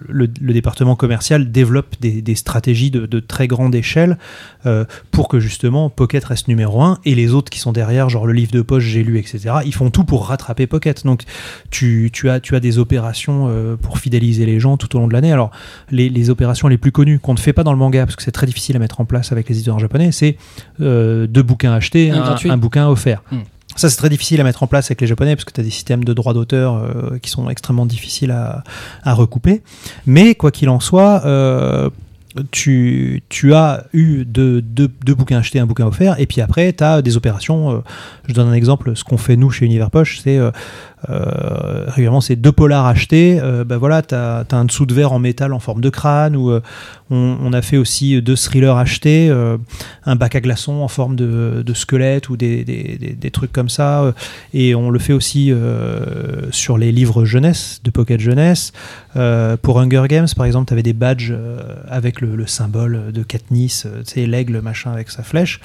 le- 0.09 0.29
le 0.41 0.53
département 0.53 0.95
commercial 0.95 1.51
développe 1.51 1.95
des, 2.01 2.21
des 2.21 2.35
stratégies 2.35 2.91
de, 2.91 3.05
de 3.05 3.19
très 3.19 3.47
grande 3.47 3.75
échelle 3.75 4.17
euh, 4.65 4.85
pour 5.11 5.27
que 5.27 5.39
justement 5.39 5.89
Pocket 5.89 6.23
reste 6.23 6.47
numéro 6.47 6.81
un 6.81 6.99
et 7.05 7.15
les 7.15 7.33
autres 7.33 7.49
qui 7.49 7.59
sont 7.59 7.71
derrière, 7.71 8.09
genre 8.09 8.25
le 8.27 8.33
livre 8.33 8.51
de 8.51 8.61
poche, 8.61 8.83
j'ai 8.83 9.03
lu, 9.03 9.17
etc., 9.19 9.55
ils 9.65 9.73
font 9.73 9.89
tout 9.89 10.03
pour 10.03 10.27
rattraper 10.27 10.67
Pocket. 10.67 11.05
Donc 11.05 11.23
tu, 11.71 12.09
tu, 12.13 12.29
as, 12.29 12.39
tu 12.39 12.55
as 12.55 12.59
des 12.59 12.77
opérations 12.79 13.47
euh, 13.49 13.75
pour 13.75 13.99
fidéliser 13.99 14.45
les 14.45 14.59
gens 14.59 14.77
tout 14.77 14.95
au 14.95 14.99
long 14.99 15.07
de 15.07 15.13
l'année. 15.13 15.31
Alors 15.31 15.51
les, 15.91 16.09
les 16.09 16.29
opérations 16.29 16.67
les 16.67 16.77
plus 16.77 16.91
connues 16.91 17.19
qu'on 17.19 17.33
ne 17.33 17.39
fait 17.39 17.53
pas 17.53 17.63
dans 17.63 17.71
le 17.73 17.77
manga 17.79 18.05
parce 18.05 18.15
que 18.15 18.23
c'est 18.23 18.31
très 18.31 18.47
difficile 18.47 18.75
à 18.75 18.79
mettre 18.79 18.99
en 19.01 19.05
place 19.05 19.31
avec 19.31 19.49
les 19.49 19.55
éditeurs 19.55 19.79
japonais, 19.79 20.11
c'est 20.11 20.37
euh, 20.81 21.27
deux 21.27 21.43
bouquins 21.43 21.73
achetés, 21.73 22.11
Un 22.11 22.23
un 22.51 22.57
bouquin 22.57 22.87
offert. 22.87 23.23
Hmm. 23.31 23.37
Ça, 23.75 23.89
c'est 23.89 23.97
très 23.97 24.09
difficile 24.09 24.39
à 24.39 24.43
mettre 24.43 24.63
en 24.63 24.67
place 24.67 24.85
avec 24.87 25.01
les 25.01 25.07
Japonais 25.07 25.35
parce 25.35 25.45
que 25.45 25.51
tu 25.51 25.59
as 25.59 25.63
des 25.63 25.69
systèmes 25.69 26.03
de 26.03 26.13
droits 26.13 26.33
d'auteur 26.33 26.75
euh, 26.75 27.17
qui 27.21 27.29
sont 27.29 27.49
extrêmement 27.49 27.85
difficiles 27.85 28.31
à, 28.31 28.63
à 29.03 29.13
recouper. 29.13 29.63
Mais 30.05 30.33
quoi 30.33 30.51
qu'il 30.51 30.69
en 30.69 30.79
soit, 30.79 31.23
euh, 31.25 31.89
tu, 32.51 33.21
tu 33.29 33.53
as 33.53 33.85
eu 33.93 34.25
deux, 34.25 34.61
deux, 34.61 34.89
deux 35.05 35.13
bouquins 35.13 35.37
achetés, 35.37 35.59
un 35.59 35.65
bouquin 35.65 35.87
offert, 35.87 36.19
et 36.19 36.25
puis 36.25 36.41
après, 36.41 36.73
tu 36.73 36.83
as 36.83 37.01
des 37.01 37.17
opérations. 37.17 37.71
euh, 37.71 37.79
je 38.27 38.33
donne 38.33 38.47
un 38.47 38.53
exemple, 38.53 38.95
ce 38.95 39.03
qu'on 39.03 39.17
fait 39.17 39.35
nous 39.35 39.51
chez 39.51 39.65
Univers 39.65 39.91
Poche, 39.91 40.19
c'est 40.23 40.39
euh, 41.09 41.85
régulièrement, 41.87 42.21
c'est 42.21 42.35
deux 42.35 42.51
polars 42.51 42.85
achetés. 42.85 43.39
euh, 43.41 43.63
bah 43.63 43.77
voilà, 43.77 44.01
tu 44.01 44.15
as, 44.15 44.45
un 44.51 44.65
dessous 44.65 44.85
de 44.85 44.93
verre 44.93 45.13
en 45.13 45.19
métal 45.19 45.53
en 45.53 45.59
forme 45.59 45.81
de 45.81 45.89
crâne, 45.89 46.35
ou 46.35 46.51
euh, 46.51 46.61
on, 47.09 47.53
a 47.53 47.61
fait 47.61 47.77
aussi 47.77 48.21
deux 48.21 48.35
thrillers 48.35 48.77
achetés, 48.77 49.29
euh, 49.29 49.57
un 50.05 50.15
bac 50.15 50.35
à 50.35 50.41
glaçons 50.41 50.81
en 50.81 50.87
forme 50.87 51.15
de, 51.15 51.63
squelette 51.73 52.29
ou 52.29 52.37
des, 52.37 53.31
trucs 53.31 53.51
comme 53.51 53.69
ça. 53.69 54.13
et 54.53 54.75
on 54.75 54.89
le 54.89 54.99
fait 54.99 55.13
aussi 55.13 55.53
sur 56.51 56.77
les 56.77 56.91
livres 56.91 57.25
jeunesse, 57.25 57.81
de 57.83 57.91
Pocket 57.91 58.19
Jeunesse. 58.19 58.71
Pour 59.61 59.79
Hunger 59.79 60.03
Games, 60.07 60.27
par 60.35 60.45
exemple, 60.45 60.67
tu 60.67 60.73
avais 60.73 60.83
des 60.83 60.93
badges 60.93 61.33
avec 61.87 62.21
le, 62.21 62.35
le 62.35 62.47
symbole 62.47 63.11
de 63.11 63.23
Katniss, 63.23 63.87
sais, 64.03 64.25
l'aigle 64.25 64.61
machin 64.61 64.91
avec 64.91 65.09
sa 65.09 65.23
flèche. 65.23 65.59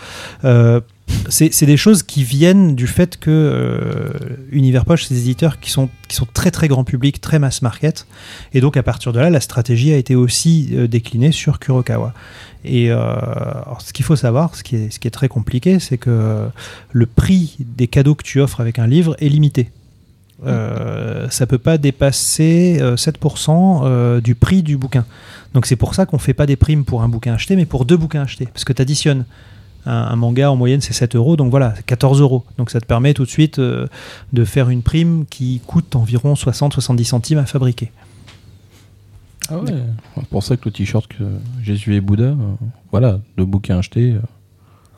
C'est 1.29 1.67
des 1.67 1.77
choses 1.77 2.03
qui 2.03 2.25
viennent 2.25 2.75
du 2.75 2.87
fait 2.87 3.17
que 3.17 3.31
euh, 3.31 4.11
Univers 4.51 4.85
Poche, 4.85 5.05
c'est 5.05 5.15
des 5.15 5.21
éditeurs 5.21 5.61
qui 5.61 5.71
sont, 5.71 5.89
très 6.35 6.51
très 6.51 6.67
grand 6.67 6.83
public, 6.85 7.21
très 7.21 7.39
mass 7.39 7.63
market. 7.63 8.07
Et 8.53 8.61
donc 8.61 8.77
à 8.77 8.83
partir 8.83 9.13
de 9.13 9.21
là, 9.21 9.31
la 9.31 9.41
stratégie 9.41 9.93
a 9.93 9.97
été 9.97 10.15
aussi 10.15 10.71
euh, 10.73 10.89
déclinée 10.89 11.33
sur 11.33 11.61
Kurokawa. 11.61 12.15
Et 12.65 12.91
euh, 12.91 13.15
ce 13.79 13.93
qu'il 13.93 14.05
faut 14.05 14.17
savoir, 14.17 14.55
ce 14.57 14.63
qui 14.63 14.77
est, 14.77 15.11
très 15.11 15.29
compliqué, 15.29 15.79
c'est 15.79 15.99
que 15.99 16.11
euh, 16.11 16.47
le 16.93 17.07
prix 17.07 17.57
des 17.61 17.87
cadeaux 17.87 18.15
que 18.15 18.25
tu 18.25 18.41
offres 18.41 18.61
avec 18.61 18.79
un 18.79 18.87
livre 18.87 19.17
est 19.21 19.29
limité. 19.29 19.71
Euh, 20.47 21.29
ça 21.31 21.47
peut 21.47 21.59
pas 21.59 21.77
dépasser 21.77 22.79
euh, 22.81 22.97
7% 22.97 23.83
euh, 23.85 24.21
du 24.21 24.35
prix 24.35 24.63
du 24.63 24.77
bouquin. 24.77 25.05
Donc 25.55 25.67
c'est 25.67 25.77
pour 25.77 25.95
ça 25.95 26.07
qu'on 26.07 26.19
fait 26.19 26.35
pas 26.35 26.47
des 26.47 26.57
primes 26.57 26.85
pour 26.85 27.03
un 27.03 27.09
bouquin 27.09 27.35
acheté, 27.35 27.57
mais 27.57 27.67
pour 27.67 27.85
deux 27.85 27.97
bouquins 27.97 28.23
achetés. 28.23 28.47
Parce 28.47 28.65
que 28.65 28.73
tu 28.73 28.83
additionnes. 28.83 29.25
Un, 29.87 29.93
un 29.93 30.17
manga 30.17 30.51
en 30.51 30.57
moyenne 30.57 30.81
c'est 30.83 30.93
7 30.93 31.17
euros, 31.17 31.37
donc 31.37 31.51
voilà, 31.51 31.73
14 31.87 32.21
euros. 32.21 32.45
Donc 32.59 32.71
ça 32.71 32.81
te 32.81 32.87
permet 32.87 33.15
tout 33.15 33.25
de 33.25 33.31
suite 33.31 33.59
euh, 33.59 33.87
de 34.33 34.45
faire 34.45 34.69
une 34.69 34.83
prime 34.83 35.25
qui 35.31 35.61
coûte 35.67 35.97
environ 35.97 36.35
60-70 36.35 37.05
centimes 37.05 37.39
à 37.39 37.47
fabriquer. 37.47 37.91
Ah 39.51 39.59
ouais. 39.59 39.73
C'est 40.17 40.29
pour 40.29 40.43
ça 40.43 40.57
que 40.57 40.63
le 40.67 40.71
t-shirt 40.71 41.07
que 41.09 41.25
Jésus 41.63 41.97
et 41.97 42.01
Bouddha, 42.01 42.25
euh, 42.25 42.35
voilà, 42.93 43.19
deux 43.37 43.45
bouquins 43.45 43.79
achetés, 43.79 44.13
euh, 44.13 44.21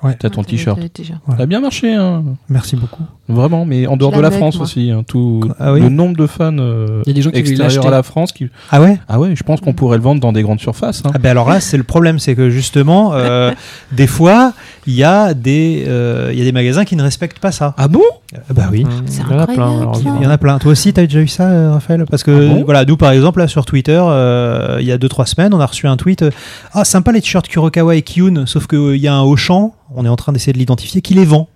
Ouais. 0.07 0.17
t'as 0.19 0.31
ton 0.31 0.41
Ah, 0.43 0.45
t-shirt. 0.45 0.93
t-shirt. 0.93 1.21
Ça 1.37 1.43
a 1.45 1.47
bien 1.47 1.61
marché, 1.61 1.95
hein. 1.95 2.25
Merci 2.49 2.75
beaucoup. 2.75 3.05
Vraiment, 3.29 3.65
mais 3.65 3.87
en 3.87 3.97
dehors 3.97 4.11
de 4.11 4.21
la 4.21 4.33
France 4.33 4.57
moi. 4.57 4.65
aussi. 4.65 4.91
hein, 4.91 5.05
tout, 5.07 5.49
Ah 5.61 5.73
oui 5.73 5.81
le 5.81 5.91
nombre 5.91 6.17
de 6.17 6.27
fans 6.27 6.59
euh, 6.59 7.03
Il 7.07 7.11
y 7.11 7.13
a 7.13 7.15
des 7.15 7.23
gens 7.23 7.31
qui 7.31 7.39
extérieurs 7.39 7.87
à 7.87 7.91
la 7.93 8.03
France 8.03 8.33
qui. 8.33 8.49
Ah 8.73 8.81
ouais? 8.83 8.99
Ah 9.09 9.21
ouais, 9.21 9.37
je 9.37 9.43
pense 9.45 9.61
qu'on 9.61 9.75
pourrait 9.75 9.99
le 9.99 10.03
vendre 10.03 10.21
dans 10.21 10.33
des 10.33 10.43
grandes 10.43 10.59
surfaces. 10.59 11.03
hein. 11.07 11.13
Ah 11.15 11.19
ben 11.19 11.31
alors 11.31 11.49
là, 11.49 11.61
c'est 11.61 11.77
le 11.77 11.85
problème, 11.85 12.19
c'est 12.19 12.35
que 12.35 12.51
justement, 12.51 13.13
euh, 13.15 13.53
des 13.93 14.09
fois, 14.09 14.55
il 14.87 14.95
y 14.95 15.05
a 15.05 15.35
des, 15.35 15.85
euh, 15.87 16.31
il 16.33 16.39
y 16.39 16.43
a 16.43 16.45
des 16.45 16.53
magasins 16.53 16.85
qui 16.85 16.97
ne 16.97 17.03
respectent 17.03 17.39
pas 17.39 17.53
ça. 17.53 17.75
Ah 17.77 17.89
bon? 17.89 18.03
Euh, 18.35 18.39
bah 18.55 18.65
oui. 18.73 18.85
C'est 19.07 19.23
Il 19.23 19.31
y 19.31 19.35
en 19.35 19.39
a 19.39 19.47
plein. 19.47 19.81
alors. 19.81 20.01
Il 20.01 20.23
y 20.23 20.27
en 20.27 20.31
a 20.31 20.39
plein. 20.39 20.59
Toi 20.59 20.73
aussi, 20.73 20.93
t'as 20.93 21.03
déjà 21.03 21.21
eu 21.21 21.29
ça, 21.29 21.49
euh, 21.49 21.73
Raphaël? 21.73 22.05
Parce 22.11 22.23
que 22.23 22.31
Ah 22.51 22.55
bon? 22.55 22.65
voilà, 22.65 22.85
nous 22.85 22.97
par 22.97 23.13
exemple 23.13 23.39
là 23.41 23.49
sur 23.49 23.65
Twitter, 23.65 24.01
euh, 24.03 24.79
il 24.81 24.87
y 24.87 24.93
a 24.93 24.99
2-3 24.99 25.27
semaines, 25.27 25.55
on 25.55 25.61
a 25.61 25.67
reçu 25.67 25.87
un 25.87 25.97
tweet. 25.97 26.25
ah, 26.73 26.85
sympa 26.85 27.13
les 27.13 27.21
t-shirts 27.21 27.47
Kurokawa 27.49 27.95
et 27.97 28.03
Kyun, 28.03 28.45
sauf 28.47 28.67
qu'il 28.67 28.97
y 28.97 29.07
a 29.09 29.15
un 29.15 29.23
Auchan, 29.23 29.75
on 29.95 30.05
est 30.05 30.09
en 30.09 30.17
train 30.17 30.33
d'essayer 30.33 30.53
de 30.53 30.59
l'identifier, 30.59 31.01
qui 31.03 31.15
les 31.15 31.25
vend. 31.25 31.49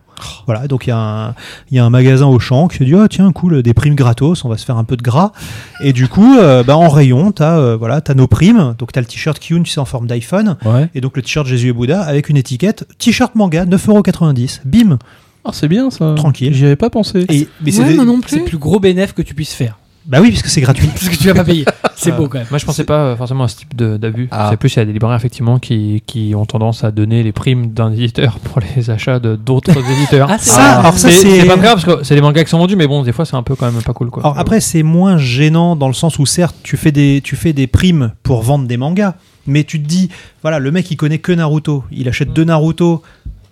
Voilà, 0.47 0.67
donc 0.69 0.87
il 0.87 0.91
y, 0.91 0.93
a 0.93 0.99
un- 0.99 1.35
il 1.71 1.77
y 1.77 1.79
a 1.79 1.85
un 1.85 1.91
magasin 1.91 2.27
au 2.27 2.39
champ 2.39 2.69
qui 2.69 2.79
se 2.79 2.85
dit 2.85 2.95
ah 2.95 3.07
tiens 3.09 3.31
cool 3.33 3.63
des 3.63 3.75
primes 3.75 3.95
gratos, 3.95 4.45
on 4.45 4.49
va 4.49 4.57
se 4.57 4.65
faire 4.65 4.77
un 4.77 4.85
peu 4.85 4.97
de 4.97 5.03
gras. 5.03 5.33
Et 5.81 5.93
du 5.93 6.09
coup, 6.09 6.37
euh, 6.39 6.63
bah, 6.63 6.77
en 6.77 6.89
rayon, 6.89 7.33
t'as 7.33 7.59
euh, 7.59 7.77
voilà, 7.77 8.01
t'as 8.01 8.15
nos 8.15 8.27
primes. 8.27 8.75
Donc 8.79 8.93
t'as 8.93 9.01
le 9.01 9.07
t-shirt 9.07 9.39
Kyun, 9.39 9.63
tu 9.63 9.71
sais 9.71 9.81
en 9.81 9.85
forme 9.85 10.07
d'iPhone, 10.07 10.57
Ouais. 10.65 10.89
et 10.95 11.01
donc 11.01 11.17
le 11.17 11.23
t-shirt 11.23 11.47
Jésus 11.47 11.69
et 11.69 11.73
Bouddha 11.73 12.03
avec 12.03 12.29
une 12.29 12.37
étiquette 12.37 12.87
t-shirt 12.99 13.35
manga 13.35 13.65
9,90€. 13.67 14.61
Bim. 14.65 14.99
Ah, 15.45 15.51
c'est 15.53 15.69
bien 15.69 15.91
ça. 15.91 16.15
Tranquille. 16.17 16.53
J'y 16.55 16.65
avais 16.65 16.77
pas 16.77 16.91
pensé. 16.91 17.25
Et 17.29 17.47
mais 17.65 17.71
c'est 17.71 17.83
Ouais, 17.83 17.89
des- 17.91 17.95
moi 17.95 18.05
non 18.05 18.19
C'est 18.27 18.37
plus. 18.37 18.39
le 18.39 18.45
plus 18.49 18.59
gros 18.59 18.81
bénéfice 18.81 19.13
que 19.13 19.23
tu 19.23 19.35
puisses 19.35 19.53
faire. 19.55 19.79
Bah 20.07 20.19
oui, 20.21 20.29
puisque 20.29 20.47
c'est 20.49 20.61
gratuit. 20.61 20.87
Parce 20.89 21.09
que 21.09 21.17
tu 21.17 21.27
vas 21.29 21.35
pas 21.35 21.45
payer. 21.45 21.65
C'est 21.97 22.13
beau 22.13 22.29
quand 22.29 22.39
même. 22.39 22.47
Moi, 22.51 22.59
je 22.59 22.65
pensais 22.67 22.85
pas 22.85 22.99
euh, 22.99 23.17
forcément 23.17 23.45
à 23.45 23.49
ce 23.49 23.57
type 23.57 23.75
de- 23.75 23.97
d'abus. 23.97 24.29
Ah. 24.31 24.49
C'est 24.51 24.57
plus 24.57 24.73
il 24.75 24.79
y 24.79 24.83
a 24.83 24.85
des 24.85 24.93
libraires 24.93 25.17
effectivement 25.17 25.59
qui, 25.59 26.03
qui 26.07 26.35
ont 26.37 26.45
tendance 26.47 26.85
à 26.85 26.91
donner 26.91 27.23
les 27.23 27.33
primes 27.33 27.73
d'un 27.73 27.91
éditeur 27.93 28.39
pour 28.45 28.61
les 28.77 28.91
achats 28.91 29.19
de 29.19 29.35
d'autres 29.37 29.73
éditeurs. 29.93 30.29
Ah, 30.31 30.37
c'est 30.39 30.51
Ça, 30.51 30.57
vrai. 30.61 30.81
alors 30.81 30.99
ça, 30.99 31.09
c'est 31.11 31.17
c'est- 31.23 31.41
c'est 31.41 31.47
pas 31.47 31.57
grave 31.57 31.83
parce 31.83 31.99
que 31.99 32.05
c'est 32.05 32.15
des 32.15 32.21
mangas 32.21 32.45
qui 32.45 32.51
sont 32.51 32.59
vendus, 32.59 32.77
mais 32.77 32.87
bon, 32.87 33.03
des 33.03 33.13
fois 33.13 33.25
c'est 33.25 33.37
un 33.37 33.43
peu 33.43 33.55
quand 33.57 33.71
même 33.71 33.83
pas 33.83 33.93
cool 33.95 34.11
quoi. 34.11 34.23
Alors 34.25 34.39
après, 34.39 34.61
c'est 34.61 34.83
moins 34.83 35.19
gênant 35.19 35.75
dans 35.77 35.89
le 35.89 35.95
sens 35.95 36.19
où 36.19 36.27
certes, 36.27 36.57
tu 36.63 36.77
fais 36.77 36.93
des, 36.93 37.21
tu 37.25 37.35
fais 37.37 37.53
des 37.53 37.67
primes 37.67 38.13
pour 38.23 38.43
vendre 38.43 38.67
des 38.67 38.77
mangas, 38.77 39.15
mais 39.47 39.65
tu 39.65 39.81
te 39.83 39.89
dis, 39.89 40.09
voilà, 40.43 40.59
le 40.59 40.71
mec 40.71 40.91
il 40.91 40.97
connaît 40.97 41.19
que 41.19 41.33
Naruto, 41.33 41.85
il 41.91 42.09
achète 42.09 42.33
deux 42.33 42.45
Naruto, 42.45 43.03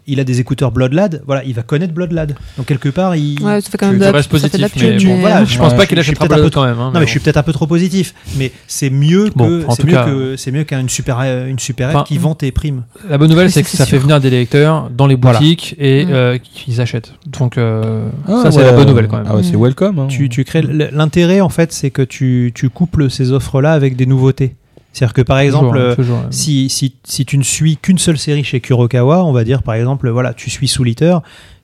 il 0.06 0.20
a 0.20 0.24
des 0.24 0.40
écouteurs 0.40 0.70
Bloodlad, 0.72 1.22
voilà, 1.26 1.42
il 1.44 1.54
va 1.54 1.62
connaître 1.62 1.94
Bloodlad. 1.94 2.34
Donc 2.56 2.66
quelque 2.66 2.88
part, 2.88 3.16
il. 3.16 3.40
Ouais, 3.42 3.60
ça 3.60 3.70
fait 3.70 3.78
quand 3.78 3.86
même 3.86 3.94
Tu- 3.96 4.00
de 4.00 4.04
tu 4.04 4.10
la, 4.12 4.16
restes 4.18 4.30
ça 4.38 4.48
fait 4.48 4.56
de 4.58 4.62
la 4.62 4.68
positif, 4.68 4.90
pub, 4.98 5.06
mais 5.08 5.14
bon, 5.14 5.20
voilà, 5.20 5.44
je 5.44 5.58
pense 5.58 5.72
Ouais, 5.72 5.76
pas 5.78 5.86
qu'il 5.86 5.96
je 5.98 6.02
suis 6.02 6.10
achètera 6.12 6.26
peut-être 6.28 6.32
un 6.38 6.42
pas 6.42 6.50
peu 6.50 6.50
quand 6.54 6.64
même. 6.64 6.78
hein, 6.78 6.90
non 6.94 7.00
mais 7.00 7.06
je 7.06 7.10
suis 7.10 7.20
peut-être 7.20 7.36
un 7.36 7.42
peu 7.42 7.52
trop 7.52 7.66
positif, 7.66 8.14
mais 8.36 8.52
c'est 8.66 8.90
mieux 8.90 9.30
que 9.30 9.34
Bon, 9.34 9.64
en 9.66 9.74
c'est 9.74 9.84
mieux 9.84 9.92
cas- 9.92 10.04
que 10.04 10.36
c'est 10.36 10.50
mieux 10.52 10.64
qu'une 10.64 10.88
super 10.88 11.18
euh, 11.22 11.46
une 11.46 11.56
Enfin, 11.80 12.04
qui 12.06 12.18
vend 12.18 12.34
tes 12.34 12.52
primes. 12.52 12.82
La 13.08 13.18
bonne 13.18 13.30
nouvelle, 13.30 13.50
c'est 13.50 13.62
que 13.62 13.68
ça 13.70 13.86
fait 13.86 13.98
venir 13.98 14.20
des 14.20 14.30
lecteurs 14.30 14.90
dans 14.90 15.06
les 15.06 15.16
Voilà. 15.16 15.38
boutiques 15.38 15.74
et 15.78 16.04
Mm. 16.04 16.08
euh, 16.12 16.38
qu'ils 16.38 16.80
achètent. 16.80 17.12
Donc 17.26 17.58
euh, 17.58 18.08
Ah, 18.28 18.42
ça, 18.42 18.50
c'est 18.52 18.58
ouais, 18.58 18.64
la 18.64 18.72
bonne 18.72 18.88
nouvelle 18.88 19.08
quand 19.08 19.16
même. 19.16 19.26
Ah 19.28 19.36
ouais, 19.36 19.42
c'est 19.42 19.56
Mm. 19.56 19.62
welcome. 19.62 19.98
hein. 20.00 20.06
Tu, 20.08 20.28
tu 20.28 20.44
crées 20.44 20.62
l'intérêt 20.62 21.40
en 21.40 21.48
fait, 21.48 21.72
c'est 21.72 21.90
que 21.90 22.02
tu, 22.02 22.52
tu 22.54 22.68
couples 22.68 23.10
ces 23.10 23.32
offres 23.32 23.60
là 23.62 23.72
avec 23.72 23.96
des 23.96 24.06
nouveautés. 24.06 24.54
C'est-à-dire 24.94 25.12
que 25.12 25.22
par 25.22 25.40
exemple, 25.40 25.76
Toujours, 25.76 25.82
euh, 25.82 25.94
toujours, 25.96 26.18
ouais. 26.18 26.26
si, 26.30 26.70
si, 26.70 26.94
si 27.02 27.26
tu 27.26 27.36
ne 27.36 27.42
suis 27.42 27.76
qu'une 27.76 27.98
seule 27.98 28.16
série 28.16 28.44
chez 28.44 28.60
Kurokawa, 28.60 29.24
on 29.24 29.32
va 29.32 29.42
dire 29.44 29.62
par 29.62 29.74
exemple, 29.74 30.08
voilà, 30.08 30.32
tu 30.32 30.50
suis 30.50 30.68
Soul 30.68 30.88
Eater, 30.88 31.20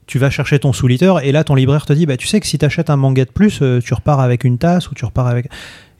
tu 0.06 0.18
vas 0.18 0.30
chercher 0.30 0.58
ton 0.58 0.72
Soul 0.72 0.92
Eater, 0.92 1.24
et 1.24 1.30
là 1.30 1.44
ton 1.44 1.54
libraire 1.54 1.86
te 1.86 1.92
dit, 1.92 2.04
bah, 2.06 2.16
tu 2.16 2.26
sais 2.26 2.40
que 2.40 2.46
si 2.46 2.58
tu 2.58 2.64
achètes 2.64 2.90
un 2.90 2.96
manga 2.96 3.24
de 3.24 3.30
plus, 3.30 3.60
euh, 3.62 3.80
tu 3.80 3.94
repars 3.94 4.18
avec 4.18 4.42
une 4.42 4.58
tasse 4.58 4.90
ou 4.90 4.94
tu 4.94 5.04
repars 5.04 5.28
avec. 5.28 5.46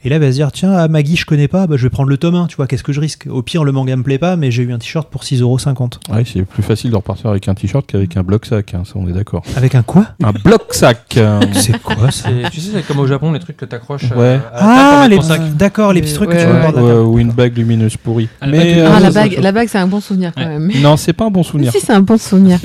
Et 0.02 0.08
là, 0.08 0.16
il 0.16 0.20
va 0.22 0.28
se 0.28 0.36
dire, 0.36 0.50
tiens, 0.50 0.72
ah, 0.72 0.88
Maggie, 0.88 1.16
je 1.16 1.26
connais 1.26 1.46
pas, 1.46 1.66
bah, 1.66 1.76
je 1.76 1.82
vais 1.82 1.90
prendre 1.90 2.08
le 2.08 2.16
tome 2.16 2.34
1, 2.34 2.46
tu 2.46 2.56
vois, 2.56 2.66
qu'est-ce 2.66 2.82
que 2.82 2.92
je 2.92 3.00
risque? 3.00 3.26
Au 3.28 3.42
pire, 3.42 3.64
le 3.64 3.72
manga 3.72 3.94
me 3.96 4.02
plaît 4.02 4.16
pas, 4.16 4.36
mais 4.36 4.50
j'ai 4.50 4.62
eu 4.62 4.72
un 4.72 4.78
t-shirt 4.78 5.10
pour 5.10 5.24
6,50€. 5.24 5.98
Ouais, 6.14 6.24
c'est 6.24 6.42
plus 6.42 6.62
facile 6.62 6.90
de 6.90 6.96
repartir 6.96 7.28
avec 7.28 7.46
un 7.48 7.54
t-shirt 7.54 7.84
qu'avec 7.86 8.16
un 8.16 8.22
bloc 8.22 8.46
sac, 8.46 8.72
hein, 8.72 8.82
ça 8.86 8.92
on 8.96 9.06
est 9.08 9.12
d'accord. 9.12 9.42
Avec 9.56 9.74
un 9.74 9.82
quoi? 9.82 10.06
Un 10.24 10.32
bloc 10.32 10.72
sac. 10.72 11.02
euh, 11.18 11.40
C'est 11.52 11.78
quoi 11.82 12.10
ça? 12.10 12.30
C'est- 12.30 12.50
Tu 12.50 12.60
sais, 12.60 12.70
c'est 12.74 12.82
comme 12.86 12.98
au 13.00 13.06
Japon, 13.06 13.30
les 13.32 13.40
trucs 13.40 13.58
que 13.58 13.66
t'accroches. 13.66 14.04
Ouais. 14.12 14.16
euh, 14.18 14.38
à 14.54 15.06
la 15.08 15.08
table 15.10 15.20
pour 15.22 15.30
Ah, 15.32 15.38
les 15.38 15.50
d'accord, 15.50 15.92
les 15.92 16.00
petits 16.00 16.14
trucs 16.14 16.30
ouais, 16.30 16.36
que 16.36 16.40
tu 16.42 16.46
ouais, 16.48 16.72
peux 16.72 16.80
ouais, 16.80 17.04
ou 17.06 17.18
une 17.18 17.32
bague 17.32 17.56
lumineuse 17.58 17.98
pourrie. 17.98 18.28
Ah, 18.40 18.46
la 18.46 18.52
Mais, 18.52 18.58
bague- 18.58 18.78
euh, 18.78 18.88
Ah, 18.90 19.00
la 19.00 19.08
c'est 19.08 19.14
bague, 19.14 19.38
la 19.42 19.52
bague, 19.52 19.68
c'est 19.68 19.78
un 19.78 19.86
bon 19.86 20.00
souvenir 20.00 20.32
quand 20.34 20.40
Ouais. 20.42 20.58
même. 20.58 20.70
Non, 20.80 20.96
c'est 20.96 21.12
pas 21.12 21.26
un 21.26 21.30
bon 21.30 21.42
souvenir. 21.42 21.72
Si, 21.72 21.80
c'est 21.80 21.92
un 21.92 22.00
bon 22.00 22.16
souvenir. 22.16 22.58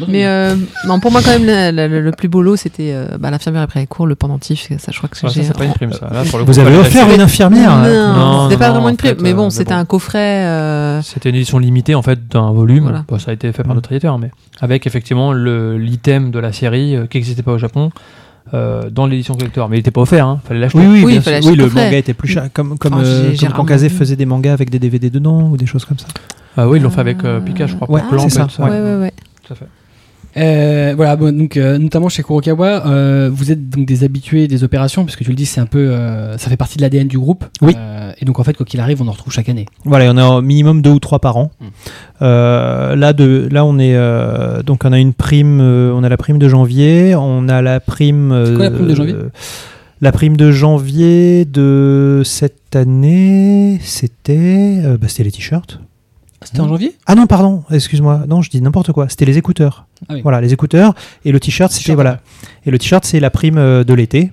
Mais 0.00 0.06
Mais 0.08 0.26
euh, 0.26 0.56
non, 0.88 0.98
pour 0.98 1.12
moi, 1.12 1.20
quand 1.24 1.38
même, 1.38 1.46
le, 1.46 1.86
le- 1.86 2.00
le 2.00 2.10
plus 2.10 2.28
beau 2.28 2.42
lot, 2.42 2.56
c'était 2.56 2.90
euh, 2.92 3.16
bah, 3.20 3.30
l'infirmière 3.30 3.62
après 3.62 3.78
les 3.78 3.86
cours, 3.86 4.06
le 4.08 4.16
pendentif. 4.16 4.68
Ça, 4.78 4.90
je 4.90 4.96
crois 4.98 5.08
que 5.08 5.14
Ouais, 5.24 5.28
ça, 5.32 5.40
j'ai. 5.40 5.44
c'est 5.44 5.56
pas 5.56 5.64
une 5.64 5.72
prime, 5.74 5.92
ça. 5.92 6.08
Là, 6.12 6.24
pour 6.28 6.38
le 6.40 6.44
Fallait 6.74 6.86
offert 6.88 7.02
rester- 7.06 7.14
une 7.16 7.20
infirmière 7.22 7.76
Non, 7.78 8.12
Non, 8.14 8.44
c'était 8.48 8.58
pas 8.58 8.70
vraiment 8.70 8.86
en 8.86 8.90
une 8.90 8.96
prime. 8.96 9.16
mais 9.22 9.32
euh, 9.32 9.34
bon, 9.34 9.44
mais 9.44 9.50
c'était 9.50 9.72
un 9.72 9.84
coffret. 9.84 10.44
euh, 10.44 11.00
C'était 11.02 11.30
une 11.30 11.36
édition 11.36 11.58
limitée 11.58 11.94
en 11.94 12.02
fait 12.02 12.28
d'un 12.28 12.50
volume. 12.52 13.04
Ça 13.18 13.30
a 13.30 13.34
été 13.34 13.52
fait 13.52 13.62
par 13.62 13.72
Mm. 13.72 13.74
d'autres 13.76 13.92
éditeurs, 13.92 14.18
mais 14.18 14.30
avec 14.60 14.86
effectivement 14.86 15.32
le- 15.32 15.76
l'item 15.78 16.30
de 16.30 16.38
la 16.38 16.52
série 16.52 16.96
euh, 16.96 17.06
qui 17.06 17.18
n'existait 17.18 17.42
pas 17.42 17.52
au 17.52 17.58
Japon 17.58 17.90
euh, 18.54 18.90
dans 18.90 19.06
l'édition 19.06 19.34
collector. 19.34 19.68
Mais 19.68 19.76
il 19.76 19.78
n'était 19.80 19.90
pas 19.90 20.00
offert, 20.02 20.26
hein. 20.26 20.40
fallait 20.46 20.60
l'acheter. 20.60 20.78
Oui, 20.78 20.86
oui, 20.88 21.02
Oui, 21.04 21.20
fallait 21.20 21.40
le 21.40 21.68
manga 21.68 21.96
était 21.96 22.14
plus 22.14 22.28
cher. 22.28 22.48
Comme, 22.52 22.76
comme, 22.78 22.94
Enfin, 22.94 23.02
euh, 23.04 23.34
comme 23.38 23.48
quand 23.52 23.64
Kazé 23.64 23.88
faisait 23.88 24.16
des 24.16 24.26
mangas 24.26 24.52
avec 24.52 24.68
des 24.70 24.78
DVD 24.78 25.10
dedans 25.10 25.42
ou 25.50 25.56
des 25.56 25.66
choses 25.66 25.84
comme 25.84 25.98
ça. 25.98 26.06
Ah 26.56 26.68
oui, 26.68 26.78
ils 26.78 26.82
l'ont 26.82 26.90
fait 26.90 27.00
avec 27.00 27.24
euh, 27.24 27.40
Pika, 27.40 27.66
je 27.66 27.76
crois. 27.76 27.90
Ouais, 27.90 28.00
pour 28.00 28.10
Plan, 28.10 28.28
c'est 28.28 28.30
ça, 28.30 28.46
Ouais, 28.62 28.68
ouais, 28.70 28.96
ouais. 28.96 29.12
Tout 29.46 29.52
à 29.54 29.56
fait. 29.56 29.66
Euh, 30.36 30.94
voilà, 30.96 31.16
bon, 31.16 31.36
donc 31.36 31.56
euh, 31.56 31.78
notamment 31.78 32.08
chez 32.08 32.22
Kurokawa, 32.22 32.86
euh, 32.86 33.30
vous 33.32 33.52
êtes 33.52 33.68
donc 33.68 33.86
des 33.86 34.04
habitués 34.04 34.48
des 34.48 34.64
opérations, 34.64 35.04
puisque 35.04 35.22
tu 35.22 35.30
le 35.30 35.36
dis, 35.36 35.46
c'est 35.46 35.60
un 35.60 35.66
peu, 35.66 35.92
ça 36.38 36.48
fait 36.48 36.56
partie 36.56 36.76
de 36.78 36.82
l'ADN 36.82 37.08
du 37.08 37.18
groupe. 37.18 37.44
Oui. 37.60 37.74
Et 38.20 38.24
donc 38.24 38.38
en 38.38 38.44
fait, 38.44 38.54
quoi 38.56 38.66
qu'il 38.66 38.80
arrive, 38.80 39.02
on 39.02 39.08
en 39.08 39.12
retrouve 39.12 39.32
chaque 39.32 39.48
année. 39.48 39.66
Voilà, 39.84 40.04
il 40.04 40.08
y 40.08 40.10
en 40.10 40.18
a 40.18 40.26
au 40.26 40.42
minimum 40.42 40.82
deux 40.82 40.90
ou 40.90 40.98
trois 40.98 41.18
par 41.18 41.36
an. 41.36 41.50
Mm. 41.60 41.64
Euh, 42.22 42.96
là, 42.96 43.12
de, 43.12 43.48
là, 43.50 43.64
on 43.64 43.78
est 43.78 43.96
donc 44.64 44.84
on 44.84 44.92
a 44.92 44.98
une 44.98 45.12
prime, 45.12 45.60
on 45.60 46.02
a 46.02 46.08
la 46.08 46.16
prime 46.16 46.38
de 46.38 46.48
janvier, 46.48 47.14
on 47.16 47.48
a 47.48 47.62
la 47.62 47.80
prime. 47.80 48.42
C'est 48.46 48.54
quoi 48.54 48.64
la 48.64 48.70
prime 48.70 48.88
de 48.88 48.94
janvier? 48.94 49.14
La 50.00 50.10
prime 50.10 50.36
de 50.36 50.50
janvier 50.50 51.44
de 51.44 52.22
cette 52.24 52.74
année, 52.74 53.78
c'était, 53.82 54.82
bah, 55.00 55.06
c'était 55.06 55.22
les 55.24 55.30
t-shirts. 55.30 55.78
C'était 56.52 56.62
en 56.62 56.68
janvier? 56.68 56.94
Ah 57.06 57.14
non, 57.14 57.26
pardon, 57.26 57.64
excuse-moi, 57.70 58.24
non, 58.28 58.42
je 58.42 58.50
dis 58.50 58.60
n'importe 58.60 58.92
quoi. 58.92 59.08
C'était 59.08 59.24
les 59.24 59.38
écouteurs. 59.38 59.86
Ah 60.08 60.14
oui. 60.14 60.20
Voilà, 60.22 60.42
les 60.42 60.52
écouteurs 60.52 60.94
et 61.24 61.32
le 61.32 61.40
t-shirt, 61.40 61.72
c'était 61.72 61.94
voilà. 61.94 62.20
Et 62.66 62.70
le 62.70 62.78
t-shirt, 62.78 63.06
c'est 63.06 63.20
la 63.20 63.30
prime 63.30 63.56
euh, 63.56 63.84
de 63.84 63.94
l'été. 63.94 64.32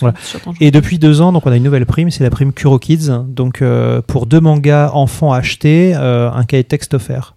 Voilà. 0.00 0.14
Et 0.60 0.72
depuis 0.72 0.98
deux 0.98 1.20
ans, 1.20 1.30
donc 1.30 1.46
on 1.46 1.52
a 1.52 1.56
une 1.56 1.62
nouvelle 1.62 1.86
prime, 1.86 2.10
c'est 2.10 2.24
la 2.24 2.30
prime 2.30 2.52
Kuro 2.52 2.80
Kids. 2.80 3.08
Donc 3.28 3.62
euh, 3.62 4.02
pour 4.04 4.26
deux 4.26 4.40
mangas 4.40 4.90
enfants 4.94 5.32
achetés, 5.32 5.92
euh, 5.94 6.28
un 6.32 6.44
cahier 6.44 6.64
de 6.64 6.68
texte 6.68 6.94
offert. 6.94 7.36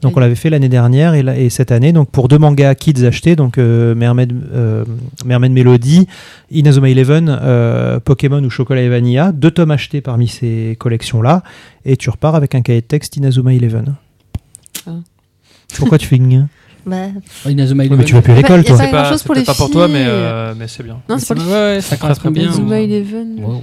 Donc 0.00 0.16
on 0.16 0.20
l'avait 0.20 0.36
fait 0.36 0.48
l'année 0.50 0.68
dernière 0.68 1.14
et, 1.14 1.22
là- 1.24 1.36
et 1.36 1.50
cette 1.50 1.72
année. 1.72 1.92
Donc 1.92 2.10
pour 2.10 2.28
deux 2.28 2.38
mangas 2.38 2.74
kids 2.76 3.04
achetés, 3.04 3.34
donc 3.34 3.58
euh, 3.58 3.94
Mermaid, 3.96 4.32
euh, 4.54 4.84
Mermaid 5.24 5.50
Melody, 5.52 6.06
Inazuma 6.52 6.88
Eleven, 6.90 7.28
euh, 7.42 7.98
Pokémon 7.98 8.42
ou 8.44 8.50
Chocolat 8.50 8.82
et 8.82 8.88
Vanilla, 8.88 9.32
deux 9.32 9.50
tomes 9.50 9.72
achetés 9.72 10.00
parmi 10.00 10.28
ces 10.28 10.76
collections-là, 10.78 11.42
et 11.84 11.96
tu 11.96 12.10
repars 12.10 12.34
avec 12.36 12.54
un 12.54 12.62
cahier 12.62 12.80
de 12.80 12.86
texte 12.86 13.16
Inazuma 13.16 13.52
Eleven. 13.54 13.96
Ah. 14.86 14.92
Pourquoi 15.76 15.98
tu 15.98 16.06
fais 16.06 16.16
une 16.16 16.46
Oh, 16.90 17.48
Inazuma 17.50 17.82
Mais 17.82 17.86
Eleven. 17.88 18.04
tu 18.06 18.14
vas 18.14 18.22
plus 18.22 18.32
à 18.32 18.36
l'école, 18.36 18.58
y 18.58 18.60
a 18.60 18.64
toi. 18.64 18.76
pas 18.78 18.84
C'est 18.84 18.90
pas, 18.90 19.18
c'est 19.18 19.26
pour 19.26 19.34
les 19.34 19.42
pas 19.42 19.54
pour 19.54 19.70
toi, 19.70 19.88
mais, 19.88 19.98
filles. 19.98 20.06
euh, 20.08 20.54
mais 20.56 20.68
c'est 20.68 20.82
bien. 20.82 20.98
Non, 21.08 21.18
c'est 21.18 21.34
pas 21.34 21.42
ouais, 21.74 21.80
ça 21.82 21.96
correspond 21.96 22.30
très 22.32 22.40
bien. 22.40 22.44
Inazuma 22.44 22.80
Eleven. 22.80 23.36
Wow. 23.44 23.62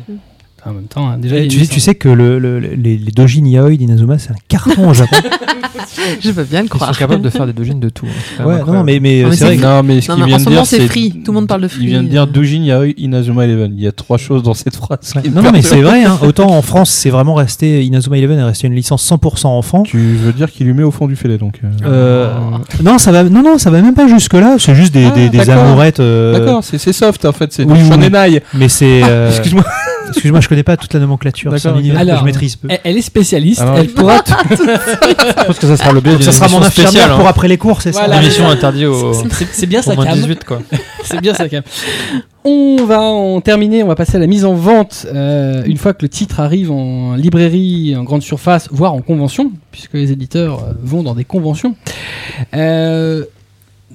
En 0.67 0.73
même 0.73 0.85
temps, 0.85 1.07
hein, 1.09 1.17
déjà, 1.19 1.35
a 1.35 1.47
Tu 1.47 1.59
sais, 1.59 1.67
tu 1.67 1.79
sais 1.79 1.93
que 1.95 2.09
le, 2.09 2.39
le- 2.39 2.59
les, 2.59 2.75
les 2.97 3.11
dojin 3.11 3.45
yaoi 3.45 3.75
d'Inazuma, 3.75 4.17
c'est 4.17 4.31
un 4.31 4.35
carton 4.47 4.89
au 4.89 4.93
Japon. 4.93 5.15
Je 6.21 6.31
peux 6.31 6.43
bien 6.43 6.59
le 6.61 6.65
Ils 6.65 6.69
sont 6.69 6.75
croire. 6.77 6.97
capables 6.97 7.21
de 7.21 7.29
faire 7.29 7.45
des 7.45 7.53
dojins 7.53 7.79
de 7.79 7.89
tout. 7.89 8.05
hein. 8.39 8.45
Ouais, 8.45 8.57
non, 8.65 8.83
mais, 8.83 8.99
mais 8.99 9.21
Non, 9.23 9.29
mais 9.29 9.35
c'est 9.35 9.45
vrai 9.45 9.57
que 9.57 9.61
Non, 9.61 9.83
mais 9.83 10.01
ce 10.01 10.11
qu'il 10.11 10.23
vient 10.23 10.35
en 10.35 10.37
de 10.37 10.43
ce 10.43 10.49
moment, 10.49 10.61
dire, 10.61 10.65
c'est 10.65 10.87
free. 10.87 11.11
Tout 11.23 11.31
le 11.31 11.35
monde 11.35 11.47
parle 11.47 11.61
de 11.61 11.67
free. 11.67 11.83
Il 11.83 11.89
vient 11.89 12.03
de 12.03 12.07
dire 12.07 12.27
Dojin 12.27 12.63
Yaoi 12.63 12.93
Inazuma 12.97 13.45
Eleven. 13.45 13.73
Il 13.75 13.83
y 13.83 13.87
a 13.87 13.91
trois 13.91 14.17
choses 14.17 14.43
dans 14.43 14.53
cette 14.53 14.75
phrase. 14.75 15.13
me 15.15 15.29
Non, 15.29 15.41
non, 15.43 15.51
mais 15.51 15.61
c'est 15.61 15.81
vrai. 15.81 16.03
hein. 16.03 16.17
Autant 16.21 16.49
en 16.51 16.61
France, 16.61 16.89
c'est 16.89 17.09
vraiment 17.09 17.33
resté. 17.35 17.83
Inazuma 17.85 18.17
Eleven 18.17 18.39
est 18.39 18.43
resté 18.43 18.67
une 18.67 18.75
licence 18.75 19.09
100% 19.09 19.47
enfant. 19.47 19.83
Tu 19.83 19.97
veux 19.97 20.33
dire 20.33 20.51
qu'il 20.51 20.65
lui 20.67 20.73
met 20.73 20.83
au 20.83 20.91
fond 20.91 21.07
du 21.07 21.15
filet 21.15 21.37
donc. 21.37 21.59
euh. 21.63 21.67
Euh, 21.85 22.33
non, 22.83 22.97
ça 22.97 23.11
va. 23.11 23.23
Non, 23.23 23.41
non, 23.43 23.57
ça 23.57 23.69
va 23.69 23.81
même 23.81 23.93
pas 23.95 24.07
jusque 24.07 24.33
là. 24.33 24.55
C'est 24.59 24.75
juste 24.75 24.93
des, 24.93 25.05
Ah, 25.05 25.29
des, 25.29 25.49
amourettes. 25.49 25.99
euh, 25.99 26.39
D'accord, 26.39 26.63
c'est 26.63 26.77
c'est 26.77 26.93
soft 26.93 27.23
en 27.25 27.31
fait, 27.33 27.51
c'est 27.53 27.63
oui. 27.65 27.79
Mais 28.53 28.69
c'est. 28.69 29.01
euh, 29.03 29.29
Excuse-moi. 29.29 29.63
Excuse-moi, 30.09 30.39
je 30.41 30.47
connais 30.47 30.63
pas 30.63 30.77
toute 30.77 30.93
la 30.93 30.99
nomenclature. 30.99 31.53
C'est 31.57 31.67
un 31.67 31.77
univers 31.77 31.97
que 31.97 32.01
Alors, 32.01 32.19
je 32.19 32.25
maîtrise 32.25 32.55
peu. 32.55 32.67
Elle, 32.71 32.79
elle 32.83 32.97
est 32.97 33.01
spécialiste, 33.01 33.61
Alors- 33.61 33.77
elle 33.77 33.87
pourra 33.87 34.19
tout- 34.21 34.33
Je 34.49 35.45
pense 35.45 35.59
que 35.59 35.67
ça 35.67 35.77
sera 35.77 35.91
le 35.93 36.01
ça 36.21 36.31
sera 36.31 36.47
mon 36.49 36.61
infirmière 36.61 37.15
pour 37.17 37.27
après 37.27 37.47
les 37.47 37.57
cours, 37.57 37.81
c'est 37.81 37.91
Voilà. 37.91 38.15
ça 38.15 38.21
L'émission 38.21 38.47
interdite 38.49 38.85
au, 38.85 39.13
C'est 39.13 39.47
c'est 39.51 39.65
bien 39.67 39.81
ça, 39.83 39.95
moins 39.95 40.05
Cam. 40.05 40.15
18, 40.15 40.43
quoi. 40.43 40.61
C'est 41.03 41.21
bien 41.21 41.33
ça, 41.33 41.47
Cam. 41.49 41.61
On 42.43 42.83
va 42.85 43.01
en 43.01 43.41
terminer, 43.41 43.83
on 43.83 43.87
va 43.87 43.95
passer 43.95 44.17
à 44.17 44.19
la 44.19 44.27
mise 44.27 44.45
en 44.45 44.53
vente 44.53 45.05
euh, 45.13 45.63
une 45.65 45.77
fois 45.77 45.93
que 45.93 46.01
le 46.03 46.09
titre 46.09 46.39
arrive 46.39 46.71
en 46.71 47.15
librairie, 47.15 47.95
en 47.95 48.03
grande 48.03 48.21
surface, 48.23 48.67
voire 48.71 48.93
en 48.93 49.01
convention, 49.01 49.51
puisque 49.71 49.93
les 49.93 50.11
éditeurs 50.11 50.59
euh, 50.63 50.73
vont 50.81 51.01
dans 51.03 51.15
des 51.15 51.25
conventions. 51.25 51.75
Euh, 52.55 53.23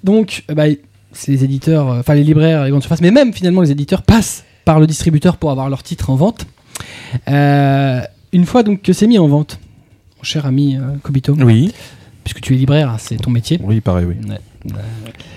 donc, 0.04 0.44
bah, 0.52 0.64
c'est 1.12 1.32
les 1.32 1.44
éditeurs, 1.44 1.88
enfin 1.88 2.14
les 2.14 2.22
libraires, 2.24 2.64
les 2.64 2.70
grandes 2.70 2.82
surfaces, 2.82 3.00
mais 3.00 3.10
même 3.10 3.32
finalement 3.32 3.60
les 3.62 3.70
éditeurs 3.72 4.02
passent 4.02 4.44
par 4.70 4.78
le 4.78 4.86
distributeur 4.86 5.36
pour 5.36 5.50
avoir 5.50 5.68
leur 5.68 5.82
titre 5.82 6.10
en 6.10 6.14
vente. 6.14 6.46
Euh, 7.28 8.00
une 8.32 8.46
fois 8.46 8.62
donc 8.62 8.82
que 8.82 8.92
c'est 8.92 9.08
mis 9.08 9.18
en 9.18 9.26
vente, 9.26 9.58
mon 10.18 10.22
cher 10.22 10.46
ami 10.46 10.76
euh, 10.76 10.94
Kobito, 11.02 11.34
Oui, 11.40 11.72
puisque 12.22 12.40
tu 12.40 12.54
es 12.54 12.56
libraire, 12.56 12.88
hein, 12.90 12.96
c'est 13.00 13.16
ton 13.16 13.32
métier. 13.32 13.58
oui, 13.64 13.80
pareil, 13.80 14.06
oui. 14.06 14.14
Ouais. 14.30 14.38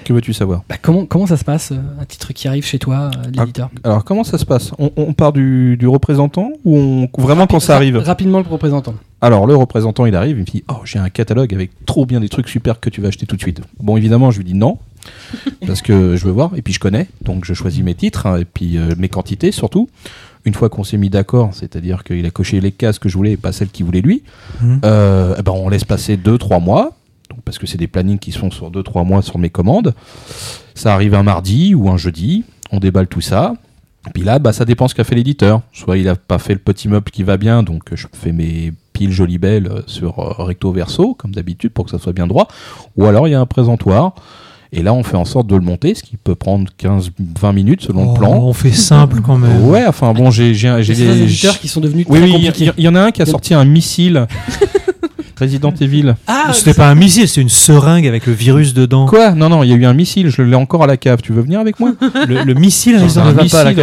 Que 0.04 0.14
veux-tu 0.14 0.34
savoir? 0.34 0.62
Bah, 0.70 0.76
comment, 0.80 1.08
comment 1.08 1.26
ça 1.26 1.38
se 1.38 1.44
passe, 1.44 1.72
euh, 1.72 1.78
un 2.00 2.06
titre 2.06 2.32
qui 2.34 2.48
arrive 2.48 2.64
chez 2.64 2.78
toi, 2.78 3.10
de 3.10 3.40
l'éditeur? 3.40 3.72
Alors, 3.84 4.04
comment 4.04 4.24
ça 4.24 4.38
se 4.38 4.46
passe? 4.46 4.72
On, 4.78 4.92
on 4.98 5.14
part 5.14 5.34
du, 5.34 5.78
du 5.78 5.88
représentant 5.88 6.52
ou 6.64 6.78
on, 6.78 7.10
vraiment 7.20 7.48
quand 7.48 7.60
ça 7.60 7.76
arrive? 7.76 7.98
Rapidement 7.98 8.40
le 8.40 8.48
représentant. 8.48 8.94
Alors, 9.20 9.48
le 9.48 9.56
représentant, 9.56 10.06
il 10.06 10.16
arrive, 10.16 10.38
il 10.38 10.42
me 10.42 10.46
dit 10.46 10.64
Oh, 10.70 10.82
j'ai 10.84 11.00
un 11.00 11.10
catalogue 11.10 11.56
avec 11.56 11.72
trop 11.88 12.06
bien 12.06 12.20
des 12.20 12.30
trucs 12.30 12.50
super 12.50 12.80
que 12.80 12.92
tu 12.92 13.02
vas 13.02 13.08
acheter 13.08 13.26
tout 13.26 13.36
de 13.36 13.42
suite. 13.42 13.62
Bon, 13.80 13.98
évidemment, 13.98 14.30
je 14.30 14.38
lui 14.38 14.46
dis 14.46 14.54
non, 14.54 14.78
parce 15.68 15.82
que 15.82 16.16
je 16.16 16.26
veux 16.26 16.32
voir, 16.32 16.52
et 16.56 16.62
puis 16.62 16.74
je 16.74 16.80
connais, 16.80 17.08
donc 17.22 17.46
je 17.46 17.54
choisis 17.54 17.84
mes 17.84 17.96
titres, 17.96 18.26
hein, 18.28 18.38
et 18.38 18.46
puis 18.46 18.78
euh, 18.78 18.94
mes 18.98 19.10
quantités 19.10 19.52
surtout. 19.52 19.90
Une 20.46 20.54
fois 20.54 20.68
qu'on 20.70 20.84
s'est 20.84 20.98
mis 20.98 21.10
d'accord, 21.10 21.52
c'est-à-dire 21.54 22.04
qu'il 22.04 22.26
a 22.26 22.30
coché 22.30 22.60
les 22.60 22.74
cases 22.74 23.00
que 23.00 23.08
je 23.08 23.16
voulais 23.16 23.32
et 23.34 23.38
pas 23.38 23.54
celles 23.54 23.70
qu'il 23.70 23.86
voulait 23.86 24.02
lui, 24.02 24.24
Mhm. 24.62 24.82
euh, 24.84 25.36
eh 25.40 25.42
ben, 25.42 25.54
on 25.54 25.70
laisse 25.70 25.86
passer 25.86 26.18
2-3 26.18 26.60
mois. 26.60 26.98
Donc 27.30 27.40
parce 27.46 27.58
que 27.58 27.66
c'est 27.66 27.78
des 27.78 27.88
plannings 27.88 28.20
qui 28.20 28.32
sont 28.34 28.52
sur 28.52 28.70
2-3 28.70 29.06
mois 29.06 29.22
sur 29.22 29.38
mes 29.40 29.50
commandes. 29.50 29.94
Ça 30.76 30.94
arrive 30.94 31.16
un 31.16 31.24
mardi 31.24 31.74
ou 31.74 31.90
un 31.90 31.96
jeudi, 31.98 32.44
on 32.72 32.80
déballe 32.80 33.08
tout 33.08 33.22
ça. 33.22 33.54
Puis 34.14 34.24
là, 34.24 34.38
bah, 34.38 34.52
ça 34.52 34.66
dépend 34.66 34.90
ce 34.90 34.96
qu'a 34.96 35.06
fait 35.06 35.16
l'éditeur. 35.16 35.62
Soit 35.72 35.98
il 35.98 36.10
a 36.10 36.16
pas 36.16 36.38
fait 36.40 36.52
le 36.54 36.60
petit 36.60 36.90
meuble 36.90 37.10
qui 37.10 37.24
va 37.24 37.38
bien, 37.38 37.64
donc 37.64 37.84
je 37.96 38.06
fais 38.12 38.34
mes 38.34 38.74
piles 38.92 39.12
jolies 39.14 39.38
belles 39.38 39.68
euh, 39.68 39.82
sur 39.88 40.18
recto 40.46 40.74
verso, 40.74 41.14
comme 41.14 41.32
d'habitude, 41.32 41.72
pour 41.72 41.86
que 41.86 41.92
ça 41.92 42.00
soit 42.00 42.12
bien 42.14 42.28
droit. 42.28 42.50
Ou 42.98 43.06
alors 43.06 43.30
il 43.30 43.32
y 43.32 43.36
a 43.36 43.40
un 43.40 43.46
présentoir. 43.46 44.14
Et 44.76 44.82
là, 44.82 44.92
on 44.94 45.04
fait 45.04 45.18
en 45.18 45.26
sorte 45.26 45.46
de 45.48 45.56
le 45.56 45.62
monter, 45.62 45.94
ce 45.94 46.02
qui 46.02 46.18
peut 46.18 46.34
prendre 46.36 46.68
15-20 46.82 47.54
minutes 47.54 47.82
selon 47.84 48.10
Oh, 48.10 48.14
le 48.14 48.20
plan. 48.20 48.32
On 48.44 48.54
fait 48.54 48.72
simple 48.72 49.22
quand 49.22 49.38
même. 49.38 49.64
Ouais, 49.68 49.86
enfin 49.86 50.14
bon, 50.14 50.32
j'ai 50.32 50.56
j'ai 50.56 50.76
j'ai 50.82 50.96
C'est 50.96 51.06
des 51.06 51.14
des- 51.14 51.22
éditeurs 51.24 51.60
qui 51.60 51.68
sont 51.68 51.80
devenus 51.80 52.06
Oui, 52.10 52.20
très 52.20 52.28
oui, 52.28 52.34
il 52.38 52.44
y, 52.44 52.48
compliqués. 52.48 52.72
il 52.78 52.84
y 52.84 52.88
en 52.88 52.96
a 52.96 53.02
un 53.02 53.12
qui 53.12 53.22
a 53.22 53.26
sorti 53.28 53.54
un 53.54 53.66
missile. 53.66 54.26
Resident 55.40 55.74
Evil. 55.82 56.16
Ah, 56.28 56.52
C'était 56.54 56.74
pas 56.74 56.88
un 56.90 56.96
missile, 56.96 57.28
c'est 57.28 57.42
une 57.42 57.50
seringue 57.50 58.08
avec 58.08 58.26
le 58.28 58.34
virus 58.34 58.74
dedans. 58.74 59.06
Quoi? 59.08 59.32
Non, 59.32 59.50
non, 59.50 59.64
il 59.64 59.70
y 59.70 59.74
a 59.74 59.76
eu 59.76 59.86
un 59.86 59.94
missile, 59.94 60.30
je 60.30 60.42
l'ai 60.42 60.56
encore 60.56 60.84
à 60.84 60.88
la 60.88 60.98
cave. 60.98 61.22
Tu 61.22 61.34
veux 61.34 61.42
venir 61.42 61.60
avec 61.60 61.80
moi? 61.80 61.92
Le, 62.28 62.44
le 62.44 62.54
missile 62.54 62.98
Resident 63.02 63.30
Evil. 63.30 63.50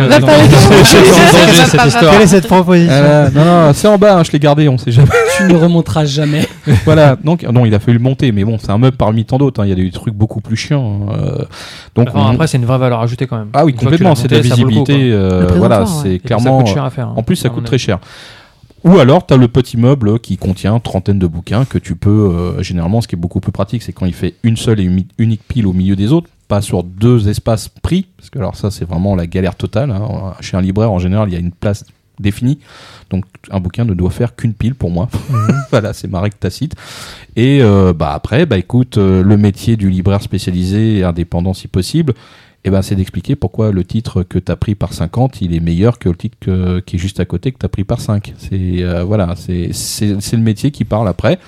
Quelle 2.01 2.23
est 2.23 2.27
cette 2.27 2.47
proposition? 2.47 2.93
Euh, 2.93 3.29
non, 3.35 3.45
non, 3.45 3.73
c'est 3.75 3.89
en 3.89 3.99
bas, 3.99 4.19
hein, 4.19 4.23
je 4.25 4.33
l'ai 4.33 4.39
gardé, 4.39 4.69
on 4.69 4.79
sait 4.79 4.93
jamais. 4.93 5.09
tu 5.37 5.45
ne 5.45 5.57
remonteras 5.57 6.05
jamais. 6.05 6.47
voilà, 6.85 7.17
donc 7.23 7.43
non, 7.43 7.65
il 7.67 7.75
a 7.75 7.79
fallu 7.79 7.99
le 7.99 8.03
monter, 8.03 8.33
mais 8.33 8.45
bon, 8.45 8.59
c'est 8.59 8.71
un 8.71 8.79
meuble 8.79 8.97
parmi 8.97 9.25
tant 9.25 9.39
d'autres. 9.39 9.61
hein, 9.63 9.67
Il 9.67 9.71
y 9.71 9.73
a 9.73 9.77
des 9.77 9.91
trucs 9.91 10.15
beaucoup 10.15 10.41
plus 10.41 10.57
chiants. 10.57 11.07
euh, 11.13 11.45
donc, 11.95 12.09
Enfin, 12.09 12.21
on- 12.29 12.33
après, 12.33 12.47
c'est 12.47 12.59
une 12.59 12.65
vraie 12.67 12.79
valeur 12.79 13.01
ajoutée 13.01 13.27
quand 13.27 13.39
même. 13.39 13.49
ah 13.55 13.65
oui, 13.65 13.75
complètement, 13.75 14.15
c'est 14.15 14.29
de 14.29 14.37
la 14.37 14.41
visibilité. 14.43 15.11
euh, 15.13 15.47
voilà, 15.57 15.85
c'est 15.87 16.19
clairement. 16.19 16.59
Ça 16.59 16.65
coûte 16.65 16.75
cher 16.75 16.85
à 16.85 16.91
faire. 16.91 17.09
hein, 17.09 17.15
En 17.17 17.23
plus, 17.23 17.37
ça 17.37 17.49
coûte 17.49 17.65
très 17.65 17.79
cher. 17.79 17.99
Ou 18.85 18.99
alors, 18.99 19.27
tu 19.27 19.35
as 19.35 19.37
le 19.37 19.49
petit 19.49 19.77
meuble 19.77 20.19
qui 20.21 20.37
contient 20.39 20.79
trentaine 20.81 21.19
de 21.19 21.27
bouquins 21.27 21.65
que 21.65 21.79
tu 21.79 21.97
peux, 21.97 22.11
euh, 22.35 22.63
généralement, 22.63 23.01
ce 23.01 23.09
qui 23.09 23.15
est 23.15 23.19
beaucoup 23.19 23.41
plus 23.41 23.53
pratique, 23.53 23.83
c'est 23.83 23.93
quand 23.93 24.07
il 24.07 24.15
fait 24.15 24.35
une 24.43 24.57
seule 24.57 24.81
et 24.81 24.85
uni- 24.85 25.07
unique 25.19 25.43
pile 25.47 25.67
au 25.67 25.73
milieu 25.73 25.97
des 25.97 26.13
autres, 26.13 26.29
pas 26.49 26.63
sur 26.63 26.83
deux 26.83 27.29
espaces 27.29 27.69
pris, 27.69 28.07
parce 28.17 28.31
que 28.31 28.39
alors 28.39 28.57
ça, 28.57 28.71
c'est 28.71 28.85
vraiment 28.87 29.15
la 29.15 29.27
galère 29.27 29.55
totale. 29.55 29.91
hein. 29.91 30.33
Chez 30.41 30.57
un 30.57 30.61
libraire, 30.63 30.91
en 30.91 30.99
général, 30.99 31.29
il 31.29 31.33
y 31.33 31.37
a 31.37 31.41
une 31.41 31.53
place 31.53 31.85
définie, 32.19 32.59
donc 33.11 33.25
un 33.51 33.61
bouquin 33.61 33.85
ne 33.85 33.95
doit 33.95 34.11
faire 34.11 34.35
qu'une 34.35 34.53
pile 34.55 34.75
pour 34.75 34.91
moi. 34.91 35.09
voilà, 35.71 35.93
c'est 35.93 36.09
ma 36.09 36.21
règle 36.21 36.37
tacite. 36.37 36.75
Et 37.37 37.61
euh, 37.63 37.93
bah 37.93 38.13
après, 38.13 38.47
bah 38.47 38.59
écoute, 38.59 38.99
euh, 38.99 39.23
le 39.23 39.37
métier 39.37 39.77
du 39.77 39.89
libraire 39.91 40.23
spécialisé 40.23 40.99
et 40.99 41.05
indépendant 41.05 41.55
si 41.55 41.69
possible, 41.69 42.15
eh 42.65 42.71
ben, 42.71 42.83
c'est 42.83 42.95
d'expliquer 42.95 43.37
pourquoi 43.37 43.73
le 43.73 43.85
titre 43.85 44.23
que 44.23 44.39
tu 44.39 44.53
as 44.53 44.57
pris 44.57 44.75
par 44.75 44.93
50, 44.93 45.41
il 45.41 45.55
est 45.55 45.61
meilleur 45.61 45.99
que 45.99 46.09
le 46.11 46.15
titre 46.17 46.37
que- 46.41 46.81
qui 46.81 46.97
est 46.97 46.99
juste 46.99 47.19
à 47.21 47.25
côté 47.25 47.53
que 47.53 47.59
tu 47.59 47.67
as 47.67 47.71
pris 47.71 47.85
par 47.85 48.01
5. 48.01 48.35
C'est 48.39 48.83
euh, 48.83 49.03
voilà, 49.05 49.35
c'est 49.37 49.71
le 50.33 50.39
métier 50.43 50.71
qui 50.71 50.85
parle 50.85 51.09
après. 51.09 51.39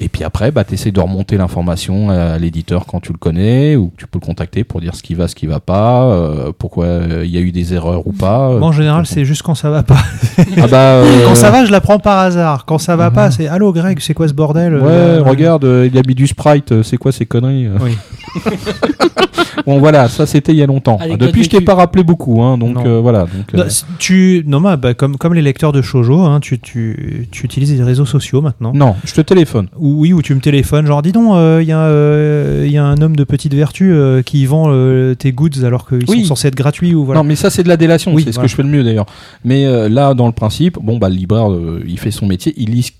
Et 0.00 0.08
puis 0.08 0.24
après, 0.24 0.50
bah, 0.50 0.64
tu 0.64 0.74
essaies 0.74 0.90
de 0.90 0.98
remonter 0.98 1.36
l'information 1.36 2.10
à 2.10 2.36
l'éditeur 2.36 2.84
quand 2.84 2.98
tu 2.98 3.12
le 3.12 3.18
connais, 3.18 3.76
ou 3.76 3.92
tu 3.96 4.08
peux 4.08 4.18
le 4.20 4.26
contacter 4.26 4.64
pour 4.64 4.80
dire 4.80 4.96
ce 4.96 5.04
qui 5.04 5.14
va, 5.14 5.28
ce 5.28 5.36
qui 5.36 5.46
va 5.46 5.60
pas, 5.60 6.02
euh, 6.06 6.50
pourquoi 6.58 6.86
euh, 6.86 7.22
il 7.24 7.30
y 7.30 7.38
a 7.38 7.40
eu 7.40 7.52
des 7.52 7.74
erreurs 7.74 8.04
ou 8.04 8.12
pas. 8.12 8.58
Moi, 8.58 8.66
en 8.66 8.72
général, 8.72 9.06
c'est 9.06 9.24
juste 9.24 9.42
quand 9.42 9.54
ça 9.54 9.70
va 9.70 9.84
pas. 9.84 9.98
Ah 10.56 10.66
bah, 10.66 10.76
euh, 10.96 11.24
Quand 11.28 11.36
ça 11.36 11.50
va, 11.52 11.64
je 11.64 11.70
la 11.70 11.80
prends 11.80 12.00
par 12.00 12.18
hasard. 12.18 12.64
Quand 12.66 12.78
ça 12.78 12.96
va 12.96 13.12
pas, 13.12 13.30
c'est 13.30 13.46
Allô 13.46 13.72
Greg, 13.72 14.00
c'est 14.00 14.14
quoi 14.14 14.26
ce 14.26 14.34
bordel 14.34 14.74
Ouais, 14.74 14.82
Euh, 14.84 15.22
regarde, 15.22 15.64
euh, 15.64 15.88
il 15.90 15.96
a 15.96 16.02
mis 16.06 16.16
du 16.16 16.26
sprite, 16.26 16.82
c'est 16.82 16.96
quoi 16.96 17.12
ces 17.12 17.24
conneries 17.24 17.68
Oui. 17.80 17.96
Bon 19.66 19.78
voilà, 19.78 20.08
ça 20.08 20.26
c'était 20.26 20.52
il 20.52 20.58
y 20.58 20.62
a 20.62 20.66
longtemps. 20.66 20.98
Allez, 21.00 21.16
Depuis, 21.16 21.44
je 21.44 21.48
t'ai 21.50 21.60
pas 21.60 21.74
rappelé 21.74 22.02
beaucoup, 22.04 22.42
hein, 22.42 22.58
donc 22.58 22.74
Non. 22.74 22.86
euh, 22.86 23.00
voilà. 23.00 23.20
Donc, 23.20 23.54
euh, 23.54 23.68
tu, 23.98 24.42
non, 24.46 24.60
bah, 24.60 24.76
bah, 24.76 24.92
comme, 24.94 25.16
comme 25.16 25.32
les 25.32 25.42
lecteurs 25.42 25.72
de 25.72 25.80
shoujo, 25.80 26.20
hein, 26.22 26.40
tu, 26.40 26.58
tu, 26.58 27.28
tu 27.30 27.44
utilises 27.46 27.72
les 27.76 27.82
réseaux 27.82 28.04
sociaux 28.04 28.42
maintenant. 28.42 28.72
non, 28.74 28.94
je 29.04 29.14
te 29.14 29.20
téléphone. 29.20 29.68
Ou, 29.78 30.00
oui, 30.00 30.12
ou 30.12 30.22
tu 30.22 30.34
me 30.34 30.40
téléphones, 30.40 30.86
genre 30.86 31.02
dis 31.02 31.12
donc, 31.12 31.30
il 31.62 31.66
y, 31.66 31.72
a, 31.72 31.78
euh, 31.78 32.66
y 32.68 32.76
a 32.76 32.84
un 32.84 33.00
homme 33.00 33.16
de 33.16 33.24
petite 33.24 33.54
vertu 33.54 33.92
euh, 33.92 34.22
qui 34.22 34.44
vend 34.44 34.66
euh, 34.68 35.14
tes 35.14 35.32
goods 35.32 35.64
alors 35.64 35.88
qu'ils 35.88 36.04
Oui. 36.08 36.22
sont 36.22 36.28
censés 36.34 36.48
être 36.48 36.54
gratuits 36.56 36.94
ou 36.94 37.04
voilà. 37.04 37.20
Non, 37.22 37.24
mais 37.26 37.36
ça 37.36 37.48
c'est 37.48 37.62
de 37.62 37.68
la 37.68 37.76
délation, 37.76 38.12
Oui, 38.12 38.22
c'est 38.24 38.32
ce 38.32 38.40
que 38.40 38.48
je 38.48 38.54
fais 38.54 38.62
le 38.62 38.68
mieux 38.68 38.84
d'ailleurs. 38.84 39.06
Mais 39.44 39.64
euh, 39.66 39.88
là, 39.88 40.14
dans 40.14 40.26
le 40.26 40.32
principe, 40.32 40.78
bon 40.82 40.98
bah 40.98 41.08
le 41.08 41.14
libraire, 41.14 41.50
euh, 41.50 41.82
il 41.86 41.98
fait 41.98 42.10
son 42.10 42.26
métier, 42.26 42.52
il 42.56 42.70
lit 42.70 42.92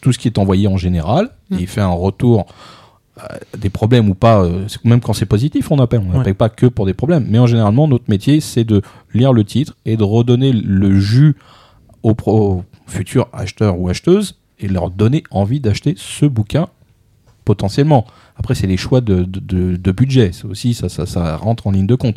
tout 0.00 0.12
ce 0.12 0.18
qui 0.18 0.28
est 0.28 0.38
envoyé 0.38 0.66
en 0.68 0.76
général, 0.76 1.28
Mm. 1.50 1.54
et 1.54 1.60
il 1.62 1.66
fait 1.66 1.80
un 1.80 1.88
retour 1.88 2.40
euh, 2.40 2.52
des 3.56 3.70
problèmes 3.70 4.08
ou 4.08 4.14
pas, 4.14 4.42
euh, 4.44 4.66
même 4.84 5.00
quand 5.00 5.12
c'est 5.12 5.26
positif, 5.26 5.70
on 5.70 5.78
appelle. 5.78 6.00
On 6.06 6.10
Ouais. 6.12 6.18
n'appelle 6.18 6.34
pas 6.34 6.48
que 6.48 6.66
pour 6.66 6.86
des 6.86 6.94
problèmes. 6.94 7.26
Mais 7.28 7.38
en 7.38 7.46
généralement, 7.46 7.88
notre 7.88 8.08
métier, 8.08 8.40
c'est 8.40 8.64
de 8.64 8.82
lire 9.14 9.32
le 9.32 9.44
titre 9.44 9.76
et 9.86 9.96
de 9.96 10.02
redonner 10.04 10.52
le 10.52 10.98
jus 10.98 11.36
aux, 12.02 12.62
futurs 12.86 13.28
acheteurs 13.32 13.78
ou 13.78 13.88
acheteuses 13.88 14.36
et 14.60 14.68
leur 14.68 14.90
donner 14.90 15.22
envie 15.30 15.60
d'acheter 15.60 15.94
ce 15.96 16.24
bouquin 16.26 16.68
potentiellement. 17.44 18.06
Après, 18.36 18.54
c'est 18.54 18.66
les 18.66 18.76
choix 18.76 19.00
de, 19.00 19.24
de- 19.24 19.40
de- 19.40 19.76
de 19.76 19.92
budget. 19.92 20.30
C'est 20.32 20.44
aussi, 20.46 20.74
ça, 20.74 20.88
ça, 20.88 21.06
ça 21.06 21.36
rentre 21.36 21.66
en 21.66 21.70
ligne 21.70 21.86
de 21.86 21.94
compte. 21.94 22.16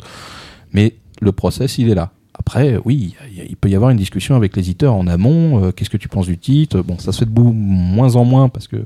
Mais 0.72 0.94
le 1.20 1.32
process, 1.32 1.78
il 1.78 1.88
est 1.88 1.94
là. 1.94 2.10
Après, 2.34 2.78
oui, 2.84 3.14
il 3.48 3.56
peut 3.56 3.68
y 3.68 3.74
avoir 3.74 3.90
une 3.90 3.96
discussion 3.98 4.34
avec 4.36 4.56
l'éditeur 4.56 4.94
en 4.94 5.06
amont. 5.06 5.62
euh, 5.64 5.70
Qu'est-ce 5.72 5.90
que 5.90 5.96
tu 5.98 6.08
penses 6.08 6.26
du 6.26 6.38
titre? 6.38 6.80
Bon, 6.82 6.98
ça 6.98 7.12
se 7.12 7.20
fait 7.20 7.32
de 7.32 7.40
moins 7.40 8.16
en 8.16 8.24
moins 8.24 8.48
parce 8.48 8.66
que 8.68 8.84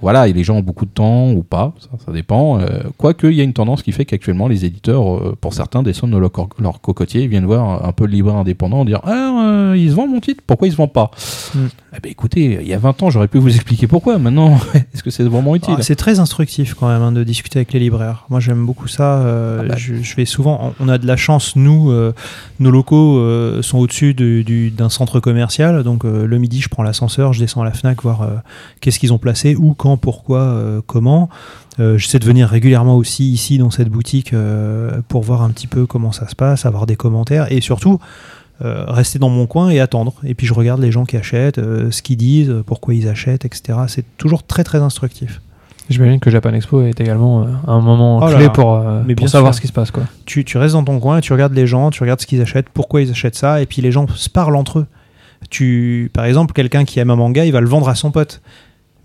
voilà, 0.00 0.28
et 0.28 0.32
les 0.32 0.44
gens 0.44 0.56
ont 0.56 0.62
beaucoup 0.62 0.84
de 0.84 0.90
temps 0.90 1.30
ou 1.32 1.42
pas, 1.42 1.72
ça, 1.80 1.88
ça 2.04 2.12
dépend. 2.12 2.60
Euh, 2.60 2.82
Quoique, 2.96 3.26
il 3.26 3.34
y 3.34 3.40
a 3.40 3.44
une 3.44 3.52
tendance 3.52 3.82
qui 3.82 3.92
fait 3.92 4.04
qu'actuellement, 4.04 4.48
les 4.48 4.64
éditeurs, 4.64 5.16
euh, 5.16 5.36
pour 5.40 5.54
certains, 5.54 5.82
descendent 5.82 6.12
de 6.12 6.18
leur, 6.18 6.30
leur 6.60 6.80
cocotier, 6.80 7.22
ils 7.22 7.28
viennent 7.28 7.46
voir 7.46 7.84
un 7.86 7.92
peu 7.92 8.04
le 8.06 8.12
libraire 8.12 8.36
indépendant, 8.36 8.84
dire 8.84 9.00
Ah, 9.04 9.44
euh, 9.44 9.74
il 9.76 9.90
se 9.90 9.94
vend 9.94 10.06
mon 10.06 10.20
titre, 10.20 10.42
pourquoi 10.46 10.68
il 10.68 10.70
se 10.72 10.76
vend 10.76 10.88
pas? 10.88 11.10
Mm. 11.54 11.58
Eh 11.96 12.00
ben, 12.00 12.12
écoutez, 12.12 12.58
il 12.60 12.68
y 12.68 12.74
a 12.74 12.78
20 12.78 13.02
ans, 13.02 13.10
j'aurais 13.10 13.28
pu 13.28 13.38
vous 13.38 13.54
expliquer 13.54 13.86
pourquoi. 13.86 14.18
Maintenant, 14.18 14.58
est-ce 14.94 15.02
que 15.02 15.10
c'est 15.10 15.24
vraiment 15.24 15.56
utile? 15.56 15.74
Ah, 15.78 15.82
c'est 15.82 15.96
très 15.96 16.20
instructif 16.20 16.74
quand 16.74 16.88
même 16.88 17.02
hein, 17.02 17.12
de 17.12 17.24
discuter 17.24 17.58
avec 17.60 17.72
les 17.72 17.80
libraires. 17.80 18.26
Moi 18.28 18.40
j'aime 18.40 18.64
beaucoup 18.66 18.88
ça. 18.88 19.20
Ah 19.60 19.62
bah. 19.66 19.74
je, 19.76 19.96
je 19.96 20.16
vais 20.16 20.24
souvent. 20.26 20.74
On 20.80 20.88
a 20.88 20.98
de 20.98 21.06
la 21.06 21.16
chance, 21.16 21.56
nous, 21.56 21.90
nos 22.60 22.70
locaux 22.70 23.62
sont 23.62 23.78
au-dessus 23.78 24.14
du- 24.14 24.44
du- 24.44 24.70
d'un 24.70 24.88
centre 24.90 25.18
commercial. 25.20 25.82
Donc 25.82 26.04
le 26.04 26.38
midi, 26.38 26.60
je 26.60 26.68
prends 26.68 26.82
l'ascenseur, 26.82 27.32
je 27.32 27.40
descends 27.40 27.62
à 27.62 27.64
la 27.64 27.72
Fnac 27.72 28.02
voir 28.02 28.28
qu'est-ce 28.80 28.98
qu'ils 28.98 29.12
ont 29.12 29.18
placé, 29.18 29.56
où, 29.56 29.74
quand, 29.74 29.87
pourquoi, 29.96 30.40
euh, 30.40 30.80
comment. 30.86 31.28
Euh, 31.80 31.96
J'essaie 31.98 32.18
de 32.18 32.24
venir 32.24 32.48
régulièrement 32.48 32.96
aussi 32.96 33.30
ici 33.30 33.58
dans 33.58 33.70
cette 33.70 33.88
boutique 33.88 34.32
euh, 34.32 35.00
pour 35.08 35.22
voir 35.22 35.42
un 35.42 35.50
petit 35.50 35.66
peu 35.66 35.86
comment 35.86 36.12
ça 36.12 36.28
se 36.28 36.34
passe, 36.34 36.66
avoir 36.66 36.86
des 36.86 36.96
commentaires 36.96 37.50
et 37.50 37.60
surtout. 37.60 37.98
rester 38.60 39.20
dans 39.20 39.28
mon 39.28 39.46
coin 39.46 39.70
et 39.70 39.78
attendre. 39.78 40.14
Et 40.24 40.34
puis 40.34 40.46
je 40.48 40.52
regarde 40.52 40.80
les 40.80 40.90
gens 40.90 41.04
qui 41.04 41.16
achètent, 41.16 41.60
ce 41.60 42.02
qu'ils 42.02 42.16
disent, 42.16 42.52
pourquoi 42.66 42.92
ils 42.94 43.08
achètent, 43.08 43.44
etc. 43.44 43.78
C'est 43.86 44.04
toujours 44.16 44.42
très 44.42 44.64
très 44.64 44.78
instructif. 44.78 45.40
J'imagine 45.88 46.20
que 46.20 46.30
Japan 46.30 46.52
Expo 46.52 46.82
est 46.82 47.00
également 47.00 47.42
euh, 47.42 47.46
un 47.66 47.80
moment 47.80 48.18
Oh 48.18 48.26
là 48.26 48.34
clé 48.34 48.44
là. 48.44 48.50
pour, 48.50 48.74
euh, 48.74 49.00
Mais 49.06 49.14
pour 49.14 49.24
bien 49.24 49.28
savoir 49.28 49.54
sûr. 49.54 49.56
ce 49.56 49.60
qui 49.62 49.68
se 49.68 49.72
passe. 49.72 49.90
Quoi. 49.90 50.04
tu, 50.26 50.44
tu 50.44 50.58
restes 50.58 50.74
dans 50.74 50.84
ton 50.84 51.00
coin, 51.00 51.20
tu 51.20 51.32
regardes 51.32 51.54
les 51.54 51.66
gens, 51.66 51.90
tu 51.90 52.02
regardes 52.02 52.20
ce 52.20 52.26
qu'ils 52.26 52.42
achètent, 52.42 52.68
pourquoi 52.68 53.00
ils 53.00 53.10
achètent 53.10 53.36
ça, 53.36 53.62
et 53.62 53.66
puis 53.66 53.80
les 53.80 53.90
gens 53.90 54.06
se 54.08 54.28
parlent 54.28 54.56
entre 54.56 54.80
eux. 54.80 54.86
Tu, 55.50 56.10
par 56.12 56.26
exemple, 56.26 56.52
quelqu'un 56.52 56.84
qui 56.84 56.98
aime 57.00 57.10
un 57.10 57.16
manga, 57.16 57.44
il 57.44 57.52
va 57.52 57.60
le 57.60 57.68
vendre 57.68 57.88
à 57.88 57.94
son 57.94 58.10
pote. 58.10 58.42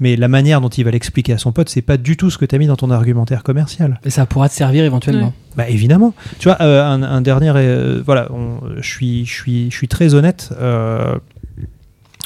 Mais 0.04 0.18
la 0.18 0.28
manière 0.28 0.60
dont 0.60 0.68
il 0.68 0.84
va 0.84 0.92
l'expliquer 0.92 1.32
à 1.32 1.38
son 1.38 1.54
pote, 1.54 1.70
c'est 1.70 1.82
pas 1.82 1.96
du 1.96 2.18
tout 2.18 2.30
ce 2.30 2.38
que 2.38 2.44
tu 2.44 2.54
as 2.54 2.58
mis 2.58 2.68
dans 2.68 2.76
ton 2.76 2.92
argumentaire 2.92 3.42
commercial. 3.42 4.02
Et 4.04 4.10
ça 4.10 4.26
pourra 4.26 4.50
te 4.50 4.54
servir 4.54 4.84
éventuellement. 4.84 5.32
Bah 5.56 5.70
évidemment. 5.70 6.14
Tu 6.40 6.50
vois, 6.50 6.58
euh, 6.60 6.84
un, 6.84 7.02
un 7.04 7.22
dernier, 7.22 7.54
euh, 7.56 8.02
voilà, 8.06 8.28
je 8.76 8.86
suis, 8.86 9.26
je 9.26 9.34
suis, 9.34 9.72
je 9.72 9.76
suis 9.78 9.88
très 9.88 10.14
honnête. 10.14 10.50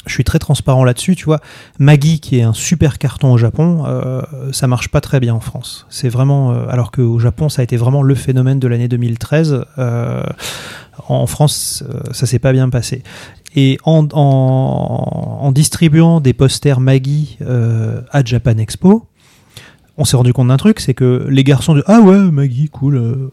Je 0.08 0.14
suis 0.14 0.24
très 0.24 0.38
transparent 0.38 0.84
là-dessus, 0.84 1.16
tu 1.16 1.24
vois. 1.24 1.40
Maggie, 1.78 2.20
qui 2.20 2.38
est 2.38 2.42
un 2.42 2.52
super 2.52 2.98
carton 2.98 3.32
au 3.32 3.38
Japon, 3.38 3.84
euh, 3.86 4.22
ça 4.52 4.66
marche 4.66 4.88
pas 4.88 5.00
très 5.00 5.20
bien 5.20 5.34
en 5.34 5.40
France. 5.40 5.86
C'est 5.88 6.08
vraiment, 6.08 6.52
euh, 6.52 6.66
alors 6.68 6.90
qu'au 6.90 7.18
Japon, 7.18 7.48
ça 7.48 7.60
a 7.60 7.64
été 7.64 7.76
vraiment 7.76 8.02
le 8.02 8.14
phénomène 8.14 8.58
de 8.58 8.68
l'année 8.68 8.88
2013. 8.88 9.64
euh, 9.78 10.22
en 11.06 11.26
France, 11.26 11.84
ça 12.10 12.26
s'est 12.26 12.40
pas 12.40 12.52
bien 12.52 12.68
passé. 12.68 13.02
Et 13.54 13.78
en, 13.84 15.50
distribuant 15.54 16.20
des 16.20 16.32
posters 16.32 16.80
Maggie 16.80 17.38
à 17.40 18.24
Japan 18.24 18.58
Expo, 18.58 19.06
on 19.96 20.04
s'est 20.04 20.16
rendu 20.16 20.32
compte 20.32 20.48
d'un 20.48 20.56
truc, 20.56 20.80
c'est 20.80 20.94
que 20.94 21.26
les 21.30 21.44
garçons 21.44 21.74
de 21.74 21.84
ah 21.86 22.00
ouais 22.00 22.18
Maggie 22.30 22.68
cool. 22.68 23.30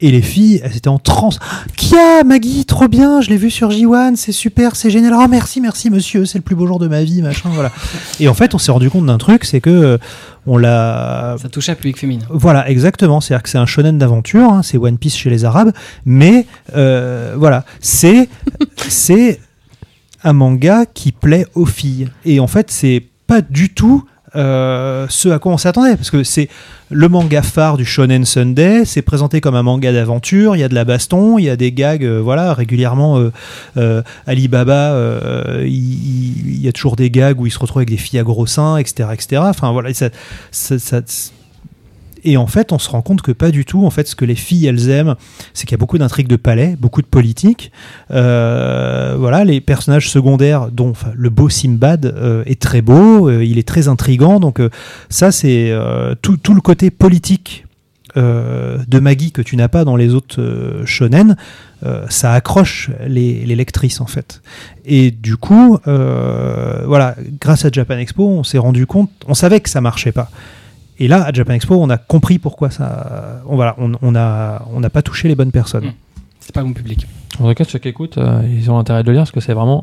Et 0.00 0.10
les 0.10 0.22
filles 0.22 0.60
elles 0.64 0.76
étaient 0.76 0.88
en 0.88 0.98
transe. 0.98 1.38
Kia 1.76 2.24
Maggie 2.24 2.64
trop 2.64 2.88
bien, 2.88 3.20
je 3.20 3.30
l'ai 3.30 3.36
vu 3.36 3.50
sur 3.50 3.70
J1, 3.70 4.16
c'est 4.16 4.32
super, 4.32 4.76
c'est 4.76 4.90
génial. 4.90 5.14
Oh 5.16 5.26
merci 5.28 5.60
merci 5.60 5.90
monsieur, 5.90 6.26
c'est 6.26 6.38
le 6.38 6.42
plus 6.42 6.54
beau 6.54 6.66
jour 6.66 6.78
de 6.78 6.88
ma 6.88 7.02
vie 7.04 7.22
machin 7.22 7.50
voilà. 7.52 7.70
Et 8.20 8.28
en 8.28 8.34
fait 8.34 8.54
on 8.54 8.58
s'est 8.58 8.72
rendu 8.72 8.90
compte 8.90 9.06
d'un 9.06 9.18
truc, 9.18 9.44
c'est 9.44 9.60
que 9.60 9.70
euh, 9.70 9.98
on 10.46 10.58
l'a 10.58 11.36
Ça 11.40 11.48
touche 11.48 11.68
à 11.68 11.74
public 11.74 11.98
féminin. 11.98 12.24
voilà, 12.30 12.68
exactement. 12.68 13.20
C'est-à-dire 13.20 13.42
que 13.42 13.48
c'est 13.48 13.58
un 13.58 13.66
shonen 13.66 13.98
d'aventure, 13.98 14.52
hein, 14.52 14.62
c'est 14.62 14.76
One 14.76 14.98
Piece 14.98 15.16
chez 15.16 15.30
les 15.30 15.44
Arabes, 15.44 15.72
mais 16.04 16.46
euh, 16.76 17.34
voilà, 17.36 17.64
c'est 17.80 18.28
c'est 18.88 19.40
un 20.22 20.32
manga 20.32 20.86
qui 20.86 21.12
plaît 21.12 21.46
aux 21.54 21.66
filles. 21.66 22.08
Et 22.24 22.40
en 22.40 22.46
fait, 22.46 22.70
c'est 22.70 23.02
pas 23.26 23.40
du 23.40 23.72
tout 23.72 24.04
euh, 24.36 25.06
ce 25.08 25.28
à 25.28 25.38
quoi 25.38 25.52
on 25.52 25.58
s'attendait. 25.58 25.96
Parce 25.96 26.10
que 26.10 26.22
c'est 26.24 26.48
le 26.90 27.08
manga 27.08 27.42
phare 27.42 27.76
du 27.76 27.84
Shonen 27.84 28.24
Sunday, 28.24 28.84
c'est 28.84 29.02
présenté 29.02 29.40
comme 29.40 29.54
un 29.54 29.62
manga 29.62 29.92
d'aventure, 29.92 30.56
il 30.56 30.60
y 30.60 30.64
a 30.64 30.68
de 30.68 30.74
la 30.74 30.84
baston, 30.84 31.38
il 31.38 31.44
y 31.44 31.50
a 31.50 31.56
des 31.56 31.72
gags, 31.72 32.04
euh, 32.04 32.20
voilà, 32.20 32.54
régulièrement, 32.54 33.30
euh, 33.76 34.02
Alibaba, 34.26 34.96
il, 35.64 36.60
y 36.60 36.68
a 36.68 36.72
toujours 36.72 36.96
des 36.96 37.10
gags 37.10 37.40
où 37.40 37.46
il 37.46 37.50
se 37.50 37.58
retrouve 37.58 37.80
avec 37.80 37.90
des 37.90 37.96
filles 37.96 38.18
à 38.18 38.22
gros 38.22 38.46
seins, 38.46 38.76
etc. 38.76 39.08
etc. 39.12 39.42
Enfin, 39.46 39.72
voilà, 39.72 39.90
ça- 39.94 40.10
et 42.24 42.36
en 42.36 42.46
fait, 42.46 42.72
on 42.72 42.78
se 42.78 42.88
rend 42.88 43.02
compte 43.02 43.22
que 43.22 43.32
pas 43.32 43.50
du 43.50 43.64
tout. 43.64 43.84
En 43.84 43.90
fait, 43.90 44.08
ce 44.08 44.16
que 44.16 44.24
les 44.24 44.34
filles 44.34 44.66
elles 44.66 44.88
aiment, 44.88 45.14
c'est 45.52 45.66
qu'il 45.66 45.72
y 45.72 45.74
a 45.74 45.78
beaucoup 45.78 45.98
d'intrigues 45.98 46.26
de 46.26 46.36
palais, 46.36 46.76
beaucoup 46.80 47.02
de 47.02 47.06
politique. 47.06 47.70
Euh, 48.10 49.14
voilà, 49.18 49.44
les 49.44 49.60
personnages 49.60 50.10
secondaires, 50.10 50.70
dont 50.70 50.94
le 51.14 51.30
beau 51.30 51.48
Simbad 51.48 52.06
euh, 52.06 52.42
est 52.46 52.60
très 52.60 52.80
beau, 52.80 53.28
euh, 53.28 53.44
il 53.44 53.58
est 53.58 53.68
très 53.68 53.88
intrigant. 53.88 54.40
Donc 54.40 54.60
ça, 55.10 55.32
c'est 55.32 55.72
tout, 56.22 56.54
le 56.54 56.60
côté 56.60 56.90
politique 56.90 57.66
de 58.16 59.00
Maggie 59.00 59.32
que 59.32 59.42
tu 59.42 59.56
n'as 59.56 59.68
pas 59.68 59.84
dans 59.84 59.96
les 59.96 60.14
autres 60.14 60.82
shonen. 60.84 61.36
ça 62.08 62.32
accroche 62.32 62.90
les, 63.06 63.44
lectrices 63.44 64.00
en 64.00 64.06
fait. 64.06 64.40
Et 64.84 65.10
du 65.10 65.36
coup, 65.36 65.78
voilà, 65.84 67.16
grâce 67.40 67.64
à 67.64 67.70
Japan 67.70 67.98
Expo, 67.98 68.26
on 68.26 68.44
s'est 68.44 68.58
rendu 68.58 68.86
compte, 68.86 69.10
on 69.26 69.34
savait 69.34 69.60
que 69.60 69.68
ça 69.68 69.80
marchait 69.80 70.12
pas. 70.12 70.30
Et 70.98 71.08
là, 71.08 71.24
à 71.24 71.32
Japan 71.32 71.54
Expo, 71.54 71.74
on 71.74 71.90
a 71.90 71.96
compris 71.96 72.38
pourquoi 72.38 72.70
ça. 72.70 73.40
On 73.48 73.56
voilà, 73.56 73.74
on 73.78 73.92
on 74.02 74.14
a 74.14 74.62
on 74.74 74.80
n'a 74.80 74.90
pas 74.90 75.02
touché 75.02 75.28
les 75.28 75.34
bonnes 75.34 75.50
personnes. 75.52 75.86
Mm. 75.86 75.92
C'est 76.40 76.54
pas 76.54 76.62
mon 76.62 76.72
public. 76.72 77.06
En 77.40 77.48
tout 77.48 77.54
cas, 77.54 77.64
ceux 77.64 77.78
qui 77.78 77.88
écoutent, 77.88 78.18
euh, 78.18 78.42
ils 78.48 78.70
ont 78.70 78.78
intérêt 78.78 79.02
de 79.02 79.08
le 79.08 79.14
lire 79.14 79.22
parce 79.22 79.32
que 79.32 79.40
c'est 79.40 79.54
vraiment 79.54 79.82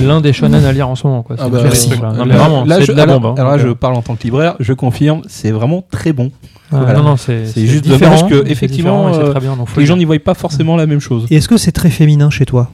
l'un 0.00 0.20
des 0.20 0.32
shonen 0.32 0.64
à 0.64 0.72
lire 0.72 0.88
en 0.88 0.94
ce 0.96 1.06
moment. 1.06 1.22
Quoi. 1.22 1.36
Ah 1.38 1.44
C'est- 1.44 1.50
bah, 1.50 1.60
merci. 1.62 1.90
Non, 1.90 2.24
mais 2.26 2.34
vraiment, 2.36 2.64
là, 2.64 2.80
je, 2.80 2.90
de 2.90 2.96
la 2.96 3.02
alors, 3.04 3.20
bombe. 3.20 3.32
hein. 3.32 3.40
alors 3.40 3.52
là, 3.52 3.58
je 3.58 3.68
euh, 3.68 3.74
parle 3.74 3.94
en 3.96 4.02
tant 4.02 4.16
que 4.16 4.22
libraire, 4.24 4.56
je 4.60 4.72
confirme, 4.72 5.22
c'est 5.28 5.50
vraiment 5.50 5.84
très 5.90 6.12
bon. 6.12 6.30
voilà. 6.70 6.94
Non, 6.94 7.02
non, 7.02 7.16
c'est 7.16 7.44
juste 7.56 7.84
différent, 7.84 8.16
dommage 8.16 8.30
que, 8.30 8.44
c'est 8.44 8.50
effectivement, 8.50 9.14
euh, 9.14 9.30
très 9.30 9.40
bien, 9.40 9.56
donc 9.56 9.68
Les 9.76 9.82
le 9.82 9.86
gens 9.86 9.96
n'y 9.96 10.04
voient 10.04 10.18
pas 10.18 10.34
forcément 10.34 10.76
la 10.76 10.86
même 10.86 11.00
chose. 11.00 11.26
Et 11.30 11.36
est-ce 11.36 11.48
que 11.48 11.56
c'est 11.58 11.72
très 11.72 11.90
féminin 11.90 12.30
chez 12.30 12.46
toi? 12.46 12.70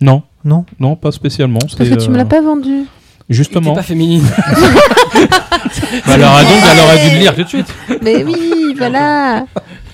Non, 0.00 0.22
Non? 0.44 0.64
Non, 0.78 0.94
pas 0.94 1.10
spécialement. 1.10 1.58
Parce 1.60 1.74
que 1.74 1.94
tu 1.94 2.10
me 2.10 2.14
euh, 2.14 2.18
l'as 2.18 2.24
pas 2.24 2.40
vendu. 2.40 2.84
Justement. 3.28 3.74
Pas 3.74 3.82
féminine. 3.82 4.24
Bah, 6.06 6.14
alors, 6.14 6.32
ah, 6.36 6.42
donc, 6.44 6.52
elle 6.72 6.80
aurait 6.80 7.08
dû 7.08 7.14
le 7.14 7.20
lire 7.20 7.34
tout 7.34 7.42
de 7.42 7.48
suite. 7.48 7.66
Mais 8.02 8.22
oui, 8.24 8.74
voilà. 8.76 9.44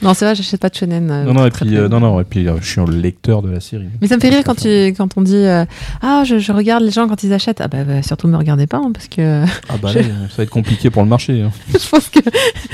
Non, 0.02 0.12
c'est 0.14 0.24
vrai, 0.24 0.34
j'achète 0.34 0.60
pas 0.60 0.68
de 0.68 0.74
shonen. 0.74 1.10
euh, 1.10 1.24
Non, 1.24 1.32
non, 1.34 1.46
et 1.46 1.50
très, 1.50 1.64
puis, 1.64 1.74
très 1.74 1.84
euh, 1.84 1.88
non, 1.88 2.00
non, 2.00 2.20
et 2.20 2.24
puis 2.24 2.46
euh, 2.46 2.56
je 2.60 2.68
suis 2.68 2.80
un 2.80 2.86
lecteur 2.86 3.42
de 3.42 3.50
la 3.50 3.60
série. 3.60 3.86
Mais 4.00 4.08
ça 4.08 4.16
me 4.16 4.20
fait 4.20 4.28
rire 4.28 4.42
quand, 4.44 4.54
tu, 4.56 4.68
quand 4.96 5.08
on 5.16 5.22
dit 5.22 5.34
euh, 5.36 5.64
Ah, 6.02 6.22
je, 6.26 6.38
je 6.38 6.52
regarde 6.52 6.82
les 6.84 6.90
gens 6.90 7.08
quand 7.08 7.22
ils 7.22 7.32
achètent. 7.32 7.60
Ah, 7.60 7.68
bah, 7.68 7.84
bah, 7.84 8.02
surtout 8.02 8.28
me 8.28 8.36
regardez 8.36 8.66
pas, 8.66 8.78
hein, 8.78 8.90
parce 8.92 9.08
que 9.08 9.44
Ah 9.68 9.74
bah 9.80 9.90
Je- 9.94 10.00
là, 10.00 10.04
ça 10.28 10.36
va 10.38 10.42
être 10.44 10.50
compliqué 10.50 10.90
pour 10.90 11.02
le 11.02 11.08
marché. 11.08 11.42
hein. 11.42 11.50
je 11.72 11.88
pense 11.88 12.08
que 12.08 12.20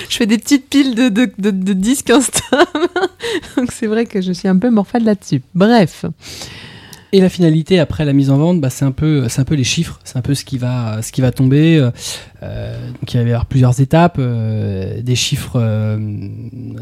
je 0.08 0.16
fais 0.16 0.26
des 0.26 0.38
petites 0.38 0.68
piles 0.68 0.94
de, 0.94 1.08
de, 1.08 1.30
de, 1.38 1.50
de 1.50 1.72
disques 1.72 2.10
Insta. 2.10 2.42
Donc 3.56 3.70
c'est 3.72 3.86
vrai 3.86 4.06
que 4.06 4.20
je 4.20 4.32
suis 4.32 4.48
un 4.48 4.58
peu 4.58 4.70
morphale 4.70 5.04
là-dessus. 5.04 5.42
Bref. 5.54 6.04
Et 7.12 7.20
la 7.20 7.28
finalité 7.28 7.80
après 7.80 8.04
la 8.04 8.12
mise 8.12 8.30
en 8.30 8.38
vente, 8.38 8.60
bah, 8.60 8.70
c'est 8.70 8.84
un 8.84 8.92
peu, 8.92 9.28
c'est 9.28 9.40
un 9.40 9.44
peu 9.44 9.56
les 9.56 9.64
chiffres, 9.64 9.98
c'est 10.04 10.16
un 10.16 10.22
peu 10.22 10.34
ce 10.34 10.44
qui 10.44 10.58
va, 10.58 11.02
ce 11.02 11.10
qui 11.10 11.20
va 11.20 11.32
tomber. 11.32 11.78
euh, 12.42 12.88
donc 12.88 13.12
il 13.12 13.16
va 13.18 13.22
y 13.24 13.26
avoir 13.32 13.46
plusieurs 13.46 13.80
étapes, 13.80 14.16
euh, 14.20 15.02
des 15.02 15.16
chiffres, 15.16 15.58
euh, 15.60 15.98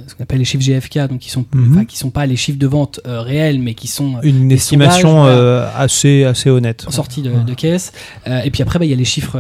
ce 0.06 0.14
qu'on 0.14 0.22
appelle 0.24 0.38
les 0.38 0.44
chiffres 0.44 0.62
GFK, 0.62 1.08
donc 1.08 1.20
qui 1.20 1.30
sont, 1.30 1.46
Mhm. 1.54 1.86
qui 1.86 1.96
sont 1.96 2.10
pas 2.10 2.26
les 2.26 2.36
chiffres 2.36 2.58
de 2.58 2.66
vente 2.66 3.00
réels, 3.06 3.58
mais 3.58 3.72
qui 3.72 3.88
sont 3.88 4.20
Une 4.22 4.52
estimation 4.52 5.08
sondages, 5.24 5.70
assez 5.76 6.24
assez 6.24 6.50
honnête. 6.50 6.84
sortis 6.90 7.22
de, 7.22 7.30
Ouais. 7.30 7.44
de 7.46 7.54
caisse. 7.54 7.92
Et 8.44 8.50
puis 8.50 8.62
après, 8.62 8.78
bah, 8.78 8.84
il 8.84 8.90
y 8.90 8.94
a 8.94 8.96
les 8.96 9.04
chiffres 9.06 9.38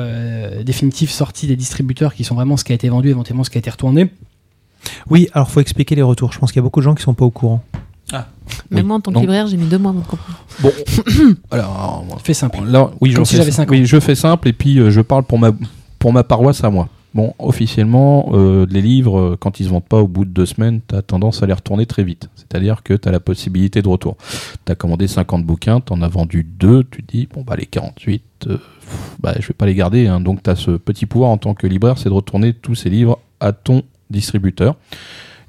définitifs 0.62 1.10
sortis 1.10 1.46
des 1.46 1.56
distributeurs 1.56 2.14
qui 2.14 2.24
sont 2.24 2.34
vraiment 2.34 2.56
ce 2.56 2.64
qui 2.64 2.72
a 2.72 2.74
été 2.74 2.88
vendu, 2.88 3.10
éventuellement 3.10 3.44
ce 3.44 3.50
qui 3.50 3.58
a 3.58 3.60
été 3.60 3.68
retourné. 3.70 4.08
Oui, 5.10 5.28
alors 5.34 5.50
faut 5.50 5.60
expliquer 5.60 5.94
les 5.96 6.02
retours. 6.02 6.32
Je 6.32 6.38
pense 6.38 6.50
qu'il 6.50 6.60
y 6.60 6.62
a 6.62 6.62
beaucoup 6.62 6.80
de 6.80 6.84
gens 6.84 6.94
qui 6.94 7.02
sont 7.02 7.12
pas 7.14 7.24
au 7.26 7.30
courant. 7.30 7.62
Mais 8.70 8.80
Oui. 8.80 8.82
moi, 8.86 8.96
en 8.96 9.00
tant 9.00 9.10
que 9.10 9.14
Donc- 9.14 9.22
libraire, 9.22 9.46
j'ai 9.46 9.56
mis 9.56 9.66
deux 9.66 9.78
mois 9.78 9.90
avant 9.90 10.00
de 10.00 10.06
comprendre. 10.06 10.38
Bon, 10.60 10.72
alors, 11.50 12.04
moi, 12.06 12.16
Fais 12.22 12.34
simple. 12.34 12.58
Là, 12.66 12.90
oui, 13.00 13.12
Comme 13.12 13.24
je 13.24 13.28
si 13.28 13.34
fais 13.36 13.42
j'avais 13.42 13.50
cinq 13.50 13.68
ans. 13.68 13.72
Oui, 13.72 13.84
je 13.86 14.00
fais 14.00 14.14
simple 14.14 14.48
et 14.48 14.52
puis 14.52 14.78
euh, 14.78 14.90
je 14.90 15.00
parle 15.00 15.24
pour 15.24 15.38
ma 15.38 15.50
pour 15.98 16.12
ma 16.12 16.24
paroisse 16.24 16.62
à 16.64 16.70
moi. 16.70 16.88
Bon, 17.14 17.34
officiellement, 17.38 18.30
euh, 18.34 18.66
les 18.70 18.82
livres, 18.82 19.18
euh, 19.18 19.36
quand 19.40 19.60
ils 19.60 19.64
se 19.64 19.70
vendent 19.70 19.84
pas 19.84 19.96
au 19.98 20.06
bout 20.06 20.24
de 20.24 20.30
deux 20.30 20.46
semaines, 20.46 20.80
tu 20.86 20.94
as 20.94 21.02
tendance 21.02 21.42
à 21.42 21.46
les 21.46 21.52
retourner 21.54 21.86
très 21.86 22.04
vite. 22.04 22.28
C'est-à-dire 22.36 22.82
que 22.82 22.94
tu 22.94 23.08
as 23.08 23.12
la 23.12 23.18
possibilité 23.20 23.80
de 23.82 23.88
retour. 23.88 24.16
Tu 24.66 24.70
as 24.70 24.74
commandé 24.74 25.08
50 25.08 25.44
bouquins, 25.44 25.80
tu 25.80 25.92
en 25.92 26.02
as 26.02 26.08
vendu 26.08 26.44
deux, 26.44 26.84
tu 26.90 27.02
te 27.02 27.10
dis, 27.16 27.26
bon, 27.34 27.42
bah 27.42 27.56
les 27.56 27.66
48, 27.66 28.22
euh, 28.46 28.56
pff, 28.58 28.60
bah, 29.20 29.34
je 29.40 29.48
vais 29.48 29.54
pas 29.54 29.66
les 29.66 29.74
garder. 29.74 30.06
hein. 30.06 30.20
Donc 30.20 30.42
tu 30.42 30.50
as 30.50 30.54
ce 30.56 30.72
petit 30.72 31.06
pouvoir 31.06 31.30
en 31.30 31.38
tant 31.38 31.54
que 31.54 31.66
libraire, 31.66 31.96
c'est 31.98 32.10
de 32.10 32.14
retourner 32.14 32.52
tous 32.52 32.74
ces 32.74 32.90
livres 32.90 33.18
à 33.40 33.52
ton 33.52 33.82
distributeur. 34.10 34.76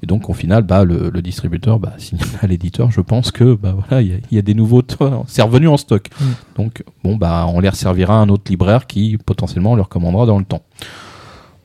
Et 0.02 0.06
donc, 0.06 0.30
au 0.30 0.32
final, 0.32 0.62
bah, 0.62 0.84
le, 0.84 1.10
le 1.10 1.22
distributeur 1.22 1.78
bah, 1.78 1.92
signale 1.98 2.28
à 2.40 2.46
l'éditeur, 2.46 2.90
je 2.90 3.00
pense 3.00 3.30
que 3.30 3.54
bah, 3.54 3.74
voilà, 3.76 4.02
il 4.02 4.08
y, 4.08 4.14
a- 4.14 4.18
il 4.30 4.34
y 4.34 4.38
a 4.38 4.42
des 4.42 4.54
nouveaux, 4.54 4.82
c'est 5.26 5.42
revenu 5.42 5.68
en 5.68 5.76
stock. 5.76 6.08
Mm. 6.20 6.24
Donc, 6.56 6.84
bon, 7.04 7.16
bah, 7.16 7.46
on 7.48 7.60
les 7.60 7.68
resservira 7.68 8.14
à 8.14 8.18
un 8.22 8.28
autre 8.28 8.44
libraire 8.50 8.86
qui 8.86 9.18
potentiellement 9.24 9.74
leur 9.76 9.88
commandera 9.88 10.26
dans 10.26 10.38
le 10.38 10.44
temps. 10.44 10.62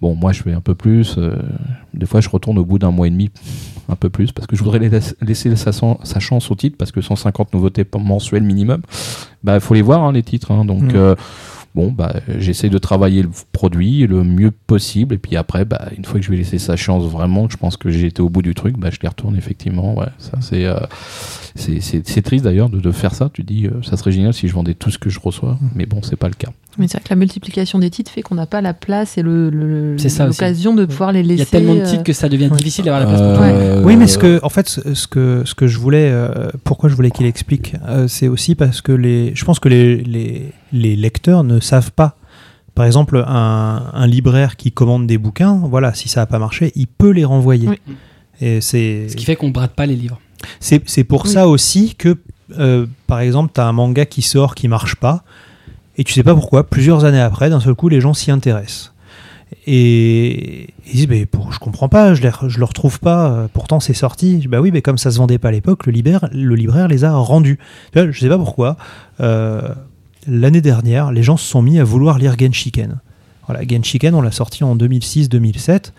Bon, 0.02 0.14
moi, 0.16 0.34
je 0.34 0.44
fais 0.44 0.52
un 0.53 0.62
peu 0.62 0.76
plus. 0.76 1.16
euh, 1.18 1.36
des 1.94 2.06
fois, 2.06 2.20
je 2.20 2.28
retourne 2.30 2.57
au 2.57 2.66
bout 2.66 2.78
d'un 2.78 2.91
mois 2.91 3.07
et 3.07 3.10
demi, 3.10 3.32
un 3.88 3.95
peu 3.95 4.10
plus, 4.10 4.34
parce 4.34 4.45
que 4.45 4.56
je 4.57 4.64
voudrais 4.64 4.80
les 4.80 4.90
laisser- 5.22 5.56
sa, 5.56 5.72
sa 5.72 6.20
chance 6.20 6.52
au 6.52 6.56
titre, 6.56 6.76
parce 6.78 6.91
que 6.91 7.02
150 7.02 7.53
nouveautés 7.53 7.86
mensuelles 7.98 8.44
minimum, 8.44 8.82
bah, 9.44 9.60
faut 9.62 9.74
les 9.74 9.82
voir, 9.82 10.03
hein, 10.03 10.12
les 10.12 10.24
titres. 10.24 10.52
hein. 10.52 10.66
donc, 10.66 10.84
Mm. 10.84 10.95
euh, 10.95 11.16
bon, 11.76 11.91
bah, 11.91 12.15
j'essaie 12.39 12.69
de 12.69 12.77
travailler 12.77 13.22
le 13.22 13.30
produit 13.52 14.07
le 14.07 14.23
mieux 14.23 14.52
possible, 14.52 15.15
et 15.15 15.18
puis 15.18 15.35
après, 15.35 15.65
bah, 15.65 15.89
une 15.95 16.06
fois 16.06 16.19
que 16.19 16.26
je 16.26 16.31
vais 16.31 16.38
laisser 16.38 16.57
sa 16.57 16.76
chance 16.76 17.03
vraiment, 17.03 17.47
que 17.47 17.53
je 17.53 17.57
pense 17.57 17.77
que 17.77 17.89
j'ai 17.89 18.07
été 18.07 18.22
au 18.22 18.30
bout 18.30 18.41
du 18.41 18.56
truc, 18.56 18.77
bah, 18.77 18.89
je 18.91 18.99
les 19.02 19.10
retourne 19.10 19.35
effectivement. 19.35 19.95
Ouais, 19.95 20.07
ça, 20.18 20.39
c'est, 20.41 20.65
euh, 20.65 20.80
c'est, 21.56 21.81
c'est, 21.81 22.07
c'est 22.07 22.22
triste 22.22 22.45
d'ailleurs 22.45 22.69
de, 22.69 22.80
de 22.80 22.91
faire 22.91 23.14
ça. 23.14 23.30
Tu 23.34 23.43
dis, 23.43 23.68
euh, 23.68 23.81
ça 23.84 23.97
serait 23.97 24.11
génial 24.11 24.34
si 24.34 24.47
je 24.47 24.53
vendais 24.53 24.73
tout 24.73 24.89
ce 24.89 24.97
que 24.97 25.10
je 25.10 25.19
reçois, 25.19 25.60
mais 25.76 25.85
bon, 25.85 26.02
c'est 26.02 26.15
pas 26.15 26.30
le 26.30 26.35
cas. 26.35 26.52
Mais 26.77 26.88
c'est 26.88 26.97
vrai 26.97 27.03
que 27.03 27.10
la 27.10 27.15
multiplication 27.15 27.80
des 27.80 27.89
titres 27.89 28.11
fait 28.11 28.22
qu'on 28.22 28.35
n'a 28.35 28.45
pas 28.45 28.61
la 28.61 28.73
place 28.73 29.18
et 29.18 29.22
le, 29.22 29.49
le- 29.49 29.95
l'occasion 30.26 30.73
de 30.76 30.85
pouvoir 30.85 31.11
les 31.11 31.23
laisser. 31.23 31.34
Il 31.35 31.39
y 31.39 31.41
a 31.41 31.45
tellement 31.45 31.76
de 31.76 31.84
titres 31.85 31.99
euh, 32.02 32.03
que 32.03 32.14
ça 32.14 32.27
devient 32.30 32.47
ouais. 32.49 32.57
difficile 32.57 32.85
d'avoir 32.85 33.02
la 33.02 33.07
place 33.07 33.22
pour 33.22 33.34
tout. 33.38 33.43
Euh, 33.43 33.84
Oui, 33.84 33.95
mais 33.95 34.07
ce 34.07 34.18
que, 34.18 34.39
en 34.43 34.49
fait, 34.49 34.68
ce 34.68 35.07
que, 35.07 35.43
ce 35.45 35.56
que 35.56 35.68
je 35.68 35.80
voulais, 35.80 36.10
euh, 36.11 36.49
pourquoi 36.64 36.89
je 36.89 36.95
voulais 36.95 37.11
qu'il 37.11 37.26
explique, 37.26 37.76
euh, 37.88 38.07
c'est 38.07 38.27
aussi 38.27 38.56
parce 38.56 38.81
que 38.81 38.91
les, 38.91 39.34
je 39.35 39.45
pense 39.45 39.60
que 39.60 39.69
les, 39.69 39.97
les, 39.97 40.52
les 40.73 40.95
lecteurs 40.95 41.43
ne 41.43 41.60
savent 41.60 41.91
pas. 41.91 42.18
Par 42.73 42.85
exemple, 42.85 43.23
un, 43.26 43.84
un 43.93 44.07
libraire 44.07 44.57
qui 44.57 44.72
commande 44.73 45.07
des 45.07 45.18
bouquins, 45.18 45.61
voilà, 45.64 45.93
si 45.93 46.10
ça 46.10 46.19
n'a 46.22 46.26
pas 46.26 46.39
marché, 46.39 46.73
il 46.76 46.88
peut 46.88 47.11
les 47.11 47.23
renvoyer. 47.23 47.69
Oui. 47.69 47.80
Et 48.41 48.60
c'est, 48.60 49.07
Ce 49.07 49.15
qui 49.15 49.23
fait 49.23 49.38
qu'on 49.38 49.49
brade 49.49 49.72
pas 49.72 49.85
les 49.85 49.95
livres. 49.95 50.19
c'est, 50.60 50.81
c'est 50.85 51.06
pour 51.06 51.23
Oui. 51.26 51.31
ça 51.31 51.47
aussi 51.47 51.95
que, 51.95 52.18
euh, 52.60 52.85
par 53.07 53.22
exemple, 53.22 53.53
tu 53.56 53.61
as 53.61 53.65
un 53.65 53.72
manga 53.72 54.06
qui 54.06 54.22
sort 54.22 54.56
qui 54.56 54.68
marche 54.68 54.95
pas, 54.97 55.23
et 55.97 56.03
tu 56.03 56.13
sais 56.13 56.23
pas 56.23 56.34
pourquoi, 56.35 56.67
plusieurs 56.67 57.05
années 57.05 57.22
après, 57.22 57.49
d'un 57.49 57.59
seul 57.59 57.76
coup, 57.76 57.89
les 57.89 58.01
gens 58.01 58.13
s'y 58.13 58.31
intéressent. 58.31 58.91
Et 59.67 60.67
ils 60.88 60.91
disent, 60.93 61.07
mais 61.07 61.26
pour, 61.26 61.51
je 61.53 61.59
comprends 61.59 61.88
pas, 61.89 62.13
je, 62.13 62.22
je 62.47 62.59
le 62.59 62.65
retrouve 62.65 62.99
pas, 62.99 63.30
euh, 63.30 63.47
pourtant 63.51 63.80
c'est 63.80 63.93
sorti. 63.93 64.35
Je 64.35 64.39
dis, 64.41 64.47
Bah 64.47 64.59
oui, 64.59 64.72
mais 64.72 64.81
comme 64.81 64.97
ça 64.97 65.11
se 65.11 65.17
vendait 65.17 65.38
pas 65.38 65.49
à 65.49 65.51
l'époque, 65.51 65.85
le 65.85 65.91
libraire, 65.91 66.27
le 66.31 66.55
libraire 66.55 66.88
les 66.88 67.03
a 67.03 67.13
rendus. 67.13 67.59
Tu 67.93 67.99
vois, 67.99 68.11
je 68.11 68.19
sais 68.19 68.30
pas 68.30 68.38
pourquoi. 68.38 68.77
euh, 69.22 69.61
L'année 70.27 70.61
dernière, 70.61 71.11
les 71.11 71.22
gens 71.22 71.38
se 71.38 71.45
sont 71.47 71.61
mis 71.61 71.80
à 71.80 71.84
vouloir 71.84 72.17
lire 72.17 72.35
Genshiken. 72.38 72.97
Voilà, 73.47 73.61
Genshiken, 73.67 74.15
on 74.15 74.22
l'a 74.22 74.31
sorti 74.31 74.63
en 74.63 74.76
2006-2007. 74.76 75.91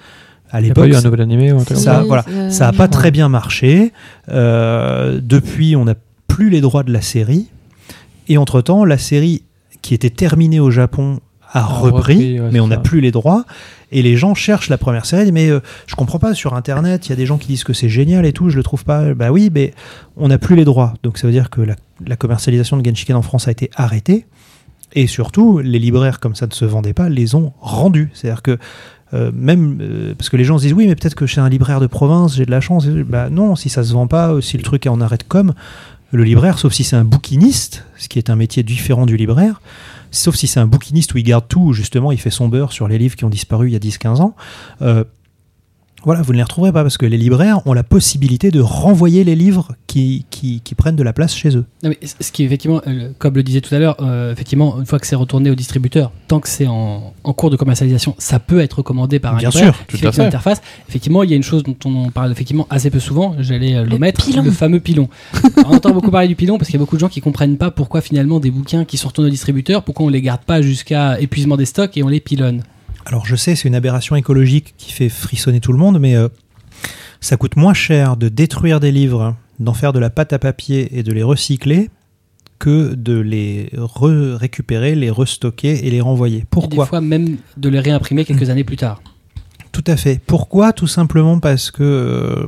À 0.51 0.56
a 0.56 0.60
l'époque, 0.60 0.89
eu 0.89 0.94
un 0.94 1.02
nouvel 1.02 1.20
animé 1.20 1.52
ou 1.52 1.59
un 1.60 1.64
Ça, 1.64 2.02
oui, 2.02 2.09
voilà, 2.09 2.24
euh, 2.28 2.51
ça 2.51 2.66
n'a 2.66 2.73
pas 2.73 2.89
très 2.89 3.10
bien 3.12 3.28
marché. 3.28 3.93
Euh, 4.28 5.20
depuis, 5.23 5.77
on 5.77 5.85
n'a 5.85 5.94
plus 6.27 6.51
les 6.51 6.60
droits 6.60 6.82
de 6.82 6.93
la 6.93 7.01
série. 7.01 7.47
Et 8.28 8.39
entre-temps, 8.39 8.85
la 8.85 8.98
série 8.98 9.43
qui 9.87 9.95
était 9.95 10.11
terminée 10.11 10.59
au 10.59 10.71
Japon 10.71 11.21
a 11.53 11.65
repris, 11.65 11.93
repris, 11.93 12.41
ouais, 12.41 12.49
mais 12.51 12.59
on 12.59 12.67
n'a 12.67 12.77
plus 12.77 13.01
les 13.01 13.13
droits. 13.13 13.45
Et 13.93 14.03
les 14.03 14.17
gens 14.17 14.35
cherchent 14.35 14.69
la 14.69 14.79
première 14.79 15.07
série, 15.07 15.31
mais 15.31 15.49
euh, 15.49 15.61
je 15.87 15.95
comprends 15.95 16.19
pas, 16.19 16.35
sur 16.35 16.55
Internet, 16.55 17.07
il 17.07 17.11
y 17.11 17.13
a 17.13 17.17
des 17.17 17.25
gens 17.25 17.39
qui 17.39 17.47
disent 17.47 17.63
que 17.63 17.73
c'est 17.73 17.89
génial 17.89 18.27
et 18.27 18.33
tout, 18.33 18.51
je 18.51 18.57
le 18.57 18.65
trouve 18.65 18.85
pas. 18.85 19.15
Bah 19.15 19.31
oui, 19.31 19.49
mais 19.55 19.73
on 20.17 20.27
n'a 20.27 20.39
plus 20.39 20.57
les 20.57 20.65
droits. 20.65 20.95
Donc 21.05 21.19
ça 21.19 21.29
veut 21.29 21.33
dire 21.33 21.51
que 21.51 21.61
la, 21.61 21.77
la 22.05 22.17
commercialisation 22.17 22.77
de 22.77 22.85
Genshiken 22.85 23.15
en 23.15 23.23
France 23.23 23.47
a 23.47 23.53
été 23.53 23.71
arrêtée. 23.77 24.27
Et 24.95 25.07
surtout, 25.07 25.61
les 25.61 25.79
libraires, 25.79 26.19
comme 26.19 26.35
ça 26.35 26.49
ne 26.49 26.53
se 26.53 26.65
vendait 26.65 26.95
pas, 26.95 27.09
les 27.09 27.37
ont 27.37 27.53
rendus. 27.61 28.11
C'est-à-dire 28.13 28.43
que 28.43 28.59
euh, 29.15 29.31
même 29.33 29.79
euh, 29.81 30.15
parce 30.19 30.29
que 30.29 30.37
les 30.37 30.43
gens 30.43 30.59
se 30.59 30.65
disent 30.65 30.73
oui, 30.73 30.89
mais 30.89 30.97
peut-être 30.97 31.15
que 31.15 31.27
chez 31.27 31.41
un 31.41 31.49
libraire 31.49 31.79
de 31.79 31.87
province, 31.87 32.35
j'ai 32.35 32.45
de 32.45 32.51
la 32.51 32.61
chance. 32.61 32.87
Bah 32.87 33.31
non, 33.31 33.55
si 33.55 33.69
ça 33.69 33.85
se 33.85 33.93
vend 33.93 34.09
pas, 34.09 34.33
euh, 34.33 34.41
si 34.41 34.57
le 34.57 34.65
truc 34.65 34.85
est 34.87 34.89
en 34.89 35.01
arrêt 35.01 35.19
de 35.19 35.23
com, 35.23 35.55
le 36.12 36.24
libraire, 36.24 36.59
sauf 36.59 36.73
si 36.73 36.85
c'est 36.85 36.97
un 36.97 37.05
bouquiniste, 37.05 37.85
ce 37.97 38.09
qui 38.09 38.19
est 38.19 38.31
un 38.31 38.37
métier 38.37 38.62
différent 38.62 39.07
du 39.07 39.16
libraire, 39.16 39.61
sauf 40.11 40.35
si 40.37 40.47
c'est 40.47 40.61
un 40.61 40.66
bouquiniste 40.66 41.15
où 41.15 41.19
il 41.19 41.24
garde 41.24 41.47
tout, 41.49 41.61
où 41.61 41.73
justement 41.73 42.12
il 42.12 42.19
fait 42.19 42.31
son 42.31 42.49
beurre 42.49 42.73
sur 42.73 42.89
les 42.89 42.99
livres 42.99 43.16
qui 43.16 43.24
ont 43.24 43.31
disparu 43.31 43.69
il 43.69 43.73
y 43.73 43.77
a 43.77 43.81
10-15 43.81 44.20
ans. 44.20 44.35
euh, 44.83 45.05
Voilà, 46.07 46.23
vous 46.23 46.33
ne 46.33 46.37
les 46.37 46.43
retrouverez 46.45 46.73
pas 46.73 46.83
parce 46.85 46.97
que 46.97 47.05
les 47.05 47.19
libraires 47.19 47.66
ont 47.66 47.73
la 47.73 47.83
possibilité 47.83 48.51
de 48.53 48.61
renvoyer 48.61 49.24
les 49.24 49.35
livres 49.35 49.73
qui, 49.89 50.24
qui, 50.31 50.61
qui 50.61 50.74
prennent 50.77 50.95
de 50.95 51.03
la 51.03 51.12
place 51.12 51.35
chez 51.35 51.57
eux. 51.57 51.65
Non, 51.83 51.91
mais 51.91 51.99
ce 52.07 52.31
qui 52.31 52.43
est 52.45 52.47
effectivement, 52.47 52.81
euh, 52.87 53.11
comme 53.19 53.35
le 53.35 53.43
disait 53.43 53.61
tout 53.61 53.74
à 53.74 53.81
l'heure, 53.81 53.97
euh, 54.01 54.33
effectivement, 54.33 54.78
une 54.78 54.87
fois 54.87 55.01
que 55.01 55.07
c'est 55.09 55.16
retourné 55.16 55.51
au 55.51 55.57
distributeur, 55.57 56.12
tant 56.28 56.39
que 56.39 56.49
c'est 56.49 56.69
en, 56.69 57.12
en 57.24 57.33
cours 57.33 57.51
de 57.51 57.57
commercialisation, 57.57 58.15
ça 58.19 58.39
peut 58.39 58.61
être 58.61 58.83
commandé 58.83 59.19
par 59.19 59.35
un 59.35 59.39
Bien 59.39 59.49
libraire 59.51 59.74
sûr, 59.74 59.87
qui 59.89 59.95
tout 59.95 59.97
fait 59.99 60.07
à 60.07 60.09
une 60.11 60.15
fait. 60.15 60.23
interface. 60.27 60.62
Effectivement, 60.89 61.24
il 61.24 61.31
y 61.31 61.33
a 61.33 61.37
une 61.37 61.43
chose 61.43 61.65
dont 61.65 61.77
on 61.85 62.11
parle 62.11 62.31
effectivement 62.31 62.69
assez 62.70 62.89
peu 62.91 63.01
souvent, 63.01 63.35
j'allais 63.41 63.74
euh, 63.74 63.83
le, 63.83 63.91
Le 63.91 63.99
mettre, 63.99 64.24
pilon. 64.24 64.45
le 64.45 64.53
fameux 64.53 64.78
pilon. 64.78 65.09
Alors, 65.57 65.73
on 65.73 65.74
entend 65.74 65.91
beaucoup 65.91 66.12
parler 66.12 66.28
du 66.28 66.37
pilon 66.37 66.57
parce 66.57 66.69
qu'il 66.70 66.77
y 66.77 66.81
a 66.81 66.85
beaucoup 66.85 66.95
de 66.97 67.01
gens 67.01 67.09
qui 67.09 67.20
comprennent 67.20 67.57
pas 67.59 67.73
pourquoi 67.73 68.01
finalement 68.01 68.39
des 68.39 68.53
bouquins 68.53 68.85
qui 68.85 68.97
sont 68.97 69.09
retournés 69.09 69.28
au 69.28 69.33
distributeur, 69.33 69.83
pourquoi 69.83 70.07
on 70.07 70.09
les 70.09 70.23
garde 70.23 70.43
pas 70.43 70.62
jusqu'à 70.62 71.19
épuisement 71.20 71.57
des 71.57 71.66
stocks 71.66 71.97
et 71.97 72.05
on 72.05 72.09
les 72.09 72.20
pilonne. 72.20 72.62
Alors 73.07 73.24
je 73.24 73.37
sais, 73.37 73.55
c'est 73.55 73.69
une 73.69 73.74
aberration 73.77 74.16
écologique 74.16 74.74
qui 74.77 74.93
fait 74.93 75.09
frissonner 75.09 75.61
tout 75.61 75.73
le 75.73 75.78
monde, 75.78 75.99
mais 76.01 76.16
euh, 76.16 76.28
ça 77.20 77.37
coûte 77.37 77.55
moins 77.57 77.73
cher 77.74 78.16
de 78.16 78.28
détruire 78.28 78.81
des 78.81 78.91
livres, 78.91 79.37
d'en 79.61 79.74
faire 79.74 79.93
de 79.93 80.01
la 80.01 80.11
pâte 80.11 80.33
à 80.33 80.39
papier 80.41 80.99
et 80.99 81.03
de 81.05 81.12
les 81.12 81.23
recycler 81.23 81.89
que 82.59 82.95
de 82.95 83.16
les 83.19 83.70
re- 83.77 84.35
récupérer, 84.35 84.95
les 84.97 85.11
restocker 85.11 85.87
et 85.87 85.91
les 85.91 86.01
renvoyer. 86.01 86.39
Et 86.39 86.41
des 86.41 86.47
Pourquoi 86.51 86.87
fois 86.87 87.01
même 87.01 87.37
de 87.57 87.69
les 87.69 87.78
réimprimer 87.81 88.24
quelques 88.24 88.51
années 88.51 88.65
plus 88.65 88.77
tard. 88.77 89.01
Tout 89.73 89.85
à 89.89 89.97
fait. 89.99 90.19
Pourquoi? 90.27 90.73
Tout 90.73 90.87
simplement 90.87 91.39
parce 91.39 91.70
que, 91.70 91.83
euh, 91.83 92.47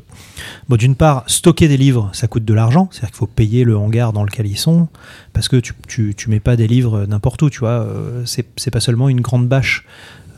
bon, 0.71 0.77
d'une 0.77 0.95
part, 0.95 1.25
stocker 1.27 1.69
des 1.69 1.77
livres, 1.77 2.09
ça 2.15 2.27
coûte 2.27 2.47
de 2.47 2.55
l'argent. 2.55 2.89
C'est-à-dire 2.91 3.11
qu'il 3.11 3.19
faut 3.19 3.27
payer 3.27 3.65
le 3.65 3.77
hangar 3.77 4.15
dans 4.15 4.25
lequel 4.25 4.47
ils 4.47 4.57
sont. 4.57 4.89
Parce 5.35 5.47
que 5.47 5.57
tu, 5.57 5.75
tu, 5.87 6.15
tu 6.17 6.31
mets 6.31 6.41
pas 6.41 6.57
des 6.57 6.67
livres 6.67 7.05
n'importe 7.07 7.43
où, 7.43 7.51
tu 7.51 7.59
vois. 7.59 7.83
euh, 7.83 8.23
c'est 8.25 8.47
c'est 8.57 8.71
pas 8.71 8.81
seulement 8.81 9.11
une 9.11 9.21
grande 9.21 9.47
bâche. 9.47 9.85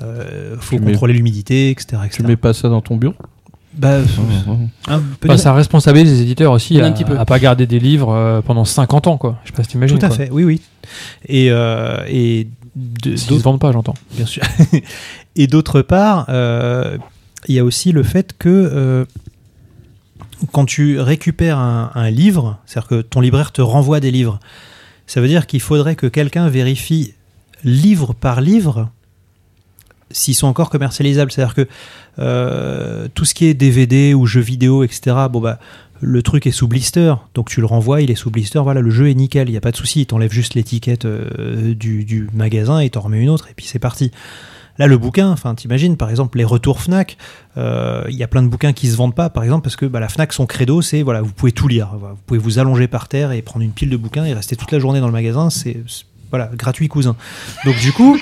Euh, 0.02 0.56
faut 0.60 0.76
Tu 0.76 0.82
mets- 0.82 0.92
contrôler 0.92 1.12
l'humidité, 1.14 1.70
etc. 1.70 2.02
etc. 2.04 2.08
Tu 2.10 2.22
mets 2.22 2.36
pas 2.36 2.52
ça 2.54 2.68
dans 2.68 2.80
ton 2.80 2.96
bureau 2.96 3.14
Bah, 3.74 3.98
un 4.88 5.02
Bah, 5.22 5.36
ça 5.38 5.52
responsabilise 5.52 6.10
les 6.10 6.22
éditeurs 6.22 6.52
aussi 6.52 6.80
Un 6.80 6.84
à, 6.86 6.90
petit 6.92 7.04
peu. 7.04 7.18
à 7.18 7.24
pas 7.24 7.38
garder 7.38 7.66
des 7.66 7.78
livres 7.78 8.10
euh, 8.12 8.40
pendant 8.40 8.64
50 8.64 9.06
ans, 9.06 9.16
quoi. 9.18 9.38
Je 9.44 9.50
sais 9.50 9.56
pas 9.56 9.62
si 9.62 9.70
t'imagines. 9.70 9.98
Tout 9.98 10.04
à 10.06 10.08
quoi. 10.08 10.16
fait, 10.16 10.30
oui, 10.30 10.44
oui. 10.44 10.60
Et, 11.28 11.50
euh, 11.50 11.98
et 12.08 12.48
de- 12.76 13.10
S'ils 13.10 13.18
se 13.18 13.28
d'autres- 13.28 13.42
vendent 13.44 13.60
pas, 13.60 13.72
j'entends. 13.72 13.94
bien 14.16 14.26
sûr. 14.26 14.42
et 15.36 15.46
d'autre 15.46 15.82
part, 15.82 16.26
euh, 16.30 16.96
il 17.48 17.54
y 17.54 17.58
a 17.58 17.64
aussi 17.64 17.92
le 17.92 18.02
fait 18.02 18.34
que 18.38 18.48
euh, 18.48 19.04
quand 20.52 20.64
tu 20.64 20.98
récupères 21.00 21.58
un, 21.58 21.90
un 21.94 22.10
livre, 22.10 22.58
c'est-à-dire 22.66 22.88
que 22.88 23.00
ton 23.02 23.20
libraire 23.20 23.52
te 23.52 23.60
renvoie 23.62 24.00
des 24.00 24.10
livres, 24.10 24.40
ça 25.06 25.20
veut 25.20 25.28
dire 25.28 25.46
qu'il 25.46 25.60
faudrait 25.60 25.96
que 25.96 26.06
quelqu'un 26.06 26.48
vérifie 26.48 27.14
livre 27.64 28.14
par 28.14 28.40
livre 28.40 28.88
s'ils 30.10 30.34
sont 30.34 30.46
encore 30.46 30.70
commercialisables. 30.70 31.30
C'est-à-dire 31.30 31.54
que 31.54 31.68
euh, 32.18 33.08
tout 33.14 33.24
ce 33.24 33.34
qui 33.34 33.46
est 33.46 33.54
DVD 33.54 34.14
ou 34.14 34.26
jeux 34.26 34.40
vidéo, 34.40 34.84
etc., 34.84 35.16
bon 35.30 35.40
bah 35.40 35.58
le 36.00 36.22
truc 36.22 36.46
est 36.46 36.50
sous 36.50 36.66
blister, 36.66 37.14
donc 37.34 37.50
tu 37.50 37.60
le 37.60 37.66
renvoies, 37.66 38.00
il 38.00 38.10
est 38.10 38.14
sous 38.14 38.30
blister, 38.30 38.60
voilà, 38.60 38.80
le 38.80 38.90
jeu 38.90 39.10
est 39.10 39.14
nickel, 39.14 39.48
il 39.48 39.52
n'y 39.52 39.58
a 39.58 39.60
pas 39.60 39.70
de 39.70 39.76
souci, 39.76 40.00
il 40.00 40.06
t'enlève 40.06 40.32
juste 40.32 40.54
l'étiquette 40.54 41.04
euh, 41.04 41.74
du, 41.74 42.28
magasin 42.32 42.80
et 42.80 42.90
t'en 42.90 43.00
remets 43.00 43.20
une 43.20 43.28
autre, 43.28 43.48
et 43.50 43.54
puis 43.54 43.66
c'est 43.66 43.78
parti. 43.78 44.10
Là, 44.78 44.86
le 44.86 44.96
bouquin, 44.96 45.28
enfin, 45.30 45.54
t'imagines, 45.54 45.98
par 45.98 46.08
exemple, 46.08 46.38
les 46.38 46.44
retours 46.44 46.80
Fnac, 46.80 47.18
euh, 47.58 48.04
il 48.08 48.16
y 48.16 48.22
a 48.22 48.28
plein 48.28 48.42
de 48.42 48.48
bouquins 48.48 48.72
qui 48.72 48.86
se 48.86 48.96
vendent 48.96 49.14
pas, 49.14 49.28
par 49.28 49.44
exemple, 49.44 49.62
parce 49.62 49.76
que 49.76 49.84
bah, 49.84 50.00
la 50.00 50.08
Fnac, 50.08 50.32
son 50.32 50.46
credo, 50.46 50.80
c'est, 50.80 51.02
voilà, 51.02 51.20
vous 51.20 51.34
pouvez 51.34 51.52
tout 51.52 51.68
lire. 51.68 51.90
Vous 51.98 52.16
pouvez 52.24 52.40
vous 52.40 52.58
allonger 52.58 52.88
par 52.88 53.06
terre 53.06 53.32
et 53.32 53.42
prendre 53.42 53.62
une 53.62 53.72
pile 53.72 53.90
de 53.90 53.96
bouquins 53.98 54.24
et 54.24 54.32
rester 54.32 54.56
toute 54.56 54.72
la 54.72 54.78
journée 54.78 55.00
dans 55.00 55.06
le 55.06 55.12
magasin, 55.12 55.50
c'est, 55.50 55.82
voilà, 56.30 56.50
gratuit 56.54 56.88
cousin. 56.88 57.14
Donc, 57.66 57.76
du 57.78 57.92
coup, 57.92 58.18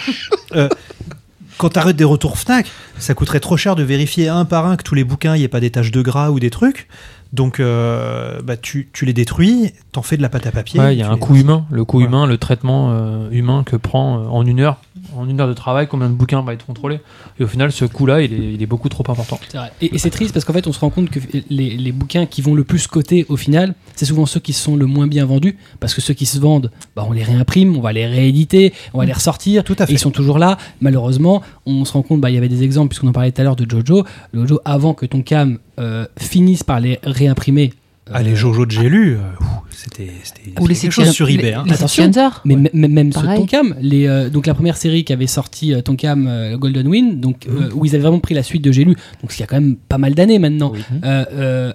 quand 1.58 1.70
t'arrêtes 1.70 1.96
des 1.96 2.04
retours 2.04 2.38
Fnac, 2.38 2.66
ça 2.98 3.14
coûterait 3.14 3.40
trop 3.40 3.56
cher 3.56 3.76
de 3.76 3.82
vérifier 3.82 4.28
un 4.28 4.44
par 4.44 4.66
un 4.66 4.76
que 4.76 4.82
tous 4.84 4.94
les 4.94 5.04
bouquins, 5.04 5.34
il 5.34 5.40
n'y 5.40 5.44
ait 5.44 5.48
pas 5.48 5.60
des 5.60 5.70
taches 5.70 5.90
de 5.90 6.00
gras 6.02 6.30
ou 6.30 6.40
des 6.40 6.50
trucs. 6.50 6.88
Donc, 7.34 7.60
euh, 7.60 8.40
bah, 8.42 8.56
tu, 8.56 8.88
tu 8.94 9.04
les 9.04 9.12
détruis, 9.12 9.72
t'en 9.92 10.00
fais 10.00 10.16
de 10.16 10.22
la 10.22 10.30
pâte 10.30 10.46
à 10.46 10.50
papier. 10.50 10.80
Ouais, 10.80 10.94
il 10.96 10.98
y 10.98 11.02
a 11.02 11.10
un 11.10 11.14
les- 11.14 11.20
coût 11.20 11.36
humain, 11.36 11.66
le 11.70 11.84
coût 11.84 12.00
humain, 12.00 12.26
le 12.26 12.38
traitement 12.38 12.90
euh, 12.92 13.28
humain 13.30 13.64
que 13.66 13.76
prend 13.76 14.18
euh, 14.18 14.26
en 14.28 14.46
une 14.46 14.60
heure, 14.60 14.78
en 15.16 15.28
une 15.28 15.40
heure 15.40 15.48
de 15.48 15.54
travail, 15.54 15.86
combien 15.88 16.08
de 16.08 16.14
bouquins 16.14 16.42
va 16.42 16.52
être 16.54 16.66
contrôlé. 16.66 17.00
Et 17.38 17.44
au 17.44 17.46
final, 17.46 17.72
ce 17.72 17.84
coût-là, 17.84 18.22
il 18.22 18.32
est, 18.32 18.54
il 18.54 18.62
est 18.62 18.66
beaucoup 18.66 18.88
trop 18.88 19.04
important. 19.08 19.38
C'est 19.48 19.58
vrai. 19.58 19.72
Et, 19.80 19.94
et 19.94 19.98
c'est 19.98 20.10
triste 20.10 20.32
parce 20.32 20.44
qu'en 20.44 20.52
fait, 20.52 20.66
on 20.66 20.72
se 20.72 20.80
rend 20.80 20.90
compte 20.90 21.10
que 21.10 21.20
les, 21.50 21.70
les 21.76 21.92
bouquins 21.92 22.26
qui 22.26 22.42
vont 22.42 22.54
le 22.54 22.64
plus 22.64 22.86
coter 22.86 23.26
au 23.28 23.36
final, 23.36 23.74
c'est 23.94 24.04
souvent 24.06 24.26
ceux 24.26 24.40
qui 24.40 24.52
sont 24.52 24.76
le 24.76 24.86
moins 24.86 25.06
bien 25.06 25.24
vendus. 25.24 25.56
Parce 25.80 25.94
que 25.94 26.00
ceux 26.00 26.14
qui 26.14 26.26
se 26.26 26.38
vendent, 26.38 26.70
bah, 26.96 27.04
on 27.08 27.12
les 27.12 27.22
réimprime, 27.24 27.76
on 27.76 27.80
va 27.80 27.92
les 27.92 28.06
rééditer, 28.06 28.72
on 28.94 28.98
va 28.98 29.04
les 29.04 29.12
ressortir. 29.12 29.64
Tout 29.64 29.76
à 29.78 29.84
Et 29.84 29.86
fait. 29.86 29.92
ils 29.94 29.98
sont 29.98 30.10
toujours 30.10 30.38
là. 30.38 30.58
Malheureusement, 30.80 31.42
on 31.66 31.84
se 31.84 31.92
rend 31.92 32.02
compte, 32.02 32.20
bah, 32.20 32.30
il 32.30 32.34
y 32.34 32.38
avait 32.38 32.48
des 32.48 32.62
exemples, 32.62 32.88
puisqu'on 32.88 33.08
en 33.08 33.12
parlait 33.12 33.32
tout 33.32 33.40
à 33.40 33.44
l'heure 33.44 33.56
de 33.56 33.68
Jojo. 33.68 34.04
Jojo, 34.34 34.60
avant 34.64 34.94
que 34.94 35.06
ton 35.06 35.22
cam 35.22 35.58
euh, 35.78 36.06
finisse 36.18 36.62
par 36.62 36.80
les 36.80 36.98
réimprimer. 37.02 37.72
Ah, 38.12 38.22
les 38.22 38.34
Jojo 38.36 38.66
de 38.66 38.70
j'ai 38.70 38.88
lu, 38.88 39.16
ouh, 39.16 39.44
c'était 39.70 40.10
c'était 40.24 40.60
Ou 40.60 40.66
les 40.66 40.74
quelque 40.74 40.92
chose 40.92 41.10
sur 41.10 41.28
eBay. 41.28 41.52
hein. 41.54 41.64
Attention. 41.70 42.10
Mais 42.44 42.56
même 42.72 43.12
ceux 43.12 43.20
de 43.20 43.24
Pareil. 43.26 43.40
Tonkam, 43.40 43.74
les, 43.80 44.06
euh, 44.06 44.28
donc 44.30 44.46
la 44.46 44.54
première 44.54 44.76
série 44.76 45.04
qui 45.04 45.12
avait 45.12 45.26
sorti 45.26 45.74
euh, 45.74 45.80
Tonkam 45.82 46.26
euh, 46.26 46.56
Golden 46.56 46.86
Wind, 46.88 47.20
donc 47.20 47.46
Mhm. 47.46 47.70
où 47.74 47.84
ils 47.84 47.90
avaient 47.94 48.02
vraiment 48.02 48.20
pris 48.20 48.34
la 48.34 48.42
suite 48.42 48.62
de 48.62 48.72
J'ai 48.72 48.84
lu, 48.84 48.94
donc 49.22 49.36
il 49.36 49.40
y 49.40 49.42
a 49.42 49.46
quand 49.46 49.60
même 49.60 49.76
pas 49.76 49.98
mal 49.98 50.14
d'années 50.14 50.38
maintenant. 50.38 50.72
Oui. 50.74 50.80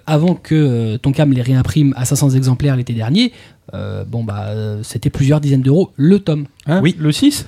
Avant 0.06 0.36
que 0.36 0.98
Tonkam 0.98 1.32
les 1.34 1.42
réimprime 1.42 1.94
à 1.98 2.06
500 2.06 2.32
exemplaires 2.32 2.76
l'été 2.76 2.94
dernier, 2.94 3.32
euh, 3.74 4.04
bon 4.08 4.24
bah 4.24 4.46
euh, 4.50 4.80
c'était 4.84 5.10
plusieurs 5.10 5.40
dizaines 5.42 5.62
d'euros 5.62 5.92
le 5.96 6.20
tome. 6.20 6.46
Hein 6.68 6.80
Oui. 6.84 6.96
Le 7.00 7.12
6 7.12 7.46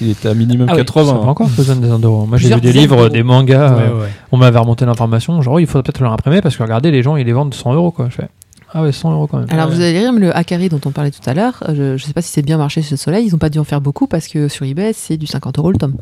Il 0.00 0.10
était 0.10 0.28
à 0.28 0.34
minimum 0.34 0.66
Ah 0.70 0.72
oui, 0.74 0.78
Ça 0.78 0.84
80. 0.84 1.12
pas 1.14 1.18
encore 1.26 1.48
besoin 1.48 1.76
des 1.76 1.86
d'euros. 1.88 2.26
Moi, 2.26 2.38
j'ai 2.38 2.44
Plusieurs 2.48 2.58
vu 2.58 2.62
des 2.62 2.72
dizaines 2.72 2.82
livres, 2.90 3.08
des 3.08 3.22
mangas. 3.22 3.72
euh, 3.78 4.00
Ouais, 4.02 4.08
on 4.32 4.36
m'avait 4.38 4.58
remonté 4.58 4.84
l'information. 4.86 5.40
Genre, 5.42 5.60
il 5.60 5.66
faudrait 5.66 5.82
peut-être 5.84 6.00
le 6.00 6.06
réimprimer 6.06 6.40
parce 6.40 6.56
que 6.56 6.62
regardez, 6.62 6.90
les 6.90 7.02
gens, 7.02 7.16
ils 7.16 7.26
les 7.26 7.32
vendent 7.32 7.52
100 7.54 7.74
euros, 7.74 7.90
quoi. 7.90 8.08
Je 8.10 8.14
fais, 8.16 8.28
ah 8.72 8.82
ouais, 8.82 8.90
100 8.92 9.12
euros 9.12 9.26
quand 9.26 9.38
même. 9.38 9.46
Alors 9.50 9.68
vous 9.68 9.80
allez 9.80 9.98
rire, 9.98 10.12
mais 10.12 10.20
le 10.20 10.36
Akari 10.36 10.68
dont 10.68 10.80
on 10.84 10.90
parlait 10.90 11.10
tout 11.12 11.20
à 11.28 11.34
l'heure, 11.34 11.62
euh, 11.68 11.74
je, 11.94 11.96
je 11.98 12.04
sais 12.04 12.12
pas 12.12 12.22
si 12.22 12.30
c'est 12.30 12.42
bien 12.42 12.56
marché 12.58 12.82
chez 12.82 12.96
Soleil, 12.96 13.26
ils 13.26 13.34
ont 13.34 13.38
pas 13.38 13.48
dû 13.50 13.58
en 13.58 13.64
faire 13.64 13.80
beaucoup 13.80 14.06
parce 14.06 14.26
que 14.28 14.48
sur 14.48 14.64
eBay 14.66 14.92
c'est 14.92 15.16
du 15.16 15.26
50 15.26 15.58
euros 15.58 15.70
le 15.70 15.78
tome. 15.78 15.94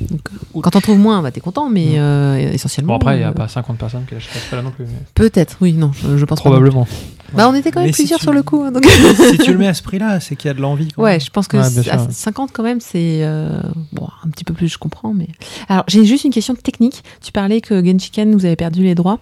Donc, 0.00 0.20
euh, 0.32 0.60
quand 0.62 0.74
on 0.76 0.80
trouve 0.80 0.98
moins, 0.98 1.22
bah, 1.22 1.30
t'es 1.30 1.40
content, 1.40 1.68
mais 1.68 1.98
euh, 1.98 2.36
essentiellement. 2.52 2.94
Bon, 2.94 2.96
après, 2.96 3.16
il 3.16 3.18
n'y 3.18 3.24
a 3.24 3.28
euh, 3.28 3.32
pas 3.32 3.46
50 3.48 3.76
personnes 3.78 4.04
qui 4.08 4.14
l'achètent 4.14 4.42
pas 4.50 4.56
là 4.56 4.62
non 4.62 4.70
plus. 4.70 4.84
mais 4.86 4.92
Peut-être, 5.14 5.58
oui, 5.60 5.72
non, 5.74 5.92
je, 5.92 6.16
je 6.16 6.24
pense 6.24 6.38
pas. 6.38 6.42
Probablement. 6.50 6.86
Bah, 7.34 7.48
on 7.48 7.54
était 7.54 7.70
quand 7.70 7.80
même 7.80 7.86
Mais 7.88 7.92
si 7.92 8.02
plusieurs 8.02 8.18
tu- 8.18 8.24
sur 8.24 8.32
le 8.32 8.42
coup. 8.42 8.62
hein, 8.62 8.72
donc... 8.72 8.84
si 9.30 9.38
tu 9.38 9.52
le 9.52 9.58
mets 9.58 9.68
à 9.68 9.74
ce 9.74 9.82
prix-là, 9.82 10.20
c'est 10.20 10.36
qu'il 10.36 10.48
y 10.48 10.50
a 10.50 10.54
de 10.54 10.60
l'envie. 10.60 10.88
quand 10.92 11.02
Ouais, 11.02 11.12
même. 11.12 11.20
je 11.20 11.30
pense 11.30 11.48
que 11.48 11.56
Ouais, 11.56 11.62
bien 11.70 11.82
c'est- 11.82 11.90
sûr. 11.90 11.92
à 11.94 12.10
50 12.10 12.50
quand 12.52 12.62
même, 12.62 12.80
c'est 12.80 13.20
euh, 13.22 13.60
bon, 13.92 14.08
un 14.24 14.28
petit 14.30 14.44
peu 14.44 14.54
plus, 14.54 14.68
je 14.68 14.78
comprends. 14.78 15.14
Mais 15.14 15.28
alors, 15.68 15.84
j'ai 15.88 16.04
juste 16.04 16.24
une 16.24 16.32
question 16.32 16.54
technique. 16.54 17.02
Tu 17.22 17.32
parlais 17.32 17.60
que 17.60 17.84
Genshiken, 17.84 18.34
vous 18.34 18.44
avez 18.44 18.56
perdu 18.56 18.82
les 18.82 18.94
droits. 18.94 19.18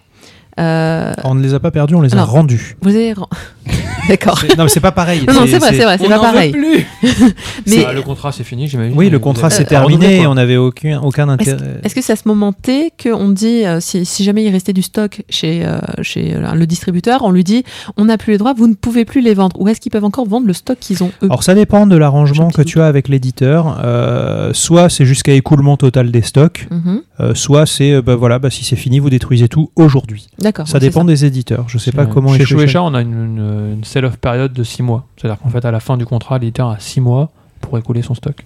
Euh, 0.61 1.13
On 1.25 1.35
ne 1.35 1.43
les 1.43 1.55
a 1.55 1.61
pas 1.61 1.71
perdus, 1.71 1.95
on 1.95 2.01
les 2.03 2.13
a 2.13 2.17
Alors, 2.19 2.31
rendus. 2.31 2.77
vous 2.83 2.91
avez. 2.95 3.15
D'accord. 4.09 4.39
C'est- 4.41 4.57
Non, 4.57 4.65
mais 4.65 4.69
c'est 4.71 4.81
pas 4.81 4.93
pareil. 4.93 5.25
Non, 5.27 5.33
non, 5.35 5.41
c'est 5.47 5.59
vrai, 5.59 5.73
c'est 5.73 5.85
vrai, 5.85 5.97
c'est 5.99 6.07
On 6.07 6.09
pas 6.09 6.19
pareil. 6.19 6.51
plus. 6.53 6.85
Mais 7.69 7.85
Ah, 7.87 7.93
le 7.93 8.03
contrat, 8.03 8.33
c'est 8.33 8.43
fini, 8.45 8.67
j'imagine. 8.67 8.97
Oui, 8.97 9.09
le 9.11 9.19
contrat 9.19 9.49
Euh, 9.53 9.65
terminé 9.65 10.27
on 10.27 10.35
n'avait 10.35 10.57
aucun, 10.57 11.01
aucun 11.01 11.29
intérêt. 11.29 11.81
Est-ce 11.85 11.95
que 11.95 12.01
c'est 12.03 12.15
à 12.15 12.17
ce 12.17 12.27
moment 12.27 12.53
T 12.53 12.93
qu'on 13.01 13.29
dit, 13.29 13.65
euh, 13.65 13.79
si, 13.81 14.05
si 14.05 14.25
jamais 14.25 14.43
il 14.45 14.51
restait 14.51 14.73
du 14.73 14.83
stock 14.83 15.23
chez, 15.29 15.65
euh, 15.65 15.79
chez 16.03 16.35
euh, 16.35 16.55
le 16.55 16.67
distributeur, 16.67 17.23
on 17.23 17.31
lui 17.31 17.45
dit, 17.45 17.63
on 17.97 18.07
n'a 18.07 18.19
plus 18.19 18.33
les 18.33 18.39
droits, 18.39 18.55
vous 18.55 18.67
ne 18.67 18.75
pouvez 18.75 19.05
plus 19.05 19.21
les 19.21 19.35
vendre 19.35 19.61
Ou 19.61 19.69
est-ce 19.69 19.81
qu'ils 19.81 19.93
peuvent 19.93 20.05
encore 20.05 20.27
vendre 20.27 20.47
le 20.47 20.53
stock 20.55 20.79
qu'ils 20.81 21.05
ont 21.05 21.13
eux? 21.23 21.27
Alors 21.27 21.43
ça 21.45 21.55
dépend 21.55 21.87
de 21.87 21.97
l'arrangement 21.97 22.51
que 22.51 22.63
tu 22.63 22.81
as 22.81 22.87
avec 22.87 23.07
l'éditeur. 23.09 23.81
Euh, 23.85 24.53
soit 24.55 24.89
c'est 24.89 25.05
jusqu'à 25.07 25.33
écoulement 25.35 25.77
total 25.77 26.11
des 26.11 26.23
stocks, 26.23 26.67
Mhm. 26.71 27.03
euh, 27.21 27.35
soit 27.35 27.67
c'est 27.67 27.93
euh, 27.93 28.03
bah 28.03 28.17
voilà, 28.17 28.39
bah, 28.41 28.51
si 28.51 28.65
c'est 28.65 28.77
fini, 28.77 28.99
vous 28.99 29.11
détruisez 29.11 29.49
tout 29.49 29.71
aujourd'hui. 29.77 30.27
D'accord. 30.51 30.69
Ça 30.69 30.75
ouais, 30.75 30.81
dépend 30.81 31.05
des 31.05 31.25
éditeurs. 31.25 31.65
Je 31.69 31.79
sais 31.79 31.93
pas 31.93 32.05
Ouais. 32.05 32.11
comment 32.13 32.35
Chez 32.35 32.45
Shueisha, 32.45 32.83
on 32.83 32.95
a 32.95 33.01
une, 33.03 33.13
une, 33.13 33.73
une 33.77 33.85
sell-off 33.85 34.17
période 34.17 34.53
de 34.53 34.63
6 34.65 34.83
mois. 34.83 35.07
C'est-à-dire 35.17 35.39
qu'en 35.41 35.49
fait, 35.51 35.65
à 35.65 35.71
la 35.71 35.81
fin 35.81 35.97
du 35.97 36.07
contrat, 36.07 36.39
l'éditeur 36.39 36.69
a 36.71 36.79
6 36.79 37.01
mois 37.01 37.31
pour 37.61 37.79
écouler 37.79 38.03
son 38.03 38.15
stock. 38.15 38.45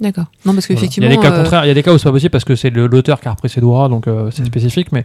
D'accord. 0.00 0.26
Non, 0.46 0.54
parce 0.54 0.66
Voilà. 0.66 0.80
Il 0.80 0.84
y 0.84 0.88
qu'effectivement. 0.88 1.06
a 1.08 1.10
des 1.10 1.18
cas 1.18 1.32
euh, 1.32 1.42
contraires, 1.42 1.64
il 1.64 1.68
y 1.68 1.70
a 1.70 1.74
des 1.74 1.82
cas 1.82 1.92
où 1.92 1.98
c'est 1.98 2.04
pas 2.04 2.12
possible 2.12 2.30
parce 2.30 2.44
que 2.44 2.54
c'est 2.56 2.70
l'auteur 2.70 3.20
qui 3.20 3.28
a 3.28 3.32
repris 3.32 3.48
ses 3.48 3.60
droits, 3.60 3.88
donc 3.88 4.06
euh, 4.06 4.30
c'est 4.32 4.42
Mm. 4.42 4.46
spécifique, 4.46 4.92
mais 4.92 5.04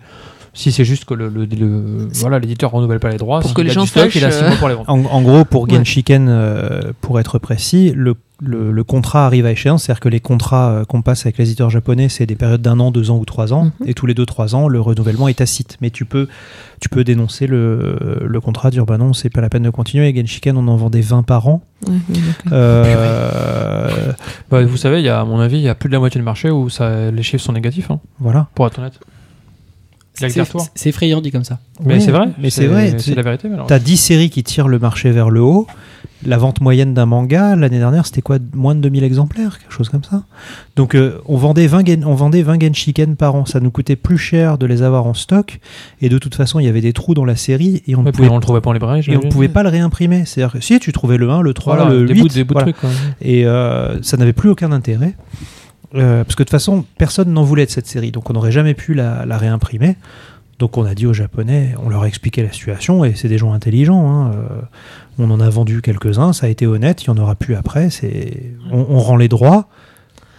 si 0.54 0.72
c'est 0.72 0.86
juste 0.86 1.06
que 1.06 1.16
le, 1.16 1.30
le- 1.30 2.08
voilà, 2.14 2.38
l'éditeur 2.38 2.70
renouvelle 2.70 3.00
pas 3.00 3.10
les 3.10 3.18
droits, 3.18 3.40
Pour 3.41 3.56
que 3.56 3.62
les 3.64 3.72
a 3.72 3.74
gens 3.74 3.82
du 3.82 3.88
stock, 3.88 4.14
il 4.14 4.24
a 4.24 4.30
sachent, 4.30 4.40
6 4.40 4.44
euh, 4.45 4.48
mois 4.50 4.58
pour 4.58 4.70
les 4.70 4.76
vendre. 4.76 4.90
En, 4.90 5.04
en 5.04 5.22
gros, 5.24 5.45
pour 5.45 5.64
Ouais. 5.64 5.76
Genshiken, 5.78 6.28
euh, 6.30 6.94
pour 7.02 7.20
être 7.20 7.40
précis, 7.40 7.91
le, 7.95 8.14
le, 8.44 8.72
le 8.72 8.84
contrat 8.84 9.26
arrive 9.26 9.45
à 9.45 9.52
échéance, 9.52 9.84
c'est-à-dire 9.84 9.99
que 10.02 10.10
les 10.10 10.20
contrats 10.20 10.70
euh, 10.72 10.86
qu'on 10.86 11.02
passe 11.02 11.26
avec 11.26 11.38
les 11.38 11.45
éditeurs 11.48 11.70
japonais, 11.70 12.10
c'est 12.10 12.26
des 12.26 12.36
périodes 12.36 12.61
d'un 12.61 12.80
an, 12.80 12.91
deux 12.91 13.10
ans 13.11 13.18
ou 13.18 13.26
trois 13.26 13.53
ans, 13.53 13.72
Mhm. 13.80 13.88
et 13.88 13.94
tous 13.94 14.06
les 14.06 14.14
deux, 14.14 14.26
trois 14.26 14.56
ans, 14.56 14.68
le 14.68 14.80
renouvellement 14.82 15.28
est 15.28 15.36
tacite. 15.36 15.78
Mais 15.82 15.90
tu 15.90 16.06
peux, 16.06 16.28
tu 16.82 16.90
peux 16.90 17.03
dénoncer 17.03 17.48
le, 17.48 18.20
le 18.26 18.41
contrat, 18.41 18.70
dire 18.72 18.86
bah 18.86 18.98
non, 18.98 19.14
c'est 19.14 19.30
pas 19.30 19.41
la 19.41 19.49
peine 19.49 19.64
de 19.64 19.70
continuer. 19.70 20.10
Et 20.10 20.15
Genshiken, 20.15 20.57
on 20.57 20.68
en 20.68 20.76
vendait 20.76 21.02
20 21.02 21.24
par 21.24 21.48
an. 21.48 21.61
Euh, 22.52 23.90
Bah, 24.49 24.64
vous 24.64 24.78
savez, 24.78 24.99
il 24.99 25.06
y 25.06 25.10
a, 25.10 25.20
à 25.20 25.26
mon 25.26 25.40
avis, 25.40 25.57
il 25.57 25.64
y 25.64 25.70
a 25.70 25.76
plus 25.76 25.90
de 25.90 25.94
la 25.94 25.99
moitié 25.99 26.20
du 26.20 26.26
marché 26.26 26.52
où 26.52 26.70
ça, 26.70 27.10
les 27.11 27.24
chiffres 27.24 27.44
sont 27.44 27.53
négatifs, 27.53 27.90
hein, 27.90 27.99
voilà. 28.20 28.48
pour 28.56 28.68
être 28.68 28.78
honnête. 28.80 28.99
C'est- 30.30 30.90
effrayant 30.90 31.22
dit 31.22 31.32
comme 31.32 31.44
ça. 31.44 31.60
Mais 31.84 32.00
c'est 32.00 32.12
vrai. 32.12 32.28
mais 32.40 32.50
c'est 32.50 32.68
vrai, 32.68 32.95
C'est 32.98 33.16
la 33.16 33.22
vérité. 33.22 33.50
T'as 33.68 33.80
10 33.80 33.98
séries 33.98 34.30
qui 34.30 34.44
tirent 34.44 34.68
le 34.68 34.80
marché 34.80 35.12
vers 35.12 35.30
le 35.30 35.41
haut. 35.41 35.68
La 36.26 36.38
vente 36.38 36.62
moyenne 36.62 36.94
d'un 36.94 37.06
manga, 37.06 37.54
l'année 37.58 37.80
dernière, 37.80 38.06
c'était 38.06 38.22
quoi? 38.22 38.38
Moins 38.54 38.76
de 38.76 38.80
2000 38.80 39.04
exemplaires, 39.04 39.60
quelque 39.60 39.74
chose 39.74 39.90
comme 39.90 40.06
ça. 40.06 40.24
Donc, 40.78 40.95
euh, 40.95 41.20
on, 41.26 41.36
vendait 41.36 41.68
20 41.68 41.86
gen- 41.86 42.06
on 42.06 42.14
vendait 42.16 42.44
20 42.44 42.62
Genshiken 42.62 43.18
par 43.18 43.36
an. 43.36 43.45
Ça 43.45 43.60
nous 43.60 43.72
coûtait 43.72 43.98
plus 43.98 44.18
cher 44.18 44.58
de 44.58 44.66
les 44.66 44.84
avoir 44.84 45.06
en 45.06 45.14
stock. 45.14 45.60
Et 46.02 46.08
de 46.08 46.18
toute 46.18 46.36
façon, 46.36 46.60
il 46.62 46.66
y 46.66 46.70
avait 46.70 46.80
des 46.80 46.94
trous 46.94 47.14
dans 47.14 47.26
la 47.26 47.36
série 47.36 47.84
et 47.88 47.95
on 47.98 48.02
ne 48.02 48.06
Ouais, 48.06 48.12
pouvait, 48.14 48.30
on 48.30 48.36
le 48.36 48.41
trouvait 48.41 48.62
pas 48.62 48.70
en 48.70 48.74
librairie. 48.74 49.04
et 49.10 49.18
on 49.18 49.28
pouvait 49.28 49.50
pas 49.50 49.64
le 49.64 49.70
réimprimer. 49.70 50.24
C'est-à-dire 50.26 50.54
que 50.54 50.62
si 50.62 50.80
tu 50.80 50.94
trouvais 50.94 51.18
le 51.18 51.30
1, 51.30 51.41
le 51.41 51.54
3, 51.54 51.76
Voilà, 51.76 51.91
le 51.91 52.06
des 52.06 52.14
8, 52.14 52.22
bouts, 52.22 52.28
des 52.30 52.44
bouts 52.45 52.54
voilà. 52.54 52.68
de 52.68 52.72
trucs. 52.72 52.82
quoi. 52.82 52.90
et 53.22 53.45
euh, 53.45 54.02
ça 54.02 54.16
n'avait 54.16 54.32
plus 54.34 54.50
aucun 54.50 54.72
intérêt. 54.72 55.16
Euh, 55.95 56.24
parce 56.24 56.36
que 56.36 56.44
de 56.44 56.48
toute 56.48 56.52
façon, 56.52 56.86
personne 56.98 57.32
n'en 57.32 57.44
voulait 57.44 57.65
de 57.65 57.72
cette 57.72 57.88
série, 57.88 58.11
donc 58.11 58.30
on 58.30 58.34
n'aurait 58.34 58.52
jamais 58.52 58.74
pu 58.74 58.94
la, 58.94 59.26
la 59.26 59.38
réimprimer. 59.38 59.95
Donc 60.60 60.78
on 60.78 60.86
a 60.86 60.95
dit 60.95 61.06
aux 61.06 61.14
Japonais, 61.14 61.76
on 61.84 61.90
leur 61.90 62.03
a 62.03 62.07
expliqué 62.07 62.41
la 62.44 62.52
situation, 62.52 63.03
et 63.03 63.15
c'est 63.15 63.28
des 63.28 63.38
gens 63.38 63.53
intelligents. 63.53 64.07
hein, 64.07 64.32
euh, 64.34 64.61
on 65.20 65.30
en 65.30 65.40
a 65.40 65.49
vendu 65.49 65.82
quelques-uns, 65.82 66.34
ça 66.34 66.45
a 66.45 66.49
été 66.49 66.65
honnête, 66.68 67.03
il 67.03 67.07
y 67.07 67.10
en 67.10 67.18
aura 67.18 67.36
plus 67.36 67.56
après. 67.56 67.90
C'est, 67.90 68.53
on, 68.72 68.86
on 68.90 68.99
rend 68.99 69.18
les 69.18 69.28
droits. 69.28 69.68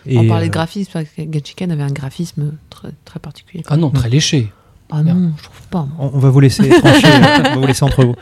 Et, 0.06 0.18
On 0.18 0.26
parlait 0.26 0.47
de 0.47 0.51
euh, 0.51 0.52
graphisme, 0.52 0.90
parce 0.93 1.06
que 1.09 1.22
Genshiken 1.22 1.70
avait 1.70 1.82
un 1.82 1.93
graphisme 1.93 2.52
très, 2.70 2.89
très 3.05 3.20
particulier. 3.20 3.64
Ah 3.68 3.76
non, 3.76 3.90
très 3.90 4.09
léché. 4.09 4.51
Ah 4.90 5.02
non, 5.02 5.32
je 5.39 5.43
trouve 5.44 5.66
pas. 5.70 5.89
on, 5.98 6.11
on 6.15 6.19
va 6.19 6.31
vous 6.31 6.40
laisser 6.40 6.69
trancher, 6.81 7.06
euh, 7.06 7.39
on 7.39 7.43
va 7.55 7.56
vous 7.56 7.66
laisser 7.66 7.85
entre 7.85 8.05
vous. 8.05 8.15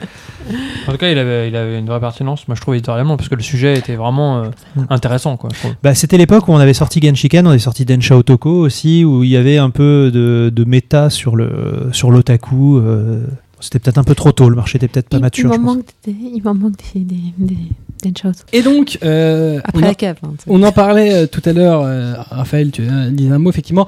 En 0.89 0.93
tout 0.93 0.99
cas, 0.99 1.11
il 1.11 1.19
avait, 1.19 1.49
il 1.49 1.57
avait 1.57 1.79
une 1.79 1.87
vraie 1.87 2.01
pertinence, 2.01 2.47
moi 2.49 2.55
je 2.55 2.61
trouve 2.61 2.75
éditorialement, 2.75 3.17
parce 3.17 3.29
que 3.29 3.35
le 3.35 3.43
sujet 3.43 3.77
était 3.77 3.97
vraiment 3.97 4.39
euh, 4.43 4.49
Mm. 4.77 4.85
intéressant. 4.91 5.37
Quoi. 5.37 5.51
Bah, 5.83 5.95
c'était 5.95 6.17
l'époque 6.19 6.49
où 6.49 6.53
on 6.53 6.59
avait 6.59 6.73
sorti 6.75 7.01
Genshiken, 7.03 7.47
on 7.47 7.51
avait 7.51 7.59
sorti 7.59 7.85
Densha 7.85 8.17
Otoko 8.17 8.51
aussi, 8.51 9.05
où 9.05 9.23
il 9.23 9.31
y 9.31 9.37
avait 9.37 9.59
un 9.59 9.71
peu 9.71 10.11
de, 10.13 10.51
de 10.55 10.65
méta 10.65 11.11
sur 11.11 11.37
le 11.37 11.89
sur 11.93 12.11
l'otaku. 12.11 12.79
euh, 12.79 13.27
c'était 13.61 13.79
peut-être 13.79 13.99
un 13.99 14.03
peu 14.05 14.15
trop 14.17 14.33
tôt, 14.33 14.49
le 14.49 14.57
marché 14.57 14.77
était 14.79 14.89
peut-être 14.89 15.09
pas 15.09 15.19
Il- 15.19 15.21
mature. 15.21 15.51
Il 15.53 15.55
je 15.55 15.61
m'en 15.61 15.67
pense. 15.67 15.77
manque 15.77 15.87
des, 16.05 16.17
il 16.35 16.43
m'en 16.43 16.55
manque 16.55 16.73
des, 16.95 17.01
des, 17.01 17.17
des, 17.39 17.57
des 18.03 18.13
choses. 18.21 18.45
Et 18.53 18.63
donc, 18.63 18.99
euh, 19.05 19.61
Après 19.65 19.79
on, 19.79 19.83
en, 19.85 19.87
la 19.89 19.95
cave. 19.95 20.17
hein, 20.25 20.31
on 20.49 20.63
en 20.65 20.73
parlait 20.73 21.13
euh, 21.15 21.27
tout 21.29 21.43
à 21.45 21.53
l'heure, 21.53 21.83
euh, 21.85 22.15
Raphaël, 22.31 22.71
tu 22.73 22.83
disais 23.13 23.31
un 23.31 23.39
mot, 23.39 23.51
effectivement. 23.51 23.87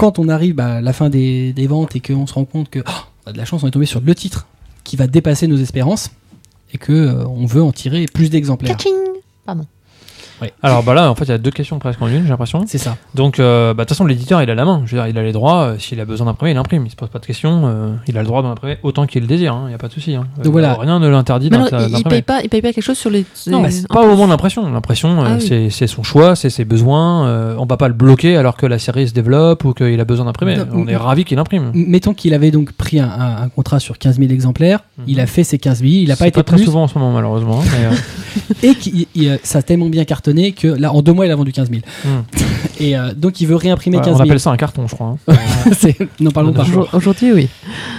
Quand 0.00 0.18
on 0.18 0.30
arrive 0.30 0.58
à 0.60 0.80
la 0.80 0.94
fin 0.94 1.10
des, 1.10 1.66
ventes 1.68 1.94
et 1.94 2.00
qu'on 2.00 2.26
se 2.26 2.32
rend 2.32 2.46
compte 2.46 2.70
que, 2.70 2.78
oh, 2.78 3.30
de 3.30 3.36
la 3.36 3.44
chance, 3.44 3.62
on 3.62 3.68
est 3.68 3.70
tombé 3.70 3.84
sur 3.84 4.00
le 4.00 4.14
titre 4.14 4.46
qui 4.82 4.96
va 4.96 5.06
dépasser 5.06 5.46
nos 5.46 5.58
espérances 5.58 6.10
et 6.72 6.78
que 6.78 6.92
euh, 6.92 7.26
on 7.26 7.44
veut 7.44 7.62
en 7.62 7.70
tirer 7.70 8.06
plus 8.06 8.30
d'exemplaires. 8.30 8.78
Alors 10.62 10.82
bah 10.82 10.94
là, 10.94 11.10
en 11.10 11.14
fait, 11.14 11.24
il 11.24 11.30
y 11.30 11.32
a 11.34 11.38
deux 11.38 11.50
questions 11.50 11.78
presque 11.78 12.00
en 12.02 12.08
une, 12.08 12.22
j'ai 12.24 12.28
l'impression. 12.28 12.64
C'est 12.66 12.78
ça. 12.78 12.96
Donc, 13.14 13.38
euh, 13.38 13.74
bah, 13.74 13.84
de 13.84 13.88
toute 13.88 13.96
façon, 13.96 14.06
l'éditeur, 14.06 14.42
il 14.42 14.50
a 14.50 14.54
la 14.54 14.64
main. 14.64 14.82
Je 14.86 14.94
veux 14.96 15.02
dire, 15.02 15.08
il 15.08 15.18
a 15.18 15.22
les 15.22 15.32
droits. 15.32 15.62
euh, 15.64 15.78
S'il 15.78 16.00
a 16.00 16.04
besoin 16.04 16.26
d'imprimer, 16.26 16.52
il 16.52 16.56
imprime. 16.56 16.84
Il 16.86 16.90
se 16.90 16.96
pose 16.96 17.08
pas 17.08 17.18
de 17.18 17.26
questions. 17.26 17.62
euh, 17.66 17.92
il 18.06 18.16
a 18.16 18.20
le 18.20 18.26
droit 18.26 18.42
d'imprimer 18.42 18.78
autant 18.82 19.06
qu'il 19.06 19.22
le 19.22 19.26
désire. 19.28 19.56
Il 19.64 19.68
n'y 19.68 19.74
a 19.74 19.78
pas 19.78 19.88
de 19.88 19.92
souci. 19.92 20.14
hein. 20.14 20.26
Donc 20.42 20.52
voilà. 20.52 20.74
Rien 20.74 20.98
ne 20.98 21.08
l'interdit 21.08 21.50
d'imprimer. 21.50 21.86
il, 21.98 22.04
paye 22.04 22.22
pas, 22.22 22.40
il 22.42 22.48
paye 22.48 22.62
pas 22.62 22.72
quelque 22.72 22.84
chose 22.84 22.98
sur 22.98 23.10
les. 23.10 23.24
Non, 23.48 23.62
pas 23.88 24.02
au 24.02 24.06
moment 24.08 24.26
de 24.26 24.30
l'impression. 24.30 24.70
L'impression, 24.72 25.20
Ah 25.24 25.36
oui. 25.40 25.70
c'est- 25.70 25.86
son 25.86 26.02
choix, 26.02 26.36
c'est 26.36 26.50
ses 26.50 26.64
besoins. 26.64 27.56
on 27.58 27.66
va 27.66 27.76
pas 27.76 27.88
le 27.88 27.94
bloquer 27.94 28.36
alors 28.36 28.56
que 28.56 28.66
la 28.66 28.78
série 28.78 29.08
se 29.08 29.12
développe 29.14 29.64
ou 29.64 29.72
qu'il 29.74 29.98
a 30.00 30.04
besoin 30.04 30.24
d'imprimer. 30.26 30.56
On 30.72 30.86
est 30.88 30.96
ravi 30.96 31.24
qu'il 31.24 31.38
imprime. 31.38 31.70
Mettons 31.74 32.14
qu'il 32.14 32.32
avait 32.34 32.50
donc 32.50 32.72
pris 32.72 32.98
un, 33.00 33.08
un- 33.08 33.42
un 33.42 33.48
contrat 33.48 33.80
sur 33.80 33.98
15 33.98 34.18
000 34.18 34.30
exemplaires, 34.32 34.80
Mhm. 34.98 35.04
il 35.08 35.20
a 35.20 35.26
fait 35.26 35.44
ses 35.44 35.58
15 35.58 35.80
000, 35.80 35.90
il 35.92 36.08
n'a 36.08 36.16
pas 36.16 36.26
été 36.28 36.42
très 36.42 36.56
plus, 36.56 36.64
souvent 36.64 36.84
en 36.84 36.88
ce 36.88 36.98
moment, 36.98 37.12
malheureusement. 37.12 37.60
hein, 37.60 37.90
mais, 38.62 38.68
et 39.16 39.30
ça 39.42 39.58
a 39.58 39.62
tellement 39.62 39.88
bien 39.88 40.04
cartonné 40.04 40.29
que 40.56 40.68
là, 40.68 40.92
en 40.92 41.02
deux 41.02 41.12
mois, 41.12 41.26
il 41.26 41.32
a 41.32 41.36
vendu 41.36 41.52
15 41.52 41.70
000. 41.70 41.82
Hmm. 42.04 42.08
Et 42.80 42.96
euh, 42.96 43.12
donc, 43.14 43.40
il 43.40 43.46
veut 43.46 43.56
réimprimer 43.56 43.98
ouais, 43.98 44.02
15 44.04 44.14
on 44.14 44.16
000. 44.18 44.28
appelle 44.28 44.40
ça 44.40 44.50
un 44.50 44.56
carton, 44.56 44.86
je 44.88 44.94
crois. 44.94 45.16
hein. 45.28 45.34
C'est- 45.72 45.96
N'en 46.20 46.30
parlons 46.30 46.52
pas. 46.52 46.64
Aujourd'hui, 46.94 47.32
oui. 47.32 47.48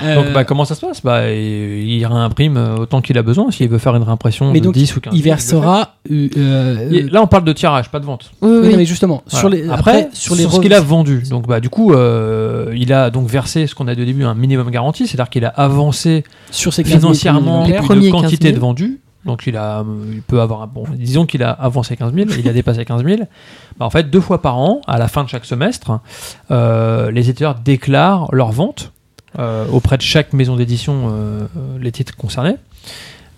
Euh, 0.04 0.16
Donc, 0.16 0.34
bah, 0.34 0.44
comment 0.44 0.66
ça 0.66 0.74
se 0.76 0.82
passe? 0.82 1.02
Bah, 1.04 1.30
il, 1.32 2.04
réimprime 2.06 2.58
euh, 2.58 2.76
autant 2.78 3.02
qu'il 3.02 3.18
a 3.18 3.22
besoin. 3.24 3.52
S'il 3.52 3.70
veut 3.70 3.78
faire 3.78 3.96
une 3.96 4.04
réimpression 4.04 4.52
mais 4.52 4.60
de 4.60 4.66
donc, 4.66 4.74
10 4.74 4.96
ou 4.96 5.02
15 5.02 5.14
il 5.16 5.22
versera. 5.22 5.96
euh, 6.12 6.28
euh, 6.38 7.10
Là, 7.12 7.22
on 7.22 7.28
parle 7.28 7.44
de 7.44 7.54
tirage, 7.54 7.90
pas 7.92 8.00
de 8.00 8.06
vente. 8.06 8.32
Oui, 8.42 8.50
oui, 8.52 8.60
oui. 8.64 8.70
non, 8.72 8.78
mais 8.78 8.86
justement, 8.86 9.22
Voilà. 9.30 9.40
sur 9.40 9.50
les, 9.50 9.70
après, 9.70 10.10
sur 10.14 10.36
les 10.36 10.44
ce 10.50 10.60
qu'il 10.60 10.74
a 10.74 10.82
vendu. 10.82 11.24
Donc, 11.30 11.48
bah, 11.48 11.60
du 11.60 11.70
coup, 11.70 11.94
euh, 11.94 12.74
il 12.76 12.92
a 12.94 13.10
donc 13.12 13.28
versé 13.28 13.68
ce 13.68 13.76
qu'on 13.76 13.88
a 13.88 13.94
dit 13.96 14.02
au 14.02 14.06
début, 14.06 14.24
un 14.24 14.34
minimum 14.36 14.72
garanti, 14.72 15.06
c'est-à-dire 15.08 15.30
qu'il 15.30 15.46
a 15.46 15.50
avancé 15.50 16.24
sur 16.50 16.74
ces 16.74 16.84
15 16.84 16.92
000 16.92 17.00
financièrement 17.02 17.62
exemplaires, 17.66 17.82
une 17.82 17.88
premiers 17.88 18.12
15 18.12 18.22
quantité 18.22 18.48
000. 18.48 18.56
de 18.56 18.62
vendus. 18.62 19.00
Donc, 19.26 19.46
il 19.46 19.56
a, 19.56 19.84
il 20.12 20.22
peut 20.24 20.42
avoir, 20.42 20.64
un- 20.64 20.68
bon, 20.68 20.84
disons 20.94 21.26
qu'il 21.26 21.44
a 21.44 21.52
avancé 21.52 21.96
15 21.96 22.14
000, 22.14 22.30
il 22.40 22.50
a 22.50 22.54
dépassé 22.54 22.84
15 22.86 23.04
000. 23.04 23.22
Bah, 23.78 23.86
en 23.86 23.90
fait, 23.92 24.10
deux 24.10 24.20
fois 24.22 24.42
par 24.42 24.58
an, 24.58 24.82
à 24.88 24.98
la 24.98 25.08
fin 25.08 25.24
de 25.24 25.30
chaque 25.30 25.46
semestre, 25.46 26.00
euh, 26.50 27.12
les 27.12 27.30
éditeurs 27.30 27.56
déclarent 27.56 28.28
leurs 28.34 28.52
ventes 28.52 28.92
euh, 29.40 29.66
auprès 29.72 29.98
de 29.98 30.02
chaque 30.02 30.34
maison 30.34 30.56
d'édition, 30.56 31.10
euh, 31.12 31.46
les 31.80 31.92
titres 31.92 32.16
concernés. 32.18 32.56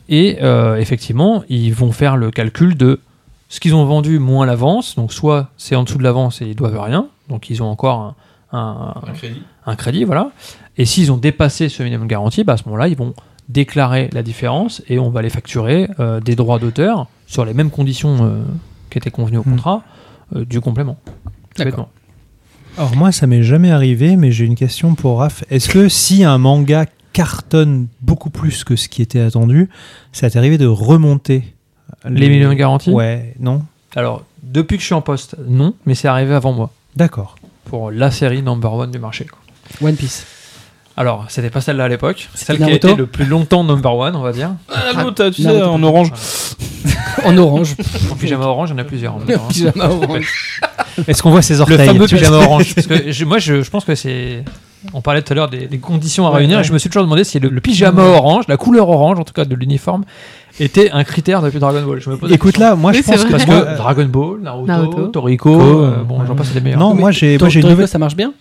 Et 0.09 0.37
effectivement, 0.79 1.43
ils 1.49 1.73
vont 1.73 1.91
faire 1.91 2.17
le 2.17 2.29
calcul 2.31 2.75
de 2.75 2.99
ce 3.49 3.59
qu'ils 3.59 3.73
ont 3.75 3.85
vendu 3.85 4.19
moins 4.19 4.45
l'avance. 4.45 4.95
Donc, 4.95 5.13
soit 5.13 5.49
c'est 5.57 5.75
en 5.75 5.83
dessous 5.83 5.97
de 5.97 6.03
l'avance 6.03 6.41
et 6.41 6.45
ils 6.45 6.55
doivent 6.55 6.79
rien. 6.79 7.07
Donc, 7.29 7.49
ils 7.49 7.61
ont 7.63 7.67
encore 7.67 8.15
un, 8.51 8.57
un- 8.57 8.93
un 9.65 9.75
crédit, 9.75 10.03
voilà. 10.03 10.31
Et 10.77 10.85
s'ils 10.85 11.11
ont 11.11 11.17
dépassé 11.17 11.69
ce 11.69 11.83
minimum 11.83 12.07
garanti, 12.07 12.43
bah, 12.43 12.53
à 12.53 12.57
ce 12.57 12.63
moment-là, 12.65 12.87
ils 12.89 12.97
vont 12.97 13.13
déclarer 13.49 14.09
la 14.13 14.23
différence 14.23 14.81
et 14.87 14.99
on 14.99 15.09
va 15.09 15.21
les 15.21 15.29
facturer 15.29 15.89
euh, 15.99 16.19
des 16.19 16.35
droits 16.35 16.59
d'auteur 16.59 17.07
sur 17.27 17.45
les 17.45 17.53
mêmes 17.53 17.69
conditions 17.69 18.17
euh, 18.21 18.41
qui 18.89 18.97
étaient 18.97 19.11
convenues 19.11 19.37
au 19.37 19.41
Hmm. 19.43 19.51
contrat 19.51 19.83
euh, 20.35 20.45
du 20.45 20.61
complément. 20.61 20.97
D'accord. 21.57 21.89
Alors 22.77 22.95
moi, 22.95 23.11
ça 23.11 23.27
m'est 23.27 23.43
jamais 23.43 23.69
arrivé, 23.71 24.15
mais 24.15 24.31
j'ai 24.31 24.45
une 24.45 24.55
question 24.55 24.95
pour 24.95 25.19
Raph. 25.19 25.43
Est-ce 25.51 25.69
que 25.69 25.89
si 25.89 26.23
un 26.23 26.37
manga 26.39 26.85
cartonne 27.11 27.87
beaucoup 28.01 28.31
plus 28.31 28.63
que 28.63 28.75
ce 28.75 28.89
qui 28.89 29.01
était 29.03 29.19
attendu, 29.19 29.69
ça 30.11 30.29
t'est 30.29 30.39
arrivé 30.39 30.57
de 30.57 30.65
remonter 30.65 31.53
Les 32.09 32.29
minimums 32.29 32.55
garantis 32.55 32.89
Ouais, 32.89 33.35
non 33.39 33.61
Alors, 33.95 34.23
depuis 34.41 34.77
que 34.77 34.81
je 34.81 34.87
suis 34.87 34.95
en 34.95 35.01
poste, 35.01 35.35
non, 35.47 35.75
mais 35.85 35.93
c'est 35.93 36.07
arrivé 36.07 36.33
avant 36.33 36.53
moi, 36.53 36.71
D'accord. 36.95 37.35
pour 37.65 37.91
la 37.91 38.09
série 38.09 38.41
number 38.41 38.73
one 38.73 38.89
du 38.89 38.97
marché. 38.97 39.25
quoi. 39.25 39.39
One 39.87 39.95
Piece. 39.95 40.25
Alors, 40.95 41.25
c'était 41.29 41.49
pas 41.49 41.59
celle-là 41.61 41.85
à 41.85 41.87
l'époque, 41.87 42.29
celle 42.35 42.57
qui 42.57 42.63
a 42.63 42.65
Naruto 42.67 42.87
été 42.89 42.95
le 42.97 43.05
plus 43.07 43.25
longtemps 43.25 43.63
number 43.63 43.95
one, 43.95 44.15
on 44.15 44.21
va 44.21 44.31
dire. 44.31 44.51
Ah, 44.71 45.01
l'autre, 45.03 45.29
tu 45.29 45.41
sais, 45.41 45.47
Naruto. 45.47 45.65
en 45.69 45.83
orange. 45.83 46.11
En 47.25 47.37
orange. 47.37 47.75
En 48.11 48.15
pyjama 48.15 48.45
orange, 48.45 48.69
il 48.69 48.73
y 48.73 48.75
en 48.75 48.79
a 48.79 48.83
plusieurs. 48.83 49.15
en. 49.15 49.19
Pyjama 49.19 49.87
orange. 49.87 50.59
Est-ce 51.07 51.21
qu'on 51.23 51.29
voit 51.31 51.41
ses 51.41 51.53
Le 51.55 51.61
orteils 51.61 51.87
fameux 51.87 52.05
pyjama 52.07 52.37
orange. 52.37 52.73
Parce 52.75 52.87
que 52.87 53.11
je- 53.11 53.25
moi, 53.25 53.37
je, 53.37 53.61
je 53.61 53.69
pense 53.69 53.85
que 53.85 53.95
c'est. 53.95 54.43
On 54.93 54.99
parlait 55.01 55.21
tout 55.21 55.31
à 55.31 55.35
l'heure 55.35 55.47
des, 55.47 55.67
des 55.67 55.77
conditions 55.77 56.27
à 56.27 56.31
Ouais, 56.31 56.37
réunir, 56.39 56.57
ouais. 56.57 56.63
et 56.63 56.67
je 56.67 56.73
me 56.73 56.77
suis 56.79 56.89
toujours 56.89 57.03
demandé 57.03 57.23
si 57.23 57.39
le, 57.39 57.47
le 57.49 57.61
pyjama 57.61 58.01
orange, 58.03 58.45
la 58.49 58.57
couleur 58.57 58.89
orange, 58.89 59.19
en 59.19 59.23
tout 59.23 59.31
cas 59.31 59.45
de 59.45 59.55
l'uniforme, 59.55 60.03
était 60.59 60.91
un 60.91 61.03
critère 61.05 61.41
depuis 61.41 61.59
Dragon 61.59 61.81
Ball. 61.83 62.01
Je 62.01 62.09
me 62.09 62.17
pose 62.17 62.29
la 62.29 62.35
Écoute 62.35 62.57
là, 62.57 62.75
moi 62.75 62.91
Oui, 62.91 62.97
je 62.97 63.03
c'est 63.03 63.11
pense 63.13 63.23
que 63.23 63.31
Parce 63.31 63.47
moi, 63.47 63.61
que 63.61 63.77
Dragon 63.77 64.05
Ball, 64.05 64.39
Naruto, 64.41 64.65
Naruto. 64.67 65.07
Toriko, 65.07 65.61
euh, 65.61 66.03
bon, 66.03 66.25
j'en 66.25 66.35
passe 66.35 66.47
c'est 66.47 66.55
les 66.55 66.61
meilleurs. 66.61 66.79
Non, 66.79 66.93
moi 66.93 67.11
j'ai 67.11 67.37
moi 67.37 67.47
j'ai 67.49 67.61
une 67.61 67.69
nouvelle 67.69 67.87
ça 67.87 67.99
marche 67.99 68.15
bien 68.17 68.33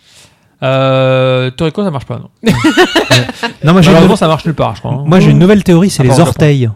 Euh, 0.62 1.51
Toriko, 1.51 1.82
ça 1.82 1.90
marche 1.90 2.05
pas, 2.06 2.18
non. 2.18 2.28
Non, 3.64 3.72
moi 3.72 3.82
j'ai 3.82 3.90
une 3.93 4.16
ça 4.16 4.28
marche 4.28 4.44
nulle 4.44 4.55
part, 4.55 4.74
je 4.76 4.80
crois. 4.80 4.93
hein. 4.93 5.05
moi 5.06 5.18
j'ai 5.20 5.30
une 5.30 5.39
nouvelle 5.39 5.64
théorie, 5.64 5.90
c'est 5.90 6.02
les 6.02 6.20
orteils. 6.20 6.70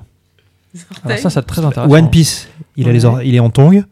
Alors 1.04 1.18
ça, 1.18 1.30
c'est 1.30 1.42
très 1.42 1.64
intéressant. 1.64 1.92
One 1.92 2.10
Piece, 2.10 2.48
il 2.76 2.88
a 2.88 2.92
les 2.92 3.04
or- 3.04 3.22
il 3.22 3.34
est 3.34 3.40
en 3.40 3.50
tongs. 3.50 3.82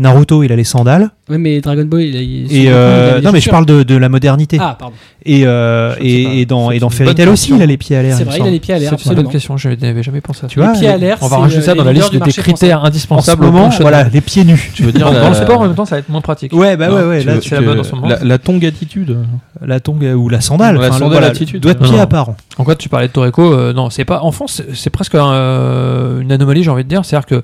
Naruto, 0.00 0.42
il 0.42 0.50
a 0.50 0.56
les 0.56 0.64
sandales. 0.64 1.10
Oui, 1.28 1.36
mais 1.38 1.60
Dragon 1.60 1.84
Ball, 1.84 2.00
il 2.00 2.16
a. 2.16 2.20
il- 2.20 2.52
Et 2.56 2.64
euh, 2.68 3.16
il 3.18 3.24
non 3.24 3.32
mais 3.32 3.40
je 3.40 3.50
parle 3.50 3.66
de, 3.66 3.82
de 3.82 3.94
la 3.96 4.08
modernité. 4.08 4.56
Ah, 4.58 4.74
pardon. 4.78 4.94
Et, 5.26 5.42
euh, 5.44 5.94
et, 6.00 6.40
et 6.40 6.46
dans 6.46 6.70
et 6.70 6.78
dans 6.78 6.88
Fairy 6.88 7.08
bonne 7.10 7.14
Tail 7.16 7.28
aussi, 7.28 7.52
il 7.54 7.60
a 7.60 7.66
les 7.66 7.76
pieds 7.76 7.96
à 7.96 8.02
l'air. 8.02 8.16
C'est 8.16 8.24
vrai, 8.24 8.38
il 8.40 8.46
a 8.46 8.50
les 8.50 8.60
pieds 8.60 8.72
à 8.74 8.78
l'air, 8.78 8.94
C'est 8.98 9.10
une 9.10 9.16
bonne 9.16 9.28
question, 9.28 9.58
je 9.58 9.68
n'avais 9.68 10.02
jamais 10.02 10.22
pensé 10.22 10.38
à 10.38 10.42
ça. 10.42 10.46
Tu 10.48 10.58
vois, 10.58 10.72
Les 10.72 10.78
pieds 10.78 10.88
à 10.88 10.96
l'air, 10.96 11.18
On 11.20 11.26
va 11.28 11.36
c'est, 11.36 11.42
rajouter 11.42 11.62
euh, 11.62 11.66
ça 11.66 11.74
dans 11.74 11.84
la 11.84 11.92
liste 11.92 12.12
des 12.16 12.32
critères 12.32 12.78
en 12.80 12.84
ce 12.84 12.86
indispensables 12.88 13.44
au 13.44 13.52
moment, 13.52 13.68
voilà, 13.80 14.04
les 14.04 14.22
pieds 14.22 14.44
nus. 14.44 14.70
Tu 14.74 14.84
veux 14.84 14.92
dire 14.92 15.12
Dans, 15.12 15.28
le 15.28 15.34
sport, 15.34 15.60
en 15.60 15.66
même 15.66 15.74
temps, 15.74 15.84
ça 15.84 15.96
va 15.96 15.98
être 16.00 16.08
moins 16.08 16.22
pratique. 16.22 16.54
Ouais, 16.54 16.76
bah 16.76 16.90
ouais, 16.90 17.22
Là, 17.22 17.34
c'est 17.42 17.54
la 17.54 17.60
mode 17.60 17.80
en 17.80 17.84
ce 17.84 17.94
moment. 17.94 18.08
La, 18.22 18.38
tongue 18.38 18.64
attitude. 18.64 19.18
la 19.64 19.80
tongue 19.80 20.04
euh, 20.04 20.14
ou 20.14 20.28
la 20.30 20.40
sandale. 20.40 20.76
La 20.78 20.92
sandale 20.92 21.10
voilà, 21.10 21.26
attitude. 21.26 21.62
De 21.62 21.68
Non, 21.72 21.74
pied 21.74 21.98
apparent. 22.00 22.36
En 22.56 22.64
quoi 22.64 22.74
tu 22.74 22.88
parlais 22.88 23.08
de 23.08 23.12
Toriko 23.12 23.52
euh, 23.52 23.72
Non, 23.74 23.90
c'est 23.90 24.04
pas. 24.06 24.22
En 24.22 24.32
France, 24.32 24.62
c'est- 24.72 24.90
presque 24.90 25.14
un, 25.14 25.32
euh, 25.32 26.20
une 26.20 26.32
anomalie, 26.32 26.62
j'ai 26.62 26.70
envie 26.70 26.84
de 26.84 26.88
dire. 26.88 27.04
C'est-à-dire 27.04 27.26
que 27.26 27.42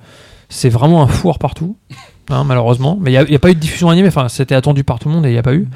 c'est 0.49 0.69
vraiment 0.69 1.03
un 1.03 1.07
four 1.07 1.39
partout, 1.39 1.77
hein, 2.31 2.45
malheureusement. 2.45 2.99
Mais 3.01 3.13
il 3.13 3.25
n'y 3.29 3.35
a, 3.35 3.39
pas 3.39 3.51
eu 3.51 3.55
de 3.55 3.61
diffusion 3.61 3.89
animée. 3.91 4.09
Enfin, 4.09 4.29
c'était 4.29 4.55
attendu 4.55 4.85
par 4.85 4.99
tout 4.99 5.09
le 5.09 5.15
monde 5.15 5.27
et 5.27 5.31
il 5.31 5.33
n'y 5.33 5.39
a 5.39 5.43
pas 5.43 5.55
eu. 5.55 5.69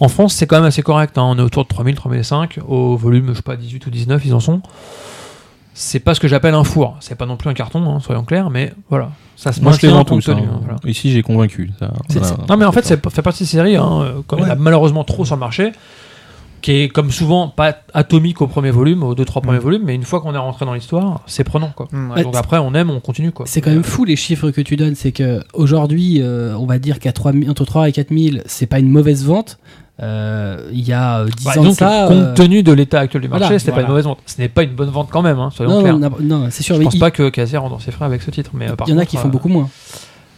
En 0.00 0.08
France, 0.08 0.34
c'est 0.34 0.46
quand 0.46 0.56
même 0.56 0.64
assez 0.64 0.82
correct. 0.82 1.16
hein. 1.18 1.22
On 1.24 1.38
est 1.38 1.42
autour 1.42 1.64
de 1.64 1.68
3000, 1.68 1.94
3005. 1.94 2.58
Au 2.68 2.96
volume, 2.96 3.28
je 3.30 3.34
sais 3.34 3.42
pas, 3.42 3.56
18 3.56 3.86
ou 3.86 3.90
19, 3.90 4.22
ils 4.26 4.34
en 4.34 4.40
sont. 4.40 4.60
C'est 5.76 5.98
pas 5.98 6.14
ce 6.14 6.20
que 6.20 6.28
j'appelle 6.28 6.54
un 6.54 6.62
four. 6.64 6.96
C'est 7.00 7.16
pas 7.16 7.26
non 7.26 7.36
plus 7.36 7.50
un 7.50 7.54
carton, 7.54 7.84
hein, 7.96 7.98
soyons 8.00 8.22
clairs. 8.24 8.48
Mais 8.50 8.72
voilà. 8.90 9.10
Ça 9.36 9.52
se 9.52 9.60
Moi, 9.60 9.72
je 9.72 9.84
les 9.86 9.92
vends 9.92 10.04
tous. 10.04 10.24
voilà. 10.28 10.76
Ici, 10.84 11.10
j'ai 11.10 11.22
convaincu. 11.22 11.72
Ça, 11.80 11.90
voilà. 12.08 12.36
Non, 12.48 12.56
mais 12.56 12.64
en 12.64 12.70
fait, 12.72 12.84
ça 12.84 12.96
fait 12.96 13.22
partie 13.22 13.42
de 13.42 13.48
ces 13.48 13.56
séries, 13.56 13.76
euh, 13.76 14.20
comme 14.26 14.38
il 14.38 14.42
y 14.42 14.44
en 14.44 14.50
a 14.50 14.52
Ouais. 14.52 14.58
malheureusement 14.60 15.02
trop 15.02 15.24
sur 15.24 15.34
le 15.34 15.40
marché, 15.40 15.72
qui 16.64 16.72
est 16.80 16.88
comme 16.88 17.10
souvent 17.10 17.48
pas 17.48 17.76
atomique 17.92 18.40
au 18.40 18.46
premier 18.46 18.70
volume, 18.70 19.02
aux 19.02 19.14
deux, 19.14 19.26
trois 19.26 19.42
premiers 19.42 19.58
Mm. 19.58 19.62
volumes, 19.62 19.82
mais 19.84 19.94
une 19.94 20.04
fois 20.04 20.22
qu'on 20.22 20.34
est 20.34 20.38
rentré 20.38 20.64
dans 20.64 20.72
l'histoire, 20.72 21.20
c'est 21.26 21.44
prenant. 21.44 21.68
Quoi. 21.76 21.88
Ouais. 22.16 22.22
Donc 22.22 22.34
après, 22.36 22.56
on 22.56 22.72
aime, 22.72 22.88
on 22.88 23.00
continue. 23.00 23.32
Quoi. 23.32 23.44
C'est 23.46 23.60
quand 23.60 23.70
même 23.70 23.84
fou 23.84 24.06
les 24.06 24.16
chiffres 24.16 24.50
que 24.50 24.62
tu 24.62 24.76
donnes. 24.76 24.94
C'est 24.94 25.12
que 25.12 25.40
aujourd'hui, 25.52 26.22
euh, 26.22 26.56
on 26.56 26.64
va 26.64 26.78
dire 26.78 27.00
qu'à 27.00 27.12
3 27.12 27.32
000 27.32 27.50
entre 27.50 27.66
3 27.66 27.90
et 27.90 27.92
4 27.92 28.08
000, 28.16 28.36
c'est 28.46 28.64
pas 28.66 28.78
une 28.78 28.88
mauvaise 28.88 29.26
vente. 29.26 29.58
euh, 30.02 30.70
il 30.72 30.80
y 30.88 30.92
a 30.92 31.20
euh, 31.20 31.26
10 31.28 31.44
Bah, 31.44 31.50
ans 31.56 31.60
de 31.60 31.66
donc, 31.68 31.76
ça. 31.76 32.06
compte 32.08 32.16
euh, 32.16 32.34
tenu 32.34 32.62
de 32.64 32.72
l'état 32.72 32.98
actuel 33.00 33.22
du 33.22 33.28
marché, 33.28 33.44
voilà, 33.44 33.58
c'était 33.60 33.70
pas 33.72 33.82
une 33.82 33.86
mauvaise 33.88 34.04
vente. 34.06 34.18
Ce 34.26 34.40
n'est 34.40 34.48
pas 34.48 34.64
une 34.64 34.74
bonne 34.74 34.88
vente 34.90 35.08
quand 35.12 35.22
même, 35.22 35.38
hein, 35.38 35.50
soyons 35.54 35.70
non, 35.70 35.82
clairs. 35.82 35.98
non, 35.98 36.10
non, 36.20 36.46
c'est 36.50 36.64
sûr. 36.64 36.74
Je 36.74 36.80
mais 36.80 36.84
pense 36.86 36.94
il- 36.94 36.98
pas 37.00 37.12
que 37.12 37.28
Casier 37.28 37.58
rentre 37.58 37.72
dans 37.74 37.78
ses 37.78 37.92
frais 37.92 38.04
avec 38.06 38.20
ce 38.22 38.30
titre, 38.32 38.50
mais 38.54 38.68
euh, 38.70 38.74
par 38.74 38.88
il 38.88 38.90
y 38.90 38.94
en 38.94 38.98
a 38.98 39.04
qui 39.06 39.16
font 39.18 39.28
euh, 39.28 39.30
beaucoup 39.30 39.48
moins. 39.48 39.68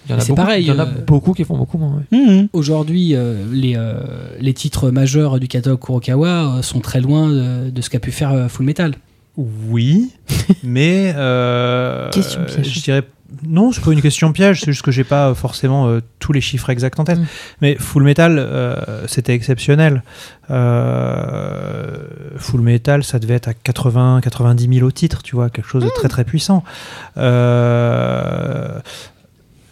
Il 0.06 0.10
y 0.10 0.12
en 0.12 0.16
a 0.16 0.18
Mais 0.18 0.24
c'est 0.24 0.28
beaucoup, 0.32 0.42
pareil, 0.42 0.64
Il 0.64 0.68
y 0.68 0.70
en 0.72 0.78
a 0.78 0.86
euh, 0.86 1.04
beaucoup 1.06 1.32
qui 1.32 1.44
font 1.44 1.56
beaucoup 1.56 1.78
moins. 1.78 2.00
ouais. 2.12 2.48
Aujourd'hui, 2.52 3.14
euh, 3.14 3.44
les, 3.52 3.74
euh, 3.76 3.94
les 4.38 4.54
titres 4.54 4.90
majeurs 4.90 5.40
du 5.40 5.48
catalogue 5.48 5.80
Kurokawa 5.80 6.28
euh, 6.58 6.62
sont 6.62 6.80
très 6.80 7.00
loin 7.00 7.28
de, 7.28 7.70
de 7.70 7.80
ce 7.80 7.90
qu'a 7.90 7.98
pu 7.98 8.12
faire 8.12 8.32
euh, 8.32 8.48
Full 8.48 8.66
Metal. 8.66 8.94
Oui, 9.36 10.12
mais 10.62 11.12
euh, 11.16 12.08
Question 12.10 12.44
piège. 12.44 12.72
je 12.72 12.80
dirais 12.80 13.02
non, 13.46 13.72
c'est 13.72 13.82
pas 13.82 13.90
une 13.92 14.00
question 14.02 14.32
piège, 14.32 14.60
c'est 14.60 14.70
juste 14.70 14.82
que 14.84 14.92
j'ai 14.92 15.02
pas 15.04 15.34
forcément 15.34 15.88
euh, 15.88 16.00
tous 16.20 16.32
les 16.32 16.40
chiffres 16.40 16.70
exacts 16.70 17.00
en 17.00 17.04
tête. 17.04 17.18
Mm. 17.18 17.26
Mais 17.60 17.74
Full 17.74 18.04
Metal, 18.04 18.38
euh, 18.38 19.06
c'était 19.08 19.34
exceptionnel. 19.34 20.02
Euh, 20.50 21.96
Full 22.36 22.60
Metal, 22.60 23.02
ça 23.02 23.18
devait 23.18 23.34
être 23.34 23.48
à 23.48 23.54
80, 23.54 24.20
90 24.22 24.74
000 24.78 24.86
au 24.86 24.90
titre, 24.92 25.22
tu 25.24 25.34
vois, 25.34 25.50
quelque 25.50 25.68
chose 25.68 25.82
de 25.84 25.90
très 25.90 26.08
très 26.08 26.24
puissant. 26.24 26.62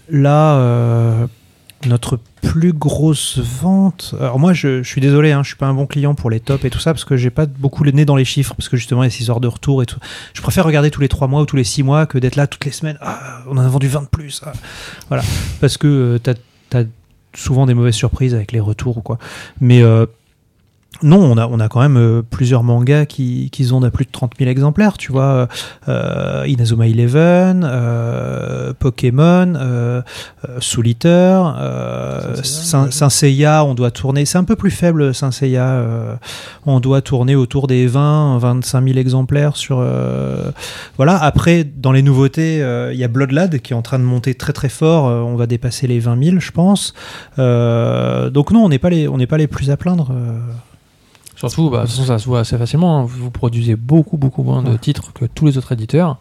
Là, 0.09 0.57
euh, 0.57 1.27
notre 1.87 2.19
plus 2.43 2.73
grosse 2.73 3.39
vente. 3.39 4.15
Alors 4.21 4.39
moi, 4.39 4.53
je, 4.53 4.83
suis 4.83 5.01
désolé, 5.01 5.33
hein, 5.33 5.43
je 5.43 5.49
suis 5.49 5.57
pas 5.57 5.67
un 5.67 5.75
bon 5.75 5.87
client 5.87 6.15
pour 6.15 6.31
les 6.31 6.41
tops 6.41 6.65
et 6.65 6.71
tout 6.71 6.79
ça 6.79 6.93
parce 6.93 7.05
que 7.05 7.17
j'ai 7.17 7.31
pas 7.31 7.47
beaucoup 7.47 7.85
le 7.85 7.91
nez 7.91 8.05
dans 8.05 8.17
les 8.17 8.25
chiffres 8.25 8.55
parce 8.55 8.69
que 8.69 8.77
justement 8.77 9.03
il 9.03 9.07
y 9.07 9.09
a 9.09 9.11
6 9.11 9.31
heures 9.31 9.41
de 9.41 9.49
retour 9.49 9.83
et 9.83 9.87
tout. 9.87 9.99
Je 10.35 10.43
préfère 10.43 10.65
regarder 10.65 10.91
tous 10.91 11.01
les 11.01 11.09
3 11.09 11.29
mois 11.29 11.41
ou 11.41 11.47
tous 11.47 11.57
les 11.57 11.65
6 11.65 11.83
mois 11.83 12.07
que 12.07 12.19
d'être 12.19 12.37
là 12.37 12.47
toutes 12.47 12.65
les 12.65 12.71
semaines. 12.71 12.99
Ah, 13.01 13.43
on 13.49 13.57
en 13.57 13.63
a 13.63 13.69
vendu 13.69 13.89
20 13.89 14.03
de 14.03 14.07
plus. 14.09 14.43
ah. 14.45 14.53
Voilà, 15.09 15.23
parce 15.61 15.77
que 15.79 16.19
euh, 16.25 16.85
souvent 17.35 17.67
des 17.67 17.75
mauvaises 17.75 17.95
surprises 17.95 18.35
avec 18.35 18.53
les 18.53 18.61
retours 18.61 18.99
ou 18.99 19.03
quoi. 19.03 19.19
Mais 19.61 19.83
euh, 19.83 20.07
non, 21.03 21.19
on 21.21 21.37
a, 21.37 21.47
on 21.47 21.61
a 21.61 21.69
quand 21.69 21.81
même 21.81 21.97
euh, 21.97 22.23
plusieurs 22.23 22.63
mangas 22.63 23.07
qui, 23.07 23.51
qui 23.51 23.65
vendent 23.65 23.85
à 23.85 23.91
plus 23.91 24.05
de 24.07 24.11
30 24.11 24.33
000 24.39 24.51
exemplaires, 24.51 24.97
tu 24.97 25.13
vois. 25.13 25.49
Euh, 25.89 26.45
Inazuma 26.47 26.87
Eleven, 26.87 27.67
euh, 27.69 28.73
Pokémon, 28.79 29.55
euh, 29.57 30.03
Soul 30.61 30.87
Eater, 30.89 31.43
Saint 32.43 32.91
Saint 32.91 33.11
Seiya, 33.11 33.65
on 33.65 33.75
doit 33.75 33.91
tourner, 33.91 34.25
c'est 34.25 34.39
un 34.39 34.45
peu 34.45 34.57
plus 34.57 34.71
faible 34.71 35.15
Saint 35.15 35.31
Seiya, 35.31 35.65
euh, 35.69 36.15
on 36.65 36.81
doit 36.81 37.03
tourner 37.03 37.35
autour 37.35 37.67
des 37.67 37.87
20, 37.87 38.39
25 38.39 38.85
000 38.87 38.99
exemplaires 38.99 39.57
sur... 39.57 39.79
euh, 39.81 40.51
voilà, 40.97 41.17
après, 41.23 41.65
dans 41.65 41.93
les 41.93 42.03
nouveautés, 42.03 42.63
euh, 42.63 42.93
il 42.93 42.99
y 42.99 43.05
a 43.05 43.09
Bloodlad 43.09 43.59
qui 43.61 43.73
est 43.73 43.77
en 43.77 43.83
train 43.83 43.99
de 43.99 44.05
monter 44.05 44.35
très 44.35 44.53
très 44.53 44.69
fort, 44.69 45.09
euh, 45.09 45.21
on 45.21 45.35
va 45.37 45.47
dépasser 45.47 45.87
les 45.87 45.99
20 45.99 46.23
000, 46.23 46.41
je 46.41 46.51
pense. 46.53 46.95
Euh, 47.39 48.31
donc 48.31 48.51
non, 48.53 48.65
on 48.65 48.69
n'est 48.69 48.79
pas, 48.79 48.91
les- 48.91 49.09
on 49.09 49.19
n'est 49.19 49.27
pas 49.27 49.39
les 49.39 49.49
plus 49.49 49.71
à 49.71 49.77
plaindre. 49.77 50.13
Surtout, 51.49 51.71
bah, 51.71 51.79
de 51.79 51.83
toute 51.83 51.91
façon, 51.93 52.05
ça 52.07 52.19
se 52.19 52.27
voit 52.27 52.41
assez 52.41 52.57
facilement. 52.59 53.01
hein. 53.01 53.05
Vous 53.05 53.31
produisez 53.31 53.77
beaucoup, 53.77 54.17
beaucoup 54.17 54.43
moins 54.43 54.63
de 54.63 54.71
Ouais. 54.71 54.79
titres 54.79 55.13
que 55.13 55.25
tous 55.27 55.47
les 55.47 55.59
autres 55.59 55.73
éditeurs. 55.73 56.19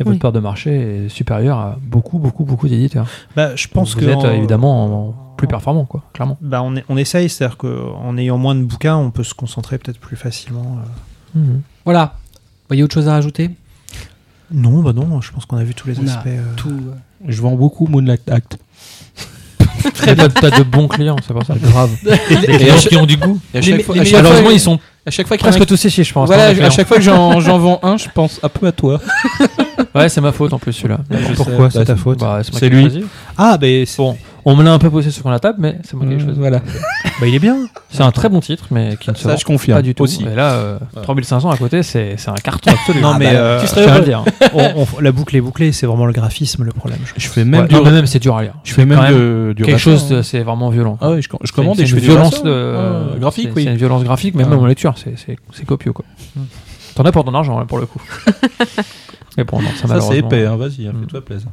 Et 0.00 0.04
votre 0.04 0.14
Oui. 0.14 0.18
part 0.20 0.32
de 0.32 0.40
marché 0.40 1.04
est 1.04 1.08
supérieure 1.10 1.58
à 1.58 1.78
beaucoup, 1.82 2.18
beaucoup, 2.18 2.44
beaucoup 2.44 2.66
d'éditeurs. 2.66 3.06
Bah, 3.36 3.54
je 3.56 3.68
pense 3.68 3.94
Vous 3.94 4.00
que 4.00 4.06
êtes 4.06 4.16
en- 4.16 4.24
euh, 4.24 4.32
évidemment 4.32 4.84
en- 4.84 5.08
en 5.10 5.14
plus 5.36 5.46
performant, 5.46 5.84
quoi, 5.84 6.02
clairement. 6.14 6.38
Bah, 6.40 6.62
on, 6.62 6.74
est- 6.76 6.84
on 6.88 6.96
essaye, 6.96 7.28
c'est-à-dire 7.28 7.58
qu'en 7.58 8.16
ayant 8.16 8.38
moins 8.38 8.54
de 8.54 8.62
bouquins, 8.62 8.96
on 8.96 9.10
peut 9.10 9.22
se 9.24 9.34
concentrer 9.34 9.76
peut-être 9.78 9.98
plus 10.00 10.16
facilement. 10.16 10.78
euh. 11.36 11.38
Mhm. 11.40 11.60
Voilà. 11.84 12.14
Vous 12.32 12.68
voyez 12.68 12.82
autre 12.82 12.94
chose 12.94 13.08
à 13.08 13.12
rajouter? 13.12 13.50
Non, 14.50 14.82
bah 14.82 14.92
non, 14.92 15.20
je 15.20 15.32
pense 15.32 15.46
qu'on 15.46 15.56
a 15.56 15.64
vu 15.64 15.74
tous 15.74 15.88
les 15.88 15.98
On 15.98 16.06
a 16.06 16.10
aspects. 16.10 16.26
euh. 16.26 16.54
Tout. 16.56 16.68
euh, 16.70 16.94
Je 17.28 17.40
vends 17.40 17.54
beaucoup 17.54 17.86
Moonlight 17.86 18.28
Act. 18.30 18.58
Très 19.94 20.14
T'as 20.16 20.28
t'as 20.28 20.50
de 20.58 20.62
bons 20.62 20.88
clients, 20.88 21.16
c'est 21.26 21.32
pour 21.32 21.44
ça. 21.44 21.54
Grave. 21.60 21.90
Des 22.04 22.36
clients 22.36 22.76
qui 22.76 22.96
ont 22.96 23.06
du 23.06 23.16
goût. 23.16 23.38
Et 23.54 23.58
à 23.58 23.60
Les- 23.60 23.82
fois, 23.82 23.94
les 23.96 24.12
Malheureusement, 24.12 24.50
ils 24.50 24.60
sont 24.60 24.78
à 25.06 25.10
chaque 25.10 25.26
fois 25.26 25.36
presque 25.36 25.66
tous 25.66 25.76
séchés, 25.76 26.04
je 26.04 26.12
pense. 26.12 26.26
Voilà, 26.26 26.48
hein, 26.50 26.54
à 26.62 26.70
chaque 26.70 26.86
fois 26.86 26.96
que 26.98 27.02
j'en 27.02 27.40
j'en 27.40 27.58
vends 27.58 27.80
un, 27.82 27.96
je 27.96 28.06
pense 28.14 28.40
un 28.42 28.48
peu 28.48 28.66
à 28.66 28.72
toi. 28.72 29.00
Ouais, 29.94 30.08
c'est 30.08 30.20
ma 30.20 30.32
faute 30.32 30.52
en 30.52 30.58
plus 30.58 30.72
celui-là. 30.72 31.00
Pourquoi 31.36 31.70
c'est 31.70 31.84
ta 31.84 31.94
bah, 31.94 32.00
faute 32.02 32.18
bah, 32.18 32.40
c'est 32.50 32.68
lui. 32.68 33.04
Ah, 33.36 33.58
bah, 33.58 33.66
c'est- 33.84 33.96
Bon, 33.98 34.16
on 34.44 34.56
me 34.56 34.62
l'a 34.64 34.72
un 34.72 34.78
peu 34.78 34.90
posé 34.90 35.10
sur 35.10 35.28
la 35.30 35.38
table, 35.38 35.58
mais 35.60 35.78
c'est 35.84 35.94
moi 35.94 36.06
qui 36.06 36.14
l'ai 36.14 36.20
choisi. 36.20 36.38
Voilà. 36.38 36.58
bah, 37.20 37.26
il 37.26 37.34
est 37.34 37.38
bien. 37.38 37.56
C'est 37.90 38.02
un 38.02 38.10
très 38.10 38.28
bon 38.28 38.40
titre, 38.40 38.66
mais 38.70 38.96
qui 39.00 39.10
ne 39.10 39.14
se 39.14 39.22
Ça, 39.22 39.30
vend 39.30 39.36
je 39.36 39.44
confirme. 39.44 39.78
pas 39.78 39.82
du 39.82 39.94
tout. 39.94 40.02
Aussi. 40.02 40.24
Et 40.24 40.34
là, 40.34 40.52
euh, 40.54 40.78
3500 41.02 41.50
à 41.50 41.56
côté, 41.56 41.82
c'est 41.82 42.16
c'est 42.16 42.30
un 42.30 42.34
carton 42.34 42.70
absolu. 42.72 43.00
Non, 43.02 43.12
Ah, 43.14 43.18
mais 43.18 43.32
bah, 43.32 43.38
euh, 43.38 43.60
tu 43.60 43.66
je 43.66 43.70
serais 43.70 43.84
tiens 43.84 43.92
à 43.92 43.96
heureux. 43.96 44.00
le 44.00 44.06
dire. 44.06 44.24
on- 44.54 44.86
on- 44.96 45.00
la 45.00 45.12
boucle 45.12 45.36
est 45.36 45.40
bouclée, 45.40 45.72
c'est 45.72 45.86
vraiment 45.86 46.06
le 46.06 46.12
graphisme 46.12 46.64
le 46.64 46.72
problème. 46.72 46.98
je 47.04 47.12
Je 47.22 47.28
fais 47.28 47.44
même 47.44 47.62
Ouais, 47.62 47.68
du 47.68 47.74
non, 47.74 47.82
mais 47.84 47.90
même 47.92 48.06
c'est 48.06 48.18
dur 48.18 48.36
à 48.36 48.42
lire. 48.42 48.54
je 48.64 48.72
fais 48.74 48.84
même 48.84 48.98
quand 48.98 49.04
même 49.04 49.14
de- 49.14 49.52
du 49.56 49.62
quelque 49.64 49.78
chose, 49.78 50.04
hein. 50.10 50.16
de- 50.16 50.22
c'est 50.22 50.40
vraiment 50.42 50.70
violent. 50.70 50.98
Ah 51.00 51.10
oui, 51.10 51.22
je, 51.22 51.28
je 51.44 51.52
commande 51.52 51.76
c'est 51.76 51.82
et 51.82 51.86
je 51.86 51.94
une 51.94 52.00
fais 52.00 52.06
du 52.06 52.12
violence 52.12 52.42
de- 52.42 52.76
Ah, 53.14 53.18
graphique, 53.18 53.48
c'est- 53.50 53.56
oui. 53.56 53.64
C'est 53.64 53.70
une 53.70 53.76
violence 53.76 54.04
graphique, 54.04 54.34
mais 54.34 54.44
Ah. 54.46 54.48
même 54.50 54.58
en 54.58 54.66
lecture, 54.66 54.94
c'est- 54.96 55.14
c'est 55.24 55.36
c'est 55.52 55.64
copieux 55.64 55.92
quoi. 55.92 56.04
T'en 56.94 57.04
as 57.04 57.12
pour 57.12 57.24
ton 57.24 57.34
argent 57.34 57.58
là, 57.58 57.64
pour 57.64 57.78
le 57.78 57.86
coup. 57.86 58.00
mais 59.36 59.44
bon, 59.44 59.60
non, 59.62 59.68
ça, 59.68 59.74
Ça, 59.74 59.80
c'est 59.82 59.88
malheureusement- 59.88 60.26
épais, 60.28 60.46
hein, 60.46 60.56
vas-y, 60.56 60.86
hein, 60.86 60.92
Mm. 60.94 61.00
fais-toi 61.02 61.24
plaisir. 61.24 61.48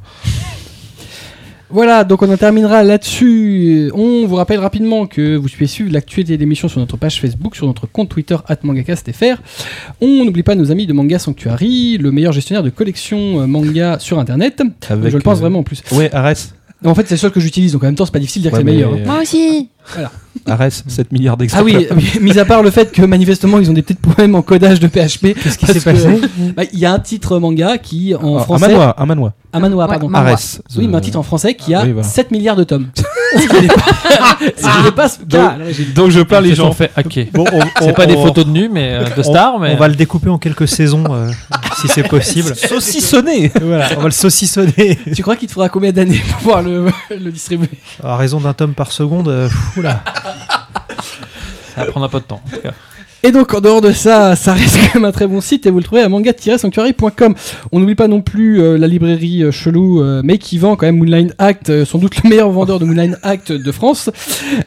Voilà, 1.72 2.04
donc 2.04 2.22
on 2.24 2.32
en 2.32 2.38
terminera 2.38 2.84
là-dessus. 2.84 3.92
On 3.94 4.26
vous 4.26 4.36
rappelle 4.36 4.60
rapidement 4.60 5.06
que 5.06 5.36
vous 5.36 5.48
pouvez 5.48 5.68
suivre 5.68 5.92
l'actualité 5.94 6.36
de 6.36 6.40
l'émission 6.40 6.68
sur 6.68 6.80
notre 6.80 6.98
page 6.98 7.22
Facebook, 7.22 7.56
sur 7.56 7.68
notre 7.68 7.86
compte 7.86 8.10
Twitter 8.10 8.36
@mangacastfr. 8.64 9.36
On 10.02 10.26
n'oublie 10.26 10.42
pas 10.44 10.56
nos 10.56 10.72
amis 10.72 10.88
de 10.88 10.94
Manga 10.94 11.20
Sanctuary, 11.20 11.98
le 12.00 12.12
meilleur 12.12 12.32
gestionnaire 12.34 12.64
de 12.64 12.72
collection 12.72 13.42
euh, 13.42 13.46
manga 13.48 14.00
sur 14.00 14.18
internet. 14.18 14.64
Avec, 14.90 15.12
je 15.12 15.18
le 15.18 15.22
pense 15.24 15.38
euh, 15.38 15.42
vraiment 15.42 15.60
en 15.60 15.64
plus. 15.64 15.84
Ouais, 15.92 16.10
Ares. 16.14 16.34
En 16.86 16.96
fait, 16.96 17.06
c'est 17.08 17.16
le 17.16 17.20
seul 17.20 17.32
que 17.32 17.42
j'utilise, 17.42 17.74
donc 17.74 17.84
en 17.84 17.88
même 17.88 17.96
temps, 17.96 18.06
c'est 18.06 18.12
pas 18.14 18.20
difficile 18.20 18.42
de 18.42 18.50
dire 18.50 18.58
Ouais, 18.58 18.64
que 18.64 18.70
c'est 18.70 18.74
le 18.82 18.88
meilleur. 18.88 18.94
hein. 18.94 19.04
Moi 19.14 19.22
aussi 19.22 19.68
Ares, 20.48 20.84
7 20.88 21.12
milliards 21.12 21.34
Ah 21.38 21.42
d'exemplaires. 21.42 21.80
oui, 21.96 22.10
oui, 22.16 22.20
mis 22.22 22.40
à 22.40 22.46
part 22.46 22.64
le 22.64 22.72
fait 22.72 22.92
que 22.92 23.02
manifestement 23.02 23.60
ils 23.60 23.70
ont 23.70 23.74
des 23.74 23.82
petits 23.82 23.96
problèmes 24.00 24.36
en 24.36 24.42
codage 24.42 24.80
de 24.80 24.88
PHP. 24.88 25.34
Qu'est-ce 25.42 25.58
qui 25.58 25.66
s'est 25.68 25.82
passé 25.82 26.20
Il 26.74 26.80
y 26.80 26.86
a 26.86 26.94
un 26.94 27.00
titre 27.00 27.40
manga 27.40 27.78
qui 27.78 28.16
en 28.16 28.38
Ah, 28.38 28.44
français. 28.44 28.66
Un 28.66 28.68
manoir, 28.70 28.96
un 28.98 29.06
manoir. 29.06 29.32
Un 29.52 29.60
manoir, 29.60 29.88
Ouais, 29.90 29.94
pardon. 29.96 30.10
manoir. 30.10 30.34
Ares. 30.34 30.62
Oui, 30.78 30.88
mais 30.88 30.96
un 30.98 31.02
titre 31.02 31.18
en 31.18 31.24
français 31.24 31.56
qui 31.56 31.74
a 31.74 31.84
Oui, 31.84 31.92
voilà. 31.92 32.08
7 32.08 32.32
milliards 32.32 32.56
de 32.56 32.64
tomes. 32.64 32.88
Ce 33.36 33.48
qui 33.48 33.62
n'est 33.62 33.68
pas, 33.68 33.76
ce 34.58 34.78
qui 34.78 34.84
n'est 34.86 34.92
pas 34.92 35.08
ce 35.10 35.20
cas 35.20 35.48
à 35.50 35.58
l'origine. 35.58 35.94
Donc 35.94 36.10
je 36.10 36.22
parle 36.22 36.46
les 36.46 36.56
gens. 36.56 36.72
fait 36.72 36.90
hacker. 36.96 37.28
Bon, 37.34 37.46
on- 37.54 37.60
C'est 37.80 37.92
on- 37.92 37.94
pas 37.94 38.08
des 38.08 38.16
photos 38.16 38.44
de 38.46 38.50
nus, 38.50 38.70
mais 38.74 38.94
euh, 38.94 39.04
de 39.16 39.22
stars, 39.22 39.60
mais 39.60 39.74
On 39.76 39.78
va 39.78 39.88
le 39.88 39.94
découper 39.96 40.30
en 40.30 40.40
quelques 40.40 40.68
saisons, 40.68 41.04
euh, 41.12 41.30
si 41.80 41.88
c'est 41.88 42.08
possible. 42.08 42.56
Saucissonné 42.56 43.52
voilà, 43.62 43.88
on 43.98 44.00
va 44.00 44.06
le 44.06 44.12
saucissonner. 44.12 44.98
Tu 45.16 45.22
crois 45.22 45.36
qu'il 45.36 45.48
te 45.48 45.54
faudra 45.54 45.70
combien 45.70 45.92
d'années 45.92 46.22
pour 46.28 46.38
pouvoir 46.40 46.62
le, 46.64 46.88
le 47.12 47.32
distribuer? 47.32 47.70
À 48.04 48.18
raison 48.18 48.40
d'un 48.40 48.54
tome 48.54 48.74
par 48.74 48.92
seconde, 48.92 49.28
euh, 49.28 49.48
pff, 49.48 49.79
ça 51.76 51.86
un 52.04 52.10
peu 52.10 52.20
de 52.20 52.26
temps. 52.26 52.42
En 52.46 52.50
tout 52.50 52.62
cas. 52.62 52.74
Et 53.22 53.32
donc 53.32 53.54
en 53.54 53.60
dehors 53.60 53.82
de 53.82 53.92
ça, 53.92 54.36
ça 54.38 54.54
reste 54.54 54.78
quand 54.78 55.00
même 55.00 55.06
un 55.06 55.12
très 55.12 55.28
bon 55.28 55.42
site 55.42 55.66
et 55.66 55.72
vous 55.72 55.80
le 55.80 55.84
trouvez 55.84 56.02
à 56.02 56.08
manga-sanctuary.com. 56.10 57.36
On 57.74 57.80
n'oublie 57.80 57.96
pas 57.96 58.08
non 58.08 58.22
plus 58.22 58.62
euh, 58.62 58.78
la 58.78 58.88
librairie 58.88 59.44
euh, 59.44 59.52
chelou, 59.52 60.02
euh, 60.02 60.22
mais 60.24 60.38
qui 60.38 60.58
vend 60.58 60.78
quand 60.78 60.86
même 60.86 60.98
Moonline 60.98 61.34
Act, 61.38 61.70
euh, 61.70 61.84
sans 61.84 61.98
doute 61.98 62.24
le 62.24 62.30
meilleur 62.30 62.50
vendeur 62.50 62.80
de 62.80 62.86
Moonline 62.86 63.18
Act 63.24 63.52
de 63.52 63.72
France. 63.74 64.10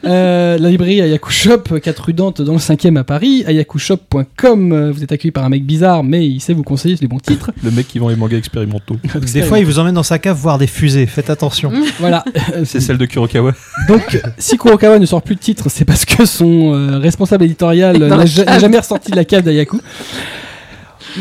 Euh, 0.05 0.57
la 0.59 0.69
librairie 0.69 1.01
Ayaku 1.01 1.31
Shop, 1.31 1.63
4 1.81 1.99
rue 2.03 2.13
Dante 2.13 2.41
dans 2.43 2.53
le 2.53 2.59
5e 2.59 2.95
à 2.97 3.03
Paris, 3.03 3.43
ayakushop.com. 3.47 4.71
Euh, 4.71 4.91
Vous 4.91 5.03
êtes 5.03 5.11
accueilli 5.11 5.31
par 5.31 5.45
un 5.45 5.49
mec 5.49 5.65
bizarre, 5.65 6.03
mais 6.03 6.27
il 6.27 6.39
sait 6.39 6.53
vous 6.53 6.63
conseiller 6.63 6.95
les 7.01 7.07
bons 7.07 7.19
titres. 7.19 7.51
Le 7.63 7.71
mec 7.71 7.87
qui 7.87 7.97
vend 7.97 8.09
les 8.09 8.15
mangas 8.15 8.37
expérimentaux. 8.37 8.97
Des 9.33 9.41
fois, 9.41 9.57
il 9.59 9.65
vous 9.65 9.79
emmène 9.79 9.95
dans 9.95 10.03
sa 10.03 10.19
cave 10.19 10.37
voir 10.37 10.59
des 10.59 10.67
fusées, 10.67 11.05
faites 11.07 11.29
attention. 11.29 11.71
Voilà. 11.99 12.23
C'est 12.65 12.81
celle 12.81 12.97
de 12.97 13.05
Kurokawa. 13.05 13.53
Donc, 13.87 14.21
si 14.37 14.57
Kurokawa 14.57 14.99
ne 14.99 15.05
sort 15.05 15.21
plus 15.21 15.35
de 15.35 15.39
titres, 15.39 15.69
c'est 15.69 15.85
parce 15.85 16.05
que 16.05 16.25
son 16.25 16.73
euh, 16.73 16.97
responsable 16.99 17.45
éditorial 17.45 17.97
n'a 17.97 18.25
jamais 18.59 18.79
ressorti 18.79 19.11
de 19.11 19.15
la 19.15 19.25
cave 19.25 19.43
d'Ayaku. 19.43 19.79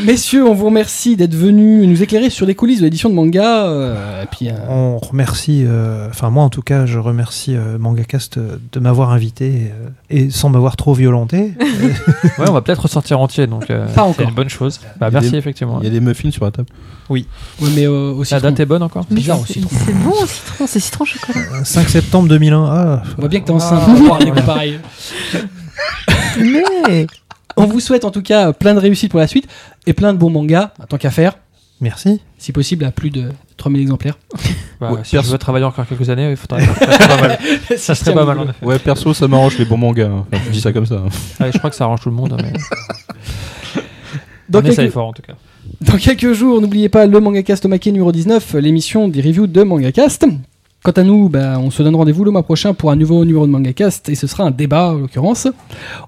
Messieurs, 0.07 0.47
on 0.47 0.55
vous 0.55 0.67
remercie 0.67 1.17
d'être 1.17 1.35
venus 1.35 1.87
nous 1.87 2.03
éclairer 2.03 2.31
sur 2.31 2.47
les 2.47 2.55
coulisses 2.55 2.79
de 2.79 2.85
l'édition 2.85 3.11
de 3.11 3.15
manga. 3.15 3.67
euh, 3.67 4.23
et 4.23 4.27
puis, 4.27 4.49
euh, 4.49 4.53
On 4.71 4.97
remercie, 4.97 5.65
euh, 5.67 6.09
enfin 6.09 6.31
moi 6.31 6.45
en 6.45 6.49
tout 6.49 6.63
cas, 6.63 6.87
je 6.87 6.99
remercie 6.99 7.55
euh, 7.55 7.77
Mangacast 7.77 8.39
de 8.39 8.81
m'avoir 8.81 9.11
invité 9.11 9.71
euh, 9.71 9.89
et 10.09 10.31
sans 10.31 10.49
m'avoir 10.49 10.77
trop 10.77 10.95
violenté. 10.95 11.53
Ouais, 12.39 12.49
on 12.49 12.53
va 12.53 12.63
peut-être 12.63 12.85
ressortir 12.85 13.21
entier, 13.21 13.47
donc 13.47 13.69
euh, 13.71 13.87
c'est 14.17 14.23
une 14.25 14.31
bonne 14.31 14.49
chose. 14.49 14.81
Bah, 14.99 15.11
merci, 15.13 15.33
des- 15.33 15.37
effectivement. 15.37 15.79
Il 15.83 15.85
y 15.85 15.89
a 15.89 15.93
des 15.93 16.01
muffins 16.01 16.31
sur 16.31 16.45
la 16.47 16.53
table. 16.53 16.69
ouais, 17.11 17.25
mais 17.75 17.87
euh, 17.87 18.13
aussi. 18.13 18.33
La 18.33 18.41
date 18.41 18.61
est 18.61 18.65
bonne 18.67 18.83
encore 18.83 19.05
bizarre 19.11 19.41
c'est- 19.47 19.59
au 19.59 19.69
citron. 19.69 19.77
C'est 19.85 19.93
bon 19.93 20.11
au 20.23 20.27
citron, 20.27 20.67
c'est 20.67 20.81
citron 20.81 21.05
chocolat. 21.05 21.41
Euh, 21.61 21.65
5 21.65 21.89
septembre 21.91 22.29
2001, 22.29 22.65
ah, 22.65 23.03
On 23.19 23.21
voit 23.21 23.29
bien 23.29 23.41
que 23.41 23.47
t'es 23.47 23.51
enceinte 23.53 23.83
goûts 23.99 24.09
pareils. 24.47 24.79
Mais 26.39 27.07
On 27.57 27.67
vous 27.67 27.81
souhaite 27.81 28.05
en 28.05 28.11
tout 28.11 28.23
cas 28.23 28.53
plein 28.53 28.75
de 28.75 28.79
réussite 28.81 29.11
pour 29.11 29.21
la 29.21 29.27
suite 29.27 29.47
et 29.87 29.93
plein 29.93 30.13
de 30.13 30.19
bons 30.19 30.31
mangas, 30.31 30.73
tant 30.89 30.97
qu'à 30.99 31.11
faire. 31.11 31.35
merci. 31.81 32.21
Si 32.39 32.51
possible, 32.53 32.85
à 32.85 32.91
plus 32.91 33.11
de 33.11 33.31
3000 33.57 33.83
exemplaires. 33.83 34.19
Bah, 34.81 34.91
Ouais, 34.93 35.01
Si 35.05 35.13
perso- 35.13 35.27
je 35.29 35.33
veux 35.33 35.39
travailler 35.39 35.65
encore 35.65 35.87
quelques 35.87 36.09
années, 36.11 36.31
il 36.31 36.37
faudrait. 36.37 36.65
Ça 36.67 36.75
serait 36.75 37.09
pas 37.09 37.21
mal. 37.21 37.39
Ça 37.77 37.95
serait 37.95 38.15
pas 38.15 38.25
mal, 38.25 38.39
en 38.39 38.45
effet. 38.49 38.65
Ouais, 38.67 38.79
perso, 38.81 39.15
ça 39.15 39.29
m'arrange 39.29 39.59
les 39.59 39.65
bons 39.65 39.77
mangas. 39.77 40.07
hein. 40.09 40.27
Enfin, 40.33 40.43
je 40.47 40.51
dis 40.51 40.61
ça 40.61 40.73
comme 40.73 40.87
ça. 40.87 40.97
hein. 40.97 41.09
Ouais, 41.45 41.53
je 41.53 41.59
crois 41.59 41.71
que 41.71 41.77
ça 41.77 41.85
arrange 41.85 42.01
tout 42.01 42.09
le 42.09 42.17
monde. 42.17 42.37
Mais... 42.43 42.53
Dans 44.49 44.61
quelques, 44.61 44.91
fort, 44.91 45.07
en 45.09 45.13
tout 45.13 45.23
cas. 45.23 45.35
dans 45.81 45.97
quelques 45.97 46.33
jours, 46.33 46.61
n'oubliez 46.61 46.89
pas 46.89 47.07
le 47.07 47.21
MangaCast 47.21 47.65
Omake 47.65 47.87
numéro 47.87 48.11
19, 48.13 48.55
l'émission 48.55 49.09
des 49.09 49.21
reviews 49.23 49.47
de 49.47 49.63
MangaCast. 49.63 50.27
Quant 50.85 50.91
à 50.91 51.05
nous, 51.05 51.29
ben, 51.29 51.59
on 51.59 51.71
se 51.71 51.81
donne 51.85 51.95
rendez-vous 51.95 52.25
le 52.25 52.33
mois 52.33 52.43
prochain 52.43 52.75
pour 52.75 52.91
un 52.91 52.97
nouveau 52.97 53.25
numéro 53.25 53.47
de 53.47 53.53
MangaCast 53.53 54.09
et 54.09 54.17
ce 54.17 54.27
sera 54.27 54.43
un 54.43 54.51
débat 54.51 54.89
en 54.89 54.95
l'occurrence. 54.95 55.47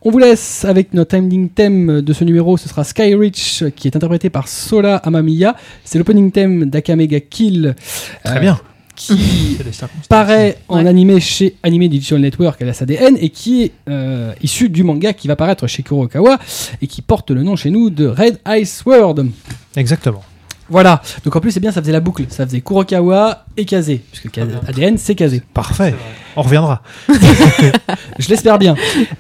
On 0.03 0.11
vous 0.11 0.19
laisse 0.19 0.65
avec 0.65 0.95
notre 0.95 1.17
ending 1.17 1.49
theme 1.49 2.01
de 2.01 2.13
ce 2.13 2.25
numéro, 2.25 2.57
ce 2.57 2.69
sera 2.69 2.83
Skyreach 2.83 3.63
qui 3.77 3.87
est 3.87 3.95
interprété 3.95 4.31
par 4.31 4.49
Sola 4.49 4.97
Amamiya. 4.97 5.55
C'est 5.85 5.99
l'opening 5.99 6.33
theme 6.33 6.65
d'Akamega 6.65 7.21
Kill. 7.21 7.77
Très 8.25 8.37
euh, 8.37 8.41
bien 8.41 8.59
qui 8.97 9.59
paraît 10.09 10.59
en 10.69 10.83
ouais. 10.83 10.89
animé 10.89 11.21
chez 11.21 11.57
Anime 11.63 11.89
Digital 11.89 12.21
Network 12.21 12.61
à 12.63 12.65
la 12.65 12.73
SADN 12.73 13.17
et 13.21 13.29
qui 13.29 13.65
est 13.65 13.73
euh, 13.89 14.33
issu 14.43 14.69
du 14.69 14.85
manga 14.85 15.13
qui 15.13 15.27
va 15.27 15.37
paraître 15.37 15.67
chez 15.67 15.83
Kurokawa 15.83 16.39
et 16.81 16.87
qui 16.87 17.03
porte 17.03 17.31
le 17.31 17.43
nom 17.43 17.57
chez 17.57 17.71
nous 17.71 17.91
de 17.91 18.07
Red 18.07 18.39
Ice 18.49 18.85
World. 18.87 19.31
Exactement. 19.77 20.23
Voilà. 20.71 21.03
Donc 21.25 21.37
en 21.37 21.41
plus, 21.41 21.51
c'est 21.51 21.61
bien, 21.61 21.73
ça 21.73 21.81
faisait 21.81 21.93
la 21.93 22.01
boucle. 22.01 22.25
Ça 22.29 22.47
faisait 22.47 22.61
Kurokawa 22.61 23.45
et 23.57 23.65
Kazé. 23.65 24.03
Puisque 24.11 24.31
Kaze, 24.31 24.49
ADN, 24.67 24.97
c'est 24.99 25.15
Kazé. 25.15 25.43
Parfait. 25.53 25.95
On 26.37 26.43
reviendra. 26.43 26.83
Je 28.19 28.29
l'espère 28.29 28.59
bien. 28.59 28.75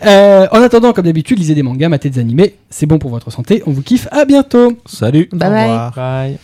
Euh, 0.04 0.46
en 0.50 0.62
attendant, 0.62 0.92
comme 0.92 1.04
d'habitude, 1.04 1.38
lisez 1.38 1.54
des 1.54 1.62
mangas, 1.62 1.88
matez 1.88 2.10
des 2.10 2.20
animés. 2.20 2.56
C'est 2.70 2.86
bon 2.86 2.98
pour 2.98 3.10
votre 3.10 3.30
santé. 3.30 3.62
On 3.66 3.72
vous 3.72 3.82
kiffe. 3.82 4.08
À 4.10 4.24
bientôt. 4.24 4.78
Salut. 4.86 5.28
Bye 5.32 5.48
Au. 5.48 5.52
Revoir. 5.52 5.92
Bye. 5.94 6.38